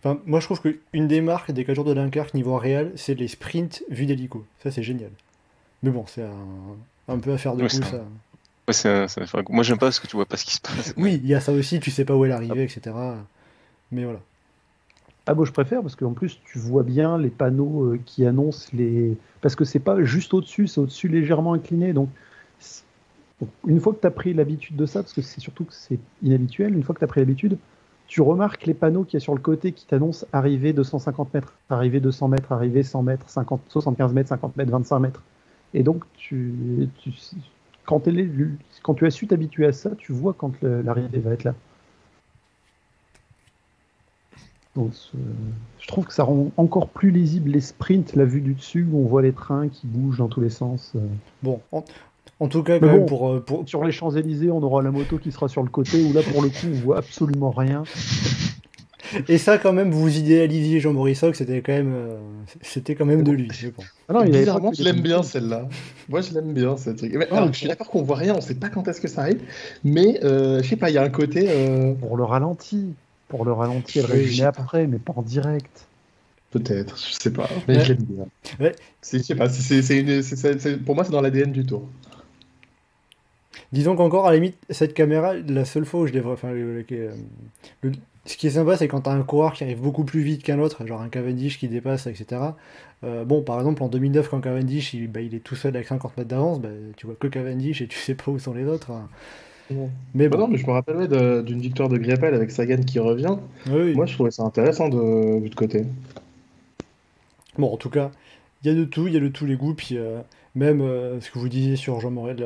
enfin, 0.00 0.20
moi 0.26 0.40
je 0.40 0.46
trouve 0.46 0.60
qu'une 0.60 1.08
des 1.08 1.20
marques 1.20 1.50
des 1.50 1.64
4 1.64 1.74
jours 1.74 1.84
de 1.84 1.94
Dunkerque 1.94 2.34
niveau 2.34 2.56
réel, 2.56 2.92
c'est 2.96 3.14
les 3.14 3.28
sprints 3.28 3.82
vus 3.88 4.06
d'hélico. 4.06 4.44
Ça, 4.62 4.70
c'est 4.70 4.82
génial. 4.82 5.10
Mais 5.82 5.90
bon, 5.90 6.04
c'est 6.06 6.24
un, 7.08 7.18
peu 7.18 7.32
à 7.32 7.38
faire 7.38 7.56
de 7.56 7.62
coup, 7.62 7.68
ça. 7.68 8.04
Moi, 9.50 9.62
j'aime 9.62 9.78
pas 9.78 9.86
parce 9.86 10.00
que 10.00 10.06
tu 10.06 10.16
vois 10.16 10.26
pas 10.26 10.36
ce 10.36 10.44
qui 10.46 10.54
se 10.54 10.60
passe. 10.60 10.94
Oui, 10.96 11.20
il 11.22 11.28
y 11.28 11.34
a 11.34 11.40
ça 11.40 11.52
aussi, 11.52 11.80
tu 11.80 11.90
sais 11.90 12.04
pas 12.04 12.14
où 12.16 12.24
elle 12.24 12.30
est 12.30 12.34
arrivée, 12.34 12.64
etc. 12.64 12.96
Mais 13.92 14.04
voilà. 14.04 14.20
Ah 15.26 15.34
bon, 15.34 15.44
je 15.44 15.52
préfère 15.52 15.80
parce 15.80 15.96
qu'en 15.96 16.12
plus 16.12 16.40
tu 16.44 16.58
vois 16.58 16.82
bien 16.82 17.16
les 17.16 17.30
panneaux 17.30 17.94
euh, 17.94 18.00
qui 18.04 18.26
annoncent 18.26 18.68
les. 18.74 19.16
Parce 19.40 19.56
que 19.56 19.64
c'est 19.64 19.78
pas 19.78 20.02
juste 20.02 20.34
au-dessus, 20.34 20.66
c'est 20.66 20.80
au-dessus 20.80 21.08
légèrement 21.08 21.54
incliné. 21.54 21.92
Donc, 21.92 22.10
une 23.66 23.80
fois 23.80 23.94
que 23.94 24.00
tu 24.00 24.06
as 24.06 24.10
pris 24.10 24.34
l'habitude 24.34 24.76
de 24.76 24.86
ça, 24.86 25.02
parce 25.02 25.12
que 25.12 25.22
c'est 25.22 25.40
surtout 25.40 25.64
que 25.64 25.72
c'est 25.72 25.98
inhabituel, 26.22 26.74
une 26.74 26.82
fois 26.82 26.94
que 26.94 27.00
tu 27.00 27.04
as 27.04 27.08
pris 27.08 27.20
l'habitude, 27.20 27.58
tu 28.06 28.20
remarques 28.20 28.66
les 28.66 28.74
panneaux 28.74 29.04
qu'il 29.04 29.14
y 29.14 29.16
a 29.16 29.20
sur 29.20 29.34
le 29.34 29.40
côté 29.40 29.72
qui 29.72 29.86
t'annoncent 29.86 30.26
arrivée 30.32 30.72
250 30.72 31.32
mètres, 31.34 31.54
arrivée 31.70 32.00
200 32.00 32.28
mètres, 32.28 32.52
arrivée 32.52 32.82
100 32.82 33.02
mètres, 33.02 33.28
50, 33.28 33.62
75 33.68 34.12
mètres, 34.12 34.28
50 34.28 34.56
mètres, 34.56 34.70
25 34.70 34.98
mètres. 34.98 35.22
Et 35.72 35.82
donc, 35.82 36.04
tu, 36.16 36.88
tu, 36.98 37.12
quand, 37.86 38.02
quand 38.82 38.94
tu 38.94 39.06
as 39.06 39.10
su 39.10 39.26
t'habituer 39.26 39.66
à 39.66 39.72
ça, 39.72 39.90
tu 39.96 40.12
vois 40.12 40.34
quand 40.34 40.52
l'arrivée 40.62 41.18
va 41.18 41.32
être 41.32 41.44
là. 41.44 41.54
Donc, 44.76 44.92
je 45.80 45.86
trouve 45.86 46.06
que 46.06 46.12
ça 46.12 46.24
rend 46.24 46.50
encore 46.56 46.88
plus 46.88 47.10
lisible 47.10 47.50
les 47.50 47.60
sprints, 47.60 48.16
la 48.16 48.24
vue 48.24 48.40
du 48.40 48.54
dessus, 48.54 48.86
où 48.90 48.98
on 48.98 49.06
voit 49.06 49.22
les 49.22 49.32
trains 49.32 49.68
qui 49.68 49.86
bougent 49.86 50.18
dans 50.18 50.28
tous 50.28 50.40
les 50.40 50.50
sens. 50.50 50.92
Euh. 50.96 51.00
Bon, 51.42 51.60
en, 51.70 52.48
tout 52.48 52.62
cas, 52.64 52.80
euh, 52.82 53.06
pour, 53.40 53.62
sur 53.66 53.84
les 53.84 53.92
Champs-Élysées, 53.92 54.50
on 54.50 54.62
aura 54.62 54.82
la 54.82 54.90
moto 54.90 55.18
qui 55.18 55.30
sera 55.30 55.48
sur 55.48 55.62
le 55.62 55.68
côté, 55.68 56.02
où 56.04 56.12
là, 56.12 56.22
pour 56.22 56.42
le 56.42 56.48
coup, 56.48 56.66
on 56.66 56.80
voit 56.80 56.98
absolument 56.98 57.50
rien. 57.50 57.84
Et 59.28 59.38
ça, 59.38 59.58
quand 59.58 59.72
même, 59.72 59.90
vous 59.90 60.16
idéalisiez 60.16 60.80
Jean 60.80 60.92
Morissoc, 60.92 61.36
c'était 61.36 61.60
quand 61.60 61.72
même, 61.72 61.94
euh, 61.94 62.18
c'était 62.62 62.94
quand 62.94 63.04
même 63.04 63.22
de 63.22 63.32
lui, 63.32 63.48
je 63.52 63.68
pense. 63.68 63.84
Ah 64.08 64.12
non, 64.12 64.24
Bizarrement, 64.24 64.72
je 64.72 64.82
l'aime 64.82 65.00
bien 65.00 65.22
celle-là. 65.22 65.68
Moi, 66.08 66.20
je 66.20 66.34
l'aime 66.34 66.52
bien 66.52 66.76
ce 66.76 66.90
truc. 66.90 67.12
je 67.12 67.56
suis 67.56 67.68
d'accord 67.68 67.88
qu'on 67.88 68.02
voit 68.02 68.16
rien, 68.16 68.34
on 68.36 68.40
sait 68.40 68.54
pas 68.54 68.68
quand 68.68 68.86
est-ce 68.88 69.00
que 69.00 69.08
ça 69.08 69.22
arrive, 69.22 69.42
mais 69.84 70.20
euh, 70.24 70.62
je 70.62 70.68
sais 70.68 70.76
pas, 70.76 70.90
il 70.90 70.94
y 70.94 70.98
a 70.98 71.02
un 71.02 71.10
côté. 71.10 71.46
Euh, 71.48 71.92
pour 71.94 72.16
le 72.16 72.24
ralenti, 72.24 72.94
pour 73.28 73.44
le 73.44 73.52
ralenti, 73.52 73.98
elle 73.98 74.06
réagit 74.06 74.42
après, 74.42 74.86
mais 74.86 74.98
pas 74.98 75.12
en 75.16 75.22
direct. 75.22 75.86
Peut-être, 76.50 76.96
je 76.96 77.12
sais 77.14 77.32
pas, 77.32 77.48
mais 77.66 77.80
je 77.80 77.92
l'aime 77.92 78.02
bien. 78.02 78.26
Ouais. 78.60 78.76
Je 79.02 79.18
sais 79.18 79.34
pas, 79.34 79.48
c'est, 79.48 80.84
pour 80.84 80.94
moi, 80.94 81.04
c'est 81.04 81.10
dans 81.10 81.20
l'ADN 81.20 81.50
du 81.50 81.66
tour. 81.66 81.88
Disons 83.72 83.96
qu'encore, 83.96 84.28
à 84.28 84.30
la 84.30 84.36
limite, 84.36 84.56
cette 84.70 84.94
caméra, 84.94 85.34
la 85.34 85.64
seule 85.64 85.84
fois 85.84 86.00
où 86.00 86.06
je 86.06 86.12
l'ai. 86.12 86.20
Enfin, 86.20 86.52
le, 86.52 86.84
ce 88.26 88.36
qui 88.36 88.46
est 88.46 88.50
sympa, 88.50 88.76
c'est 88.76 88.88
quand 88.88 89.02
tu 89.02 89.10
as 89.10 89.12
un 89.12 89.22
coureur 89.22 89.52
qui 89.52 89.64
arrive 89.64 89.80
beaucoup 89.80 90.04
plus 90.04 90.22
vite 90.22 90.42
qu'un 90.42 90.58
autre, 90.58 90.86
genre 90.86 91.02
un 91.02 91.08
Cavendish 91.08 91.58
qui 91.58 91.68
dépasse, 91.68 92.06
etc. 92.06 92.40
Euh, 93.02 93.24
bon, 93.24 93.42
par 93.42 93.58
exemple, 93.58 93.82
en 93.82 93.88
2009, 93.88 94.28
quand 94.28 94.40
Cavendish 94.40 94.94
il, 94.94 95.08
bah, 95.08 95.20
il 95.20 95.34
est 95.34 95.40
tout 95.40 95.56
seul 95.56 95.74
avec 95.74 95.88
50 95.88 96.16
mètres 96.16 96.28
d'avance, 96.28 96.60
bah, 96.60 96.68
tu 96.96 97.06
vois 97.06 97.16
que 97.16 97.26
Cavendish 97.26 97.82
et 97.82 97.86
tu 97.86 97.98
sais 97.98 98.14
pas 98.14 98.30
où 98.30 98.38
sont 98.38 98.54
les 98.54 98.64
autres. 98.64 98.92
Hein. 98.92 99.08
Mais 100.14 100.28
bon. 100.28 100.38
non, 100.38 100.48
mais 100.48 100.58
je 100.58 100.66
me 100.66 100.72
rappelle 100.72 101.08
d'une 101.44 101.60
victoire 101.60 101.88
de 101.88 101.96
Greppel 101.98 102.34
avec 102.34 102.50
Sagan 102.50 102.82
qui 102.82 102.98
revient. 102.98 103.36
Moi, 103.66 104.06
je 104.06 104.14
trouvais 104.14 104.30
ça 104.30 104.42
intéressant 104.42 104.88
de 104.88 105.40
vu 105.40 105.48
de 105.48 105.54
côté. 105.54 105.84
Bon, 107.58 107.72
en 107.72 107.76
tout 107.76 107.90
cas, 107.90 108.10
il 108.62 108.68
y 108.68 108.70
a 108.70 108.74
de 108.74 108.84
tout, 108.84 109.06
il 109.06 109.14
y 109.14 109.16
a 109.16 109.20
de 109.20 109.28
tous 109.28 109.46
les 109.46 109.56
goûts, 109.56 109.74
puis 109.74 109.96
euh, 109.96 110.20
même 110.54 110.80
euh, 110.80 111.20
ce 111.20 111.30
que 111.30 111.38
vous 111.38 111.48
disiez 111.48 111.76
sur 111.76 112.00
Jean 112.00 112.10
Morel, 112.10 112.44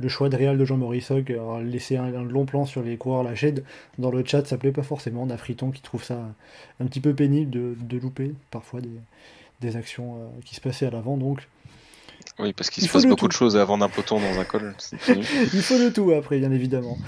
le 0.00 0.08
choix 0.08 0.28
de 0.28 0.36
réel 0.36 0.56
de 0.56 0.64
Jean 0.64 0.78
Morissoc, 0.78 1.30
euh, 1.30 1.62
laisser 1.62 1.96
un, 1.96 2.10
long 2.22 2.46
plan 2.46 2.64
sur 2.64 2.82
les 2.82 2.96
coureurs 2.96 3.22
la 3.22 3.34
chaîne 3.34 3.62
dans 3.98 4.10
le 4.10 4.24
chat, 4.24 4.46
ça 4.46 4.56
plaît 4.56 4.72
pas 4.72 4.82
forcément. 4.82 5.22
On 5.22 5.30
a 5.30 5.36
Friton 5.36 5.70
qui 5.70 5.82
trouve 5.82 6.02
ça 6.02 6.18
un 6.80 6.86
petit 6.86 7.00
peu 7.00 7.14
pénible 7.14 7.50
de, 7.50 7.98
louper 7.98 8.32
parfois 8.50 8.80
des, 9.60 9.76
actions 9.76 10.16
euh, 10.16 10.28
qui 10.44 10.54
se 10.54 10.60
passaient 10.60 10.86
à 10.86 10.90
l'avant. 10.90 11.18
Donc, 11.18 11.46
oui, 12.40 12.52
parce 12.52 12.70
qu'il 12.70 12.82
se 12.82 12.92
passe 12.92 13.06
beaucoup 13.06 13.28
de 13.28 13.32
choses 13.32 13.56
avant 13.56 13.78
d'un 13.78 13.88
peloton 13.88 14.20
dans 14.20 14.40
un 14.40 14.44
col. 14.44 14.74
il 15.08 15.62
faut 15.62 15.78
le 15.78 15.92
tout 15.92 16.12
après, 16.12 16.38
bien 16.38 16.52
évidemment. 16.52 16.98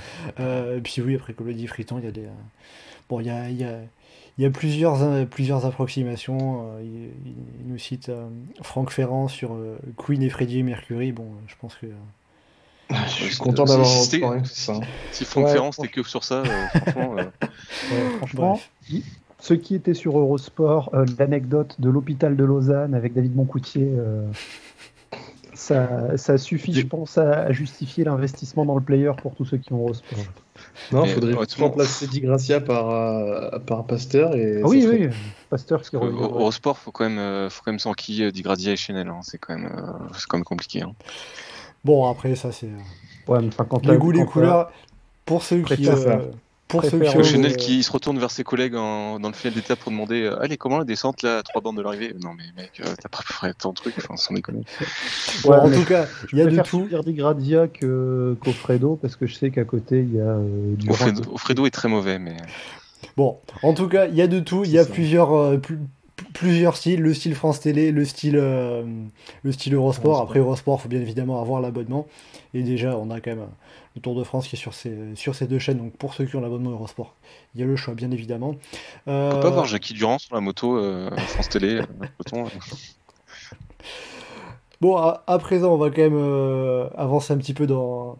Euh, 0.40 0.78
et 0.78 0.80
puis 0.80 1.00
oui, 1.02 1.16
après, 1.16 1.32
comme 1.32 1.46
le 1.46 1.54
dit 1.54 1.66
Friton, 1.66 1.98
il 1.98 2.04
y 2.04 2.08
a 2.08 2.10
des. 2.10 2.26
bon, 3.08 3.20
il 3.20 3.26
y 3.26 3.30
a, 3.30 3.50
y, 3.50 3.64
a, 3.64 3.78
y 4.38 4.44
a, 4.44 4.50
plusieurs, 4.50 5.26
plusieurs 5.28 5.66
approximations. 5.66 6.66
il, 6.82 7.10
nous 7.66 7.78
cite 7.78 8.10
Franck 8.62 8.90
Ferrand 8.90 9.28
sur 9.28 9.56
Queen 9.96 10.22
et 10.22 10.30
Freddie 10.30 10.62
Mercury. 10.62 11.12
Bon, 11.12 11.26
je 11.46 11.54
pense 11.60 11.74
que 11.76 11.86
je 12.90 13.24
suis 13.24 13.36
content 13.36 13.64
d'avoir 13.64 13.86
si, 13.86 14.20
ça. 14.44 14.80
Si 15.12 15.24
Franck 15.24 15.48
Ferrand 15.48 15.72
c'était 15.72 15.88
que 15.88 16.02
sur 16.02 16.24
ça, 16.24 16.42
euh, 16.42 16.80
franchement. 16.80 17.16
Euh... 17.18 17.46
franchement 18.18 18.60
ceux 19.42 19.56
qui 19.56 19.74
étaient 19.74 19.94
sur 19.94 20.16
Eurosport, 20.16 20.90
euh, 20.94 21.04
l'anecdote 21.18 21.74
de 21.80 21.90
l'hôpital 21.90 22.36
de 22.36 22.44
Lausanne 22.44 22.94
avec 22.94 23.12
David 23.12 23.34
Moncoutier, 23.34 23.88
euh, 23.98 24.24
ça, 25.54 26.16
ça, 26.16 26.38
suffit, 26.38 26.72
je 26.72 26.86
pense, 26.86 27.18
à, 27.18 27.52
justifier 27.52 28.04
l'investissement 28.04 28.64
dans 28.64 28.76
le 28.76 28.82
player 28.82 29.12
pour 29.20 29.34
tous 29.34 29.44
ceux 29.44 29.58
qui 29.58 29.72
ont 29.72 29.80
Eurosport. 29.80 30.18
Non, 30.92 31.04
il 31.04 31.12
faudrait 31.12 31.34
remplacer 31.58 32.06
Di 32.06 32.20
Gracia 32.20 32.60
par, 32.60 33.60
par 33.60 33.84
Pasteur. 33.86 34.36
Et 34.36 34.60
ah 34.62 34.66
oui, 34.66 34.86
oui, 34.88 35.08
Pasteur 35.50 35.82
qui 35.82 35.96
Eurosport, 35.96 36.76
il 36.80 36.84
faut 36.84 36.92
quand 36.92 37.08
même, 37.08 37.50
faut 37.50 37.62
quand 37.64 37.72
même 37.72 37.78
s'enquiller 37.78 38.32
Di 38.32 38.42
Gracia 38.42 38.72
et 38.72 38.76
Chanel. 38.76 39.08
Hein. 39.08 39.20
C'est 39.22 39.38
quand, 39.38 39.56
même, 39.56 39.70
quand 40.28 40.36
même 40.36 40.44
compliqué. 40.44 40.82
Hein. 40.82 40.92
Bon, 41.84 42.08
après, 42.08 42.34
ça, 42.36 42.52
c'est. 42.52 42.66
Euh, 42.66 43.32
ouais, 43.32 43.46
enfin, 43.46 43.64
quand 43.64 43.84
les 43.86 43.96
goûts, 43.96 44.12
les 44.12 44.24
couleurs, 44.24 44.70
pour 45.24 45.42
ceux 45.42 45.62
qui. 45.62 45.88
Euh, 45.88 46.18
pour 46.72 46.84
ceux 46.84 46.98
qui 47.00 47.24
Chanel 47.24 47.56
qui 47.56 47.82
se 47.82 47.92
retourne 47.92 48.18
vers 48.18 48.30
ses 48.30 48.44
collègues 48.44 48.72
dans 48.72 49.18
le 49.22 49.32
final 49.32 49.54
d'étape 49.54 49.78
pour 49.78 49.92
demander 49.92 50.22
euh, 50.22 50.42
Allez, 50.42 50.56
comment 50.56 50.78
la 50.78 50.84
descente 50.84 51.22
là, 51.22 51.38
à 51.38 51.42
trois 51.42 51.60
bandes 51.60 51.76
de 51.76 51.82
l'arrivée? 51.82 52.14
Non, 52.22 52.30
mais 52.36 52.44
mec, 52.56 52.82
t'as 52.82 53.08
pas 53.08 53.22
préparé 53.22 53.52
tant 53.54 53.70
de 53.70 53.74
trucs, 53.74 53.94
enfin, 53.98 54.16
sans 54.16 54.34
déconner. 54.34 54.62
Ouais, 55.44 55.56
en 55.56 55.70
tout 55.70 55.84
cas, 55.84 56.06
il 56.32 56.38
y 56.38 56.42
a 56.42 56.46
de 56.46 56.60
tout. 56.62 56.88
Je 56.90 57.10
Gradia 57.10 57.66
qu'Ofredo, 57.66 58.96
parce 59.00 59.16
que 59.16 59.26
je 59.26 59.34
sais 59.34 59.50
qu'à 59.50 59.64
côté, 59.64 60.00
il 60.00 60.14
y 60.14 60.20
a. 60.20 60.36
du 60.76 60.88
Ofredo, 60.88 61.66
est 61.66 61.70
très 61.70 61.88
mauvais, 61.88 62.18
mais. 62.18 62.36
Bon, 63.16 63.38
en 63.62 63.74
tout 63.74 63.88
cas, 63.88 64.06
il 64.06 64.14
y 64.14 64.22
a 64.22 64.26
de 64.26 64.40
tout. 64.40 64.64
Il 64.64 64.70
y 64.70 64.78
a 64.78 64.84
plusieurs, 64.84 65.60
plusieurs 66.32 66.76
styles, 66.76 67.00
le 67.00 67.14
style 67.14 67.34
France 67.34 67.60
Télé, 67.60 67.92
le 67.92 68.04
style, 68.04 68.36
euh, 68.36 68.82
le 69.42 69.52
style 69.52 69.74
Eurosport. 69.74 70.20
Après 70.20 70.38
Eurosport, 70.38 70.78
il 70.78 70.82
faut 70.82 70.88
bien 70.88 71.00
évidemment 71.00 71.40
avoir 71.40 71.60
l'abonnement. 71.60 72.06
Et 72.54 72.62
déjà, 72.62 72.96
on 72.96 73.10
a 73.10 73.20
quand 73.20 73.30
même 73.30 73.46
le 73.94 74.00
Tour 74.00 74.14
de 74.14 74.24
France 74.24 74.48
qui 74.48 74.56
est 74.56 74.58
sur 74.58 74.74
ces, 74.74 75.14
sur 75.14 75.34
ces 75.34 75.46
deux 75.46 75.58
chaînes. 75.58 75.78
Donc 75.78 75.96
pour 75.96 76.14
ceux 76.14 76.24
qui 76.24 76.36
ont 76.36 76.40
l'abonnement 76.40 76.70
Eurosport, 76.70 77.14
il 77.54 77.60
y 77.60 77.64
a 77.64 77.66
le 77.66 77.76
choix, 77.76 77.94
bien 77.94 78.10
évidemment. 78.10 78.54
Euh... 79.08 79.30
On 79.30 79.34
peut 79.36 79.40
pas 79.40 79.50
voir 79.50 79.66
Jackie 79.66 79.94
Durand 79.94 80.18
sur 80.18 80.34
la 80.34 80.40
moto 80.40 80.76
euh, 80.76 81.10
France 81.16 81.48
Télé. 81.48 81.80
Euh, 81.80 82.44
bon, 84.80 84.96
à, 84.96 85.38
présent, 85.38 85.72
on 85.72 85.76
va 85.76 85.90
quand 85.90 86.02
même 86.02 86.90
avancer 86.96 87.32
un 87.32 87.38
petit 87.38 87.54
peu 87.54 87.66
dans, 87.66 88.18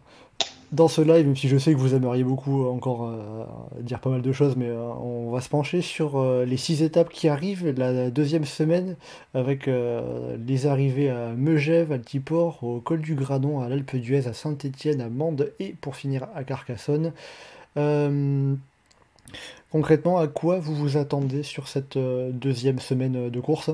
dans 0.73 0.87
ce 0.87 1.01
live, 1.01 1.25
même 1.25 1.37
si 1.37 1.47
je 1.47 1.57
sais 1.57 1.71
que 1.71 1.77
vous 1.77 1.93
aimeriez 1.93 2.23
beaucoup 2.23 2.65
encore 2.65 3.05
euh, 3.05 3.45
dire 3.81 3.99
pas 3.99 4.09
mal 4.09 4.23
de 4.23 4.31
choses, 4.31 4.55
mais 4.57 4.69
euh, 4.69 4.81
on 5.01 5.29
va 5.29 5.39
se 5.39 5.47
pencher 5.47 5.81
sur 5.81 6.17
euh, 6.17 6.45
les 6.45 6.57
six 6.57 6.81
étapes 6.81 7.09
qui 7.09 7.29
arrivent 7.29 7.69
la 7.77 8.09
deuxième 8.09 8.43
semaine, 8.43 8.95
avec 9.33 9.67
les 9.67 10.67
arrivées 10.67 11.09
à 11.09 11.29
Megève, 11.33 11.91
Altiport, 11.91 12.63
au 12.63 12.79
col 12.79 13.01
du 13.01 13.15
Granon, 13.15 13.61
à 13.61 13.69
l'Alpe 13.69 13.95
d'Huez, 13.95 14.27
à 14.27 14.33
Saint-Étienne, 14.33 15.01
à 15.01 15.09
Mende 15.09 15.51
et 15.59 15.75
pour 15.79 15.95
finir 15.95 16.27
à 16.35 16.43
Carcassonne. 16.43 17.11
concrètement, 19.71 20.17
à 20.17 20.27
quoi 20.27 20.59
vous 20.59 20.75
vous 20.75 20.97
attendez 20.97 21.43
sur 21.43 21.67
cette 21.67 21.97
deuxième 21.97 22.79
semaine 22.79 23.29
de 23.29 23.39
course? 23.39 23.71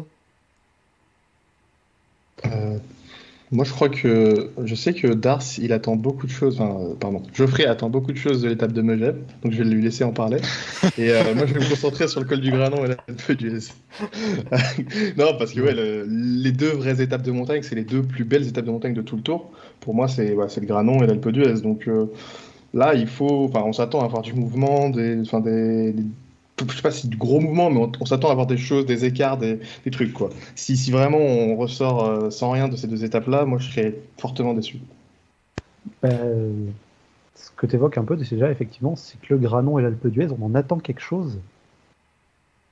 Moi, 3.51 3.65
je 3.65 3.71
crois 3.71 3.89
que 3.89 4.51
je 4.63 4.75
sais 4.75 4.93
que 4.93 5.07
Dars, 5.07 5.41
il 5.57 5.73
attend 5.73 5.95
beaucoup 5.95 6.27
de 6.27 6.31
choses. 6.31 6.61
Enfin, 6.61 6.79
euh, 6.81 6.93
pardon, 6.99 7.23
Geoffrey 7.33 7.65
attend 7.65 7.89
beaucoup 7.89 8.11
de 8.11 8.17
choses 8.17 8.43
de 8.43 8.47
l'étape 8.49 8.73
de 8.73 8.81
Megève, 8.83 9.17
donc 9.43 9.53
je 9.53 9.63
vais 9.63 9.69
lui 9.69 9.81
laisser 9.81 10.03
en 10.03 10.11
parler. 10.11 10.37
Et 10.99 11.09
euh, 11.09 11.33
moi, 11.35 11.47
je 11.47 11.55
vais 11.55 11.59
me 11.59 11.67
concentrer 11.69 12.07
sur 12.07 12.19
le 12.19 12.27
col 12.27 12.41
du 12.41 12.51
Granon 12.51 12.85
et 12.85 12.89
la 12.89 12.97
feu 13.17 13.33
du 13.33 13.55
S. 13.57 13.75
non, 15.17 15.35
parce 15.37 15.53
que 15.53 15.61
ouais, 15.61 15.73
le- 15.73 16.05
les 16.07 16.51
deux 16.51 16.69
vraies 16.71 17.01
étapes 17.01 17.23
de 17.23 17.31
montagne, 17.31 17.61
c'est 17.63 17.75
les 17.75 17.83
deux 17.83 18.03
plus 18.03 18.23
belles 18.23 18.47
étapes 18.47 18.65
de 18.65 18.71
montagne 18.71 18.93
de 18.93 19.01
tout 19.01 19.15
le 19.15 19.21
Tour. 19.23 19.49
Pour 19.79 19.93
moi, 19.95 20.07
c'est 20.07 20.33
ouais, 20.33 20.45
le 20.59 20.65
Granon 20.67 21.01
et 21.03 21.07
l'Alpe 21.07 21.29
d'Huez. 21.29 21.61
Donc 21.61 21.87
euh, 21.87 22.05
là, 22.73 22.93
il 22.93 23.07
faut, 23.07 23.45
enfin, 23.45 23.63
on 23.65 23.73
s'attend 23.73 24.01
à 24.01 24.05
avoir 24.05 24.21
du 24.21 24.33
mouvement, 24.33 24.89
des, 24.89 25.19
enfin, 25.21 25.39
des, 25.39 25.93
des- 25.93 26.03
je 26.67 26.75
sais 26.75 26.81
pas 26.81 26.91
si 26.91 27.07
du 27.07 27.17
gros 27.17 27.39
mouvement, 27.39 27.69
mais 27.69 27.79
on, 27.79 27.91
on 27.99 28.05
s'attend 28.05 28.29
à 28.29 28.31
avoir 28.31 28.47
des 28.47 28.57
choses, 28.57 28.85
des 28.85 29.05
écarts, 29.05 29.37
des, 29.37 29.59
des 29.85 29.91
trucs 29.91 30.13
quoi. 30.13 30.29
Si, 30.55 30.75
si 30.77 30.91
vraiment 30.91 31.17
on 31.19 31.55
ressort 31.55 32.05
euh, 32.05 32.29
sans 32.29 32.51
rien 32.51 32.67
de 32.67 32.75
ces 32.75 32.87
deux 32.87 33.03
étapes-là, 33.03 33.45
moi 33.45 33.59
je 33.59 33.69
serais 33.69 33.95
fortement 34.17 34.53
déçu. 34.53 34.79
Ben, 36.01 36.19
ce 37.35 37.49
que 37.55 37.65
tu 37.65 37.75
évoques 37.75 37.97
un 37.97 38.03
peu 38.03 38.15
déjà, 38.17 38.51
effectivement, 38.51 38.95
c'est 38.95 39.19
que 39.21 39.33
le 39.33 39.39
Granon 39.39 39.79
et 39.79 39.81
l'Alpe 39.81 40.07
d'Huez, 40.07 40.27
on 40.39 40.45
en 40.45 40.55
attend 40.55 40.77
quelque 40.79 41.01
chose. 41.01 41.37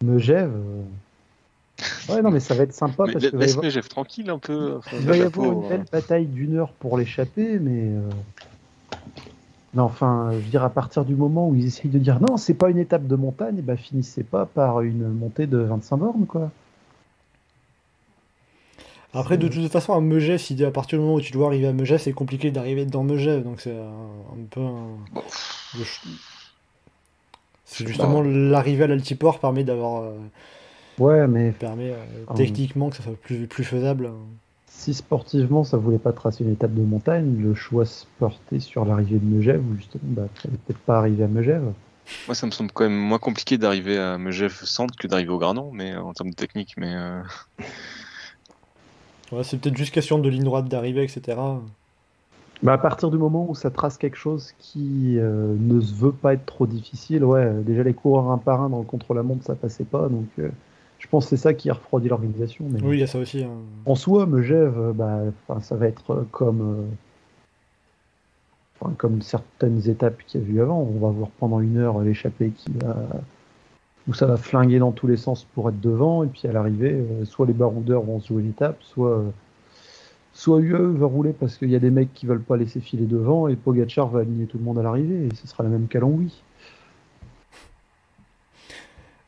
Megève. 0.03 0.51
euh, 0.53 2.13
Ouais, 2.13 2.21
non, 2.21 2.31
mais 2.31 2.39
ça 2.39 2.53
va 2.55 2.63
être 2.63 2.73
sympa 2.73 3.03
Mais 3.05 3.13
parce 3.13 3.25
la- 3.25 3.31
que 3.31 3.37
laisse 3.37 3.57
avoir- 3.57 3.87
tranquille 3.89 4.29
un 4.29 4.39
peu. 4.39 4.75
enfin, 4.77 4.97
il 4.99 5.05
va 5.05 5.17
y 5.17 5.21
avoir 5.21 5.51
une 5.51 5.67
belle 5.67 5.85
bataille 5.91 6.25
d'une 6.25 6.57
heure 6.57 6.71
pour 6.73 6.97
l'échapper, 6.97 7.59
mais. 7.59 7.95
euh, 7.95 8.09
Mais 9.77 9.81
enfin, 9.83 10.31
je 10.33 10.37
veux 10.39 10.49
dire, 10.49 10.63
à 10.65 10.69
partir 10.71 11.05
du 11.05 11.15
moment 11.15 11.47
où 11.49 11.55
ils 11.55 11.67
essayent 11.67 11.91
de 11.91 11.99
dire 11.99 12.19
non, 12.19 12.35
c'est 12.37 12.55
pas 12.55 12.69
une 12.69 12.79
étape 12.79 13.07
de 13.07 13.15
montagne, 13.15 13.61
bah 13.61 13.77
finissez 13.77 14.23
pas 14.25 14.45
par 14.45 14.81
une 14.81 15.07
montée 15.07 15.47
de 15.47 15.59
25 15.59 15.97
bornes, 15.97 16.25
quoi. 16.27 16.51
Après, 19.13 19.37
de 19.37 19.47
toute 19.47 19.71
façon, 19.71 19.93
à 19.93 20.01
Megève, 20.01 20.37
si 20.39 20.63
à 20.63 20.71
partir 20.71 20.99
du 20.99 21.03
moment 21.03 21.15
où 21.15 21.21
tu 21.21 21.31
dois 21.31 21.47
arriver 21.47 21.67
à 21.67 21.73
Megève, 21.73 21.99
c'est 21.99 22.13
compliqué 22.13 22.51
d'arriver 22.51 22.85
dans 22.85 23.03
Megève, 23.03 23.43
donc 23.43 23.61
c'est 23.61 23.75
un, 23.75 23.83
un 24.33 24.45
peu 24.49 24.61
un. 24.61 24.97
C'est 27.65 27.85
justement 27.87 28.21
l'arrivée 28.21 28.85
à 28.85 28.87
l'altiport 28.87 29.39
permet 29.39 29.63
d'avoir. 29.63 30.03
euh, 30.03 30.17
Ouais, 30.99 31.27
mais 31.27 31.51
permet 31.51 31.91
euh, 31.91 32.25
techniquement 32.35 32.89
que 32.89 32.95
ça 32.97 33.03
soit 33.03 33.15
plus, 33.15 33.47
plus 33.47 33.63
faisable. 33.63 34.11
Si 34.77 34.93
sportivement 34.93 35.63
ça 35.63 35.75
voulait 35.77 35.97
pas 35.97 36.13
tracer 36.13 36.43
une 36.43 36.53
étape 36.53 36.73
de 36.73 36.83
montagne, 36.83 37.41
le 37.41 37.55
choix 37.55 37.85
se 37.85 38.05
portait 38.19 38.59
sur 38.59 38.85
l'arrivée 38.85 39.17
de 39.17 39.25
Megève, 39.25 39.61
ou 39.65 39.75
justement, 39.75 40.03
bah, 40.03 40.27
peut-être 40.43 40.79
pas 40.79 40.99
arriver 40.99 41.23
à 41.23 41.27
Megève. 41.27 41.73
Moi, 42.27 42.35
ça 42.35 42.45
me 42.45 42.51
semble 42.51 42.71
quand 42.71 42.83
même 42.83 42.95
moins 42.95 43.17
compliqué 43.17 43.57
d'arriver 43.57 43.97
à 43.97 44.17
Megève 44.17 44.53
centre 44.63 44.95
que 44.95 45.07
d'arriver 45.07 45.31
au 45.31 45.39
Granon, 45.39 45.71
mais 45.73 45.93
euh, 45.93 46.01
en 46.01 46.13
termes 46.13 46.29
de 46.29 46.35
technique. 46.35 46.75
Mais 46.77 46.93
euh, 46.93 47.21
Ouais, 49.31 49.43
c'est 49.43 49.59
peut-être 49.59 49.75
juste 49.75 49.93
question 49.93 50.19
de 50.19 50.29
ligne 50.29 50.43
droite 50.43 50.69
d'arrivée, 50.69 51.03
etc. 51.03 51.37
Bah, 52.63 52.73
à 52.73 52.77
partir 52.77 53.09
du 53.11 53.17
moment 53.17 53.47
où 53.49 53.55
ça 53.55 53.71
trace 53.71 53.97
quelque 53.97 54.15
chose 54.15 54.53
qui 54.59 55.17
euh, 55.17 55.55
ne 55.59 55.81
se 55.81 55.93
veut 55.93 56.11
pas 56.11 56.33
être 56.33 56.45
trop 56.45 56.65
difficile, 56.65 57.23
ouais, 57.25 57.51
déjà 57.65 57.83
les 57.83 57.93
coureurs 57.93 58.31
un 58.31 58.37
par 58.37 58.61
un 58.61 58.69
dans 58.69 58.79
le 58.79 58.85
contre-la-montre 58.85 59.43
ça 59.43 59.55
passait 59.55 59.83
pas, 59.83 60.07
donc 60.07 60.27
euh, 60.39 60.49
je 61.07 61.11
pense 61.11 61.23
que 61.25 61.29
c'est 61.29 61.41
ça 61.41 61.53
qui 61.53 61.69
a 61.69 61.73
refroidi 61.73 62.09
l'organisation. 62.09 62.65
Mais 62.69 62.81
Oui, 62.81 62.97
il 62.97 62.99
y 62.99 63.03
a 63.03 63.07
ça 63.07 63.17
aussi. 63.17 63.41
hein. 63.41 63.49
en 63.85 63.95
soi, 63.95 64.25
Megève, 64.25 64.77
euh, 64.77 64.91
bah, 64.91 65.21
ça 65.61 65.77
va 65.77 65.87
être 65.87 66.11
euh, 66.11 66.27
comme, 66.31 66.89
euh, 68.83 68.89
comme 68.97 69.21
certaines 69.21 69.89
étapes 69.89 70.21
qu'il 70.27 70.41
y 70.41 70.43
a 70.43 70.47
eu 70.47 70.61
avant. 70.61 70.79
On 70.81 70.99
va 70.99 71.09
voir 71.09 71.29
pendant 71.39 71.61
une 71.61 71.77
heure 71.77 72.01
l'échappée 72.01 72.49
qui 72.49 72.71
va 72.83 73.07
où 74.09 74.13
ça 74.13 74.25
va 74.25 74.37
flinguer 74.37 74.79
dans 74.79 74.91
tous 74.93 75.07
les 75.07 75.17
sens 75.17 75.45
pour 75.53 75.69
être 75.69 75.81
devant, 75.81 76.23
et 76.23 76.27
puis 76.27 76.47
à 76.47 76.51
l'arrivée, 76.53 76.93
euh, 76.93 77.25
soit 77.25 77.45
les 77.45 77.53
baroudeurs 77.53 78.01
vont 78.03 78.19
se 78.21 78.29
jouer 78.29 78.41
l'étape, 78.43 78.77
soit 78.81 79.17
euh, 79.17 79.29
soit 80.33 80.59
UAE 80.59 80.93
va 80.97 81.05
rouler 81.07 81.33
parce 81.33 81.57
qu'il 81.57 81.69
y 81.69 81.75
a 81.75 81.79
des 81.79 81.89
mecs 81.89 82.13
qui 82.13 82.25
veulent 82.25 82.41
pas 82.41 82.55
laisser 82.57 82.79
filer 82.79 83.05
devant, 83.05 83.47
et 83.49 83.55
Pogachar 83.55 84.07
va 84.07 84.19
aligner 84.21 84.45
tout 84.45 84.57
le 84.57 84.63
monde 84.63 84.77
à 84.79 84.83
l'arrivée, 84.83 85.27
et 85.27 85.35
ce 85.35 85.47
sera 85.47 85.63
la 85.63 85.69
même 85.69 85.87
qu'à 85.87 85.99
Longwy. 85.99 86.41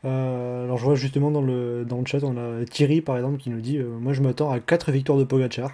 Euh, 0.04 0.64
alors 0.64 0.78
je 0.78 0.84
vois 0.84 0.94
justement 0.94 1.30
dans 1.30 1.42
le, 1.42 1.84
dans 1.84 1.98
le 1.98 2.06
chat, 2.06 2.20
on 2.22 2.36
a 2.36 2.64
Thierry 2.64 3.02
par 3.02 3.16
exemple 3.16 3.36
qui 3.36 3.50
nous 3.50 3.60
dit 3.60 3.76
euh, 3.76 3.98
Moi 4.00 4.14
je 4.14 4.22
m'attends 4.22 4.50
à 4.50 4.58
4 4.58 4.92
victoires 4.92 5.18
de 5.18 5.24
Pogachar. 5.24 5.70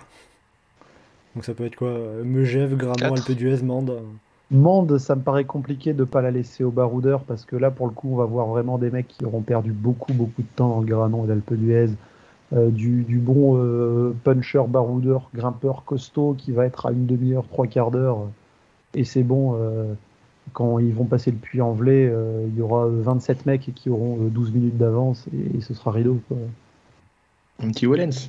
Donc 1.34 1.44
ça 1.44 1.54
peut 1.54 1.64
être 1.64 1.76
quoi 1.76 1.88
euh, 1.88 2.24
Megève, 2.24 2.76
Granon. 2.76 3.14
Alpe 3.14 3.32
d'Huez, 3.32 3.62
Mende. 3.62 4.02
Mende, 4.50 4.98
ça 4.98 5.16
me 5.16 5.22
paraît 5.22 5.44
compliqué 5.44 5.92
de 5.92 6.04
pas 6.04 6.22
la 6.22 6.30
laisser 6.30 6.64
au 6.64 6.70
baroudeur 6.70 7.24
parce 7.24 7.44
que 7.44 7.56
là, 7.56 7.70
pour 7.70 7.86
le 7.86 7.92
coup, 7.92 8.08
on 8.12 8.16
va 8.16 8.24
voir 8.24 8.46
vraiment 8.46 8.78
des 8.78 8.90
mecs 8.90 9.08
qui 9.08 9.24
auront 9.24 9.42
perdu 9.42 9.72
beaucoup, 9.72 10.12
beaucoup 10.12 10.42
de 10.42 10.48
temps 10.54 10.68
dans 10.68 10.80
le 10.80 10.86
Granon 10.86 11.24
et 11.24 11.28
l'Alpe 11.28 11.54
d'Huez. 11.54 11.90
Euh, 12.52 12.70
du, 12.70 13.02
du 13.02 13.18
bon 13.18 13.56
euh, 13.56 14.14
puncher, 14.22 14.62
baroudeur, 14.68 15.30
grimpeur 15.34 15.82
costaud 15.84 16.36
qui 16.38 16.52
va 16.52 16.64
être 16.64 16.86
à 16.86 16.92
une 16.92 17.04
demi-heure, 17.04 17.48
trois 17.48 17.66
quarts 17.66 17.90
d'heure. 17.90 18.18
Et 18.94 19.02
c'est 19.02 19.24
bon, 19.24 19.56
euh, 19.60 19.94
quand 20.52 20.78
ils 20.78 20.92
vont 20.94 21.04
passer 21.04 21.30
le 21.30 21.36
puits 21.36 21.60
en 21.60 21.72
velay, 21.72 22.08
euh, 22.10 22.46
il 22.48 22.56
y 22.58 22.62
aura 22.62 22.86
27 22.88 23.46
mecs 23.46 23.70
qui 23.74 23.90
auront 23.90 24.18
euh, 24.22 24.28
12 24.28 24.52
minutes 24.52 24.76
d'avance 24.78 25.24
et, 25.56 25.60
ce 25.60 25.74
sera 25.74 25.90
rideau. 25.90 26.20
quoi. 26.28 26.36
Un 27.62 27.70
petit 27.70 27.86
Wellens. 27.86 28.28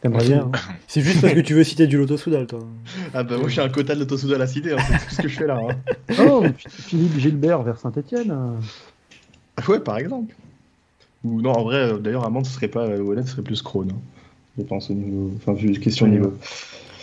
T'aimerais 0.00 0.24
bien. 0.26 0.50
hein. 0.52 0.58
C'est 0.88 1.02
juste 1.02 1.20
parce 1.20 1.34
que 1.34 1.40
tu 1.40 1.54
veux 1.54 1.64
citer 1.64 1.86
du 1.86 1.98
Lotto 1.98 2.16
Soudal, 2.16 2.46
toi. 2.46 2.60
Ah 3.12 3.22
bah 3.22 3.36
moi 3.38 3.48
j'ai 3.48 3.60
un 3.60 3.68
quota 3.68 3.94
de 3.94 4.00
l'autosoudal 4.00 4.36
à 4.36 4.38
la 4.40 4.46
cité, 4.46 4.72
hein, 4.72 4.76
c'est 4.86 5.06
tout 5.08 5.14
ce 5.14 5.22
que 5.22 5.28
je 5.28 5.36
fais 5.36 5.46
là. 5.46 5.58
hein. 5.58 5.76
Oh, 6.18 6.44
Philippe 6.56 7.18
Gilbert 7.18 7.62
vers 7.62 7.78
Saint-Etienne. 7.78 8.34
Ouais, 9.68 9.78
par 9.80 9.98
exemple. 9.98 10.34
Ou 11.22 11.42
non, 11.42 11.52
en 11.52 11.62
vrai, 11.64 11.76
euh, 11.92 11.98
d'ailleurs, 11.98 12.24
Amande, 12.24 12.46
ce 12.46 12.52
serait 12.52 12.68
pas 12.68 12.86
euh, 12.86 13.02
Wellens, 13.02 13.26
ce 13.26 13.32
serait 13.32 13.42
plus 13.42 13.60
Krone. 13.60 13.90
hein. 13.92 13.98
Je 14.58 14.62
pense 14.62 14.90
au 14.90 14.94
niveau. 14.94 15.30
Enfin, 15.36 15.52
vu 15.52 15.70
question 15.78 16.06
Ouais. 16.06 16.12
niveau. 16.12 16.32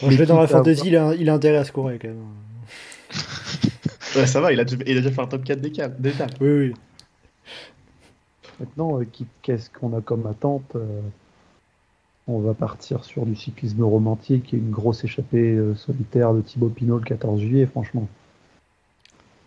Bon, 0.01 0.09
je 0.09 0.17
vais 0.17 0.25
dans 0.25 0.37
la 0.37 0.43
à 0.43 0.47
fantasy, 0.47 0.87
il 0.87 0.95
a, 0.97 1.13
il 1.15 1.29
a 1.29 1.33
intérêt 1.35 1.57
à 1.57 1.63
scorer 1.63 1.99
quand 2.01 2.07
même. 2.07 2.17
Ouais, 4.15 4.25
ça 4.27 4.41
va, 4.41 4.51
il 4.51 4.59
a, 4.59 4.63
déjà- 4.65 4.77
il 4.85 4.97
a 4.97 5.01
déjà 5.01 5.11
fait 5.11 5.21
un 5.21 5.27
top 5.27 5.43
4 5.43 5.61
d'étape. 5.61 5.99
d'étape. 6.01 6.31
Oui, 6.41 6.49
oui. 6.49 6.73
Maintenant, 8.59 8.99
euh, 8.99 9.05
qu'est-ce 9.43 9.69
qu'on 9.69 9.95
a 9.95 10.01
comme 10.01 10.25
attente 10.25 10.63
euh, 10.75 11.01
On 12.27 12.39
va 12.39 12.53
partir 12.53 13.03
sur 13.05 13.25
du 13.25 13.35
cyclisme 13.35 13.83
romantique 13.83 14.53
et 14.53 14.57
une 14.57 14.71
grosse 14.71 15.03
échappée 15.03 15.51
euh, 15.53 15.75
solitaire 15.75 16.33
de 16.33 16.41
Thibaut 16.41 16.69
Pinot 16.69 16.97
le 16.97 17.03
14 17.05 17.39
juillet, 17.39 17.67
franchement. 17.67 18.07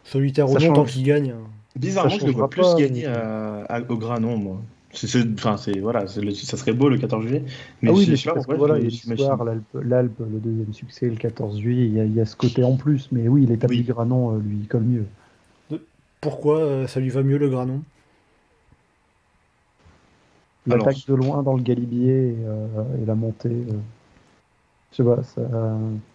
Solitaire 0.05 0.49
Ça 0.49 0.59
ou 0.59 0.63
non, 0.63 0.73
tant 0.73 0.85
qu'il 0.85 1.03
gagne. 1.03 1.35
Bizarrement, 1.77 2.11
Ça 2.11 2.19
je 2.21 2.27
le 2.27 2.33
vois 2.33 2.49
plus 2.51 2.63
gagner 2.77 3.03
mais- 3.03 3.07
à- 3.07 3.65
à- 3.69 3.81
au 3.81 3.97
Granon, 3.97 4.37
moi. 4.37 4.57
C'est, 4.93 5.07
c'est- 5.07 5.25
enfin, 5.35 5.57
c'est, 5.57 5.79
voilà, 5.81 6.07
c'est 6.07 6.21
le- 6.21 6.33
ça 6.35 6.57
serait 6.57 6.73
beau 6.73 6.89
le 6.89 6.99
14 6.99 7.25
juillet. 7.25 7.45
Mais 7.83 7.91
ah 7.91 7.93
oui, 7.93 8.07
je 8.07 8.11
mais 8.11 8.17
sais 8.17 8.29
pas 8.29 8.35
parce 8.35 8.47
que 8.47 8.55
pourquoi, 8.55 8.57
voilà, 8.57 8.75
je- 8.75 8.81
il 8.81 8.85
y 8.85 8.87
a 8.87 8.91
j'imagine. 8.91 9.31
l'histoire, 9.31 9.45
l'Alpe, 9.45 9.75
l'Alpe, 9.75 10.19
le 10.21 10.41
deuxième 10.41 10.73
succès, 10.73 11.09
le 11.09 11.17
14 11.17 11.59
juillet, 11.61 11.87
il 11.87 11.95
y 11.95 12.01
a, 12.01 12.05
il 12.05 12.15
y 12.15 12.21
a 12.21 12.27
ce 12.27 12.37
côté 12.37 12.65
en 12.65 12.77
plus, 12.77 13.09
mais 13.13 13.29
oui, 13.29 13.47
l'étape 13.47 13.71
Oui. 13.71 13.77
du 13.77 13.85
Granon 13.85 14.37
euh, 14.37 14.41
lui 14.41 14.67
colle 14.67 14.85
mieux. 14.85 15.07
Pourquoi 16.23 16.61
euh, 16.61 16.87
ça 16.87 16.99
lui 17.01 17.11
va 17.11 17.23
mieux 17.23 17.37
le 17.39 17.49
Granon? 17.51 17.83
Alors- 20.71 20.87
L'attaque 20.87 21.07
de 21.07 21.15
loin 21.15 21.43
dans 21.43 21.55
le 21.55 21.63
Galibier 21.63 22.29
et, 22.31 22.37
euh, 22.47 23.03
et 23.03 23.05
la 23.07 23.15
montée, 23.15 23.49
euh, 23.51 23.79
je 24.93 24.97
sais 24.97 25.05
pas, 25.05 25.23
ça, 25.23 25.43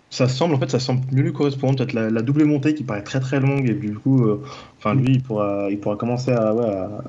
Ça 0.10 0.28
semble, 0.30 0.56
en 0.56 0.60
fait, 0.60 0.70
ça 0.70 0.80
semble 0.80 1.02
mieux 1.14 1.24
lui 1.24 1.34
correspondre. 1.34 1.78
Peut-être 1.78 1.94
la, 1.94 2.10
la 2.10 2.22
double 2.22 2.46
montée 2.46 2.74
qui 2.76 2.84
paraît 2.84 3.04
très 3.04 3.20
très 3.20 3.40
longue, 3.40 3.70
et 3.70 3.74
du 3.76 3.98
coup, 3.98 4.24
euh, 4.26 4.44
enfin, 4.78 4.94
lui, 4.96 5.14
il 5.16 5.24
pourra, 5.24 5.70
il 5.70 5.80
pourra 5.80 5.98
commencer 5.98 6.32
à, 6.32 6.54
ouais, 6.56 6.66
à, 6.66 7.04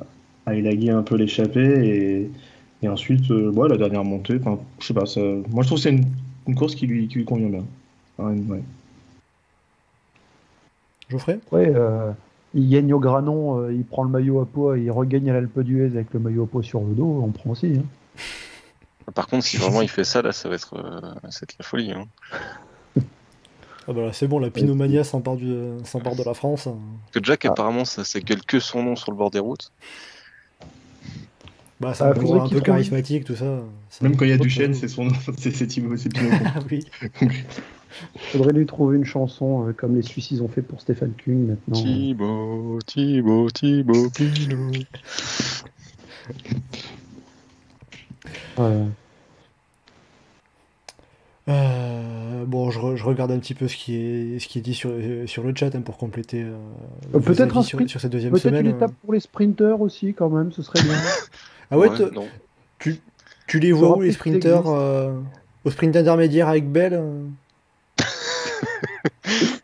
à 0.47 0.55
élaguer 0.55 0.91
un 0.91 1.02
peu 1.02 1.16
l'échappée, 1.16 1.60
et, 1.89 2.31
et 2.83 2.89
ensuite, 2.89 3.31
euh, 3.31 3.50
ouais, 3.50 3.68
la 3.68 3.76
dernière 3.76 4.05
montée, 4.05 4.39
enfin, 4.41 4.58
je 4.78 4.86
sais 4.86 4.94
pas, 4.94 5.07
ça, 5.07 5.20
moi 5.20 5.62
je 5.62 5.68
trouve 5.68 5.78
que 5.78 5.83
c'est 5.83 5.91
une, 5.91 6.05
une 6.47 6.55
course 6.55 6.75
qui 6.75 6.86
lui, 6.86 7.08
qui 7.08 7.16
lui 7.18 7.25
convient 7.25 7.49
bien. 7.49 7.65
Ouais, 8.18 8.33
ouais. 8.49 8.62
Geoffrey? 11.10 11.39
Ouais, 11.52 11.73
euh, 11.75 12.10
il 12.55 12.68
gagne 12.68 12.92
au 12.92 12.99
Granon, 13.00 13.60
euh, 13.60 13.73
il 13.73 13.84
prend 13.84 14.02
le 14.05 14.10
maillot 14.10 14.41
à 14.41 14.47
poids, 14.47 14.78
il 14.78 14.91
regagne 14.91 15.31
à 15.31 15.34
l'Alpe 15.34 15.60
d'Huez 15.60 15.86
avec 15.86 16.12
le 16.12 16.20
maillot 16.20 16.44
à 16.44 16.47
poids 16.47 16.62
sur 16.62 16.81
le 16.81 16.94
dos, 16.94 17.23
on 17.25 17.31
prend 17.31 17.50
aussi. 17.50 17.75
hein. 17.78 17.84
Par 19.15 19.28
contre, 19.28 19.44
si 19.44 19.57
vraiment 19.57 19.83
il 19.83 19.89
fait 19.89 20.02
ça, 20.05 20.20
là, 20.20 20.33
ça 20.33 20.49
va 20.49 20.57
être, 20.57 20.75
euh, 20.75 21.00
ça 21.31 21.41
va 21.41 21.44
être 21.44 21.55
la 21.58 21.65
folie. 21.65 21.92
Hein. 21.92 22.07
Ah 23.89 23.92
bah 23.92 24.02
là, 24.02 24.12
c'est 24.12 24.26
bon, 24.26 24.41
la 24.41 24.50
Pinomania 24.50 25.05
s'empare 25.05 25.36
du- 25.36 25.55
s'empare 25.84 26.16
de 26.16 26.25
la 26.25 26.34
France. 26.34 26.66
hein. 26.66 26.76
Que 27.12 27.20
Jack, 27.23 27.44
apparemment, 27.44 27.84
ça, 27.84 28.02
ça 28.02 28.18
gueule 28.18 28.42
que 28.42 28.58
son 28.58 28.83
nom 28.83 28.97
sur 28.97 29.12
le 29.12 29.16
bord 29.16 29.31
des 29.31 29.39
routes. 29.39 29.70
Bah, 31.81 31.93
c'est 31.95 32.05
Ah, 32.05 32.11
un 32.11 32.13
peu, 32.15 32.57
un 32.57 32.61
charismatique, 32.61 33.25
tout 33.25 33.37
ça. 33.37 33.61
Même 34.01 34.17
quand 34.17 34.25
il 34.25 34.31
y 34.31 34.33
a 34.33 34.39
Duchesne, 34.39 34.73
c'est 34.75 34.89
son 34.89 35.05
nom, 35.07 35.13
c'est, 35.39 35.67
Thibaut, 35.67 35.97
c'est. 35.97 36.09
Ah 36.19 36.61
oui. 36.71 36.85
Faudrait 38.33 38.53
lui 38.53 38.67
trouver 38.67 38.97
une 38.99 39.05
chanson 39.05 39.69
euh, 39.69 39.73
comme 39.73 39.95
les 39.97 40.03
Suisses 40.03 40.31
ils 40.31 40.43
ont 40.43 40.49
fait 40.49 40.61
pour 40.61 40.81
Stéphane 40.83 41.13
Kung 41.25 41.49
maintenant. 41.49 41.83
Thibaut, 41.83 42.79
Thibaut, 42.87 43.51
Thibaut, 43.51 44.11
Pinot. 44.11 44.73
Euh, 51.49 52.45
bon, 52.45 52.71
je, 52.71 52.81
re- 52.81 52.97
je 52.97 53.05
regarde 53.05 53.31
un 53.31 53.39
petit 53.39 53.55
peu 53.55 53.69
ce 53.69 53.77
qui 53.77 53.95
est, 53.95 54.39
ce 54.41 54.49
qui 54.49 54.59
est 54.59 54.63
dit 54.63 54.75
sur, 54.75 54.91
euh, 54.93 55.27
sur 55.27 55.45
le 55.45 55.55
chat 55.55 55.75
hein, 55.77 55.81
pour 55.81 55.97
compléter 55.97 56.43
euh, 56.43 56.57
peut-être 57.21 57.63
sur, 57.63 57.79
sprint- 57.79 57.89
sur 57.89 58.01
cette 58.01 58.11
deuxième 58.11 58.33
Peut-être 58.33 58.43
semaine. 58.45 58.67
une 58.67 58.73
euh. 58.73 58.77
étape 58.77 58.93
pour 59.05 59.13
les 59.13 59.21
sprinters 59.21 59.81
aussi 59.81 60.13
quand 60.13 60.29
même, 60.29 60.51
ce 60.51 60.63
serait 60.63 60.83
bien. 60.83 60.97
Ah 61.70 61.78
ouais, 61.78 61.89
Ouais, 61.89 61.97
t- 61.97 62.11
non. 62.15 62.27
tu 63.47 63.59
les 63.61 63.73
vois 63.73 63.97
où 63.97 64.01
les 64.01 64.12
sprinters 64.12 64.67
euh, 64.67 65.12
au 65.65 65.70
sprint 65.70 65.97
intermédiaire 65.97 66.49
avec 66.49 66.70
Bell. 66.70 66.95
euh. 66.95 67.25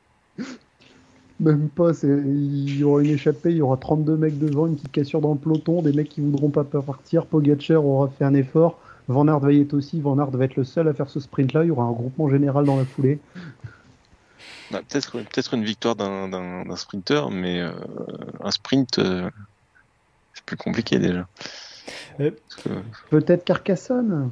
Même 1.40 1.68
pas, 1.70 1.92
c'est- 1.92 2.06
il 2.06 2.78
y 2.78 2.84
aura 2.84 3.02
une 3.02 3.10
échappée, 3.10 3.50
il 3.50 3.56
y 3.56 3.62
aura 3.62 3.76
32 3.76 4.16
mecs 4.16 4.38
devant, 4.38 4.66
une 4.68 4.76
petite 4.76 4.92
cassure 4.92 5.20
dans 5.20 5.32
le 5.32 5.38
peloton, 5.38 5.82
des 5.82 5.92
mecs 5.92 6.08
qui 6.08 6.20
voudront 6.20 6.50
pas 6.50 6.62
partir, 6.62 7.26
Pogacar 7.26 7.84
aura 7.84 8.08
fait 8.08 8.24
un 8.24 8.34
effort, 8.34 8.78
Van 9.08 9.26
Aert 9.26 9.40
va 9.40 9.52
y 9.52 9.60
être 9.60 9.74
aussi, 9.74 10.00
Van 10.00 10.16
Aert 10.18 10.30
va 10.30 10.44
être 10.44 10.54
le 10.54 10.62
seul 10.62 10.86
à 10.86 10.94
faire 10.94 11.10
ce 11.10 11.18
sprint-là, 11.18 11.64
il 11.64 11.68
y 11.68 11.70
aura 11.72 11.84
un 11.84 11.90
groupement 11.90 12.28
général 12.28 12.64
dans 12.64 12.76
la 12.76 12.84
foulée. 12.84 13.18
Bah, 14.70 14.80
peut-être 14.88 15.10
peut-être 15.18 15.54
une 15.54 15.64
victoire 15.64 15.96
d'un 15.96 16.28
d'un 16.28 16.76
sprinter, 16.76 17.28
mais 17.30 17.60
euh, 17.60 17.72
un 18.42 18.50
sprint, 18.52 19.00
euh, 19.00 19.28
c'est 20.34 20.44
plus 20.44 20.56
compliqué 20.56 20.98
déjà. 21.00 21.26
Alors, 22.18 22.32
Peut-être 23.10 23.44
Carcassonne 23.44 24.30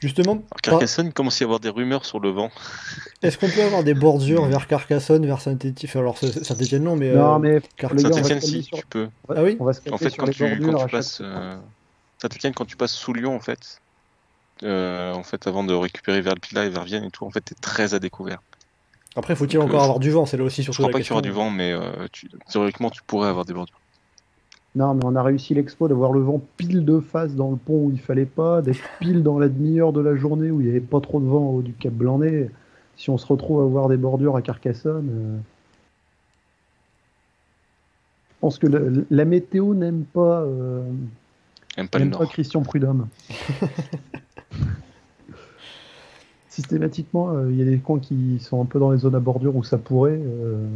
Justement, 0.00 0.40
Carcassonne, 0.62 1.08
il 1.08 1.12
commence 1.12 1.40
à 1.40 1.44
y 1.44 1.44
avoir 1.44 1.58
des 1.58 1.70
rumeurs 1.70 2.04
sur 2.04 2.20
le 2.20 2.30
vent. 2.30 2.50
est-ce 3.22 3.36
qu'on 3.36 3.50
peut 3.50 3.62
avoir 3.62 3.82
des 3.82 3.94
bordures 3.94 4.44
vers 4.44 4.68
Carcassonne, 4.68 5.26
vers 5.26 5.40
Saint-Étienne 5.40 5.90
Alors 6.00 6.16
Saint-Étienne 6.18 6.84
non, 6.84 6.94
mais. 6.94 7.10
Non, 7.12 7.34
euh, 7.34 7.38
mais 7.38 7.60
calmer 7.72 8.40
si, 8.40 8.62
sur- 8.62 8.78
tu 8.78 8.86
peux. 8.86 9.08
Ah 9.28 9.42
oui 9.42 9.56
on 9.58 9.64
va 9.64 9.72
se 9.72 9.80
En 9.90 9.98
fait, 9.98 10.16
quand 10.16 10.30
tu, 10.30 10.60
quand 10.60 10.74
tu 10.86 10.88
passes. 10.92 11.20
Euh, 11.20 11.56
Saint-Etienne, 12.22 12.54
quand 12.54 12.64
tu 12.64 12.76
passes 12.76 12.92
sous 12.92 13.12
Lyon, 13.12 13.34
en 13.34 13.40
fait, 13.40 13.80
euh, 14.62 15.12
en 15.12 15.22
fait, 15.24 15.46
avant 15.48 15.64
de 15.64 15.74
récupérer 15.74 16.20
vers 16.20 16.34
le 16.34 16.40
Pilat 16.40 16.66
et 16.66 16.68
vers 16.68 16.84
Vienne 16.84 17.04
et 17.04 17.10
tout, 17.10 17.24
en 17.24 17.30
fait, 17.30 17.40
t'es 17.40 17.54
très 17.56 17.94
à 17.94 17.98
découvert. 17.98 18.38
Après, 19.16 19.34
faut-il 19.34 19.58
encore 19.58 19.80
euh, 19.80 19.84
avoir 19.84 19.98
du 19.98 20.10
vent 20.10 20.26
C'est 20.26 20.36
là 20.36 20.44
aussi 20.44 20.62
Je 20.62 20.66
surtout 20.66 20.82
crois 20.82 20.88
la 20.90 20.92
pas 20.92 21.00
qu'il 21.00 21.08
y 21.10 21.12
aura 21.12 21.22
du 21.22 21.30
vent, 21.30 21.50
mais 21.50 21.72
euh, 21.72 22.06
tu- 22.12 22.28
théoriquement, 22.50 22.90
tu 22.90 23.02
pourrais 23.04 23.28
avoir 23.28 23.44
des 23.44 23.52
bordures. 23.54 23.80
Non, 24.74 24.94
mais 24.94 25.02
on 25.04 25.16
a 25.16 25.22
réussi 25.22 25.54
l'exploit 25.54 25.88
d'avoir 25.88 26.12
le 26.12 26.20
vent 26.20 26.40
pile 26.56 26.84
de 26.84 27.00
face 27.00 27.34
dans 27.34 27.50
le 27.50 27.56
pont 27.56 27.86
où 27.86 27.90
il 27.90 27.98
fallait 28.00 28.26
pas, 28.26 28.62
d'être 28.62 28.78
pile 29.00 29.22
dans 29.22 29.38
la 29.38 29.48
demi-heure 29.48 29.92
de 29.92 30.00
la 30.00 30.14
journée 30.14 30.50
où 30.50 30.60
il 30.60 30.64
n'y 30.64 30.70
avait 30.70 30.80
pas 30.80 31.00
trop 31.00 31.20
de 31.20 31.26
vent 31.26 31.48
au 31.50 31.56
haut 31.58 31.62
du 31.62 31.72
Cap 31.72 31.92
Blanc-Nez. 31.92 32.50
Si 32.96 33.10
on 33.10 33.18
se 33.18 33.26
retrouve 33.26 33.60
à 33.62 33.64
avoir 33.64 33.88
des 33.88 33.96
bordures 33.96 34.36
à 34.36 34.42
Carcassonne, 34.42 35.08
euh, 35.10 35.36
je 38.30 38.34
pense 38.40 38.58
que 38.58 38.66
le- 38.66 39.06
la 39.10 39.24
météo 39.24 39.74
n'aime 39.74 40.04
pas, 40.04 40.42
euh, 40.42 40.82
pas 41.76 41.86
pas 41.86 41.98
Nord. 42.04 42.28
Christian 42.28 42.62
Prudhomme. 42.62 43.08
Systématiquement, 46.48 47.30
euh, 47.30 47.50
il 47.50 47.58
y 47.58 47.62
a 47.62 47.64
des 47.64 47.78
coins 47.78 48.00
qui 48.00 48.38
sont 48.40 48.60
un 48.60 48.64
peu 48.64 48.78
dans 48.80 48.90
les 48.90 48.98
zones 48.98 49.14
à 49.14 49.20
bordure 49.20 49.54
où 49.56 49.62
ça 49.62 49.78
pourrait. 49.78 50.20
euh, 50.20 50.66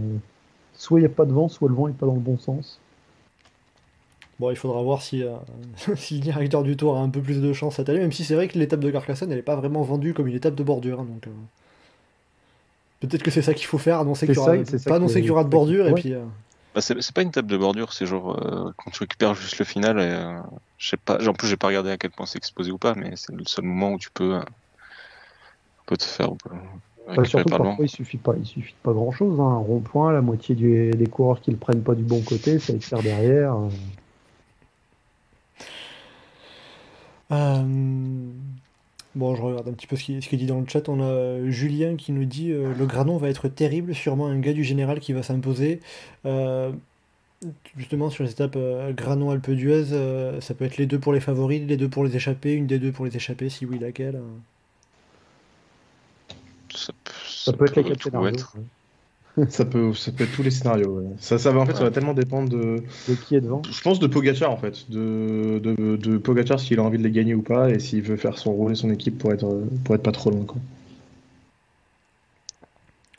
soit 0.75 0.99
il 1.01 1.03
n'y 1.03 1.07
a 1.07 1.11
pas 1.15 1.25
de 1.27 1.33
vent, 1.33 1.49
soit 1.49 1.69
le 1.69 1.75
vent 1.75 1.89
n'est 1.89 1.95
pas 1.95 2.07
dans 2.07 2.15
le 2.15 2.21
bon 2.21 2.39
sens. 2.39 2.79
Bon, 4.43 4.51
il 4.51 4.57
faudra 4.57 4.83
voir 4.83 5.03
si, 5.03 5.23
euh, 5.23 5.37
si 5.97 6.15
le 6.17 6.21
directeur 6.21 6.65
du 6.65 6.77
tour 6.77 6.97
a 6.97 7.01
un 7.01 7.09
peu 7.09 7.21
plus 7.23 7.41
de 7.41 7.53
chance 7.53 7.77
cette 7.77 7.89
année, 7.89 8.01
même 8.01 8.11
si 8.11 8.25
c'est 8.25 8.35
vrai 8.35 8.49
que 8.49 8.59
l'étape 8.59 8.81
de 8.81 8.91
Carcassonne, 8.91 9.31
elle 9.31 9.37
n'est 9.37 9.43
pas 9.43 9.55
vraiment 9.55 9.83
vendue 9.83 10.15
comme 10.15 10.27
une 10.27 10.35
étape 10.35 10.57
de 10.57 10.65
bordure. 10.65 10.99
hein, 10.99 11.07
donc, 11.09 11.29
euh, 11.29 11.31
Peut-être 12.99 13.23
que 13.23 13.31
c'est 13.31 13.43
ça 13.43 13.55
qu'il 13.55 13.67
faut 13.67 13.79
faire, 13.79 14.01
annoncer 14.01 14.27
qu'il 14.27 14.35
y 14.35 14.39
aura, 14.39 14.65
ça, 14.65 14.79
pas 14.91 14.97
annoncer 14.97 15.21
qu'il 15.21 15.29
y 15.29 15.31
aura 15.31 15.45
de 15.45 15.49
bordure, 15.49 15.87
et 15.87 15.93
Ouais. 15.93 16.01
puis... 16.01 16.13
euh, 16.13 16.25
Bah, 16.75 16.81
c'est 16.81 17.15
pas 17.15 17.23
une 17.23 17.31
table 17.31 17.49
de 17.49 17.57
bordure, 17.57 17.93
c'est 17.93 18.05
genre 18.05 18.37
euh, 18.37 18.73
quand 18.79 18.91
tu 18.91 18.99
récupères 18.99 19.37
juste 19.37 19.61
le 19.61 19.65
final. 19.65 20.01
Et, 20.01 20.03
euh, 20.03 20.41
je 20.77 20.89
sais 20.89 20.97
pas. 20.97 21.25
En 21.25 21.35
plus, 21.35 21.47
j'ai 21.47 21.57
pas 21.57 21.69
regardé 21.69 21.91
à 21.91 21.97
quel 21.97 22.11
point 22.11 22.27
c'est 22.27 22.39
exposé 22.39 22.73
ou 22.73 22.79
pas, 22.79 22.95
mais 22.97 23.13
c'est 23.15 23.33
le 23.33 23.45
seul 23.45 23.65
moment 23.65 23.93
où 23.93 23.99
tu 23.99 24.11
peux, 24.13 24.35
euh, 24.35 24.43
te 25.87 26.03
faire 26.03 26.31
euh, 26.31 26.57
Enfin, 27.09 27.23
récupérer 27.23 27.27
surtout 27.27 27.63
parfois 27.63 27.85
il 27.85 27.89
suffit 27.89 28.17
pas, 28.17 28.35
il 28.39 28.47
suffit 28.47 28.73
de 28.73 28.79
pas 28.83 28.93
grand 28.93 29.13
chose. 29.13 29.39
Un 29.39 29.57
rond-point, 29.59 30.13
la 30.13 30.23
moitié 30.23 30.55
du- 30.55 30.91
des 30.91 31.07
coureurs 31.07 31.41
qui 31.41 31.51
le 31.53 31.57
prennent 31.57 31.83
pas 31.83 31.95
du 31.95 32.03
bon 32.03 32.21
côté, 32.23 32.59
ça 32.59 32.73
faire 32.81 33.03
derrière. 33.03 33.55
euh. 33.55 33.69
Euh, 33.69 33.69
Bon, 39.15 39.35
je 39.35 39.43
regarde 39.43 39.69
un 39.69 39.73
petit 39.73 39.87
peu 39.87 39.97
ce 39.97 40.05
qui, 40.05 40.23
ce 40.23 40.29
qui 40.29 40.37
est 40.37 40.39
dit 40.39 40.47
dans 40.47 40.61
le 40.61 40.67
chat. 40.67 40.89
On 40.89 41.01
a 41.01 41.05
euh, 41.05 41.51
Julien 41.51 41.97
qui 41.97 42.13
nous 42.13 42.25
dit 42.25 42.51
euh, 42.51 42.73
le 42.75 42.87
Granon 42.87 43.19
va 43.19 43.29
être 43.29 43.49
terrible, 43.49 43.95
sûrement 43.95 44.27
un 44.27 44.39
gars 44.39 44.55
du 44.55 44.65
général 44.65 45.01
qui 45.01 45.13
va 45.13 45.23
s'imposer. 45.23 45.81
Euh, 46.25 46.73
justement, 47.77 48.09
sur 48.09 48.25
les 48.25 48.31
étapes 48.31 48.57
euh, 48.57 48.93
Granon-Alpe 48.95 49.51
d'Huez, 49.51 49.93
euh, 49.93 50.41
ça 50.41 50.55
peut 50.55 50.65
être 50.65 50.79
les 50.79 50.87
deux 50.87 50.99
pour 50.99 51.13
les 51.13 51.21
favoris, 51.21 51.61
les 51.67 51.77
deux 51.77 51.89
pour 51.91 52.05
les 52.05 52.17
échappés, 52.17 52.55
une 52.55 52.67
des 52.67 52.79
deux 52.79 52.93
pour 52.93 53.05
les 53.05 53.15
échappés, 53.15 53.51
si 53.51 53.67
oui, 53.67 53.79
laquelle 53.79 54.17
euh. 54.17 54.21
Ça, 56.75 56.93
peut- 57.05 57.13
Ça 57.27 57.53
peut 57.53 57.67
être 57.67 57.77
les 57.77 57.85
quatre 57.85 58.09
Ça 59.49 59.65
peut, 59.65 59.95
ça 59.95 60.13
peut 60.13 60.25
être 60.25 60.33
tous 60.33 60.43
les 60.43 60.51
scénarios. 60.51 60.99
ouais. 60.99 61.07
Ça, 61.19 61.39
ça 61.39 61.53
va 61.53 61.61
en 61.61 61.67
fait, 61.67 61.75
ça 61.75 61.85
va 61.85 61.91
tellement 61.91 62.13
dépendre 62.13 62.51
de, 62.51 62.83
De 63.09 63.15
qui 63.15 63.35
est 63.35 63.41
devant 63.41 63.63
je 63.71 63.81
pense 63.81 63.99
de 63.99 64.07
Pogacar 64.07 64.51
en 64.51 64.59
fait, 64.59 64.91
de, 64.91 65.59
de, 65.59 65.97
de 65.97 66.19
Pogacar 66.19 66.61
s'il 66.61 66.79
a 66.79 66.83
envie 66.83 66.99
de 66.99 67.03
les 67.03 67.11
gagner 67.11 67.35
ou 67.35 67.41
pas 67.43 67.71
et 67.71 67.79
s'il 67.79 68.03
veut 68.03 68.17
faire 68.17 68.37
son 68.39 68.53
rouler 68.53 68.75
son 68.75 68.91
équipe 68.91 69.19
pour 69.19 69.33
être 69.33 69.49
pour 69.85 69.95
être 69.95 70.03
pas 70.03 70.13
trop 70.13 70.31
loin 70.31 70.45
quoi. 70.45 70.59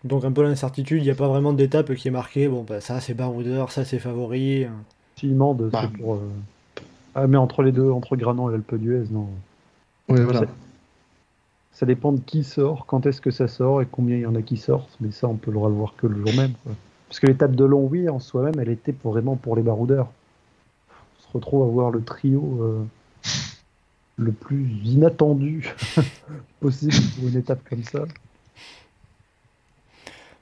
Donc 0.03 0.25
un 0.25 0.31
peu 0.31 0.43
l'incertitude, 0.43 0.99
il 1.01 1.05
n'y 1.05 1.09
a 1.11 1.15
pas 1.15 1.29
vraiment 1.29 1.53
d'étape 1.53 1.93
qui 1.95 2.09
est 2.09 2.11
marquée. 2.11 2.47
Bon, 2.47 2.63
bah, 2.67 2.81
ça 2.81 2.99
c'est 2.99 3.13
baroudeur, 3.13 3.71
ça 3.71 3.85
c'est 3.85 3.99
favori. 3.99 4.65
S'il 5.17 5.31
demande, 5.31 5.69
Bah. 5.71 5.89
c'est 5.91 5.97
pour. 5.97 6.15
euh, 6.15 6.29
Ah, 7.15 7.25
mais 7.27 7.37
entre 7.37 7.63
les 7.63 7.71
deux, 7.71 7.89
entre 7.89 8.15
Granon 8.17 8.51
et 8.51 8.55
Alpe 8.55 8.75
d'Huez, 8.75 9.05
non. 9.11 9.27
Ouais 10.09 10.21
voilà. 10.21 10.41
Ça 11.73 11.85
dépend 11.85 12.11
de 12.11 12.19
qui 12.19 12.43
sort, 12.43 12.85
quand 12.85 13.05
est-ce 13.05 13.19
que 13.19 13.31
ça 13.31 13.47
sort 13.47 13.81
et 13.81 13.87
combien 13.89 14.15
il 14.15 14.21
y 14.21 14.25
en 14.25 14.35
a 14.35 14.41
qui 14.41 14.57
sortent, 14.57 14.95
mais 15.01 15.11
ça 15.11 15.27
on 15.27 15.35
peut 15.35 15.51
le 15.51 15.57
revoir 15.57 15.95
que 15.97 16.05
le 16.05 16.17
jour 16.17 16.35
même. 16.35 16.53
Parce 17.07 17.19
que 17.19 17.27
l'étape 17.27 17.55
de 17.55 17.65
Longwy 17.65 18.09
en 18.09 18.19
soi-même, 18.19 18.59
elle 18.59 18.69
était 18.69 18.95
vraiment 19.03 19.35
pour 19.35 19.55
les 19.55 19.63
baroudeurs. 19.63 20.07
On 20.89 21.23
se 21.23 21.33
retrouve 21.33 21.63
à 21.63 21.71
voir 21.71 21.91
le 21.91 22.03
trio 22.03 22.59
euh, 22.61 22.83
le 24.17 24.31
plus 24.31 24.67
inattendu 24.85 25.73
possible 26.59 26.93
pour 27.15 27.27
une 27.27 27.37
étape 27.37 27.67
comme 27.67 27.83
ça. 27.83 28.05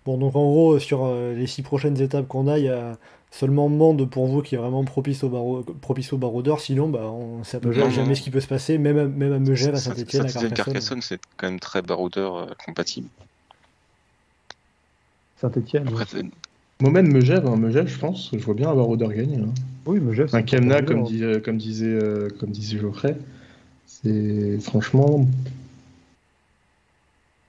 Bon, 0.05 0.17
donc 0.17 0.35
en 0.35 0.49
gros, 0.49 0.79
sur 0.79 1.05
euh, 1.05 1.33
les 1.33 1.47
six 1.47 1.61
prochaines 1.61 2.01
étapes 2.01 2.27
qu'on 2.27 2.47
a, 2.47 2.57
il 2.57 2.65
y 2.65 2.69
a 2.69 2.97
seulement 3.31 3.69
Mende 3.69 4.07
pour 4.09 4.27
vous 4.27 4.41
qui 4.41 4.55
est 4.55 4.57
vraiment 4.57 4.83
propice 4.83 5.23
au, 5.23 5.29
barreau, 5.29 5.63
propice 5.63 6.13
au 6.13 6.17
baroudeur. 6.17 6.59
Sinon, 6.59 6.89
bah, 6.89 7.05
on 7.05 7.39
ne 7.39 7.43
sait 7.43 7.59
Non, 7.63 7.71
jamais 7.71 8.09
non. 8.09 8.15
ce 8.15 8.21
qui 8.21 8.29
peut 8.29 8.41
se 8.41 8.47
passer, 8.47 8.77
même 8.77 8.97
à, 8.97 9.05
même 9.05 9.33
à 9.33 9.39
Megève, 9.39 9.73
à 9.73 9.77
Saint-Etienne, 9.77 10.25
à 10.25 10.27
Saint-Étienne, 10.27 10.53
Carcassonne. 10.53 10.73
Carcassonne, 10.73 11.01
c'est 11.01 11.19
quand 11.37 11.47
même 11.47 11.59
très 11.59 11.81
baroudeur 11.81 12.35
euh, 12.35 12.45
compatible. 12.65 13.07
Saint-Etienne. 15.37 15.89
Moi-même 16.81 17.11
Megève, 17.11 17.47
hein, 17.47 17.55
Megève, 17.55 17.87
je 17.87 17.97
pense, 17.97 18.31
je 18.33 18.43
vois 18.43 18.53
bien 18.53 18.69
avoir 18.69 18.89
Oder 18.89 19.07
gagner. 19.07 19.37
Hein. 19.37 19.53
Oui, 19.85 19.99
Jeff, 20.13 20.33
Un 20.33 20.43
Kemna 20.43 20.81
comme, 20.81 21.05
euh, 21.11 21.39
comme 21.39 21.57
disait 21.57 21.87
euh, 21.87 22.27
comme 22.39 22.51
disait 22.51 22.77
Geoffrey, 22.79 23.17
c'est 23.87 24.59
franchement. 24.59 25.25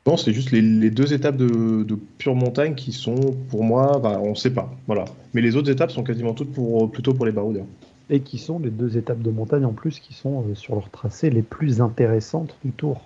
Non, 0.06 0.16
c'est 0.16 0.32
juste 0.32 0.50
les, 0.50 0.60
les 0.60 0.90
deux 0.90 1.12
étapes 1.12 1.36
de, 1.36 1.84
de 1.84 1.94
pure 2.18 2.34
montagne 2.34 2.74
qui 2.74 2.92
sont 2.92 3.14
pour 3.50 3.62
moi, 3.62 4.00
bah, 4.00 4.20
on 4.20 4.34
sait 4.34 4.52
pas, 4.52 4.74
voilà. 4.86 5.04
Mais 5.32 5.40
les 5.40 5.54
autres 5.54 5.70
étapes 5.70 5.92
sont 5.92 6.02
quasiment 6.02 6.34
toutes 6.34 6.52
pour 6.52 6.90
plutôt 6.90 7.14
pour 7.14 7.24
les 7.24 7.30
baroudeurs. 7.32 7.66
Et 8.10 8.20
qui 8.20 8.38
sont 8.38 8.58
les 8.58 8.70
deux 8.70 8.98
étapes 8.98 9.20
de 9.20 9.30
montagne 9.30 9.64
en 9.64 9.72
plus 9.72 10.00
qui 10.00 10.12
sont 10.12 10.44
euh, 10.48 10.54
sur 10.56 10.74
leur 10.74 10.90
tracé 10.90 11.30
les 11.30 11.42
plus 11.42 11.80
intéressantes 11.80 12.56
du 12.64 12.72
tour. 12.72 13.00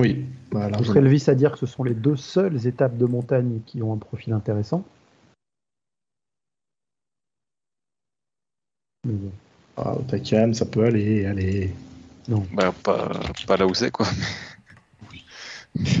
Oui, 0.00 0.24
bah, 0.50 0.70
Je 0.78 0.84
serais 0.84 1.02
le 1.02 1.10
vice 1.10 1.28
à 1.28 1.34
dire 1.34 1.52
que 1.52 1.58
ce 1.58 1.66
sont 1.66 1.84
les 1.84 1.94
deux 1.94 2.16
seules 2.16 2.66
étapes 2.66 2.96
de 2.96 3.04
montagne 3.04 3.60
qui 3.66 3.82
ont 3.82 3.92
un 3.92 3.98
profil 3.98 4.32
intéressant. 4.32 4.84
Mais 9.04 9.12
bon, 9.12 9.30
Ah, 9.76 9.96
ça 10.54 10.64
peut 10.66 10.84
aller, 10.84 11.26
aller. 11.26 11.70
non. 12.28 12.44
bah, 12.54 12.72
pas, 12.82 13.10
pas 13.46 13.56
là 13.56 13.66
où 13.66 13.74
c'est, 13.74 13.90
quoi. 13.90 14.06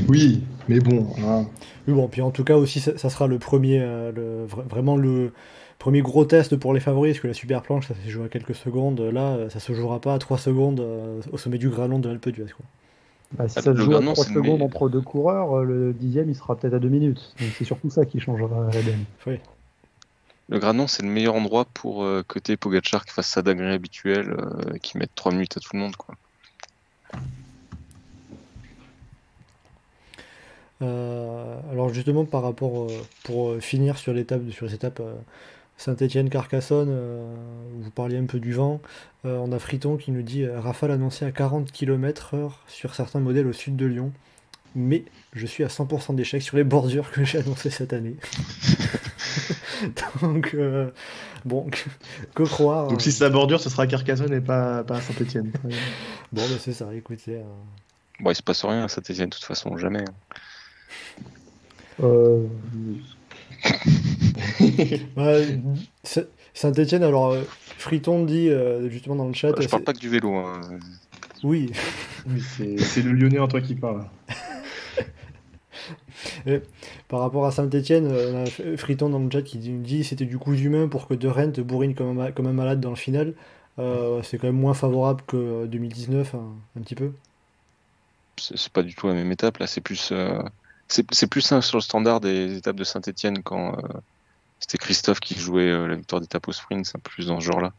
Oui, 0.08 0.42
mais 0.68 0.80
bon, 0.80 1.06
hein. 1.24 1.46
Oui, 1.86 1.94
bon, 1.94 2.08
puis 2.08 2.20
en 2.22 2.30
tout 2.30 2.44
cas 2.44 2.56
aussi, 2.56 2.80
ça, 2.80 2.96
ça 2.98 3.10
sera 3.10 3.26
le 3.26 3.38
premier, 3.38 3.80
euh, 3.80 4.12
le, 4.12 4.46
vraiment 4.46 4.96
le 4.96 5.32
premier 5.78 6.02
gros 6.02 6.24
test 6.24 6.56
pour 6.56 6.74
les 6.74 6.80
favoris, 6.80 7.12
parce 7.14 7.22
que 7.22 7.28
la 7.28 7.34
super 7.34 7.62
planche, 7.62 7.86
ça 7.88 7.94
s'est 7.94 8.10
joué 8.10 8.24
à 8.26 8.28
quelques 8.28 8.54
secondes. 8.54 9.00
Là, 9.00 9.36
euh, 9.36 9.48
ça 9.50 9.60
se 9.60 9.72
jouera 9.74 10.00
pas 10.00 10.14
à 10.14 10.18
3 10.18 10.38
secondes 10.38 10.80
euh, 10.80 11.20
au 11.32 11.38
sommet 11.38 11.58
du 11.58 11.68
Granon 11.70 11.98
de 12.00 12.08
l'Alpe 12.08 12.28
d'Huez. 12.30 12.46
Bah, 13.32 13.48
si 13.48 13.58
Ah, 13.58 13.62
ça 13.62 13.72
se 13.72 13.74
le 13.74 13.76
joue 13.76 13.94
à 13.94 14.00
Granon, 14.00 14.14
3 14.14 14.24
c'est 14.24 14.30
le 14.34 14.34
secondes 14.34 14.60
meilleur. 14.60 14.62
entre 14.62 14.88
deux 14.88 15.00
coureurs, 15.02 15.64
le 15.64 15.92
dixième 15.92 16.28
il 16.30 16.34
sera 16.36 16.56
peut-être 16.56 16.74
à 16.74 16.78
2 16.80 16.88
minutes. 16.88 17.34
Donc 17.40 17.54
c'est 17.56 17.64
surtout 17.64 17.90
ça 17.90 18.04
qui 18.06 18.20
changera 18.20 18.70
la 18.72 18.82
donne. 18.82 19.04
Oui. 19.26 19.38
Le 20.48 20.58
Granon, 20.58 20.86
c'est 20.86 21.02
le 21.02 21.08
meilleur 21.10 21.34
endroit 21.34 21.64
pour 21.66 22.02
euh, 22.04 22.22
côté 22.26 22.56
Pogachar 22.56 23.04
qui 23.04 23.12
fasse 23.12 23.28
sa 23.28 23.42
dinguerie 23.42 23.72
habituelle, 23.74 24.30
euh, 24.38 24.78
qui 24.82 24.98
mette 24.98 25.14
3 25.14 25.32
minutes 25.32 25.56
à 25.58 25.60
tout 25.60 25.70
le 25.74 25.78
monde, 25.80 25.96
quoi. 25.96 26.14
Euh, 30.80 31.58
alors 31.72 31.92
justement 31.92 32.24
par 32.24 32.42
rapport 32.42 32.84
euh, 32.84 33.04
pour 33.24 33.50
euh, 33.50 33.60
finir 33.60 33.98
sur 33.98 34.12
l'étape 34.12 34.42
sur 34.52 34.66
les 34.66 34.74
étapes 34.74 35.00
euh, 35.00 35.14
Saint-Étienne 35.76 36.30
Carcassonne 36.30 36.88
euh, 36.88 37.34
où 37.74 37.82
vous 37.82 37.90
parliez 37.90 38.16
un 38.16 38.26
peu 38.26 38.38
du 38.38 38.52
vent 38.52 38.80
euh, 39.24 39.38
on 39.38 39.50
a 39.50 39.58
Friton 39.58 39.96
qui 39.96 40.12
nous 40.12 40.22
dit 40.22 40.44
euh, 40.44 40.60
rafale 40.60 40.92
annoncée 40.92 41.24
à 41.24 41.32
40 41.32 41.72
km 41.72 42.34
heure 42.34 42.60
sur 42.68 42.94
certains 42.94 43.18
modèles 43.18 43.48
au 43.48 43.52
sud 43.52 43.74
de 43.74 43.86
Lyon 43.86 44.12
mais 44.76 45.02
je 45.32 45.46
suis 45.46 45.64
à 45.64 45.66
100% 45.66 46.14
d'échec 46.14 46.42
sur 46.42 46.56
les 46.56 46.62
bordures 46.62 47.10
que 47.10 47.24
j'ai 47.24 47.38
annoncées 47.38 47.70
cette 47.70 47.92
année 47.92 48.14
donc 50.22 50.54
euh, 50.54 50.90
bon 51.44 51.66
que 52.36 52.42
croire 52.44 52.86
Donc 52.86 53.02
si 53.02 53.10
c'est 53.10 53.24
la 53.24 53.30
bordure, 53.30 53.60
ce 53.60 53.68
sera 53.68 53.82
à 53.82 53.86
Carcassonne 53.88 54.32
et 54.32 54.40
pas, 54.40 54.84
pas 54.84 54.98
à 54.98 55.00
Saint-Etienne. 55.00 55.50
bon 56.32 56.42
bah, 56.42 56.56
c'est 56.60 56.72
ça 56.72 56.94
écoutez 56.94 57.34
euh, 57.34 57.42
Bon, 58.20 58.30
il 58.30 58.34
se 58.34 58.42
passe 58.42 58.64
rien 58.64 58.84
à 58.84 58.88
Saint-Etienne, 58.88 59.28
de 59.28 59.34
toute 59.34 59.44
façon, 59.44 59.76
jamais. 59.76 60.04
Euh, 62.02 62.46
Ouais, 65.16 65.58
Saint-Etienne, 66.54 67.02
alors 67.02 67.32
euh, 67.32 67.42
Friton 67.78 68.24
dit 68.24 68.48
euh, 68.48 68.88
justement 68.90 69.16
dans 69.16 69.26
le 69.26 69.34
chat. 69.34 69.52
je 69.60 69.68
parle 69.68 69.84
pas 69.84 69.92
que 69.92 69.98
du 69.98 70.08
vélo. 70.08 70.34
hein. 70.34 70.60
Oui, 71.44 71.70
Oui, 72.26 72.40
c'est 72.80 73.02
le 73.02 73.12
Lyonnais 73.12 73.38
en 73.38 73.48
toi 73.48 73.60
qui 73.60 73.74
parle. 73.74 74.04
par 77.08 77.20
rapport 77.20 77.46
à 77.46 77.52
Saint-Etienne, 77.52 78.10
Friton 78.76 79.08
dans 79.10 79.18
le 79.20 79.30
chat 79.30 79.42
qui 79.42 79.58
dit, 79.58 79.72
dit 79.72 80.02
c'était 80.04 80.24
du 80.24 80.38
coup 80.38 80.52
humain 80.54 80.88
pour 80.88 81.06
que 81.06 81.14
De 81.14 81.28
Rent 81.28 81.52
bourrine 81.60 81.94
comme 81.94 82.08
un, 82.08 82.14
ma- 82.14 82.32
comme 82.32 82.46
un 82.46 82.52
malade 82.52 82.80
dans 82.80 82.90
le 82.90 82.96
final. 82.96 83.34
Euh, 83.78 84.20
c'est 84.24 84.38
quand 84.38 84.48
même 84.48 84.56
moins 84.58 84.74
favorable 84.74 85.22
que 85.28 85.36
euh, 85.36 85.66
2019, 85.66 86.34
un, 86.34 86.38
un 86.76 86.80
petit 86.82 86.96
peu. 86.96 87.12
C'est 88.36 88.56
c'est 88.58 88.72
pas 88.72 88.82
du 88.82 88.94
tout 88.94 89.06
la 89.06 89.14
même 89.14 89.30
étape. 89.30 89.58
Là, 89.58 89.68
c'est 89.68 89.80
plus, 89.80 90.10
euh, 90.10 90.42
c'est 90.88 91.26
plus 91.26 91.42
sur 91.42 91.76
le 91.76 91.82
standard 91.82 92.20
des 92.20 92.56
étapes 92.56 92.76
de 92.76 92.84
Saint-Etienne 92.84 93.42
quand 93.42 93.74
euh, 93.78 93.82
c'était 94.60 94.78
Christophe 94.78 95.20
qui 95.20 95.34
jouait 95.38 95.70
euh, 95.70 95.86
la 95.86 95.94
victoire 95.94 96.20
d'étape 96.20 96.48
au 96.48 96.52
sprint. 96.52 96.86
C'est 96.86 96.96
un 96.96 97.00
peu 97.00 97.10
plus 97.10 97.26
dans 97.26 97.40
ce 97.40 97.46
genre-là. 97.46 97.72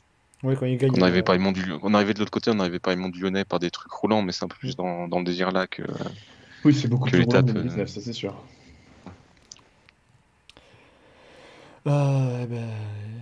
Ouais, 0.43 0.55
quand 0.55 0.65
il 0.65 0.77
gagne. 0.77 0.91
On 0.97 1.01
arrivait 1.01 1.19
euh, 1.19 1.23
par 1.23 1.33
Raymond 1.33 1.51
du, 1.51 1.63
on 1.81 1.93
arrivait 1.93 2.13
de 2.13 2.19
l'autre 2.19 2.31
côté, 2.31 2.51
on 2.53 2.59
arrivait 2.59 2.79
par 2.79 2.91
Raymond 2.91 3.09
du 3.09 3.21
Lyonnais 3.21 3.45
par 3.45 3.59
des 3.59 3.71
trucs 3.71 3.91
roulants, 3.91 4.21
mais 4.21 4.31
c'est 4.31 4.45
un 4.45 4.47
peu 4.47 4.55
plus 4.57 4.75
dans, 4.75 5.07
dans 5.07 5.19
le 5.19 5.25
désir 5.25 5.51
là 5.51 5.67
que. 5.67 5.83
Oui, 6.63 6.73
c'est 6.73 6.88
beaucoup 6.88 7.05
Que 7.05 7.11
plus 7.11 7.23
roulant 7.23 7.39
l'étape, 7.39 7.53
que 7.53 7.59
euh, 7.59 7.63
2019, 7.63 7.89
ça 7.89 8.01
c'est 8.01 8.13
sûr. 8.13 8.41
Euh, 11.88 12.45
ben, 12.45 12.67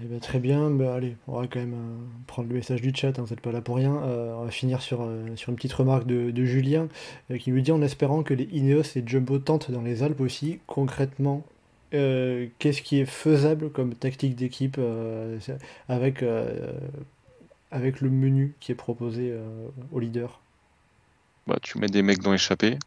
eh 0.04 0.06
ben, 0.06 0.20
très 0.20 0.40
bien, 0.40 0.70
Bah, 0.70 0.96
allez, 0.96 1.16
on 1.28 1.40
va 1.40 1.48
quand 1.48 1.60
même 1.60 1.74
euh, 1.74 1.98
prendre 2.26 2.50
le 2.50 2.56
message 2.56 2.82
du 2.82 2.92
chat, 2.94 3.18
hein, 3.20 3.24
vous 3.24 3.30
n'êtes 3.30 3.42
pas 3.42 3.52
là 3.52 3.62
pour 3.62 3.76
rien. 3.76 3.96
Euh, 4.04 4.34
on 4.36 4.46
va 4.46 4.52
finir 4.52 4.82
sur, 4.82 5.02
euh, 5.02 5.36
sur 5.36 5.50
une 5.50 5.56
petite 5.56 5.74
remarque 5.74 6.06
de, 6.08 6.32
de 6.32 6.46
Julien 6.46 6.88
qui 7.40 7.52
nous 7.52 7.62
dit 7.62 7.72
en 7.72 7.82
espérant 7.82 8.24
que 8.24 8.34
les 8.34 8.46
Ineos 8.52 8.84
et 8.96 9.04
Jumbo 9.06 9.40
tentent 9.40 9.72
dans 9.72 9.82
les 9.82 10.04
Alpes 10.04 10.22
aussi, 10.22 10.60
concrètement, 10.68 11.44
qu'est-ce 11.92 12.82
qui 12.82 13.00
est 13.00 13.06
faisable 13.06 13.70
comme 13.72 13.94
tactique 13.94 14.36
d'équipe 14.36 14.80
avec, 15.88 16.24
avec 17.72 18.02
le 18.02 18.10
menu 18.10 18.56
qui 18.60 18.72
est 18.72 18.76
proposé 18.76 19.34
au 19.92 20.00
leader? 20.00 20.40
Bah, 21.48 21.58
tu 21.62 21.78
mets 21.80 21.88
des 21.88 22.02
mecs 22.02 22.20
dans 22.20 22.34
l'échappée, 22.34 22.78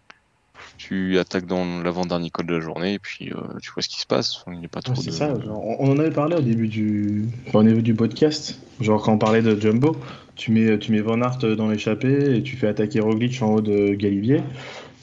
tu 0.78 1.18
attaques 1.18 1.46
dans 1.46 1.82
l'avant-dernier 1.82 2.30
col 2.30 2.46
de 2.46 2.54
la 2.54 2.60
journée, 2.60 2.94
et 2.94 2.98
puis 2.98 3.32
euh, 3.32 3.36
tu 3.62 3.70
vois 3.72 3.82
ce 3.82 3.88
qui 3.88 4.00
se 4.00 4.06
passe. 4.06 4.44
Il 4.48 4.58
n'y 4.58 4.64
a 4.66 4.68
pas 4.68 4.82
trop 4.82 4.94
Ouais, 4.94 5.04
de. 5.06 5.10
ça, 5.10 5.38
genre, 5.40 5.62
on 5.80 5.92
en 5.92 5.98
avait 5.98 6.10
parlé 6.10 6.36
au 6.36 6.40
début 6.40 6.68
du, 6.68 7.26
enfin, 7.48 7.60
au 7.60 7.62
début 7.64 7.82
du 7.82 7.94
podcast. 7.94 8.58
Genre 8.80 9.02
quand 9.02 9.12
on 9.14 9.18
parlait 9.18 9.42
de 9.42 9.58
Jumbo, 9.60 9.96
tu 10.36 10.52
mets, 10.52 10.78
tu 10.78 10.92
mets 10.92 11.00
Van 11.00 11.20
Aert 11.22 11.38
dans 11.56 11.68
l'échappée 11.68 12.36
et 12.36 12.42
tu 12.42 12.56
fais 12.56 12.66
attaquer 12.68 13.00
Roglic 13.00 13.42
en 13.42 13.54
haut 13.54 13.60
de 13.60 13.94
Galibier. 13.94 14.42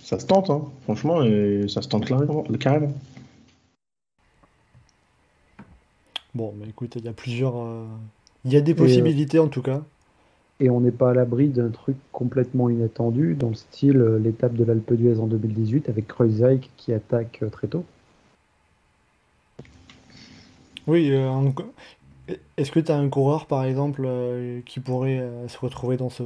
Ça 0.03 0.19
se 0.19 0.25
tente, 0.25 0.49
hein, 0.49 0.61
franchement, 0.83 1.21
et 1.23 1.65
ça 1.67 1.81
se 1.81 1.89
tente 1.89 2.05
carrément. 2.05 2.43
carrément. 2.59 2.93
Bon, 6.33 6.53
bah 6.55 6.65
écoute, 6.69 6.93
il 6.97 7.05
y 7.05 7.07
a 7.07 7.13
plusieurs. 7.13 7.57
euh, 7.57 7.85
Il 8.45 8.53
y 8.53 8.57
a 8.57 8.61
des 8.61 8.73
possibilités 8.75 9.39
en 9.39 9.47
tout 9.47 9.61
cas. 9.61 9.81
Et 10.59 10.69
on 10.69 10.81
n'est 10.81 10.91
pas 10.91 11.11
à 11.11 11.13
l'abri 11.15 11.47
d'un 11.49 11.69
truc 11.69 11.97
complètement 12.11 12.69
inattendu, 12.69 13.33
dans 13.35 13.49
le 13.49 13.55
style 13.55 13.97
euh, 13.97 14.19
l'étape 14.19 14.53
de 14.53 14.63
l'Alpe 14.63 14.93
d'Huez 14.93 15.19
en 15.19 15.27
2018 15.27 15.89
avec 15.89 16.07
Kreuzheik 16.07 16.69
qui 16.77 16.93
attaque 16.93 17.39
euh, 17.43 17.49
très 17.49 17.67
tôt. 17.67 17.85
Oui, 20.87 21.11
euh, 21.11 21.29
un- 21.29 21.53
est-ce 22.57 22.71
que 22.71 22.79
tu 22.79 22.91
as 22.91 22.97
un 22.97 23.09
coureur 23.09 23.47
par 23.47 23.63
exemple 23.65 24.03
euh, 24.05 24.61
qui 24.65 24.79
pourrait 24.79 25.19
euh, 25.19 25.47
se 25.47 25.57
retrouver 25.59 25.97
dans 25.97 26.09
ce, 26.09 26.23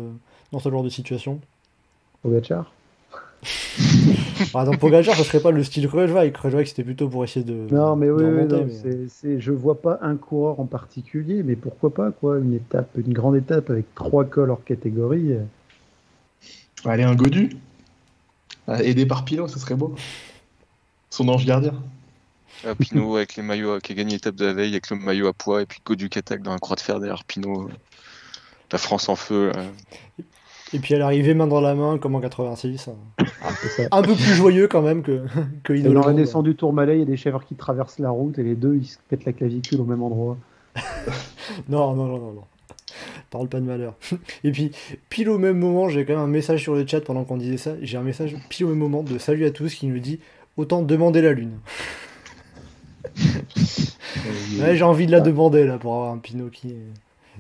dans 0.51 0.60
ce 0.60 0.69
genre 0.69 0.84
de 0.84 0.90
situation? 0.90 1.40
Pogacar? 2.24 2.72
Exemple, 4.42 4.78
Pogacar, 4.78 5.16
ce 5.16 5.24
serait 5.24 5.40
pas 5.40 5.52
le 5.52 5.64
style 5.64 5.88
Kreuzweig. 5.88 6.32
Kreuzweig, 6.32 6.66
c'était 6.66 6.84
plutôt 6.84 7.08
pour 7.10 7.24
essayer 7.24 7.45
de. 7.45 7.53
Non, 7.74 7.95
mais 7.95 8.10
oui, 8.10 8.24
remonter, 8.24 8.56
non, 8.56 8.68
mais- 9.24 9.40
je 9.40 9.52
vois 9.52 9.82
pas 9.82 10.00
un 10.02 10.16
coureur 10.16 10.60
en 10.60 10.66
particulier, 10.66 11.42
mais 11.44 11.56
pourquoi 11.56 11.94
pas 11.94 12.11
quoi, 12.11 12.38
une 12.40 12.53
étape, 12.53 12.90
une 12.98 13.14
grande 13.14 13.36
étape 13.36 13.70
avec 13.70 13.94
trois 13.95 14.26
cols 14.26 14.50
hors 14.52 14.64
catégorie. 14.64 15.34
euh, 15.34 15.44
Allez, 16.86 17.03
un 17.03 17.16
Godu. 17.16 17.56
Ah, 18.68 18.84
Aidé 18.84 19.06
par 19.06 19.26
Pinot, 19.26 19.48
ça 19.48 19.60
serait 19.60 19.76
beau. 19.76 19.95
Son 21.10 21.28
ange 21.28 21.45
gardien. 21.45 21.74
Ah, 22.66 22.76
Pinot 22.76 23.16
avec 23.16 23.36
les 23.36 23.44
maillots, 23.44 23.80
qui 23.80 23.92
a 23.92 23.95
gagné 23.95 24.14
l'étape 24.14 24.36
de 24.36 24.45
la 24.45 24.53
veille 24.53 24.72
avec 24.72 24.90
le 24.90 24.98
maillot 24.98 25.28
à 25.28 25.34
poids, 25.34 25.61
et 25.61 25.66
puis 25.66 25.80
Godu 25.86 26.10
qui 26.10 26.20
attaque 26.20 26.42
dans 26.42 26.52
un 26.52 26.58
croix 26.60 26.76
de 26.76 26.82
fer 26.82 27.00
derrière 27.00 27.24
Pinot. 27.24 27.70
La 28.72 28.78
France 28.78 29.10
en 29.10 29.16
feu. 29.16 29.52
euh. 29.56 29.64
Et 30.74 30.80
puis 30.80 30.93
à 30.95 31.00
l'arrivée, 31.00 31.33
main 31.33 31.48
dans 31.48 31.59
la 31.59 31.75
main, 31.75 31.98
comme 31.98 32.16
en 32.16 32.22
86. 32.22 32.88
hein. 32.88 33.25
c'est 33.61 33.67
ça. 33.67 33.83
Un 33.91 34.01
peu 34.01 34.14
plus 34.14 34.33
joyeux 34.33 34.67
quand 34.67 34.82
même 34.82 35.01
que, 35.01 35.24
que 35.64 35.74
Et 35.74 35.82
dans 35.82 36.08
la 36.08 36.14
descente 36.14 36.45
du 36.45 36.56
Tourmalet, 36.56 36.95
il 36.95 37.00
y 37.00 37.03
a 37.03 37.06
des 37.06 37.17
chèvres 37.17 37.43
qui 37.43 37.56
traversent 37.56 38.00
la 38.00 38.09
route 38.09 38.40
et 38.40 38.43
les 38.43 38.56
deux 38.56 38.75
ils 38.75 38.85
se 38.85 38.98
pètent 39.09 39.25
la 39.25 39.33
clavicule 39.33 39.82
au 39.82 39.85
même 39.85 40.03
endroit. 40.03 40.38
Non, 41.67 41.93
non, 41.95 42.06
non, 42.06 42.17
non, 42.17 42.32
non. 42.32 42.43
Parle 43.30 43.50
pas 43.50 43.59
de 43.59 43.66
malheur. 43.66 43.95
Et 44.45 44.51
puis, 44.51 44.72
pile 45.09 45.30
au 45.30 45.38
même 45.38 45.58
moment, 45.58 45.90
j'ai 45.90 46.06
quand 46.06 46.14
même 46.14 46.22
un 46.22 46.27
message 46.27 46.61
sur 46.61 46.75
le 46.75 46.88
chat 46.88 47.01
pendant 47.01 47.25
qu'on 47.25 47.35
disait 47.35 47.58
ça. 47.58 47.72
J'ai 47.82 47.98
un 47.98 48.03
message 48.03 48.35
pile 48.48 48.67
au 48.67 48.69
même 48.69 48.77
moment 48.77 49.03
de 49.03 49.17
salut 49.17 49.45
à 49.45 49.51
tous 49.51 49.74
qui 49.74 49.88
nous 49.88 50.00
dit 50.00 50.19
autant 50.56 50.82
demander 50.82 51.22
la 51.22 51.33
lune. 51.33 51.58
Ouais, 54.59 54.75
j'ai 54.75 54.83
envie 54.83 55.08
de 55.08 55.11
la 55.11 55.22
demander 55.22 55.66
là 55.66 55.77
pour 55.77 55.93
avoir 55.95 56.14
un 56.14 56.17
Pinot 56.19 56.50
qui. 56.50 56.75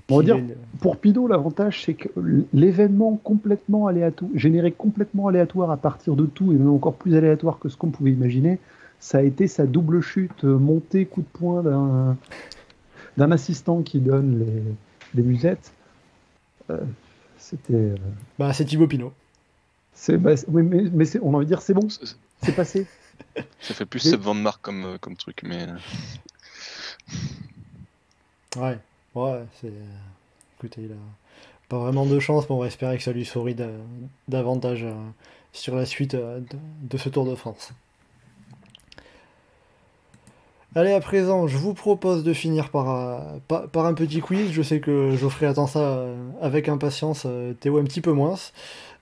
On 0.09 0.17
va 0.17 0.21
qui 0.21 0.25
dire- 0.25 0.35
gagne. 0.37 0.55
Pour 0.79 0.97
Pido, 0.97 1.27
l'avantage, 1.27 1.83
c'est 1.85 1.93
que 1.93 2.09
l'événement 2.53 3.17
complètement 3.23 3.87
aléatoire, 3.87 4.31
généré 4.35 4.71
complètement 4.71 5.27
aléatoire 5.27 5.71
à 5.71 5.77
partir 5.77 6.15
de 6.15 6.25
tout, 6.25 6.51
et 6.51 6.55
même 6.55 6.69
encore 6.69 6.95
plus 6.95 7.15
aléatoire 7.15 7.59
que 7.59 7.69
ce 7.69 7.77
qu'on 7.77 7.89
pouvait 7.91 8.11
imaginer, 8.11 8.59
ça 8.99 9.19
a 9.19 9.21
été 9.21 9.47
sa 9.47 9.65
double 9.65 10.01
chute, 10.01 10.43
euh, 10.43 10.57
montée 10.57 11.05
coup 11.05 11.21
de 11.21 11.27
poing 11.39 11.61
d'un 11.63 12.17
d'un 13.17 13.31
assistant 13.31 13.81
qui 13.81 13.99
donne 13.99 14.39
les, 14.39 14.63
les 15.15 15.23
musettes. 15.27 15.73
Euh, 16.69 16.77
C'était. 17.37 17.73
euh, 17.73 17.95
Bah, 18.39 18.53
c'est 18.53 18.63
Thibaut 18.65 18.87
Pinot. 18.87 19.11
c'est- 19.93 20.17
bah, 20.17 20.33
oui, 20.47 20.63
mais, 20.63 20.83
mais 20.93 21.05
c'est- 21.05 21.19
on 21.21 21.33
a 21.33 21.37
envie 21.37 21.45
de 21.45 21.49
dire 21.49 21.61
c'est 21.61 21.73
bon, 21.73 21.87
c'est 21.89 22.55
passé. 22.55 22.85
ça 23.59 23.73
fait 23.73 23.85
plus 23.85 23.99
Seb 23.99 24.21
Van 24.21 24.33
Mark 24.33 24.61
comme, 24.61 24.85
euh, 24.85 24.97
comme 24.99 25.15
truc, 25.15 25.41
mais. 25.43 25.67
euh, 25.67 25.75
Ouais, 28.57 28.77
ouais, 29.15 29.43
c'est. 29.59 29.67
euh, 29.67 29.97
Écoutez, 30.59 30.81
il 30.83 30.91
a 30.91 30.95
pas 31.69 31.79
vraiment 31.79 32.05
de 32.05 32.19
chance, 32.19 32.49
mais 32.49 32.55
on 32.55 32.59
va 32.59 32.67
espérer 32.67 32.97
que 32.97 33.03
ça 33.03 33.11
lui 33.13 33.25
sourit 33.25 33.55
da- 33.55 33.67
davantage 34.27 34.83
euh, 34.83 34.93
sur 35.53 35.75
la 35.75 35.85
suite 35.85 36.15
euh, 36.15 36.39
de, 36.83 36.97
ce 36.97 37.09
Tour 37.09 37.25
de 37.25 37.35
France. 37.35 37.73
Allez, 40.73 40.93
à 40.93 41.01
présent, 41.01 41.47
je 41.47 41.57
vous 41.57 41.73
propose 41.73 42.23
de 42.23 42.31
finir 42.33 42.69
par, 42.69 43.21
par, 43.49 43.67
par 43.69 43.85
un 43.85 43.93
petit 43.93 44.21
quiz. 44.21 44.51
Je 44.51 44.61
sais 44.61 44.79
que 44.79 45.15
Geoffrey 45.17 45.45
attend 45.45 45.67
ça 45.67 46.05
avec 46.41 46.69
impatience, 46.69 47.27
Théo 47.59 47.77
un 47.77 47.83
petit 47.83 47.99
peu 47.99 48.13
moins. 48.13 48.35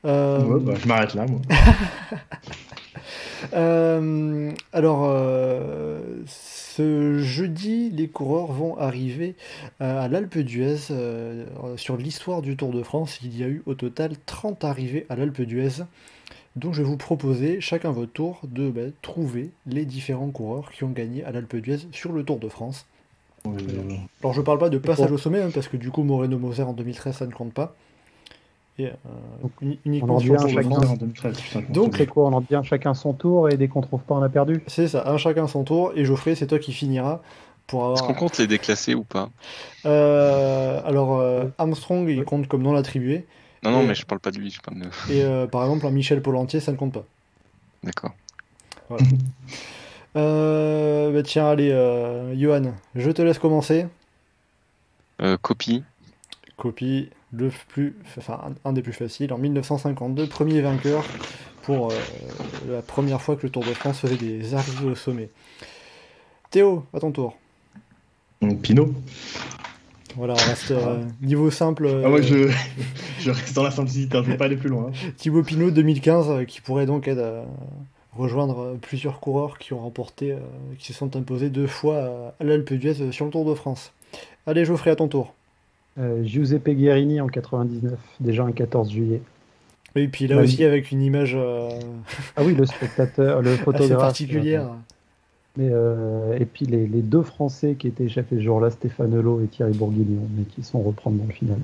Euh, 0.05 0.43
Ouais, 0.43 0.59
bah, 0.59 0.73
je 0.81 0.87
m'arrête 0.87 1.13
là, 1.13 1.25
moi. 1.27 1.41
euh, 3.53 4.51
alors, 4.71 5.05
euh, 5.05 5.99
ce 6.25 7.19
jeudi, 7.19 7.89
les 7.89 8.07
coureurs 8.07 8.51
vont 8.51 8.77
arriver 8.77 9.35
euh, 9.81 10.01
à 10.01 10.07
l'Alpe 10.07 10.37
d'Huez. 10.37 10.77
sur 11.75 11.97
l'histoire 11.97 12.41
du 12.41 12.55
Tour 12.55 12.71
de 12.71 12.83
France, 12.83 13.19
il 13.23 13.37
y 13.37 13.43
a 13.43 13.47
eu 13.47 13.61
au 13.65 13.73
total 13.73 14.13
30 14.25 14.63
arrivées 14.63 15.05
à 15.09 15.15
l'Alpe 15.15 15.41
d'Huez. 15.41 15.83
Donc, 16.55 16.73
je 16.73 16.81
vais 16.81 16.87
vous 16.87 16.97
proposer, 16.97 17.61
chacun 17.61 17.91
votre 17.91 18.11
tour, 18.11 18.39
de 18.43 18.69
bah, 18.69 18.81
trouver 19.01 19.51
les 19.65 19.85
différents 19.85 20.29
coureurs 20.29 20.71
qui 20.71 20.83
ont 20.83 20.89
gagné 20.89 21.23
à 21.23 21.31
l'Alpe 21.31 21.55
d'Huez 21.57 21.79
sur 21.91 22.11
le 22.11 22.23
Tour 22.23 22.39
de 22.39 22.49
France. 22.49 22.85
Alors, 24.21 24.33
je 24.33 24.41
parle 24.41 24.57
pas 24.57 24.69
de 24.69 24.77
passage 24.77 25.11
au 25.11 25.17
sommet, 25.17 25.41
hein, 25.41 25.51
parce 25.53 25.67
que 25.67 25.77
du 25.77 25.91
coup, 25.91 26.03
Moreno 26.03 26.37
Moser 26.37 26.63
en 26.63 26.73
2013, 26.73 27.15
ça 27.17 27.25
ne 27.25 27.31
compte 27.31 27.53
pas. 27.53 27.75
Et 28.79 28.85
euh, 28.87 28.91
Donc, 29.41 29.51
on 29.61 29.65
uniquement 29.85 30.15
en 30.15 30.19
sur 30.19 30.33
le 30.33 30.39
dit 30.39 30.45
un 30.45 30.47
Tour 30.47 30.47
de 30.47 30.63
chacun. 30.63 30.69
France. 30.75 30.89
en 30.89 30.95
2013, 30.95 31.37
putain, 31.41 31.61
je 31.67 31.73
Donc, 31.73 31.91
m'en 31.91 31.97
C'est 31.97 32.07
quoi 32.07 32.25
On 32.27 32.33
en 32.33 32.41
devient 32.41 32.61
chacun 32.63 32.93
son 32.93 33.13
tour 33.13 33.49
et 33.49 33.57
dès 33.57 33.67
qu'on 33.67 33.81
trouve 33.81 33.99
pas, 34.01 34.15
on 34.15 34.23
a 34.23 34.29
perdu. 34.29 34.63
C'est 34.67 34.87
ça, 34.87 35.07
un 35.09 35.17
chacun 35.17 35.47
son 35.47 35.63
tour, 35.63 35.91
et 35.95 36.05
Geoffrey, 36.05 36.35
c'est 36.35 36.47
toi 36.47 36.59
qui 36.59 36.71
finiras 36.73 37.19
pour 37.67 37.91
Est-ce 37.91 38.01
qu'on 38.01 38.07
avoir. 38.07 38.19
compte 38.19 38.37
les 38.37 38.47
déclassés 38.47 38.95
ou 38.95 39.03
pas? 39.03 39.29
Euh, 39.85 40.81
alors, 40.85 41.19
euh, 41.19 41.45
Armstrong, 41.57 42.07
il 42.09 42.23
compte 42.23 42.47
comme 42.47 42.61
non 42.63 42.75
attribué, 42.75 43.25
Non, 43.63 43.71
non, 43.71 43.81
Et- 43.83 43.87
mais 43.87 43.95
je 43.95 44.05
parle 44.05 44.21
pas 44.21 44.31
de 44.31 44.37
lui, 44.37 44.49
je 44.51 44.61
parle 44.61 44.79
de. 44.79 44.85
et 45.11 45.21
euh, 45.23 45.45
par 45.45 45.63
exemple, 45.63 45.85
un 45.85 45.91
Michel 45.91 46.21
Polantier, 46.21 46.61
ça 46.61 46.71
ne 46.71 46.77
compte 46.77 46.93
pas. 46.93 47.03
D'accord. 47.83 48.11
Euh, 50.15 51.11
bah 51.13 51.21
tiens, 51.23 51.47
allez, 51.49 51.69
euh, 51.71 52.35
Johan, 52.35 52.73
je 52.95 53.11
te 53.11 53.21
laisse 53.21 53.37
commencer. 53.37 53.85
Euh, 55.21 55.37
copie. 55.37 55.83
Copie, 56.57 57.09
le 57.31 57.51
plus, 57.67 57.95
enfin, 58.17 58.39
un, 58.65 58.73
des 58.73 58.81
plus 58.81 58.93
faciles, 58.93 59.31
en 59.33 59.37
1952, 59.37 60.27
premier 60.27 60.61
vainqueur 60.61 61.03
pour 61.63 61.91
euh, 61.91 61.95
la 62.69 62.81
première 62.81 63.21
fois 63.21 63.35
que 63.35 63.43
le 63.43 63.49
Tour 63.51 63.63
de 63.63 63.73
France 63.73 63.99
faisait 63.99 64.15
des 64.17 64.53
arrivées 64.55 64.87
au 64.87 64.95
sommet. 64.95 65.29
Théo, 66.49 66.85
à 66.93 66.99
ton 66.99 67.11
tour. 67.11 67.37
Pinot. 68.63 68.93
Voilà, 70.15 70.33
on 70.33 70.49
reste 70.49 70.71
euh, 70.71 71.03
niveau 71.21 71.51
simple. 71.51 71.87
Ah, 72.03 72.09
moi, 72.09 72.19
euh, 72.19 72.23
je... 72.23 72.51
je 73.19 73.29
reste 73.31 73.55
dans 73.55 73.63
la 73.63 73.71
simplicité, 73.71 74.17
hein, 74.17 74.23
je 74.25 74.31
vais 74.31 74.37
pas 74.37 74.45
aller 74.45 74.57
plus 74.57 74.69
loin. 74.69 74.87
hein. 74.87 75.11
Thibaut 75.17 75.43
Pinot 75.43 75.69
2015 75.71 76.29
euh, 76.29 76.43
qui 76.45 76.61
pourrait 76.61 76.87
donc 76.87 77.07
être, 77.07 77.19
euh, 77.19 77.43
rejoindre 78.17 78.75
plusieurs 78.81 79.19
coureurs 79.19 79.59
qui 79.59 79.73
ont 79.73 79.79
remporté, 79.79 80.35
qui 80.79 80.87
se 80.93 80.97
sont 80.97 81.15
imposés 81.15 81.49
deux 81.49 81.67
fois 81.67 82.33
à 82.39 82.43
l'Alpe 82.43 82.73
d'Huez 82.73 83.11
sur 83.11 83.25
le 83.25 83.31
Tour 83.31 83.45
de 83.45 83.53
France. 83.53 83.93
Allez 84.47 84.65
Geoffrey, 84.65 84.89
à 84.89 84.95
ton 84.95 85.07
tour. 85.07 85.35
Euh, 85.99 86.23
Giuseppe 86.23 86.69
Guerini 86.69 87.19
en 87.19 87.27
99, 87.27 87.93
déjà 88.19 88.43
un 88.43 88.51
14 88.51 88.89
juillet. 88.91 89.21
Et 89.95 90.07
puis 90.07 90.27
là 90.27 90.37
aussi 90.41 90.63
avec 90.63 90.91
une 90.91 91.01
image 91.01 91.33
euh, 91.35 91.69
Ah 92.37 92.43
oui, 92.43 92.53
le 92.55 92.65
spectateur, 92.65 93.41
le 93.41 93.51
assez 93.53 93.63
photographe. 93.63 93.97
particulière. 93.99 94.69
Mais, 95.57 95.67
euh, 95.71 96.37
et 96.39 96.45
puis 96.45 96.65
les, 96.65 96.87
les 96.87 97.01
deux 97.01 97.23
Français 97.23 97.75
qui 97.77 97.87
étaient 97.87 98.05
échappés 98.05 98.37
ce 98.37 98.41
jour-là, 98.41 98.69
Stéphane 98.69 99.13
Hulot 99.13 99.41
et 99.43 99.47
Thierry 99.47 99.73
Bourguignon, 99.73 100.21
mais 100.37 100.43
qui 100.43 100.63
sont 100.63 100.81
reprendre 100.81 101.17
dans 101.17 101.25
le 101.25 101.33
final. 101.33 101.57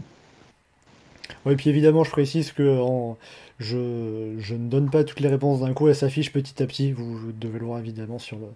Ouais, 1.46 1.54
et 1.54 1.56
puis 1.56 1.70
évidemment, 1.70 2.04
je 2.04 2.12
précise 2.12 2.52
que 2.52 2.80
en- 2.80 3.18
je, 3.60 4.34
je 4.40 4.54
ne 4.56 4.68
donne 4.68 4.90
pas 4.90 5.04
toutes 5.06 5.22
les 5.22 5.30
réponses 5.30 5.62
d'un 5.62 5.72
coup, 5.74 5.88
elles 5.88 5.96
s'affichent 5.96 6.34
petit 6.34 6.62
à 6.62 6.66
petit. 6.66 6.92
Vous, 6.92 7.16
vous 7.16 7.32
devez 7.32 7.60
le 7.60 7.66
voir 7.66 7.80
évidemment 7.80 8.20
sur 8.20 8.38
le, 8.38 8.48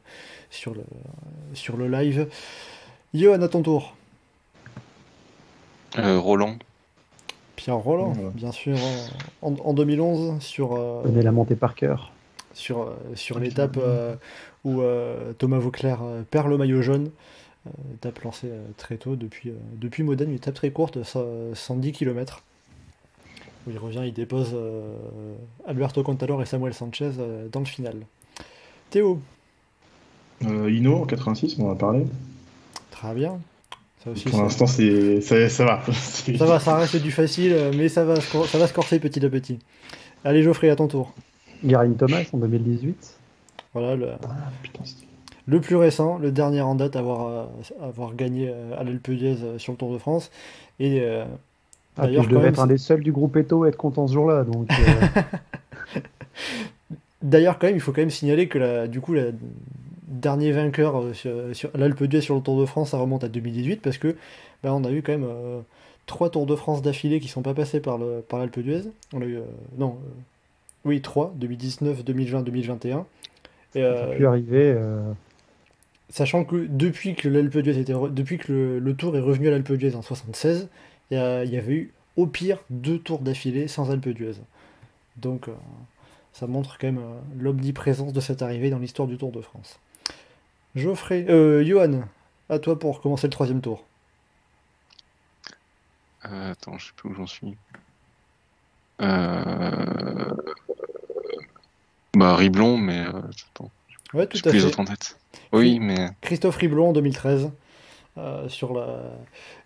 sur 0.50 0.74
le, 0.74 0.82
sur 1.54 1.78
le 1.78 1.88
live. 1.88 2.28
Johan, 3.14 3.42
à 3.42 3.48
ton 3.48 3.62
tour. 3.62 3.96
Euh, 5.98 6.20
Roland. 6.20 6.56
Pierre 7.56 7.78
Roland, 7.78 8.14
bien 8.36 8.52
sûr, 8.54 8.78
en, 9.42 9.54
en 9.54 9.74
2011, 9.74 10.42
sur, 10.42 10.76
euh, 10.76 11.04
la 11.22 11.32
montée 11.32 11.56
par 11.56 11.76
cœur. 11.76 12.12
sur, 12.54 12.82
euh, 12.84 12.96
sur 13.16 13.40
l'étape 13.40 13.78
euh, 13.78 14.16
où 14.64 14.80
euh, 14.82 15.34
Thomas 15.38 15.60
Vauclair 15.60 16.00
perd 16.32 16.48
le 16.48 16.58
maillot 16.58 16.82
jaune. 16.82 17.10
Euh, 17.68 17.72
étape 17.96 18.20
lancée 18.22 18.48
euh, 18.50 18.64
très 18.78 18.96
tôt 18.96 19.18
depuis, 19.18 19.50
euh, 19.50 19.54
depuis 19.76 20.04
Modène, 20.04 20.30
une 20.30 20.36
étape 20.38 20.54
très 20.54 20.72
courte, 20.72 21.04
ça- 21.04 21.26
110 21.54 21.92
km. 21.92 22.44
Où 23.68 23.72
il 23.72 23.78
revient, 23.78 24.04
il 24.06 24.14
dépose 24.14 24.52
euh, 24.54 24.96
Alberto 25.68 26.02
Contador 26.02 26.42
et 26.42 26.46
Samuel 26.46 26.74
Sanchez 26.74 27.12
euh, 27.20 27.50
dans 27.52 27.60
le 27.60 27.66
final. 27.66 27.96
Théo, 28.90 29.20
Euh, 30.46 30.72
Ino 30.72 30.96
en 31.02 31.06
86, 31.06 31.58
on 31.60 31.68
en 31.68 31.74
a 31.74 31.76
parlé. 31.76 32.06
très 32.92 33.14
bien. 33.14 33.40
Ça 34.04 34.12
aussi, 34.12 34.30
Pour 34.30 34.42
l'instant, 34.42 34.66
c'est 34.68 35.20
ça, 35.22 35.50
ça 35.50 35.66
va. 35.66 35.82
Ça 35.92 36.46
va, 36.46 36.60
ça 36.60 36.76
reste 36.78 36.96
du 36.96 37.12
facile, 37.12 37.56
mais 37.76 37.90
ça 37.90 38.06
va, 38.06 38.16
ça 38.22 38.58
va 38.58 38.68
se 38.68 38.74
corser 38.74 39.00
petit 39.00 39.26
à 39.26 39.30
petit. 39.30 39.60
Allez 40.24 40.42
Geoffrey, 40.44 40.70
à 40.70 40.76
ton 40.76 40.88
tour. 40.88 41.14
Garin 41.64 41.92
Thomas 41.92 42.24
en 42.32 42.38
2018. 42.38 43.18
Voilà, 43.74 43.96
le, 43.96 44.08
Ah, 44.24 44.52
putain, 44.64 44.84
Le 45.48 45.60
plus 45.60 45.76
récent, 45.76 46.18
le 46.18 46.32
dernier 46.32 46.62
en 46.62 46.76
date 46.76 46.96
à 46.96 47.00
avoir, 47.00 47.28
euh, 47.28 47.46
avoir 47.82 48.16
gagné 48.16 48.50
euh, 48.50 48.80
à 48.80 48.84
l'Alpe 48.84 49.12
d'Huez 49.12 49.38
euh, 49.44 49.58
sur 49.60 49.74
le 49.74 49.78
Tour 49.78 49.92
de 49.94 49.98
France. 49.98 50.32
Et 50.80 51.02
euh, 51.02 51.26
Ah, 51.98 52.04
D'ailleurs, 52.04 52.24
je 52.24 52.30
quand 52.30 52.36
devais 52.36 52.46
même, 52.46 52.54
être 52.54 52.60
un 52.62 52.68
des 52.68 52.78
seuls 52.78 53.04
du 53.04 53.12
groupe 53.12 53.36
Eto 53.36 53.64
à 53.64 53.68
être 53.70 53.76
content 53.78 54.08
ce 54.08 54.14
jour-là. 54.14 54.44
Donc, 54.46 54.70
euh, 54.72 55.22
d'ailleurs, 57.22 57.60
quand 57.60 57.68
même, 57.68 57.76
il 57.76 57.82
faut 57.82 57.92
quand 57.92 58.02
même 58.02 58.10
signaler 58.10 58.48
que 58.48 58.58
la, 58.58 58.88
du 58.88 59.02
coup, 59.02 59.14
le 59.14 59.34
dernier 60.10 60.52
vainqueur 60.52 61.00
euh, 61.00 61.14
sur, 61.14 61.32
sur 61.54 61.70
l'Alpe 61.76 62.04
d'Huez 62.04 62.22
sur 62.22 62.36
le 62.36 62.42
Tour 62.42 62.60
de 62.60 62.66
France, 62.66 62.92
ça 62.92 62.98
remonte 62.98 63.24
à 63.24 63.30
2018 63.30 63.82
parce 63.82 63.98
que 63.98 64.16
ben, 64.64 64.74
on 64.74 64.84
a 64.84 64.92
eu 64.92 65.02
quand 65.02 65.14
même 65.14 65.28
euh, 65.28 65.62
trois 66.06 66.30
Tours 66.30 66.46
de 66.46 66.56
France 66.56 66.82
d'affilée 66.82 67.20
qui 67.20 67.28
sont 67.28 67.42
pas 67.42 67.54
passés 67.54 67.80
par 67.80 67.98
le 67.98 68.22
par 68.28 68.40
l'Alpe 68.40 68.60
d'Huez. 68.60 68.84
On 69.14 69.22
a 69.22 69.26
eu 69.26 69.38
euh, 69.38 69.44
non, 69.78 69.98
euh, 70.04 70.10
oui 70.86 71.02
trois, 71.02 71.34
2019, 71.38 72.04
2020, 72.04 72.42
2021. 72.42 73.06
Et, 73.76 73.82
ça 73.82 74.04
a 74.04 74.08
pu 74.08 74.26
arriver. 74.26 74.76
Sachant 76.12 76.44
que 76.44 76.66
depuis 76.68 77.14
que 77.14 77.30
l'Alpe 77.30 77.60
d'Huez 77.60 77.78
était 77.78 77.94
re- 77.94 78.12
depuis 78.12 78.40
que 78.40 78.52
le, 78.52 78.80
le 78.80 78.96
Tour 78.96 79.16
est 79.16 79.20
revenu 79.20 79.48
à 79.48 79.52
l'Alpe 79.52 79.74
d'Huez 79.74 79.96
en 79.96 80.02
76, 80.02 80.68
il 81.12 81.18
y, 81.18 81.20
avait 81.20 81.74
eu 81.74 81.94
au 82.18 82.26
pire 82.26 82.58
deux 82.72 82.98
tours 82.98 83.20
d'affilée 83.20 83.68
sans 83.68 83.92
Alpe 83.92 84.10
d'Huez. 84.10 84.34
Donc 85.18 85.50
ça 86.34 86.48
montre 86.48 86.80
quand 86.80 86.88
même 86.88 87.02
l'omniprésence 87.38 88.12
de 88.12 88.20
cette 88.22 88.42
arrivée 88.42 88.72
dans 88.72 88.80
l'histoire 88.80 89.08
du 89.08 89.18
Tour 89.18 89.32
de 89.32 89.42
France. 89.42 89.80
Geoffrey, 90.76 91.26
euh, 91.30 91.64
Johan, 91.64 92.02
à 92.50 92.60
toi 92.60 92.78
pour 92.78 93.02
commencer 93.02 93.28
le 93.28 93.32
troisième 93.32 93.62
tour. 93.62 93.86
Euh, 96.26 96.52
attends, 96.52 96.78
je 96.78 96.88
sais 96.88 96.92
plus 96.96 97.10
où 97.10 97.16
j'en 97.16 97.28
suis. 97.28 97.56
Euh... 99.02 100.26
Bah, 102.16 102.36
Riblon, 102.36 102.78
mais 102.78 103.06
euh, 103.06 103.22
attends, 103.54 103.72
Ouais, 104.14 104.26
tout 104.28 104.40
à 104.40 104.50
plus 104.50 104.54
les 104.54 104.60
fait. 104.60 104.66
autres 104.66 104.80
en 104.80 104.86
tête. 104.86 105.18
Oui, 105.54 105.80
mais 105.80 106.10
Christophe 106.22 106.58
Riblon 106.58 106.90
en 106.90 106.94
2013, 106.94 107.52
euh, 108.18 108.50
sur 108.50 108.84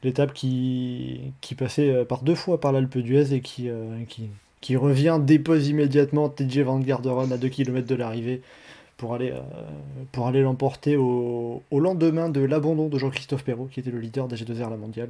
l'étape 0.03 0.33
qui, 0.33 1.33
qui 1.41 1.55
passait 1.55 2.05
par 2.05 2.21
deux 2.21 2.35
fois 2.35 2.59
par 2.59 2.71
l'Alpe 2.71 2.97
d'Huez 2.97 3.33
et 3.33 3.41
qui, 3.41 3.69
qui, 4.09 4.29
qui 4.61 4.75
revient, 4.75 5.19
dépose 5.21 5.67
immédiatement 5.69 6.29
TJ 6.29 6.59
Van 6.59 6.79
Garderen 6.79 7.31
à 7.31 7.37
2 7.37 7.47
km 7.49 7.87
de 7.87 7.95
l'arrivée 7.95 8.41
pour 8.97 9.13
aller, 9.15 9.31
euh, 9.31 9.39
pour 10.11 10.27
aller 10.27 10.41
l'emporter 10.41 10.95
au, 10.97 11.61
au 11.71 11.79
lendemain 11.79 12.29
de 12.29 12.41
l'abandon 12.41 12.87
de 12.89 12.97
Jean-Christophe 12.97 13.43
Perrault, 13.43 13.65
qui 13.71 13.79
était 13.79 13.91
le 13.91 13.99
leader 13.99 14.27
d'AG2R 14.27 14.69
la 14.69 14.77
mondiale. 14.77 15.09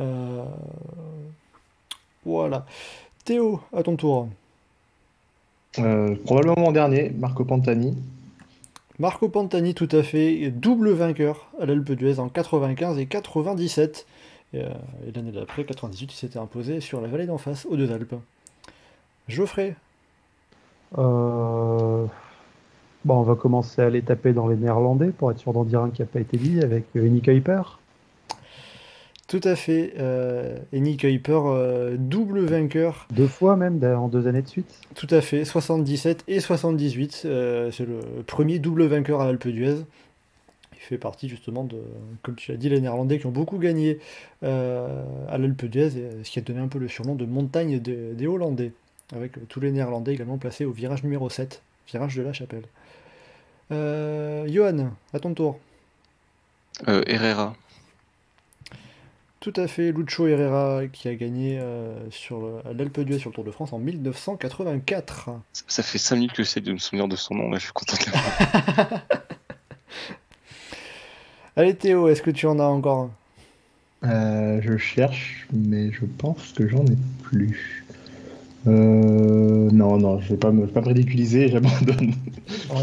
Euh, 0.00 0.44
Voilà. 2.24 2.66
Théo, 3.24 3.60
à 3.74 3.82
ton 3.82 3.96
tour. 3.96 4.28
Euh, 5.78 6.14
probablement 6.24 6.72
dernier, 6.72 7.10
Marco 7.10 7.44
Pantani. 7.44 7.96
Marco 8.98 9.28
Pantani, 9.28 9.74
tout 9.74 9.88
à 9.92 10.02
fait, 10.02 10.50
double 10.50 10.90
vainqueur 10.90 11.50
à 11.60 11.66
l'Alpe 11.66 11.92
d'Huez 11.92 12.18
en 12.18 12.28
95 12.28 12.98
et 12.98 13.06
97. 13.06 14.06
Et, 14.54 14.62
euh, 14.62 14.68
et 15.06 15.12
l'année 15.12 15.30
d'après, 15.30 15.64
98, 15.64 16.12
il 16.12 16.16
s'était 16.16 16.38
imposé 16.38 16.80
sur 16.80 17.00
la 17.00 17.08
vallée 17.08 17.26
d'en 17.26 17.38
face, 17.38 17.66
aux 17.66 17.76
deux 17.76 17.92
Alpes. 17.92 18.14
Geoffrey, 19.28 19.76
Bon, 23.04 23.20
on 23.20 23.22
va 23.22 23.36
commencer 23.36 23.80
à 23.80 23.90
les 23.90 24.02
taper 24.02 24.32
dans 24.32 24.48
les 24.48 24.56
néerlandais 24.56 25.08
pour 25.16 25.30
être 25.30 25.38
sûr 25.38 25.52
d'en 25.52 25.64
dire 25.64 25.80
un 25.80 25.90
qui 25.90 26.02
n'a 26.02 26.06
pas 26.06 26.20
été 26.20 26.36
dit 26.36 26.60
avec 26.60 26.84
euh, 26.96 27.06
Henny 27.06 27.20
Kuiper. 27.22 27.62
tout 29.28 29.40
à 29.44 29.54
fait. 29.56 29.94
Euh, 29.98 30.56
et 30.72 30.80
Nick 30.80 31.00
Kuiper, 31.00 31.40
euh, 31.46 31.96
double 31.98 32.40
vainqueur, 32.40 33.06
Deux 33.12 33.28
fois 33.28 33.56
même 33.56 33.82
en 33.84 34.08
deux 34.08 34.26
années 34.26 34.42
de 34.42 34.48
suite. 34.48 34.80
tout 34.94 35.06
à 35.10 35.20
fait, 35.20 35.44
77 35.44 36.24
et 36.28 36.40
78. 36.40 37.22
euh, 37.24 37.70
C'est 37.70 37.86
le 37.86 38.00
premier 38.26 38.58
double 38.58 38.86
vainqueur 38.86 39.20
à 39.20 39.26
l'Alpe 39.26 39.48
d'Huez. 39.48 39.76
Il 40.74 40.80
fait 40.80 40.98
partie 40.98 41.28
justement 41.28 41.64
de, 41.64 41.76
comme 42.22 42.34
tu 42.36 42.50
l'as 42.52 42.56
dit, 42.58 42.68
les 42.68 42.80
Néerlandais 42.80 43.18
qui 43.18 43.26
ont 43.26 43.30
beaucoup 43.32 43.58
gagné 43.58 43.98
euh, 44.42 45.04
à 45.28 45.36
l'Alpe 45.38 45.66
d'Huez, 45.66 45.90
ce 46.22 46.30
qui 46.30 46.38
a 46.38 46.42
donné 46.42 46.60
un 46.60 46.68
peu 46.68 46.78
le 46.78 46.88
surnom 46.88 47.14
de 47.14 47.26
montagne 47.26 47.78
des, 47.80 48.12
des 48.14 48.26
Hollandais, 48.26 48.72
avec 49.14 49.48
tous 49.48 49.60
les 49.60 49.70
Néerlandais 49.72 50.14
également 50.14 50.38
placés 50.38 50.64
au 50.64 50.72
virage 50.72 51.02
numéro 51.02 51.28
7, 51.30 51.62
virage 51.92 52.16
de 52.16 52.22
la 52.22 52.32
chapelle. 52.32 52.64
Euh, 53.72 54.46
Johan, 54.48 54.90
à 55.12 55.18
ton 55.20 55.34
tour. 55.34 55.58
euh, 56.88 57.02
Herrera. 57.06 57.54
Tout 59.40 59.52
à 59.56 59.68
fait, 59.68 59.92
Lucho 59.92 60.26
Herrera 60.26 60.82
qui 60.92 61.06
a 61.08 61.14
gagné 61.14 61.58
euh, 61.60 62.10
sur 62.10 62.40
le- 62.40 62.58
à 62.68 62.72
l'Alpe 62.72 63.00
d'Huez 63.00 63.18
sur 63.20 63.30
le 63.30 63.34
Tour 63.34 63.44
de 63.44 63.52
France 63.52 63.72
en 63.72 63.78
1984. 63.78 65.30
Ça, 65.52 65.62
ça 65.68 65.82
fait 65.84 65.98
5 65.98 66.16
minutes 66.16 66.32
que 66.32 66.42
j'essaie 66.42 66.60
de 66.60 66.72
me 66.72 66.78
souvenir 66.78 67.06
de 67.06 67.14
son 67.14 67.34
nom, 67.34 67.48
là 67.50 67.58
je 67.58 67.64
suis 67.64 67.72
content 67.72 67.96
de 67.96 68.04
l'avoir. 68.12 69.02
Allez 71.56 71.74
Théo, 71.76 72.08
est-ce 72.08 72.22
que 72.22 72.30
tu 72.30 72.46
en 72.46 72.58
as 72.58 72.64
encore 72.64 73.10
un? 74.02 74.08
Euh, 74.08 74.60
je 74.62 74.76
cherche, 74.76 75.46
mais 75.52 75.90
je 75.92 76.04
pense 76.04 76.52
que 76.52 76.68
j'en 76.68 76.84
ai 76.86 76.96
plus. 77.22 77.84
Euh, 78.68 79.68
non, 79.72 79.96
non, 79.98 80.20
je 80.20 80.30
vais 80.30 80.36
pas 80.36 80.50
me, 80.50 80.66
pas 80.66 80.80
me 80.80 80.86
ridiculiser, 80.88 81.48
j'abandonne. 81.52 82.12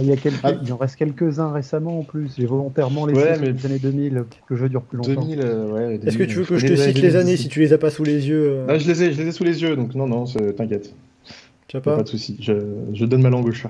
Il, 0.01 0.07
y 0.07 0.11
a 0.11 0.15
quelques- 0.17 0.39
Ah. 0.43 0.53
il 0.63 0.73
en 0.73 0.77
reste 0.77 0.95
quelques-uns 0.95 1.51
récemment 1.51 1.99
en 1.99 2.03
plus. 2.03 2.33
J'ai 2.37 2.45
volontairement 2.45 3.05
laissé 3.05 3.21
Ouais, 3.21 3.35
sur 3.35 3.43
mais- 3.43 3.51
les 3.51 3.65
années 3.65 3.79
2000 3.79 4.13
pour 4.29 4.47
que 4.47 4.53
le 4.53 4.59
jeu 4.59 4.69
dure 4.69 4.81
plus 4.81 4.97
longtemps. 4.97 5.21
2000, 5.21 5.39
euh, 5.43 5.71
ouais. 5.71 5.95
Est-ce 5.95 6.17
que 6.17 6.23
2000, 6.23 6.27
tu 6.27 6.35
veux 6.39 6.45
que 6.45 6.57
je 6.57 6.67
te 6.67 6.75
cite 6.75 6.97
les 6.99 7.15
années 7.15 7.25
2010. 7.33 7.37
si 7.43 7.47
tu 7.49 7.59
les 7.59 7.73
as 7.73 7.77
pas 7.77 7.89
sous 7.89 8.03
les 8.03 8.27
yeux 8.27 8.49
euh, 8.49 8.65
Non, 8.67 8.79
je 8.79 8.87
les 8.87 9.03
ai, 9.03 9.13
je 9.13 9.21
les 9.21 9.27
ai 9.27 9.31
sous 9.31 9.43
les 9.43 9.61
yeux, 9.61 9.75
donc 9.75 9.95
non, 9.95 10.07
non, 10.07 10.25
t'inquiète, 10.25 10.93
pas 11.71 11.79
pas 11.81 12.03
de 12.03 12.07
souci. 12.07 12.37
Je, 12.39 12.53
je 12.93 13.05
donne 13.05 13.21
ma 13.21 13.29
langue 13.29 13.47
au 13.47 13.51
chat. 13.51 13.69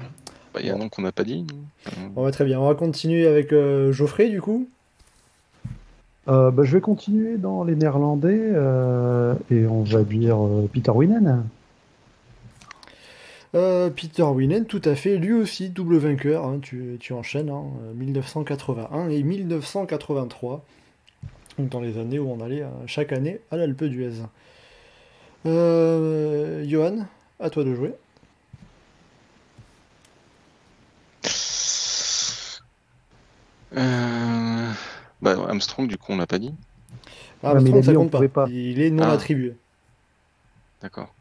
Bah, 0.53 0.59
Il 0.61 0.67
y 0.67 0.69
a 0.69 0.75
un 0.75 0.77
nom 0.77 0.89
qu'on 0.89 1.01
n'a 1.01 1.11
pas 1.11 1.23
dit. 1.23 1.41
non 1.43 2.09
Bon, 2.15 2.23
bah, 2.23 2.31
Très 2.31 2.45
bien, 2.45 2.59
on 2.59 2.67
va 2.67 2.75
continuer 2.75 3.25
avec 3.27 3.51
euh, 3.51 3.91
Geoffrey 3.91 4.29
du 4.29 4.41
coup. 4.41 4.67
Euh, 6.27 6.49
bah, 6.51 6.63
je 6.63 6.71
vais 6.75 6.81
continuer 6.81 7.37
dans 7.37 7.63
les 7.63 7.75
néerlandais 7.75 8.39
euh, 8.39 9.35
et 9.51 9.65
on 9.67 9.83
va 9.83 10.01
dire 10.03 10.37
euh, 10.43 10.67
Peter 10.73 10.91
Winen. 10.91 11.43
Euh, 13.55 13.89
Peter 13.89 14.23
Winen, 14.23 14.65
tout 14.65 14.81
à 14.83 14.95
fait, 14.95 15.17
lui 15.17 15.31
aussi 15.33 15.69
double 15.69 15.97
vainqueur, 15.97 16.45
hein, 16.45 16.59
tu, 16.61 16.97
tu 16.99 17.13
enchaînes, 17.13 17.49
hein, 17.49 17.63
euh, 17.83 17.93
1981 17.93 19.09
et 19.09 19.23
1983, 19.23 20.65
donc 21.57 21.69
dans 21.69 21.79
les 21.79 21.97
années 21.97 22.19
où 22.19 22.29
on 22.29 22.41
allait 22.41 22.63
euh, 22.63 22.69
chaque 22.85 23.13
année 23.13 23.39
à 23.51 23.57
l'Alpe 23.57 23.85
d'Huez. 23.85 24.23
Euh, 25.45 26.65
Johan, 26.67 27.05
à 27.39 27.49
toi 27.49 27.63
de 27.63 27.73
jouer. 27.73 27.93
Euh... 33.77 34.71
Bah, 35.21 35.35
Armstrong, 35.47 35.87
du 35.87 35.97
coup, 35.97 36.11
on 36.11 36.17
l'a 36.17 36.27
pas 36.27 36.39
dit. 36.39 36.53
Ah, 37.43 37.51
Armstrong, 37.51 37.83
ça 37.83 37.93
compte 37.93 38.11
pas. 38.11 38.27
pas. 38.27 38.47
Il 38.49 38.81
est 38.81 38.89
non 38.91 39.03
Ah. 39.03 39.11
attribué. 39.13 39.55
D'accord. 40.81 41.13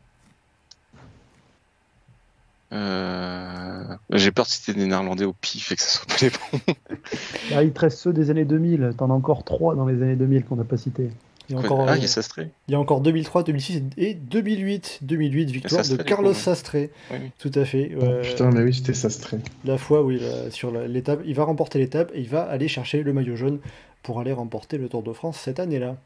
Euh... 2.74 3.84
J'ai 4.10 4.30
peur 4.32 4.44
de 4.46 4.50
citer 4.50 4.74
des 4.74 4.86
Néerlandais 4.86 5.24
au 5.24 5.32
pif 5.32 5.72
et 5.72 5.76
que 5.76 5.82
ça 5.82 5.88
soit 5.98 6.06
pas 6.06 6.16
les 6.22 6.30
bons. 6.30 6.74
Ah, 7.54 7.62
il 7.62 7.72
te 7.72 7.80
reste 7.80 7.98
ceux 7.98 8.12
des 8.12 8.30
années 8.30 8.44
2000. 8.44 8.94
T'en 8.96 9.10
as 9.10 9.14
encore 9.14 9.44
trois 9.44 9.74
dans 9.74 9.86
les 9.86 10.02
années 10.02 10.16
2000 10.16 10.44
qu'on 10.44 10.56
n'a 10.56 10.64
pas 10.64 10.76
cités. 10.76 11.10
Il 11.48 11.54
y 11.54 11.58
a 11.58 11.60
encore, 11.60 11.86
ah, 11.86 11.92
euh, 11.92 11.96
il 11.96 12.02
y 12.02 12.06
a 12.06 12.08
Sastré. 12.08 12.50
il 12.68 12.72
y 12.72 12.74
a 12.74 12.80
encore 12.80 13.02
2003, 13.02 13.42
2006 13.42 13.82
et 13.98 14.14
2008. 14.14 15.00
2008, 15.02 15.50
victoire 15.50 15.82
de 15.82 15.86
Sastré, 15.86 16.04
Carlos. 16.06 16.32
Sastré. 16.32 16.90
Oui, 17.10 17.18
oui. 17.22 17.30
Tout 17.38 17.50
à 17.54 17.64
fait. 17.66 17.92
Euh, 18.00 18.22
putain, 18.22 18.50
mais 18.50 18.62
oui, 18.62 18.72
c'était 18.72 18.94
Sastré. 18.94 19.36
La 19.64 19.76
fois, 19.76 20.02
oui, 20.02 20.18
là, 20.20 20.50
sur 20.50 20.70
la- 20.70 20.88
l'étape, 20.88 21.20
il 21.26 21.34
va 21.34 21.44
remporter 21.44 21.78
l'étape 21.78 22.10
et 22.14 22.20
il 22.20 22.28
va 22.28 22.42
aller 22.44 22.66
chercher 22.68 23.02
le 23.02 23.12
maillot 23.12 23.36
jaune 23.36 23.60
pour 24.02 24.20
aller 24.20 24.32
remporter 24.32 24.78
le 24.78 24.88
Tour 24.88 25.02
de 25.02 25.12
France 25.12 25.38
cette 25.38 25.60
année-là. 25.60 25.96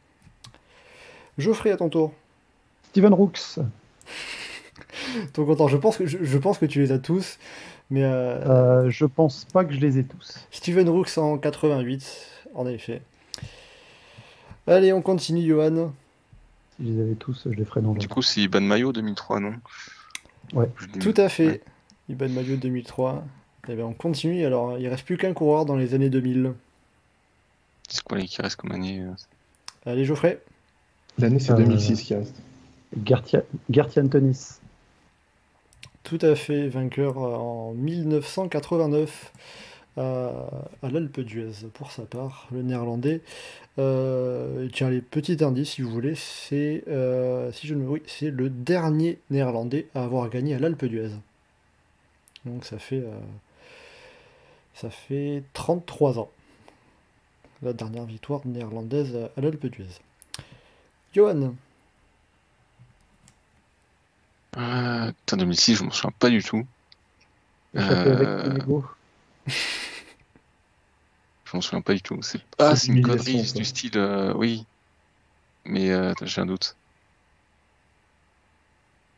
Geoffrey, 1.38 1.70
à 1.70 1.76
ton 1.76 1.88
tour. 1.88 2.12
Steven 2.90 3.14
Rooks. 3.14 3.60
Ton 5.32 5.44
content. 5.44 5.68
Je 5.68 5.76
pense 5.76 5.96
que 5.96 6.06
je, 6.06 6.18
je 6.22 6.38
pense 6.38 6.58
que 6.58 6.66
tu 6.66 6.80
les 6.80 6.92
as 6.92 6.98
tous, 6.98 7.38
mais 7.90 8.02
euh, 8.04 8.84
Euh, 8.86 8.90
je 8.90 9.04
pense 9.06 9.44
pas 9.46 9.64
que 9.64 9.72
je 9.74 9.80
les 9.80 9.98
ai 9.98 10.04
tous. 10.04 10.46
Steven 10.50 10.88
Rooks 10.88 11.16
en 11.18 11.38
88, 11.38 12.04
en 12.54 12.66
effet. 12.66 13.02
Allez, 14.66 14.92
on 14.92 15.02
continue, 15.02 15.46
Johan. 15.46 15.92
Si 16.78 16.86
je 16.86 16.92
les 16.92 17.00
avais 17.02 17.14
tous, 17.14 17.42
je 17.46 17.56
les 17.56 17.64
ferais 17.64 17.80
dans 17.80 17.92
le. 17.92 17.98
Du 17.98 18.08
coup, 18.08 18.22
c'est 18.22 18.40
Iban 18.40 18.60
Mayo 18.60 18.92
2003, 18.92 19.40
non? 19.40 19.54
Ouais. 20.52 20.68
Tout 21.00 21.14
à 21.16 21.28
fait. 21.28 21.46
Ouais. 21.48 21.60
Iban 22.10 22.28
Maillot 22.28 22.56
2003. 22.56 23.24
Et 23.68 23.74
bien, 23.74 23.84
on 23.86 23.92
continue. 23.92 24.44
Alors, 24.46 24.78
il 24.78 24.88
reste 24.88 25.04
plus 25.04 25.16
qu'un 25.18 25.32
coureur 25.34 25.64
dans 25.66 25.76
les 25.76 25.92
années 25.94 26.08
2000. 26.10 26.52
C'est 27.88 28.02
quoi 28.02 28.16
les 28.18 28.24
qui 28.26 28.40
restent 28.40 28.56
comme 28.56 28.72
année 28.72 29.00
euh 29.00 29.90
Allez, 29.90 30.04
Geoffrey. 30.04 30.40
L'année, 31.18 31.38
c'est 31.38 31.52
Euh, 31.52 31.56
2006 31.56 32.02
qui 32.02 32.14
reste. 32.14 32.34
Gertia- 33.04 33.44
Gertian 33.70 34.08
Tonis. 34.08 34.58
Tout 36.02 36.18
à 36.22 36.34
fait, 36.34 36.68
vainqueur 36.68 37.18
euh, 37.18 37.36
en 37.36 37.72
1989 37.74 39.32
à, 39.96 40.30
à 40.82 40.90
l'Alpe 40.90 41.20
d'Huez 41.20 41.66
pour 41.74 41.90
sa 41.90 42.02
part, 42.02 42.48
le 42.52 42.62
néerlandais. 42.62 43.20
Euh, 43.78 44.68
tiens, 44.72 44.90
les 44.90 45.00
petits 45.00 45.42
indices 45.44 45.72
si 45.72 45.82
vous 45.82 45.90
voulez, 45.90 46.14
c'est 46.14 46.84
euh, 46.88 47.52
si 47.52 47.66
le 48.30 48.48
dernier 48.48 49.18
néerlandais 49.30 49.86
à 49.94 50.04
avoir 50.04 50.28
gagné 50.30 50.54
à 50.54 50.58
l'Alpe 50.58 50.84
d'Huez. 50.84 51.10
Donc 52.44 52.64
ça 52.64 52.78
fait 52.78 53.02
ça 54.74 54.90
fait 54.90 55.42
33 55.54 56.20
ans. 56.20 56.30
La 57.62 57.72
dernière 57.72 58.04
victoire 58.04 58.40
néerlandaise 58.46 59.16
à 59.36 59.40
l'Alpe 59.40 59.66
d'Huez. 59.66 60.00
Johan, 61.14 61.54
Euh, 64.58 65.12
Putain, 65.26 65.36
2006, 65.36 65.76
je 65.76 65.84
m'en 65.84 65.90
souviens 65.90 66.12
pas 66.18 66.30
du 66.30 66.42
tout. 66.42 66.66
Euh. 67.76 68.58
Je 71.50 71.56
m'en 71.56 71.62
souviens 71.62 71.80
pas 71.80 71.94
du 71.94 72.02
tout. 72.02 72.18
C'est 72.20 72.40
ah, 72.58 72.76
C'est 72.76 72.88
une 72.88 73.00
connerie 73.00 73.40
du 73.54 73.64
style, 73.64 73.92
euh, 73.96 74.34
oui. 74.36 74.66
Mais 75.64 75.90
euh, 75.90 76.12
j'ai 76.22 76.42
un 76.42 76.46
doute. 76.46 76.76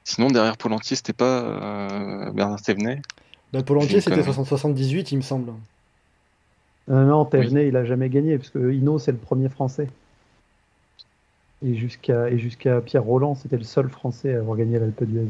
Sinon, 0.05 0.29
derrière 0.29 0.57
Polantier, 0.57 0.97
c'était 0.97 1.13
pas 1.13 1.41
euh, 1.41 2.31
Bernard 2.31 2.63
Thévenet 2.63 3.03
bah, 3.53 3.61
une 3.69 3.83
c'était 3.83 4.23
connerie. 4.23 4.45
78 4.47 5.11
il 5.11 5.17
me 5.17 5.23
semble. 5.23 5.53
Euh, 6.89 7.05
non, 7.05 7.25
Thévenet, 7.25 7.67
il 7.69 7.77
a 7.77 7.85
jamais 7.85 8.09
gagné, 8.09 8.39
parce 8.39 8.51
que 8.51 8.73
Hino, 8.73 8.99
c'est 8.99 9.13
le 9.13 9.19
premier 9.19 9.49
français. 9.49 9.89
Et 11.63 11.75
jusqu'à 11.75 12.31
et 12.31 12.39
jusqu'à 12.39 12.81
Pierre 12.81 13.05
Roland, 13.05 13.35
c'était 13.35 13.59
le 13.59 13.65
seul 13.65 13.89
français 13.91 14.35
à 14.35 14.39
avoir 14.39 14.57
gagné 14.57 14.79
l'Alpe 14.79 15.05
d'Huez. 15.05 15.27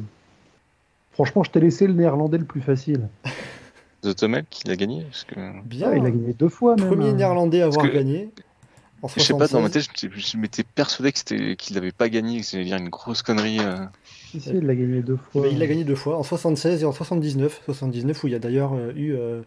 Franchement, 1.13 1.43
je 1.43 1.51
t'ai 1.51 1.61
laissé 1.61 1.87
le 1.87 1.93
néerlandais 1.93 2.39
le 2.39 2.45
plus 2.45 2.61
facile. 2.61 3.09
The 4.03 4.15
Tomel 4.17 4.45
qui 4.49 4.67
l'a 4.67 4.77
gagné 4.77 5.03
parce 5.03 5.25
que... 5.25 5.35
Bien. 5.65 5.91
Ah, 5.91 5.97
il 5.97 6.07
a 6.07 6.11
gagné 6.11 6.33
deux 6.33 6.49
fois 6.49 6.75
même. 6.77 6.87
Premier 6.87 7.09
hein. 7.11 7.15
néerlandais 7.15 7.61
à 7.63 7.67
avoir 7.67 7.87
que- 7.87 7.93
gagné. 7.93 8.31
En 9.03 9.09
Je 9.09 9.21
sais 9.21 9.33
pas, 9.33 9.49
dans 9.49 9.61
ma 9.61 9.69
76. 9.69 9.73
tête, 9.89 9.97
je 10.01 10.07
m'étais- 10.07 10.21
je 10.21 10.37
m'étais 10.39 10.63
persuadé 10.63 11.11
que 11.13 11.19
c'était- 11.19 11.57
qu'il 11.57 11.75
n'avait 11.75 11.91
pas 11.93 12.09
gagné, 12.09 12.41
que 12.41 12.47
c'était 12.47 12.69
une 12.77 12.89
grosse 12.91 13.23
connerie. 13.23 13.59
euh. 13.61 13.77
Si, 14.31 14.41
si, 14.41 14.51
il 14.51 14.61
l'a 14.67 14.75
gagné 14.75 15.03
deux 15.03 15.17
fois. 15.33 15.49
il 15.49 15.59
l'a 15.59 15.67
gagné 15.67 15.85
deux 15.85 15.95
fois, 15.97 16.17
en 16.19 16.23
76 16.23 16.83
et 16.83 16.87
en 16.87 16.93
79. 16.93 17.61
79 17.67 18.23
où 18.25 18.29
il 18.29 18.33
y 18.33 18.37
a 18.37 18.39
d'ailleurs 18.39 18.73
euh, 18.75 18.93
eu 18.95 19.15
euh, 19.15 19.41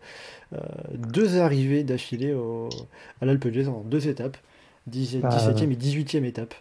euh, 0.54 0.58
deux 0.98 1.38
arrivées 1.40 1.84
d'affilée 1.84 2.34
au- 2.34 2.70
à 3.22 3.26
l'Alpe 3.26 3.48
d'Huez 3.48 3.68
en 3.68 3.82
deux 3.82 4.08
étapes. 4.08 4.38
10 4.88 5.18
Ah. 5.24 5.30
17e 5.30 5.72
et 5.72 5.76
18e 5.76 6.26
étape. 6.26 6.54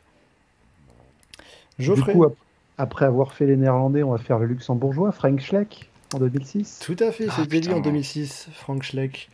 Du 1.82 2.02
coup, 2.02 2.24
ap- 2.24 2.34
après 2.78 3.04
avoir 3.04 3.32
fait 3.32 3.46
les 3.46 3.56
néerlandais, 3.56 4.02
on 4.02 4.12
va 4.12 4.18
faire 4.18 4.38
le 4.38 4.46
luxembourgeois, 4.46 5.12
Frank 5.12 5.40
Schleck, 5.40 5.90
en 6.14 6.18
2006. 6.18 6.80
Tout 6.84 6.96
à 7.00 7.10
fait, 7.12 7.26
Ah, 7.28 7.34
c'était 7.38 7.56
lui 7.56 7.60
putain. 7.68 7.76
en 7.76 7.80
2006, 7.80 8.48
Frank 8.54 8.82
Schleck. 8.82 9.28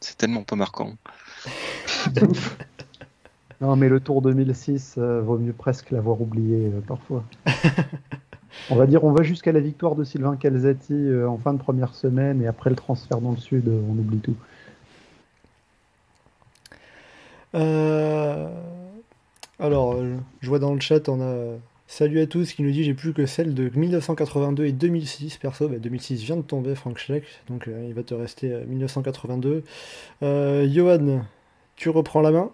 C'est 0.00 0.16
tellement 0.18 0.42
pas 0.42 0.56
marquant. 0.56 0.94
Non, 3.60 3.76
mais 3.76 3.88
le 3.88 4.00
Tour 4.00 4.20
2006, 4.20 4.96
euh, 4.98 5.22
vaut 5.22 5.38
mieux 5.38 5.52
presque 5.54 5.90
l'avoir 5.92 6.20
oublié 6.20 6.66
euh, 6.66 6.80
parfois. 6.86 7.24
on 8.68 8.74
va 8.76 8.86
dire, 8.86 9.04
on 9.04 9.12
va 9.12 9.22
jusqu'à 9.22 9.52
la 9.52 9.60
victoire 9.60 9.94
de 9.94 10.04
Sylvain 10.04 10.36
Calzati 10.36 10.92
euh, 10.92 11.26
en 11.28 11.38
fin 11.38 11.54
de 11.54 11.58
première 11.58 11.94
semaine, 11.94 12.42
et 12.42 12.46
après 12.46 12.68
le 12.68 12.76
transfert 12.76 13.20
dans 13.20 13.30
le 13.30 13.36
sud, 13.38 13.68
euh, 13.68 13.80
on 13.88 13.92
oublie 13.92 14.18
tout. 14.18 14.34
Euh, 17.54 18.48
Alors, 19.58 19.94
euh, 19.94 20.16
je 20.40 20.48
vois 20.48 20.58
dans 20.58 20.74
le 20.74 20.80
chat, 20.80 21.08
on 21.08 21.20
a 21.20 21.58
Salut 21.86 22.20
à 22.20 22.26
tous 22.26 22.54
qui 22.54 22.62
nous 22.62 22.72
dit 22.72 22.82
j'ai 22.82 22.94
plus 22.94 23.12
que 23.12 23.26
celle 23.26 23.54
de 23.54 23.70
1982 23.74 24.64
et 24.64 24.72
2006. 24.72 25.36
Perso, 25.36 25.68
bah, 25.68 25.78
2006 25.78 26.22
vient 26.22 26.36
de 26.36 26.42
tomber, 26.42 26.74
Frank 26.74 26.98
Schleck, 26.98 27.24
donc 27.48 27.68
euh, 27.68 27.84
il 27.86 27.94
va 27.94 28.02
te 28.02 28.14
rester 28.14 28.52
euh, 28.52 28.64
1982. 28.64 29.62
Euh, 30.22 30.68
Johan, 30.68 31.24
tu 31.76 31.90
reprends 31.90 32.22
la 32.22 32.30
main. 32.30 32.50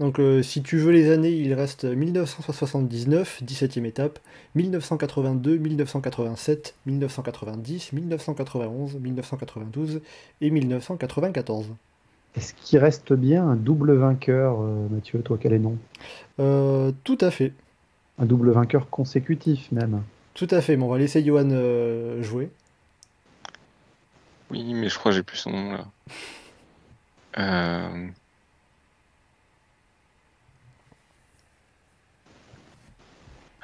Donc, 0.00 0.20
si 0.42 0.62
tu 0.62 0.76
veux 0.76 0.90
les 0.90 1.10
années, 1.12 1.30
il 1.30 1.54
reste 1.54 1.84
1979, 1.84 3.42
17e 3.44 3.84
étape, 3.84 4.18
1982, 4.56 5.56
1987, 5.56 6.74
1990, 6.86 7.92
1991, 7.92 8.96
1992 8.96 10.02
et 10.40 10.50
1994. 10.50 11.68
Est-ce 12.36 12.54
qu'il 12.54 12.78
reste 12.78 13.12
bien 13.12 13.46
un 13.46 13.54
double 13.56 13.94
vainqueur, 13.94 14.60
euh, 14.60 14.88
Mathieu, 14.90 15.22
toi, 15.22 15.38
quel 15.40 15.52
est 15.52 15.58
nom 15.58 15.78
Euh, 16.40 16.90
tout 17.04 17.18
à 17.20 17.30
fait. 17.30 17.52
Un 18.18 18.26
double 18.26 18.50
vainqueur 18.50 18.90
consécutif, 18.90 19.70
même. 19.72 20.02
Tout 20.34 20.48
à 20.50 20.60
fait, 20.60 20.76
mais 20.76 20.82
on 20.84 20.88
va 20.88 20.98
laisser 20.98 21.24
Johan 21.24 21.48
euh, 21.50 22.22
jouer. 22.22 22.50
Oui, 24.50 24.74
mais 24.74 24.88
je 24.88 24.98
crois 24.98 25.12
que 25.12 25.16
j'ai 25.16 25.22
plus 25.22 25.36
son 25.38 25.50
nom 25.50 25.72
là. 25.72 25.86
Euh... 27.38 28.08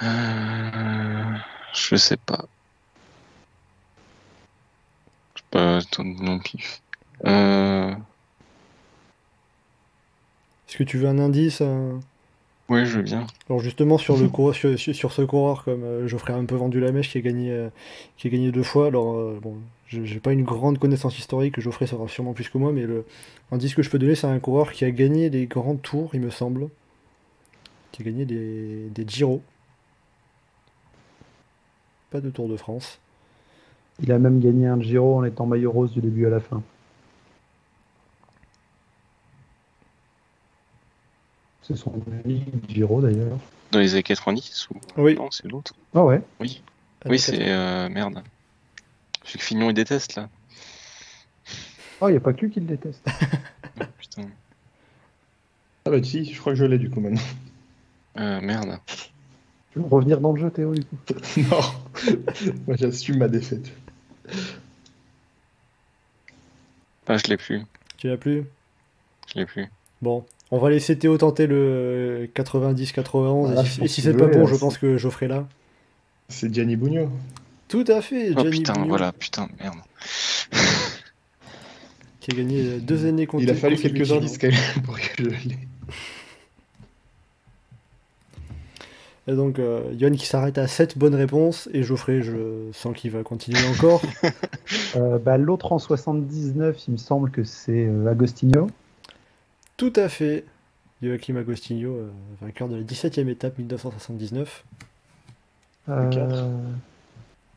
Euh, 0.02 1.36
Je 1.74 1.96
sais 1.96 2.16
pas. 2.16 2.44
Je 5.34 5.40
sais 5.40 5.46
pas, 5.50 5.80
ton 5.90 6.04
nom 6.04 6.38
pif. 6.38 6.82
Euh... 7.26 7.94
Est-ce 10.70 10.78
que 10.78 10.84
tu 10.84 10.98
veux 10.98 11.08
un 11.08 11.18
indice 11.18 11.62
un- 11.62 12.00
Ouais, 12.68 12.86
je 12.86 12.98
veux 12.98 13.02
bien. 13.02 13.26
Alors 13.48 13.60
justement 13.60 13.98
sur 13.98 14.16
le 14.16 14.28
coureur, 14.30 14.54
sur, 14.54 14.78
ce 15.12 15.22
coureur 15.22 15.64
comme 15.64 15.82
euh, 15.82 16.06
Geoffrey 16.08 16.32
a 16.32 16.36
un 16.36 16.44
peu 16.44 16.54
vendu 16.54 16.78
la 16.80 16.92
mèche 16.92 17.10
qui 17.10 17.18
a 17.18 17.20
gagné 17.20 17.50
euh, 17.50 17.68
qui 18.16 18.28
a 18.28 18.30
gagné 18.30 18.52
deux 18.52 18.62
fois. 18.62 18.86
Alors 18.86 19.14
euh, 19.16 19.38
bon, 19.42 19.56
je- 19.88 20.04
j'ai 20.04 20.20
pas 20.20 20.32
une 20.32 20.44
grande 20.44 20.78
connaissance 20.78 21.18
historique, 21.18 21.60
Geoffrey 21.60 21.88
saura 21.88 22.06
sûrement 22.08 22.32
plus 22.34 22.48
que 22.48 22.58
moi, 22.58 22.72
mais 22.72 22.82
le 22.86 23.04
indice 23.50 23.74
que 23.74 23.82
je 23.82 23.90
peux 23.90 23.98
donner 23.98 24.14
c'est 24.14 24.28
un 24.28 24.38
coureur 24.38 24.72
qui 24.72 24.84
a 24.84 24.92
gagné 24.92 25.28
les 25.30 25.46
grands 25.46 25.76
tours, 25.76 26.10
il 26.14 26.20
me 26.20 26.30
semble, 26.30 26.68
qui 27.92 28.02
a 28.02 28.04
gagné 28.04 28.24
des, 28.24 28.88
des 28.94 29.04
Giro. 29.08 29.42
Pas 32.10 32.20
de 32.20 32.30
Tour 32.30 32.48
de 32.48 32.56
France. 32.56 32.98
Il 34.02 34.12
a 34.12 34.18
même 34.18 34.40
gagné 34.40 34.66
un 34.66 34.80
Giro 34.80 35.16
en 35.18 35.24
étant 35.24 35.46
maillot 35.46 35.70
rose 35.72 35.92
du 35.92 36.00
début 36.00 36.26
à 36.26 36.30
la 36.30 36.40
fin. 36.40 36.62
C'est 41.62 41.76
son 41.76 41.92
unique 42.24 42.44
Giro 42.68 43.00
d'ailleurs. 43.00 43.38
Dans 43.70 43.78
les 43.78 43.92
années 43.94 44.02
90 44.02 44.70
ou... 44.70 44.80
Oui. 44.96 45.14
Non, 45.14 45.30
c'est 45.30 45.46
l'autre. 45.46 45.74
Ah 45.94 46.04
ouais, 46.04 46.22
Oui, 46.40 46.62
Années 47.04 47.12
oui 47.12 47.18
c'est... 47.18 47.48
Euh, 47.48 47.88
merde. 47.88 48.22
Celui 49.24 49.38
que 49.38 49.44
Fignon 49.44 49.70
il 49.70 49.74
déteste 49.74 50.16
là. 50.16 50.28
oh, 52.00 52.08
il 52.08 52.12
n'y 52.12 52.16
a 52.16 52.20
pas 52.20 52.32
que 52.32 52.40
lui 52.46 52.50
qui 52.50 52.60
le 52.60 52.66
déteste. 52.66 53.06
Oh, 53.80 53.84
putain. 53.98 54.28
Ah 55.84 55.90
bah 55.90 56.02
si, 56.02 56.24
je 56.32 56.38
crois 56.40 56.52
que 56.52 56.58
je 56.58 56.64
l'ai 56.64 56.78
du 56.78 56.90
coup 56.90 57.00
maintenant. 57.00 57.20
Euh, 58.18 58.40
merde. 58.40 58.78
Tu 59.72 59.78
veux 59.78 59.84
revenir 59.86 60.20
dans 60.20 60.32
le 60.32 60.40
jeu, 60.40 60.50
Théo, 60.50 60.74
du 60.74 60.84
coup 60.84 60.96
non, 61.36 61.60
moi 62.66 62.76
j'assume 62.76 63.18
ma 63.18 63.28
défaite. 63.28 63.70
Ah, 67.06 67.16
je 67.16 67.28
l'ai 67.28 67.36
plus. 67.36 67.62
Tu 67.96 68.08
l'as 68.08 68.16
plus? 68.16 68.44
Je 69.32 69.38
l'ai 69.38 69.46
plus. 69.46 69.66
Bon, 70.02 70.24
On 70.50 70.58
va 70.58 70.70
laisser 70.70 70.98
Théo 70.98 71.16
tenter 71.16 71.46
le 71.46 72.28
90-91. 72.34 73.54
Ah, 73.56 73.62
et 73.82 73.88
si, 73.88 74.02
c'est 74.02 74.14
pas 74.14 74.26
bon, 74.26 74.40
là, 74.40 74.46
je 74.46 74.56
pense 74.56 74.78
que 74.78 74.98
ferai 74.98 75.28
là. 75.28 75.46
C'est 76.28 76.52
Gianni 76.52 76.76
Bugno. 76.76 77.08
Tout 77.68 77.84
à 77.86 78.00
fait, 78.02 78.30
Oh 78.36 78.40
Gianni 78.40 78.58
putain, 78.58 78.72
Bugno, 78.72 78.88
voilà, 78.88 79.12
putain, 79.12 79.48
merde. 79.60 79.76
qui 82.20 82.32
a 82.32 82.34
gagné 82.34 82.62
euh, 82.62 82.78
deux 82.80 83.06
années 83.06 83.26
contre 83.26 83.44
Il 83.44 83.50
a 83.50 83.54
fallu 83.54 83.76
quelques 83.76 84.10
indices 84.10 84.38
quand 84.38 84.48
même 84.48 84.82
pour 84.84 84.98
que 84.98 85.04
je 85.18 85.48
l'ai. 85.48 85.58
Et 89.30 89.34
donc, 89.34 89.60
euh, 89.60 89.92
Yoann 89.96 90.16
qui 90.16 90.26
s'arrête 90.26 90.58
à 90.58 90.66
7 90.66 90.98
bonnes 90.98 91.14
réponses, 91.14 91.68
et 91.72 91.84
Geoffrey, 91.84 92.20
je 92.20 92.68
sens 92.72 92.96
qu'il 92.96 93.12
va 93.12 93.22
continuer 93.22 93.64
encore. 93.68 94.02
Euh, 94.96 95.18
bah, 95.18 95.36
L'autre 95.36 95.72
en 95.72 95.78
79, 95.78 96.76
il 96.88 96.92
me 96.92 96.96
semble 96.96 97.30
que 97.30 97.44
c'est 97.44 97.86
euh, 97.86 98.08
Agostinho. 98.08 98.68
Tout 99.80 99.94
à 99.96 100.10
fait. 100.10 100.44
Joachim 101.02 101.36
Agostinho, 101.36 101.94
euh, 101.94 102.10
vainqueur 102.42 102.68
de 102.68 102.76
la 102.76 102.82
17e 102.82 103.28
étape 103.30 103.56
1979. 103.56 104.66
Euh, 105.88 106.50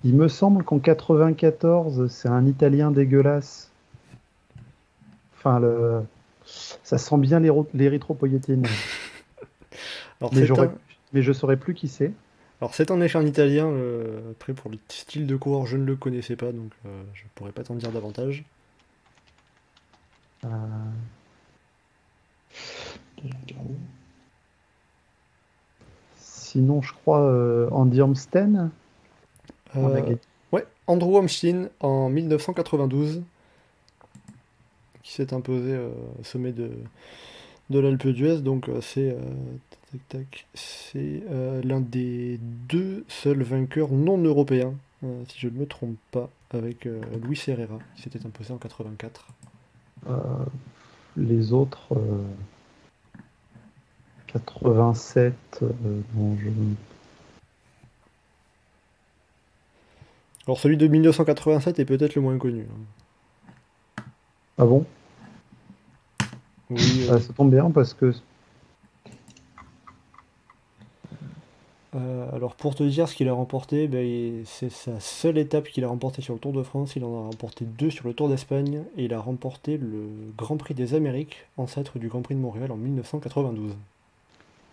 il 0.05 0.15
me 0.15 0.29
semble 0.29 0.63
qu'en 0.63 0.79
94, 0.79 2.07
c'est 2.07 2.29
un 2.29 2.45
Italien 2.45 2.91
dégueulasse. 2.91 3.69
Enfin, 5.35 5.59
le... 5.59 6.03
ça 6.45 6.97
sent 6.97 7.17
bien 7.17 7.41
l'érythropoïétine. 7.73 8.65
Mais, 10.31 10.49
un... 10.49 10.71
mais 11.11 11.21
je 11.21 11.33
saurais 11.33 11.57
plus 11.57 11.73
qui 11.73 11.89
c'est. 11.89 12.13
Alors, 12.61 12.73
c'est 12.73 12.89
en 12.91 13.01
effet 13.01 13.17
un 13.17 13.25
italien. 13.25 13.67
euh, 13.67 14.31
Après, 14.31 14.53
pour 14.53 14.71
le 14.71 14.77
style 14.87 15.27
de 15.27 15.35
coureur, 15.35 15.65
je 15.65 15.75
ne 15.75 15.83
le 15.83 15.97
connaissais 15.97 16.37
pas, 16.37 16.53
donc 16.53 16.71
euh, 16.85 17.03
je 17.13 17.23
pourrais 17.35 17.51
pas 17.51 17.63
t'en 17.63 17.75
dire 17.75 17.91
davantage. 17.91 18.45
Euh, 20.45 20.47
sinon, 26.53 26.81
je 26.81 26.93
crois 26.93 27.21
euh, 27.21 27.67
Andy 27.71 27.99
a 27.99 28.05
Euh. 29.75 30.15
Ouais, 30.51 30.65
Andrew 30.85 31.17
Amstin 31.17 31.69
en 31.79 32.09
1992, 32.09 33.23
qui 35.01 35.11
s'est 35.11 35.33
imposé 35.33 35.71
euh, 35.73 35.89
au 36.19 36.23
sommet 36.23 36.51
de, 36.51 36.69
de 37.71 37.79
l'Alpe 37.79 38.07
d'Huez. 38.07 38.41
Donc 38.41 38.69
c'est 38.81 39.15
c'est 40.53 41.23
l'un 41.63 41.79
des 41.79 42.39
deux 42.41 43.03
seuls 43.07 43.43
vainqueurs 43.43 43.91
non 43.91 44.17
européens, 44.17 44.73
si 45.27 45.39
je 45.39 45.47
ne 45.47 45.59
me 45.59 45.65
trompe 45.67 45.97
pas, 46.11 46.29
avec 46.51 46.87
Luis 47.21 47.39
Herrera, 47.47 47.77
qui 47.95 48.03
s'était 48.03 48.25
imposé 48.25 48.53
en 48.53 48.57
84. 48.57 49.27
Euh, 51.17 51.21
les 51.21 51.53
autres, 51.53 51.95
euh, 51.95 52.23
87, 54.27 55.33
euh, 55.61 55.69
bon, 56.13 56.37
je... 56.37 56.49
Alors 60.45 60.59
celui 60.59 60.75
de 60.77 60.87
1987 60.87 61.79
est 61.79 61.85
peut-être 61.85 62.15
le 62.15 62.21
moins 62.21 62.37
connu. 62.37 62.65
hein. 62.69 64.03
Ah 64.57 64.65
bon? 64.65 64.85
Oui, 66.69 67.05
euh, 67.09 67.13
Ah, 67.15 67.19
Ça 67.19 67.33
tombe 67.33 67.51
bien 67.51 67.71
parce 67.71 67.93
que 67.93 68.13
Euh, 71.95 72.27
alors 72.33 72.55
pour 72.55 72.73
te 72.75 72.83
dire 72.83 73.07
ce 73.07 73.15
qu'il 73.15 73.27
a 73.29 73.33
remporté, 73.33 73.87
ben, 73.87 74.43
c'est 74.45 74.71
sa 74.71 74.99
seule 74.99 75.37
étape 75.37 75.67
qu'il 75.67 75.83
a 75.83 75.87
remportée 75.87 76.21
sur 76.21 76.33
le 76.33 76.39
Tour 76.39 76.53
de 76.53 76.63
France. 76.63 76.95
Il 76.95 77.03
en 77.03 77.15
a 77.15 77.25
remporté 77.25 77.65
deux 77.65 77.89
sur 77.89 78.07
le 78.07 78.13
Tour 78.13 78.29
d'Espagne 78.29 78.83
et 78.97 79.05
il 79.05 79.13
a 79.13 79.19
remporté 79.19 79.77
le 79.77 80.07
Grand 80.37 80.57
Prix 80.57 80.73
des 80.73 80.95
Amériques, 80.95 81.45
ancêtre 81.57 81.99
du 81.99 82.07
Grand 82.07 82.21
Prix 82.21 82.35
de 82.35 82.39
Montréal 82.39 82.71
en 82.71 82.77
1992. 82.77 83.75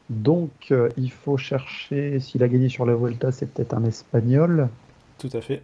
donc 0.08 0.50
euh, 0.70 0.88
il 0.96 1.10
faut 1.10 1.36
chercher 1.36 2.20
s'il 2.20 2.42
a 2.42 2.48
gagné 2.48 2.68
sur 2.68 2.86
la 2.86 2.94
Vuelta, 2.94 3.32
c'est 3.32 3.52
peut-être 3.52 3.74
un 3.74 3.84
Espagnol. 3.84 4.68
Tout 5.18 5.30
à 5.32 5.40
fait. 5.40 5.62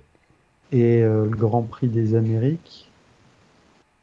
Et 0.72 1.02
euh, 1.02 1.24
le 1.24 1.36
Grand 1.36 1.62
Prix 1.62 1.88
des 1.88 2.14
Amériques, 2.14 2.90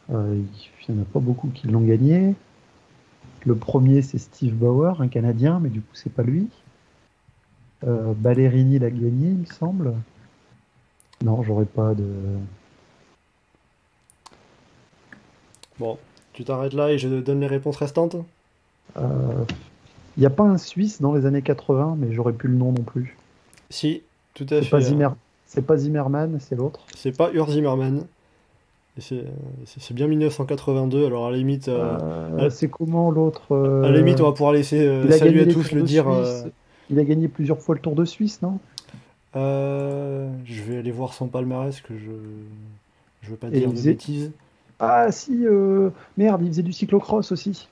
il 0.09 0.45
n'y 0.89 0.99
en 0.99 1.01
a 1.01 1.05
pas 1.05 1.19
beaucoup 1.19 1.47
qui 1.47 1.67
l'ont 1.67 1.81
gagné. 1.81 2.35
Le 3.45 3.55
premier, 3.55 4.01
c'est 4.01 4.17
Steve 4.17 4.53
Bauer, 4.53 5.01
un 5.01 5.07
Canadien, 5.07 5.59
mais 5.61 5.69
du 5.69 5.81
coup, 5.81 5.93
c'est 5.93 6.13
pas 6.13 6.23
lui. 6.23 6.47
Euh, 7.87 8.13
Ballerini 8.15 8.79
l'a 8.79 8.89
gagné, 8.89 9.27
il 9.29 9.37
me 9.39 9.45
semble. 9.45 9.93
Non, 11.23 11.43
j'aurais 11.43 11.65
pas 11.65 11.93
de. 11.93 12.05
Bon, 15.79 15.97
tu 16.33 16.43
t'arrêtes 16.43 16.73
là 16.73 16.91
et 16.91 16.97
je 16.97 17.07
donne 17.09 17.39
les 17.41 17.47
réponses 17.47 17.77
restantes. 17.77 18.15
Euh, 18.97 19.01
Il 20.17 20.19
n'y 20.19 20.25
a 20.25 20.29
pas 20.29 20.43
un 20.43 20.57
Suisse 20.57 21.01
dans 21.01 21.13
les 21.13 21.25
années 21.25 21.41
80, 21.41 21.95
mais 21.97 22.13
j'aurais 22.13 22.33
plus 22.33 22.49
le 22.49 22.55
nom 22.55 22.71
non 22.71 22.83
plus. 22.83 23.17
Si, 23.69 24.03
tout 24.33 24.45
à 24.45 24.57
C'est 24.59 24.63
fait. 24.63 24.69
pas. 24.69 24.81
Zimmer... 24.81 25.09
c'est 25.47 25.63
pas 25.65 25.77
Zimmerman, 25.77 26.37
c'est 26.39 26.55
l'autre. 26.55 26.81
C'est 26.95 27.15
pas 27.17 27.31
Ur 27.33 27.49
Zimmerman. 27.49 28.05
C'est 28.99 29.25
bien 29.93 30.05
1982, 30.07 31.07
alors 31.07 31.25
à 31.25 31.31
la 31.31 31.37
limite, 31.37 31.67
euh, 31.67 31.97
Euh, 32.37 32.49
c'est 32.51 32.67
comment 32.69 33.09
l'autre 33.09 33.41
euh, 33.55 33.81
à 33.81 33.89
la 33.89 33.97
limite 33.97 34.21
on 34.21 34.25
va 34.25 34.33
pouvoir 34.33 34.53
laisser 34.53 34.85
euh, 34.85 35.09
salut 35.09 35.41
à 35.41 35.51
tous 35.51 35.71
le 35.71 35.81
dire. 35.81 36.05
Il 36.93 36.99
a 36.99 37.03
gagné 37.03 37.27
plusieurs 37.27 37.59
fois 37.59 37.73
le 37.73 37.81
Tour 37.81 37.95
de 37.95 38.05
Suisse, 38.05 38.41
non? 38.43 38.59
Euh, 39.35 40.29
je 40.45 40.61
vais 40.61 40.77
aller 40.77 40.91
voir 40.91 41.13
son 41.15 41.27
palmarès 41.27 41.81
que 41.81 41.97
je 41.97 42.11
je 43.23 43.29
veux 43.31 43.35
pas 43.37 43.47
Et 43.47 43.59
dire 43.61 43.69
de 43.71 43.75
faisait- 43.75 43.91
bêtises. 43.93 44.31
Ah 44.79 45.11
si, 45.11 45.45
euh, 45.45 45.89
merde, 46.17 46.41
il 46.43 46.49
faisait 46.49 46.61
du 46.61 46.73
cyclocross 46.73 47.31
aussi. 47.31 47.67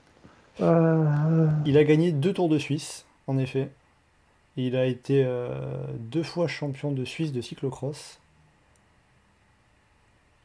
Euh, 0.61 1.47
Il 1.65 1.77
a 1.77 1.83
gagné 1.83 2.11
deux 2.13 2.33
Tours 2.33 2.49
de 2.49 2.57
Suisse, 2.57 3.05
en 3.27 3.37
effet. 3.37 3.69
Il 4.57 4.75
a 4.75 4.85
été 4.85 5.23
euh, 5.25 5.49
deux 5.99 6.23
fois 6.23 6.47
champion 6.47 6.91
de 6.91 7.05
Suisse 7.05 7.31
de 7.31 7.41
cyclocross. 7.41 8.19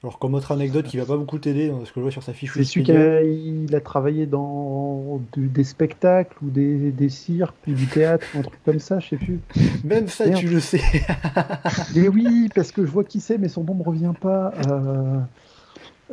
Alors 0.02 0.18
comme 0.18 0.34
autre 0.34 0.52
anecdote 0.52 0.86
qui 0.86 0.98
va 0.98 1.06
pas 1.06 1.16
beaucoup 1.16 1.38
t'aider 1.38 1.68
dans 1.68 1.80
ce 1.84 1.90
que 1.90 1.96
je 1.96 2.02
vois 2.02 2.10
sur 2.10 2.22
sa 2.22 2.32
fiche 2.32 2.52
c'est 2.54 2.62
celui 2.64 2.84
qui 2.84 2.92
a, 2.92 3.22
il 3.22 3.74
a 3.74 3.80
travaillé 3.80 4.26
dans 4.26 5.20
des 5.36 5.64
spectacles 5.64 6.36
ou 6.44 6.50
des, 6.50 6.92
des 6.92 7.08
cirques 7.08 7.56
ou 7.66 7.72
du 7.72 7.86
théâtre 7.86 8.26
un 8.36 8.42
truc 8.42 8.60
comme 8.64 8.78
ça, 8.78 9.00
je 9.00 9.08
sais 9.08 9.16
plus. 9.16 9.40
même 9.84 10.06
ça 10.06 10.26
Merde. 10.26 10.40
tu 10.40 10.48
le 10.48 10.60
sais. 10.60 10.82
Mais 11.96 12.08
oui, 12.08 12.48
parce 12.54 12.70
que 12.72 12.84
je 12.84 12.90
vois 12.90 13.04
qui 13.04 13.20
c'est, 13.20 13.38
mais 13.38 13.48
son 13.48 13.64
nom 13.64 13.74
me 13.74 13.82
revient 13.82 14.12
pas. 14.20 14.52
Euh, 14.68 15.18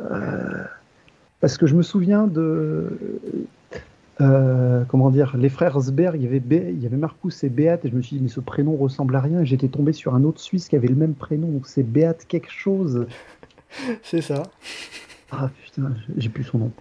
euh, 0.00 0.64
parce 1.40 1.56
que 1.58 1.66
je 1.66 1.76
me 1.76 1.82
souviens 1.82 2.26
de. 2.26 2.98
euh, 4.20 4.84
comment 4.88 5.10
dire, 5.10 5.36
les 5.36 5.48
frères 5.48 5.80
Sberg, 5.80 6.16
il 6.16 6.22
y 6.22 6.26
avait, 6.26 6.40
Bé- 6.40 6.70
il 6.72 6.82
y 6.82 6.86
avait 6.86 6.96
Marcus 6.96 7.42
et 7.44 7.48
Beat, 7.48 7.84
et 7.84 7.88
je 7.90 7.94
me 7.94 8.00
suis 8.02 8.16
dit, 8.16 8.22
mais 8.22 8.28
ce 8.28 8.40
prénom 8.40 8.76
ressemble 8.76 9.14
à 9.16 9.20
rien, 9.20 9.40
et 9.40 9.46
j'étais 9.46 9.68
tombé 9.68 9.92
sur 9.92 10.14
un 10.14 10.24
autre 10.24 10.40
Suisse 10.40 10.68
qui 10.68 10.76
avait 10.76 10.88
le 10.88 10.94
même 10.94 11.14
prénom, 11.14 11.48
donc 11.48 11.66
c'est 11.66 11.82
Beat 11.82 12.24
quelque 12.28 12.50
chose. 12.50 13.06
C'est 14.02 14.20
ça. 14.22 14.42
Ah 15.30 15.50
putain, 15.64 15.94
j'ai 16.16 16.28
plus 16.28 16.44
son 16.44 16.58
nom. 16.58 16.72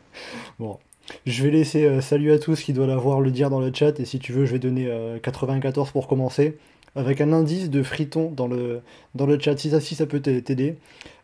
Bon. 0.59 0.79
Je 1.25 1.43
vais 1.43 1.51
laisser 1.51 1.85
euh, 1.85 2.01
salut 2.01 2.31
à 2.31 2.39
tous 2.39 2.61
qui 2.61 2.73
doit 2.73 2.87
l'avoir 2.87 3.21
le 3.21 3.31
dire 3.31 3.49
dans 3.49 3.59
le 3.61 3.71
chat 3.73 3.99
et 3.99 4.05
si 4.05 4.19
tu 4.19 4.33
veux 4.33 4.45
je 4.45 4.53
vais 4.53 4.59
donner 4.59 4.87
euh, 4.89 5.19
94 5.19 5.91
pour 5.91 6.07
commencer 6.07 6.57
avec 6.95 7.21
un 7.21 7.33
indice 7.33 7.69
de 7.69 7.83
friton 7.83 8.31
dans 8.31 8.47
le, 8.47 8.81
dans 9.15 9.25
le 9.25 9.39
chat 9.39 9.57
si 9.57 9.69
ça, 9.71 9.81
si 9.81 9.95
ça 9.95 10.05
peut 10.07 10.21
t'a- 10.21 10.41
t'aider. 10.41 10.77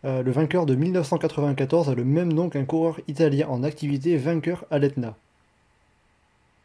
Euh, 0.05 0.23
le 0.23 0.31
vainqueur 0.31 0.65
de 0.65 0.75
1994 0.75 1.89
a 1.89 1.95
le 1.95 2.05
même 2.05 2.33
nom 2.33 2.49
qu'un 2.49 2.65
coureur 2.65 2.99
italien 3.07 3.47
en 3.49 3.63
activité 3.63 4.17
vainqueur 4.17 4.65
à 4.71 4.79
l'Etna. 4.79 5.15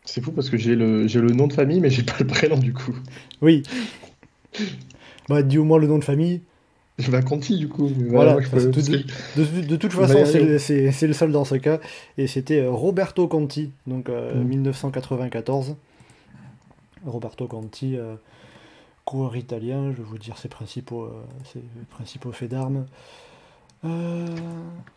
C'est 0.05 0.21
fou 0.23 0.33
parce 0.33 0.51
que 0.51 0.57
j'ai 0.59 0.77
le, 0.77 1.07
j'ai 1.09 1.21
le 1.21 1.29
nom 1.29 1.47
de 1.47 1.53
famille, 1.55 1.81
mais 1.81 1.89
j'ai 1.91 2.03
pas 2.03 2.17
le 2.21 2.27
prénom 2.27 2.59
du 2.59 2.73
coup. 2.75 2.95
Oui. 3.41 3.63
Bah 5.29 5.43
dis 5.43 5.59
au 5.59 5.65
moins 5.65 5.79
le 5.79 5.87
nom 5.87 5.99
de 5.99 6.05
famille. 6.05 6.41
Je 6.99 7.11
vais 7.11 7.17
à 7.19 7.23
Conti 7.23 7.59
du 7.59 7.69
coup. 7.69 7.89
Voilà, 8.09 8.35
peux- 8.37 8.71
De, 9.37 9.61
de 9.67 9.77
toute 9.77 9.93
Il 9.93 9.97
façon, 9.97 10.25
c'est 10.25 11.07
le, 11.07 11.13
seul 11.13 11.33
dans 11.33 11.45
ce 11.45 11.57
cas. 11.57 11.81
Et 12.19 12.27
c'était 12.29 12.61
euh, 12.61 12.71
Roberto 12.71 13.27
Conti, 13.27 13.73
donc 13.87 14.09
euh, 14.09 14.35
Mm. 14.35 14.45
1994. 14.47 15.75
Roberto 17.07 17.47
Conti, 17.49 17.97
euh, 17.97 18.15
coureur 19.05 19.37
italien, 19.37 19.91
je 19.93 19.97
vais 19.99 20.03
vous 20.09 20.19
dire 20.19 20.39
ses 20.39 20.49
principaux, 20.49 21.03
euh, 21.03 21.11
ses 21.53 21.61
principaux 21.91 22.33
faits 22.33 22.51
d'armes. 22.51 22.87
Euh, 23.85 24.27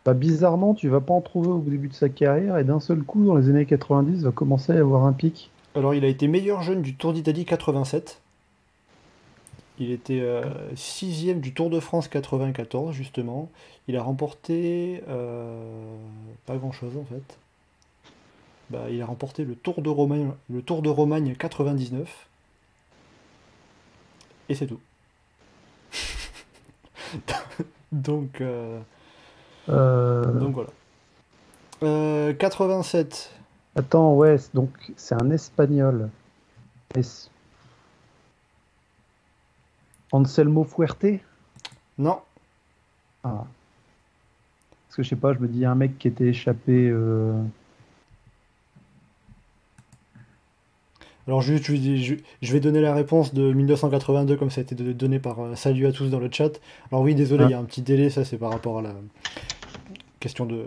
Bah, 0.06 0.14
bizarrement, 0.14 0.74
tu 0.74 0.88
vas 0.88 1.02
pas 1.02 1.14
en 1.14 1.22
trouver 1.22 1.50
au 1.50 1.60
début 1.60 1.90
de 1.90 1.94
sa 1.94 2.08
carrière, 2.10 2.58
et 2.58 2.64
d'un 2.64 2.80
seul 2.80 3.02
coup, 3.04 3.26
dans 3.26 3.36
les 3.36 3.50
années 3.50 3.66
90, 3.66 4.24
va 4.24 4.32
commencer 4.32 4.72
à 4.72 4.78
avoir 4.80 5.06
un 5.06 5.14
pic. 5.14 5.50
alors, 5.76 5.94
il 5.94 6.06
a 6.06 6.08
été 6.08 6.28
meilleur 6.28 6.62
jeune 6.62 6.82
du 6.82 6.96
Tour 6.96 7.12
d'Italie 7.14 7.44
87. 7.46 8.22
Il 9.80 9.92
était 9.92 10.20
euh, 10.22 10.44
sixième 10.76 11.40
du 11.40 11.54
Tour 11.54 11.70
de 11.70 11.80
France 11.80 12.08
94, 12.08 12.94
justement. 12.94 13.50
Il 13.88 13.96
a 13.96 14.04
remporté 14.04 15.04
euh, 15.08 15.96
pas 16.46 16.58
grand-chose, 16.58 16.98
en 16.98 17.06
fait. 17.06 17.38
Bah, 18.70 18.90
il 18.90 19.02
a 19.02 19.06
remporté 19.06 19.46
le 19.46 19.56
Tour 19.56 19.82
de 19.82 19.90
Romagne, 19.90 20.32
le 20.50 20.62
Tour 20.62 20.82
de 20.82 20.90
Romagne 20.90 21.36
99. 21.36 22.28
Et 24.50 24.56
c'est 24.56 24.68
tout. 24.68 24.80
donc, 27.92 28.42
euh, 28.42 28.80
Euh, 29.70 30.24
donc 30.34 30.54
voilà. 30.54 30.70
Euh, 31.84 32.34
87. 32.34 33.32
Attends, 33.76 34.16
ouais, 34.16 34.38
donc 34.54 34.70
c'est 34.96 35.22
un 35.22 35.30
espagnol. 35.32 36.10
Es... 36.96 37.02
Anselmo 40.12 40.64
Fuerte 40.64 41.22
Non. 41.98 42.20
Ah. 43.24 43.46
Parce 44.88 44.96
que 44.96 45.04
je 45.04 45.10
sais 45.10 45.16
pas, 45.16 45.34
je 45.34 45.40
me 45.40 45.48
dis 45.48 45.66
un 45.66 45.76
mec 45.76 45.98
qui 45.98 46.08
était 46.08 46.28
échappé. 46.28 46.90
Euh... 46.90 47.42
Alors 51.28 51.42
juste, 51.42 51.66
je, 51.66 52.54
vais 52.54 52.60
donner 52.62 52.80
la 52.80 52.94
réponse 52.94 53.34
de 53.34 53.52
1982 53.52 54.38
comme 54.38 54.50
ça 54.50 54.62
a 54.62 54.64
été 54.64 54.76
donné 54.76 55.20
par 55.20 55.42
euh, 55.42 55.56
Salut 55.56 55.86
à 55.86 55.92
tous 55.92 56.10
dans 56.10 56.20
le 56.20 56.30
chat. 56.32 56.62
Alors 56.90 57.04
oui, 57.04 57.16
désolé, 57.16 57.44
il 57.46 57.52
y 57.52 57.54
a 57.54 57.60
un 57.60 57.66
petit 57.66 57.82
délai, 57.82 58.10
ça 58.10 58.24
c'est 58.24 58.38
par 58.38 58.50
rapport 58.50 58.80
à 58.80 58.82
la 58.82 58.94
question 60.22 60.46
de, 60.46 60.66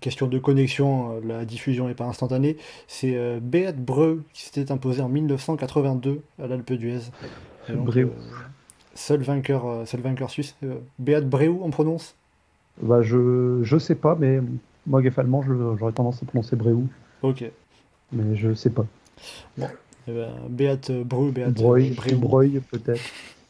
question 0.00 0.26
de 0.26 0.38
connexion, 0.38 1.12
euh, 1.12 1.20
la 1.24 1.44
diffusion 1.46 1.88
n'est 1.88 1.94
pas 1.94 2.04
instantanée. 2.04 2.58
C'est 2.86 3.16
euh, 3.16 3.40
Beat 3.40 3.76
Breu 3.76 4.22
qui 4.34 4.42
s'était 4.42 4.70
imposé 4.70 5.00
en 5.00 5.08
1982 5.08 6.20
à 6.42 6.46
l'Alpe 6.46 6.74
d'Huez. 6.74 7.00
Breu. 7.70 8.12
Seul, 8.96 9.22
vainqueur, 9.22 9.86
seul 9.86 10.00
vainqueur 10.00 10.30
suisse. 10.30 10.56
Beat 10.98 11.28
Breu, 11.28 11.56
on 11.62 11.70
prononce? 11.70 12.16
Bah, 12.82 13.02
je, 13.02 13.60
je 13.62 13.78
sais 13.78 13.94
pas, 13.94 14.16
mais 14.18 14.40
moi, 14.86 15.00
allemand, 15.16 15.42
j'aurais 15.78 15.92
tendance 15.92 16.22
à 16.22 16.26
prononcer 16.26 16.56
Breu. 16.56 16.78
Ok. 17.22 17.44
Mais 18.12 18.36
je 18.36 18.54
sais 18.54 18.70
pas. 18.70 18.86
Bon, 19.56 19.68
eh 20.08 20.12
ben, 20.12 20.30
Beat 20.48 20.90
Breu, 21.04 21.30
Beat 21.30 22.14
Breu, 22.14 22.62
peut-être. 22.70 23.02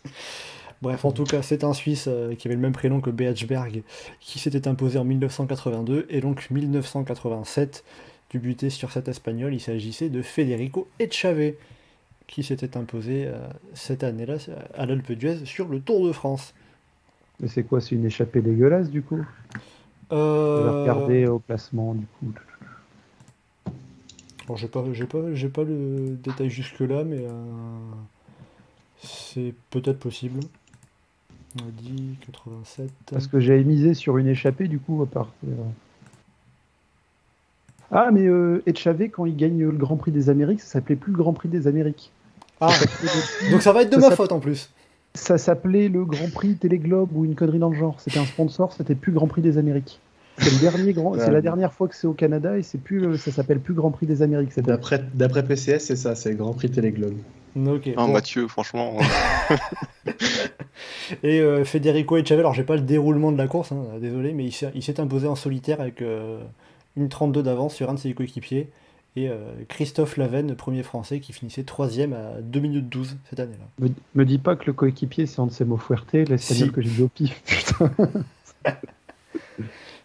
Bref, 0.83 1.05
en 1.05 1.13
tout 1.13 1.25
cas, 1.25 1.43
c'est 1.43 1.65
un 1.65 1.73
Suisse 1.73 2.07
euh, 2.07 2.35
qui 2.35 2.49
avait 2.49 2.55
le 2.55 2.61
même 2.61 2.73
prénom 2.73 3.01
que 3.01 3.11
Beatsberg, 3.11 3.83
qui 4.21 4.39
s'était 4.39 4.69
imposé 4.69 4.99
en 4.99 5.05
1982, 5.05 6.07
et 6.11 6.21
donc 6.21 6.49
1987, 6.51 7.83
du 8.31 8.39
buté 8.39 8.71
sur 8.71 8.93
cet 8.93 9.09
espagnol, 9.09 9.55
il 9.55 9.61
s'agissait 9.61 10.11
de 10.11 10.21
Federico 10.21 10.87
Echave, 10.99 11.53
qui 12.27 12.43
s'était 12.43 12.77
imposé 12.77 13.27
euh, 13.27 13.47
cette 13.75 14.03
année-là 14.05 14.37
à 14.75 14.87
l'Alpe 14.87 15.13
d'Huez 15.13 15.45
sur 15.45 15.69
le 15.69 15.81
Tour 15.81 16.07
de 16.07 16.13
France. 16.13 16.55
Mais 17.41 17.49
c'est 17.49 17.63
quoi? 17.63 17.81
C'est 17.81 17.95
une 17.95 18.07
échappée 18.07 18.41
dégueulasse 18.41 18.91
du 18.91 19.03
coup? 19.03 19.25
Euh... 20.13 20.83
regarder 20.83 21.27
au 21.27 21.39
classement 21.41 21.95
du 21.95 22.07
coup. 22.07 22.33
Alors 24.47 24.57
j'ai 24.57 24.69
pas, 24.69 24.85
j'ai 24.93 25.07
pas, 25.07 25.35
j'ai 25.35 25.49
pas 25.49 25.65
le 25.65 26.17
détail 26.23 26.51
jusque 26.51 26.81
là, 26.81 27.03
mais 27.03 27.19
euh, 27.19 27.31
c'est 29.03 29.55
peut-être 29.71 29.99
possible. 29.99 30.41
On 31.57 31.67
a 31.67 31.71
dit 31.71 32.17
87. 32.27 32.91
Parce 33.11 33.27
que 33.27 33.41
j'avais 33.41 33.65
misé 33.65 33.95
sur 33.95 34.19
une 34.19 34.29
échappée 34.29 34.69
du 34.69 34.79
coup 34.79 35.03
à 35.03 35.07
part. 35.07 35.33
Euh. 35.47 35.55
Ah 37.91 38.11
mais 38.13 38.27
euh, 38.27 38.63
quand 39.13 39.27
il 39.27 39.37
gagne 39.37 39.59
le 39.59 39.71
Grand 39.73 39.97
Prix 39.97 40.13
des 40.13 40.31
Amériques, 40.31 40.61
ça 40.61 40.67
s'appelait 40.67 40.97
plus 40.97 41.13
le 41.13 41.19
Grand 41.19 41.33
Prix 41.33 41.49
des 41.49 41.67
Amériques. 41.67 42.13
Ah 42.61 42.73
donc 43.51 43.63
ça 43.63 43.73
va 43.73 43.83
être 43.83 43.91
de 43.91 43.97
ma 43.97 44.11
faute 44.11 44.33
en 44.33 44.41
plus. 44.41 44.71
Ça 45.15 45.39
s'appelait 45.39 45.89
le 45.89 46.05
Grand 46.05 46.31
Prix 46.31 46.57
Téléglobe 46.57 47.11
ou 47.15 47.25
une 47.25 47.35
connerie 47.35 47.59
dans 47.59 47.71
le 47.71 47.77
genre. 47.77 47.97
C'était 48.01 48.19
un 48.19 48.27
sponsor, 48.27 48.73
c'était 48.73 48.95
plus 48.95 49.13
Grand 49.13 49.27
Prix 49.27 49.43
des 49.43 49.59
Amériques. 49.59 50.01
C'est 50.39 50.53
le 50.53 50.61
dernier 50.61 50.93
grand, 50.93 51.15
c'est 51.19 51.31
la 51.31 51.41
dernière 51.41 51.73
fois 51.73 51.89
que 51.89 51.97
c'est 51.97 52.07
au 52.07 52.13
Canada 52.13 52.59
et 52.59 52.63
c'est 52.63 52.77
plus, 52.77 53.17
ça 53.17 53.31
s'appelle 53.31 53.59
plus 53.59 53.73
Grand 53.73 53.91
Prix 53.91 54.07
des 54.07 54.21
Amériques. 54.21 54.59
D'après, 54.61 55.03
d'après 55.15 55.43
PCS, 55.43 55.79
c'est 55.79 55.97
ça, 55.97 56.15
c'est 56.15 56.31
le 56.31 56.37
Grand 56.37 56.53
Prix 56.53 56.71
Téléglobe. 56.71 57.15
Ok. 57.57 57.89
Ah, 57.97 58.07
Mathieu, 58.07 58.47
franchement. 58.49 58.99
et 61.23 61.41
euh, 61.41 61.65
Federico 61.65 62.19
Echave, 62.19 62.39
alors 62.39 62.53
j'ai 62.53 62.65
pas 62.65 62.77
le 62.77 62.83
déroulement 62.83 63.33
de 63.33 63.39
la 63.39 63.47
course, 63.47 63.73
hein, 63.73 63.83
désolé, 63.99 64.35
mais 64.35 64.45
il 64.45 64.83
s'est 64.83 65.01
imposé 65.01 65.27
en 65.27 65.37
solitaire 65.37 65.81
avec 65.81 66.03
euh, 66.03 66.39
une 66.97 67.09
32 67.09 67.43
d'avance 67.43 67.75
sur 67.75 67.89
un 67.89 67.95
de 67.95 67.99
ses 67.99 68.13
coéquipiers. 68.13 68.69
Et 69.17 69.31
euh, 69.31 69.39
Christophe 69.69 70.19
Lavenne, 70.19 70.55
premier 70.57 70.83
français, 70.83 71.21
qui 71.21 71.33
finissait 71.33 71.65
troisième 71.65 72.13
à 72.13 72.43
2 72.43 72.61
minutes 72.61 72.89
12 72.91 73.17
cette 73.31 73.41
année-là. 73.41 73.65
Me, 73.79 73.89
me 74.15 74.25
dis 74.27 74.39
pas 74.39 74.57
que 74.57 74.67
le 74.67 74.75
coéquipier 74.75 75.27
c'est 75.27 75.41
Ansemo 75.41 75.79
Fuerte, 75.79 76.13
l'espagnol 76.13 76.71
que 76.71 76.83
j'ai 76.83 76.91
dit 76.91 77.03
au 77.03 77.09
pif, 77.09 77.43
putain. 77.47 77.91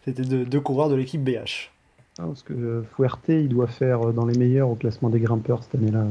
C'était 0.06 0.24
deux, 0.24 0.62
coureurs 0.62 0.90
de 0.90 0.96
l'équipe 0.96 1.24
BH. 1.24 1.70
Ah, 2.18 2.26
parce 2.26 2.42
que 2.44 2.54
euh, 2.54 2.84
Fuerte, 2.96 3.30
il 3.30 3.50
doit 3.50 3.68
faire 3.68 4.08
euh, 4.08 4.12
dans 4.12 4.26
les 4.26 4.38
meilleurs 4.38 4.70
au 4.70 4.76
classement 4.76 5.10
des 5.10 5.20
grimpeurs 5.20 5.64
cette 5.64 5.76
année-là. 5.76 6.06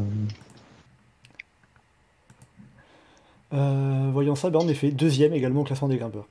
Euh, 3.53 4.11
voyons 4.13 4.37
ça, 4.37 4.49
ben 4.51 4.61
en 4.61 4.69
effet, 4.69 4.93
deuxième 4.93 5.33
également 5.35 5.63
au 5.63 5.65
classement 5.65 5.89
des 5.89 5.97
grimpeurs. 5.97 6.29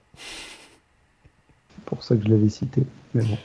C'est 1.76 1.84
pour 1.86 2.04
ça 2.04 2.16
que 2.16 2.24
je 2.24 2.30
l'avais 2.30 2.50
cité. 2.50 2.84
Mais 3.14 3.24
bon. 3.24 3.38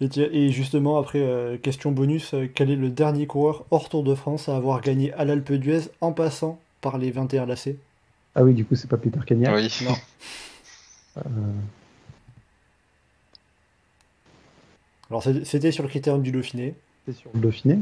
Et, 0.00 0.50
justement, 0.50 0.98
après, 0.98 1.58
question 1.62 1.92
bonus, 1.92 2.34
quel 2.54 2.70
est 2.70 2.76
le 2.76 2.90
dernier 2.90 3.26
coureur 3.26 3.64
hors 3.70 3.88
Tour 3.88 4.02
de 4.02 4.14
France 4.14 4.48
à 4.48 4.56
avoir 4.56 4.80
gagné 4.80 5.12
à 5.14 5.24
l'Alpe 5.24 5.52
d'Huez 5.52 5.88
en 6.00 6.12
passant 6.12 6.58
par 6.80 6.98
les 6.98 7.10
21 7.10 7.46
lacets? 7.46 7.76
Ah 8.34 8.42
oui, 8.42 8.54
du 8.54 8.64
coup, 8.64 8.74
c'est 8.74 8.88
pas 8.88 8.96
Peter 8.96 9.20
Cagnac 9.24 9.54
Oui. 9.54 9.68
Non. 9.84 9.94
Alors 15.10 15.22
c'était 15.22 15.70
sur 15.70 15.82
le 15.82 15.88
critérium 15.88 16.22
du 16.22 16.32
Dauphiné. 16.32 16.74
C'était 17.04 17.18
sur 17.20 17.30
le 17.34 17.40
Dauphiné. 17.40 17.78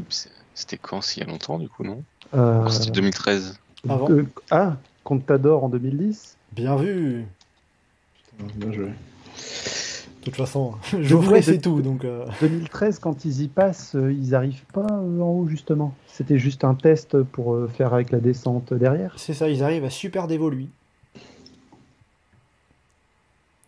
C'était 0.54 0.76
quand? 0.76 1.16
Il 1.16 1.20
y 1.20 1.22
a 1.22 1.26
longtemps 1.26 1.58
du 1.58 1.68
coup, 1.68 1.84
non? 1.84 2.02
Euh... 2.34 2.68
C'était 2.68 2.90
2013. 2.90 3.58
Avant 3.88 4.10
euh, 4.10 4.26
Ah, 4.50 4.76
Contador 5.04 5.64
en 5.64 5.68
2010 5.68 6.36
Bien 6.52 6.76
vu 6.76 7.24
Bien 8.38 8.72
joué. 8.72 8.88
De 10.22 10.26
toute 10.26 10.36
façon, 10.36 10.74
Geoffrey 11.00 11.42
c'est 11.42 11.58
tout. 11.58 11.82
Donc, 11.82 12.06
2013, 12.40 12.96
euh. 12.96 12.98
quand 13.00 13.24
ils 13.24 13.42
y 13.42 13.48
passent, 13.48 13.96
euh, 13.96 14.12
ils 14.12 14.34
arrivent 14.34 14.64
pas 14.72 14.86
en 14.86 15.20
haut 15.20 15.46
justement. 15.48 15.94
C'était 16.06 16.38
juste 16.38 16.64
un 16.64 16.74
test 16.74 17.22
pour 17.22 17.58
faire 17.70 17.92
avec 17.92 18.10
la 18.10 18.20
descente 18.20 18.72
derrière. 18.72 19.14
C'est 19.16 19.34
ça, 19.34 19.48
ils 19.48 19.62
arrivent 19.62 19.84
à 19.84 19.90
super 19.90 20.28
dévoluer. 20.28 20.68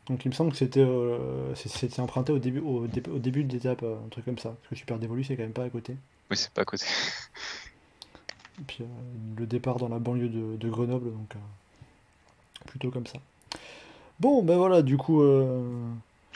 Donc 0.07 0.25
il 0.25 0.29
me 0.29 0.35
semble 0.35 0.51
que 0.51 0.59
c'était 0.59 0.85
euh, 0.87 1.55
emprunté 1.99 2.33
au 2.33 2.39
début, 2.39 2.61
au, 2.61 2.87
début 2.87 3.45
de 3.45 3.53
l'étape, 3.53 3.83
euh, 3.83 3.97
un 4.05 4.09
truc 4.09 4.25
comme 4.25 4.39
ça. 4.39 4.51
Parce 4.51 4.71
que 4.71 4.75
Super 4.77 4.99
Dévolu, 4.99 5.25
c'est 5.25 5.37
quand 5.37 5.43
même 5.43 5.53
pas 5.53 5.65
à 5.65 5.71
côté. 5.71 5.97
Oui, 6.31 6.37
c'est 6.37 6.51
pas 6.51 6.63
à 6.63 6.65
côté. 6.67 6.85
Et 8.61 8.65
puis 8.67 8.79
euh, 8.83 8.87
le 9.39 9.47
départ 9.47 9.79
dans 9.79 9.89
la 9.89 9.99
banlieue 9.99 10.29
de, 10.29 10.69
Grenoble, 10.69 11.11
donc 11.11 11.35
plutôt 12.67 12.91
comme 12.91 13.07
ça. 13.07 13.19
Bon, 14.21 14.43
ben 14.43 14.57
voilà, 14.57 14.83
du 14.83 14.97
coup. 14.97 15.23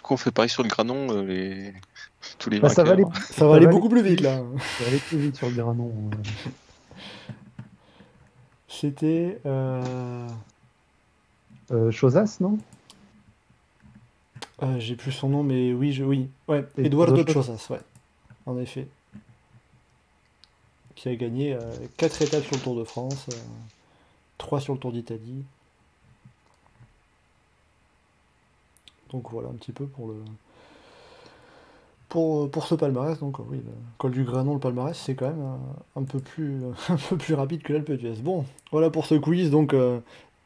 Coup, 0.09 0.15
on 0.15 0.17
fait 0.17 0.31
pareil 0.31 0.49
sur 0.49 0.63
le 0.63 0.71
granon, 0.71 1.23
les... 1.23 1.75
tous 2.39 2.49
les 2.49 2.61
bah, 2.61 2.71
ça 2.71 2.83
va 2.83 2.93
aller, 2.93 3.05
ça 3.31 3.47
va 3.47 3.57
aller 3.57 3.67
beaucoup 3.67 3.91
plus 3.91 4.03
vite 4.03 4.23
là. 4.23 4.39
Ça 4.59 4.85
va 4.85 4.89
aller 4.89 4.99
plus 4.99 5.19
vite 5.19 5.37
sur 5.37 5.49
le 5.49 5.55
granon. 5.55 5.93
C'était. 8.69 9.39
Chosas, 11.91 12.39
non? 12.41 12.59
Euh, 14.63 14.79
j'ai 14.81 14.97
plus 14.97 15.13
son 15.13 15.29
nom, 15.29 15.43
mais 15.43 15.73
oui, 15.73 15.93
je, 15.93 16.05
oui. 16.05 16.29
Ouais, 16.49 16.67
Eduardo 16.79 17.25
Chosas, 17.27 17.69
ouais. 17.71 17.81
En 18.47 18.59
effet. 18.59 18.89
Qui 20.97 21.09
a 21.09 21.15
gagné 21.15 21.57
4 21.97 22.23
euh, 22.23 22.25
étapes 22.25 22.45
sur 22.45 22.57
le 22.57 22.63
Tour 22.63 22.77
de 22.77 22.85
France, 22.85 23.29
3 24.39 24.59
euh, 24.59 24.63
sur 24.63 24.73
le 24.75 24.81
Tour 24.81 24.93
d'Italie. 24.93 25.45
Donc 29.13 29.31
voilà 29.31 29.49
un 29.49 29.55
petit 29.55 29.73
peu 29.73 29.87
pour 29.87 30.09
le. 30.09 30.15
Pour, 32.09 32.67
ce 32.67 32.75
palmarès, 32.75 33.19
donc 33.19 33.39
oui, 33.39 33.59
le 33.59 33.73
col 33.99 34.13
du 34.13 34.25
Granon, 34.25 34.55
le 34.55 34.61
palmarès, 34.61 34.97
c'est 34.99 35.15
quand 35.15 35.29
même 35.29 35.45
un, 35.95 36.03
peu 36.05 36.21
plus, 36.21 37.35
rapide 37.35 37.63
que 37.63 37.75
l'Alpe 37.75 37.93
d'Huez. 37.93 38.23
Bon, 38.23 38.47
voilà 38.73 38.89
pour 38.89 39.05
ce 39.05 39.15
quiz. 39.15 39.51
Donc 39.51 39.75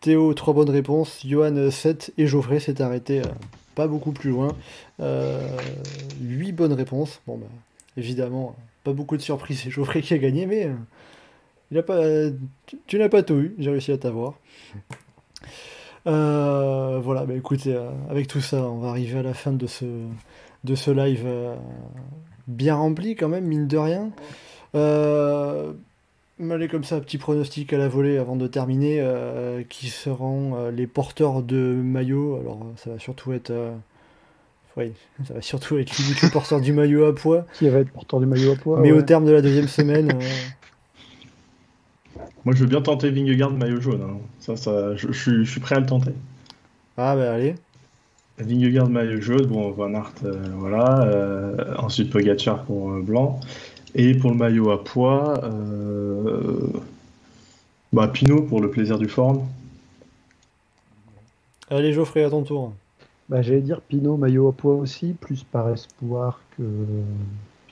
Théo, 0.01 0.35
3 0.35 0.55
bonnes 0.55 0.71
réponses. 0.71 1.25
Johan, 1.25 1.71
7. 1.71 2.15
Et 2.19 2.27
Geoffrey 2.27 2.59
s'est 2.59 2.83
arrêté 2.83 3.23
pas 3.75 3.87
beaucoup 3.87 4.13
plus 4.13 4.31
loin. 4.31 4.57
Euh, 5.01 5.41
8 6.21 6.53
bonnes 6.53 6.73
réponses. 6.73 7.21
Bon, 7.27 7.37
bah, 7.37 7.47
évidemment, 7.97 8.57
pas 8.85 8.93
beaucoup 8.93 9.17
de 9.17 9.23
surprises, 9.23 9.63
c'est 9.63 9.71
Geoffrey 9.71 10.03
qui 10.03 10.15
a 10.15 10.19
gagné, 10.19 10.47
mais 10.47 10.67
euh, 10.67 10.75
il 11.71 11.79
a 11.79 11.83
pas, 11.83 12.01
tu, 12.87 12.99
n'as 12.99 13.09
pas 13.09 13.23
tout 13.23 13.35
eu, 13.35 13.55
j'ai 13.59 13.71
réussi 13.71 13.93
à 13.93 13.99
t'avoir. 13.99 14.35
Euh, 16.07 17.01
voilà, 17.03 17.25
bah 17.25 17.35
écoutez, 17.35 17.75
euh, 17.75 17.91
avec 18.11 18.27
tout 18.27 18.41
ça, 18.41 18.65
on 18.65 18.79
va 18.79 18.89
arriver 18.89 19.19
à 19.19 19.23
la 19.23 19.35
fin 19.35 19.53
de 19.53 19.67
ce, 19.67 19.85
de 20.65 20.75
ce 20.75 20.91
live 20.91 21.27
bien 22.49 22.75
rempli 22.75 23.15
quand 23.15 23.29
même, 23.29 23.45
mine 23.45 23.69
de 23.69 23.77
rien. 23.79 24.11
Allez 26.51 26.69
comme 26.69 26.83
ça, 26.83 27.01
petit 27.01 27.19
pronostic 27.19 27.73
à 27.73 27.79
la 27.79 27.89
volée 27.89 28.19
avant 28.19 28.37
de 28.37 28.47
terminer, 28.47 28.99
euh, 29.01 29.63
qui 29.69 29.89
seront 29.89 30.57
euh, 30.57 30.71
les 30.71 30.87
porteurs 30.87 31.43
de 31.43 31.57
maillot. 31.57 32.39
Alors 32.41 32.67
ça 32.77 32.91
va 32.91 32.99
surtout 32.99 33.33
être, 33.33 33.51
euh, 33.51 33.73
oui, 34.77 34.93
ça 35.27 35.35
va 35.35 35.43
surtout 35.43 35.79
être 35.79 35.97
limite 35.97 36.21
le 36.23 36.31
porteur 36.31 36.61
du 36.61 36.73
maillot 36.73 37.05
à 37.05 37.15
poids. 37.15 37.47
Qui 37.55 37.69
va 37.69 37.79
être 37.79 37.91
porteur 37.91 38.19
du 38.19 38.27
maillot 38.27 38.53
à 38.53 38.57
poids 38.57 38.81
Mais 38.81 38.93
au 38.93 39.03
terme 39.03 39.25
de 39.25 39.31
la 39.31 39.41
deuxième 39.41 39.69
semaine. 39.69 40.13
Moi, 42.45 42.55
je 42.55 42.61
veux 42.61 42.67
bien 42.67 42.81
tenter 42.81 43.11
Vingegaard 43.11 43.53
maillot 43.53 43.81
jaune. 43.81 44.03
Hein. 44.03 44.17
Ça, 44.41 44.57
ça, 44.57 44.97
je, 44.97 45.13
suis, 45.13 45.61
prêt 45.61 45.77
à 45.77 45.81
le 45.81 45.87
tenter. 45.87 46.13
Ah 46.97 47.15
bah 47.17 47.35
allez. 47.35 47.55
Vingegaard 48.39 48.89
maillot 48.89 49.21
jaune, 49.21 49.47
bon, 49.47 49.71
Van 49.71 49.95
Aert, 49.95 50.15
voilà. 50.57 51.77
ensuite 51.79 52.11
Pogacar 52.11 52.65
pour 52.65 52.91
blanc. 53.01 53.41
Et 53.95 54.15
pour 54.15 54.31
le 54.31 54.37
maillot 54.37 54.71
à 54.71 54.83
poids, 54.83 55.41
bah, 57.93 58.09
Pinot 58.09 58.43
pour 58.43 58.61
le 58.61 58.71
plaisir 58.71 58.99
du 58.99 59.09
forum. 59.09 59.43
Allez 61.71 61.93
Geoffrey, 61.93 62.25
à 62.25 62.31
ton 62.31 62.43
tour. 62.43 62.73
Bah, 63.29 63.43
J'allais 63.43 63.61
dire 63.61 63.81
Pinot, 63.81 64.17
maillot 64.17 64.49
à 64.49 64.53
poids 64.53 64.75
aussi, 64.75 65.15
plus 65.21 65.45
par 65.45 65.69
espoir 65.71 66.41
que. 66.57 66.63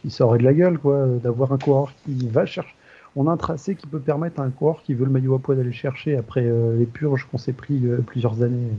Ça 0.08 0.24
aurait 0.24 0.38
de 0.38 0.44
la 0.44 0.54
gueule, 0.54 0.78
quoi, 0.78 1.06
d'avoir 1.22 1.52
un 1.52 1.58
coureur 1.58 1.92
qui 2.04 2.26
va 2.28 2.46
chercher. 2.46 2.74
On 3.20 3.26
a 3.26 3.32
un 3.32 3.36
tracé 3.36 3.74
qui 3.74 3.86
peut 3.86 4.00
permettre 4.00 4.40
à 4.40 4.44
un 4.44 4.48
coureur 4.48 4.82
qui 4.82 4.94
veut 4.94 5.04
le 5.04 5.10
maillot 5.10 5.34
à 5.34 5.38
poids 5.38 5.54
d'aller 5.54 5.72
chercher 5.72 6.16
après 6.16 6.42
euh, 6.42 6.78
les 6.78 6.86
purges 6.86 7.28
qu'on 7.30 7.36
s'est 7.36 7.52
pris 7.52 7.78
euh, 7.84 7.98
plusieurs 7.98 8.42
années. 8.42 8.70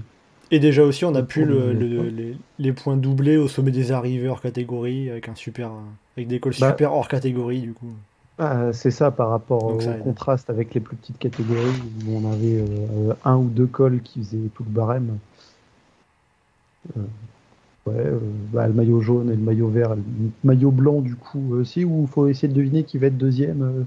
Et 0.50 0.58
déjà 0.58 0.84
aussi, 0.84 1.06
on 1.06 1.14
a 1.14 1.22
pu 1.22 1.46
les, 2.58 2.74
points 2.74 2.98
doublés 2.98 3.38
au 3.38 3.48
sommet 3.48 3.70
des 3.70 3.92
arrivées 3.92 4.28
hors 4.28 4.42
catégorie 4.42 5.12
avec 5.12 5.30
un 5.30 5.36
super, 5.36 5.70
avec 6.18 6.28
des 6.28 6.40
cols 6.40 6.56
bah 6.60 6.72
super 6.72 6.92
hors 6.92 7.08
catégorie 7.08 7.62
du 7.62 7.74
coup. 7.74 7.92
Bah, 8.40 8.74
c'est 8.74 8.90
ça 8.90 9.12
par 9.12 9.30
rapport 9.30 9.64
au 9.64 9.78
contraste 10.04 10.50
avec 10.50 10.74
les 10.74 10.80
plus 10.82 10.96
petites 10.96 11.20
catégories 11.20 11.80
où 12.08 12.18
on 12.18 12.32
avait 12.32 12.58
euh, 12.58 13.14
un 13.24 13.38
ou 13.38 13.48
deux 13.48 13.68
cols 13.68 14.02
qui 14.02 14.24
faisaient 14.24 14.50
tout 14.56 14.64
le 14.64 14.72
barème. 14.72 15.20
Ouais, 16.96 17.04
euh, 17.96 18.18
bah, 18.52 18.66
le 18.66 18.74
maillot 18.74 19.02
jaune 19.02 19.30
et 19.30 19.36
le 19.36 19.44
maillot 19.44 19.68
vert, 19.68 19.94
le 19.94 20.02
maillot 20.44 20.72
blanc 20.72 21.02
du 21.02 21.16
coup 21.16 21.54
aussi, 21.54 21.86
où 21.86 22.02
il 22.02 22.08
faut 22.08 22.28
essayer 22.28 22.48
de 22.48 22.58
deviner 22.58 22.84
qui 22.84 22.98
va 22.98 23.06
être 23.06 23.18
deuxième 23.20 23.86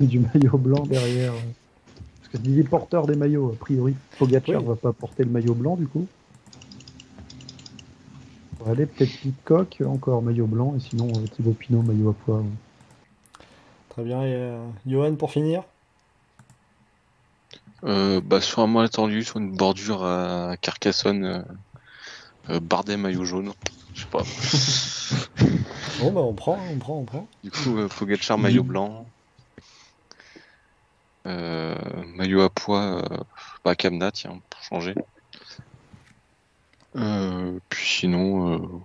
du 0.06 0.20
maillot 0.20 0.58
blanc 0.58 0.84
derrière. 0.86 1.32
Parce 1.32 2.42
que 2.42 2.50
c'est 2.54 2.68
porteurs 2.68 3.06
des 3.06 3.16
maillots, 3.16 3.52
a 3.52 3.56
priori 3.56 3.94
Pogacar 4.18 4.62
va 4.62 4.76
pas 4.76 4.92
porter 4.92 5.24
le 5.24 5.30
maillot 5.30 5.54
blanc 5.54 5.76
du 5.76 5.86
coup. 5.86 6.06
Allez, 8.66 8.86
peut-être 8.86 9.16
Pitcock, 9.20 9.82
encore 9.86 10.20
maillot 10.20 10.46
blanc, 10.46 10.74
et 10.76 10.80
sinon 10.80 11.10
Thibaut 11.34 11.52
Pinot, 11.52 11.80
maillot 11.82 12.10
à 12.10 12.12
poids. 12.12 12.42
Très 13.88 14.02
bien, 14.02 14.22
et 14.24 14.58
Johan 14.86 15.14
pour 15.14 15.30
finir? 15.30 15.62
Bah, 17.82 18.40
Sur 18.40 18.60
un 18.60 18.66
mois 18.66 18.82
attendu, 18.82 19.24
sur 19.24 19.38
une 19.38 19.56
bordure 19.56 20.04
à 20.04 20.56
Carcassonne, 20.60 21.44
euh, 22.50 22.60
Bardet 22.60 22.96
maillot 22.96 23.24
jaune. 23.24 23.52
Je 23.94 24.02
sais 24.02 24.06
pas. 24.08 24.22
bon 26.00 26.12
bah 26.12 26.20
on 26.20 26.32
prend, 26.32 26.58
on 26.70 26.78
prend, 26.78 26.98
on 26.98 27.04
prend. 27.04 27.28
Du 27.44 27.50
coup, 27.50 27.76
euh, 27.76 27.88
Pogacar 27.88 28.38
maillot 28.38 28.62
blanc. 28.62 29.06
Euh, 31.28 31.74
maillot 32.14 32.40
à 32.40 32.50
poids, 32.50 33.02
euh, 33.02 33.18
bah, 33.64 33.74
Kamna, 33.74 34.10
tiens, 34.10 34.40
pour 34.48 34.62
changer. 34.62 34.94
puis 37.68 37.86
sinon, 37.86 38.82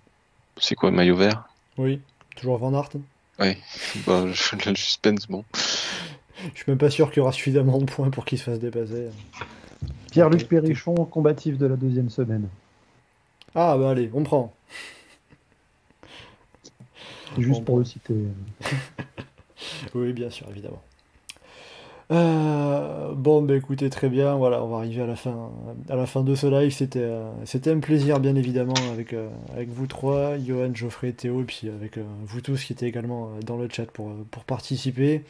c'est 0.58 0.76
quoi, 0.76 0.92
maillot 0.92 1.16
vert? 1.16 1.46
Oui, 1.78 2.02
toujours 2.36 2.58
Van 2.58 2.74
Aert. 2.74 2.90
Oui, 3.40 3.58
bah, 4.08 4.26
le 4.26 4.76
suspense, 4.76 5.28
bon. 5.28 5.46
Je 6.54 6.60
suis 6.60 6.66
même 6.68 6.78
pas 6.78 6.90
sûr 6.90 7.10
qu'il 7.10 7.18
y 7.18 7.22
aura 7.22 7.32
suffisamment 7.32 7.78
de 7.78 7.86
points 7.86 8.10
pour 8.10 8.26
qu'il 8.26 8.38
se 8.38 8.44
fasse 8.44 8.60
dépasser. 8.60 9.10
Pierre-Luc 10.12 10.48
Perrichon, 10.48 10.94
combatif 11.06 11.58
de 11.58 11.66
la 11.66 11.76
deuxième 11.76 12.10
semaine. 12.10 12.50
Ah 13.56 13.78
bah 13.78 13.92
allez, 13.92 14.10
on 14.14 14.24
prend. 14.24 14.54
Juste 17.38 17.64
pour 17.64 17.80
le 17.80 17.86
citer. 17.86 18.16
oui, 19.96 20.14
bien 20.14 20.30
sûr, 20.30 20.48
évidemment. 20.50 20.82
Euh, 22.14 23.14
bon, 23.16 23.42
bah 23.42 23.56
écoutez, 23.56 23.90
très 23.90 24.08
bien, 24.08 24.36
voilà, 24.36 24.64
on 24.64 24.68
va 24.68 24.78
arriver 24.78 25.02
à 25.02 25.08
la 25.08 25.16
fin, 25.16 25.50
à 25.90 25.96
la 25.96 26.06
fin 26.06 26.22
de 26.22 26.36
ce 26.36 26.46
live. 26.46 26.72
C'était, 26.72 27.00
euh, 27.02 27.32
un 27.66 27.80
plaisir, 27.80 28.20
bien 28.20 28.36
évidemment, 28.36 28.76
avec, 28.92 29.14
euh, 29.14 29.30
avec 29.54 29.70
vous 29.70 29.88
trois, 29.88 30.38
Johan, 30.38 30.70
Geoffrey, 30.76 31.12
Théo, 31.14 31.42
et 31.42 31.46
puis 31.46 31.70
avec 31.70 31.98
vous 32.26 32.42
tous 32.42 32.64
qui 32.64 32.74
étaient 32.74 32.88
également 32.88 33.32
dans 33.46 33.58
le 33.58 33.68
chat 33.68 33.88
pour, 33.88 34.12
pour 34.30 34.44
participer. 34.44 35.24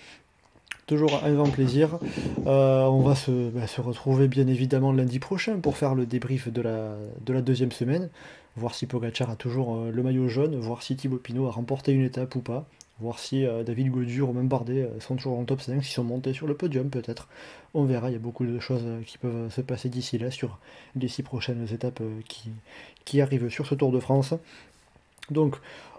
Toujours 0.85 1.21
un 1.23 1.33
grand 1.33 1.49
plaisir. 1.49 1.99
On 2.45 2.99
va 2.99 3.13
bah, 3.53 3.67
se, 3.67 3.81
retrouver 3.81 4.27
bien 4.27 4.47
évidemment 4.47 4.91
lundi 4.91 5.19
prochain 5.19 5.59
pour 5.59 5.77
faire 5.77 5.95
le 5.95 6.05
débrief 6.05 6.51
de 6.51 6.61
la, 6.61 6.95
de 7.25 7.33
la 7.33 7.41
deuxième 7.41 7.71
semaine. 7.71 8.09
Voir 8.57 8.75
si 8.75 8.85
Pogacar 8.85 9.29
a 9.29 9.37
toujours 9.37 9.85
le 9.91 10.03
maillot 10.03 10.27
jaune, 10.27 10.57
voir 10.57 10.83
si 10.83 10.97
Thibaut 10.97 11.17
Pinot 11.17 11.47
a 11.47 11.51
remporté 11.51 11.93
une 11.93 12.03
étape 12.03 12.35
ou 12.35 12.41
pas. 12.41 12.67
Voir 12.99 13.19
si 13.19 13.45
euh, 13.45 13.63
David 13.63 13.89
Godur 13.89 14.29
ou 14.29 14.33
même 14.33 14.47
Bardet 14.47 14.89
sont 14.99 15.15
toujours 15.15 15.37
en 15.37 15.45
top 15.45 15.61
5, 15.61 15.83
s'ils 15.83 15.93
sont 15.93 16.03
montés 16.03 16.33
sur 16.33 16.47
le 16.47 16.55
podium 16.55 16.89
peut-être. 16.89 17.27
On 17.73 17.85
verra, 17.85 18.09
il 18.09 18.13
y 18.13 18.15
a 18.15 18.19
beaucoup 18.19 18.45
de 18.45 18.59
choses 18.59 18.85
qui 19.05 19.17
peuvent 19.17 19.49
se 19.51 19.61
passer 19.61 19.89
d'ici 19.89 20.17
là 20.17 20.31
sur 20.31 20.59
les 20.95 21.07
six 21.07 21.23
prochaines 21.23 21.67
étapes 21.73 22.01
qui, 22.27 22.51
qui 23.05 23.19
arrivent 23.19 23.49
sur 23.49 23.65
ce 23.65 23.75
Tour 23.75 23.91
de 23.91 23.99
France. 23.99 24.35
Donc 25.31 25.55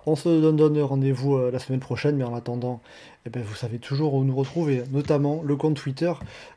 on 0.06 0.16
se 0.16 0.28
donne 0.28 0.80
rendez-vous 0.80 1.38
la 1.50 1.58
semaine 1.58 1.80
prochaine, 1.80 2.16
mais 2.16 2.24
en 2.24 2.34
attendant, 2.34 2.80
eh 3.26 3.30
ben, 3.30 3.42
vous 3.42 3.54
savez 3.54 3.78
toujours 3.78 4.12
où 4.14 4.22
nous 4.22 4.36
retrouver, 4.36 4.82
notamment 4.90 5.42
le 5.42 5.56
compte 5.56 5.76
Twitter, 5.76 6.12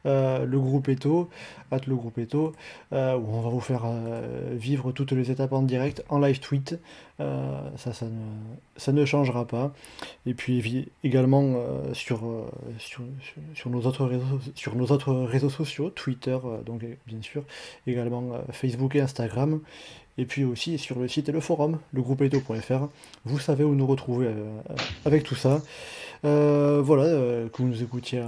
euh, 0.06 0.45
le 0.45 0.59
groupe 0.59 0.90
Eto, 0.90 1.30
at 1.72 1.80
le 1.88 1.95
groupe 1.95 2.17
Eto, 2.17 2.53
euh, 2.92 3.16
où 3.16 3.35
on 3.35 3.42
va 3.42 3.50
vous 3.50 3.61
faire 3.61 3.84
euh, 3.85 4.53
vivre 4.53 4.92
toutes 4.92 5.14
les 5.14 5.32
étapes 5.32 5.53
en 5.53 5.61
direct, 5.61 6.03
en 6.09 6.19
live 6.19 6.42
tweet. 6.42 6.77
ça, 7.17 8.92
ne, 8.92 9.06
changera 9.06 9.45
pas. 9.45 9.74
Et 10.26 10.34
puis 10.34 10.90
également 11.06 11.56
sur, 11.93 12.22
nos 13.66 13.82
autres 13.85 14.06
réseaux, 14.06 14.40
sur 14.56 14.76
nos 14.76 14.88
autres 14.88 15.14
réseaux 15.14 15.50
sociaux, 15.50 15.90
Twitter, 15.90 16.38
donc 16.66 16.84
bien 17.08 17.22
sûr, 17.22 17.43
également 17.88 18.42
Facebook 18.51 18.95
et 18.95 19.01
Instagram. 19.01 19.61
Et 20.18 20.26
puis 20.26 20.44
aussi 20.44 20.78
sur 20.78 21.00
le 21.00 21.08
site 21.08 21.30
et 21.30 21.32
le 21.32 21.40
forum, 21.40 21.78
le 21.94 22.02
groupe 22.02 22.22
Eto.fr. 22.22 22.88
Vous 23.26 23.40
savez 23.40 23.64
où 23.64 23.76
nous 23.76 23.86
retrouver 23.86 24.30
avec 25.06 25.24
tout 25.24 25.36
ça. 25.36 25.62
Euh, 26.26 26.82
voilà, 26.84 27.04
euh, 27.04 27.48
que 27.50 27.62
vous 27.62 27.68
nous 27.68 27.84
écoutiez 27.84 28.24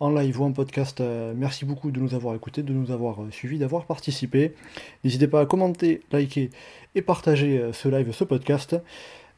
en 0.00 0.10
live 0.10 0.40
ou 0.40 0.44
en 0.44 0.52
podcast, 0.52 1.00
euh, 1.00 1.34
merci 1.36 1.64
beaucoup 1.64 1.90
de 1.90 2.00
nous 2.00 2.14
avoir 2.14 2.34
écoutés, 2.34 2.62
de 2.62 2.72
nous 2.72 2.90
avoir 2.90 3.18
suivis, 3.30 3.58
d'avoir 3.58 3.84
participé. 3.84 4.54
N'hésitez 5.02 5.28
pas 5.28 5.40
à 5.40 5.46
commenter, 5.46 6.02
liker 6.12 6.50
et 6.94 7.02
partager 7.02 7.70
ce 7.72 7.88
live, 7.88 8.12
ce 8.12 8.24
podcast. 8.24 8.76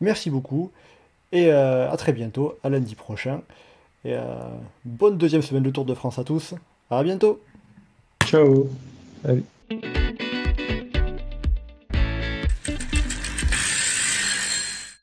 Merci 0.00 0.30
beaucoup 0.30 0.70
et 1.32 1.50
à 1.50 1.94
très 1.96 2.12
bientôt, 2.12 2.56
à 2.62 2.68
lundi 2.68 2.94
prochain. 2.94 3.40
Et 4.04 4.14
bonne 4.84 5.18
deuxième 5.18 5.42
semaine 5.42 5.64
de 5.64 5.70
Tour 5.70 5.84
de 5.84 5.94
France 5.94 6.18
à 6.18 6.24
tous. 6.24 6.54
À 6.90 7.02
bientôt. 7.02 7.40
Ciao. 8.24 8.68